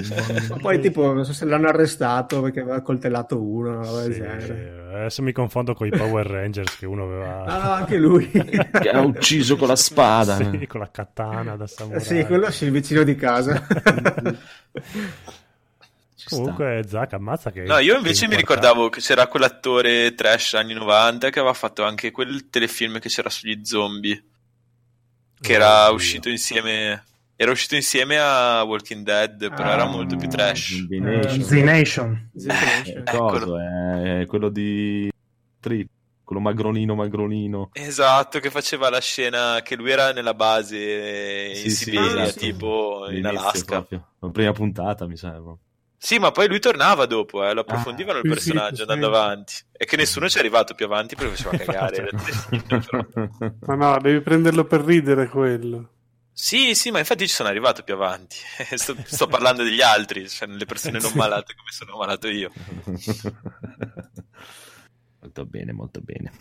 Ma 0.48 0.56
poi 0.56 0.80
tipo, 0.80 1.12
non 1.12 1.24
so 1.24 1.32
se 1.32 1.44
l'hanno 1.44 1.68
arrestato 1.68 2.40
perché 2.42 2.60
aveva 2.60 2.80
coltellato 2.80 3.40
uno, 3.40 3.70
una 3.70 3.84
roba 3.84 4.02
del 4.02 4.14
Sì, 4.14 4.50
adesso 4.96 5.22
mi 5.22 5.32
confondo 5.32 5.74
con 5.74 5.86
i 5.86 5.90
Power 5.90 6.26
Rangers 6.26 6.76
che 6.76 6.86
uno 6.86 7.04
aveva... 7.04 7.44
Ah, 7.44 7.74
anche 7.76 7.96
lui. 7.96 8.28
che 8.28 8.90
ha 8.90 9.00
ucciso 9.00 9.56
con 9.56 9.68
la 9.68 9.76
spada. 9.76 10.36
Sì, 10.36 10.66
con 10.66 10.80
la 10.80 10.90
katana 10.90 11.56
da 11.56 11.66
samurai. 11.66 12.00
sì, 12.00 12.24
quello 12.24 12.46
è 12.46 12.52
il 12.60 12.70
vicino 12.72 13.04
di 13.04 13.14
casa. 13.14 13.64
Sta. 16.30 16.36
Comunque, 16.42 16.84
Zac, 16.86 17.12
ammazza 17.14 17.50
che... 17.50 17.62
No, 17.62 17.78
io 17.78 17.96
invece 17.96 18.28
mi 18.28 18.36
ricordavo 18.36 18.88
che 18.88 19.00
c'era 19.00 19.26
quell'attore 19.26 20.14
trash 20.14 20.54
anni 20.54 20.74
90 20.74 21.30
che 21.30 21.38
aveva 21.40 21.54
fatto 21.54 21.82
anche 21.84 22.10
quel 22.10 22.48
telefilm 22.50 22.98
che 23.00 23.08
c'era 23.08 23.28
sugli 23.30 23.64
zombie, 23.64 24.22
che 25.40 25.52
era 25.52 25.84
Oddio. 25.84 25.94
uscito 25.94 26.28
insieme... 26.28 27.04
Era 27.40 27.52
uscito 27.52 27.74
insieme 27.74 28.18
a 28.18 28.62
Walking 28.64 29.02
Dead, 29.02 29.48
però 29.54 29.70
Ah. 29.70 29.72
era 29.72 29.86
molto 29.86 30.14
più 30.16 30.28
trash. 30.28 30.86
The 30.86 30.96
Eh, 30.96 31.00
Nation. 31.62 32.30
Z 32.36 32.44
Nation. 32.44 33.02
Eh, 33.06 33.16
coso, 33.16 33.58
è 33.58 34.26
quello 34.26 34.50
di 34.50 35.10
Trip, 35.58 35.88
quello 36.22 36.42
magronino 36.42 36.94
magronino. 36.94 37.70
Esatto, 37.72 38.40
che 38.40 38.50
faceva 38.50 38.90
la 38.90 39.00
scena 39.00 39.62
che 39.64 39.74
lui 39.74 39.90
era 39.90 40.12
nella 40.12 40.34
base 40.34 40.76
in 41.54 41.56
Sì, 41.56 41.70
sì, 41.70 41.84
Siberia, 41.84 42.24
esatto. 42.24 42.38
tipo 42.40 43.06
in 43.10 43.24
Alaska. 43.24 43.64
proprio. 43.64 44.08
La 44.18 44.28
prima 44.28 44.52
puntata, 44.52 45.06
mi 45.06 45.16
sembra. 45.16 45.56
Sì, 46.02 46.18
ma 46.18 46.30
poi 46.30 46.48
lui 46.48 46.60
tornava 46.60 47.04
dopo, 47.04 47.44
eh, 47.46 47.52
lo 47.52 47.60
approfondivano 47.60 48.20
Ah, 48.20 48.22
il 48.22 48.32
sì, 48.32 48.40
sì, 48.40 48.50
personaggio 48.52 48.74
sì. 48.76 48.80
andando 48.82 49.06
avanti. 49.08 49.54
E 49.70 49.84
che 49.84 49.96
nessuno 49.96 50.30
ci 50.30 50.36
è 50.38 50.40
arrivato 50.40 50.74
più 50.74 50.86
avanti 50.86 51.14
perché 51.14 51.36
faceva 51.36 51.56
cagare. 51.62 51.96
era 51.96 52.08
terribile. 52.18 53.54
Ma 53.66 53.74
no, 53.74 53.98
devi 54.00 54.20
prenderlo 54.22 54.64
per 54.64 54.80
ridere 54.80 55.28
quello. 55.28 55.90
sì, 56.32 56.74
sì, 56.74 56.90
ma 56.90 57.00
infatti 57.00 57.28
ci 57.28 57.34
sono 57.34 57.50
arrivato 57.50 57.82
più 57.82 57.92
avanti. 57.92 58.36
sto, 58.76 58.96
sto 59.04 59.26
parlando 59.26 59.62
degli 59.62 59.82
altri, 59.82 60.26
cioè 60.26 60.48
le 60.48 60.64
persone 60.64 60.98
non 61.00 61.10
Sì. 61.10 61.16
malate 61.18 61.54
come 61.54 61.70
sono 61.70 61.96
malato 61.98 62.28
io. 62.28 62.50
molto 65.20 65.44
bene, 65.44 65.72
molto 65.72 66.00
bene. 66.00 66.32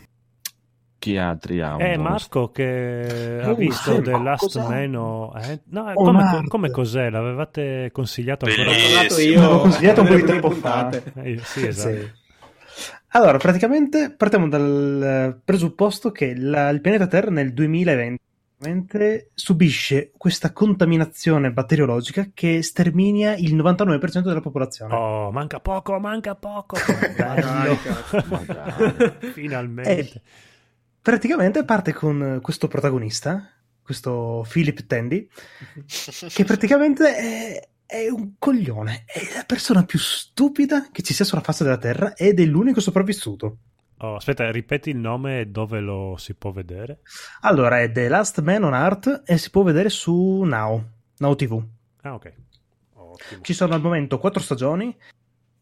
Chi 0.99 1.17
altri 1.17 1.61
ha 1.61 1.75
un 1.75 1.81
Eh, 1.81 1.95
bonus? 1.95 2.09
Marco 2.09 2.51
che 2.51 3.39
ha 3.41 3.51
Oh, 3.51 3.55
visto 3.55 4.01
The 4.01 4.17
Last 4.19 4.59
cos'è? 4.59 4.67
Man 4.67 4.95
o... 4.95 5.33
eh? 5.37 5.59
No, 5.69 5.91
Oh, 5.93 6.03
come, 6.03 6.45
come 6.47 6.71
cos'è? 6.71 7.09
L'avevate 7.09 7.89
consigliato 7.93 8.45
ancora? 8.45 8.71
Io 9.21 9.39
l'avevo 9.39 9.61
consigliato 9.61 10.01
un 10.01 10.07
po' 10.07 10.15
di 10.15 10.23
tempo 10.25 10.49
fa. 10.51 10.89
Eh, 11.23 11.39
sì, 11.43 11.65
esatto. 11.65 11.95
Sì. 11.95 12.07
Allora, 13.11 13.37
praticamente 13.37 14.13
partiamo 14.15 14.47
dal 14.47 15.39
presupposto 15.43 16.11
che 16.11 16.35
la- 16.37 16.69
il 16.69 16.81
pianeta 16.81 17.07
Terra 17.07 17.31
nel 17.31 17.53
2020 17.53 18.17
praticamente 18.57 19.29
subisce 19.33 20.11
questa 20.17 20.51
contaminazione 20.51 21.49
batteriologica 21.51 22.29
che 22.33 22.61
sterminia 22.61 23.35
il 23.35 23.55
99% 23.55 24.27
della 24.27 24.41
popolazione. 24.41 24.93
Oh, 24.93 25.31
manca 25.31 25.59
poco, 25.61 25.97
manca 25.97 26.35
poco. 26.35 26.75
Dai, 26.75 27.41
Bello. 27.41 27.77
cazzo. 27.81 28.23
Magari. 28.27 30.11
Praticamente 31.09 31.65
parte 31.65 31.91
con 31.91 32.37
questo 32.39 32.67
protagonista, 32.67 33.49
questo 33.81 34.45
Philip 34.47 34.85
Tandy, 34.85 35.27
che 36.31 36.43
praticamente 36.43 37.15
è, 37.15 37.69
è 37.83 38.09
un 38.09 38.33
coglione, 38.37 39.05
è 39.07 39.19
la 39.33 39.43
persona 39.43 39.83
più 39.85 39.97
stupida 39.97 40.89
che 40.91 41.01
ci 41.01 41.15
sia 41.15 41.25
sulla 41.25 41.41
faccia 41.41 41.63
della 41.63 41.79
Terra 41.79 42.13
ed 42.13 42.39
è 42.39 42.45
l'unico 42.45 42.79
sopravvissuto. 42.79 43.57
Oh, 43.97 44.17
aspetta, 44.17 44.51
ripeti 44.51 44.91
il 44.91 44.97
nome 44.97 45.39
e 45.39 45.45
dove 45.47 45.79
lo 45.79 46.13
si 46.15 46.35
può 46.35 46.51
vedere? 46.51 46.99
Allora, 47.41 47.81
è 47.81 47.91
The 47.91 48.07
Last 48.07 48.39
Man 48.41 48.63
on 48.63 48.75
Earth 48.75 49.23
e 49.25 49.39
si 49.39 49.49
può 49.49 49.63
vedere 49.63 49.89
su 49.89 50.43
Now, 50.43 50.91
Now 51.17 51.33
TV. 51.33 51.59
Ah, 52.03 52.13
ok. 52.13 52.33
Ottimo. 52.93 53.41
Ci 53.41 53.53
sono 53.53 53.73
al 53.73 53.81
momento 53.81 54.19
quattro 54.19 54.43
stagioni 54.43 54.95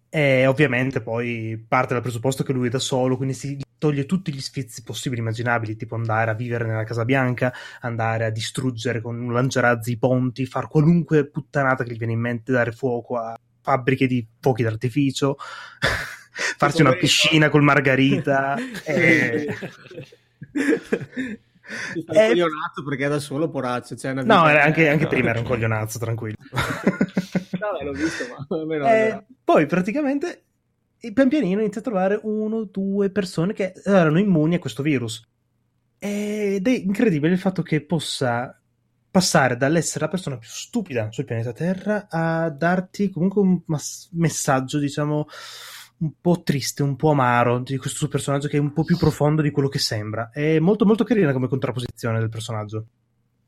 e 0.10 0.46
ovviamente 0.48 1.02
poi 1.02 1.64
parte 1.68 1.94
dal 1.94 2.02
presupposto 2.02 2.44
che 2.44 2.54
lui 2.54 2.68
è 2.68 2.70
da 2.70 2.80
solo, 2.80 3.18
quindi 3.18 3.34
si 3.34 3.60
toglie 3.78 4.06
tutti 4.06 4.34
gli 4.34 4.42
sfizi 4.42 4.84
possibili 4.84 5.22
e 5.22 5.24
immaginabili, 5.24 5.76
tipo 5.76 5.96
andare 5.96 6.32
a 6.32 6.34
vivere 6.34 6.66
nella 6.66 6.84
Casa 6.84 7.06
Bianca, 7.06 7.54
andare 7.82 8.26
a 8.26 8.30
distruggere 8.30 9.02
con 9.02 9.20
un 9.20 9.34
lanciarazzi 9.34 9.92
i 9.92 9.98
ponti, 9.98 10.46
far 10.46 10.68
qualunque 10.68 11.28
puttanata 11.28 11.84
che 11.84 11.94
gli 11.94 11.98
viene 11.98 12.14
in 12.14 12.20
mente, 12.20 12.52
dare 12.52 12.72
fuoco 12.72 13.18
a 13.18 13.38
fabbriche 13.62 14.08
di 14.08 14.26
fuochi 14.40 14.64
d'artificio, 14.64 15.36
farsi 16.58 16.82
una 16.82 16.96
piscina 16.96 17.50
col 17.50 17.64
margarita. 17.64 18.56
e... 18.86 19.56
Fa 22.06 22.14
Eh, 22.14 22.26
il 22.26 22.30
coglionato 22.30 22.84
perché 22.84 23.06
è 23.06 23.10
da 23.10 23.20
solo 23.20 23.50
poraccio. 23.50 23.96
Cioè 23.96 24.14
No, 24.14 24.44
anche, 24.44 24.90
anche 24.90 25.08
prima 25.08 25.30
era 25.30 25.40
un 25.40 25.46
coglionazzo, 25.48 26.00
tranquillo. 26.00 26.38
Vabbè, 26.52 27.84
l'ho 27.84 27.92
visto, 27.92 28.26
ma 28.30 28.58
almeno 28.58 28.86
Eh, 28.86 29.26
poi 29.44 29.66
praticamente 29.66 30.44
pian 31.14 31.30
pianino 31.30 31.62
inizia 31.62 31.82
a 31.82 31.84
trovare 31.84 32.20
uno 32.24 32.58
o 32.58 32.64
due 32.66 33.10
persone 33.10 33.54
che 33.54 33.74
erano 33.84 34.20
immuni 34.20 34.56
a 34.56 34.60
questo 34.60 34.82
virus. 34.84 35.28
Ed 36.00 36.68
è 36.68 36.72
incredibile 36.72 37.34
il 37.34 37.40
fatto 37.40 37.62
che 37.64 37.82
possa 37.84 38.60
passare 39.10 39.58
dall'essere 39.58 40.06
la 40.06 40.12
persona 40.12 40.38
più 40.38 40.48
stupida 40.50 41.12
sul 41.12 41.26
pianeta 41.26 41.52
Terra 41.52 42.08
a 42.10 42.50
darti 42.50 43.10
comunque 43.10 43.42
un 43.42 43.62
mas- 43.66 44.10
messaggio, 44.14 44.78
diciamo, 44.78 45.28
un 46.00 46.12
po' 46.22 46.42
triste, 46.44 46.84
un 46.84 46.96
po' 46.96 47.12
amaro 47.12 47.60
di 47.60 47.78
questo 47.78 47.98
suo 47.98 48.08
personaggio 48.08 48.48
che 48.48 48.58
è 48.58 48.60
un 48.60 48.74
po' 48.74 48.84
più 48.84 48.98
profondo 48.98 49.42
di 49.42 49.52
quello 49.52 49.70
che 49.70 49.80
sembra. 49.80 50.30
È 50.32 50.60
molto 50.60 50.86
molto 50.86 51.04
carina 51.04 51.34
come 51.34 51.48
contrapposizione 51.48 52.20
del 52.20 52.30
personaggio. 52.30 52.86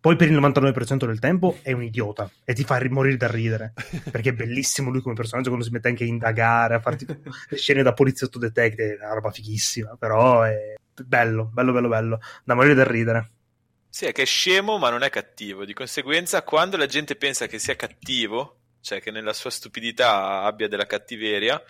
Poi 0.02 0.16
per 0.16 0.30
il 0.32 0.40
99% 0.40 1.06
del 1.06 1.20
tempo 1.20 1.58
è 1.62 1.74
un 1.74 1.84
idiota 1.84 2.32
e 2.46 2.54
ti 2.54 2.64
fa 2.64 2.82
morire 2.90 3.18
da 3.18 3.30
ridere 3.30 3.74
perché 4.10 4.30
è 4.30 4.34
bellissimo 4.34 4.90
lui 4.92 5.02
come 5.02 5.14
personaggio 5.14 5.50
quando 5.50 5.66
si 5.66 5.72
mette 5.72 5.90
anche 5.90 6.06
a 6.06 6.08
indagare, 6.08 6.76
a 6.76 6.80
farti 6.80 7.06
le 7.06 7.58
scene 7.58 7.84
da 7.84 7.94
poliziotto 7.94 8.40
detective, 8.40 8.94
è 8.94 9.04
una 9.04 9.14
roba 9.14 9.30
fighissima, 9.30 9.98
però 10.00 10.44
è 10.44 10.76
bello, 11.04 11.50
bello, 11.52 11.74
bello, 11.74 11.88
bello, 11.90 12.20
da 12.46 12.56
morire 12.56 12.76
da 12.76 12.86
ridere. 12.86 13.32
Sì, 13.90 14.06
è 14.06 14.14
che 14.14 14.22
è 14.22 14.26
scemo 14.26 14.78
ma 14.78 14.90
non 14.90 15.04
è 15.04 15.10
cattivo. 15.10 15.66
Di 15.66 15.74
conseguenza, 15.74 16.44
quando 16.44 16.78
la 16.78 16.86
gente 16.86 17.18
pensa 17.18 17.48
che 17.48 17.60
sia 17.60 17.76
cattivo, 17.76 18.60
cioè 18.80 19.02
che 19.02 19.12
nella 19.12 19.34
sua 19.34 19.50
stupidità 19.50 20.44
abbia 20.44 20.70
della 20.70 20.86
cattiveria, 20.86 21.62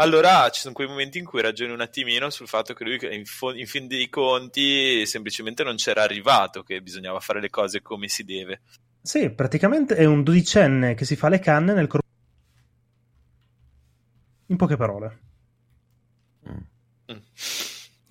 allora 0.00 0.48
ci 0.50 0.60
sono 0.60 0.74
quei 0.74 0.86
momenti 0.88 1.18
in 1.18 1.24
cui 1.24 1.40
ragioni 1.42 1.72
un 1.72 1.80
attimino 1.80 2.30
sul 2.30 2.46
fatto 2.48 2.72
che 2.74 2.84
lui 2.84 2.98
in, 3.16 3.24
fo- 3.24 3.54
in 3.54 3.66
fin 3.66 3.86
dei 3.86 4.08
conti 4.08 5.04
semplicemente 5.06 5.64
non 5.64 5.76
c'era 5.76 6.02
arrivato, 6.02 6.62
che 6.62 6.80
bisognava 6.80 7.20
fare 7.20 7.40
le 7.40 7.50
cose 7.50 7.82
come 7.82 8.08
si 8.08 8.24
deve. 8.24 8.62
Sì, 9.00 9.30
praticamente 9.30 9.96
è 9.96 10.04
un 10.04 10.22
dodicenne 10.22 10.94
che 10.94 11.04
si 11.04 11.16
fa 11.16 11.28
le 11.28 11.38
canne 11.38 11.72
nel 11.72 11.86
corpo. 11.86 12.06
In 14.46 14.56
poche 14.56 14.76
parole. 14.76 15.18
Mm. 16.48 17.16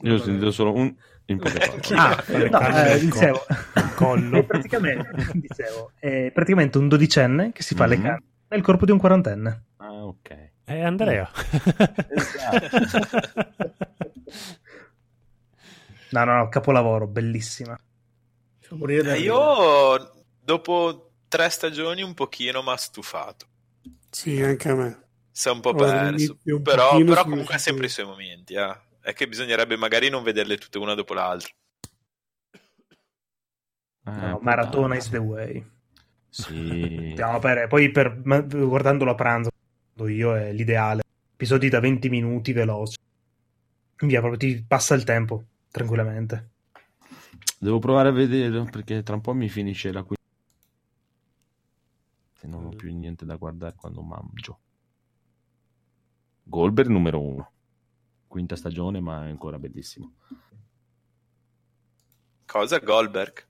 Io 0.02 0.14
ho 0.14 0.18
sentito 0.20 0.52
solo 0.52 0.74
un 0.74 0.94
in 1.26 1.38
poche 1.38 1.58
parole. 1.60 1.82
Ah, 1.96 2.24
le 2.28 2.50
no, 2.50 2.60
eh, 2.86 3.00
dicevo, 3.00 3.46
collo. 3.96 4.38
è 4.38 4.44
praticamente, 4.46 5.10
dicevo, 5.34 5.92
è 6.00 6.32
praticamente 6.34 6.78
un 6.78 6.88
dodicenne 6.88 7.52
che 7.52 7.64
si 7.64 7.76
fa 7.76 7.86
le 7.86 7.98
Mhm. 7.98 8.04
canne 8.04 8.24
nel 8.50 8.62
corpo 8.62 8.86
di 8.86 8.92
un 8.92 8.98
quarantenne. 8.98 9.64
Ah, 9.78 10.06
ok. 10.06 10.47
È 10.68 10.82
Andrea. 10.82 11.32
No, 16.10 16.26
no, 16.26 16.36
no, 16.36 16.50
capolavoro, 16.50 17.08
bellissima. 17.08 17.80
Eh. 18.70 19.20
Io, 19.20 20.26
dopo 20.42 21.12
tre 21.30 21.50
stagioni, 21.50 22.02
un 22.02 22.14
pochino 22.14 22.62
mi 22.64 22.72
ha 22.72 22.76
stufato. 22.76 23.46
Sì, 24.10 24.42
anche 24.42 24.68
a 24.70 24.76
me. 24.76 25.04
Si 25.32 25.48
è 25.48 25.52
un 25.52 25.62
po' 25.62 25.74
perso. 25.74 26.38
un 26.44 26.62
Però, 26.62 26.98
però 26.98 27.24
comunque 27.24 27.56
ha 27.56 27.60
sempre 27.60 27.86
i 27.86 27.90
suoi 27.90 28.08
momenti. 28.08 28.56
eh. 28.56 28.78
È 29.00 29.14
che 29.14 29.26
bisognerebbe 29.30 29.78
magari 29.78 30.10
non 30.10 30.22
vederle 30.22 30.58
tutte 30.58 30.80
una 30.80 30.96
dopo 30.96 31.14
l'altra. 31.14 31.50
Eh, 34.06 34.12
No, 34.12 34.40
Maratona 34.42 34.98
is 34.98 35.10
the 35.10 35.18
way. 35.18 35.66
Sì. 36.30 37.14
No, 37.14 37.40
per- 37.40 37.68
poi 37.68 37.90
per, 37.90 38.22
guardandolo 38.22 39.12
a 39.12 39.16
pranzo, 39.16 39.50
io 40.06 40.36
è 40.36 40.52
l'ideale. 40.54 41.02
Episodi 41.34 41.70
da 41.70 41.80
20 41.80 42.10
minuti 42.10 42.52
veloci. 42.52 42.98
Via, 44.02 44.20
proprio 44.20 44.38
ti 44.38 44.64
passa 44.64 44.94
il 44.94 45.04
tempo 45.04 45.44
tranquillamente. 45.72 46.50
Devo 47.60 47.80
provare 47.80 48.10
a 48.10 48.12
vederlo 48.12 48.66
perché 48.66 49.02
tra 49.02 49.16
un 49.16 49.22
po' 49.22 49.34
mi 49.34 49.50
finisce 49.50 49.92
la 49.92 50.04
quinta. 50.04 50.16
E 52.42 52.48
non 52.48 52.66
ho 52.66 52.70
più 52.70 52.94
niente 52.96 53.26
da 53.26 53.36
guardare 53.36 53.76
quando 53.76 54.02
mangio. 54.02 54.60
Goldberg 56.44 56.90
numero 56.90 57.22
uno. 57.22 57.52
Quinta 58.28 58.56
stagione, 58.56 59.00
ma 59.00 59.26
è 59.26 59.30
ancora 59.30 59.58
bellissimo. 59.58 60.14
Cosa? 62.46 62.78
Goldberg? 62.80 63.46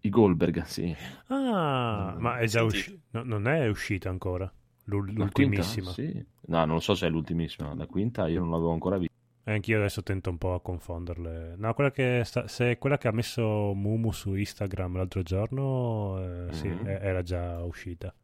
I 0.00 0.08
Goldberg, 0.08 0.62
sì. 0.64 0.94
Ah, 1.26 2.14
ma 2.18 2.38
è 2.38 2.46
già 2.46 2.60
Sentito. 2.60 2.76
uscita. 2.76 3.22
non 3.22 3.48
è 3.48 3.66
uscita 3.68 4.08
ancora. 4.08 4.50
L'ultimissima. 4.88 5.90
Sì. 5.90 6.24
No, 6.46 6.64
non 6.64 6.80
so 6.80 6.94
se 6.94 7.06
è 7.06 7.10
l'ultimissima. 7.10 7.74
La 7.74 7.86
quinta 7.86 8.26
io 8.28 8.40
non 8.40 8.50
l'avevo 8.50 8.72
ancora 8.72 8.96
vista. 8.98 9.14
E 9.44 9.52
anch'io 9.52 9.78
adesso 9.78 10.02
tento 10.02 10.28
un 10.30 10.38
po' 10.38 10.54
a 10.54 10.60
confonderle. 10.60 11.54
No, 11.56 11.72
quella 11.74 11.90
che 11.90 12.22
sta- 12.24 12.48
se 12.48 12.76
quella 12.78 12.98
che 12.98 13.08
ha 13.08 13.12
messo 13.12 13.72
Mumu 13.74 14.12
su 14.12 14.34
Instagram 14.34 14.96
l'altro 14.96 15.22
giorno, 15.22 16.18
eh, 16.48 16.52
sì, 16.52 16.68
Mhm. 16.68 16.86
e- 16.86 16.98
era 17.00 17.22
già 17.22 17.62
uscita. 17.62 18.14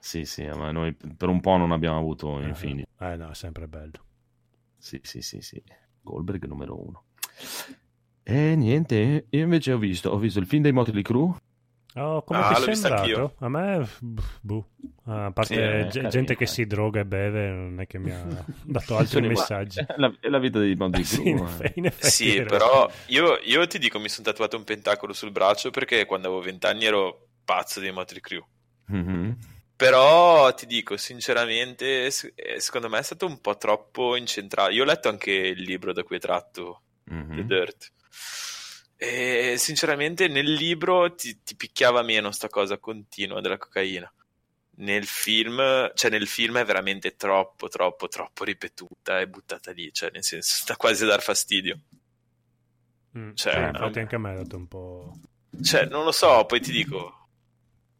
Sì, 0.00 0.24
sì, 0.24 0.44
ma 0.46 0.70
noi 0.70 0.94
per 0.94 1.28
un 1.28 1.40
po' 1.40 1.56
non 1.56 1.72
abbiamo 1.72 1.98
avuto 1.98 2.40
Eh, 2.40 2.46
Infinity. 2.48 2.88
Eh 3.00 3.16
no, 3.16 3.30
è 3.30 3.34
sempre 3.34 3.66
bello. 3.66 4.04
Sì, 4.76 5.00
sì, 5.02 5.20
sì, 5.22 5.40
sì. 5.40 5.60
Goldberg 6.02 6.44
numero 6.46 6.80
uno. 6.86 7.02
E 8.22 8.54
niente, 8.56 9.26
io 9.30 9.42
invece 9.42 9.72
ho 9.72 9.78
visto, 9.78 10.10
ho 10.10 10.18
visto 10.18 10.38
il 10.38 10.46
film 10.46 10.62
dei 10.62 10.72
Motley 10.72 11.02
Crue. 11.02 11.34
Oh, 11.94 12.22
come 12.22 12.38
Ah, 12.40 12.52
ti 12.54 12.60
l'ho 12.60 12.66
è 12.70 12.74
sembrato? 12.74 13.00
anch'io. 13.02 13.34
A 13.38 13.48
me, 13.48 13.88
boh. 14.42 14.68
A 15.06 15.30
parte 15.32 15.54
Sì, 15.54 15.60
è 15.60 15.80
ge- 15.84 15.88
carino, 15.90 16.08
gente 16.10 16.36
che 16.36 16.44
eh. 16.44 16.46
si 16.46 16.66
droga 16.66 17.00
e 17.00 17.06
beve, 17.06 17.48
non 17.48 17.80
è 17.80 17.86
che 17.86 17.98
mi 17.98 18.10
ha 18.12 18.44
dato 18.62 18.96
altri 18.98 19.26
messaggi. 19.26 19.80
È 19.80 19.86
la, 19.96 20.12
è 20.20 20.28
la 20.28 20.38
vita 20.38 20.58
dei 20.58 20.74
Motley 20.76 21.02
Sì, 21.04 21.22
eh. 21.22 21.40
eff- 21.40 21.72
in 21.76 21.86
effetti. 21.86 22.10
Sì, 22.10 22.42
però 22.42 22.88
io, 23.06 23.38
io 23.42 23.66
ti 23.66 23.78
dico, 23.78 23.98
mi 23.98 24.08
sono 24.10 24.26
tatuato 24.26 24.56
un 24.56 24.64
pentacolo 24.64 25.12
sul 25.14 25.30
braccio 25.32 25.70
perché 25.70 26.04
quando 26.04 26.28
avevo 26.28 26.42
vent'anni 26.42 26.84
ero 26.84 27.28
pazzo 27.44 27.80
dei 27.80 27.90
Motley 27.90 28.20
Crue. 28.20 28.46
Mhm. 28.88 29.38
Però 29.74 30.52
ti 30.54 30.66
dico, 30.66 30.96
sinceramente, 30.96 32.06
eh, 32.06 32.10
secondo 32.60 32.88
me 32.88 32.98
è 32.98 33.02
stato 33.02 33.26
un 33.26 33.40
po' 33.40 33.56
troppo 33.56 34.14
incentrato. 34.16 34.70
Io 34.72 34.82
ho 34.82 34.86
letto 34.86 35.08
anche 35.08 35.30
il 35.30 35.62
libro 35.62 35.92
da 35.92 36.02
cui 36.02 36.16
è 36.16 36.20
tratto 36.20 36.82
Mhm. 37.04 37.34
The 37.36 37.44
Dirt. 37.46 37.92
E 39.00 39.54
sinceramente 39.58 40.26
nel 40.26 40.52
libro 40.52 41.14
ti, 41.14 41.40
ti 41.44 41.54
picchiava 41.54 42.02
meno 42.02 42.32
sta 42.32 42.48
cosa 42.48 42.78
continua 42.78 43.40
della 43.40 43.56
cocaina. 43.56 44.12
Nel 44.78 45.06
film, 45.06 45.92
cioè 45.94 46.10
nel 46.10 46.26
film 46.26 46.58
è 46.58 46.64
veramente 46.64 47.14
troppo, 47.14 47.68
troppo, 47.68 48.08
troppo 48.08 48.42
ripetuta 48.42 49.20
e 49.20 49.28
buttata 49.28 49.70
lì, 49.70 49.92
cioè 49.92 50.10
nel 50.12 50.24
senso 50.24 50.56
sta 50.56 50.76
quasi 50.76 51.04
a 51.04 51.06
dar 51.06 51.22
fastidio. 51.22 51.78
Mm, 53.16 53.34
cioè, 53.34 53.52
sì, 53.52 53.58
infatti 53.60 53.98
anche 54.00 54.14
a 54.16 54.18
me 54.18 54.30
ha 54.30 54.34
dato 54.34 54.56
un 54.56 54.66
po'... 54.66 55.12
Cioè, 55.62 55.86
non 55.86 56.04
lo 56.04 56.12
so, 56.12 56.44
poi 56.46 56.60
ti 56.60 56.72
dico, 56.72 57.28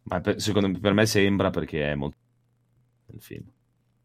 Ma 0.04 0.20
per, 0.20 0.40
secondo 0.40 0.68
me, 0.68 0.78
per 0.80 0.92
me 0.94 1.06
sembra 1.06 1.50
perché 1.50 1.92
è 1.92 1.94
molto 1.94 2.16
nel 3.06 3.22
film. 3.22 3.48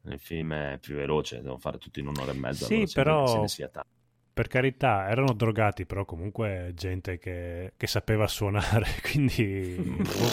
Nel 0.04 0.20
film 0.20 0.54
è 0.54 0.78
più 0.80 0.96
veloce, 0.96 1.42
devo 1.42 1.58
fare 1.58 1.78
tutto 1.80 2.00
in 2.00 2.08
un'ora 2.08 2.32
e 2.32 2.36
mezza. 2.36 2.66
Sì, 2.66 2.88
però- 2.94 3.26
se 3.26 3.40
ne 3.40 3.48
sia 3.48 3.68
tanto. 3.70 3.90
Per 4.34 4.48
carità, 4.48 5.08
erano 5.08 5.34
drogati, 5.34 5.86
però 5.86 6.06
comunque 6.06 6.72
gente 6.76 7.20
che, 7.20 7.74
che 7.78 7.86
sapeva 7.88 8.28
suonare, 8.28 8.88
quindi... 9.12 9.76
boh, 9.78 10.30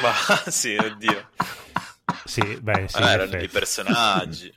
ma 0.00 0.50
sì, 0.50 0.76
oddio, 0.76 1.28
Sì, 2.24 2.40
beh, 2.60 2.86
sì, 2.86 2.98
in 3.00 3.04
erano 3.08 3.30
dei 3.30 3.48
personaggi. 3.48 4.52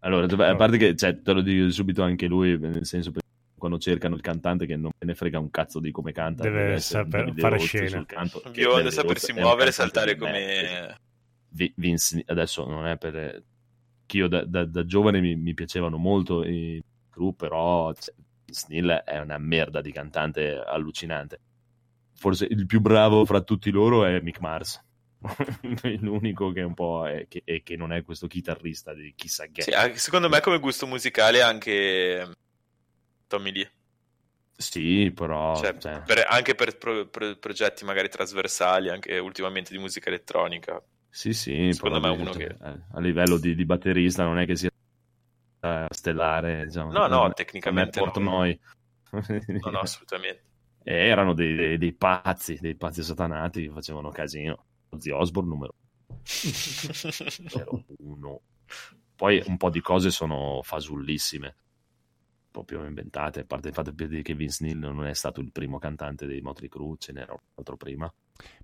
Allora, 0.00 0.26
dov- 0.26 0.40
a 0.42 0.54
parte 0.56 0.76
che 0.76 0.94
cioè, 0.94 1.20
te 1.22 1.32
lo 1.32 1.40
dico 1.40 1.70
subito 1.70 2.02
anche 2.02 2.26
lui, 2.26 2.58
nel 2.58 2.84
senso 2.84 3.10
che 3.12 3.20
quando 3.58 3.78
cercano 3.78 4.14
il 4.14 4.20
cantante 4.20 4.66
che 4.66 4.76
non 4.76 4.90
me 4.98 5.06
ne 5.06 5.14
frega 5.14 5.38
un 5.38 5.50
cazzo 5.50 5.80
di 5.80 5.90
come 5.90 6.12
canta, 6.12 6.42
Deve 6.42 6.78
saper 6.80 7.32
fare 7.34 7.58
scena. 7.58 7.88
sul 7.88 8.06
canto, 8.06 8.40
che 8.40 8.50
Biondo, 8.50 8.76
David 8.76 8.92
sapersi 8.92 9.32
muovere 9.32 9.70
e 9.70 9.72
saltare 9.72 10.16
come... 10.16 10.98
Vi- 11.48 11.72
Vince, 11.76 12.22
adesso 12.26 12.66
non 12.66 12.86
è 12.86 12.98
per 12.98 13.42
che 14.04 14.16
io 14.18 14.28
da, 14.28 14.44
da- 14.44 14.66
da 14.66 14.84
giovane 14.84 15.20
mi, 15.20 15.34
mi 15.34 15.54
piacevano 15.54 15.96
molto 15.96 16.44
i 16.44 16.80
crew, 17.16 17.34
però 17.34 17.92
cioè, 17.94 18.14
Sneal 18.44 19.02
è 19.04 19.18
una 19.18 19.38
merda 19.38 19.80
di 19.80 19.90
cantante 19.90 20.54
allucinante. 20.54 21.40
Forse 22.14 22.46
il 22.48 22.66
più 22.66 22.80
bravo 22.80 23.24
fra 23.24 23.40
tutti 23.40 23.70
loro 23.70 24.04
è 24.04 24.20
Mick 24.20 24.40
Mars, 24.40 24.82
L'unico 26.00 26.52
che 26.52 26.60
è 26.60 26.64
un 26.64 26.74
po' 26.74 27.06
è 27.08 27.26
che, 27.26 27.42
è 27.44 27.62
che 27.62 27.76
non 27.76 27.92
è 27.92 28.02
questo 28.04 28.26
chitarrista 28.26 28.94
di 28.94 29.12
chissà 29.16 29.46
che. 29.46 29.62
Sì, 29.62 29.72
secondo 29.94 30.28
me 30.28 30.40
come 30.40 30.58
gusto 30.60 30.86
musicale 30.86 31.42
anche 31.42 32.30
Tommy 33.26 33.50
Lee. 33.52 33.70
Sì, 34.58 35.12
però 35.14 35.54
Cioè, 35.56 35.76
cioè, 35.78 36.02
per- 36.02 36.24
anche 36.28 36.54
per 36.54 36.78
pro- 36.78 37.06
pro- 37.08 37.36
progetti 37.36 37.84
magari 37.84 38.08
trasversali, 38.08 38.88
anche 38.88 39.18
ultimamente 39.18 39.72
di 39.72 39.78
musica 39.78 40.08
elettronica. 40.08 40.82
sì, 41.10 41.32
sì, 41.34 41.70
secondo 41.72 42.00
me 42.00 42.08
è 42.08 42.16
uno 42.16 42.30
che- 42.32 42.56
eh, 42.62 42.80
a 42.92 43.00
livello 43.00 43.36
di, 43.36 43.54
di 43.54 43.64
batterista 43.66 44.24
non 44.24 44.38
è 44.38 44.46
che 44.46 44.56
sia 44.56 44.70
stellare, 45.90 46.66
diciamo, 46.66 46.92
No, 46.92 47.06
no, 47.06 47.32
tecnicamente 47.32 47.98
è 48.00 48.04
no. 48.04 48.10
Portnoy. 48.10 48.58
No, 49.10 49.70
no, 49.70 49.78
assolutamente. 49.80 50.42
E 50.82 50.94
erano 50.94 51.34
dei, 51.34 51.54
dei- 51.54 51.78
dei 51.78 51.92
pazzi, 51.94 52.58
dei 52.60 52.76
pazzi 52.76 53.02
satanati 53.02 53.62
che 53.66 53.70
facevano 53.72 54.10
casino. 54.10 54.64
Ozzy 54.90 55.10
Osbourne 55.10 55.50
numero 55.50 55.74
uno. 57.98 58.40
Poi 59.16 59.42
un 59.46 59.56
po' 59.56 59.70
di 59.70 59.80
cose 59.80 60.10
sono 60.10 60.60
fasullissime, 60.62 61.56
proprio 62.50 62.84
inventate, 62.84 63.40
a 63.40 63.44
parte 63.44 63.68
il 63.68 63.74
fatto 63.74 63.94
che 63.94 64.34
Vince 64.34 64.64
Neil 64.64 64.76
non 64.78 65.06
è 65.06 65.14
stato 65.14 65.40
il 65.40 65.52
primo 65.52 65.78
cantante 65.78 66.26
dei 66.26 66.40
Motley 66.42 66.68
Crue, 66.68 66.96
ce 66.98 67.12
n'era 67.12 67.32
un 67.32 67.38
altro 67.54 67.76
prima, 67.76 68.12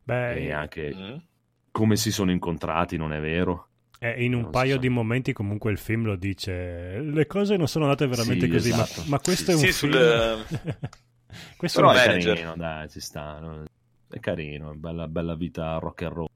Beh, 0.03 0.35
e 0.35 0.53
anche 0.53 0.95
Mm. 0.95 1.17
come 1.71 1.97
si 1.97 2.13
sono 2.13 2.31
incontrati 2.31 2.97
non 2.99 3.13
è 3.15 3.21
vero. 3.21 3.69
Eh, 4.03 4.25
in 4.25 4.35
un 4.35 4.43
non 4.43 4.51
paio 4.51 4.75
sa. 4.75 4.81
di 4.81 4.89
momenti 4.89 5.33
comunque 5.33 5.71
il 5.71 5.79
film 5.79 6.05
lo 6.05 6.17
dice. 6.17 6.99
Le 7.01 7.27
cose 7.27 7.57
non 7.57 7.69
sono 7.69 7.85
andate 7.85 8.07
veramente 8.07 8.47
Sì, 8.47 8.51
così, 8.53 8.71
ma- 8.71 8.83
esatto. 8.83 9.09
ma, 9.09 9.19
questo 9.21 9.45
Sì, 9.45 9.51
è 9.53 9.55
un 9.55 9.61
sì, 9.61 9.73
film... 9.73 9.93
sul- 9.93 10.89
questo 11.57 11.79
è 11.79 11.83
Però 11.83 11.93
un 11.95 11.99
è 11.99 12.07
manager. 12.07 12.35
carino, 12.35 12.57
dai, 12.57 12.89
ci 12.91 13.01
sta, 13.01 13.39
no? 13.39 13.65
è 14.11 14.21
carino, 14.21 14.73
è 14.73 14.75
bella, 14.75 15.09
bella 15.09 15.35
vita 15.35 15.79
rock 15.79 16.03
and 16.03 16.13
roll. 16.13 16.29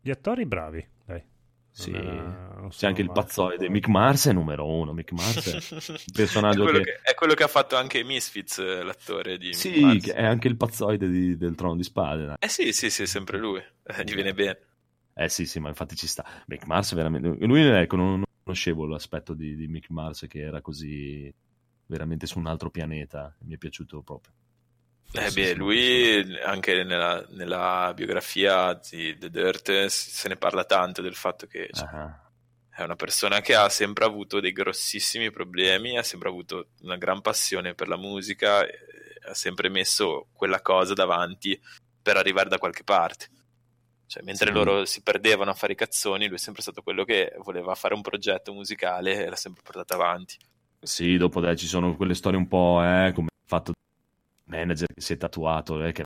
Gli 0.00 0.10
attori 0.10 0.44
bravi, 0.46 0.84
dai. 1.06 1.22
Sì. 1.70 1.90
Non 1.90 2.68
C'è 2.70 2.86
anche 2.86 3.02
il 3.02 3.10
pazzoide, 3.12 3.68
Mick 3.68 3.88
Mars 3.88 4.26
è 4.28 4.32
numero 4.32 4.66
uno, 4.66 4.92
Mick 4.92 5.10
Mars 5.12 5.94
è 5.96 6.02
personaggio 6.14 6.60
è, 6.60 6.62
quello 6.64 6.78
che- 6.78 6.84
che... 7.02 7.10
è 7.10 7.14
quello 7.14 7.34
che 7.34 7.42
ha 7.42 7.48
fatto 7.48 7.76
anche 7.76 8.02
Misfits, 8.04 8.58
eh, 8.58 8.82
l'attore 8.82 9.38
di 9.38 9.52
Sì, 9.52 9.80
Mars. 9.80 10.08
è 10.10 10.24
anche 10.24 10.48
il 10.48 10.56
pazzoide 10.56 11.08
di- 11.08 11.36
del 11.36 11.54
trono 11.54 11.76
di 11.76 11.82
spade. 11.84 12.34
Eh 12.38 12.48
sì, 12.48 12.72
sì, 12.72 12.90
sì, 12.90 13.02
è 13.02 13.06
sempre 13.06 13.38
lui. 13.38 13.58
Eh, 13.58 14.04
gli 14.04 14.14
viene 14.14 14.32
bene. 14.34 14.58
Eh 15.14 15.28
sì, 15.28 15.46
sì, 15.46 15.60
ma 15.60 15.68
infatti 15.68 15.94
ci 15.94 16.06
sta. 16.06 16.24
Mick 16.46 16.66
Mars 16.66 16.94
veramente... 16.94 17.46
Lui, 17.46 17.62
ecco, 17.62 17.96
non 17.96 18.08
non 18.10 18.24
conoscevo 18.42 18.86
l'aspetto 18.86 19.32
di, 19.32 19.56
di 19.56 19.68
Mick 19.68 19.88
Mars 19.90 20.26
che 20.28 20.40
era 20.40 20.60
così 20.60 21.32
veramente 21.86 22.26
su 22.26 22.38
un 22.38 22.46
altro 22.46 22.70
pianeta. 22.70 23.34
Mi 23.40 23.54
è 23.54 23.58
piaciuto 23.58 24.02
proprio. 24.02 24.32
Eh 25.12 25.30
Sì, 25.30 25.40
beh, 25.40 25.46
sì, 25.46 25.54
lui 25.54 26.40
anche 26.42 26.82
nella, 26.82 27.24
nella 27.30 27.92
biografia 27.94 28.74
di 28.74 29.16
The 29.16 29.30
Dirt 29.30 29.86
se 29.86 30.28
ne 30.28 30.36
parla 30.36 30.64
tanto 30.64 31.02
del 31.02 31.14
fatto 31.14 31.46
che 31.46 31.68
cioè, 31.72 31.88
Ah, 31.92 32.24
è 32.76 32.82
una 32.82 32.96
persona 32.96 33.40
che 33.40 33.54
ha 33.54 33.68
sempre 33.68 34.04
avuto 34.04 34.40
dei 34.40 34.50
grossissimi 34.50 35.30
problemi, 35.30 35.96
ha 35.96 36.02
sempre 36.02 36.28
avuto 36.28 36.70
una 36.80 36.96
gran 36.96 37.20
passione 37.20 37.74
per 37.74 37.86
la 37.86 37.96
musica, 37.96 38.60
ha 38.62 39.34
sempre 39.34 39.68
messo 39.68 40.26
quella 40.32 40.60
cosa 40.60 40.92
davanti 40.92 41.58
per 42.02 42.16
arrivare 42.16 42.48
da 42.48 42.58
qualche 42.58 42.82
parte. 42.82 43.28
Cioè, 44.06 44.22
mentre 44.22 44.48
Sì. 44.48 44.52
loro 44.52 44.84
si 44.84 45.02
perdevano 45.02 45.50
a 45.50 45.54
fare 45.54 45.72
i 45.72 45.76
cazzoni, 45.76 46.26
lui 46.26 46.36
è 46.36 46.38
sempre 46.38 46.62
stato 46.62 46.82
quello 46.82 47.04
che 47.04 47.34
voleva 47.42 47.74
fare 47.74 47.94
un 47.94 48.02
progetto 48.02 48.52
musicale 48.52 49.24
e 49.24 49.28
l'ha 49.28 49.36
sempre 49.36 49.62
portato 49.64 49.94
avanti. 49.94 50.36
Sì, 50.80 51.16
dopo 51.16 51.40
dai, 51.40 51.56
ci 51.56 51.66
sono 51.66 51.96
quelle 51.96 52.14
storie 52.14 52.38
un 52.38 52.46
po', 52.46 52.80
eh, 52.82 53.12
come 53.14 53.28
il 53.34 53.48
fatto 53.48 53.72
manager 54.44 54.86
che 54.92 55.00
si 55.00 55.14
è 55.14 55.16
tatuato, 55.16 55.82
eh, 55.84 55.92
che 55.92 56.04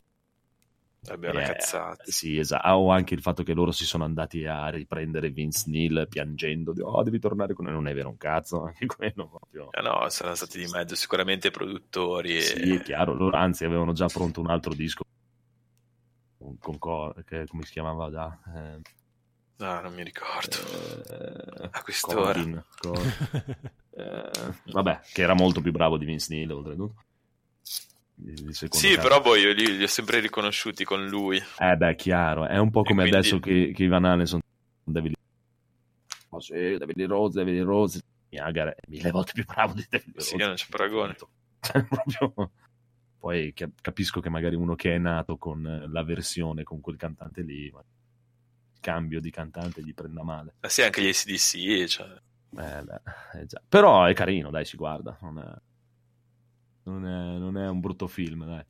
Vabbè, 1.01 1.29
una 1.29 1.41
Eh, 1.41 1.45
cazzata. 1.53 2.03
Sì, 2.05 2.37
esatto. 2.37 2.67
O 2.69 2.91
anche 2.91 3.13
il 3.13 3.21
fatto 3.21 3.41
che 3.41 3.53
loro 3.53 3.71
si 3.71 3.85
sono 3.85 4.03
andati 4.03 4.45
a 4.45 4.67
riprendere 4.67 5.29
Vince 5.29 5.63
Neil 5.67 6.07
piangendo, 6.09 6.73
di, 6.73 6.81
oh, 6.81 7.01
devi 7.03 7.19
tornare 7.19 7.53
con 7.53 7.65
noi. 7.65 7.73
Non 7.73 7.87
è 7.87 7.93
vero 7.93 8.09
un 8.09 8.17
cazzo, 8.17 8.63
anche 8.67 8.85
quello 8.85 9.27
proprio. 9.27 9.69
Eh 9.71 9.81
no, 9.81 10.07
saranno 10.09 10.35
stati 10.35 10.59
di 10.59 10.67
mezzo 10.69 10.95
sicuramente 10.95 11.51
produttori. 11.51 12.35
e- 12.37 12.41
Sì, 12.41 12.73
è 12.75 12.81
chiaro. 12.81 13.13
Loro 13.13 13.37
anzi 13.37 13.63
avevano 13.65 13.93
già 13.93 14.07
pronto 14.07 14.41
un 14.41 14.49
altro 14.49 14.73
disco 14.73 15.03
con, 16.39 16.57
con 16.57 16.77
co- 16.79 17.13
che, 17.25 17.45
come 17.47 17.63
si 17.65 17.73
chiamava 17.73 18.09
già? 18.09 18.39
Eh, 18.55 18.81
Ah, 19.61 19.81
non 19.81 19.93
mi 19.93 20.03
ricordo. 20.03 20.55
eh, 21.09 21.67
A 21.71 21.81
quest'ora. 21.83 22.31
Corbin, 22.31 22.63
Cor- 22.79 23.01
eh, 23.91 24.31
vabbè, 24.71 25.01
che 25.11 25.21
era 25.21 25.33
molto 25.33 25.59
più 25.59 25.71
bravo 25.73 25.97
di 25.97 26.05
Vince 26.05 26.33
Neil, 26.33 26.49
oltretutto. 26.51 27.03
Sì, 28.51 28.67
caso. 28.95 29.01
però 29.01 29.21
poi 29.21 29.41
io 29.41 29.51
li, 29.53 29.77
li 29.77 29.83
ho 29.83 29.87
sempre 29.87 30.19
riconosciuti 30.21 30.83
con 30.85 31.05
lui. 31.07 31.41
Eh 31.57 31.75
beh, 31.75 31.95
chiaro, 31.95 32.45
è 32.47 32.57
un 32.57 32.69
po' 32.71 32.83
come 32.83 33.01
quindi- 33.01 33.17
adesso 33.17 33.39
che, 33.39 33.71
che 33.75 33.83
Ivan 33.83 34.05
Allen 34.05 34.25
sono 34.25 34.41
David. 34.83 35.15
Oh, 36.29 36.39
sì, 36.39 36.77
David 36.77 37.01
Rose, 37.07 37.37
David 37.43 37.61
Rose. 37.63 38.01
Niagara 38.29 38.71
è 38.75 38.81
mille 38.87 39.09
volte 39.11 39.31
più 39.33 39.43
bravo 39.43 39.73
di 39.73 39.85
David 39.89 40.13
Lee 40.15 40.21
Sì, 40.23 40.33
Rose. 40.33 40.45
non 40.45 40.55
c'è 40.55 40.65
paragone. 40.69 41.15
Cioè, 41.61 41.83
proprio- 41.83 42.51
Poi 43.19 43.53
cap- 43.53 43.81
capisco 43.81 44.21
che 44.21 44.29
magari 44.29 44.55
uno 44.55 44.75
che 44.75 44.95
è 44.95 44.97
nato 44.97 45.37
con 45.37 45.65
eh, 45.65 45.87
la 45.89 46.03
versione 46.03 46.63
con 46.63 46.79
quel 46.79 46.95
cantante 46.95 47.41
lì, 47.41 47.69
ma 47.71 47.79
il 47.79 48.79
cambio 48.79 49.19
di 49.19 49.29
cantante 49.29 49.83
gli 49.83 49.93
prenda 49.93 50.23
male. 50.23 50.55
Ma 50.61 50.69
sì, 50.69 50.81
anche 50.81 51.01
gli 51.01 51.09
ACDC, 51.09 51.85
cioè. 51.85 52.07
Eh, 52.07 52.83
beh, 52.83 53.01
eh. 53.39 53.47
Però 53.67 54.05
è 54.05 54.13
carino, 54.13 54.49
dai, 54.49 54.65
si 54.65 54.77
guarda. 54.77 55.17
Non 55.21 55.37
è, 55.37 55.53
non 56.83 57.05
è, 57.05 57.37
non 57.37 57.57
è 57.57 57.67
un 57.67 57.79
brutto 57.79 58.07
film, 58.07 58.45
dai. 58.45 58.63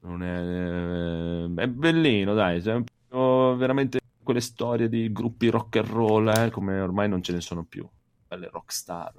Non 0.00 0.22
è, 0.22 1.60
è 1.62 1.68
bellino, 1.68 2.34
dai. 2.34 2.62
Cioè, 2.62 2.82
po' 3.08 3.56
veramente 3.56 4.00
quelle 4.22 4.40
storie 4.40 4.88
di 4.88 5.10
gruppi 5.10 5.48
rock 5.48 5.76
and 5.76 5.88
roll, 5.88 6.28
eh, 6.28 6.50
come 6.50 6.80
ormai 6.80 7.08
non 7.08 7.22
ce 7.22 7.32
ne 7.32 7.40
sono 7.40 7.64
più. 7.64 7.88
Belle 8.28 8.48
rockstar. 8.50 9.12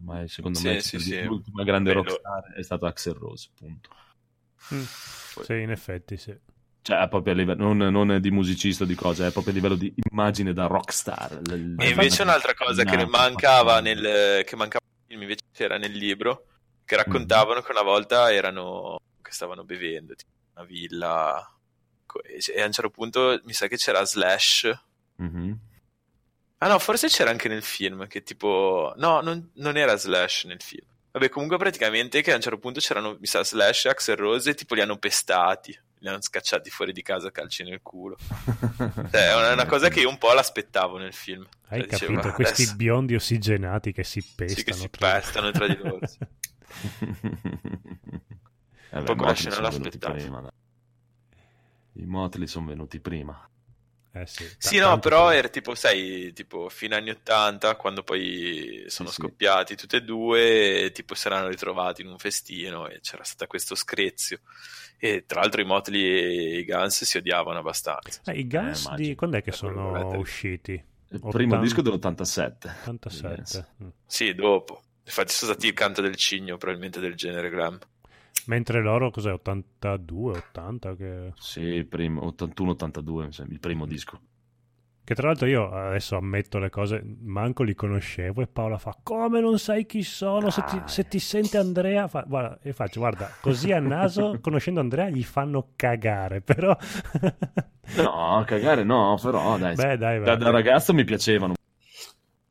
Ormai, 0.00 0.28
secondo 0.28 0.58
Sì, 0.58 0.68
me, 0.68 0.80
sì, 0.80 0.90
per 0.98 1.00
sì. 1.00 1.22
l'ultima 1.24 1.62
grande 1.62 1.92
Bello. 1.92 2.02
rockstar 2.02 2.52
è 2.54 2.62
stato 2.62 2.86
Axel 2.86 3.14
Rose, 3.14 3.50
punto. 3.54 3.90
Mm. 4.74 4.82
Sì, 5.42 5.60
in 5.60 5.70
effetti, 5.70 6.16
sì. 6.16 6.36
Cioè, 6.82 7.08
proprio 7.08 7.34
a 7.34 7.36
livello, 7.36 7.72
non, 7.72 7.92
non 7.92 8.20
di 8.20 8.30
musicista 8.30 8.84
o 8.84 8.86
di 8.86 8.94
cose, 8.94 9.26
è 9.26 9.30
proprio 9.32 9.52
a 9.52 9.56
livello 9.56 9.74
di 9.74 9.92
immagine 10.10 10.52
da 10.54 10.66
rockstar. 10.66 11.40
L- 11.42 11.76
E 11.78 11.88
invece 11.90 12.22
un'altra 12.22 12.54
cosa 12.54 12.84
che 12.84 13.04
mancava 13.06 13.80
nel, 13.80 14.42
che 14.44 14.56
mancava 14.56 14.84
nel 14.84 15.06
film, 15.06 15.22
invece 15.22 15.42
c'era 15.52 15.76
nel 15.76 15.92
libro, 15.92 16.46
che 16.84 16.96
raccontavano 16.96 17.60
che 17.60 17.70
una 17.72 17.82
volta 17.82 18.32
erano, 18.32 18.96
che 19.22 19.32
stavano 19.32 19.64
bevendo, 19.64 20.14
tipo, 20.14 20.30
una 20.54 20.64
villa, 20.64 21.46
e 22.54 22.62
a 22.62 22.66
un 22.66 22.72
certo 22.72 22.90
punto 22.90 23.40
mi 23.44 23.52
sa 23.52 23.66
che 23.66 23.76
c'era 23.76 24.04
Slash. 24.04 24.72
Mhm. 25.18 25.60
Ah 26.62 26.68
no, 26.68 26.78
forse 26.78 27.08
c'era 27.08 27.30
anche 27.30 27.48
nel 27.48 27.62
film, 27.62 28.06
che 28.06 28.22
tipo... 28.22 28.92
No, 28.98 29.20
non, 29.22 29.50
non 29.54 29.76
era 29.78 29.96
Slash 29.96 30.44
nel 30.44 30.60
film. 30.60 30.86
Vabbè, 31.10 31.28
comunque 31.30 31.56
praticamente 31.56 32.20
che 32.22 32.32
a 32.32 32.36
un 32.36 32.40
certo 32.42 32.58
punto 32.58 32.80
c'erano, 32.80 33.16
mi 33.18 33.26
sa, 33.26 33.42
Slash 33.42 33.86
e 33.86 33.88
Axel 33.88 34.16
Rose 34.16 34.50
e 34.50 34.54
tipo 34.54 34.74
li 34.74 34.82
hanno 34.82 34.98
pestati, 34.98 35.76
li 36.00 36.08
hanno 36.08 36.20
scacciati 36.20 36.68
fuori 36.68 36.92
di 36.92 37.00
casa 37.02 37.28
a 37.28 37.30
calci 37.30 37.62
nel 37.64 37.80
culo. 37.82 38.16
Cioè, 39.10 39.28
è 39.30 39.34
una, 39.34 39.52
una 39.54 39.66
cosa 39.66 39.88
che 39.88 40.00
io 40.00 40.08
un 40.10 40.18
po' 40.18 40.32
l'aspettavo 40.34 40.98
nel 40.98 41.14
film. 41.14 41.46
Hai 41.68 41.80
Cioè, 41.80 41.88
dicevo, 41.88 42.14
capito? 42.14 42.34
Questi 42.34 42.62
adesso- 42.62 42.76
biondi 42.76 43.14
ossigenati 43.14 43.92
che 43.92 44.04
si 44.04 44.20
pestano. 44.22 44.58
Sì, 44.58 44.64
che 44.64 44.72
si 44.74 44.90
tra- 44.90 45.12
pestano 45.12 45.50
tra 45.52 45.66
di 45.66 45.76
loro. 45.78 46.06
sì. 46.06 46.18
Eh 48.92 48.98
Un 48.98 49.04
po' 49.04 49.14
come 49.14 49.30
i 49.30 49.32
la 49.32 49.34
scena 49.34 49.60
Motley 49.60 49.70
sono 49.70 49.70
venuti 49.70 49.98
l'aspettavo. 49.98 50.14
prima, 50.14 50.40
dai. 50.40 50.50
I 51.92 52.06
Motley 52.06 52.46
sono 52.46 52.66
venuti 52.66 53.00
prima. 53.00 53.50
Eh 54.12 54.26
sì, 54.26 54.44
Sì, 54.58 54.78
Ta- 54.78 54.88
no, 54.88 54.98
però 54.98 55.28
che- 55.28 55.36
era 55.36 55.48
tipo, 55.48 55.74
sai, 55.74 56.32
tipo 56.32 56.68
fine 56.68 56.96
anni 56.96 57.10
80, 57.10 57.76
quando 57.76 58.02
poi 58.02 58.84
sono 58.88 59.08
sì. 59.08 59.16
scoppiati 59.20 59.76
tutti 59.76 59.96
e 59.96 60.02
due, 60.02 60.90
tipo 60.92 61.14
si 61.14 61.26
erano 61.28 61.46
ritrovati 61.48 62.02
in 62.02 62.08
un 62.08 62.18
festino 62.18 62.88
e 62.88 63.00
c'era 63.00 63.22
stato 63.22 63.46
questo 63.46 63.74
screzio. 63.74 64.40
E 64.98 65.24
tra 65.26 65.40
l'altro 65.40 65.60
i 65.60 65.64
Motley 65.64 66.02
e 66.02 66.58
i 66.58 66.64
Guns 66.64 67.04
si 67.04 67.16
odiavano 67.18 67.60
abbastanza. 67.60 68.20
Eh, 68.26 68.38
I 68.38 68.46
Guns 68.46 68.86
Eh, 68.86 68.96
di 68.96 69.14
quando 69.14 69.36
è 69.38 69.42
che 69.42 69.50
Eh, 69.50 69.54
sono 69.54 69.90
volete. 69.90 70.16
usciti? 70.16 70.72
Il 70.72 71.16
80. 71.16 71.30
primo 71.36 71.58
disco 71.60 71.80
dell'87. 71.82 72.70
87. 72.86 73.66
Mm. 73.82 73.88
Sì, 74.06 74.34
dopo. 74.34 74.82
Infatti 75.04 75.32
sono 75.32 75.52
stati 75.52 75.66
il 75.68 75.72
canto 75.72 76.00
del 76.02 76.14
cigno, 76.16 76.56
probabilmente 76.56 77.00
del 77.00 77.14
genere 77.14 77.48
glam. 77.48 77.78
Mentre 78.50 78.82
loro, 78.82 79.12
cos'è, 79.12 79.30
82, 79.30 80.38
80? 80.38 80.96
Che... 80.96 81.32
Sì, 81.36 81.60
il 81.60 81.86
primo, 81.86 82.34
81-82, 82.36 83.24
mi 83.26 83.32
sembra, 83.32 83.54
il 83.54 83.60
primo 83.60 83.86
disco. 83.86 84.20
che 85.04 85.14
tra 85.14 85.28
l'altro 85.28 85.46
io 85.46 85.70
adesso 85.70 86.16
ammetto 86.16 86.58
le 86.58 86.68
cose, 86.68 87.00
manco 87.20 87.62
li 87.62 87.76
conoscevo 87.76 88.42
e 88.42 88.48
Paola 88.48 88.76
fa, 88.76 88.96
come 89.04 89.40
non 89.40 89.60
sai 89.60 89.86
chi 89.86 90.02
sono? 90.02 90.50
Se 90.50 90.64
ti, 90.64 90.82
se 90.86 91.06
ti 91.06 91.20
sente 91.20 91.58
Andrea, 91.58 92.08
fa... 92.08 92.24
guarda, 92.26 92.58
e 92.60 92.72
faccio, 92.72 92.98
guarda, 92.98 93.30
così 93.40 93.70
a 93.70 93.78
naso, 93.78 94.38
conoscendo 94.42 94.80
Andrea, 94.80 95.08
gli 95.10 95.22
fanno 95.22 95.68
cagare, 95.76 96.40
però... 96.40 96.76
No, 97.98 98.42
cagare 98.44 98.82
no, 98.82 99.16
però 99.22 99.58
dai. 99.58 99.76
Beh, 99.76 99.96
dai, 99.96 100.20
da, 100.24 100.34
da 100.34 100.50
ragazzo 100.50 100.92
mi 100.92 101.04
piacevano. 101.04 101.54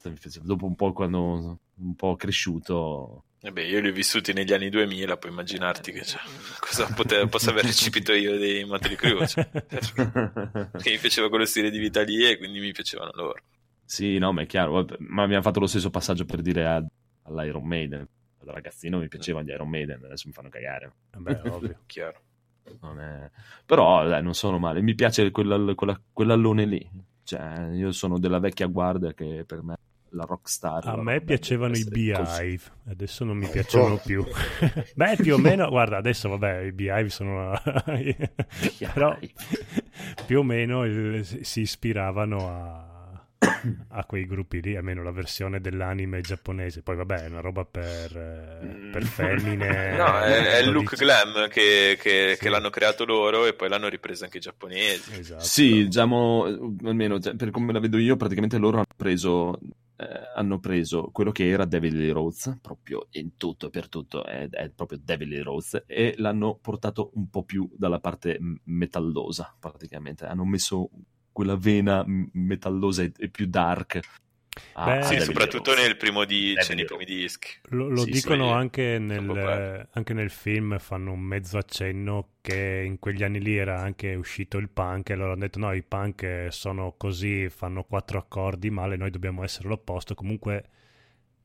Mi 0.06 0.14
piaceva. 0.14 0.45
Dopo 0.45 0.66
un 0.66 0.76
po' 0.76 0.94
quando 0.94 1.60
un 1.76 1.95
po' 1.95 2.16
cresciuto 2.16 3.26
Eh 3.42 3.51
beh, 3.53 3.66
io 3.68 3.80
li 3.80 3.88
ho 3.88 3.93
vissuti 3.93 4.34
negli 4.34 4.51
anni 4.51 4.69
2000, 4.69 5.16
puoi 5.18 5.32
immaginarti 5.32 5.92
che 5.93 6.03
cioè, 6.03 6.19
cosa 6.59 6.92
pote- 6.93 7.26
posso 7.27 7.50
aver 7.51 7.64
recepito 7.66 8.11
io 8.14 8.38
dei 8.38 8.66
Motley 8.66 8.95
Crue. 8.95 9.26
Cioè, 9.27 9.50
che 10.82 10.90
mi 10.92 10.98
piaceva 10.98 11.30
quello 11.30 11.45
stile 11.45 11.69
di 11.69 11.80
vita 11.80 12.01
lì 12.01 12.24
e 12.30 12.38
quindi 12.38 12.59
mi 12.59 12.72
piacevano 12.74 13.11
loro. 13.14 13.42
Sì, 13.85 14.18
no, 14.18 14.34
ma 14.34 14.42
è 14.42 14.45
chiaro, 14.45 14.85
ma 15.00 15.24
abbiamo 15.24 15.42
fatto 15.42 15.59
lo 15.59 15.68
stesso 15.68 15.90
passaggio 15.90 16.26
per 16.26 16.42
dire 16.42 16.66
a- 16.66 16.85
all'Iron 17.24 17.66
Maiden. 17.66 18.08
Da 18.42 18.51
ragazzino 18.53 19.00
mi 19.00 19.08
piacevano 19.08 19.45
gli 19.45 19.51
Iron 19.51 19.69
Maiden, 19.69 20.03
adesso 20.03 20.27
mi 20.27 20.34
fanno 20.34 20.50
cagare. 20.50 20.92
Vabbè, 21.11 21.50
ovvio. 21.50 21.80
Chiaro. 21.85 22.22
Non 22.82 23.00
è- 23.00 23.30
Però 23.66 24.06
dai, 24.08 24.22
non 24.22 24.34
sono 24.35 24.59
male. 24.59 24.82
Mi 24.82 24.95
piace 24.95 25.32
quella- 25.32 25.74
quella- 25.76 26.00
quell'allone 26.11 26.66
lì. 26.66 26.90
Cioè, 27.24 27.69
io 27.74 27.92
sono 27.92 28.19
della 28.19 28.40
vecchia 28.40 28.68
guardia 28.68 29.14
che 29.14 29.43
per 29.45 29.61
me 29.64 29.76
la 30.12 30.26
rockstar. 30.26 30.88
A 30.88 30.96
la 30.96 31.02
me 31.02 31.22
piacevano 31.22 31.76
i. 31.76 31.84
Beehive, 31.86 32.62
adesso 32.90 33.24
non 33.24 33.38
mi 33.38 33.44
Ecco. 33.46 33.54
piacciono 33.54 33.98
più. 34.04 34.26
Beh, 34.96 35.16
più 35.18 35.36
o 35.36 35.38
meno, 35.38 35.70
guarda, 35.70 35.98
adesso 35.98 36.30
vabbè, 36.30 36.62
i 36.62 36.72
Beehive 36.72 37.10
sono... 37.10 37.60
però 38.94 39.18
più 40.26 40.40
o 40.40 40.44
meno 40.44 40.84
il- 40.86 41.26
si 41.26 41.62
ispiravano 41.62 42.48
a, 42.50 42.88
a 43.90 44.06
quei 44.06 44.26
gruppi 44.26 44.62
lì, 44.62 44.76
almeno 44.76 45.02
la 45.04 45.12
versione 45.12 45.60
dell'anime 45.62 46.22
giapponese. 46.22 46.82
Poi 46.82 46.96
vabbè, 46.96 47.24
è 47.26 47.28
una 47.30 47.42
roba 47.42 47.66
per, 47.66 48.16
eh, 48.16 48.90
per 48.92 49.04
femmine. 49.04 49.96
No, 49.96 50.20
è, 50.20 50.58
è 50.58 50.58
il 50.60 50.72
look 50.72 50.96
12. 50.96 51.04
glam 51.04 51.48
che, 51.50 51.98
che- 52.02 52.34
Sì. 52.36 52.42
che 52.44 52.50
l'hanno 52.50 52.70
creato 52.70 53.06
loro 53.06 53.46
e 53.46 53.54
poi 53.54 53.70
l'hanno 53.70 53.88
ripreso 53.90 54.24
anche 54.26 54.38
i 54.38 54.42
giapponesi. 54.42 55.20
Esatto. 55.20 55.44
Sì, 55.44 55.86
diciamo, 55.86 56.46
almeno 56.84 57.20
cioè, 57.20 57.36
per 57.36 57.52
come 57.52 57.72
la 57.74 57.80
vedo 57.80 57.98
io, 57.98 58.16
praticamente 58.18 58.58
loro 58.58 58.78
hanno 58.78 58.86
preso, 58.96 59.58
eh, 60.00 60.32
hanno 60.34 60.60
preso 60.60 61.10
quello 61.11 61.32
che 61.32 61.50
era 61.50 61.66
Devil 61.66 62.14
Rose, 62.14 62.58
proprio 62.61 63.08
in 63.11 63.36
tutto 63.36 63.68
e 63.68 63.69
per 63.69 63.90
tutto, 63.90 64.24
è, 64.24 64.48
è 64.50 64.69
proprio 64.69 64.98
Devil 65.03 65.44
Rose, 65.44 65.84
e 65.86 66.14
l'hanno 66.18 66.58
portato 66.61 67.11
un 67.16 67.30
po' 67.30 67.44
più 67.44 67.69
dalla 67.76 68.00
parte 68.00 68.40
metallosa, 68.64 69.53
praticamente. 69.60 70.26
Hanno 70.26 70.45
messo 70.45 70.90
quella 71.34 71.58
vena 71.58 72.03
metallosa 72.06 73.03
e 73.03 73.30
più 73.30 73.48
dark. 73.48 74.00
A- 74.74 74.98
Beh, 74.98 75.03
Sì, 75.03 75.19
soprattutto 75.19 75.74
nel 75.76 75.98
primo 75.98 76.26
di, 76.26 76.58
cioè, 76.60 76.76
nei 76.76 76.86
primi 76.86 77.06
dischi. 77.06 77.50
Lo, 77.72 77.88
lo 77.90 78.06
Sì, 78.06 78.14
dicono 78.14 78.52
sì. 78.52 78.53
anche, 78.53 78.98
nel, 79.00 79.88
anche 79.92 80.14
nel 80.14 80.30
film, 80.32 80.80
fanno 80.80 81.11
un 81.11 81.19
mezzo 81.19 81.58
accenno 81.58 82.30
che 82.42 82.84
in 82.86 82.98
quegli 83.00 83.24
anni 83.24 83.40
lì 83.42 83.56
era 83.58 83.80
anche 83.80 84.16
uscito 84.16 84.58
il 84.58 84.69
punk 84.69 85.10
e 85.11 85.16
loro 85.16 85.34
hanno 85.34 85.42
detto 85.42 85.60
no, 85.60 85.72
i 85.74 85.84
punk 85.84 86.24
eh, 86.24 86.48
sono 86.52 86.95
così, 86.98 87.48
fanno 87.50 87.84
quattro 87.84 88.18
accordi 88.18 88.69
male, 88.72 88.95
noi 88.95 89.11
dobbiamo 89.11 89.44
essere 89.44 89.68
l'opposto. 89.68 90.16
Comunque 90.16 90.69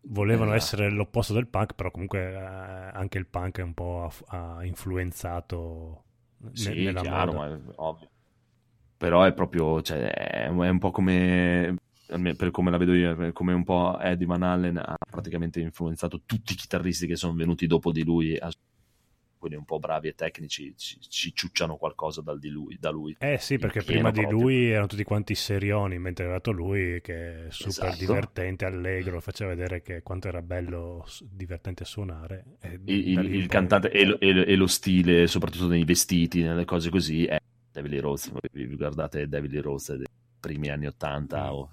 volevano 0.03 0.53
Esatto. 0.53 0.55
essere 0.55 0.91
l'opposto 0.91 1.35
del 1.35 1.49
punk, 1.49 1.75
però 1.75 1.91
comunque 1.91 2.21
eh, 2.33 2.37
anche 2.37 3.19
il 3.19 3.27
punk 3.27 3.59
è 3.59 3.63
un 3.63 3.75
po' 3.75 4.11
ha, 4.29 4.57
ha 4.57 4.65
influenzato 4.65 6.05
ne- 6.39 6.75
Sì, 6.75 6.75
nella 6.75 7.03
chiaro, 7.03 7.33
moda. 7.33 7.35
ma 7.35 7.47
è 7.49 7.59
ovvio. 7.77 8.09
Però 8.97 9.23
è 9.25 9.33
proprio, 9.35 9.83
cioè, 9.83 10.11
è, 10.11 10.49
un 10.49 10.79
po' 10.79 10.91
come, 10.91 11.77
per 12.37 12.51
come 12.51 12.71
la 12.71 12.77
vedo 12.77 12.95
io, 12.95 13.17
è 13.27 13.33
come 13.33 13.53
un 13.53 13.65
po' 13.65 13.99
Eddie 13.99 14.27
Van 14.27 14.43
Halen 14.43 14.77
ha 14.79 14.97
praticamente 15.11 15.61
influenzato 15.61 16.23
tutti 16.27 16.53
i 16.53 16.57
chitarristi 16.57 17.07
che 17.07 17.17
sono 17.17 17.35
venuti 17.35 17.67
dopo 17.67 17.93
di 17.93 18.05
lui, 18.05 18.39
quelli 19.39 19.57
un 19.57 19.65
po' 19.67 19.79
bravi 19.79 20.09
e 20.09 20.15
tecnici, 20.15 20.73
ci, 20.75 20.99
ci 21.01 21.35
ciucciano 21.35 21.77
qualcosa 21.77 22.23
dal 22.23 22.39
di 22.39 22.49
lui, 22.49 22.79
da 22.81 22.89
lui. 22.91 23.15
Eh 23.19 23.37
sì, 23.39 23.59
perché 23.59 23.83
prima 23.83 24.11
di 24.11 24.21
proprio. 24.21 24.41
lui 24.41 24.71
erano 24.71 24.87
tutti 24.87 25.05
quanti 25.05 25.35
serioni, 25.35 25.99
mentre 25.99 26.25
è 26.25 26.29
arrivato 26.29 26.51
lui 26.51 26.99
che 27.03 27.47
è 27.49 27.51
super 27.51 27.89
Esatto. 27.89 27.97
divertente, 27.99 28.65
allegro, 28.65 29.21
faceva 29.21 29.51
vedere 29.55 29.83
che 29.83 30.01
quanto 30.03 30.29
era 30.29 30.41
bello, 30.41 31.05
divertente 31.23 31.85
suonare. 31.85 32.57
E 32.61 32.81
Il, 32.87 33.19
il- 33.35 33.47
cantante 33.47 33.91
e 33.91 34.07
lo, 34.07 34.19
e 34.19 34.57
lo- 34.57 34.67
stile, 34.67 35.27
soprattutto 35.27 35.69
nei 35.69 35.85
vestiti, 35.85 36.41
nelle 36.43 36.65
cose 36.65 36.89
così, 36.89 37.27
è 37.27 37.37
Devil 37.71 37.91
Lee 37.91 38.01
Rose. 38.01 38.33
Vi 38.51 38.77
guardate 38.77 39.29
Devil 39.29 39.51
Lee 39.51 39.61
Rose 39.61 39.97
dei 39.99 40.07
primi 40.41 40.71
anni 40.71 40.87
80 40.87 41.43
Mm. 41.45 41.53
o 41.53 41.71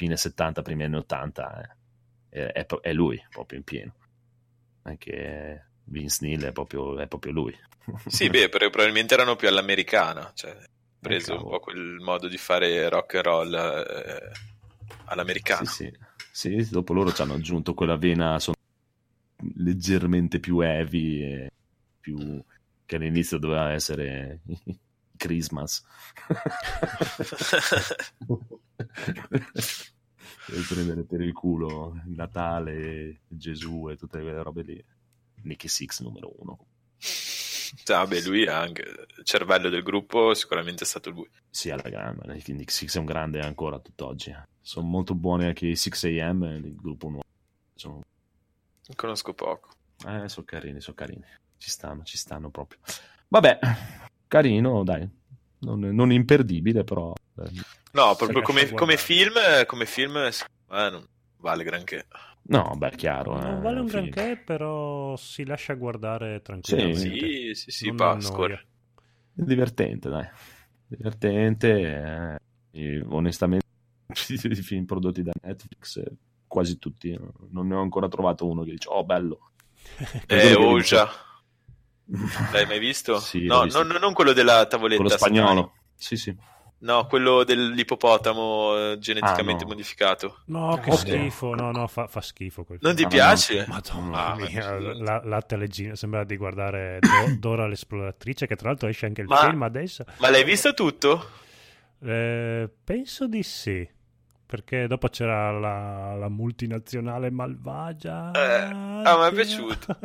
fine 0.00 0.16
70, 0.16 0.62
primi 0.62 0.84
anni 0.84 0.96
80, 0.96 1.76
è, 2.30 2.40
è- 2.40 2.66
è 2.66 2.92
lui 2.94 3.22
proprio 3.28 3.58
in 3.58 3.64
pieno. 3.64 3.94
Anche 4.84 5.72
Vince 5.84 6.24
Neil 6.24 6.42
è 6.44 6.52
proprio, 6.52 6.98
è 6.98 7.06
proprio 7.06 7.32
lui. 7.32 7.54
Sì, 8.08 8.30
beh, 8.30 8.48
probabilmente 8.48 9.12
erano 9.12 9.36
più 9.36 9.48
all'americana, 9.48 10.32
cioè 10.34 10.56
preso 10.98 11.34
un 11.34 11.48
po' 11.50 11.60
quel 11.60 11.98
modo 12.00 12.28
di 12.28 12.38
fare 12.38 12.88
rock 12.88 13.16
and 13.16 13.24
roll 13.24 13.54
eh, 13.54 14.30
all'americano. 15.06 15.66
Sì, 15.66 15.90
sì. 16.32 16.62
Sì, 16.62 16.70
dopo 16.70 16.94
loro 16.94 17.12
ci 17.12 17.20
hanno 17.20 17.34
aggiunto 17.34 17.74
quella 17.74 17.96
vena 17.96 18.38
sono 18.38 18.54
leggermente 19.56 20.38
più 20.40 20.60
heavy 20.60 21.22
e 21.22 21.50
più 22.00 22.42
che 22.86 22.96
all'inizio 22.96 23.36
doveva 23.38 23.72
essere 23.72 24.40
Christmas. 25.20 25.84
Devi 30.46 30.62
prendere 30.66 31.04
per 31.04 31.20
il 31.20 31.34
culo 31.34 32.00
Natale, 32.06 33.20
Gesù 33.28 33.90
e 33.90 33.96
tutte 33.96 34.20
quelle 34.20 34.42
robe 34.42 34.62
lì. 34.62 34.84
Nicky 35.42 35.68
Six 35.68 36.00
numero 36.00 36.32
uno. 36.38 36.58
Cioè, 36.98 37.98
vabbè, 37.98 38.20
lui 38.22 38.44
è 38.44 38.50
anche 38.50 38.82
il 38.82 39.24
cervello 39.24 39.68
del 39.68 39.82
gruppo, 39.82 40.34
sicuramente 40.34 40.84
è 40.84 40.86
stato 40.86 41.10
lui. 41.10 41.28
Sì, 41.50 41.70
alla 41.70 41.88
grande. 41.88 42.42
Nick 42.46 42.70
Six 42.70 42.96
è 42.96 42.98
un 42.98 43.04
grande 43.04 43.40
ancora 43.40 43.78
tutt'oggi. 43.78 44.34
Sono 44.60 44.86
molto 44.86 45.14
buoni 45.14 45.44
anche 45.44 45.66
i 45.66 45.76
6 45.76 46.20
AM, 46.20 46.42
il 46.44 46.74
gruppo 46.74 47.08
nuovo. 47.08 47.24
Sono 47.74 48.00
conosco 48.96 49.34
poco. 49.34 49.68
Eh, 50.06 50.28
sono 50.28 50.46
carini, 50.46 50.80
sono 50.80 50.96
carini. 50.96 51.24
Ci 51.58 51.70
stanno, 51.70 52.02
ci 52.04 52.16
stanno 52.16 52.50
proprio. 52.50 52.80
Vabbè, 53.28 53.58
carino, 54.30 54.84
dai. 54.84 55.06
Non, 55.62 55.80
non 55.80 56.12
imperdibile, 56.12 56.84
però. 56.84 57.12
eh, 57.38 57.50
No, 57.92 58.14
proprio 58.14 58.40
come, 58.42 58.70
come 58.70 58.96
film, 58.96 59.34
come 59.66 59.84
film 59.84 60.12
me 60.12 60.30
non 60.90 61.04
vale 61.38 61.64
granché. 61.64 62.06
No, 62.42 62.72
beh, 62.76 62.92
chiaro. 62.92 63.38
Non 63.38 63.58
eh, 63.58 63.60
vale 63.60 63.80
un 63.80 63.88
film. 63.88 64.08
granché, 64.08 64.40
però 64.42 65.16
si 65.16 65.44
lascia 65.44 65.74
guardare 65.74 66.40
tranquillamente. 66.42 67.54
Sì, 67.54 67.54
sì, 67.54 67.70
sì. 67.70 67.88
È 67.88 69.42
divertente, 69.42 70.08
dai. 70.08 70.28
Divertente. 70.86 71.68
eh, 71.80 72.38
e 72.70 73.04
onestamente, 73.08 73.66
i 74.28 74.54
film 74.62 74.84
prodotti 74.84 75.22
da 75.22 75.32
Netflix, 75.42 75.96
eh, 75.96 76.12
quasi 76.46 76.78
tutti. 76.78 77.10
eh, 77.10 77.20
Non 77.50 77.66
ne 77.66 77.74
ho 77.74 77.80
ancora 77.80 78.08
trovato 78.08 78.46
uno 78.48 78.62
che 78.62 78.70
dice, 78.70 78.88
oh, 78.88 79.04
bello. 79.04 79.50
Eh, 80.26 80.54
Oja, 80.54 81.08
l'hai 82.52 82.66
mai 82.66 82.78
visto? 82.78 83.18
Sì, 83.20 83.46
no, 83.46 83.62
visto. 83.62 83.82
non, 83.82 83.96
non 84.00 84.12
quello 84.12 84.32
della 84.32 84.66
tavoletta. 84.66 85.02
Quello 85.02 85.16
spagnolo. 85.16 85.72
Sì, 85.94 86.16
sì. 86.16 86.34
No, 86.82 87.06
quello 87.06 87.44
dell'ippopotamo 87.44 88.92
eh, 88.92 88.98
geneticamente 88.98 89.64
Ah, 89.64 89.66
no. 89.66 89.72
modificato. 89.74 90.38
No, 90.46 90.80
che 90.82 90.90
Ok. 90.90 90.96
schifo. 90.98 91.54
No, 91.54 91.70
no, 91.72 91.86
fa, 91.86 92.06
fa 92.06 92.22
schifo. 92.22 92.64
Quel 92.64 92.78
Non 92.80 92.94
ti. 92.94 93.02
Ah, 93.02 93.06
ma 93.06 93.10
no. 93.10 93.14
piace? 93.16 93.66
Madonna 93.68 94.26
Ah, 94.28 94.34
mia, 94.36 94.78
la, 94.78 95.20
latte 95.22 95.56
leggino. 95.56 95.94
Sembra 95.94 96.24
di 96.24 96.36
guardare 96.38 96.98
Do- 97.00 97.08
Dora 97.38 97.66
l'esploratrice, 97.66 98.46
che 98.46 98.56
tra 98.56 98.68
l'altro 98.70 98.88
esce 98.88 99.04
anche 99.04 99.20
il 99.20 99.26
Ma- 99.26 99.40
film 99.40 99.62
adesso. 99.62 100.04
Ma 100.20 100.30
l'hai 100.30 100.42
visto 100.44 100.72
tutto? 100.72 101.28
Eh, 102.02 102.70
penso 102.82 103.26
di 103.28 103.42
sì. 103.42 103.86
Perché 104.50 104.88
dopo 104.88 105.06
c'era 105.06 105.52
la, 105.52 106.16
la 106.16 106.28
multinazionale 106.28 107.30
malvagia. 107.30 108.32
Eh, 108.32 109.04
ah, 109.04 109.16
mi 109.16 109.28
è 109.28 109.32
piaciuto. 109.32 109.96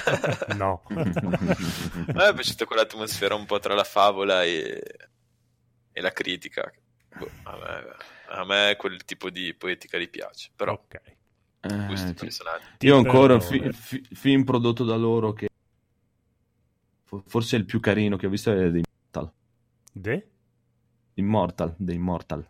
no. 0.56 0.84
A 0.88 0.96
me 0.96 2.28
è 2.28 2.32
piaciuta 2.32 2.64
quell'atmosfera 2.64 3.34
un 3.34 3.44
po' 3.44 3.58
tra 3.58 3.74
la 3.74 3.84
favola 3.84 4.42
e, 4.42 4.82
e 5.92 6.00
la 6.00 6.12
critica. 6.12 6.72
Boh, 7.14 7.28
a, 7.42 7.58
me, 7.58 7.84
a 8.28 8.44
me 8.46 8.76
quel 8.78 9.04
tipo 9.04 9.28
di 9.28 9.52
poetica 9.52 9.98
gli 9.98 10.08
piace, 10.08 10.48
però 10.56 10.72
ok. 10.72 11.02
Eh, 11.60 11.96
sì. 11.98 12.14
personali. 12.14 12.62
Io 12.78 12.94
ho 12.94 12.98
ancora 12.98 13.34
un 13.34 13.42
fi- 13.42 13.70
fi- 13.70 14.08
film 14.12 14.44
prodotto 14.44 14.82
da 14.84 14.96
loro 14.96 15.34
che 15.34 15.48
fo- 17.04 17.22
forse 17.26 17.56
il 17.56 17.66
più 17.66 17.80
carino 17.80 18.16
che 18.16 18.26
ho 18.26 18.30
visto 18.30 18.50
è 18.50 18.70
The 18.70 18.80
Immortal. 18.80 19.32
De? 19.92 20.30
Immortal, 21.16 21.74
The 21.76 21.92
Immortal. 21.92 22.48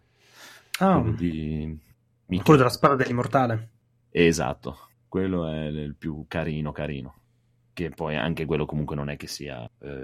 Ah, 0.80 1.00
Quello 1.00 1.12
di 1.16 1.78
quello 2.42 2.56
della 2.58 2.70
spada 2.70 2.94
dell'immortale. 2.96 3.68
Esatto, 4.10 4.78
quello 5.08 5.46
è 5.46 5.66
il 5.66 5.94
più 5.96 6.24
carino 6.28 6.72
carino. 6.72 7.14
Che 7.72 7.90
poi 7.90 8.16
anche 8.16 8.44
quello 8.46 8.66
comunque 8.66 8.96
non 8.96 9.08
è 9.10 9.16
che 9.16 9.26
sia... 9.26 9.62
eh, 9.78 10.02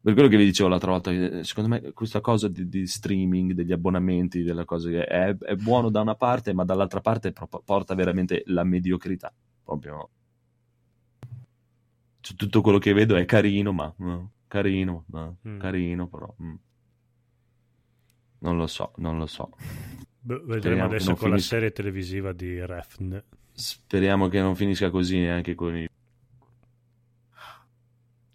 Per 0.00 0.12
quello 0.14 0.28
che 0.28 0.36
vi 0.36 0.44
dicevo 0.44 0.68
l'altra 0.68 0.90
volta, 0.90 1.10
eh, 1.10 1.44
secondo 1.44 1.68
me 1.70 1.92
questa 1.92 2.20
cosa 2.20 2.48
di, 2.48 2.68
di 2.68 2.86
streaming, 2.86 3.52
degli 3.52 3.72
abbonamenti, 3.72 4.42
delle 4.42 4.64
cose 4.64 5.04
è, 5.04 5.36
è 5.36 5.54
buono 5.56 5.90
da 5.90 6.00
una 6.00 6.14
parte, 6.14 6.52
ma 6.52 6.64
dall'altra 6.64 7.00
parte 7.00 7.32
pro- 7.32 7.48
porta 7.64 7.94
veramente 7.94 8.42
la 8.46 8.64
mediocrità. 8.64 9.32
Proprio 9.64 10.10
Cioè, 12.20 12.36
tutto 12.36 12.60
quello 12.62 12.78
che 12.78 12.92
vedo 12.92 13.16
è 13.16 13.24
carino, 13.24 13.72
ma 13.72 13.92
mm, 14.02 14.24
carino, 14.48 15.04
ma 15.08 15.32
Mm. 15.48 15.58
carino, 15.58 16.06
però 16.08 16.34
mm. 16.42 16.54
Non 18.44 18.56
lo 18.56 18.66
so, 18.66 18.92
non 18.96 19.18
lo 19.18 19.26
so. 19.26 19.50
Beh, 20.20 20.34
vedremo 20.36 20.58
Speriamo 20.60 20.84
adesso 20.84 21.14
con 21.14 21.28
la 21.30 21.34
finisca. 21.36 21.54
serie 21.54 21.72
televisiva 21.72 22.32
di 22.32 22.64
Refn. 22.64 23.22
Speriamo 23.52 24.28
che 24.28 24.40
non 24.40 24.54
finisca 24.56 24.90
così 24.90 25.18
neanche 25.18 25.54
con 25.54 25.76
i... 25.76 25.88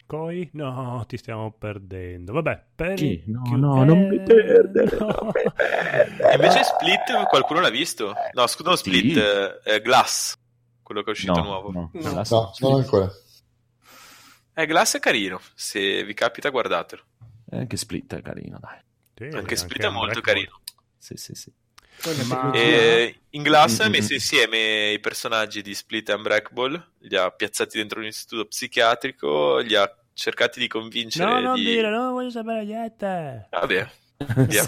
Coi? 0.05 0.49
No, 0.53 1.03
ti 1.07 1.17
stiamo 1.17 1.51
perdendo. 1.51 2.33
Vabbè, 2.33 2.63
per 2.73 2.95
Chi? 2.95 3.21
No, 3.27 3.43
chi- 3.43 3.55
no, 3.55 3.83
non 3.83 4.07
mi 4.07 4.15
eh, 4.15 4.21
perdere, 4.21 4.97
no. 4.97 5.05
non 5.05 5.25
mi 5.27 5.31
perdere. 5.55 6.33
Invece 6.33 6.63
Split, 6.63 7.27
qualcuno 7.27 7.59
l'ha 7.59 7.69
visto? 7.69 8.13
No, 8.33 8.47
scusa, 8.47 8.69
non 8.69 8.77
Sì. 8.77 8.83
Split, 8.89 9.17
eh, 9.17 9.59
eh, 9.75 9.81
Glass, 9.81 10.35
quello 10.81 11.01
che 11.03 11.09
è 11.09 11.11
uscito 11.11 11.33
No, 11.35 11.43
nuovo. 11.43 11.71
no, 11.71 11.91
No. 11.93 12.13
la- 12.13 12.25
No, 12.27 12.51
non 12.59 12.73
ancora. 12.79 13.07
Eh, 14.55 14.65
Glass 14.65 14.95
è 14.95 14.99
carino, 14.99 15.39
se 15.53 16.03
vi 16.03 16.13
capita 16.15 16.49
guardatelo. 16.49 17.03
Anche 17.51 17.77
Split 17.77 18.15
è 18.15 18.21
carino, 18.23 18.57
dai. 18.59 18.79
Sì, 19.19 19.25
Anche 19.35 19.55
Split 19.55 19.83
è 19.83 19.89
molto 19.89 20.21
carino. 20.21 20.61
Sì, 20.97 21.15
sì, 21.15 21.33
sì. 21.35 21.51
Ma- 22.25 22.51
E 22.53 23.15
in 23.31 23.43
Glass 23.43 23.79
ha 23.81 23.83
Mm-mm. 23.83 23.91
messo 23.91 24.13
insieme 24.13 24.91
i 24.91 24.99
personaggi 24.99 25.61
di 25.61 25.75
Split 25.75 26.09
e 26.09 26.13
Unbreakable, 26.13 26.91
li 26.99 27.15
ha 27.17 27.29
piazzati 27.29 27.77
dentro 27.77 27.99
un 27.99 28.05
istituto 28.05 28.45
psichiatrico, 28.45 29.57
li 29.57 29.75
ha 29.75 29.93
cercati 30.13 30.59
di 30.59 30.67
convincere 30.67 31.29
No, 31.33 31.39
non 31.41 31.55
di... 31.55 31.65
dire, 31.65 31.89
non 31.89 32.13
voglio 32.13 32.29
sapere 32.29 32.63
niente. 32.63 33.47
Vabbè, 33.51 33.89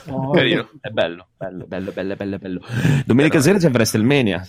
Oh, 0.09 0.31
carino. 0.35 0.69
È 0.79 0.89
bello, 0.89 1.27
bello, 1.37 1.65
bello, 1.65 1.91
bello, 1.91 2.15
bello, 2.15 2.37
bello. 2.37 2.61
Domenica 3.05 3.39
sera 3.41 3.57
c'è 3.57 3.69
WrestleMania. 3.69 4.47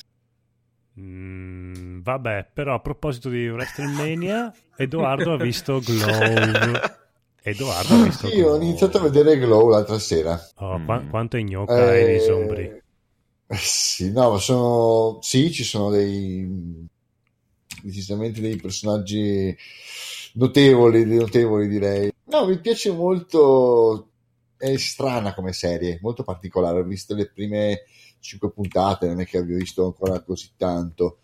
Mm, 1.01 2.01
vabbè, 2.03 2.51
però 2.53 2.75
a 2.75 2.81
proposito 2.81 3.29
di 3.29 3.49
WrestleMania, 3.49 4.53
Edoardo 4.77 5.33
ha 5.33 5.37
visto 5.37 5.81
Glow. 5.81 6.79
Edoardo 7.45 7.95
ha 7.95 8.03
visto 8.05 8.29
Io 8.29 8.51
ho 8.51 8.57
iniziato 8.57 8.99
a 8.99 9.03
vedere 9.03 9.39
Glow 9.39 9.69
l'altra 9.69 9.99
sera. 9.99 10.41
Oh, 10.57 10.79
Mm. 10.79 10.85
qua- 10.87 11.05
quanto 11.11 11.37
è 11.37 11.43
gnocca 11.43 11.95
e 11.95 12.05
Eh, 12.05 12.05
dei 12.05 12.21
sombri. 12.21 12.65
eh, 13.49 13.57
Sì, 13.57 14.11
no, 14.13 14.31
ma 14.33 14.39
sono... 14.39 15.19
Sì, 15.23 15.53
ci 15.53 15.65
sono 15.65 15.91
dei... 15.91 16.89
decisamente 17.83 18.41
dei 18.41 18.57
personaggi 18.57 19.55
notevoli, 20.35 21.05
notevoli 21.05 21.69
direi. 21.69 22.11
No, 22.25 22.47
mi 22.47 22.59
piace 22.61 22.91
molto... 22.93 24.09
È 24.57 24.77
strana 24.77 25.35
come 25.35 25.53
serie, 25.53 25.99
molto 26.03 26.23
particolare. 26.23 26.79
Ho 26.81 26.85
visto 26.85 27.15
le 27.17 27.29
prime 27.29 27.83
cinque 28.21 28.53
puntate, 28.53 29.09
non 29.09 29.21
è 29.21 29.27
che 29.27 29.39
abbia 29.39 29.57
visto 29.57 29.85
ancora 29.87 30.21
così 30.23 30.51
tanto. 30.57 31.19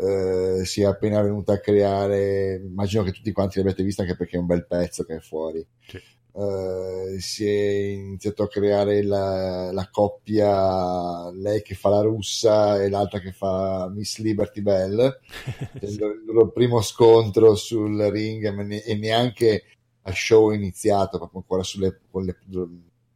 Eh, 0.00 0.64
si 0.64 0.82
è 0.82 0.84
appena 0.84 1.20
venuta 1.22 1.54
a 1.54 1.58
creare, 1.60 2.60
immagino 2.64 3.02
che 3.02 3.10
tutti 3.10 3.32
quanti 3.32 3.58
l'abbiate 3.58 3.82
vista 3.82 4.02
anche 4.02 4.16
perché 4.16 4.36
è 4.36 4.40
un 4.40 4.46
bel 4.46 4.66
pezzo 4.66 5.04
che 5.04 5.16
è 5.16 5.20
fuori. 5.20 5.66
Sì. 5.86 5.96
Eh, 6.40 7.16
si 7.18 7.44
è 7.48 7.70
iniziato 7.94 8.44
a 8.44 8.48
creare 8.48 9.02
la, 9.02 9.72
la 9.72 9.88
coppia, 9.90 11.32
lei 11.32 11.62
che 11.62 11.74
fa 11.74 11.88
la 11.88 12.00
russa 12.02 12.80
e 12.80 12.88
l'altra 12.88 13.18
che 13.18 13.32
fa 13.32 13.90
Miss 13.92 14.18
Liberty 14.18 14.60
Bell, 14.60 15.18
Sì. 15.82 15.94
il 15.94 16.22
loro- 16.26 16.50
primo 16.52 16.80
scontro 16.80 17.56
sul 17.56 18.00
ring 18.12 18.44
e 18.84 18.94
neanche 18.94 19.64
a 20.02 20.12
show 20.12 20.50
iniziato, 20.52 21.18
proprio 21.18 21.40
ancora 21.40 21.64
sulle, 21.64 21.98
con 22.08 22.24
le- 22.24 22.38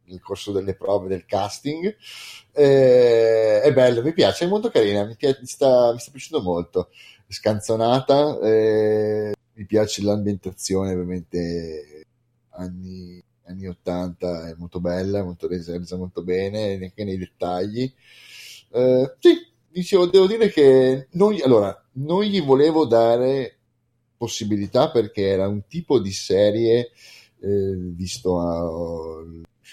nel 0.05 0.19
corso 0.21 0.51
delle 0.51 0.75
prove 0.75 1.07
del 1.07 1.25
casting. 1.25 1.95
Eh, 2.55 3.61
è 3.61 3.73
bello, 3.73 4.03
mi 4.03 4.13
piace, 4.13 4.45
è 4.45 4.47
molto 4.47 4.69
carina, 4.69 5.05
mi, 5.05 5.15
pia- 5.15 5.35
mi 5.39 5.47
sta, 5.47 5.91
mi 5.91 5.99
sta 5.99 6.11
piacendo 6.11 6.43
molto. 6.43 6.89
Scanzonata, 7.27 8.39
eh, 8.41 9.33
mi 9.53 9.65
piace 9.65 10.03
l'ambientazione, 10.03 10.91
ovviamente 10.91 12.05
anni, 12.51 13.21
anni 13.45 13.67
80, 13.67 14.49
è 14.49 14.55
molto 14.57 14.79
bella, 14.79 15.23
molto 15.23 15.47
resa, 15.47 15.79
molto 15.97 16.23
bene, 16.23 16.73
anche 16.73 17.03
nei 17.03 17.17
dettagli. 17.17 17.91
Eh, 18.71 19.15
sì, 19.19 19.47
dicevo, 19.69 20.05
devo 20.07 20.27
dire 20.27 20.49
che 20.49 21.07
non, 21.11 21.35
allora, 21.43 21.75
non 21.93 22.23
gli 22.23 22.41
volevo 22.41 22.85
dare 22.85 23.57
possibilità 24.17 24.91
perché 24.91 25.27
era 25.27 25.47
un 25.47 25.65
tipo 25.67 25.99
di 25.99 26.11
serie 26.11 26.91
eh, 27.39 27.75
visto 27.95 28.39
a, 28.39 29.23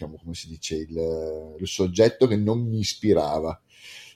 diciamo 0.00 0.16
come 0.22 0.34
si 0.34 0.48
dice 0.48 0.76
il, 0.76 1.56
il 1.58 1.66
soggetto 1.68 2.26
che 2.26 2.36
non 2.36 2.60
mi 2.66 2.78
ispirava 2.80 3.60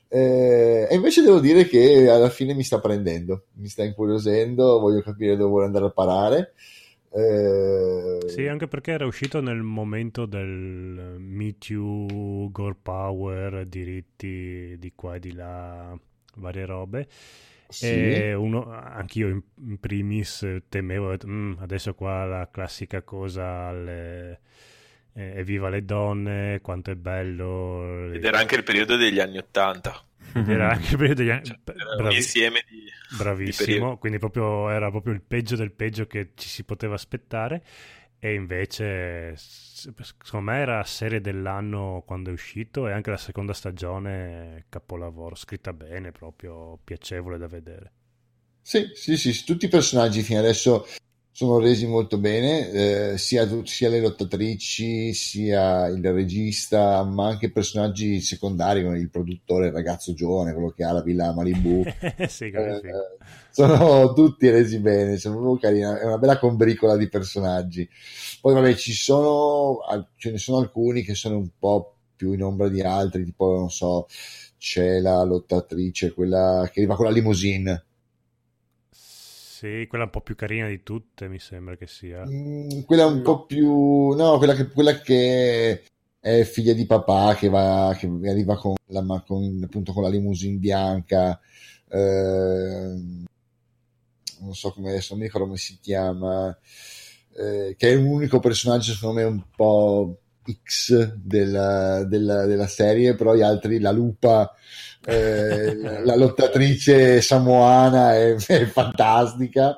Eh, 0.08 0.86
e 0.90 0.94
invece 0.94 1.22
devo 1.22 1.40
dire 1.40 1.66
che 1.66 2.08
alla 2.08 2.30
fine 2.30 2.54
mi 2.54 2.62
sta 2.62 2.80
prendendo 2.80 3.46
mi 3.54 3.68
sta 3.68 3.84
incuriosendo 3.84 4.78
voglio 4.78 5.02
capire 5.02 5.36
dove 5.36 5.50
vuole 5.50 5.66
andare 5.66 5.86
a 5.86 5.90
parare 5.90 6.54
Eh, 7.10 8.20
Sì, 8.26 8.46
anche 8.46 8.68
perché 8.68 8.92
era 8.92 9.04
uscito 9.06 9.40
nel 9.40 9.62
momento 9.62 10.24
del 10.26 11.16
Me 11.18 11.58
Too, 11.58 12.50
Gore 12.50 12.76
Power, 12.80 13.66
diritti 13.66 14.76
di 14.78 14.92
qua 14.94 15.16
e 15.16 15.20
di 15.20 15.32
là, 15.32 15.96
varie 16.36 16.64
robe. 16.64 17.06
sì. 17.68 18.24
E 18.30 18.34
uno, 18.34 18.70
anch'io 18.70 19.28
in, 19.28 19.42
in 19.66 19.78
primis 19.78 20.46
temevo, 20.68 21.14
"Mm, 21.26 21.54
adesso 21.58 21.94
qua 21.94 22.24
la 22.24 22.48
classica 22.50 23.02
cosa, 23.02 23.66
alle, 23.68 24.40
eh, 25.15 25.39
evviva 25.39 25.68
le 25.68 25.84
donne, 25.84 26.60
quanto 26.60 26.91
è 26.91 26.94
bello. 26.94 28.12
Ed 28.12 28.25
era 28.25 28.39
anche 28.39 28.57
il 28.57 28.62
periodo 28.62 28.97
degli 28.97 29.20
anni 29.20 29.39
Ottanta. 29.39 30.05
Era 30.34 30.70
anche 30.70 30.93
il 30.93 30.97
periodo 30.97 31.23
degli 31.23 31.31
anni... 31.31 31.44
Cioè, 31.44 31.59
un 31.67 31.97
bravi- 31.97 32.17
insieme 32.17 32.65
di... 32.68 32.76
di 32.76 33.17
Bravissimo, 33.17 33.67
periodi. 33.67 33.99
quindi 33.99 34.18
proprio, 34.18 34.70
era 34.70 34.91
proprio 34.91 35.15
il 35.15 35.23
peggio 35.23 35.55
del 35.55 35.70
peggio 35.70 36.07
che 36.07 36.33
ci 36.34 36.49
si 36.49 36.65
poteva 36.65 36.94
aspettare 36.94 37.62
e 38.18 38.34
invece 38.34 39.34
secondo 39.36 40.51
me 40.51 40.59
era 40.59 40.83
serie 40.84 41.20
dell'anno 41.20 42.02
quando 42.07 42.31
è 42.31 42.33
uscito 42.33 42.89
e 42.89 42.93
anche 42.93 43.10
la 43.10 43.18
seconda 43.18 43.52
stagione 43.52 44.65
capolavoro, 44.70 45.34
scritta 45.34 45.73
bene, 45.75 46.10
proprio 46.10 46.78
piacevole 46.83 47.36
da 47.36 47.47
vedere. 47.47 47.93
Sì, 48.62 48.91
sì, 48.94 49.18
sì, 49.18 49.34
sì, 49.34 49.44
tutti 49.44 49.67
i 49.67 49.68
personaggi 49.68 50.23
fino 50.23 50.39
adesso 50.39 50.86
sono 51.36 51.58
resi 51.58 51.88
molto 51.88 52.16
bene, 52.18 52.70
eh, 52.70 53.18
sia, 53.18 53.48
sia 53.64 53.88
le 53.88 53.98
lottatrici, 54.00 55.12
sia 55.12 55.86
il 55.88 56.12
regista, 56.12 57.02
ma 57.02 57.26
anche 57.26 57.50
personaggi 57.50 58.20
secondari 58.20 58.84
come 58.84 59.00
il 59.00 59.10
produttore, 59.10 59.66
il 59.66 59.72
ragazzo 59.72 60.14
giovane, 60.14 60.52
quello 60.52 60.70
che 60.70 60.84
ha 60.84 60.92
la 60.92 61.02
villa 61.02 61.34
Malibu. 61.34 61.82
sì, 62.28 62.44
Eh, 62.44 62.80
sono 63.50 64.12
tutti 64.12 64.48
resi 64.48 64.78
bene, 64.78 65.16
sono 65.16 65.40
proprio 65.40 65.58
carini, 65.58 65.82
è 65.98 66.04
una 66.04 66.18
bella 66.18 66.38
combricola 66.38 66.96
di 66.96 67.08
personaggi. 67.08 67.88
Poi 68.40 68.54
vabbè, 68.54 68.74
ci 68.76 68.92
sono, 68.92 69.80
ce 70.16 70.30
ne 70.30 70.38
sono 70.38 70.58
alcuni 70.58 71.02
che 71.02 71.16
sono 71.16 71.36
un 71.38 71.48
po' 71.58 71.96
più 72.14 72.32
in 72.32 72.44
ombra 72.44 72.68
di 72.68 72.80
altri, 72.80 73.24
tipo 73.24 73.56
non 73.56 73.70
so, 73.70 74.06
c'è 74.56 75.00
la 75.00 75.20
lottatrice, 75.24 76.12
quella 76.12 76.68
che 76.72 76.78
arriva 76.78 76.94
con 76.94 77.06
la 77.06 77.10
limousine. 77.10 77.84
Sì, 79.65 79.86
quella 79.89 80.05
un 80.05 80.10
po' 80.10 80.20
più 80.20 80.34
carina 80.36 80.68
di 80.68 80.83
tutte 80.83 81.26
mi 81.26 81.39
sembra 81.39 81.75
che 81.75 81.86
sia. 81.86 82.23
Mm, 82.26 82.83
quella 82.83 83.07
un 83.07 83.23
po' 83.23 83.47
più, 83.47 84.10
no, 84.10 84.36
quella 84.36 84.52
che, 84.52 84.68
quella 84.68 85.01
che 85.01 85.83
è 86.20 86.44
figlia 86.44 86.75
di 86.75 86.84
papà 86.84 87.34
che 87.34 87.49
va, 87.49 87.97
che 87.99 88.07
arriva 88.28 88.59
con 88.59 88.75
la, 88.89 89.02
con, 89.26 89.62
appunto 89.65 89.94
con 89.94 90.02
la 90.02 90.10
limousine 90.10 90.59
bianca, 90.59 91.41
ehm, 91.89 93.25
non 94.41 94.55
so 94.55 94.70
come 94.73 94.91
adesso, 94.91 95.12
non 95.12 95.20
mi 95.20 95.26
ricordo 95.28 95.47
come 95.47 95.59
si 95.59 95.78
chiama, 95.81 96.55
eh, 97.34 97.75
che 97.78 97.89
è 97.89 97.94
un 97.94 98.05
unico 98.05 98.41
personaggio 98.41 98.93
secondo 98.93 99.20
me 99.20 99.25
un 99.25 99.44
po' 99.57 100.18
X 100.62 101.14
della, 101.14 102.05
della, 102.05 102.44
della 102.47 102.66
serie, 102.66 103.14
però 103.14 103.34
gli 103.34 103.42
altri, 103.42 103.81
la 103.81 103.90
lupa, 103.92 104.52
eh, 105.02 105.74
la, 105.76 106.00
la 106.05 106.16
lottatrice 106.16 107.20
samoana 107.20 108.14
è, 108.14 108.34
è 108.34 108.64
fantastica. 108.66 109.76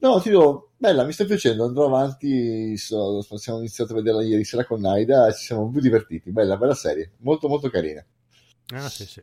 No, 0.00 0.20
ti 0.20 0.30
dico, 0.30 0.72
bella, 0.76 1.04
mi 1.04 1.12
sta 1.12 1.24
piacendo, 1.24 1.64
andrò 1.64 1.86
avanti, 1.86 2.76
so, 2.76 3.20
siamo 3.36 3.58
iniziato 3.58 3.92
a 3.92 3.96
vederla 3.96 4.22
ieri 4.22 4.44
sera 4.44 4.64
con 4.64 4.80
Naida, 4.80 5.30
ci 5.32 5.44
siamo 5.46 5.68
più 5.70 5.80
divertiti, 5.80 6.30
bella, 6.30 6.56
bella 6.56 6.74
serie, 6.74 7.12
molto 7.18 7.48
molto 7.48 7.68
carina. 7.70 8.04
Ah, 8.74 8.88
sì, 8.90 9.06
sì. 9.06 9.22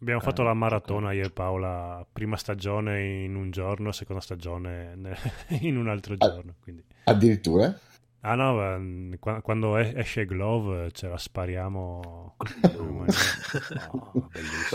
Abbiamo 0.00 0.20
Ah, 0.20 0.22
fatto 0.22 0.42
la 0.42 0.54
maratona 0.54 1.12
io 1.12 1.24
e 1.26 1.30
Paola, 1.30 2.06
prima 2.10 2.36
stagione 2.36 3.22
in 3.24 3.34
un 3.34 3.50
giorno, 3.50 3.92
seconda 3.92 4.20
stagione 4.22 4.94
ne- 4.96 5.16
in 5.60 5.76
un 5.76 5.88
altro 5.88 6.16
giorno. 6.16 6.56
Quindi. 6.60 6.84
Addirittura? 7.04 7.78
Ah 8.22 8.34
no, 8.34 8.60
ehm, 8.62 9.18
qua- 9.18 9.40
quando 9.40 9.78
es- 9.78 9.94
esce 9.96 10.26
Glove 10.26 10.90
ce 10.92 11.08
la 11.08 11.16
spariamo. 11.16 12.36
Oh. 12.78 13.06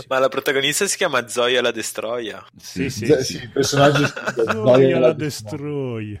Ma 0.08 0.18
la 0.18 0.28
protagonista 0.28 0.86
si 0.86 0.96
chiama 0.96 1.26
Zoya 1.28 1.62
la 1.62 1.70
Destroia. 1.70 2.44
Sì, 2.56 2.90
sì, 2.90 3.06
Z- 3.06 3.18
sì. 3.20 3.38
sì, 3.38 3.42
il 3.44 3.50
personaggio 3.50 4.04
Oh, 4.62 4.78
io 4.78 4.98
la 4.98 5.12
destroy. 5.12 6.20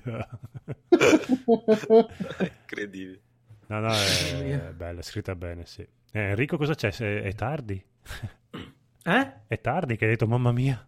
Incredibile. 2.40 3.20
No, 3.68 3.80
no, 3.80 3.92
è 3.92 4.72
bella, 4.74 5.00
è 5.00 5.02
scritta 5.02 5.34
bene, 5.34 5.66
sì. 5.66 5.82
Eh, 6.12 6.20
Enrico, 6.30 6.56
cosa 6.56 6.74
c'è? 6.74 6.90
Se- 6.92 7.22
È 7.22 7.34
tardi? 7.34 7.84
Eh? 9.02 9.32
È 9.46 9.60
tardi 9.60 9.96
che 9.96 10.04
hai 10.04 10.10
detto 10.12 10.26
mamma 10.26 10.52
mia. 10.52 10.86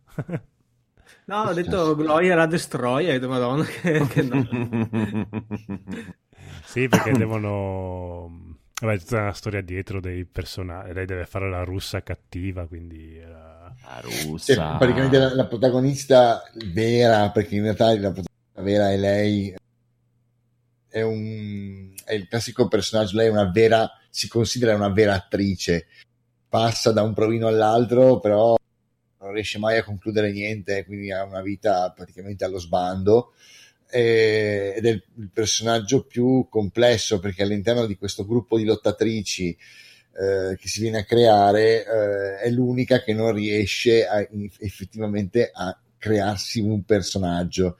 No, 1.27 1.43
ho 1.43 1.53
detto 1.53 1.95
Gloria 1.97 2.35
la 2.37 2.47
destroy, 2.47 3.09
ho 3.09 3.13
detto 3.13 3.29
madonna 3.29 3.65
che, 3.65 4.07
che 4.07 4.23
no. 4.23 4.47
Sì, 6.65 6.89
perché 6.89 7.13
devono... 7.13 8.57
Vabbè, 8.81 8.99
tutta 8.99 9.23
una 9.23 9.33
storia 9.33 9.61
dietro 9.61 10.01
dei 10.01 10.25
personaggi. 10.25 10.93
Lei 10.93 11.07
deve 11.07 11.27
fare 11.27 11.51
la 11.51 11.65
russa 11.65 12.03
cattiva, 12.03 12.67
quindi 12.67 13.17
era... 13.17 13.75
La 13.83 14.01
Cioè, 14.03 14.25
russa. 14.25 14.77
praticamente 14.77 15.19
la, 15.19 15.35
la 15.35 15.47
protagonista 15.47 16.43
vera, 16.73 17.31
perché 17.31 17.57
in 17.57 17.63
realtà 17.63 17.87
la 17.99 18.13
protagonista 18.13 18.63
vera 18.63 18.91
è 18.91 18.97
lei, 18.97 19.55
è, 20.89 21.03
un, 21.03 21.93
è 22.05 22.15
il 22.15 22.29
classico 22.29 22.69
personaggio, 22.69 23.17
lei 23.17 23.29
è 23.29 23.31
una 23.31 23.51
vera, 23.51 23.91
si 24.11 24.29
considera 24.29 24.75
una 24.75 24.91
vera 24.91 25.15
attrice, 25.15 25.87
passa 26.49 26.93
da 26.93 27.03
un 27.03 27.15
provino 27.15 27.47
all'altro, 27.47 28.21
però 28.21 28.57
non 29.21 29.33
riesce 29.33 29.59
mai 29.59 29.79
a 29.79 29.85
concludere 29.85 30.33
niente, 30.33 30.85
quindi 30.85 31.13
ha 31.13 31.25
una 31.25 31.43
vita 31.43 31.91
praticamente 31.95 32.45
allo 32.45 32.59
sbando. 32.59 33.33
Ed 33.91 34.85
è 34.85 34.89
il, 34.89 35.31
personaggio 35.33 36.05
più 36.05 36.47
complesso 36.51 37.19
perché 37.21 37.43
all'interno 37.43 37.87
di 37.87 37.97
questo 37.97 38.27
gruppo 38.27 38.59
di 38.59 38.65
lottatrici 38.65 39.49
eh, 39.49 40.57
che 40.57 40.69
si 40.69 40.81
viene 40.81 40.99
a 40.99 41.05
creare 41.05 41.85
eh, 41.85 42.39
è 42.41 42.51
l'unica 42.51 43.03
che 43.03 43.15
non 43.15 43.33
riesce 43.33 44.07
a- 44.07 44.27
effettivamente 44.59 45.51
a 45.53 45.79
crearsi 45.97 46.61
un 46.61 46.85
personaggio. 46.85 47.79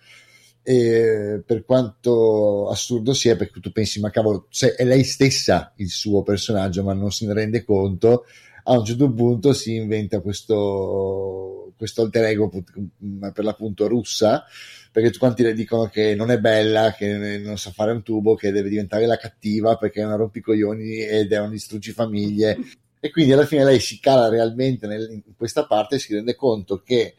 E 0.63 1.43
per 1.47 1.65
quanto 1.65 2.69
assurdo 2.69 3.15
sia 3.15 3.37
perché 3.37 3.61
tu 3.61 3.73
pensi 3.73 4.01
ma 4.01 4.11
cavolo 4.11 4.49
se 4.51 4.75
è 4.75 4.85
lei 4.85 5.03
stessa 5.03 5.73
il 5.77 5.89
suo 5.89 6.23
personaggio 6.23 6.83
ma 6.83 6.93
non 6.93 7.11
se 7.11 7.25
ne 7.25 7.33
rende 7.33 7.65
conto 7.65 8.27
a 8.71 8.79
un 8.79 8.85
certo 8.85 9.11
punto 9.11 9.55
si 9.55 9.75
inventa 9.75 10.21
questo, 10.21 11.73
questo 11.77 12.03
alter 12.03 12.25
ego 12.25 12.51
per 12.51 13.45
l'appunto 13.45 13.89
russa 13.89 14.45
perché 14.99 15.13
tutti 15.13 15.19
quanti 15.25 15.43
le 15.45 15.55
dicono 15.55 15.87
che 15.87 16.17
non 16.17 16.33
è 16.33 16.41
bella, 16.41 16.93
che 16.93 17.39
non 17.39 17.57
sa 17.57 17.71
fare 17.71 17.93
un 17.93 18.03
tubo, 18.03 18.35
che 18.35 18.51
deve 18.51 18.69
diventare 18.69 19.07
la 19.07 19.17
cattiva 19.17 19.77
perché 19.77 20.01
è 20.01 20.05
una 20.05 20.17
rompicoglioni 20.17 20.99
ed 20.99 21.33
è 21.33 21.39
un 21.39 21.51
distruggifamiglie. 21.51 22.59
E 22.99 23.11
quindi 23.13 23.33
alla 23.33 23.47
fine 23.47 23.63
lei 23.63 23.79
si 23.79 24.01
cala 24.01 24.29
realmente 24.29 24.89
nel- 24.89 25.09
in 25.13 25.37
questa 25.37 25.67
parte 25.67 25.95
e 25.95 25.99
si 26.01 26.13
rende 26.13 26.35
conto 26.35 26.83
che 26.83 27.15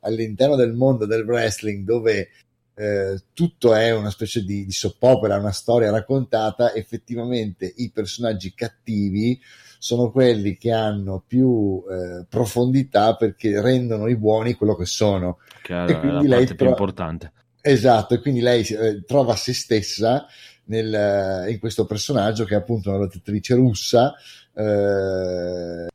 all'interno 0.00 0.56
del 0.56 0.72
mondo 0.72 1.06
del 1.06 1.22
wrestling, 1.22 1.84
dove 1.84 2.30
eh, 2.74 3.22
tutto 3.32 3.74
è 3.74 3.94
una 3.94 4.10
specie 4.10 4.42
di, 4.42 4.64
di 4.64 4.72
soppopera, 4.72 5.38
una 5.38 5.52
storia 5.52 5.92
raccontata, 5.92 6.74
effettivamente 6.74 7.72
i 7.76 7.92
personaggi 7.92 8.54
cattivi 8.54 9.40
sono 9.82 10.10
quelli 10.10 10.58
che 10.58 10.72
hanno 10.72 11.24
più 11.26 11.82
eh, 11.90 12.26
profondità 12.28 13.16
perché 13.16 13.62
rendono 13.62 14.08
i 14.08 14.16
buoni 14.16 14.52
quello 14.52 14.76
che 14.76 14.84
sono. 14.84 15.38
È 15.66 15.72
e 15.72 15.98
quindi 15.98 16.10
parte 16.10 16.28
lei 16.28 16.46
più 16.46 16.54
tro- 16.54 16.68
importante. 16.68 17.32
Esatto, 17.62 18.12
e 18.12 18.20
quindi 18.20 18.40
lei 18.40 18.62
eh, 18.62 19.02
trova 19.06 19.36
se 19.36 19.54
stessa 19.54 20.26
nel, 20.64 20.94
eh, 20.94 21.50
in 21.50 21.58
questo 21.58 21.86
personaggio 21.86 22.44
che 22.44 22.54
è 22.54 22.58
appunto 22.58 22.90
una 22.90 22.98
lottatrice 22.98 23.54
russa 23.54 24.14
eh, 24.52 25.86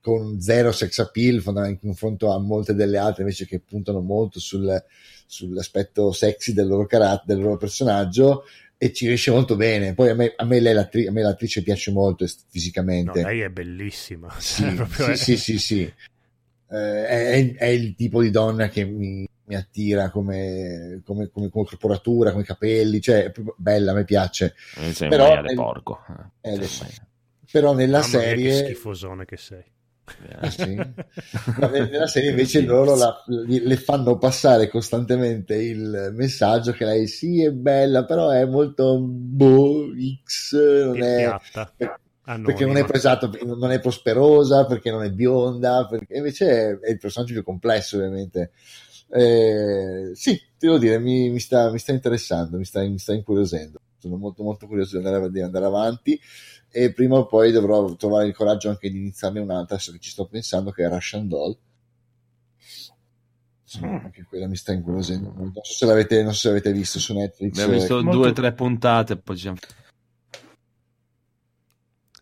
con 0.00 0.40
zero 0.40 0.70
sex 0.70 1.00
appeal 1.00 1.42
in 1.66 1.78
confronto 1.80 2.32
a 2.32 2.38
molte 2.38 2.74
delle 2.74 2.96
altre 2.96 3.22
invece 3.22 3.44
che 3.44 3.58
puntano 3.58 3.98
molto 3.98 4.38
sul- 4.38 4.84
sull'aspetto 5.26 6.12
sexy 6.12 6.52
del 6.52 6.68
loro 6.68 6.86
carattere, 6.86 7.34
del 7.34 7.42
loro 7.42 7.56
personaggio 7.56 8.44
e 8.78 8.92
ci 8.92 9.06
riesce 9.06 9.30
molto 9.30 9.56
bene. 9.56 9.94
Poi 9.94 10.10
a 10.10 10.14
me, 10.14 10.32
a 10.36 10.44
me 10.44 10.60
lei 10.60 10.74
l'attri- 10.74 11.06
a 11.06 11.12
me 11.12 11.22
l'attrice 11.22 11.62
piace 11.62 11.90
molto 11.90 12.24
est- 12.24 12.42
No, 12.42 12.46
fisicamente. 12.50 13.22
lei 13.22 13.40
è 13.40 13.48
bellissima. 13.48 14.28
Sì, 14.38 14.62
Cioè, 14.62 14.74
proprio 14.74 15.04
sì, 15.06 15.10
è- 15.12 15.16
sì, 15.16 15.36
sì, 15.36 15.58
sì. 15.58 15.92
Eh, 16.68 17.06
è, 17.06 17.54
è 17.54 17.66
il 17.66 17.94
tipo 17.94 18.20
di 18.20 18.30
donna 18.30 18.68
che 18.68 18.84
mi, 18.84 19.26
mi 19.44 19.54
attira 19.54 20.10
come, 20.10 21.00
come, 21.04 21.28
come, 21.30 21.48
come 21.48 21.64
corporatura, 21.64 22.32
come 22.32 22.42
capelli, 22.44 23.00
cioè 23.00 23.24
è 23.24 23.30
proprio 23.30 23.54
bella, 23.56 23.92
a 23.92 23.94
me 23.94 24.04
piace. 24.04 24.54
Eh, 24.76 24.92
Però 25.08 25.40
nel- 25.40 25.54
porco. 25.54 26.00
eh, 26.40 26.54
Eh. 26.54 26.68
Però 27.50 27.72
nella 27.72 28.00
Mamma 28.00 28.08
mia, 28.18 28.18
che 28.20 28.26
serie, 28.26 28.64
schifosone 28.64 29.24
che 29.24 29.36
sei. 29.36 29.64
Ah, 30.38 30.50
sì? 30.50 30.84
Nella 31.56 32.06
serie 32.06 32.30
invece 32.30 32.62
loro 32.62 32.94
la- 32.96 33.24
le 33.26 33.76
fanno 33.76 34.18
passare 34.18 34.68
costantemente 34.68 35.54
il 35.56 36.10
messaggio 36.14 36.72
che 36.72 36.84
lei 36.84 37.06
sì 37.06 37.42
è 37.42 37.50
bella, 37.52 38.04
però 38.04 38.30
è 38.30 38.44
molto 38.44 38.98
boh, 39.00 39.88
X, 40.24 40.54
non 40.84 41.02
È 41.02 41.38
perché 42.42 42.64
non 42.64 42.76
è, 42.76 42.84
Anonima. 42.84 42.88
esatto, 42.88 43.30
non 43.44 43.70
è 43.72 43.80
prosperosa, 43.80 44.66
perché 44.66 44.90
non 44.90 45.02
è 45.02 45.10
bionda, 45.10 45.86
perché 45.86 46.16
invece 46.16 46.46
è, 46.48 46.78
è 46.78 46.90
il 46.90 46.98
personaggio 46.98 47.32
più 47.34 47.42
complesso, 47.44 47.96
ovviamente. 47.96 48.52
Eh, 49.08 50.10
sì, 50.14 50.36
ti 50.36 50.66
devo 50.66 50.78
dire, 50.78 50.98
mi, 50.98 51.28
mi 51.30 51.40
sta, 51.40 51.70
mi 51.70 51.78
sta 51.78 51.92
interessando, 51.92 52.56
mi 52.58 52.64
sta, 52.64 52.80
mi 52.82 52.98
sta 52.98 53.12
incuriosendo. 53.14 53.80
Sono 53.98 54.16
molto, 54.16 54.42
molto 54.42 54.66
curioso 54.66 54.98
di 54.98 55.04
andare, 55.06 55.30
di 55.30 55.40
andare 55.40 55.64
avanti 55.64 56.20
e 56.84 56.92
prima 56.92 57.16
o 57.16 57.26
poi 57.26 57.52
dovrò 57.52 57.94
trovare 57.94 58.26
il 58.26 58.34
coraggio 58.34 58.68
anche 58.68 58.90
di 58.90 58.98
iniziarne 58.98 59.40
un'altra, 59.40 59.76
che 59.78 59.98
ci 59.98 60.10
sto 60.10 60.26
pensando, 60.26 60.70
che 60.72 60.84
è 60.84 60.88
Russian 60.88 61.26
Doll. 61.26 61.56
Insomma, 63.62 63.92
Mm. 63.92 64.04
anche 64.04 64.24
quella 64.28 64.46
mi 64.46 64.56
sta 64.56 64.72
incuriosendo 64.72 65.28
molto. 65.28 65.42
Non 65.54 65.64
so 65.64 65.72
se 65.72 65.86
l'avete, 65.86 66.22
non 66.22 66.32
so 66.32 66.38
se 66.40 66.48
l'avete 66.48 66.72
visto 66.72 66.98
su 66.98 67.14
Netflix. 67.14 67.52
Abbiamo 67.52 67.72
visto 67.72 67.98
eh, 67.98 68.02
molto- 68.02 68.18
due 68.20 68.28
o 68.28 68.32
tre 68.32 68.52
puntate, 68.52 69.16
poi 69.16 69.36
ci 69.36 69.42
siamo... 69.42 69.56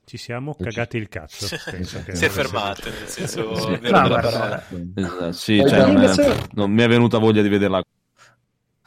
Ci 0.06 0.16
siamo 0.18 0.54
cagati 0.54 0.96
il 0.98 1.08
cazzo. 1.08 1.46
penso 1.70 2.02
che- 2.04 2.14
si 2.14 2.24
è 2.26 2.28
fermato, 2.28 2.88
nel 2.90 3.08
senso 3.08 3.56
Sì. 3.56 3.70
No, 3.90 4.08
parola. 4.08 4.66
Eh, 4.68 5.32
Sì, 5.32 5.58
cioè, 5.66 5.78
non, 5.80 5.96
è- 5.96 6.04
invece- 6.04 6.48
non 6.52 6.70
mi 6.70 6.82
è 6.82 6.88
venuta 6.88 7.18
voglia 7.18 7.42
di 7.42 7.48
vederla. 7.48 7.82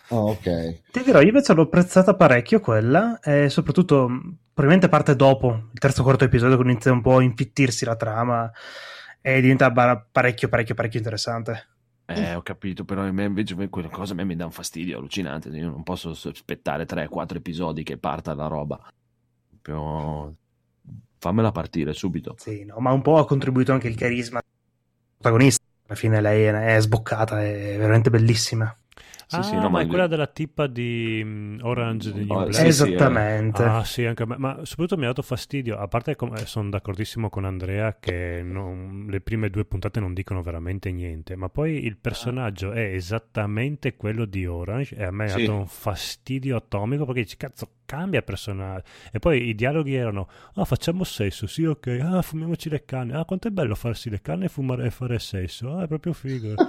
Oh, 0.10 0.30
ok. 0.30 0.82
Ti 0.92 1.04
dirò, 1.04 1.20
io 1.20 1.28
invece 1.28 1.54
l'ho 1.54 1.64
apprezzata 1.64 2.16
parecchio 2.16 2.62
quella, 2.62 3.20
e 3.20 3.50
soprattutto 3.50 4.08
mh, 4.08 4.38
probabilmente 4.58 4.90
parte 4.90 5.16
dopo 5.16 5.70
il 5.72 5.78
terzo 5.78 6.02
quarto 6.02 6.24
episodio, 6.24 6.58
che 6.58 6.64
inizia 6.64 6.92
un 6.92 7.02
po' 7.02 7.18
a 7.18 7.22
infittirsi 7.22 7.86
la 7.86 7.96
trama 7.96 8.52
e 9.22 9.40
diventa 9.40 9.72
parecchio, 9.72 10.50
parecchio, 10.50 10.74
parecchio 10.74 10.98
interessante. 10.98 11.68
Eh, 12.08 12.34
ho 12.34 12.42
capito, 12.42 12.84
però 12.84 13.04
a 13.04 13.12
me 13.12 13.26
invece 13.26 13.54
quella 13.70 13.90
cosa 13.90 14.14
a 14.14 14.16
me 14.16 14.24
mi 14.24 14.36
dà 14.36 14.46
un 14.46 14.52
fastidio 14.52 14.98
allucinante. 14.98 15.50
Io 15.50 15.70
non 15.70 15.84
posso 15.84 16.10
aspettare 16.10 16.86
3-4 16.86 17.36
episodi 17.36 17.84
che 17.84 17.98
parta 17.98 18.34
la 18.34 18.48
roba. 18.48 18.80
Proprio... 19.62 20.36
Fammela 21.20 21.52
partire 21.52 21.94
subito. 21.94 22.34
Sì, 22.40 22.66
no, 22.66 22.80
ma 22.80 22.92
un 22.92 23.04
po' 23.04 23.20
ha 23.20 23.28
contribuito 23.28 23.74
anche 23.74 23.88
il 23.88 23.96
carisma 23.96 24.40
del 24.40 25.14
protagonista. 25.18 25.64
Alla 25.86 25.96
fine 25.96 26.20
lei 26.20 26.46
è 26.46 26.80
sboccata, 26.80 27.44
è 27.44 27.76
veramente 27.78 28.10
bellissima. 28.10 28.76
Sì, 29.30 29.36
ah, 29.36 29.42
sì, 29.42 29.56
no, 29.56 29.70
ma 29.70 29.82
è 29.82 29.88
quella 29.88 30.08
della 30.08 30.26
tipa 30.28 30.68
di 30.68 31.22
mm, 31.22 31.60
Orange 31.62 32.14
the 32.14 32.20
New 32.24 32.34
Oh, 32.38 32.44
Black. 32.46 32.64
Esattamente. 32.66 33.62
Ah, 33.62 33.84
sì, 33.84 34.06
anche 34.06 34.24
a 34.24 34.26
me. 34.26 34.38
Ma 34.38 34.60
soprattutto 34.64 34.96
mi 34.98 35.04
ha 35.04 35.08
dato 35.08 35.22
fastidio. 35.22 35.78
A 35.78 35.88
parte, 35.90 36.16
com- 36.16 36.34
eh, 36.34 36.46
sono 36.46 36.70
d'accordissimo 36.70 37.30
con 37.30 37.44
Andrea 37.44 37.98
che 38.00 38.42
non- 38.42 39.06
le 39.10 39.20
prime 39.20 39.50
due 39.50 39.66
puntate 39.66 40.00
non 40.00 40.14
dicono 40.14 40.42
veramente 40.42 40.92
niente. 40.94 41.36
Ma 41.36 41.50
poi 41.50 41.84
il 41.86 41.98
personaggio 41.98 42.72
è 42.72 42.80
esattamente 42.94 43.96
quello 43.98 44.24
di 44.26 44.46
Orange. 44.46 44.96
E 44.96 45.04
a 45.04 45.12
me 45.12 45.26
ha 45.26 45.38
dato 45.38 45.54
un 45.56 45.68
fastidio 45.68 46.56
atomico 46.56 47.04
perché 47.06 47.22
dici, 47.22 47.36
cazzo, 47.36 47.70
cambia 47.88 48.22
personaggio. 48.22 48.84
E 49.12 49.18
poi 49.18 49.48
i 49.48 49.56
dialoghi 49.56 49.96
erano: 49.96 50.28
Ah, 50.56 50.66
facciamo 50.66 51.04
sesso, 51.04 51.48
sì, 51.48 51.64
ok. 51.66 51.88
Ah, 52.04 52.22
fumiamoci 52.22 52.70
le 52.70 52.86
canne. 52.86 53.16
Ah, 53.16 53.26
quanto 53.26 53.48
è 53.48 53.52
bello 53.52 53.74
farsi 53.74 54.12
le 54.12 54.22
canne 54.22 54.46
e, 54.46 54.50
fumare, 54.50 54.86
e 54.86 54.92
fare 54.92 55.18
sesso. 55.18 55.76
Ah, 55.76 55.86
è 55.86 55.88
proprio 55.88 56.14
figo. 56.14 56.60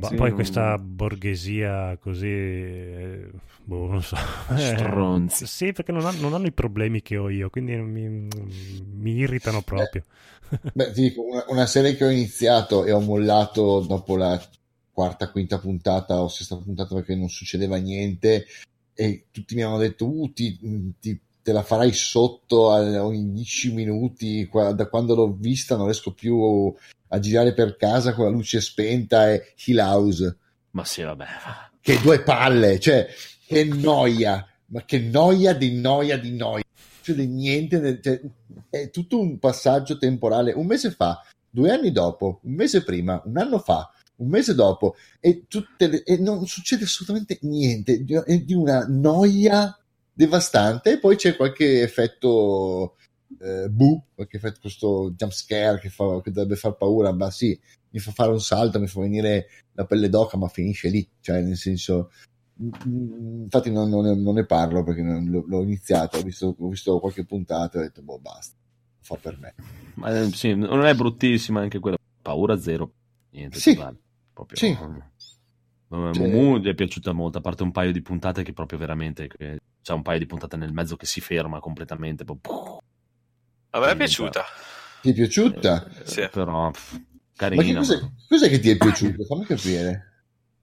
Ma 0.00 0.08
Sì, 0.08 0.14
poi 0.14 0.32
questa 0.32 0.78
borghesia 0.78 1.96
così, 1.98 2.26
eh, 2.26 3.30
boh, 3.64 3.86
non 3.88 4.02
so. 4.02 4.16
Stronzi. 4.56 5.44
Eh, 5.44 5.46
sì, 5.46 5.72
perché 5.72 5.92
non, 5.92 6.06
han- 6.06 6.18
non 6.20 6.34
hanno 6.34 6.46
i 6.46 6.52
problemi 6.52 7.02
che 7.02 7.16
ho 7.16 7.28
io, 7.28 7.50
quindi 7.50 7.76
mi, 7.76 8.08
mi 8.08 9.12
irritano 9.12 9.62
proprio. 9.62 10.04
Beh, 10.72 10.92
ti 10.92 11.02
dico, 11.02 11.22
una, 11.24 11.44
una 11.48 11.66
serie 11.66 11.96
che 11.96 12.04
ho 12.04 12.10
iniziato 12.10 12.84
e 12.84 12.92
ho 12.92 13.00
mollato 13.00 13.80
dopo 13.80 14.16
la 14.16 14.40
quarta, 14.92 15.30
quinta 15.30 15.58
puntata 15.58 16.20
o 16.22 16.28
sesta 16.28 16.56
puntata 16.56 16.94
perché 16.94 17.14
non 17.14 17.28
succedeva 17.28 17.76
niente 17.76 18.46
e 19.00 19.26
tutti 19.30 19.54
mi 19.54 19.62
hanno 19.62 19.78
detto, 19.78 20.06
uh, 20.08 20.32
ti, 20.32 20.58
ti- 20.98 21.20
te 21.40 21.52
la 21.52 21.62
farai 21.62 21.92
sotto 21.92 22.72
a- 22.72 23.04
ogni 23.04 23.30
10 23.32 23.72
minuti, 23.72 24.46
qua- 24.46 24.72
da 24.72 24.88
quando 24.88 25.14
l'ho 25.14 25.32
vista 25.38 25.76
non 25.76 25.84
riesco 25.84 26.12
più 26.12 26.74
a 27.10 27.18
girare 27.20 27.54
per 27.54 27.76
casa 27.76 28.12
con 28.12 28.24
la 28.24 28.30
luce 28.32 28.60
spenta 28.60 29.30
e 29.32 29.54
Hill 29.66 29.78
House, 29.78 30.36
Ma 30.72 30.84
sì, 30.84 31.02
vabbè. 31.02 31.26
che 31.80 32.00
due 32.00 32.22
palle, 32.22 32.80
cioè, 32.80 33.06
che 33.46 33.64
noia, 33.64 34.44
ma 34.66 34.84
che 34.84 34.98
noia 34.98 35.52
di 35.54 35.78
noia 35.80 36.18
di 36.18 36.34
noia. 36.36 36.64
Cioè, 37.00 37.14
di 37.14 37.26
niente, 37.28 38.00
cioè, 38.02 38.20
è 38.68 38.90
tutto 38.90 39.20
un 39.20 39.38
passaggio 39.38 39.96
temporale. 39.96 40.52
Un 40.52 40.66
mese 40.66 40.90
fa, 40.90 41.22
due 41.48 41.70
anni 41.70 41.92
dopo, 41.92 42.40
un 42.42 42.52
mese 42.52 42.82
prima, 42.82 43.22
un 43.24 43.38
anno 43.38 43.58
fa, 43.60 43.90
un 44.18 44.28
mese 44.28 44.54
dopo, 44.54 44.94
e, 45.20 45.44
tutte 45.48 45.86
le- 45.88 46.02
e 46.04 46.16
non 46.18 46.46
succede 46.46 46.84
assolutamente 46.84 47.38
niente. 47.42 48.04
È 48.24 48.38
di 48.40 48.54
una 48.54 48.84
noia 48.88 49.76
devastante. 50.12 50.92
E 50.92 50.98
poi 50.98 51.16
c'è 51.16 51.36
qualche 51.36 51.82
effetto 51.82 52.96
eh, 53.40 53.68
bu, 53.68 54.02
qualche 54.14 54.36
effetto, 54.38 54.58
questo 54.62 55.12
jump 55.16 55.32
scare 55.32 55.78
che, 55.78 55.90
fa, 55.90 56.20
che 56.22 56.30
dovrebbe 56.30 56.56
far 56.56 56.76
paura, 56.76 57.12
ma 57.12 57.30
sì, 57.30 57.58
mi 57.90 57.98
fa 58.00 58.10
fare 58.10 58.30
un 58.32 58.40
salto, 58.40 58.80
mi 58.80 58.86
fa 58.88 59.00
venire 59.00 59.46
la 59.72 59.84
pelle 59.84 60.08
d'oca, 60.08 60.36
ma 60.36 60.48
finisce 60.48 60.88
lì, 60.88 61.06
cioè 61.20 61.40
nel 61.42 61.56
senso. 61.56 62.10
mm, 62.62 63.42
Infatti 63.44 63.70
non, 63.70 63.88
non 63.88 64.04
ne, 64.04 64.14
non 64.16 64.34
ne 64.34 64.44
parlo 64.44 64.82
perché 64.82 65.02
non- 65.02 65.26
l'ho, 65.30 65.44
l'ho 65.46 65.62
iniziato, 65.62 66.18
ho 66.18 66.22
visto, 66.22 66.54
ho 66.58 66.68
visto 66.68 66.98
qualche 67.00 67.24
puntata 67.24 67.76
e 67.78 67.80
ho 67.80 67.84
detto, 67.84 68.02
boh, 68.02 68.18
basta, 68.18 68.54
fa 69.00 69.16
per 69.16 69.38
me. 69.38 69.54
Ma 69.94 70.18
eh, 70.20 70.30
sì, 70.32 70.54
non 70.54 70.84
è 70.84 70.94
bruttissima 70.94 71.60
anche 71.60 71.78
quella. 71.78 71.96
paura 72.22 72.58
zero. 72.58 72.92
Niente, 73.30 73.58
Sì. 73.58 73.74
totale. 73.74 73.96
Proprio, 74.38 74.56
Sì. 74.56 74.66
Eh, 74.68 76.12
Cioè- 76.12 76.28
Mumu 76.28 76.58
gli 76.58 76.68
è 76.68 76.74
piaciuta 76.74 77.12
molto, 77.12 77.38
a 77.38 77.40
parte 77.40 77.64
un 77.64 77.72
paio 77.72 77.90
di 77.92 78.02
puntate 78.02 78.44
che 78.44 78.52
proprio 78.52 78.78
veramente 78.78 79.26
che- 79.26 79.58
c'è 79.82 79.92
un 79.94 80.02
paio 80.02 80.18
di 80.20 80.26
puntate 80.26 80.56
nel 80.56 80.72
mezzo 80.72 80.94
che 80.96 81.06
si 81.06 81.20
ferma 81.20 81.58
completamente. 81.60 82.24
proprio- 82.24 82.80
A 83.70 83.80
me 83.80 83.90
è 83.90 83.96
piaciuta. 83.96 84.44
Ti 85.02 85.10
è 85.10 85.14
piaciuta? 85.14 85.86
Eh, 85.88 86.06
Sì. 86.06 86.28
Però 86.30 86.70
pff, 86.70 86.92
Ma 86.92 86.98
che 87.00 87.04
carina. 87.34 87.78
cos'è, 87.80 88.00
ma- 88.00 88.12
cos'è 88.28 88.48
che 88.48 88.60
ti 88.60 88.70
è 88.70 88.76
piaciuto? 88.76 89.24
Fammi 89.24 89.44
capire. 89.44 90.04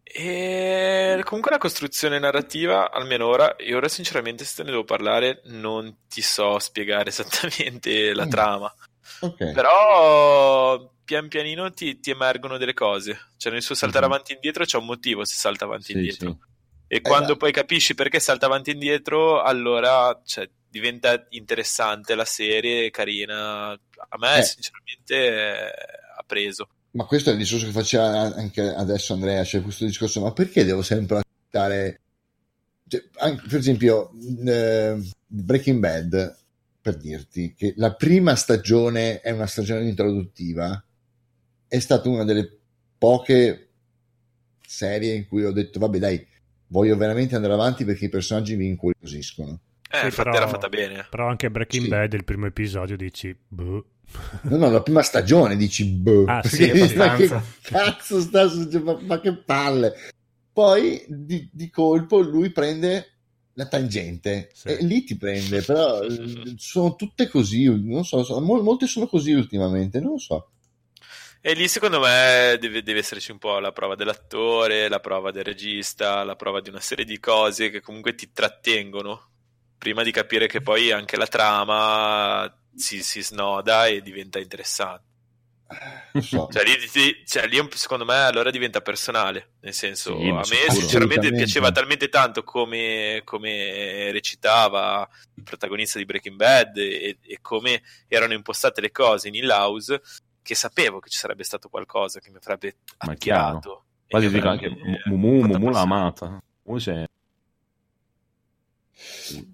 E 0.03 1.21
comunque 1.25 1.51
la 1.51 1.57
costruzione 1.57 2.17
narrativa, 2.19 2.91
almeno 2.91 3.25
ora, 3.25 3.55
e 3.57 3.75
ora 3.75 3.89
sinceramente 3.89 4.45
se 4.45 4.55
te 4.57 4.63
ne 4.63 4.71
devo 4.71 4.85
parlare 4.85 5.41
non 5.45 6.03
ti 6.07 6.21
so 6.21 6.57
spiegare 6.59 7.09
esattamente 7.89 8.13
la 8.13 8.25
Mm. 8.25 8.29
trama, 8.29 8.73
Ok. 9.21 9.51
però 9.51 10.93
pian 11.05 11.27
pianino 11.29 11.71
ti, 11.71 11.99
ti 11.99 12.09
emergono 12.09 12.57
delle 12.57 12.73
cose, 12.73 13.17
cioè 13.37 13.51
nel 13.53 13.61
suo 13.61 13.75
saltare 13.75 14.05
Mhm. 14.07 14.11
avanti 14.11 14.31
e 14.31 14.35
indietro 14.35 14.65
c'è 14.65 14.77
un 14.77 14.85
motivo 14.85 15.23
se 15.23 15.35
salta 15.35 15.65
avanti 15.65 15.91
e 15.91 15.93
Sì, 15.93 15.97
indietro 15.99 16.29
sì. 16.31 16.53
e 16.87 17.01
quando 17.01 17.23
Esatto. 17.25 17.37
poi 17.39 17.51
capisci 17.53 17.95
perché 17.95 18.19
salta 18.19 18.47
avanti 18.47 18.71
e 18.71 18.73
indietro 18.73 19.41
allora 19.41 20.19
cioè, 20.25 20.49
diventa 20.67 21.25
interessante 21.29 22.15
la 22.15 22.25
serie, 22.25 22.91
carina, 22.91 23.69
a 23.71 24.17
me 24.17 24.39
Eh. 24.39 24.43
sinceramente 24.43 25.71
ha 26.17 26.23
preso. 26.27 26.67
Ma 26.91 27.05
questo 27.05 27.29
è 27.29 27.33
il 27.33 27.39
discorso 27.39 27.65
che 27.65 27.71
faceva 27.71 28.05
anche 28.35 28.61
adesso 28.61 29.13
Andrea, 29.13 29.43
cioè 29.43 29.61
questo 29.61 29.85
discorso, 29.85 30.21
ma 30.21 30.31
perché 30.33 30.63
devo 30.65 30.81
sempre 30.81 31.17
aspettare? 31.17 32.01
Cioè, 32.87 33.03
anche- 33.17 33.47
per 33.47 33.59
esempio, 33.59 34.11
eh, 34.45 34.97
Breaking 35.27 35.79
Bad, 35.79 36.37
per 36.81 36.97
dirti, 36.97 37.53
che 37.57 37.73
la 37.77 37.93
prima 37.95 38.35
stagione 38.35 39.19
è 39.21 39.31
una 39.31 39.47
stagione 39.47 39.87
introduttiva, 39.87 40.81
è 41.75 41.79
stata 41.79 42.09
una 42.09 42.23
delle 42.23 42.57
poche 42.97 43.69
serie 44.65 45.13
in 45.13 45.27
cui 45.27 45.43
ho 45.45 45.51
detto, 45.51 45.79
vabbè 45.79 45.97
dai, 45.99 46.25
voglio 46.67 46.97
veramente 46.97 47.35
andare 47.35 47.53
avanti 47.53 47.85
perché 47.85 48.05
i 48.05 48.09
personaggi 48.09 48.55
mi 48.55 48.67
incuriosiscono. 48.67 49.59
Eh, 49.89 49.97
Sì, 49.99 50.05
infatti 50.05 50.29
però- 50.29 50.35
era 50.41 50.47
fatta 50.47 50.69
bene. 50.69 51.07
Però 51.09 51.27
anche 51.27 51.49
Breaking 51.51 51.83
Sì. 51.83 51.89
Bad, 51.89 52.13
il 52.13 52.23
primo 52.23 52.45
episodio, 52.47 52.97
dici, 52.97 53.35
boh. 53.47 53.85
No, 54.43 54.57
no, 54.57 54.69
la 54.69 54.81
prima 54.81 55.01
stagione 55.01 55.55
dici, 55.55 55.85
boh, 55.85 56.25
Ah, 56.25 56.43
sì, 56.43 56.71
ma 56.95 57.15
che 57.15 57.29
cazzo 57.61 58.19
sta 58.19 58.47
succedendo? 58.47 58.99
Ma, 59.01 59.19
che 59.19 59.33
palle. 59.35 59.93
Poi 60.51 61.03
di, 61.07 61.49
di 61.51 61.69
colpo 61.69 62.19
lui 62.21 62.49
prende 62.51 63.09
la 63.53 63.67
tangente 63.67 64.49
Sì. 64.53 64.67
e 64.69 64.83
lì 64.83 65.03
ti 65.03 65.15
prende, 65.17 65.61
però 65.65 66.01
eh, 66.01 66.53
sono 66.57 66.95
tutte 66.95 67.27
così, 67.29 67.65
non 67.65 68.03
so, 68.05 68.23
sono- 68.23 68.45
mol- 68.45 68.63
molte 68.63 68.85
sono 68.87 69.07
così 69.07 69.31
ultimamente, 69.33 69.99
non 69.99 70.11
lo 70.13 70.17
so. 70.19 70.49
E 71.47 71.53
lì 71.53 71.67
secondo 71.67 71.99
me 71.99 72.57
deve, 72.59 72.81
deve 72.81 72.97
esserci 72.97 73.29
un 73.29 73.37
po' 73.37 73.59
la 73.59 73.71
prova 73.71 73.93
dell'attore, 73.93 74.89
la 74.89 74.99
prova 74.99 75.29
del 75.29 75.43
regista, 75.43 76.23
la 76.23 76.35
prova 76.35 76.59
di 76.59 76.69
una 76.69 76.79
serie 76.79 77.05
di 77.05 77.19
cose 77.19 77.69
che 77.69 77.81
comunque 77.81 78.15
ti 78.15 78.31
trattengono 78.31 79.29
prima 79.77 80.01
di 80.01 80.09
capire 80.09 80.47
che 80.47 80.61
poi 80.61 80.91
anche 80.91 81.17
la 81.17 81.27
trama 81.27 82.51
si, 82.75 83.03
si 83.03 83.21
snoda 83.21 83.85
e 83.85 84.01
diventa 84.01 84.39
interessante. 84.39 85.03
So. 86.19 86.47
Cioè 86.51 86.63
lì, 86.63 86.77
ti- 86.89 87.23
cioè, 87.27 87.45
lì 87.45 87.63
secondo 87.73 88.05
me 88.05 88.15
allora 88.15 88.49
diventa 88.49 88.81
personale, 88.81 89.53
nel 89.61 89.73
senso 89.73 90.17
Sì, 90.17 90.27
a 90.29 90.33
me 90.33 90.43
sicuro. 90.43 90.71
sinceramente 90.71 91.31
piaceva 91.31 91.71
talmente 91.71 92.09
tanto 92.09 92.43
come, 92.43 93.21
come 93.23 94.11
recitava 94.11 95.07
il 95.35 95.43
protagonista 95.43 95.99
di 95.99 96.05
Breaking 96.05 96.37
Bad 96.37 96.77
e, 96.77 97.17
e 97.21 97.37
come 97.39 97.83
erano 98.07 98.33
impostate 98.33 98.81
le 98.81 98.89
cose 98.91 99.27
in 99.27 99.35
Hill 99.35 99.49
House 99.49 100.01
che 100.45 100.53
sapevo 100.53 100.99
che 100.99 101.09
ci 101.09 101.17
sarebbe 101.17 101.43
stato 101.43 101.69
qualcosa 101.69 102.19
che 102.19 102.29
mi 102.29 102.37
avrebbe 102.37 102.75
Ma 103.03 103.13
attirato. 103.13 103.85
Poi 104.07 104.21
ti 104.21 104.29
dico 104.29 104.47
anche 104.47 104.69
Mumu, 105.05 105.41
Mumu 105.47 105.69
l'ha 105.71 105.81
amata. 105.81 106.39
Mumu 106.61 106.77
c'è- 106.77 107.03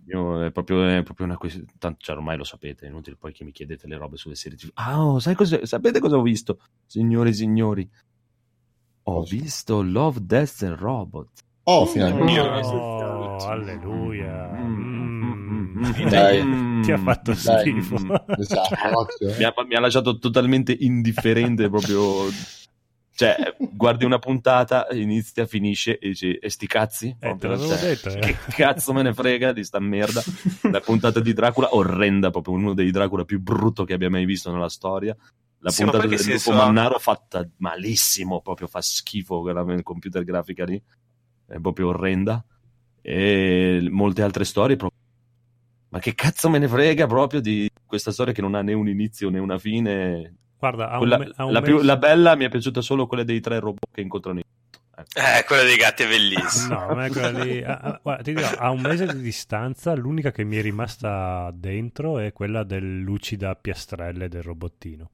Io 0.08 0.44
è 0.44 0.52
proprio, 0.52 0.86
è 0.86 1.02
proprio 1.02 1.26
una 1.28 1.38
questione. 1.38 1.68
Tanto, 1.80 2.00
cioè, 2.02 2.18
ormai 2.18 2.36
lo 2.36 2.44
sapete, 2.44 2.86
è 2.86 2.90
inutile 2.90 3.16
poi 3.16 3.32
che 3.32 3.46
mi 3.46 3.54
chiedete 3.54 3.88
le 3.88 3.96
robe 3.96 4.18
sulle 4.18 4.36
serie 4.36 4.58
TV. 4.58 4.70
Ah, 4.74 5.02
oh, 5.02 5.20
sai 5.20 5.34
cos'è? 5.34 5.66
sapete 5.66 6.00
cosa 6.02 6.18
ho 6.18 6.22
visto? 6.22 6.60
Signori 6.86 7.30
e 7.30 7.34
signori, 7.34 7.90
ho 9.04 9.20
Cosa? 9.20 9.34
visto 9.36 9.82
Love, 9.82 10.20
Death 10.24 10.64
and 10.64 10.76
Robot. 10.78 11.30
Oh, 11.64 11.86
finalmente. 11.86 12.40
Oh, 12.42 13.38
alleluia. 13.48 14.48
Mm, 14.50 15.11
Mm. 15.36 16.10
Dai. 16.10 16.44
Mm. 16.44 16.82
Ti 16.82 16.92
ha 16.92 16.98
fatto 16.98 17.34
Dai. 17.44 17.60
schifo. 17.60 17.96
Esatto. 18.38 19.26
mi, 19.38 19.44
ha, 19.44 19.54
mi 19.68 19.76
ha 19.76 19.80
lasciato 19.80 20.18
totalmente 20.18 20.76
indifferente 20.80 21.70
proprio 21.70 22.30
cioè 23.14 23.36
guardi 23.60 24.06
una 24.06 24.20
puntata 24.20 24.88
inizia 24.94 25.46
finisce 25.46 26.00
e 26.00 26.08
dici 26.08 26.34
e 26.34 26.50
sti 26.50 26.66
cazzi 26.66 27.16
Eh, 27.20 27.36
te 27.38 27.48
l'avevo 27.48 27.68
cioè, 27.68 27.80
detto, 27.90 28.10
eh. 28.10 28.20
che 28.20 28.36
cazzo 28.56 28.94
me 28.94 29.04
ne 29.04 29.14
frega 29.14 29.52
di 29.52 29.64
sta 29.64 29.80
merda 29.80 30.24
la 30.72 30.80
puntata 30.80 31.20
di 31.20 31.34
Dracula 31.34 31.76
orrenda 31.76 32.32
proprio 32.32 32.56
uno 32.56 32.74
dei 32.74 32.90
Dracula 32.90 33.26
più 33.26 33.40
brutto 33.42 33.84
che 33.84 33.94
abbia 33.94 34.10
mai 34.10 34.26
visto 34.26 34.52
nella 34.52 34.70
storia 34.70 35.16
la 35.60 35.70
Sì, 35.70 35.84
puntata 35.84 36.08
del 36.08 36.18
lupo 36.18 36.24
senso 36.24 36.52
ha? 36.52 36.56
mannaro 36.56 36.98
fatta 37.00 37.48
malissimo 37.58 38.42
proprio 38.42 38.68
fa 38.68 38.82
schifo 38.82 39.42
quella 39.42 39.64
computer 39.84 40.24
grafica 40.24 40.64
lì 40.64 40.82
è 41.48 41.60
proprio 41.60 41.90
orrenda 41.90 42.44
e 43.02 43.88
molte 43.92 44.24
altre 44.24 44.46
storie 44.46 44.78
proprio 44.78 45.00
ma 45.92 46.00
che 46.00 46.16
cazzo 46.16 46.50
me 46.50 46.58
ne 46.58 46.68
frega 46.68 47.06
proprio 47.06 47.42
di 47.42 47.70
questa 47.86 48.12
storia 48.12 48.34
che 48.34 48.42
non 48.42 48.56
ha 48.56 48.62
né 48.62 48.74
un 48.74 48.88
inizio 48.88 49.30
né 49.30 49.40
una 49.40 49.58
fine 49.58 50.36
Guarda, 50.58 50.90
ha 50.90 50.94
un, 50.94 51.00
quella- 51.00 51.18
me- 51.18 51.32
ha 51.36 51.46
un 51.46 51.52
la, 51.52 51.62
più- 51.62 51.82
la 51.82 51.98
bella 51.98 52.36
mi 52.36 52.46
è 52.46 52.50
piaciuta 52.50 52.82
solo 52.82 53.08
quella 53.08 53.24
dei 53.24 53.40
tre 53.40 53.60
robot 53.60 53.90
che 53.92 54.02
incontrano 54.02 54.40
i 54.40 54.44
Ecco. 54.94 55.20
Eh, 55.20 55.44
quella 55.46 55.64
dei 55.64 55.78
gatti 55.78 56.04
è 56.04 56.08
bellissima. 56.08 56.86
No, 56.86 56.94
ma 56.94 57.06
è 57.06 57.10
quella 57.10 57.32
lì. 57.32 57.62
ah, 57.64 57.80
ah, 57.80 58.00
guarda, 58.04 58.24
ti 58.24 58.34
dirò, 58.34 58.50
a 58.50 58.70
un 58.70 58.82
mese 58.82 59.08
di 59.08 59.22
distanza, 59.22 59.96
l'unica 59.96 60.32
che 60.32 60.44
mi 60.44 60.58
è 60.58 60.62
rimasta 60.62 61.52
dentro 61.54 62.20
è 62.20 62.32
quella 62.34 62.64
del 62.64 63.00
lucida 63.00 63.56
piastrelle 63.56 64.28
del 64.30 64.44
robottino. 64.44 65.10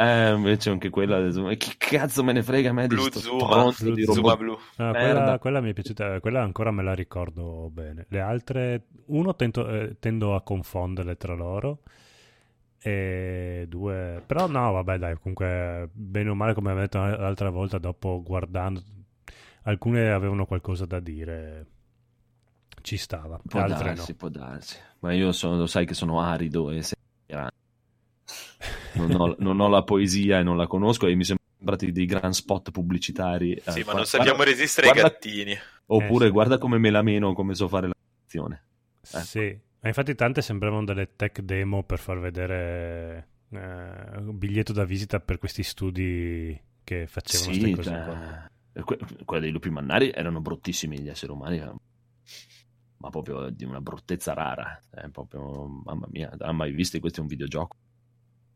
Eh, 0.00 0.32
invece 0.32 0.70
anche 0.70 0.88
quella 0.88 1.20
ma 1.20 1.54
che 1.56 1.74
cazzo 1.76 2.24
me 2.24 2.32
ne 2.32 2.42
frega 2.42 2.70
a 2.70 2.72
me 2.72 2.88
di 2.88 2.94
Blue 2.94 3.10
sto 3.10 3.18
Zuma, 3.18 3.44
stronzo 3.44 3.90
di 3.90 4.04
Zuma 4.04 4.34
blu. 4.34 4.56
No, 4.76 4.92
Merda. 4.92 4.96
quella, 4.96 5.38
quella 5.38 5.60
mi 5.60 5.70
è 5.70 5.72
piaciuta, 5.74 6.20
quella 6.20 6.40
ancora 6.40 6.70
me 6.70 6.82
la 6.82 6.94
ricordo 6.94 7.68
bene. 7.70 8.06
Le 8.08 8.20
altre, 8.20 8.86
uno 9.06 9.36
tento, 9.36 9.68
eh, 9.68 9.96
tendo 9.98 10.34
a 10.34 10.40
confonderle 10.40 11.16
tra 11.18 11.34
loro. 11.34 11.82
E 12.82 13.66
due, 13.68 14.22
però 14.24 14.46
no, 14.46 14.72
vabbè, 14.72 14.96
dai, 14.96 15.18
comunque, 15.18 15.90
bene 15.92 16.30
o 16.30 16.34
male, 16.34 16.54
come 16.54 16.70
avevo 16.70 16.86
detto 16.86 16.98
l'altra 16.98 17.50
volta, 17.50 17.76
dopo 17.76 18.22
guardando, 18.24 18.82
alcune 19.64 20.10
avevano 20.10 20.46
qualcosa 20.46 20.86
da 20.86 20.98
dire, 20.98 21.66
ci 22.80 22.96
stava, 22.96 23.38
può 23.46 23.60
altre 23.60 23.88
darsi 23.94 24.14
può 24.14 24.28
darsi 24.30 24.78
ma 25.00 25.12
io 25.12 25.32
sono, 25.32 25.58
lo 25.58 25.66
sai 25.66 25.84
che 25.84 25.92
sono 25.92 26.20
arido 26.20 26.70
e 26.70 26.82
se- 26.82 26.96
non 28.94 29.14
ho, 29.20 29.34
non 29.38 29.60
ho 29.60 29.68
la 29.68 29.82
poesia 29.82 30.38
e 30.38 30.42
non 30.42 30.56
la 30.56 30.66
conosco 30.66 31.06
e 31.06 31.14
mi 31.14 31.24
sembrati 31.24 31.92
dei 31.92 32.06
gran 32.06 32.32
spot 32.32 32.70
pubblicitari 32.70 33.52
Eh, 33.54 33.60
Sì, 33.62 33.68
ma 33.78 33.84
guarda- 33.84 33.92
non 33.94 34.04
sappiamo 34.06 34.36
guarda- 34.36 34.52
resistere 34.52 34.86
ai 34.88 34.92
guarda- 34.92 35.10
gattini. 35.10 35.56
oppure 35.86 36.24
Eh, 36.24 36.28
sì. 36.28 36.32
guarda 36.32 36.58
come 36.58 36.78
me 36.78 36.90
la 36.90 37.02
meno 37.02 37.32
come 37.34 37.54
so 37.54 37.68
fare 37.68 37.88
l'azione 37.88 38.62
no. 39.12 39.18
Sì, 39.20 39.58
ma 39.80 39.88
infatti 39.88 40.14
tante 40.14 40.42
sembravano 40.42 40.84
delle 40.84 41.14
tech 41.16 41.40
demo 41.40 41.82
per 41.84 41.98
far 41.98 42.18
vedere 42.20 43.28
eh, 43.52 44.18
un 44.18 44.38
biglietto 44.38 44.72
da 44.72 44.84
visita 44.84 45.18
per 45.20 45.38
questi 45.38 45.62
studi 45.62 46.58
che 46.84 47.06
facevano 47.06 47.48
queste 47.50 47.66
sì 47.66 47.74
cose 47.74 47.90
qua. 48.04 48.50
cioè, 48.72 48.84
que- 48.84 48.98
quella 49.24 49.42
dei 49.42 49.50
lupi 49.50 49.70
mannari 49.70 50.10
erano 50.10 50.40
bruttissimi 50.40 50.98
gli 51.00 51.08
esseri 51.08 51.32
umani 51.32 51.60
ma 52.98 53.08
proprio 53.10 53.48
di 53.50 53.64
una 53.64 53.80
bruttezza 53.80 54.34
rara 54.34 54.78
è 54.90 55.08
proprio 55.08 55.66
mamma 55.84 56.06
mia 56.10 56.30
ha 56.38 56.52
mai 56.52 56.70
visto 56.72 56.98
questo 57.00 57.18
è 57.20 57.22
un 57.22 57.28
videogioco 57.28 57.76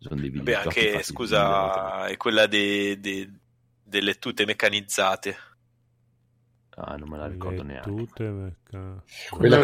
sono 0.09 0.21
dei 0.21 0.31
Beh, 0.31 0.39
videogiochi 0.39 0.79
anche, 0.89 1.03
scusa, 1.03 2.07
è 2.07 2.17
quella 2.17 2.47
de- 2.47 2.99
de- 3.01 3.31
delle 3.83 4.15
tute 4.15 4.45
meccanizzate. 4.45 5.37
ah 6.77 6.97
non 6.97 7.09
me 7.09 7.19
la 7.19 7.27
ricordo 7.29 7.63
Le 7.63 7.69
neanche 7.69 7.89
tute 7.95 8.25
mecca- 8.25 9.03
Quella 9.31 9.59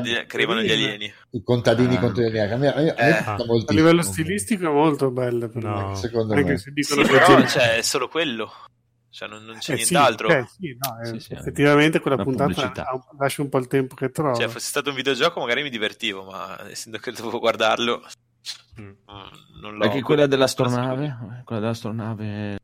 di- 0.00 0.10
che 0.26 0.34
arrivano 0.36 0.62
gli 0.62 0.70
alieni. 0.72 1.12
i 1.32 1.42
contadini 1.42 1.96
Ah. 1.96 2.00
contro 2.00 2.22
gli 2.22 2.26
alieni. 2.26 2.52
A 2.52 2.56
me, 2.56 2.94
Eh. 2.96 3.10
A 3.12 3.72
livello 3.72 4.00
stilistico 4.02 4.66
è 4.68 4.72
molto 4.72 5.10
bella 5.10 5.48
per 5.48 5.62
No. 5.62 5.88
me. 5.90 5.96
Secondo 5.96 6.32
Anche 6.34 6.50
me. 6.52 6.56
se 6.58 6.72
Sì, 6.74 6.94
che 6.96 7.06
però 7.06 7.46
cioè, 7.46 7.76
è 7.76 7.82
solo 7.82 8.08
quello. 8.08 8.50
Cioè, 9.10 9.28
non, 9.28 9.44
non 9.44 9.58
c'è 9.58 9.74
Eh, 9.74 9.76
sì, 9.76 9.92
nient'altro. 9.92 10.28
eh, 10.28 10.44
sì, 10.48 10.76
no, 10.76 11.04
Sì, 11.06 11.20
sì, 11.20 11.32
effettivamente 11.34 12.00
quella 12.00 12.16
puntata 12.16 12.52
pubblicità. 12.52 13.06
lascia 13.16 13.42
un 13.42 13.48
po' 13.48 13.58
il 13.58 13.68
tempo 13.68 13.94
che 13.94 14.10
trova. 14.10 14.34
Cioè, 14.34 14.48
fosse 14.48 14.66
stato 14.66 14.88
un 14.90 14.96
videogioco 14.96 15.38
magari 15.38 15.62
mi 15.62 15.70
divertivo, 15.70 16.24
ma 16.24 16.68
essendo 16.68 16.98
che 16.98 17.12
dovevo 17.12 17.38
guardarlo, 17.38 18.02
Mm. 18.80 18.90
non 19.60 19.76
l'ho. 19.76 19.84
anche 19.84 20.02
quella 20.02 20.26
dell'astronave 20.26 21.42
quella 21.44 21.60
dell'astronave 21.60 22.58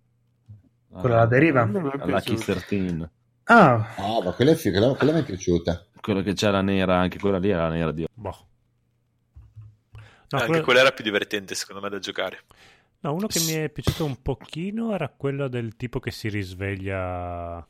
Quella 0.90 1.16
alla 1.18 1.26
deriva? 1.26 1.64
La. 1.64 2.05
Lucky 2.05 2.34
13 2.36 3.08
Ah, 3.44 3.94
Ah, 3.97 4.22
ma 4.24 4.32
quella, 4.32 4.50
è 4.52 4.55
figa, 4.55 4.78
quella, 4.78 4.94
quella 4.94 5.12
mi 5.12 5.20
è 5.20 5.24
piaciuta. 5.24 5.86
quella 6.00 6.22
che 6.22 6.32
c'era 6.34 6.60
nera 6.62 6.97
anche 6.98 7.18
quella 7.18 7.39
lì 7.39 7.50
era 7.50 7.68
nera 7.68 7.92
di 7.92 8.06
Boh. 8.12 8.47
No, 9.92 10.39
anche 10.39 10.47
quella- 10.47 10.62
quella 10.64 10.80
era 10.80 10.90
più 10.92 11.02
divertente, 11.05 11.55
secondo 11.56 11.80
me, 11.82 11.89
da 11.89 11.98
giocare. 11.98 12.40
No, 13.00 13.14
uno 13.14 13.26
che 13.26 13.40
mi 13.40 13.52
è 13.52 13.68
piaciuto 13.70 14.05
un 14.05 14.20
pochino 14.22 14.92
era 14.94 15.08
quello 15.08 15.48
del 15.48 15.74
tipo 15.76 15.98
che 16.00 16.10
si 16.12 16.28
risveglia 16.28 17.66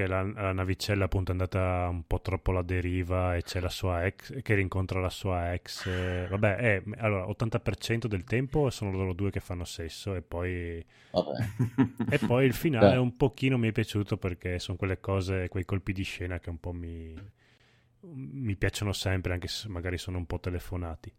che 0.00 0.06
la, 0.06 0.22
la 0.22 0.52
navicella 0.52 1.04
appunto 1.04 1.30
è 1.30 1.34
andata 1.34 1.86
un 1.90 2.04
po' 2.06 2.20
troppo 2.20 2.52
alla 2.52 2.62
deriva 2.62 3.36
e 3.36 3.42
c'è 3.42 3.60
la 3.60 3.68
sua 3.68 4.06
ex 4.06 4.40
che 4.40 4.54
rincontra 4.54 4.98
la 4.98 5.10
sua 5.10 5.52
ex. 5.52 5.86
eh, 5.86 6.26
Vabbè, 6.28 6.82
eh, 6.86 6.96
allora 6.98 7.26
80% 7.26 8.06
del 8.06 8.24
tempo 8.24 8.70
sono 8.70 8.90
loro 8.92 9.12
due 9.12 9.30
che 9.30 9.40
fanno 9.40 9.64
sesso 9.64 10.14
e 10.14 10.22
poi 10.22 10.82
Vabbè. 11.10 12.14
e 12.14 12.18
poi 12.18 12.46
il 12.46 12.54
finale 12.54 12.92
Beh. 12.92 12.96
un 12.96 13.14
pochino 13.16 13.58
mi 13.58 13.68
è 13.68 13.72
piaciuto 13.72 14.16
perché 14.16 14.58
sono 14.58 14.78
quelle 14.78 15.00
cose, 15.00 15.48
quei 15.48 15.64
colpi 15.66 15.92
di 15.92 16.02
scena 16.02 16.38
che 16.38 16.48
un 16.48 16.58
po' 16.58 16.72
mi, 16.72 17.14
mi 18.00 18.56
piacciono 18.56 18.92
sempre, 18.92 19.34
anche 19.34 19.48
se 19.48 19.68
magari 19.68 19.98
sono 19.98 20.16
un 20.16 20.24
po' 20.26 20.40
telefonati. 20.40 21.12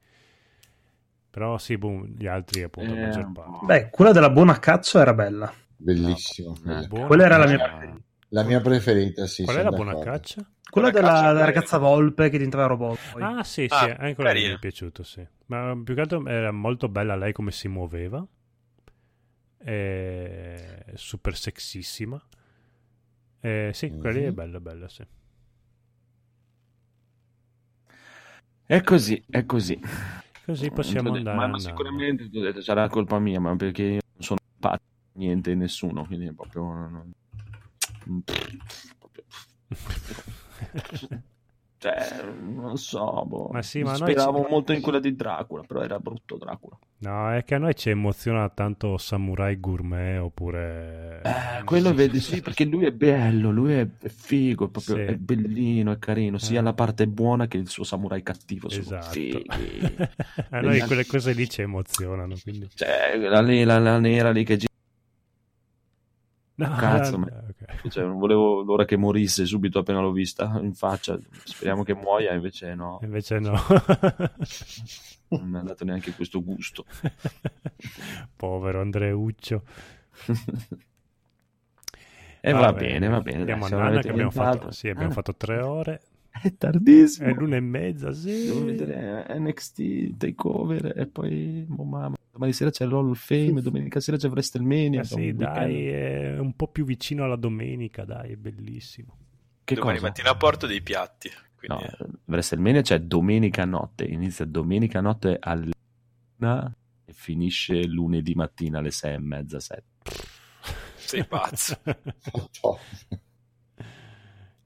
Però 1.29 1.57
sì, 1.59 1.77
boh, 1.77 2.05
gli 2.07 2.27
altri 2.27 2.63
appunto, 2.63 2.93
Eh. 2.93 3.25
Beh, 3.63 3.89
quella 3.89 4.11
della 4.11 4.29
buona 4.29 4.59
cazzo 4.59 4.99
era 4.99 5.13
bella. 5.13 5.53
Bellissimo. 5.77 6.55
Eh, 6.67 6.87
Buona 6.87 7.05
Quella 7.07 7.25
era 7.25 7.37
la 7.37 7.47
mia 7.47 7.57
preferita. 7.57 7.99
La 8.33 8.43
mia 8.43 8.61
preferita, 8.61 9.27
sì. 9.27 9.43
Qual 9.43 9.57
è 9.57 9.63
la 9.63 9.71
buona 9.71 9.91
d'accordo. 9.91 10.11
caccia? 10.11 10.49
Quella 10.69 10.89
Buona 10.89 11.05
della, 11.07 11.19
caccia, 11.19 11.33
della 11.33 11.45
ragazza 11.45 11.77
Volpe 11.77 12.23
che 12.29 12.37
diventava 12.37 12.65
robot. 12.67 13.11
poi. 13.11 13.21
Ah, 13.23 13.43
sì, 13.43 13.67
sì, 13.67 13.73
Ah, 13.73 13.95
anche 13.97 14.15
quella 14.15 14.31
lì 14.31 14.47
mi 14.47 14.53
è 14.53 14.59
piaciuto, 14.59 15.03
sì. 15.03 15.25
Ma 15.47 15.77
più 15.83 15.93
che 15.93 16.01
altro 16.01 16.25
era 16.25 16.51
molto 16.51 16.87
bella 16.87 17.15
lei 17.17 17.33
come 17.33 17.51
si 17.51 17.67
muoveva. 17.67 18.25
E... 19.57 20.83
Super 20.93 21.35
sexissima. 21.35 22.21
E 23.41 23.71
sì, 23.73 23.89
quella 23.89 24.11
lì 24.17 24.23
è 24.23 24.29
Mhm. 24.29 24.33
bella, 24.33 24.59
bella, 24.61 24.87
sì. 24.87 25.05
È 28.65 28.81
così, 28.81 29.21
è 29.29 29.45
così. 29.45 29.77
Così 30.45 30.71
possiamo 30.71 31.09
ti 31.11 31.17
ho 31.17 31.17
detto- 31.17 31.29
andare 31.29 31.37
Ma, 31.37 31.47
ma 31.47 31.59
sicuramente 31.59 32.29
detto, 32.29 32.61
sarà 32.61 32.87
colpa 32.87 33.19
mia, 33.19 33.41
ma 33.41 33.53
perché 33.57 33.83
io 33.83 33.99
non 34.13 34.23
sono 34.23 34.39
pazzo 34.57 34.83
niente 35.13 35.51
e 35.51 35.55
nessuno, 35.55 36.05
quindi 36.05 36.27
è 36.27 36.31
proprio... 36.33 36.63
non- 36.63 36.89
proprio- 36.91 37.19
Cioè, 41.77 42.21
non 42.43 42.77
so, 42.77 43.23
boh. 43.25 43.49
Ma 43.51 43.63
sì, 43.63 43.81
ma 43.81 43.95
speravo 43.95 44.43
ci- 44.43 44.51
molto 44.51 44.71
in 44.71 44.81
quella 44.81 44.99
di 44.99 45.15
Dracula, 45.15 45.63
però 45.63 45.81
era 45.81 45.97
brutto 45.97 46.37
Dracula. 46.37 46.77
No, 46.99 47.31
è 47.33 47.43
che 47.43 47.55
a 47.55 47.57
noi 47.57 47.73
ci 47.75 47.89
emoziona 47.89 48.47
tanto 48.49 48.99
Samurai 48.99 49.59
Gourmet 49.59 50.19
oppure... 50.21 51.21
Eh, 51.23 51.63
quello 51.63 51.91
vedi, 51.95 52.19
sì, 52.19 52.39
perché 52.41 52.65
lui 52.65 52.85
è 52.85 52.91
bello, 52.91 53.49
lui 53.49 53.73
è, 53.73 53.87
figo, 54.07 54.67
è 54.67 54.69
proprio 54.69 54.95
Sì. 54.97 55.01
è 55.01 55.15
bellino, 55.15 55.91
è 55.91 55.97
carino, 55.97 56.37
sia 56.37 56.59
Eh. 56.59 56.63
la 56.63 56.73
parte 56.73 57.07
buona 57.07 57.47
che 57.47 57.57
il 57.57 57.67
suo 57.67 57.83
samurai 57.83 58.21
cattivo 58.21 58.69
Esatto. 58.69 59.09
fighi. 59.09 59.43
a 60.51 60.59
noi 60.61 60.81
quelle 60.81 61.07
cose 61.07 61.33
lì 61.33 61.49
ci 61.49 61.61
emozionano, 61.61 62.35
quindi... 62.43 62.69
Cioè, 62.75 63.17
la, 63.17 63.41
la, 63.41 63.79
la 63.79 63.97
nera 63.97 64.29
lì 64.29 64.43
che 64.43 64.57
gira, 64.57 64.70
No, 66.67 66.75
Cazzo, 66.77 67.11
no, 67.11 67.17
ma- 67.17 67.43
ok. 67.49 67.87
cioè, 67.89 68.03
non 68.05 68.17
volevo 68.19 68.61
l'ora 68.61 68.85
che 68.85 68.95
morisse 68.97 69.45
subito 69.45 69.79
appena 69.79 69.99
l'ho 69.99 70.11
vista 70.11 70.59
in 70.61 70.73
faccia, 70.73 71.19
speriamo 71.43 71.83
che 71.83 71.93
muoia, 71.95 72.33
invece 72.33 72.75
no, 72.75 72.99
Invece 73.01 73.39
no. 73.39 73.53
non 75.29 75.47
mi 75.49 75.57
ha 75.57 75.61
dato 75.61 75.83
neanche 75.85 76.11
questo 76.11 76.43
gusto. 76.43 76.85
Povero 78.35 78.81
Andreuccio. 78.81 79.63
E 82.43 82.51
va, 82.51 82.73
bene, 82.73 83.07
va 83.07 83.21
bene. 83.21 83.39
Andiamo 83.39 83.65
a 83.65 83.85
avete 83.85 84.01
che 84.01 84.09
abbiamo 84.09 84.31
fatto, 84.31 84.71
sì, 84.71 84.89
abbiamo 84.89 85.11
Ah, 85.11 85.13
fatto 85.13 85.35
tre 85.35 85.61
ore. 85.61 86.01
È 86.31 86.55
tardissimo. 86.55 87.27
È 87.27 87.33
l'una 87.33 87.57
e 87.57 87.59
mezza, 87.59 88.13
sì. 88.13 88.45
Devo 88.45 88.63
vedere 88.63 89.25
NXT 89.37 90.17
Takeover 90.17 90.97
e 90.97 91.05
poi 91.05 91.65
oh 91.69 91.83
mamma, 91.83 92.15
domani 92.31 92.53
sera 92.53 92.71
c'è 92.71 92.85
l'Hall 92.85 93.09
of 93.09 93.23
Fame, 93.23 93.61
domenica 93.61 93.99
sera 93.99 94.17
c'è 94.17 94.29
WrestleMania. 94.29 95.01
Eh 95.01 95.03
sì, 95.03 95.33
dai, 95.33 95.87
è 95.87 96.39
un 96.39 96.55
po' 96.55 96.69
più 96.69 96.85
vicino 96.85 97.25
alla 97.25 97.35
domenica, 97.35 98.05
dai, 98.05 98.31
è 98.31 98.35
bellissimo. 98.37 99.17
Che 99.63 99.75
Domani 99.75 99.97
cosa? 99.97 100.07
mattina 100.07 100.35
porto 100.35 100.67
dei 100.67 100.81
piatti. 100.81 101.29
No, 101.67 101.77
Quindi... 101.77 102.19
WrestleMania 102.25 102.81
c'è 102.81 102.99
domenica 102.99 103.65
notte, 103.65 104.05
inizia 104.05 104.45
domenica 104.45 105.01
notte 105.01 105.37
alle 105.39 105.73
una 106.37 106.75
e 107.05 107.13
finisce 107.13 107.85
lunedì 107.85 108.33
mattina 108.33 108.79
alle 108.79 108.89
sei 108.89 109.13
e 109.15 109.19
mezza, 109.19 109.59
sette. 109.59 109.83
Sei 110.95 111.25
pazzo. 111.25 111.79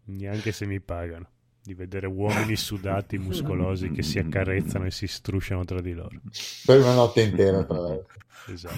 Neanche 0.07 0.51
se 0.51 0.65
mi 0.67 0.79
pagano 0.79 1.31
di 1.65 1.73
vedere 1.73 2.05
uomini 2.05 2.55
sudati, 2.55 3.17
muscolosi 3.17 3.89
che 3.89 4.03
si 4.03 4.19
accarezzano 4.19 4.85
e 4.85 4.91
si 4.91 5.07
strusciano 5.07 5.65
tra 5.65 5.81
di 5.81 5.93
loro. 5.93 6.21
per 6.63 6.79
una 6.79 6.93
notte 6.93 7.23
intera, 7.23 7.63
tra 7.63 7.79
l'altro. 7.79 8.13
Esatto. 8.47 8.75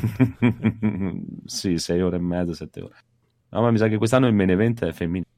sì, 1.43 1.77
sei 1.77 2.01
ore 2.01 2.15
e 2.15 2.19
mezza, 2.19 2.53
sette 2.53 2.79
ore. 2.79 2.95
No, 3.49 3.61
ma 3.61 3.69
mi 3.69 3.77
sa 3.77 3.89
che 3.89 3.97
quest'anno 3.97 4.27
il 4.27 4.33
main 4.33 4.49
event 4.49 4.85
è 4.85 4.93
femminile. 4.93 5.29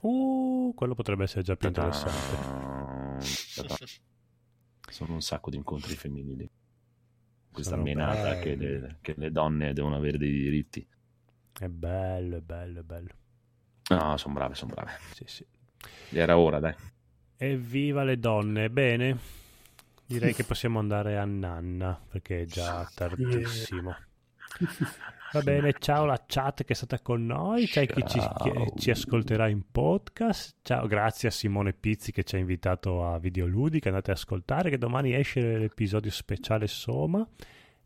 Uh, 0.00 0.72
quello 0.74 0.94
potrebbe 0.94 1.24
essere 1.24 1.42
già 1.42 1.54
più 1.54 1.68
interessante. 1.68 2.36
Ta-da. 3.54 3.76
Sono 4.88 5.12
un 5.12 5.20
sacco 5.20 5.50
di 5.50 5.58
incontri 5.58 5.94
femminili. 5.94 6.48
Questa 7.52 7.72
Sono 7.72 7.82
menata 7.82 8.38
che 8.38 8.54
le, 8.54 8.96
che 9.02 9.12
le 9.18 9.30
donne 9.30 9.74
devono 9.74 9.96
avere 9.96 10.16
dei 10.16 10.32
diritti. 10.32 10.86
È 11.52 11.68
bello, 11.68 12.38
è 12.38 12.40
bello, 12.40 12.80
è 12.80 12.82
bello. 12.82 13.10
No, 13.90 14.16
sono 14.16 14.32
brave, 14.32 14.54
sono 14.54 14.72
brave. 14.72 14.92
Sì, 15.12 15.24
sì. 15.26 15.46
Era 16.10 16.38
ora, 16.38 16.58
dai. 16.58 16.74
Evviva 17.36 18.04
le 18.04 18.18
donne. 18.18 18.70
Bene, 18.70 19.18
direi 20.06 20.34
che 20.34 20.44
possiamo 20.44 20.78
andare 20.78 21.18
a 21.18 21.24
Nanna 21.24 22.00
perché 22.08 22.42
è 22.42 22.44
già 22.46 22.88
tardissimo. 22.94 23.96
Va 25.32 25.40
bene, 25.40 25.74
ciao 25.80 26.04
la 26.04 26.22
chat 26.24 26.62
che 26.62 26.74
è 26.74 26.76
stata 26.76 27.00
con 27.00 27.26
noi, 27.26 27.66
ciao 27.66 27.84
chi 27.86 28.06
ci, 28.06 28.20
chi 28.20 28.52
ci 28.76 28.90
ascolterà 28.90 29.48
in 29.48 29.62
podcast. 29.68 30.58
Ciao, 30.62 30.86
grazie 30.86 31.26
a 31.26 31.32
Simone 31.32 31.72
Pizzi 31.72 32.12
che 32.12 32.22
ci 32.22 32.36
ha 32.36 32.38
invitato 32.38 33.04
a 33.04 33.18
Videoludica, 33.18 33.88
andate 33.88 34.12
ad 34.12 34.16
ascoltare 34.18 34.70
che 34.70 34.78
domani 34.78 35.12
esce 35.12 35.40
l'episodio 35.40 36.12
speciale 36.12 36.68
Soma. 36.68 37.26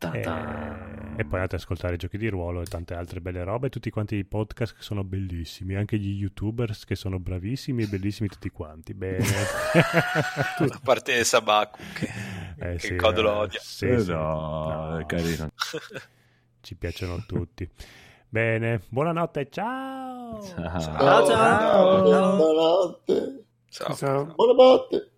E, 0.01 0.21
Ta-ta. 0.21 1.13
e 1.17 1.23
poi 1.25 1.33
andate 1.39 1.55
ad 1.55 1.61
ascoltare 1.61 1.97
giochi 1.97 2.17
di 2.17 2.29
ruolo 2.29 2.61
e 2.61 2.65
tante 2.65 2.93
altre 2.93 3.19
belle 3.19 3.43
robe. 3.43 3.67
e 3.67 3.69
Tutti 3.69 3.89
quanti 3.89 4.15
i 4.15 4.23
podcast 4.23 4.75
che 4.77 4.81
sono 4.81 5.03
bellissimi, 5.03 5.75
anche 5.75 5.97
gli 5.97 6.21
youtubers 6.21 6.85
che 6.85 6.95
sono 6.95 7.19
bravissimi 7.19 7.83
e 7.83 7.87
bellissimi 7.87 8.29
tutti 8.29 8.49
quanti. 8.49 8.93
Bene, 8.93 9.25
A 9.75 10.79
parte 10.81 11.21
Sabaku 11.25 11.81
che, 11.93 12.09
Eh, 12.57 12.71
che 12.75 12.79
sì, 12.79 12.95
Cod 12.95 13.19
lo 13.19 13.29
eh, 13.29 13.37
odia. 13.37 13.59
sì, 13.61 13.87
Eh 13.87 13.99
sì. 13.99 14.11
no, 14.11 14.97
è 14.99 15.05
carino. 15.05 15.49
Ci 16.61 16.75
piacciono 16.75 17.23
tutti. 17.27 17.69
Bene, 18.29 18.81
buonanotte, 18.87 19.49
ciao. 19.49 20.41
Ciao. 20.41 20.79
Ciao, 20.79 21.25
ciao. 21.25 22.01
Buonanotte. 22.37 23.43
Ciao. 23.69 23.95
Ciao. 23.95 24.25
Buonanotte. 24.35 25.11